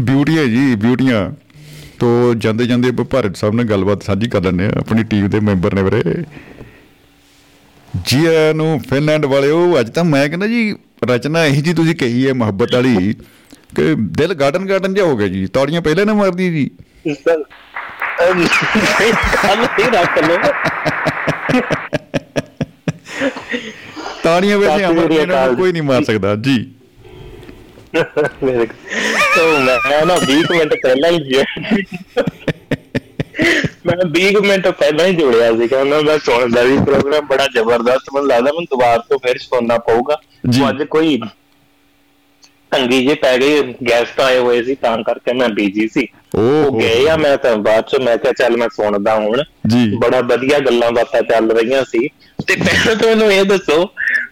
ਬਿਊਟੀਆਂ 0.00 0.44
ਜੀ 0.44 0.74
ਬਿਊਟੀਆਂ 0.76 1.30
ਤੋ 1.98 2.34
ਜਾਂਦੇ 2.34 2.66
ਜਾਂਦੇ 2.66 2.88
ਆਪਾਂ 2.88 3.04
ਭਾਰਤ 3.04 3.36
ਸਾਹਿਬ 3.36 3.54
ਨਾਲ 3.54 3.64
ਗੱਲਬਾਤ 3.64 4.02
ਸਾਂਝੀ 4.02 4.28
ਕਰ 4.28 4.42
ਲੈਂਦੇ 4.42 4.66
ਆ 4.66 4.72
ਆਪਣੀ 4.76 5.02
ਟੀਮ 5.04 5.28
ਦੇ 5.28 5.40
ਮੈਂਬਰ 5.40 5.74
ਨੇ 5.74 5.82
ਵੀਰੇ। 5.82 6.24
ਜੀ 8.06 8.26
ਆਇਆਂ 8.26 8.54
ਨੂੰ 8.54 8.80
ਫਿਨਲੈਂਡ 8.80 9.24
ਵਾਲਿਓ 9.24 9.80
ਅੱਜ 9.80 9.90
ਤਾਂ 9.90 10.04
ਮੈਂ 10.04 10.28
ਕਹਿੰਦਾ 10.28 10.46
ਜੀ 10.46 10.74
ਰਚਨਾ 11.02 11.44
ਇਹੀ 11.44 11.60
ਜੀ 11.62 11.72
ਤੁਸੀਂ 11.74 11.94
ਕਹੀ 11.96 12.26
ਹੈ 12.26 12.32
ਮੁਹੱਬਤ 12.34 12.74
ਵਾਲੀ 12.74 13.12
ਕਿ 13.76 13.94
ਦਿਲ 14.12 14.34
ਗਾਰਡਨ 14.34 14.66
ਗਾਰਡਨ 14.68 14.94
ਜਿਹਾ 14.94 15.06
ਹੋ 15.06 15.16
ਗਿਆ 15.16 15.28
ਜੀ 15.28 15.46
ਤੌੜੀਆਂ 15.46 15.82
ਪਹਿਲੇ 15.82 16.04
ਨਾ 16.04 16.14
ਮਾਰਦੀ 16.14 16.48
ਜੀ। 16.50 16.70
ਕੱਲ 18.16 19.64
ਹੀ 19.78 19.84
ਰੱਖ 19.90 20.18
ਲਓ 20.18 20.38
ਤਾੜੀਆਂ 24.24 24.58
ਵੈਸੇ 24.58 24.84
ਅਮਰ 24.86 25.54
ਕੋਈ 25.54 25.72
ਨਹੀਂ 25.72 25.82
ਮਾਰ 25.82 26.04
ਸਕਦਾ 26.04 26.34
ਜੀ। 26.36 26.56
ਮੇਰੇ 28.44 28.66
ਤੋਂ 28.66 29.46
ਮੈਂ 29.60 30.04
ਨਾ 30.06 30.16
20 30.24 30.50
ਮਿੰਟ 30.50 30.74
ਪਹਿਲਾਂ 30.82 31.10
ਹੀ 31.10 31.18
ਗਿਆ 31.30 31.44
ਮੈਂ 33.88 34.20
20 34.20 34.48
ਮਿੰਟ 34.48 34.68
ਪਹਿਲਾਂ 34.68 35.06
ਹੀ 35.06 35.14
ਜੁੜਿਆ 35.14 35.52
ਸੀ 35.52 35.68
ਕਹਿੰਦਾ 35.68 36.00
ਮੈਂ 36.00 36.18
ਸੁਣਦਾ 36.18 36.62
ਵੀ 36.62 36.78
ਪ੍ਰੋਗਰਾਮ 36.78 37.26
ਬੜਾ 37.26 37.46
ਜ਼ਬਰਦਸਤ 37.54 38.02
ਮੈਨੂੰ 38.14 38.28
ਲੱਗਦਾ 38.28 38.42
ਮੈਨੂੰ 38.42 38.64
ਦੁਬਾਰਾ 38.64 38.98
ਤੋਂ 38.98 39.18
ਫਿਰ 39.18 39.38
ਸੁਣਨਾ 39.38 39.78
ਪਊਗਾ। 39.78 40.16
ਅੱਜ 40.70 40.82
ਕੋਈ 40.82 41.20
ਤੰਗੀ 42.70 43.06
ਜੇ 43.06 43.14
ਪੈ 43.14 43.38
ਗਈ 43.38 43.74
ਗੈਸਟ 43.90 44.20
ਆਏ 44.20 44.38
ਹੋਏ 44.38 44.62
ਸੀ 44.62 44.74
ਤਾਂ 44.74 44.98
ਕਰਕੇ 44.98 45.32
ਮੈਂ 45.32 45.48
ਬੀਜੀ 45.48 45.88
ਸੀ। 45.88 46.08
ਉਹ 46.34 46.80
ਗਏ 46.80 47.08
ਆ 47.08 47.16
ਮੈਂ 47.16 47.36
ਤਾਂ 47.36 47.56
ਬਾਅਦ 47.56 47.84
ਚ 47.84 47.96
ਮੈਂ 47.96 48.18
ਕਿਹਾ 48.18 48.32
ਚੱਲ 48.32 48.56
ਮੈਂ 48.56 48.68
ਸੁਣਦਾ 48.68 49.14
ਹੁਣ। 49.14 49.42
ਬੜਾ 49.98 50.20
ਵਧੀਆ 50.20 50.58
ਗੱਲਾਂ 50.58 50.92
ਬਾਤਾਂ 50.92 51.22
ਚੱਲ 51.22 51.50
ਰਹੀਆਂ 51.50 51.84
ਸੀ। 51.84 52.08
ਤੇ 52.46 52.56
ਪਹਿਲਾਂ 52.56 52.96
ਤਾਂ 52.96 53.08
ਮੈਨੂੰ 53.08 53.32
ਇਹ 53.32 53.44
ਦੱਸੋ 53.44 53.90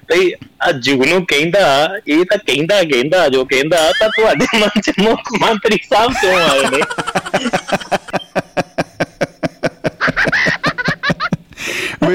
ਭਈ 0.09 0.31
ਆ 0.69 0.73
ਜੁਗਨੂ 0.73 1.25
ਕਹਿੰਦਾ 1.29 1.89
ਇਹ 2.09 2.25
ਤਾਂ 2.25 2.39
ਕਹਿੰਦਾ 2.39 2.83
ਕਹਿੰਦਾ 2.83 3.29
ਜੋ 3.29 3.45
ਕਹਿੰਦਾ 3.45 3.93
ਤਾਂ 4.01 4.09
ਤੁਹਾਡੇ 4.09 4.59
ਮਨ 4.59 4.81
ਚ 4.81 4.93
ਮੁੱਖ 4.99 5.21
ਮੰਤਰੀ 5.41 5.79
ਸਾਹਿਬ 5.91 6.13
ਕਿਉਂ 6.13 6.35
ਆਏ 6.35 6.61
ਨੇ? 6.61 6.83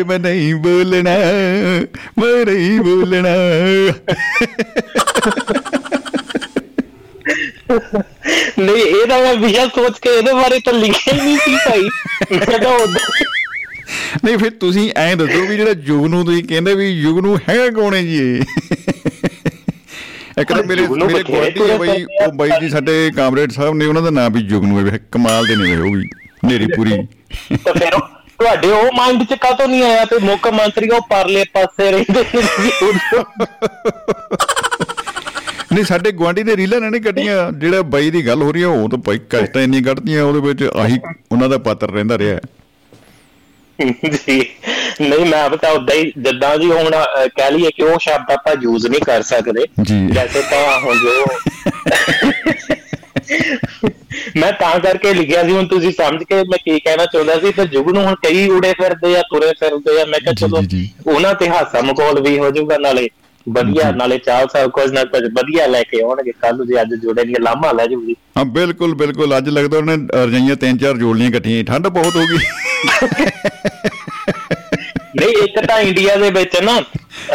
ਵੇ 0.02 0.08
ਮੈਂ 0.08 0.20
ਨਹੀਂ 0.20 0.56
ਬੋਲਣਾ 0.56 1.12
ਮੈਂ 2.20 2.46
ਨਹੀਂ 2.46 2.80
ਬੋਲਣਾ। 2.80 3.30
ਨਹੀਂ 8.60 8.76
ਇਹ 8.76 9.08
ਤਾਂ 9.08 9.20
ਮੈਂ 9.20 9.36
ਵਿਸ਼ਾ 9.36 9.66
ਸੋਚ 9.68 10.00
ਕੇ 10.00 10.10
ਇਹਦੇ 10.10 10.34
ਬਾਰੇ 10.34 10.60
ਤਾਂ 10.60 10.74
ਲਿਖਿਆ 10.74 11.14
ਹੀ 11.14 11.22
ਨਹੀਂ 11.22 11.38
ਸੀ 11.38 11.56
ਭਾਈ। 11.56 11.82
ਮੈਂ 12.38 12.60
ਤਾਂ 12.60 12.72
ਉਦੋਂ 12.72 13.02
ਨਹੀਂ 14.26 14.38
ਫਿਰ 14.38 14.50
ਤੁਸੀਂ 14.50 14.92
ਐਂ 14.96 15.16
ਦੱਸੋ 15.16 15.46
ਵੀ 15.48 15.58
ਜਿਹੜਾ 15.58 15.72
ਯੁਗ 15.86 16.06
ਨੂੰ 16.06 16.26
ਤੁਸੀਂ 16.26 16.44
ਕਹਿੰਦੇ 16.44 16.76
ਵੀ 16.76 16.90
ਯੁਗ 16.90 17.20
ਨੂੰ 17.20 17.40
ਹੈਗਾ 17.50 17.70
ਕੌਣ 17.70 17.96
ਹੈ 17.96 18.02
ਜੀ 18.02 18.18
ਇਹ? 18.18 18.42
ਇੱਕ 20.40 20.50
ਤਾਂ 20.54 20.64
ਮੇਰੇ 20.64 20.88
ਮੇਰੇ 20.88 21.24
ਗੁਆਂਢੀ 21.24 21.72
ਆ 21.72 21.78
ਬਈ 21.78 22.04
ਉਹ 22.04 22.32
ਬਾਈ 22.32 22.50
ਜੀ 22.62 22.70
ਸਾਡੇ 22.70 23.12
ਕਾਮਰੇਡ 23.16 23.52
ਸਾਹਿਬ 23.52 23.76
ਨੇ 23.76 23.86
ਉਹਨਾਂ 23.86 24.02
ਦਾ 24.02 24.10
ਨਾਮ 24.10 24.34
ਵੀ 24.34 24.40
ਯੁਗ 24.42 24.64
ਨੂੰ 24.66 24.90
ਹੈ 24.90 25.00
ਕਮਾਲ 25.12 25.46
ਦੇ 25.46 25.56
ਨੇ 25.56 25.76
ਉਹ 25.76 25.96
ਵੀ 25.96 26.08
ਨੇਰੀ 26.46 26.66
ਪੂਰੀ। 26.76 26.92
ਤਾਂ 27.66 27.74
ਫਿਰ 27.74 27.94
ਤੁਹਾਡੇ 28.42 28.68
ਉਹ 28.68 28.90
ਮਾਈਂਡ 28.96 29.24
ਚ 29.24 29.34
ਕਾਤੋਂ 29.34 29.68
ਨਹੀਂ 29.68 29.84
ਆਇਆ 29.84 30.06
ਤੇ 30.06 30.18
ਮੁੱਖ 30.20 30.48
ਮੰਤਰੀ 30.48 30.90
ਉਹ 30.90 31.02
ਪਰਲੇ 31.02 31.44
ਪਾਸੇ 31.54 31.92
ਰਹਿੰਦੇ। 31.92 32.24
ਨਹੀਂ 35.74 35.84
ਸਾਡੇ 35.86 36.12
ਗੁਆਂਢੀ 36.12 36.44
ਦੇ 36.44 36.56
ਰੀਲਾਂ 36.58 36.80
ਨੇ 36.82 37.00
ਕੱਢੀਆਂ 37.00 37.52
ਜਿਹੜਾ 37.52 37.82
ਬਾਈ 37.82 38.10
ਦੀ 38.12 38.28
ਗੱਲ 38.28 38.42
ਹੋ 38.42 38.52
ਰਹੀ 38.52 38.62
ਹੈ 38.62 38.68
ਉਹ 38.68 38.90
ਤਾਂ 38.90 38.98
ਭਾਈ 39.00 39.20
ਕਸ਼ਤਾਂ 39.30 39.62
ਇੰਨੀਆਂ 39.62 39.84
ਕੱਢਦੀਆਂ 39.84 40.24
ਉਹਦੇ 40.24 40.40
ਵਿੱਚ 40.40 40.64
ਆਹੀ 40.76 41.00
ਉਹਨਾਂ 41.32 41.50
ਦਾ 41.50 41.58
ਪਾਤਰ 41.58 41.92
ਰਹਿੰਦਾ 41.92 42.18
ਰਿਹਾ 42.18 42.40
ਜੀ 44.26 44.40
ਨਹੀਂ 45.02 45.26
ਮੈਂ 45.26 45.50
ਬਤਾ 45.50 45.70
ਉਦਾਂ 45.70 45.96
ਹੀ 45.96 46.12
ਜਿੱਦਾਂ 46.18 46.58
ਜੀ 46.58 46.72
ਹੁਣ 46.72 46.90
ਕਹਿ 47.36 47.52
ਲਈਏ 47.52 47.70
ਕਿ 47.76 47.84
ਉਹ 47.84 48.00
ਸ਼ਬਦ 48.00 48.32
ਆਪਾਂ 48.32 48.56
ਯੂਜ਼ 48.62 48.88
ਨਹੀਂ 48.88 49.02
ਕਰ 49.02 49.22
ਸਕਦੇ 49.22 49.66
ਜੀ। 49.82 50.08
ਵੈਸੇ 50.08 50.42
ਤਾਂ 50.42 50.80
ਹੁਣ 50.80 50.98
ਜੋ 50.98 51.26
ਮੈਂ 54.38 54.52
ਤਾਂ 54.52 54.80
ਕਰਕੇ 54.80 55.14
ਲਿਖਿਆ 55.14 55.44
ਸੀ 55.44 55.52
ਹੁਣ 55.52 55.68
ਤੁਸੀਂ 55.68 55.92
ਸਮਝ 55.92 56.24
ਕੇ 56.24 56.36
ਮੈਂ 56.36 56.58
ਕੀ 56.66 56.80
ਕਹਿਣਾ 56.80 57.06
ਚਾਹੁੰਦਾ 57.06 57.40
ਸੀ 57.40 57.52
ਤੇ 57.52 57.66
ਜੁਗ 57.68 57.90
ਨੂੰ 57.90 58.04
ਹੁਣ 58.06 58.16
ਕਈ 58.24 58.48
ਉੜੇ 58.50 58.74
ਫਿਰਦੇ 58.74 59.16
ਆ 59.18 59.22
ਤੁਰੇ 59.22 59.52
ਫਿਰਦੇ 59.60 60.02
ਆ 60.02 60.06
ਮੈਂ 60.06 60.20
ਕਿਹਾ 60.20 60.34
ਚਲੋ। 60.34 60.62
ਉਹਨਾਂ 61.08 61.34
ਤੇ 61.36 61.50
ਹਾਸਾ 61.50 61.82
ਮਖੌਲ 61.82 62.22
ਵੀ 62.22 62.38
ਹੋ 62.40 62.50
ਜਾਊਗਾ 62.52 62.78
ਨਾਲੇ 62.78 63.08
ਵਧੀਆ 63.48 63.92
ਨਾਲੇ 63.92 64.18
ਚਾਲ 64.18 64.48
ਸਾਹਿਬ 64.54 64.72
ਕੁਝ 64.72 64.92
ਨਾ 64.92 65.04
ਕੁਝ 65.04 65.22
ਵਧੀਆ 65.34 65.66
ਲੈ 65.68 65.84
ਕੇ 65.84 66.02
ਆਉਣਗੇ 66.02 66.32
ਕੱਲ 66.42 66.58
ਨੂੰ 66.58 66.68
ਜੇ 66.68 66.82
ਅੱਜ 66.82 66.94
ਜੁੜੇ 66.96 67.24
ਨਹੀਂ 67.24 67.36
ਲਾਮਾ 67.42 67.72
ਲੈ 67.72 67.86
ਜੂਗੀ। 67.88 68.16
ਹਾਂ 68.38 68.46
ਬਿਲਕੁਲ 68.46 68.94
ਬਿਲਕੁਲ 68.96 69.38
ਅੱਜ 69.38 69.50
ਲੱਗਦਾ 69.50 69.78
ਉਹਨੇ 69.78 69.96
ਰਜਾਈਆਂ 70.16 70.56
ਤਿੰਨ 70.56 70.78
ਚਾਰ 70.78 70.98
ਜੋੜ 70.98 71.16
ਲਈਆਂ 71.18 71.30
ਇਕੱਠੀਆਂ 71.30 71.64
ਠੰਡ 71.64 71.88
ਬਹੁਤ 71.88 72.16
ਹੋ 72.16 72.22
ਗਈ। 72.22 72.38
ਨਹੀਂ 75.20 75.34
ਇੱਕ 75.44 75.60
ਤਾਂ 75.68 75.80
ਇੰਡੀਆ 75.80 76.16
ਦੇ 76.16 76.30
ਵਿੱਚ 76.32 76.58
ਨਾ 76.62 76.80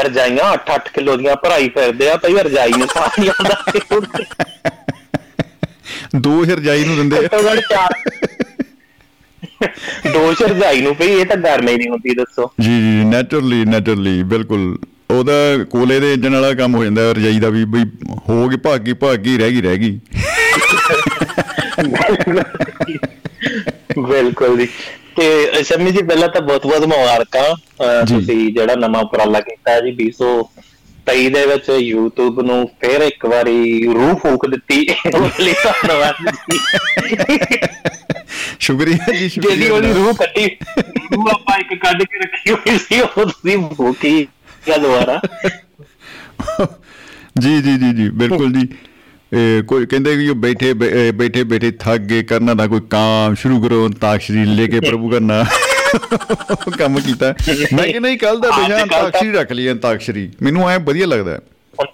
ਰਜਾਈਆਂ 0.04 0.52
8-8 0.52 0.78
ਕਿਲੋ 0.94 1.16
ਦੀਆਂ 1.16 1.36
ਭਰਾਈ 1.36 1.68
ਫਿਰਦੇ 1.68 2.10
ਆ 2.10 2.16
ਭਈ 2.16 2.34
ਰਜਾਈ 2.34 2.72
ਨੂੰ 2.78 2.88
ਸਾਹ 2.94 3.20
ਨਹੀਂ 3.20 3.30
ਆਉਂਦਾ। 3.30 3.56
ਦੋ 6.16 6.44
ਰਜਾਈ 6.44 6.84
ਨੂੰ 6.84 6.96
ਦਿੰਦੇ 6.96 7.16
ਆ। 7.16 7.22
ਘੱਟੋ 7.22 7.38
ਘੱਟ 7.50 7.60
ਚਾਰ। 7.60 7.94
ਦੋ 10.12 10.34
ਸ਼ਰਜਾਈ 10.34 10.80
ਨੂੰ 10.80 10.96
ਪਈ 10.96 11.06
ਇਹ 11.06 11.26
ਤਾਂ 11.26 11.36
ਗਰਮੀ 11.36 11.76
ਨਹੀਂ 11.76 11.88
ਹੁੰਦੀ 11.88 12.14
ਦੱਸੋ। 12.14 12.50
ਜੀ 12.60 12.80
ਜੀ 12.80 13.04
ਨੈਚੁਰਲੀ 13.04 13.64
ਨੈਚੁਰਲੀ 13.64 14.22
ਬਿਲਕੁਲ। 14.22 14.78
ਉਹਦਾ 15.10 15.32
ਕੋਲੇ 15.70 16.00
ਦੇ 16.00 16.14
ਇੰਜਨ 16.14 16.32
ਵਾਲਾ 16.32 16.54
ਕੰਮ 16.54 16.74
ਹੋ 16.74 16.84
ਜਾਂਦਾ 16.84 17.12
ਰਜਾਈ 17.12 17.40
ਦਾ 17.40 17.48
ਵੀ 17.48 17.64
ਬਈ 17.64 17.84
ਹੋ 18.28 18.48
ਗਈ 18.48 18.56
ਭਾਗੀ 18.56 18.92
ਭਾਗੀ 18.92 19.38
ਰਹਿ 19.38 19.50
ਗਈ 19.50 19.60
ਰਹਿ 19.60 19.78
ਗਈ। 19.78 20.00
ਬਿਲਕੁਲ 23.98 24.58
ਜੀ। 24.58 24.68
ਤੇ 25.16 25.46
ਸ਼ਮੀ 25.62 25.90
ਜੀ 25.90 26.02
ਪਹਿਲਾਂ 26.02 26.28
ਤਾਂ 26.28 26.40
ਬਹੁਤ 26.40 26.66
ਬਹੁਤ 26.66 26.84
ਮੁਬਾਰਕਾਂ। 26.86 27.56
ਤੁਸੀਂ 28.06 28.52
ਜਿਹੜਾ 28.52 28.74
ਨਵਾਂ 28.74 29.00
ਉਪਰਾਲਾ 29.02 29.40
ਕੀਤਾ 29.40 29.80
ਜੀ 29.80 30.10
2023 31.06 31.28
ਦੇ 31.30 31.46
ਵਿੱਚ 31.46 31.70
YouTube 31.70 32.42
ਨੂੰ 32.42 32.70
ਫਿਰ 32.80 33.00
ਇੱਕ 33.00 33.26
ਵਾਰੀ 33.26 33.84
ਰੂਹ 33.84 34.14
ਫੂਕ 34.14 34.46
ਦਿੱਤੀ। 34.46 34.88
ਉਸ 35.14 35.40
ਲਈ 35.40 35.52
ਧੰਨਵਾਦ। 35.52 36.14
ਜੀ 36.30 37.38
ਸ਼ੁਕਰੀਆ 38.60 39.12
ਜੀ 39.12 39.28
ਜਿਹੜੀ 39.28 39.68
ਉਹਦੀ 39.68 39.88
ਸ਼ੁਕਰੀਆ 39.88 39.94
ਰੂਹ 39.94 40.14
ਕੱਟੀ 40.14 40.46
ਰੂਹ 41.14 41.28
ਆਪਾਂ 41.28 41.58
ਇੱਕ 41.58 41.68
ਕੱਢ 41.74 42.02
ਕੇ 42.02 42.18
ਰੱਖੀ 42.18 42.52
ਹੋਈ 42.52 42.78
ਸੀ 42.78 43.00
ਉਹ 43.00 43.06
ਤੁਸੀਂ 43.06 43.58
ਫੂਕੀ 43.76 44.28
ਜਾਂ 44.68 44.78
ਦੁਬਾਰਾ। 44.78 45.20
ਜੀ 47.40 47.62
ਜੀ 47.62 47.76
ਜੀ 47.76 47.92
ਜੀ 47.94 48.10
ਬਿਲਕੁਲ 48.10 48.52
ਜੀ। 48.52 48.68
ਇਹ 49.32 49.62
ਕੋਈ 49.62 49.86
ਕਹਿੰਦੇ 49.86 50.16
ਵੀ 50.16 50.28
ਉਹ 50.28 50.34
ਬੈਠੇ 50.34 50.70
ਇਹ 50.70 51.12
ਬੈਠੇ 51.12 51.44
ਬੈਠੇ 51.44 51.70
ਥੱਕ 51.70 52.00
ਗਏ 52.00 52.22
ਕਰਨਾ 52.22 52.54
ਦਾ 52.54 52.66
ਕੋਈ 52.66 52.80
ਕੰਮ 52.90 53.34
ਸ਼ੁਰੂ 53.34 53.62
ਕਰੋ 53.62 53.88
ਤਾਕਸ਼ਰੀ 53.88 54.44
ਲੈ 54.44 54.66
ਕੇ 54.66 54.80
ਪ੍ਰਭੂ 54.90 55.10
ਦਾ 55.10 55.18
ਨਾਮ 55.18 55.44
ਕੰਮ 56.78 56.98
ਕੀਤਾ। 57.00 57.34
ਮੈਂ 57.72 57.84
ਕਹਿੰਦਾ 57.84 58.08
ਹੀ 58.08 58.16
ਕੱਲ 58.16 58.40
ਦਾ 58.40 58.50
ਹਾਂ, 58.52 58.62
ਬਿਜਾਨ 58.62 58.82
ਤੇ 58.82 58.88
ਕੱਲ੍ਹ 58.88 59.02
ਤਾਂ- 59.02 59.10
ਤਾਕਸ਼ਰੀ 59.10 59.32
ਰੱਖ 59.32 59.52
ਲਈ 59.52 59.74
ਤਾਕਸ਼ਰੀ 59.74 60.30
ਮੈਨੂੰ 60.42 60.68
ਐ 60.70 60.78
ਵਧੀਆ 60.78 61.06
ਲੱਗਦਾ। 61.06 61.38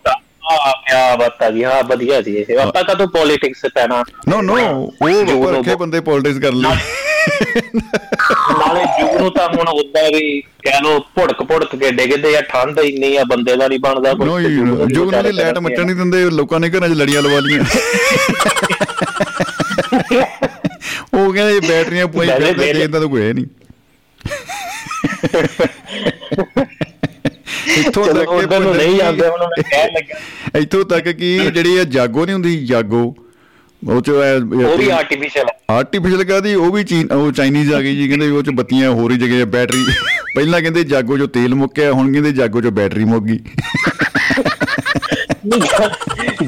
ਤਾਂ 0.05 0.13
ਆ 0.53 0.73
ਕਿਆ 0.89 1.17
ਬਾਤ 1.17 1.43
ਆ 1.43 1.51
ਜੀ 1.51 1.65
ਹਾਂ 1.65 1.83
ਵਧੀਆ 1.85 2.21
ਜੀ 2.21 2.35
ਇਹ। 2.37 2.59
ਆਪਾਂ 2.59 2.83
ਕਦੋਂ 2.85 3.07
ਪੋਲਿਟਿਕਸ 3.09 3.61
ਪੈਣਾ। 3.75 4.03
ਨੋ 4.29 4.41
ਨੋ 4.43 4.57
ਉਹ 5.03 5.53
ਰੱਖੇ 5.53 5.75
ਬੰਦੇ 5.75 6.01
ਪੋਲਿਟਿਕਸ 6.01 6.39
ਕਰ 6.39 6.53
ਲਈ 6.53 6.75
ਨਾਲੇ 8.59 8.85
ਜੂ 9.01 9.19
ਨੂੰ 9.19 9.31
ਤਾਂ 9.33 9.49
ਹੁਣ 9.49 9.69
ਉਦਾਂ 9.69 10.03
ਵੀ 10.11 10.41
ਕਹਿ 10.41 10.81
ਲੋ 10.83 10.99
ਭੁੜਕ 11.15 11.43
ਭੁੜਕ 11.43 11.77
ਕੇ 11.77 11.91
ਡਿੱਗਦੇ 11.91 12.37
ਆ 12.37 12.41
ਠੰਡ 12.41 12.79
ਇੰਨੀ 12.79 13.17
ਆ 13.17 13.25
ਬੰਦੇ 13.25 13.57
ਦਾ 13.57 13.69
ਨਹੀਂ 13.69 13.79
ਬਣਦਾ 13.79 14.13
ਕੁਛ। 14.15 14.27
ਨੋ 14.27 14.39
ਤੇ 14.39 14.51
ਜੂ 14.51 14.65
ਨੂੰ 14.65 15.13
ਕਰਦੇ 15.13 15.61
ਮੱਚਣ 15.61 15.85
ਨਹੀਂ 15.87 15.97
ਦਿੰਦੇ 15.97 16.25
ਲੋਕਾਂ 16.31 16.61
ਨੇ 16.61 16.71
ਘਰਾਂ 16.71 16.89
'ਚ 16.89 16.93
ਲੜੀਆਂ 16.93 17.23
ਲਵਾ 17.23 17.39
ਲੀਆਂ 17.41 17.65
ਉਹ 21.15 21.33
ਕਹਿੰਦੇ 21.35 21.61
ਬੈਟਰੀਆਂ 21.69 22.07
ਪੁਆਈ 22.07 22.29
ਵੇਲੇ- 22.29 22.75
ਦੇਖਦਾ 22.75 23.01
ਤਾਂ 23.01 23.09
ਕੋਈ 23.09 23.23
ਹੈ 23.23 23.33
ਨਹੀਂ 23.33 23.47
ਇੱਥੋਂ 27.79 28.05
ਤੱਕ 28.07 28.19
ਕਿ 28.21 28.35
ਉਧਰ 28.37 28.61
ਨੂੰ 28.61 28.75
ਨਹੀਂ 28.77 28.97
ਜਾਂਦੇ 28.97 29.27
ਉਹਨਾਂ 29.27 29.49
ਨੇ 29.49 29.63
ਕਹਿ 29.63 29.89
ਲੱਗਾ। 29.93 30.59
ਇੱਥੋਂ 30.59 30.85
ਤੱਕ 30.85 31.09
ਕਿ 31.11 31.39
ਜਿਹੜੀ 31.47 31.75
ਇਹ 31.75 31.85
ਜਾਗੋ 31.89 32.25
ਨਹੀਂ 32.25 32.35
ਹੁੰਦੀ 32.35 32.65
ਜਾਗੋ 32.67 33.03
ਉਹ 33.83 34.01
ਚ 34.01 34.11
ਉਹ 34.11 34.77
ਵੀ 34.79 34.89
ਆਰਟੀਫੀਸ਼ੀਅਲ 34.91 35.47
ਆਰਟੀਫੀਸ਼ੀਅਲ 35.71 36.25
ਕਾਦੀ 36.25 36.55
ਉਹ 36.57 36.73
ਵੀ 36.73 36.83
ਚੀਨ 36.85 37.13
ਉਹ 37.13 37.31
ਚਾਈਨੀਜ਼ 37.33 37.73
ਆ 37.75 37.81
ਗਈ 37.81 37.95
ਜੀ 37.97 38.09
ਕਹਿੰਦੇ 38.09 38.29
ਉਹ 38.31 38.43
ਚ 38.43 38.51
ਬੱਤੀਆਂ 38.55 38.91
ਹੋਰ 38.91 39.13
ਹੀ 39.13 39.17
ਜਗ੍ਹਾ 39.19 39.45
ਬੈਟਰੀ 39.53 39.85
ਪਹਿਲਾਂ 40.35 40.61
ਕਹਿੰਦੇ 40.61 40.85
ਜਾਗੋ 40.85 41.19
ਚੋਂ 41.19 41.29
ਤੇਲ 41.29 41.55
ਮੁੱਕਿਆ 41.55 41.93
ਹੁਣ 41.93 42.13
ਕਹਿੰਦੇ 42.13 42.33
ਜਾਗੋ 42.33 42.61
ਚੋਂ 42.61 42.71
ਬੈਟਰੀ 42.73 43.05
ਮੁੱਕ 43.05 43.25
ਗਈ। 43.25 43.39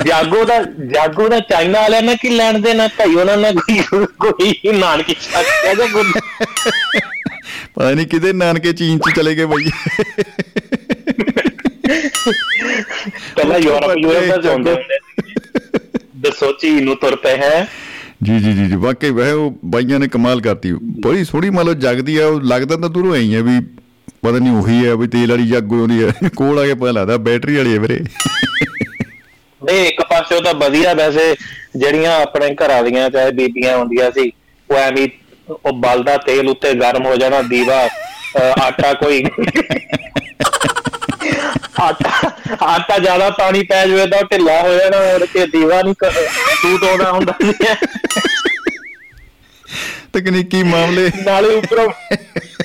ਜਾਗੋ 0.04 0.44
ਦਾ 0.44 0.58
ਜਾਗੋ 0.86 1.28
ਦਾ 1.28 1.38
ਚਾਈਨਾ 1.40 1.80
ਵਾਲਿਆਂ 1.80 2.02
ਨੇ 2.02 2.14
ਕੀ 2.16 2.28
ਲੈਣ 2.28 2.58
ਦੇਣਾ? 2.58 2.86
ਭਾਈ 2.88 3.14
ਉਹਨਾਂ 3.14 3.36
ਨੇ 3.36 3.52
ਕੋਈ 3.52 3.82
ਕੋਈ 4.20 4.72
ਨਾਨਕੀ 4.72 5.14
ਛੱਕ 5.22 5.46
ਕਹਿੰਦੇ 5.62 5.86
ਕੋਈ? 5.88 6.12
ਪਤਾ 7.74 7.90
ਨਹੀਂ 7.90 8.06
ਕਿਤੇ 8.06 8.32
ਨਾਨਕੇ 8.32 8.72
ਚੀਨ 8.72 8.98
ਚ 8.98 9.02
ਚਲੇ 9.16 9.34
ਗਏ 9.36 9.44
ਬਈ। 9.44 9.70
ਪਹਿਲਾਂ 13.36 13.58
ਯੂਰਪ 13.58 13.98
ਯੂਰਪ 13.98 14.40
ਦਾ 14.40 14.52
ਹੁੰਦੇ 14.52 14.74
ਸੀ। 14.74 15.12
ਦੱਸੋ 16.16 16.52
ਚੀਨ 16.52 16.84
ਨੂੰ 16.84 16.96
ਤੁਰ 16.96 17.16
ਪਏ 17.16 17.36
ਹੈ। 17.36 17.68
ਜੀ 18.22 18.38
ਜੀ 18.38 18.52
ਜੀ 18.52 18.66
ਜੀ 18.66 18.76
ਵਾਕਈ 18.76 19.10
ਵੈ 19.10 19.32
ਉਹ 19.32 19.58
ਬਾਈਆਂ 19.64 19.98
ਨੇ 19.98 20.08
ਕਮਾਲ 20.08 20.40
ਕਰਤੀ। 20.40 20.72
ਬੜੀ 20.72 21.24
ਸੋਹਣੀ 21.24 21.50
ਮੰਨ 21.50 21.66
ਲਓ 21.66 21.74
ਜਗਦੀ 21.74 22.16
ਆ 22.18 22.26
ਉਹ 22.26 22.40
ਲੱਗਦਾ 22.40 22.76
ਤਾਂ 22.76 22.88
ਦੂਰੋਂ 22.88 23.12
ਆਈ 23.14 23.34
ਆ 23.34 23.40
ਵੀ 23.42 23.60
ਪਤਾ 24.22 24.38
ਨਹੀਂ 24.38 24.52
ਉਹੀ 24.52 24.86
ਹੈ 24.86 24.96
ਵੀ 24.96 25.06
ਤੇਲ 25.06 25.30
ਵਾਲੀ 25.30 25.48
ਜਾਗੋ 25.48 25.80
ਆਉਂਦੀ 25.80 26.04
ਹੈ 26.04 26.28
ਕੋਲ 26.36 26.58
ਆ 26.58 26.66
ਕੇ 26.66 26.74
ਪਤਾ 26.74 26.90
ਲੱਗਦਾ 26.90 27.16
ਬੈਟਰੀ 27.16 27.56
ਵਾਲੀ 27.56 27.74
ਹੈ 27.74 27.78
ਵੀਰੇ। 27.78 28.00
ਨਹੀਂ 29.64 29.86
ਇੱਕ 29.86 30.02
ਪਾਸੇ 30.02 30.34
ਉਹ 30.34 30.42
ਤਾਂ 30.42 30.54
ਵਧੀਆ 30.54 30.94
ਵੈਸੇ 30.94 31.34
ਜਿਹੜੀਆਂ 31.76 32.20
ਆਪਣੇ 32.20 32.54
ਘਰਾਂ 32.54 32.82
ਦੀਆਂ 32.82 33.10
ਚਾਹੇ 33.10 33.30
ਬੀਬੀਆਂ 33.30 33.76
ਹੁੰਦੀਆਂ 33.76 34.10
ਸੀ 34.10 34.32
ਉਹ 34.70 34.76
ਐਵੇਂ 34.76 35.08
ਉਹ 35.48 35.72
ਬਲਦਾ 35.72 36.16
ਤੇਲ 36.16 36.48
ਉੱਤੇ 36.48 36.72
ਗਰਮ 36.74 37.06
ਹੋ 37.06 37.16
ਜਾਣਾ 37.16 37.40
ਦੀਵਾ 37.42 37.88
ਆਟਾ 38.62 38.92
ਕੋਈ 38.94 39.24
ਆਟਾ 41.80 42.30
ਆਟਾ 42.62 42.98
ਜ਼ਿਆਦਾ 42.98 43.28
ਪਾਣੀ 43.30 43.62
ਪੈ 43.64 43.86
ਜਾਵੇ 43.86 44.06
ਤਾਂ 44.06 44.22
ਢਿੱਲਾ 44.30 44.60
ਹੋ 44.62 44.74
ਜਾਣਾ 44.74 44.96
ਔਰ 45.14 45.26
ਤੇ 45.34 45.46
ਦੀਵਾ 45.46 45.80
ਨਹੀਂ 45.82 45.94
ਸੂਟ 46.62 46.84
ਆਉਂਦਾ 46.84 47.10
ਹੁੰਦਾ 47.12 47.34
ਤਕਨੀਕੀ 50.12 50.62
ਮਾਮਲੇ। 50.62 51.10
ਨਾਲੇ 51.24 51.54
ਉੱਪਰੋਂ 51.54 51.88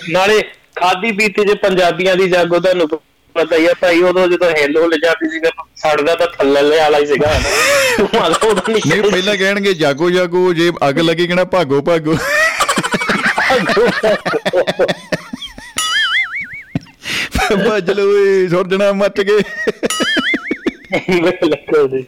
ਨਾਲੇ 0.10 0.42
ਖਾਦੀ 0.76 1.12
ਪੀਤੀ 1.12 1.46
ਜੇ 1.46 1.54
ਪੰਜਾਬੀਆਂ 1.54 2.16
ਦੀ 2.16 2.28
ਜਾਗੋ 2.30 2.60
ਤੁਹਾਨੂੰ 2.60 2.88
ਪਤਾ 3.36 3.56
ਹੀ 3.58 3.66
ਆ 3.66 3.74
ਭਾਈ 3.82 4.02
ਉਦੋਂ 4.04 4.28
ਜਦੋਂ 4.28 4.50
ਹੈਲੋ 4.52 4.86
ਲੈ 4.88 4.98
ਜਾਂਦੀ 5.04 5.30
ਸੀ 5.30 5.40
ਸੜਦਾ 5.82 6.16
ਤਾਂ 6.16 6.28
ਥੱਲੇ 6.28 6.62
ਵਾਲਾ 6.78 6.98
ਹੀ 7.00 7.06
ਸੀਗਾ। 7.06 7.32
ਨਹੀਂ 8.00 9.02
ਪਹਿਲਾਂ 9.02 9.36
ਕਹਿਣਗੇ 9.36 9.74
ਜਾਗੋ 9.74 10.10
ਜਾਗੋ 10.12 10.54
ਜੇ 10.54 10.72
ਅੱਗ 10.90 11.00
ਲੱਗੀ 11.00 11.28
ਕਹਿਣਾ 11.28 11.44
ਭਾਗੋ 11.56 11.82
ਭਾਗੋ 11.82 12.16
ਭੱਜ 17.50 17.90
ਲਓ 17.92 18.12
ਓਏ 18.14 18.48
ਸੁਰਜਣਾ 18.48 18.92
ਮੱਚ 18.94 19.22
ਗਏ। 19.22 19.42
ਬਿਲਕੁਲ 21.22 21.88
ਜੀ। 21.90 22.04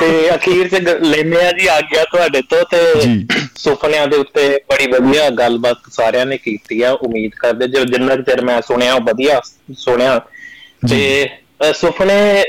ਤੇ 0.00 0.34
ਅਖੀਰ 0.34 0.68
ਚ 0.68 0.80
ਲੈਂਦੇ 1.02 1.44
ਆ 1.46 1.50
ਜੀ 1.52 1.66
ਆ 1.66 1.80
ਗਿਆ 1.80 2.04
ਤੁਹਾਡੇ 2.04 2.40
ਤੋਂ 2.50 2.64
ਤੇ। 2.70 2.78
ਸੁਪਨਿਆਂ 3.58 4.06
ਦੇ 4.08 4.16
ਉੱਤੇ 4.16 4.48
ਬੜੀ 4.70 4.86
ਵਧੀਆ 4.92 5.28
ਗੱਲਬਾਤ 5.30 5.76
ਸਾਰਿਆਂ 5.92 6.26
ਨੇ 6.26 6.36
ਕੀਤੀ 6.38 6.80
ਆ। 6.82 6.90
ਉਮੀਦ 7.02 7.34
ਕਰਦੇ 7.38 7.66
ਜੋ 7.68 7.84
ਜਿੰਨਾ 7.84 8.16
ਚਿਰ 8.16 8.42
ਮੈਂ 8.44 8.60
ਸੁਣਿਆ 8.62 8.94
ਉਹ 8.94 9.00
ਵਧੀਆ 9.00 9.40
ਸੁਣਿਆ। 9.78 10.18
ਤੇ 10.90 11.28
ਸੁਪਨੇ 11.74 12.44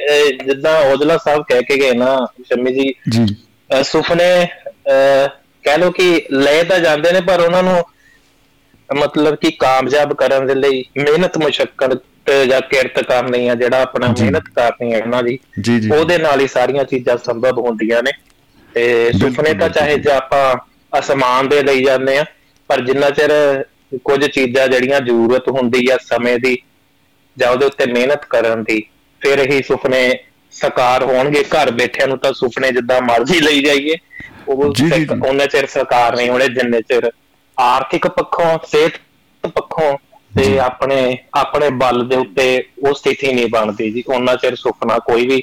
ਜਿੱਦਾਂ 0.46 0.74
ਔਜਲਾ 0.84 1.18
ਸਾਹਿਬ 1.18 1.44
ਕਹਿ 1.50 1.64
ਕੇ 1.64 1.78
ਗਏ 1.80 1.94
ਨਾ 1.94 2.16
ਸ਼ਮੀ 2.44 2.74
ਜੀ। 2.74 2.94
ਜੀ। 3.10 3.36
ਸੁਪਨੇ 3.84 4.30
ਕਹਿ 4.88 5.78
ਲੋ 5.78 5.92
ਕਿ 5.92 6.26
ਲੈ 6.32 6.64
ਤਾਂ 6.64 6.80
ਜਾਂਦੇ 6.80 7.12
ਨੇ 7.12 7.22
ਪਰ 7.22 7.40
ਉਹਨਾਂ 7.40 7.62
ਨੂੰ 7.64 7.84
ਮਤਲਬ 8.94 9.36
ਕਿ 9.36 9.52
ਕਾਮਯਾਬ 9.52 10.14
ਕਰਨ 10.14 10.46
ਦੇ 10.48 10.56
ਲਈ 10.56 10.84
ਮਿਹਨਤ 10.98 11.38
ਮੁਸ਼ਕਲ 11.38 11.98
ਜਾਂ 12.50 12.62
ਕਿਰਤ 12.62 13.04
ਕਰਨੀ 13.04 13.48
ਆ 13.48 13.56
ਜਿਹੜਾ 13.56 13.82
ਆਪਣਾ। 13.82 14.08
ਮਿਹਨਤ 14.22 14.44
ਕਰਨੀ 14.56 14.94
ਹੈ 14.94 15.02
ਉਹਨਾਂ 15.02 15.24
ਦੀ 15.24 15.38
ਉਹਦੇ 15.92 16.18
ਨਾਲ 16.18 16.42
ਹੀ 16.42 16.48
ਸਾਰੀਆਂ 16.48 16.84
ਚੀਜ਼ਾਂ 16.84 17.18
ਸੰਭਵ 17.18 17.60
ਹੁੰਦੀਆਂ 17.60 18.04
ਨੇ 18.04 18.12
ਤੇ 18.76 19.12
ਸੁਪਨੇ 19.20 19.54
ਤਾਂ 19.54 19.70
ਚਾਹੇ 19.70 19.98
ਜੇ 19.98 20.12
ਆਪਾਂ 20.12 20.56
ਅਸਮਾਨ 21.00 21.48
ਦੇ 21.50 21.62
ਲਈ 21.64 21.84
ਜਾਂਦੇ 21.84 22.18
ਆ 22.18 22.26
ਪਰ 22.70 22.82
ਜਿੰਨਾ 22.82 23.10
ਚਿਰ 23.10 23.32
ਕੁਝ 24.04 24.26
ਚੀਜ਼ਾਂ 24.26 24.68
ਜਿਹੜੀਆਂ 24.68 25.00
ਜ਼ਰੂਰਤ 25.02 25.50
ਹੁੰਦੀ 25.50 25.88
ਆ 25.92 25.98
ਸਮੇਂ 25.98 26.38
ਦੀ 26.40 26.58
ਜਾਂ 27.38 27.52
ਉਹਦੇ 27.52 27.66
ਉੱਤੇ 27.66 27.86
ਮਿਹਨਤ 27.86 28.26
ਕਰਨ 28.26 28.64
ਦੀ 28.64 28.84
ਫਿਰ 29.22 29.52
ਹੀ 29.52 29.62
ਸੁਪਨੇ 29.64 30.20
ਸਾਕਾਰ 30.52 31.04
ਹੋਣਗੇ 31.04 31.44
ਘਰ 31.44 31.72
ਬੈਠਿਆਂ 31.72 32.08
ਨੂੰ 32.08 32.18
ਤਾਂ 32.20 32.34
ਸੁਪਨੇ 32.34 32.72
ਜਿੱਦਾਂ 32.72 33.02
ਮਰਜ਼ੀ 33.02 33.40
ਲਈ 33.40 33.64
ਜਾਈਏ 33.64 33.96
ਉਹ। 34.48 34.74
ਉਹਨਾਂ 35.28 35.48
ਚਿਰ 35.48 35.66
ਸਾਕਾਰ 35.68 36.16
ਨਹੀਂ 36.16 36.30
ਹੋਣੇ 36.30 36.48
ਜਿੰਨੇ 36.48 36.82
ਚਿਰ 36.82 37.12
ਆਰਥਿਕ 37.60 38.08
ਪੱਖੋਂ 38.08 38.58
ਸਿਹਤ 38.68 39.00
ਪੱਖੋਂ 39.44 39.98
ਤੇ 40.38 40.58
ਆਪਣੇ 40.60 41.18
ਆਪਣੇ 41.34 41.70
ਬਲ 41.70 42.08
ਦੇ 42.08 42.16
ਉੱਤੇ 42.16 42.64
ਉਹ 42.84 42.94
ਸਥਿਤੀ 42.94 43.32
ਨਹੀਂ 43.34 43.48
ਬਣਦੀ 43.48 43.90
ਜੀ। 43.92 44.04
ਉਹਨਾਂ 44.08 44.36
ਚਿਰ 44.36 44.56
ਸੁਪਨਾ 44.56 44.98
ਕੋਈ 45.00 45.28
ਵੀ 45.28 45.42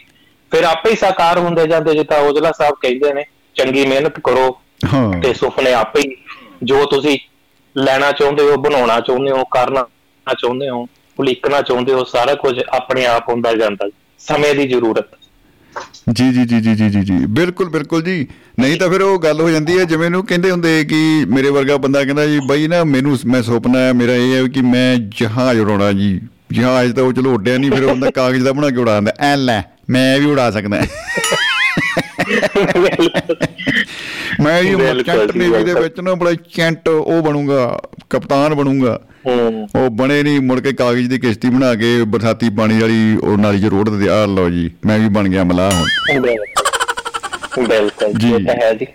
ਫਿਰ 0.52 0.64
ਆਪੇ 0.64 0.90
ਹੀ 0.90 0.96
ਸਾਕਾਰ 0.96 1.38
ਹੁੰਦੇ 1.38 1.66
ਜਾਂਦੇ 1.66 1.94
ਜਿੱਦਾਂ 1.94 2.18
ਔਜਲਾ 2.18 2.52
ਸਾਹਿਬ 2.52 2.74
ਕਹਿੰਦੇ 2.80 3.12
ਨੇ 3.12 3.24
ਚੰਗੀ 3.56 3.86
ਮਿਹਨਤ 3.86 4.20
ਕਰੋ 4.20 4.50
ਤੇ 5.22 5.32
ਸੁਪਨੇ 5.34 5.72
ਆਪੇ 5.72 6.00
ਹੀ 6.00 6.16
ਜੋ 6.62 6.84
ਤੁਸੀਂ 6.86 7.18
ਲੈਣਾ 7.76 8.10
ਚਾਹੁੰਦੇ 8.12 8.42
ਹੋ 8.42 8.56
ਬਣਾਉਣਾ 8.56 9.00
ਚਾਹੁੰਦੇ 9.00 9.30
ਹੋ 9.30 9.44
ਕਰਨਾ 9.44 9.84
ਚਾਹੁੰਦੇ 10.26 10.68
ਹੋ 10.68 10.86
ਉਲੀਕਣਾ 11.18 11.60
ਚਾਹੁੰਦੇ 11.62 11.92
ਹੋ 11.92 12.04
ਸਾਰਾ 12.04 12.34
ਕੁਝ 12.34 12.58
ਆਪਣੇ 12.68 13.06
ਆਪ 13.06 13.28
ਹੁੰਦਾ 13.28 13.52
ਜਾਂਦਾ 13.52 13.88
ਸਮੇਂ 14.20 14.54
ਦੀ 14.54 14.66
ਜ਼ਰੂਰਤ। 14.68 15.08
ਜੀ 16.10 16.32
ਜੀ 16.32 16.44
ਜੀ 16.44 16.60
ਜੀ 16.60 16.74
ਜੀ 16.74 17.00
ਜੀ 17.00 17.12
ਬਿਲਕੁਲ 17.12 17.68
ਬਿਲਕੁਲ 17.68 18.02
ਜੀ। 18.02 18.26
ਨਹੀਂ 18.60 18.76
ਤਾਂ 18.76 18.88
ਫਿਰ 18.88 19.02
ਉਹ 19.02 19.18
ਗੱਲ 19.18 19.40
ਹੋ 19.40 19.50
ਜਾਂਦੀ 19.50 19.78
ਹੈ 19.78 19.84
ਜਿਵੇਂ 19.84 20.10
ਨੂੰ 20.10 20.26
ਕਹਿੰਦੇ 20.26 20.50
ਹੁੰਦੇ 20.50 20.84
ਕਿ 20.84 21.24
ਮੇਰੇ 21.28 21.50
ਵਰਗਾ 21.50 21.76
ਬੰਦਾ 21.76 22.04
ਕਹਿੰਦਾ 22.04 22.26
ਜੀ 22.26 22.38
ਬਈ 22.48 22.68
ਨਾ 22.68 22.84
ਮੈਨੂੰ 22.84 23.18
ਮੈਂ 23.26 23.42
ਸੁਪਨਾ 23.42 23.78
ਹੈ 23.78 23.92
ਮੇਰਾ 23.92 24.14
ਇਹ 24.14 24.34
ਹੈ 24.34 24.42
ਕਿ 24.48 24.62
ਮੈਂ 24.62 24.96
ਜਹਾਜ਼ 24.96 25.60
ਉਡਾਉਣਾ 25.60 25.92
ਜੀ। 25.92 26.20
ਜਹਾਜ਼ 26.52 26.92
ਤਾਂ 26.92 27.04
ਉਹ 27.04 27.12
ਚਲੋ 27.12 27.34
ਉੱਡਿਆ 27.34 27.58
ਨਹੀਂ 27.58 27.70
ਫਿਰ 27.70 27.84
ਉਹ 27.84 27.90
ਬੰਦਾ 27.90 28.10
ਕਾਗਜ਼ 28.10 28.44
ਦਾ 28.44 28.52
ਬਣਾ 28.52 28.70
ਕੇ 28.70 28.76
ਉਡਾ 28.76 28.94
ਦਿੰਦਾ। 28.94 29.12
ਐ 29.18 29.36
ਲੈ 29.36 29.62
ਮੈਂ 29.90 30.18
ਵੀ 30.18 30.26
ਉਡਾ 30.26 30.50
ਸਕਦਾ। 30.50 30.82
ਮੈਂ 34.40 34.62
ਵੀ 34.62 34.74
ਬਿਲਕੁਲ 34.74 34.96
ਮਰਚੈਂਟ 34.96 35.32
ਜੀ, 35.32 35.38
ਨੇਵੀ 35.38 35.64
ਦੇ। 35.64 35.74
ਵਿੱਚ 35.74 36.00
ਨਾ 36.00 36.14
ਬੜਾ 36.14 36.32
ਚੈਂਟ 36.32 36.88
ਉਹ 36.88 37.22
ਬਣੂੰਗਾ 37.22 37.80
ਕਪਤਾਨ 38.10 38.54
ਬਣੂੰਗਾ। 38.54 39.00
ਉਹ 39.26 39.90
ਬਣੇ 39.90 40.22
ਨਹੀਂ 40.22 40.40
ਮੁੜ 40.40 40.60
ਕੇ 40.60 40.72
ਕਾਗਜ਼ 40.72 41.08
ਦੀ 41.08 41.18
ਕਿਸ਼ਤੀ 41.18 41.48
ਬਣਾ 41.48 41.74
ਕੇ 41.74 42.04
ਬਰਸਾਤੀ 42.04 42.50
ਪਾਣੀ 42.50 42.78
ਵਾਲੀ 42.78 43.16
ਉਹ 43.16 43.38
ਨਾਲੀ 43.38 43.60
'ਚ 43.60 43.64
ਰੋੜ 43.64 43.88
ਦਿੰਦੇ 43.88 44.08
ਆ 44.08 44.26
ਲਓ 44.26 44.50
ਜੀ 44.50 44.70
ਮੈਂ 44.86 44.98
ਵੀ 44.98 45.08
ਬਣ 45.08 45.28
ਗਿਆ 45.28 45.44
ਮਲਾਹ 45.44 45.70
ਹੁਣ। 45.70 45.86
ਬਿਲਕੁਲ। 47.68 48.12
ਜੀ। 48.12 48.32
ਇਹ 48.32 48.46
ਤਾਂ 48.46 48.54
ਹੈ 48.54 48.74
ਜੀ। 48.74 48.86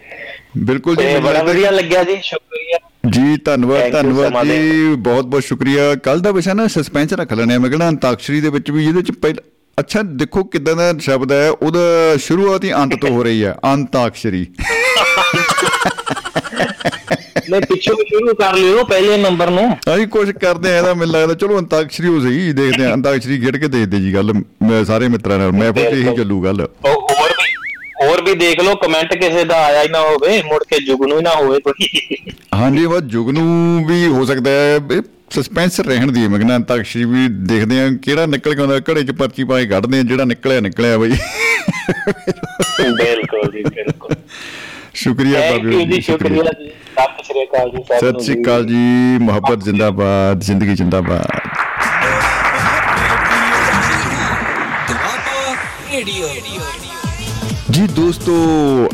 ਬਿਲਕੁਲ 0.58 0.95
ਜੀ 0.95 1.04
ਤੇ 1.04 1.20
ਬੜਾ 1.20 1.44
ਵਧੀਆ 1.44 1.72
ਲੱਗਿਆ 1.72 2.04
ਜੀ 2.04 2.18
ਸ਼ੁਕਰੀਆ। 2.22 2.78
ਜੀ 3.10 3.38
ਧੰਨਵਾਦ 3.38 3.91
ਧੰਨਵਾਦ 3.91 4.45
ਜੀ 4.45 4.95
ਬਹੁਤ 4.95 5.26
ਬਹੁਤ 5.26 5.44
ਸ਼ੁਕਰੀਆ। 5.44 5.95
ਕੱਲ 5.95 6.20
ਦਾ 6.20 6.32
ਵਿਸ਼ਾ 6.32 6.54
ਨਾ 6.54 6.68
ਸਸਪੈਂਸ 6.68 7.14
ਰੱਖ 7.14 7.34
ਲੈਣੇ 7.34 7.58
ਮੈਂ 7.58 7.70
ਕਹਿੰਦਾ 7.70 7.90
ਅੰਤਾਕਸ਼ਰੀ 7.90 8.41
ਦੇ 8.41 8.49
ਵਿੱਚ 8.49 8.72
ਵੀ 8.72 8.86
ਜਿਹਦੇ 8.86 9.02
ਚ 9.02 9.12
ਪਹਿਲਾਂ 9.12 9.44
ਅੱਛਾ 9.80 10.02
ਦੇਖੋ 10.02 10.44
ਕਿਦਾਂ 10.44 10.76
ਦਾ 10.76 10.94
ਸ਼ਬਦ 10.99 11.32
ਹੈ। 11.32 11.49
ਉਹਦਾ 11.49 11.80
ਸ਼ੁਰੂਆਤ 12.18 12.64
ਹੀ 12.64 12.74
ਅੰਤ 12.74 13.02
ਤੋਂ 13.02 13.10
ਹੋ 13.10 13.24
ਰਹੀ 13.24 13.44
ਹੈ 13.44 13.56
ਅੰਤਾਕਸ਼ਰੀ। 13.74 14.48
ਨਹੀਂ 17.52 17.61
ਪਿੱਛੋਂ 17.61 17.95
ਸ਼ੁਰੂ 18.07 18.34
ਕਰ 18.36 18.53
ਲਿਓ 18.56 18.84
ਪਹਿਲੇ 18.84 19.18
ਨੰਬਰ 19.18 19.49
ਨੂੰ। 19.49 19.68
ਅਸੀਂ 19.95 20.07
ਕੁਝ 20.07 20.30
ਕਰਦੇ 20.32 20.72
ਆ 20.74 20.78
ਇਹਦਾ 20.78 20.94
ਮੈਨੂੰ 20.94 21.14
ਲੱਗਦਾ 21.15 21.34
ਚਲੋ 21.34 21.60
ਅੰਤਾਕਸ਼ਰੀ 21.60 22.07
ਹੋ 22.07 22.19
ਸਹੀ 22.19 22.52
ਦੇਖਦੇ 22.53 22.86
ਆ 22.86 22.94
ਅੰਤਾਕਸ਼ਰੀ 22.94 23.40
ਖੇਡ 23.41 23.57
ਕੇ 23.57 23.68
ਦੇਖਦੇ 23.68 23.99
ਜੀ 23.99 24.14
ਗੱਲ। 24.14 24.34
ਮੈਂ 24.64 24.84
ਸਾਰੇ 24.86 25.07
ਮਿੱਤਰਾਂ 25.07 25.38
ਨਾਲ 25.40 25.52
ਮੈਂ 25.52 25.72
ਫਿਰ 25.74 25.86
ਇਹੀ 25.94 26.15
ਚੱਲੂ 26.18 26.44
ਗੱਲ। 26.44 26.61
ਹੋਰ 26.88 27.30
ਵੀ 27.30 27.53
ਹੋਰ 28.03 28.22
ਵੀ 28.22 28.34
ਦੇਖ 28.36 28.60
ਲਓ 28.64 28.76
ਕਮੈਂਟ 28.76 29.14
ਕਿਸੇ 29.18 29.44
ਦਾ 29.44 29.56
ਆਇਆ 29.65 29.84
ਹੀ 29.84 29.88
ਨਾ 29.88 29.99
ਹੋਵੇ 29.99 30.41
ਮੁੜ 30.44 30.64
ਕੇ 30.64 30.80
ਜੁਗ 30.80 31.03
ਨੂੰ 31.07 31.18
ਹੀ 31.18 31.24
ਨਾ 31.24 31.34
ਹੋਵੇ 31.36 31.60
ਕੋਈ। 31.60 31.88
ਹਾਂਜੀ 32.53 32.86
ਉਹ 32.86 32.99
ਜੁਗ 33.14 33.30
ਨੂੰ 33.30 33.86
ਵੀ 33.86 34.06
ਹੋ 34.07 34.26
ਸਕਦਾ 34.26 34.49
ਹੈ 34.52 35.02
ਸਸਪੈਂਸ 35.34 35.80
ਰਹਿਣ 35.80 36.11
ਦੀ 36.11 36.28
ਮੈਂ 36.28 36.38
ਕਹਿੰਦਾ 36.40 36.56
ਅੰਤਾਕਸ਼ਰੀ 36.56 37.06
ਵੀ 37.06 37.28
ਦੇਖਦੇ 37.48 37.80
ਆ 37.82 37.90
ਕਿਹੜਾ 38.03 38.26
ਨਿਕਲ 38.26 38.53
ਕੇ 38.56 38.61
ਆਉਂਦਾ 38.61 38.80
ਘੜੇ 38.91 39.03
'ਚ 39.03 39.11
ਪਰਚੀ 39.11 39.44
ਪਾ 39.44 39.60
ਕੇ 39.60 39.65
ਕੱਢਦੇ 39.65 39.99
ਆ 39.99 40.03
ਜਿਹੜਾ 40.03 40.24
ਨਿਕਲਿਆ 40.26 40.60
ਨਿਕਲਿਆ 40.60 40.98
ਬਈ। 40.98 41.10
ਬਿਲਕੁਲ 42.80 43.52
ਜੀ 43.52 43.64
ਬਿਲਕੁਲ। 43.64 44.15
ਸ਼ੁਕਰੀਆ 44.98 45.52
ਬਾਬੂ 45.52 45.72
ਯੂ 45.72 45.82
ਜੀ 45.82 46.02
ਸ਼ੁਕਰੀਆ। 46.02 46.44
ਜੀ। 46.44 46.69
ਸਤਿ 46.69 47.24
ਸ਼੍ਰੀ 47.24 47.44
ਅਕਾਲ 47.44 47.69
ਜੀ 47.69 47.84
ਸਤਿ 47.84 48.24
ਸ਼੍ਰੀ 48.24 48.41
ਅਕਾਲ 48.41 48.65
ਜੀ। 48.65 49.18
ਮੁਹੱਬਤ 49.19 49.64
ਜ਼ਿੰਦਾਬਾਦ 49.64 50.40
ਜ਼ਿੰਦਗੀ 50.40 50.76
ਜ਼ਿੰਦਾਬਾਦ। 50.76 51.40
ਜੀ 57.72 57.88
ਦੋਸਤੋ 57.88 58.36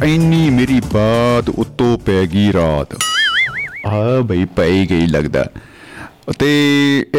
ਐਨੀ 0.04 0.50
ਮੇਰੀ 0.50 0.82
ਬਾਤ 0.94 1.50
ਉੱਤੋਂ 1.50 1.98
ਪੈ 1.98 2.26
ਗਈ 2.26 2.54
ਰਾਤ। 2.54 2.96
ਆ 3.88 4.22
ਬਈ 4.22 4.46
ਪੈ 4.46 4.66
ਹੀ 4.66 4.88
ਗਈ 4.90 5.08
ਲੱਗਦਾ। 5.08 5.46
ਤੇ 6.40 6.52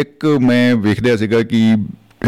ਇੱਕ 0.00 0.26
ਮੈਂ 0.26 0.76
ਵੇਖਦਿਆ 0.76 1.16
ਸੀਗਾ 1.16 1.42
ਕਿ 1.42 1.76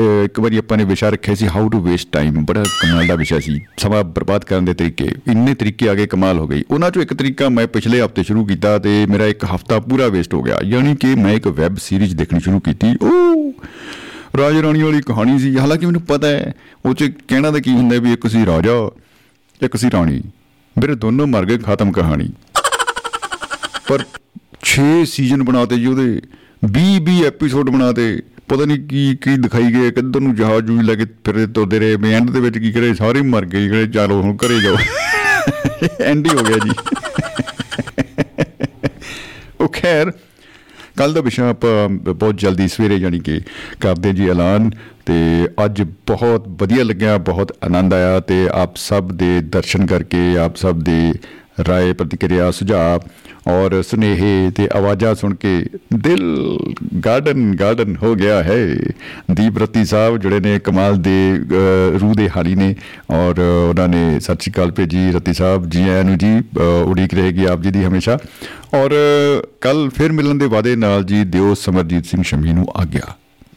ਇੱਕ 0.01 0.41
ਵਾਰੀ 0.41 0.57
ਆਪਾਂ 0.57 0.79
ਨੇ 0.79 0.85
ਵਿਸ਼ਾ 0.85 1.09
ਰੱਖਿਆ 1.09 1.35
ਸੀ 1.35 1.47
ਹਾਊ 1.47 1.69
ਟੂ 1.69 1.81
ਵੇਸਟ 1.81 2.09
ਟਾਈਮ 2.13 2.45
ਬੜਾ 2.45 2.63
ਕਮਾਲ 2.63 3.07
ਦਾ 3.07 3.15
ਵਿਸ਼ਾ 3.15 3.41
ਸੀ। 3.41 3.61
ਸਮਾਂ 3.77 4.05
ਬਰਬਾਦ 4.05 4.45
ਕਰਨ 4.45 4.65
ਦੇ 4.65 4.75
ਤਰੀਕੇ, 4.75 5.05
ਇੰਨੇ 5.05 5.55
ਤਰੀਕੇ 5.55 5.89
ਆ 5.89 5.95
ਗਏ, 5.95 6.07
ਕਮਾਲ 6.07 6.39
ਹੋ 6.39 6.49
ਗਈ। 6.49 6.65
ਉਹਨਾਂ 6.71 6.91
ਚੋਂ 6.91 7.03
ਇੱਕ 7.03 7.15
ਤਰੀਕਾ 7.15 7.49
ਮੈਂ 7.49 7.67
ਪਿਛਲੇ 7.67 8.05
ਹਫ਼ਤੇ 8.05 8.23
ਸ਼ੁਰੂ 8.23 8.45
ਕੀਤਾ 8.45 8.79
ਤੇ 8.79 9.07
ਮੇਰਾ 9.07 9.27
ਇੱਕ 9.27 9.45
ਹਫਤਾ 9.45 9.81
ਪੂਰਾ 9.81 10.07
ਵੇਸਟ 10.07 10.35
ਹੋ 10.35 10.43
ਗਿਆ। 10.43 10.59
ਯਾਨੀ 10.65 10.97
ਕਿ 10.97 11.15
ਮੈਂ 11.15 11.33
ਇੱਕ 11.33 11.47
ਵੈਬ 11.47 11.77
ਸੀਰੀਜ਼ 11.77 12.17
ਦੇਖਣੀ 12.17 12.41
ਸ਼ੁਰੂ 12.41 12.61
ਕੀਤੀ। 12.61 12.97
ਉਹ 13.03 13.53
ਰਾਜ 14.37 14.57
ਰਾਣੀ 14.57 14.83
ਵਾਲੀ 14.83 15.01
ਕਹਾਣੀ 15.01 15.39
ਸੀ। 15.39 15.59
ਹਾਲਾਂਕਿ 15.59 15.87
ਮੈਨੂੰ 15.87 16.01
ਪਤਾ 16.01 16.29
ਹੈ, 16.29 16.55
ਉਹ 16.85 16.95
ਚ 16.95 17.13
ਕਹਿਣਾ 17.29 17.51
ਤਾਂ 17.51 17.61
ਕੀ 17.61 17.71
ਹੁੰਦਾ 17.71 17.99
ਵੀ 17.99 18.13
ਇੱਕ 18.13 18.27
ਸੀ 18.27 18.47
ਰਾਜਾ, 18.47 18.91
ਇੱਕ 19.63 19.77
ਸੀ 19.77 19.91
ਰਾਣੀ। 19.93 20.23
ਮੇਰੇ 20.79 20.95
ਦੋਨੋਂ 20.95 21.27
ਮਰ 21.27 21.45
ਗਏ 21.45 21.59
ਖਤਮ 21.59 21.93
ਕਹਾਣੀ। 21.93 22.33
ਪਰ 23.89 24.05
6 24.63 25.05
ਸੀਜ਼ਨ 25.05 25.43
ਬਣਾਤੇ 25.43 25.77
ਜੀ 25.77 25.87
ਉਹਦੇ 25.87 26.23
20 26.65 27.01
20 27.01 27.25
ਐਪੀਸੋਡ 27.25 27.71
ਬਣਾਤੇ 27.71 28.23
ਪਤਾ 28.49 28.65
ਨਹੀਂ 28.65 28.79
ਕੀ 28.79 29.17
ਕੀ 29.21 29.37
ਦਿਖਾਈ 29.37 29.73
ਗਏ 29.73 29.91
ਕਿੱਧਰ 29.91 30.21
ਨੂੰ 30.21 30.35
ਜਹਾਜ਼ 30.35 30.67
ਜੂਝ 30.67 30.81
ਲੈ 30.81 30.95
ਕੇ 30.95 31.05
ਫਿਰਦੇ 31.05 31.47
ਤੁਰਦੇ 31.47 31.79
ਰਹੇ 31.79 31.97
ਮੈਂ 31.97 32.17
ਐਂਡ 32.17 32.31
ਦੇ 32.31 32.41
ਵਿੱਚ 32.41 32.59
ਕੀ 32.59 32.73
ਕਰੇ, 32.73 32.95
ਸਾਰੇ 32.95 33.23
ਮਰ 33.23 33.45
ਗਏ 33.45 33.63
ਜਿਹੜੇ 33.63 33.87
ਚਲੋ 33.87 34.23
ਹੁਣ 34.23 34.37
ਘਰੇ 34.37 34.61
ਜਾਓ। 34.61 34.77
ਐਂਡ 36.01 36.27
ਹੀ 36.27 36.37
ਹੋ 36.39 36.45
ਗਿਆ 36.45 36.57
ਜੀ। 36.65 36.71
ਉਹ 39.61 39.69
ਖੈਰ 39.69 40.13
ਕੱਲ 40.97 41.13
ਦਾ 41.13 41.21
ਵਿਸ਼ਾ 41.21 41.49
ਆਪਾਂ 41.51 41.89
ਬਹੁਤ 41.89 42.39
ਜਲਦੀ 42.39 42.69
ਸਵੇਰੇ 42.69 42.99
ਜਾਨੀ 42.99 43.19
ਕਿ 43.19 43.41
ਕਰਦੇ 43.81 44.13
ਜੀ 44.13 44.29
ਐਲਾਨ 44.29 44.71
ਤੇ 45.07 45.49
ਅੱਜ 45.65 45.83
ਬਹੁਤ 45.83 46.45
ਵਧੀਆ 46.49 46.85
ਲੱਗਿਆ, 46.85 47.19
ਬਹੁਤ 47.19 47.57
ਆਨੰਦ 47.65 47.95
ਆਇਆ 47.95 48.21
ਤੇ 48.21 48.49
ਆਪ 48.53 48.77
ਸਭ 48.77 49.13
ਦੇ 49.13 49.41
ਦਰਸ਼ਨ 49.41 49.87
ਕਰਕੇ, 49.87 50.39
ਆਪ 50.39 50.57
ਸਭ 50.57 50.81
ਦੇ 50.81 51.13
ਰਾਏ 51.69 51.93
ਪ੍ਰਤੀਕਿਰਿਆ 51.93 52.51
ਸੁਝਾਅ 52.51 52.99
ਔਰ 53.51 53.83
ਸੁਨੇਹੇ 53.83 54.51
ਤੇ 54.51 54.69
ਆਵਾਜ਼ਾਂ 54.75 55.15
ਸੁਣ 55.15 55.35
ਕੇ 55.35 55.67
ਦਿਲ 55.95 56.59
ਗਾਰਡਨ 57.05 57.57
ਗਾਰਡਨ 57.61 57.97
ਹੋ 58.03 58.15
ਗਿਆ 58.15 58.43
ਹੈ। 58.43 58.57
ਦੀਪ 59.31 59.59
ਰਤੀ 59.59 59.85
ਸਾਹਿਬ 59.85 60.17
ਜਿਹੜੇ 60.17 60.41
ਨੇ 60.41 60.59
ਕਮਾਲ 60.59 60.97
ਦੇ 60.97 61.37
ਅ, 61.37 61.99
ਰੂਹ 61.99 62.15
ਦੇ 62.15 62.29
ਹਾਲੀ 62.29 62.55
ਨੇ 62.55 62.75
ਔਰ 63.11 63.41
ਉਹਨਾਂ 63.69 63.89
ਨੇ 63.89 64.21
ਸਤਿ 64.21 64.37
ਸ਼੍ਰੀ 64.41 64.53
ਅਕਾਲ 64.53 64.71
ਭੇਜੀ 64.71 65.13
ਰਤੀ 65.13 65.33
ਸਾਹਿਬ 65.35 65.69
ਜੀ 65.71 65.89
ਆਇਆਂ 65.89 66.05
ਨੂੰ 66.05 66.19
ਜੀ 66.19 66.39
ਅ, 66.39 66.61
ਉਡੀਕ 66.87 67.15
ਰਹੇਗੀ 67.15 67.45
ਆਪ 67.45 67.61
ਜੀ 67.63 67.71
ਦੀ 67.71 67.85
ਹਮੇਸ਼ਾ। 67.85 68.19
ਔਰ 68.75 68.95
ਕੱਲ 69.61 69.91
ਫਿਰ 69.91 70.13
ਮਿਲਣ 70.13 70.35
ਦੇ 70.35 70.47
ਵਾਅਦੇ 70.47 70.77
ਨਾਲ 70.77 71.05
ਜੀ 71.05 71.25
ਦਿਓ 71.25 71.55
ਸਮਰਜੀਤ 71.55 72.05
ਸਿੰਘ 72.05 72.23
ਸ਼ਮੀ 72.23 72.53
ਨੂੰ 72.53 72.67
ਆਗਿਆ। 72.77 73.15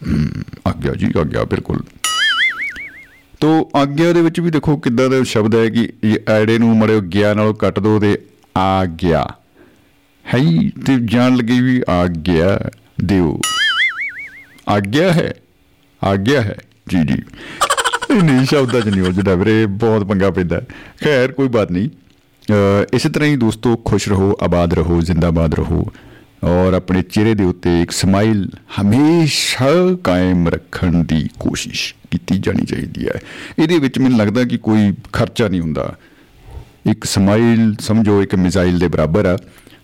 ਹਮ, 0.07 0.29
ਆਗਿਆ 0.67 0.93
ਜੀ 0.93 1.11
ਆਗਿਆ 1.19 1.43
ਬਿਲਕੁਲ। 1.43 1.79
ਤੋ 3.39 3.69
ਆਗਿਆ 3.75 4.13
ਦੇ 4.13 4.21
ਵਿੱਚ 4.21 4.39
ਵੀ 4.39 4.51
ਦੇਖੋ 4.51 4.77
ਕਿੱਦਾਂ 4.77 5.09
ਦਾ 5.09 5.23
ਸ਼ਬਦ 5.23 5.55
ਹੈ 5.55 5.69
ਕਿ 5.69 5.89
ਇਹ 6.03 6.15
ਐੜੇ 6.29 6.57
ਨੂੰ 6.57 6.77
ਮੜਿਓ 6.77 7.01
ਗਿਆ 7.01 7.33
ਨਾਲੋਂ 7.33 7.53
ਕੱਟ 7.53 7.79
ਦੋ 7.79 7.99
ਤੇ 7.99 8.19
ਆ 8.57 8.85
ਗਿਆ। 8.85 9.27
ਹੈ 10.33 10.39
ਹੀ 10.39 10.69
ਤੇ 10.69 10.97
ਜਾਣ 11.05 11.35
ਲੱਗੀ 11.35 11.61
ਵੀ 11.61 11.81
ਆ 11.89 12.05
ਗਿਆ 12.07 12.59
ਦਿਓ। 13.03 13.39
ਆਗਿਆ 14.69 15.13
ਹੈ 15.13 15.33
ਆਗਿਆ 16.03 16.41
ਹੈ। 16.41 16.57
ਜੀ 16.89 16.97
ਜੀ। 17.03 17.21
ਇਹ 18.17 18.23
ਨਹੀਂ 18.23 18.45
ਸ਼ਬਦਾਂ 18.45 18.81
ਚ 18.81 18.87
ਨਹੀਂ 18.87 19.01
ਉਲਝਦਾ 19.01 19.35
ਵੀਰੇ 19.35 19.65
ਬਹੁਤ 19.65 20.03
ਪੰਗਾ 20.03 20.31
ਪੈਂਦਾ। 20.31 20.55
ਹੈ। 20.55 20.65
ਖੈਰ 21.03 21.31
ਕੋਈ 21.31 21.47
ਬਾਤ 21.47 21.71
ਨਹੀਂ। 21.71 21.89
ਅ, 21.89 22.85
ਇਸੇ 22.93 23.09
ਤਰ੍ਹਾਂ 23.09 23.29
ਹੀ 23.29 23.35
ਦੋਸਤੋ 23.35 23.75
ਖੁਸ਼ 23.77 24.09
ਰਹੋ 24.09 24.35
ਆਬਾਦ 24.41 24.73
ਰਹੋ 24.73 25.01
ਜ਼ਿੰਦਾਬਾਦ 25.01 25.53
ਰਹੋ। 25.53 25.87
ਔਰ 26.43 26.73
ਆਪਣੇ 26.73 27.01
ਚਿਹਰੇ 27.01 27.33
ਦੇ 27.33 27.43
ਉੱਤੇ 27.43 27.81
ਇੱਕ 27.81 27.91
ਸਮਾਈਲ 27.91 28.49
ਹਮੇਸ਼ਾ 28.81 29.67
ਕਾਇਮ 30.03 30.47
ਰੱਖਣ 30.47 31.03
ਦੀ 31.03 31.29
ਕੋਸ਼ਿਸ਼ 31.39 31.95
ਕੀਤੀ 32.11 32.37
ਜਾਣੀ 32.37 32.65
ਚਾਹੀਦੀ 32.65 33.07
ਹੈ। 33.07 33.19
ਇਹਦੇ 33.59 33.79
ਵਿੱਚ 33.79 33.99
ਮੈਨੂੰ 33.99 34.17
ਲੱਗਦਾ 34.17 34.43
ਕਿ 34.43 34.57
ਕੋਈ 34.57 34.93
ਖਰਚਾ 35.13 35.47
ਨਹੀਂ 35.47 35.61
ਹੁੰਦਾ। 35.61 35.97
ਇੱਕ 36.89 37.03
ਸਮਾਈਲ, 37.03 37.75
ਸਮਝੋ 37.79 38.23
ਇੱਕ 38.23 38.35
ਮਿਜ਼ਾਈਲ 38.35 38.79
ਦੇ 38.79 38.87
ਬਰਾਬਰ 38.87 39.25
ਆ, 39.25 39.37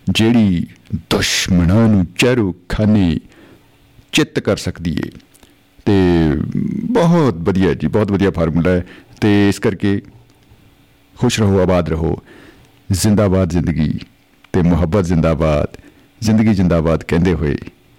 ਜਿਹੜੀ 0.09 0.67
ਦੁਸ਼ਮਣਾਂ 0.95 1.87
ਨੂੰ 1.87 2.07
ਚਰੋ 2.17 2.55
ਖਾਨੇ 2.69 3.19
ਚਿੱਤ 4.11 4.39
ਕਰ 4.39 4.57
ਸਕਦੀ 4.57 4.91
ਏ। 4.91 5.09
ਤੇ 5.85 5.93
ਬਹੁਤ 6.91 7.33
ਵਧੀਆ 7.33 7.73
ਜੀ, 7.73 7.87
ਬਹੁਤ 7.87 8.11
ਵਧੀਆ 8.11 8.31
ਫਾਰਮੂਲਾ 8.31 8.71
ਹੈ। 8.71 8.85
ਤੇ 9.21 9.49
ਇਸ 9.49 9.59
ਕਰਕੇ 9.59 10.01
ਖੁਸ਼ 11.17 11.39
ਰਹੋ, 11.39 11.59
ਆਬਾਦ 11.59 11.89
ਰਹੋ। 11.89 12.17
ਜ਼ਿੰਦਾਬਾਦ 12.91 13.49
ਜ਼ਿੰਦਗੀ 13.49 13.99
ਤੇ 14.53 14.61
ਮੁਹੱਬਤ 14.61 15.05
ਜ਼ਿੰਦਾਬਾਦ। 15.05 15.84
ਜ਼ਿੰਦਗੀ 16.19 16.53
ਜ਼ਿੰਦਾਬਾਦ 16.53 17.03
ਕਹਿੰਦੇ 17.03 17.33
ਹੋਏ 17.33 17.55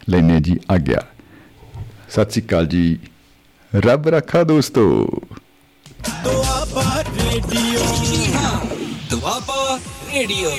ਲੈਨੇ 0.09 0.41
ਜੀ 0.41 0.59
ਆਗਿਆ। 0.71 1.01
ਸਤਿ 2.11 2.31
ਸ੍ਰੀ 2.31 2.43
ਅਕਾਲ 2.43 2.67
ਜੀ। 2.67 2.99
ਰੱਬ 3.75 4.09
ਰੱਖਾ 4.09 4.43
ਦੋਸਤੋ। 4.43 5.07
ਦੁਆਬਾ 6.25 7.03
ਰੇਡੀਓ। 7.03 7.81
ਦੁਆਬਾ 9.11 9.79
ਰੇਡੀਓ। 10.15 10.51